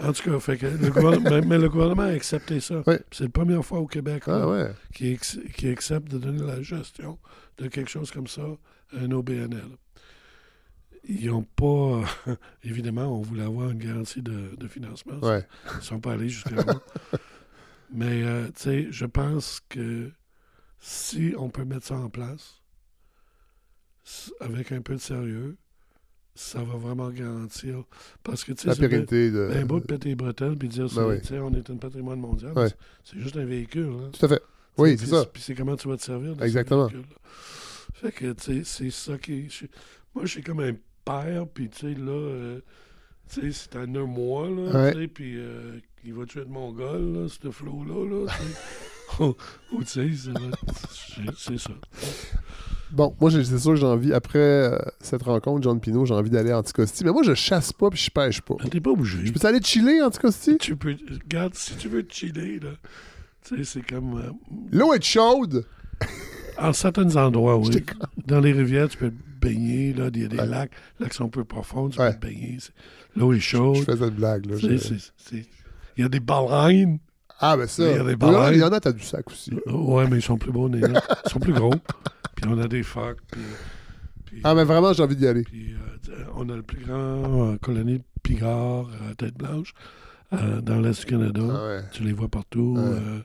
En 0.00 0.12
tout 0.12 0.22
cas, 0.30 0.38
fait 0.38 0.56
que 0.56 0.66
le 0.66 0.90
gouvernement, 0.90 1.30
mais, 1.30 1.40
mais 1.42 1.58
le 1.58 1.68
gouvernement 1.68 2.02
a 2.02 2.06
accepté 2.12 2.60
ça. 2.60 2.82
C'est 3.10 3.24
la 3.24 3.28
première 3.30 3.64
fois 3.64 3.80
au 3.80 3.86
Québec 3.86 4.22
Ah 4.28 4.48
ouais. 4.48 4.70
qui, 4.94 5.08
ex- 5.08 5.40
qui 5.56 5.68
accepte 5.68 6.08
de 6.10 6.18
donner 6.18 6.42
la 6.46 6.62
gestion 6.62 7.18
de 7.58 7.66
quelque 7.68 7.90
chose 7.90 8.10
comme 8.12 8.28
ça 8.28 8.42
à 8.94 8.98
un 9.00 9.10
OBNL. 9.10 9.66
Ils 11.08 11.26
n'ont 11.28 11.42
pas. 11.42 12.02
évidemment, 12.64 13.18
on 13.18 13.22
voulait 13.22 13.42
avoir 13.44 13.70
une 13.70 13.78
garantie 13.78 14.22
de, 14.22 14.54
de 14.56 14.68
financement. 14.68 15.18
Ouais. 15.20 15.44
Ils 15.72 15.76
ne 15.78 15.82
sont 15.82 16.00
pas 16.00 16.12
allés 16.12 16.28
jusqu'à 16.28 16.56
là. 16.56 16.74
Mais, 17.92 18.22
euh, 18.22 18.46
tu 18.48 18.52
sais, 18.62 18.86
je 18.90 19.06
pense 19.06 19.60
que 19.68 20.10
si 20.80 21.34
on 21.36 21.48
peut 21.50 21.64
mettre 21.64 21.86
ça 21.86 21.96
en 21.96 22.08
place, 22.10 22.62
avec 24.40 24.70
un 24.72 24.82
peu 24.82 24.94
de 24.94 25.00
sérieux, 25.00 25.56
ça 26.36 26.58
va 26.62 26.76
vraiment 26.76 27.10
garantir. 27.10 27.82
Parce 28.22 28.44
que, 28.44 28.52
tu 28.52 28.70
sais, 28.70 28.78
pérennité 28.78 29.30
de. 29.30 29.48
ben, 29.52 29.64
beau 29.66 29.80
de 29.80 29.84
péter 29.86 30.10
les 30.10 30.14
bretelles 30.14 30.56
puis 30.56 30.68
dire, 30.68 30.88
c'est- 30.90 31.00
oui. 31.00 31.20
tu 31.20 31.28
sais, 31.28 31.38
on 31.40 31.52
est 31.54 31.68
un 31.70 31.76
patrimoine 31.76 32.20
mondial, 32.20 32.52
Ouais. 32.56 32.68
c'est- 33.04 33.18
juste 33.18 33.36
un 33.36 33.44
véhicule. 33.44 33.88
hein. 34.00 34.10
Tout 34.18 34.24
à 34.26 34.28
fait. 34.28 34.42
Oui, 34.78 34.96
c'est 34.98 35.06
ça. 35.06 35.24
Puis 35.32 35.42
c'est 35.42 35.54
comment 35.54 35.74
tu 35.76 35.88
vas 35.88 35.96
te 35.96 36.02
servir 36.02 36.34
de 36.36 36.40
ce 36.40 36.44
Exactement. 36.44 36.88
Fait 37.94 38.12
que, 38.12 38.32
tu 38.32 38.44
sais, 38.44 38.62
c'est 38.64 38.90
ça 38.90 39.16
qui. 39.18 39.48
moi, 40.14 40.24
je 40.26 40.30
suis 40.30 40.42
comme 40.42 40.60
un 40.60 40.72
père, 41.04 41.46
puis, 41.52 41.68
tu 41.70 41.78
sais, 41.80 41.94
là, 41.94 42.10
euh, 42.12 42.60
tu 43.32 43.40
sais, 43.52 43.52
c'est 43.70 43.76
un 43.78 43.94
un 43.94 44.04
mois, 44.06 44.48
là, 44.50 44.92
tu 44.92 44.98
sais, 45.00 45.08
puis 45.08 45.34
euh, 45.38 45.78
il 46.04 46.12
va 46.12 46.26
tuer 46.26 46.44
de 46.44 46.50
Mongol, 46.50 47.12
là, 47.14 47.26
ce 47.28 47.50
flot-là, 47.50 48.04
là, 48.04 48.26
tu 48.28 48.34
sais. 48.44 48.60
Ou, 49.22 49.34
ou, 49.72 49.82
tu 49.84 50.14
sais, 50.14 50.32
c'est 51.38 51.58
ça. 51.58 51.70
Bon, 52.92 53.14
moi, 53.20 53.30
c'est 53.30 53.58
sûr 53.58 53.72
que 53.72 53.76
j'ai 53.76 53.86
envie, 53.86 54.12
après 54.12 54.38
euh, 54.38 54.78
cette 55.00 55.22
rencontre, 55.24 55.62
John 55.64 55.80
Pino, 55.80 56.06
j'ai 56.06 56.14
envie 56.14 56.30
d'aller 56.30 56.52
à 56.52 56.58
Anticosti. 56.60 57.04
Mais 57.04 57.10
moi, 57.10 57.22
je 57.24 57.34
chasse 57.34 57.72
pas 57.72 57.90
puis 57.90 57.98
je 57.98 58.10
pêche 58.10 58.40
pas. 58.40 58.54
T'es 58.70 58.80
pas 58.80 58.90
obligé. 58.90 59.18
Je 59.26 59.32
peux 59.32 59.46
aller 59.46 59.60
chiller 59.62 60.00
à 60.00 60.06
Anticosti? 60.06 60.56
Tu 60.58 60.76
peux. 60.76 60.94
Regarde, 61.24 61.54
si 61.54 61.74
tu 61.76 61.88
veux 61.88 62.04
te 62.04 62.14
chiller, 62.14 62.60
là, 62.60 62.70
tu 63.44 63.56
sais, 63.58 63.64
c'est 63.64 63.86
comme. 63.86 64.16
euh, 64.18 64.30
L'eau 64.72 64.92
est 64.94 65.02
chaude! 65.04 65.64
en 66.58 66.72
certains 66.72 67.14
endroits, 67.16 67.56
oui. 67.58 67.84
Dans 68.26 68.40
les 68.40 68.52
rivières, 68.52 68.88
tu 68.88 68.96
peux 68.98 69.10
te 69.10 69.14
baigner, 69.40 69.92
là, 69.92 70.08
il 70.14 70.22
y 70.22 70.24
a 70.24 70.28
des 70.28 70.38
Ouais. 70.38 70.46
lacs, 70.46 70.70
lacs 71.00 71.12
sont 71.12 71.24
un 71.26 71.28
peu 71.28 71.44
profonds, 71.44 71.88
tu 71.90 72.00
Ouais. 72.00 72.12
peux 72.12 72.18
te 72.20 72.26
baigner. 72.26 72.58
L'eau 73.16 73.32
est 73.32 73.36
Je 73.36 73.40
chaude. 73.40 73.76
faisais 73.84 74.04
une 74.08 74.14
blague. 74.14 74.46
Là, 74.46 74.56
je- 74.56 74.66
Il 75.96 76.02
y 76.02 76.04
a 76.04 76.08
des 76.08 76.20
baleines. 76.20 76.98
Ah, 77.40 77.56
ben 77.56 77.66
ça. 77.66 77.82
Il 77.84 78.54
y. 78.54 78.56
Il 78.58 78.64
en 78.64 78.72
a, 78.72 78.80
t'as 78.80 78.92
du 78.92 79.02
sac 79.04 79.26
aussi. 79.30 79.52
Ouais, 79.66 80.06
mais 80.08 80.16
ils 80.18 80.22
sont 80.22 80.38
plus 80.38 80.52
beaux, 80.52 80.68
les. 80.68 80.80
Ils 80.80 81.30
sont 81.30 81.38
plus 81.40 81.52
gros. 81.52 81.72
Puis 82.34 82.46
on 82.48 82.58
a 82.58 82.68
des 82.68 82.82
phoques. 82.82 83.18
Puis, 83.30 83.40
puis- 84.24 84.40
Ah, 84.44 84.54
mais 84.54 84.64
vraiment, 84.64 84.92
j'ai 84.92 85.02
envie 85.02 85.16
d'y 85.16 85.26
aller. 85.26 85.42
puis, 85.42 85.74
euh, 86.08 86.24
on 86.36 86.48
a 86.48 86.56
le 86.56 86.62
plus 86.62 86.84
grand 86.84 87.52
euh, 87.52 87.56
colonie 87.62 87.98
de 87.98 88.04
pigards 88.22 88.88
à 89.10 89.14
tête 89.14 89.34
blanche 89.36 89.72
euh, 90.32 90.60
dans 90.60 90.80
l'Est 90.80 91.00
du 91.00 91.06
Canada. 91.06 91.40
Ah 91.48 91.66
ouais. 91.66 91.80
Tu 91.92 92.02
les 92.02 92.12
vois 92.12 92.28
partout. 92.28 92.76
Euh, 92.78 93.20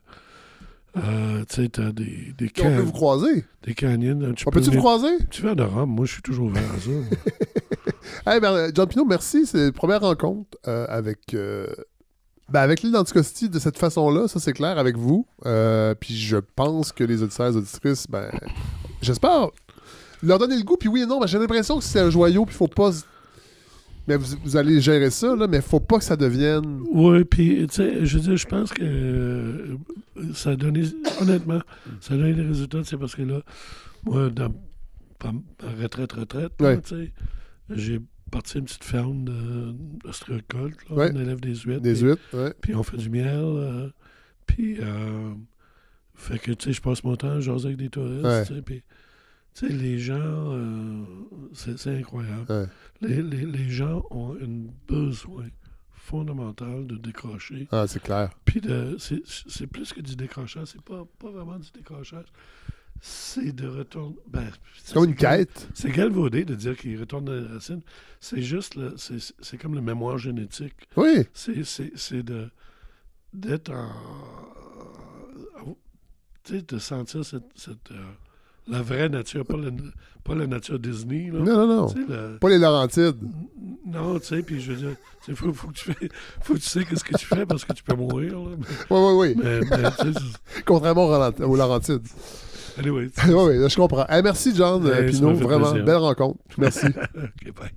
euh, 0.98 1.44
tu 1.50 1.56
sais, 1.64 1.70
t'as 1.70 1.92
des, 1.92 2.34
des, 2.38 2.52
On 2.60 2.64
peut 2.64 2.82
vous 2.82 2.92
croiser. 2.92 3.46
des 3.64 3.74
canyons. 3.74 4.34
Tu 4.34 4.44
On 4.48 4.52
peux 4.52 4.60
peut-tu 4.60 4.72
vous 4.72 4.80
croiser? 4.80 5.18
Tu 5.30 5.42
vas 5.42 5.56
de 5.56 5.64
Rome. 5.64 5.90
Moi, 5.92 6.06
je 6.06 6.14
suis 6.14 6.22
toujours 6.22 6.48
ouvert 6.48 6.64
à 6.76 6.80
ça. 6.80 6.90
Hey, 8.26 8.40
ben, 8.40 8.72
John 8.74 8.88
Pinot, 8.88 9.06
merci. 9.06 9.46
C'est 9.46 9.66
la 9.66 9.72
première 9.72 10.02
rencontre 10.02 10.58
euh, 10.68 10.86
avec, 10.90 11.34
euh, 11.34 11.68
ben, 12.52 12.60
avec 12.62 12.82
l'île 12.82 12.92
d'Anticosti 12.92 13.50
de 13.50 13.60
cette 13.60 13.78
façon-là, 13.78 14.28
ça 14.28 14.40
c'est 14.40 14.54
clair, 14.54 14.78
avec 14.78 14.98
vous. 14.98 15.26
Euh, 15.46 15.96
puis 16.00 16.16
je 16.16 16.38
pense 16.38 16.92
que 16.92 17.04
les 17.04 17.24
auditeurs 17.24 17.54
et 17.54 17.58
auditrices, 17.58 18.08
ben, 18.10 18.30
j'espère 19.02 19.50
leur 20.24 20.38
donner 20.38 20.58
le 20.58 20.64
goût. 20.64 20.78
Puis 20.78 20.90
oui 20.90 21.02
et 21.02 21.06
non, 21.06 21.20
ben, 21.20 21.28
j'ai 21.28 21.40
l'impression 21.40 21.78
que 21.80 21.84
c'est 21.84 22.00
un 22.00 22.10
joyau, 22.10 22.46
puis 22.46 22.56
faut 22.56 22.68
pas. 22.68 22.92
Mais 24.08 24.18
vous, 24.18 24.36
vous 24.44 24.58
allez 24.58 24.82
gérer 24.82 25.12
ça, 25.12 25.36
là, 25.36 25.48
mais 25.48 25.62
faut 25.62 25.80
pas 25.80 26.00
que 26.00 26.04
ça 26.04 26.16
devienne. 26.18 26.82
Oui, 26.92 27.24
puis, 27.24 27.68
tu 27.68 27.76
sais, 27.76 28.04
je 28.06 28.18
veux 28.18 28.24
dire, 28.24 28.36
je 28.38 28.48
pense 28.48 28.72
que 28.74 28.82
euh, 28.84 29.78
ça 30.34 30.52
a 30.52 30.56
donné, 30.56 30.84
honnêtement, 31.22 31.60
ça 32.00 32.16
a 32.16 32.18
donné 32.18 32.34
des 32.34 32.42
résultats, 32.42 32.80
c'est 32.84 32.98
parce 32.98 33.16
que 33.16 33.22
là, 33.22 33.42
moi, 34.04 34.30
dans 34.30 34.50
ma 35.24 35.32
retraite, 35.82 36.14
retraite, 36.14 36.52
Ouais. 36.60 36.82
tu 36.82 36.90
sais, 36.96 37.12
j'ai 37.70 38.02
parti 38.32 38.58
une 38.58 38.66
petite 38.66 38.84
ferme 38.84 39.24
de- 39.26 39.76
là, 40.06 40.96
Ouais. 40.96 41.12
on 41.14 41.20
élève 41.20 41.40
des 41.40 41.56
huîtres. 41.56 41.82
Des 41.82 41.94
puis, 41.94 42.02
huîtres, 42.04 42.22
ouais. 42.34 42.54
Puis 42.62 42.76
on 42.76 42.84
fait 42.84 42.98
du 42.98 43.10
miel, 43.10 43.28
euh, 43.44 43.90
puis, 44.48 44.78
euh, 44.80 45.34
fait 46.16 46.40
que, 46.40 46.52
tu 46.52 46.66
sais, 46.66 46.74
je 46.74 46.82
passe 46.82 47.04
mon 47.04 47.16
temps 47.16 47.32
à 47.32 47.40
jaser 47.40 47.68
avec 47.68 47.78
des 47.78 47.90
touristes, 47.90 48.24
Ouais. 48.26 48.46
tu 48.46 48.56
sais, 48.56 48.62
puis, 48.62 48.82
tu 49.54 49.68
sais, 49.68 49.74
les 49.74 50.00
gens, 50.00 50.16
euh, 50.20 51.04
c'est 51.54 51.98
incroyable. 51.98 52.70
Les, 53.02 53.22
les- 53.22 53.46
les 53.46 53.70
gens 53.70 54.04
ont 54.12 54.34
un 54.36 54.68
besoin 54.88 55.46
fondamental 55.94 56.88
de 56.88 56.96
décrocher. 56.98 57.68
Ah, 57.72 57.86
c'est 57.88 58.02
clair. 58.02 58.32
Puis 58.46 58.60
de- 58.62 58.96
c'est 59.00 59.22
c'est 59.26 59.68
plus 59.68 59.94
que 59.94 60.02
du 60.02 60.16
décrochage, 60.16 60.68
c'est 60.70 60.82
pas, 60.82 61.06
pas 61.20 61.30
vraiment 61.32 61.60
du 61.60 61.70
décrochage. 61.72 62.26
C'est 63.04 63.52
de 63.56 63.68
retourner. 63.68 64.16
Ben, 64.28 64.48
C'est 64.84 64.94
comme 64.94 65.06
une 65.06 65.16
quête. 65.16 65.68
C'est 65.74 65.90
galvaudé 65.92 66.46
de 66.46 66.54
dire 66.54 66.78
qu'il 66.78 67.00
retourne 67.00 67.28
à 67.30 67.36
la 67.36 67.54
racine. 67.56 67.82
C'est 68.20 68.42
juste, 68.44 68.76
le- 68.76 68.94
c'est 68.98 69.18
c'est 69.42 69.58
comme 69.58 69.74
le 69.74 69.82
mémoire 69.82 70.18
génétique. 70.20 70.76
Oui. 70.96 71.26
C'est 71.34 71.64
c'est- 71.64 71.92
c'est 71.96 72.22
de 72.24 72.48
d'être 73.34 73.72
en. 73.72 73.90
Tu 76.44 76.56
sais, 76.56 76.62
de 76.62 76.78
sentir 76.80 77.24
cette. 77.26 77.44
cette, 77.56 77.92
euh, 77.92 77.96
la 78.68 78.82
vraie 78.84 79.10
nature, 79.10 79.44
pas 79.46 79.58
la, 79.58 79.70
pas 80.24 80.36
la 80.36 80.46
nature 80.48 80.78
Disney. 80.80 81.32
Là. 81.32 81.40
Non, 81.40 81.68
non, 81.68 81.88
non. 81.88 81.94
Le- 82.08 82.38
Pas 82.40 82.50
les 82.50 82.60
Laurentides. 82.60 83.18
non, 83.86 84.20
tu 84.20 84.26
sais, 84.28 84.44
puis 84.44 84.62
je 84.62 84.72
veux 84.74 84.78
dire, 84.78 84.96
il 85.28 85.36
faut, 85.36 85.52
faut, 85.54 85.68
que 85.70 85.74
tu 85.74 85.92
fais- 85.92 86.10
faut 86.42 86.54
que 86.54 86.60
tu 86.60 86.70
sais 86.70 86.86
qu'est-ce 86.86 87.04
que 87.04 87.18
tu 87.18 87.26
fais 87.26 87.46
parce 87.46 87.66
que 87.66 87.74
tu 87.74 87.84
peux 87.84 87.96
mourir. 87.96 88.34
Là. 88.40 88.56
Oui, 88.92 89.00
oui, 89.00 89.14
oui. 89.36 89.36
Mais, 89.44 89.60
mais, 89.62 90.14
Contrairement 90.66 91.06
aux 91.08 91.56
Laurentides. 91.56 92.08
Anyway, 92.80 93.10
oui, 93.28 93.70
je 93.70 93.76
comprends. 93.76 94.06
Hey, 94.08 94.22
merci, 94.24 94.54
John 94.56 94.86
euh, 94.86 95.02
Hey, 95.04 95.14
ça 95.14 95.20
Pinot. 95.20 95.32
m'a 95.32 95.38
fait 95.38 95.44
Vraiment, 95.44 95.70
plaisir. 95.70 95.86
belle 95.86 95.96
rencontre. 95.98 96.40
Merci. 96.58 96.86
ok, 97.16 97.54
bye. 97.56 97.72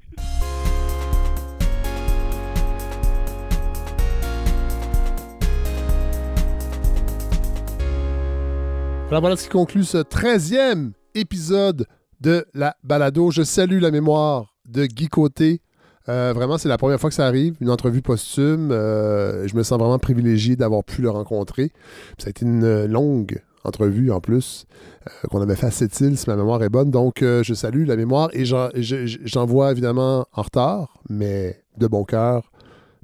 Alors 9.10 9.20
voilà 9.20 9.36
ce 9.36 9.44
qui 9.44 9.48
conclut 9.50 9.84
ce 9.84 9.98
13e 9.98 10.90
épisode 11.14 11.86
de 12.20 12.44
la 12.55 12.76
balado. 12.82 13.31
Je 13.31 13.42
salue 13.42 13.81
la 13.81 13.90
mémoire 13.90 14.55
de 14.66 14.86
Guy 14.86 15.08
Côté. 15.08 15.60
Euh, 16.08 16.32
vraiment, 16.34 16.58
c'est 16.58 16.68
la 16.68 16.78
première 16.78 16.98
fois 17.00 17.10
que 17.10 17.14
ça 17.16 17.26
arrive, 17.26 17.55
une 17.60 17.70
entrevue 17.70 18.02
posthume. 18.02 18.70
Euh, 18.73 19.47
je 19.47 19.55
me 19.56 19.62
sens 19.62 19.78
vraiment 19.78 19.98
privilégié 19.98 20.56
d'avoir 20.56 20.82
pu 20.84 21.00
le 21.00 21.10
rencontrer. 21.10 21.70
Ça 22.18 22.26
a 22.26 22.31
été 22.31 22.44
une 22.44 22.86
longue 22.86 23.40
entrevue 23.65 24.10
en 24.12 24.20
plus, 24.20 24.67
euh, 25.07 25.28
qu'on 25.28 25.41
avait 25.41 25.57
fait 25.57 25.67
à 25.67 25.70
Sept-Îles, 25.70 26.17
si 26.18 26.28
ma 26.28 26.36
mémoire 26.36 26.62
est 26.62 26.68
bonne. 26.68 26.91
Donc, 26.91 27.23
euh, 27.23 27.43
je 27.43 27.55
salue 27.55 27.86
la 27.86 27.97
mémoire 27.97 28.28
et 28.33 28.44
j'en- 28.44 28.68
je- 28.75 29.07
je- 29.07 29.18
j'envoie 29.25 29.73
évidemment 29.73 30.26
en 30.33 30.43
retard, 30.43 30.99
mais 31.09 31.62
de 31.78 31.86
bon 31.86 32.05
cœur, 32.05 32.51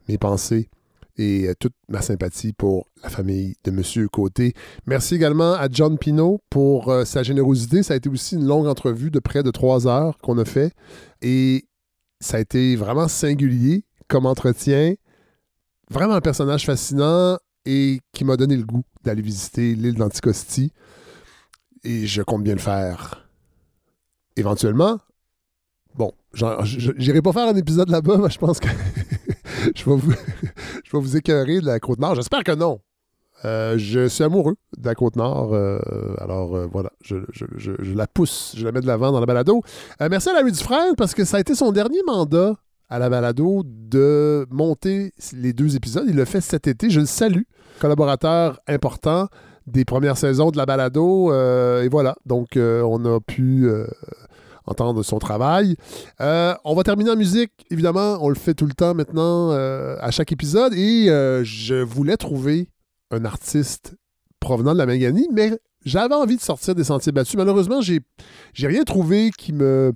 mes 0.09 0.19
pensées 0.19 0.69
et 1.17 1.49
euh, 1.49 1.55
toute 1.59 1.73
ma 1.89 2.01
sympathie 2.03 2.53
pour 2.53 2.87
la 3.03 3.09
famille 3.11 3.55
de 3.65 3.71
M. 3.71 4.09
Côté. 4.09 4.55
Merci 4.87 5.17
également 5.17 5.53
à 5.55 5.69
John 5.71 5.99
Pino 5.99 6.41
pour 6.51 6.93
sa 7.05 7.23
générosité. 7.23 7.83
Ça 7.83 7.95
a 7.95 7.97
été 7.97 8.09
aussi 8.09 8.37
une 8.37 8.47
longue 8.47 8.67
entrevue 8.67 9.11
de 9.11 9.19
près 9.19 9.43
de 9.43 9.51
trois 9.51 9.87
heures 9.87 10.19
qu'on 10.19 10.39
a 10.39 10.45
fait. 10.45 10.73
Et 11.23 11.65
ça 12.21 12.37
a 12.37 12.41
été 12.41 12.77
vraiment 12.77 13.09
singulier 13.09 13.85
comme 14.09 14.27
entretien. 14.27 14.95
Vraiment 15.91 16.15
un 16.15 16.21
personnage 16.21 16.65
fascinant 16.67 17.39
et 17.67 18.01
qui 18.13 18.25
m'a 18.25 18.37
donné 18.37 18.57
le 18.57 18.65
goût 18.65 18.85
d'aller 19.05 19.23
visiter 19.23 19.75
l'île 19.75 19.95
d'Anticosti. 19.95 20.73
Et 21.85 22.07
je 22.07 22.23
compte 22.23 22.43
bien 22.43 22.55
le 22.55 22.61
faire. 22.61 23.29
Éventuellement, 24.37 24.99
bon, 25.95 26.13
n'irai 26.99 27.23
pas 27.23 27.33
faire 27.33 27.49
un 27.49 27.57
épisode 27.57 27.89
là-bas, 27.91 28.19
mais 28.19 28.31
je 28.31 28.39
pense 28.39 28.61
que 28.61 28.69
je 29.75 29.85
vais 29.85 30.99
vous, 30.99 31.17
écœurer 31.17 31.61
de 31.61 31.67
la 31.67 31.81
Côte-Nord. 31.81 32.15
J'espère 32.15 32.45
que 32.45 32.53
non. 32.53 32.81
Euh, 33.45 33.79
je 33.79 34.07
suis 34.09 34.23
amoureux 34.23 34.57
de 34.77 34.87
la 34.87 34.95
Côte-Nord. 34.95 35.55
euh, 35.55 35.79
alors 36.19 36.55
euh, 36.55 36.67
voilà, 36.71 36.91
je, 37.01 37.17
la 37.95 38.07
pousse, 38.07 38.55
je 38.57 38.65
la 38.65 38.73
mets 38.73 38.81
de 38.81 38.87
l'avant 38.87 39.13
dans 39.13 39.21
la 39.21 39.27
balado. 39.27 39.63
Merci 39.99 40.29
à 40.29 40.35
Larry 40.35 40.53
Dufresne 40.53 40.95
parce 40.97 41.15
que 41.15 41.25
ça 41.25 41.39
a 41.39 41.41
été 41.41 41.55
son 41.55 41.73
dernier 41.73 42.03
mandat 42.07 42.57
à 42.91 42.99
la 42.99 43.09
balado 43.09 43.62
de 43.65 44.47
monter 44.51 45.12
les 45.33 45.52
deux 45.52 45.77
épisodes. 45.77 46.05
Il 46.09 46.17
l'a 46.17 46.27
fait 46.27 46.41
cet 46.41 46.67
été. 46.67 46.91
Je 46.91 47.01
le 47.01 47.07
salue. 47.07 47.43
Collaborateur 47.78 48.60
important 48.67 49.28
des 49.67 49.85
premières 49.85 50.19
saisons 50.19 50.51
de 50.51 50.57
la 50.57 50.67
balado. 50.67 51.33
euh, 51.33 51.83
et 51.83 51.89
voilà, 51.89 52.17
donc 52.27 52.57
euh, 52.57 52.83
on 52.83 53.05
a 53.05 53.20
pu 53.20 53.69
euh, 53.69 53.86
entendre 54.67 55.02
son 55.02 55.19
travail. 55.19 55.77
On 56.19 56.75
va 56.75 56.83
terminer 56.83 57.10
en 57.10 57.17
musique, 57.17 57.52
évidemment. 57.70 58.19
On 58.20 58.28
le 58.28 58.35
fait 58.35 58.55
tout 58.55 58.67
le 58.67 58.75
temps 58.75 58.94
maintenant 58.94 59.51
à 59.51 60.10
chaque 60.10 60.33
épisode. 60.33 60.75
Et 60.75 61.07
je 61.07 61.83
voulais 61.83 62.17
trouver 62.17 62.69
un 63.12 63.25
artiste 63.25 63.94
provenant 64.41 64.73
de 64.73 64.78
la 64.78 64.86
Manganie, 64.86 65.28
mais 65.33 65.52
j'avais 65.85 66.15
envie 66.15 66.36
de 66.36 66.43
sortir 66.43 66.75
des 66.75 66.85
sentiers 66.85 67.12
battus. 67.12 67.36
Malheureusement, 67.36 67.81
j'ai 67.81 68.02
rien 68.67 68.83
trouvé 68.85 69.31
qui 69.36 69.52
me 69.52 69.93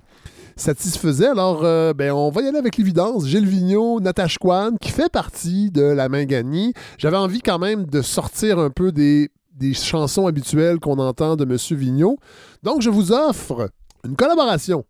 satisfaisait. 0.55 1.27
Alors, 1.27 1.63
euh, 1.63 1.93
ben, 1.93 2.11
on 2.11 2.29
va 2.29 2.41
y 2.41 2.47
aller 2.47 2.57
avec 2.57 2.77
l'évidence. 2.77 3.25
Gilles 3.27 3.47
Vigneault, 3.47 3.99
Natasha 3.99 4.37
Kwan, 4.39 4.77
qui 4.79 4.91
fait 4.91 5.09
partie 5.09 5.71
de 5.71 5.83
la 5.83 6.09
Manganie. 6.09 6.73
J'avais 6.97 7.17
envie 7.17 7.41
quand 7.41 7.59
même 7.59 7.85
de 7.85 8.01
sortir 8.01 8.59
un 8.59 8.69
peu 8.69 8.91
des, 8.91 9.29
des 9.53 9.73
chansons 9.73 10.27
habituelles 10.27 10.79
qu'on 10.79 10.99
entend 10.99 11.35
de 11.35 11.43
M. 11.43 11.57
Vigneault. 11.77 12.17
Donc, 12.63 12.81
je 12.81 12.89
vous 12.89 13.11
offre 13.11 13.69
une 14.03 14.15
collaboration 14.15 14.85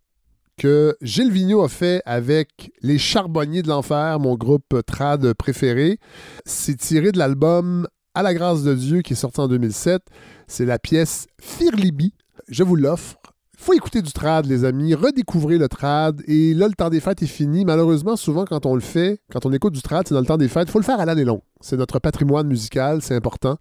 que 0.58 0.96
Gilles 1.02 1.32
Vigneault 1.32 1.64
a 1.64 1.70
fait 1.70 2.02
avec 2.06 2.72
les 2.82 2.98
Charbonniers 2.98 3.62
de 3.62 3.68
l'Enfer, 3.68 4.20
mon 4.20 4.36
groupe 4.36 4.82
trad 4.86 5.34
préféré. 5.34 6.00
C'est 6.46 6.78
tiré 6.78 7.12
de 7.12 7.18
l'album 7.18 7.88
À 8.14 8.24
la 8.24 8.34
grâce 8.34 8.64
de 8.64 8.74
Dieu 8.74 9.02
qui 9.02 9.14
est 9.14 9.18
sorti 9.18 9.42
en 9.42 9.48
2007. 9.48 10.02
C'est 10.48 10.66
la 10.66 10.80
pièce 10.80 11.28
Firlibi. 11.42 12.14
Je 12.48 12.64
vous 12.64 12.76
l'offre. 12.76 13.18
Faut 13.58 13.74
écouter 13.74 14.02
du 14.02 14.12
trad, 14.12 14.46
les 14.46 14.66
amis. 14.66 14.94
Redécouvrez 14.94 15.58
le 15.58 15.68
trad. 15.68 16.22
Et 16.28 16.54
là, 16.54 16.68
le 16.68 16.74
temps 16.74 16.90
des 16.90 17.00
fêtes 17.00 17.22
est 17.22 17.28
fini. 17.28 17.66
Malheureusement, 17.66 18.16
souvent, 18.16 18.46
quand 18.46 18.66
on 18.66 18.76
le 18.76 18.82
fait, 18.82 19.22
quand 19.32 19.46
on 19.46 19.54
écoute 19.54 19.74
du 19.74 19.82
trad, 19.82 20.08
c'est 20.08 20.14
dans 20.14 20.20
le 20.20 20.26
temps 20.26 20.38
des 20.38 20.48
fêtes. 20.48 20.70
Faut 20.70 20.80
le 20.80 20.86
faire 20.86 21.00
à 21.00 21.06
l'année 21.06 21.24
longue. 21.26 21.42
C'est 21.62 21.78
notre 21.78 22.00
patrimoine 22.00 22.48
musical, 22.48 23.02
c'est 23.02 23.16
important. 23.16 23.58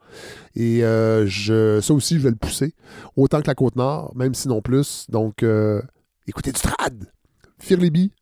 Et 0.55 0.85
euh, 0.85 1.27
je, 1.27 1.81
ça 1.81 1.95
aussi, 1.95 2.17
je 2.17 2.21
vais 2.21 2.31
le 2.31 2.37
pousser. 2.37 2.75
Autant 3.17 3.41
que 3.41 3.47
la 3.47 3.55
Côte-Nord, 3.55 4.13
même 4.15 4.35
sinon 4.35 4.63
plus. 4.63 5.07
Donc, 5.09 5.43
euh, 5.43 5.81
écoutez 6.27 6.53
du 6.53 6.61
trad. 6.61 7.11
Firlibi, 7.59 8.13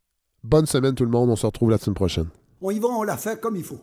bonne 0.43 0.65
semaine 0.65 0.95
tout 0.95 1.05
le 1.05 1.11
monde. 1.11 1.29
On 1.29 1.35
se 1.35 1.45
retrouve 1.45 1.69
la 1.69 1.77
semaine 1.77 1.95
prochaine. 1.95 2.27
On 2.61 2.71
y 2.71 2.79
va, 2.79 2.87
on 2.87 3.03
la 3.03 3.17
fait 3.17 3.39
comme 3.39 3.55
il 3.55 3.63
faut. 3.63 3.81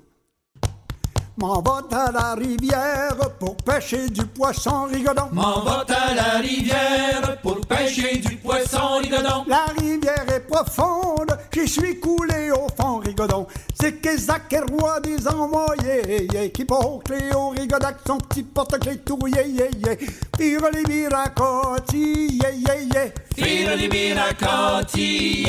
M'en 1.41 1.63
va 1.63 1.83
à 1.91 2.13
la 2.13 2.35
rivière 2.35 3.17
pour 3.39 3.57
pêcher 3.57 4.11
du 4.11 4.27
poisson 4.27 4.85
rigodon. 4.93 5.29
M'en 5.33 5.61
va 5.63 5.87
à 5.89 6.15
la 6.15 6.39
rivière 6.39 7.39
pour 7.41 7.59
pêcher 7.63 8.19
du 8.19 8.37
poisson 8.37 8.99
rigodon. 9.03 9.45
La 9.47 9.65
rivière 9.79 10.27
est 10.29 10.41
profonde, 10.41 11.35
j'y 11.55 11.67
suis 11.67 11.99
coulé 11.99 12.51
au 12.51 12.67
fond 12.77 12.99
rigodon. 12.99 13.47
C'est 13.73 14.03
qu'Ézac 14.03 14.53
est 14.53 14.71
roi 14.71 15.01
des 15.01 15.27
envoyés, 15.27 16.29
qui 16.53 16.67
porte 16.67 17.11
au 17.35 17.49
rigodac 17.49 17.97
son 18.07 18.19
petit 18.19 18.43
porte-clés 18.43 18.99
touillé, 18.99 19.49
yé 19.49 19.71
yé. 19.79 19.99
Tire 20.37 20.71
les 20.75 20.83
biracoti, 20.83 22.39
yé 22.39 22.53
yé. 22.61 23.15
Tire 23.35 23.77
les 23.77 23.89
biracoti. 23.89 25.47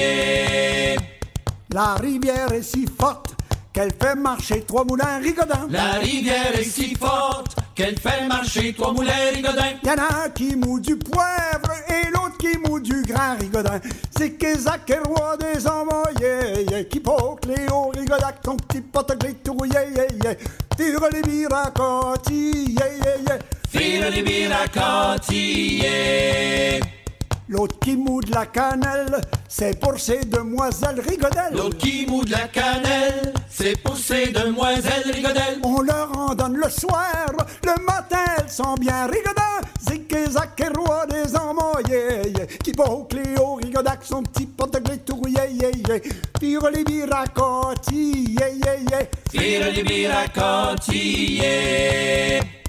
La 1.73 1.95
rivière 1.95 2.53
est 2.53 2.61
si 2.61 2.85
forte 2.85 3.35
qu'elle 3.73 3.91
fait 4.01 4.15
marcher 4.15 4.61
trois 4.61 4.83
moulins 4.83 5.19
rigodins. 5.19 5.67
La 5.69 5.93
rivière 5.93 6.57
est 6.59 6.63
si 6.63 6.95
forte 6.95 7.55
qu'elle 7.75 7.97
fait 7.97 8.27
marcher 8.27 8.73
trois 8.73 8.91
moulins 8.93 9.31
rigodins. 9.33 9.73
Y 9.83 9.89
en 9.89 9.97
a 9.97 10.25
un 10.25 10.29
qui 10.29 10.55
moue 10.55 10.79
du 10.79 10.97
poivre 10.97 11.71
et 11.87 12.09
l'autre 12.11 12.37
qui 12.37 12.57
moue 12.65 12.79
du 12.79 13.01
grain 13.03 13.35
rigodin. 13.35 13.79
C'est 14.17 14.33
qu'Ézac 14.33 14.89
est 14.89 14.99
roi 15.07 15.37
des 15.37 15.65
envoyés, 15.67 16.85
qui 16.89 16.99
porte 16.99 17.45
Léo 17.45 17.89
rigodac, 17.89 18.35
son 18.43 18.57
petit 18.57 18.81
porte-clés 18.81 19.35
touillé, 19.35 19.79
yé 19.95 20.07
yé. 20.23 20.37
Tire 20.75 21.09
les 21.11 21.21
biracoti, 21.21 22.51
yé 22.51 22.85
yé 23.03 23.13
yé. 23.27 23.37
Tire 23.71 24.11
les 24.11 24.21
biracoti, 24.21 25.77
yé. 25.81 27.00
L'autre 27.51 27.77
qui 27.79 27.97
moue 27.97 28.21
de 28.21 28.31
la 28.31 28.45
cannelle, 28.45 29.19
c'est 29.49 29.77
pour 29.77 29.99
ces 29.99 30.21
demoiselles 30.23 31.01
rigodelles. 31.01 31.51
L'autre 31.51 31.77
qui 31.77 32.05
moue 32.07 32.23
de 32.23 32.31
la 32.31 32.47
cannelle, 32.47 33.33
c'est 33.49 33.77
pour 33.83 33.97
ces 33.97 34.27
demoiselles 34.27 35.11
rigodelles. 35.13 35.59
On 35.61 35.81
leur 35.81 36.17
en 36.17 36.33
donne 36.33 36.55
le 36.55 36.69
soir, 36.69 37.25
le 37.65 37.83
matin 37.83 38.23
elles 38.37 38.49
sont 38.49 38.75
bien. 38.75 39.05
C'est 39.85 39.99
qu'Ézac 40.07 40.61
est 40.61 40.77
roi 40.77 41.05
des 41.07 41.35
envoyés, 41.35 42.31
qui 42.63 42.71
porte 42.71 43.11
Léo 43.15 43.55
rigodac, 43.55 43.99
son 44.03 44.23
petit 44.23 44.45
porte-clés 44.45 44.99
touillé, 44.99 45.41
yé 45.51 45.71
yé. 45.89 46.01
Tire 46.39 46.69
les 46.73 46.85
biracoti, 46.85 48.37
yé 48.39 48.61
yé 48.63 48.79
yé. 49.33 49.83
Biracoti, 49.83 51.35
yé. 51.41 52.60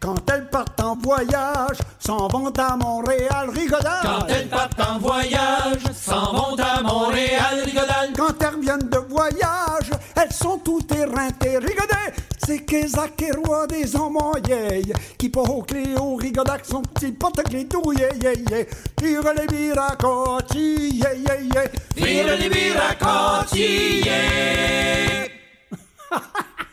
Quand 0.00 0.30
elles 0.30 0.48
partent 0.48 0.80
en 0.80 0.96
voyage, 0.96 1.78
s'en 1.98 2.28
vont 2.28 2.52
à 2.56 2.76
Montréal, 2.76 3.50
rigodal. 3.50 4.00
Quand 4.02 4.26
elles 4.28 4.48
partent 4.48 4.80
en 4.80 4.98
voyage, 4.98 5.82
s'en 5.92 6.32
vont 6.32 6.56
à 6.56 6.80
Montréal, 6.82 7.62
rigodal. 7.64 8.12
Quand 8.16 8.40
elles 8.40 8.54
reviennent 8.54 8.88
de 8.88 8.98
voyage, 9.08 9.90
elles 10.14 10.32
sont 10.32 10.58
toutes 10.58 10.92
éreintées, 10.92 11.58
rigodées. 11.58 12.14
C'est 12.46 12.60
que 12.60 12.86
Zakérois 12.86 13.66
des 13.66 13.96
Omoyeilles 13.96 14.92
qui 15.18 15.28
pour 15.28 15.66
Cléo 15.66 16.14
rigodac 16.14 16.64
son 16.64 16.82
petit 16.82 17.12
pote 17.12 17.42
clétou, 17.42 17.92
yeah, 17.92 18.14
yeah, 18.22 18.32
yeah. 18.50 18.64
Vire 19.02 19.34
les 19.36 19.46
biracotis, 19.46 20.94
yeah, 20.94 21.14
yeah, 21.14 21.40
yeah. 21.40 21.64
Vire 21.96 22.36
les 22.38 22.48
biracotis, 22.48 24.02
yeah. 24.04 25.26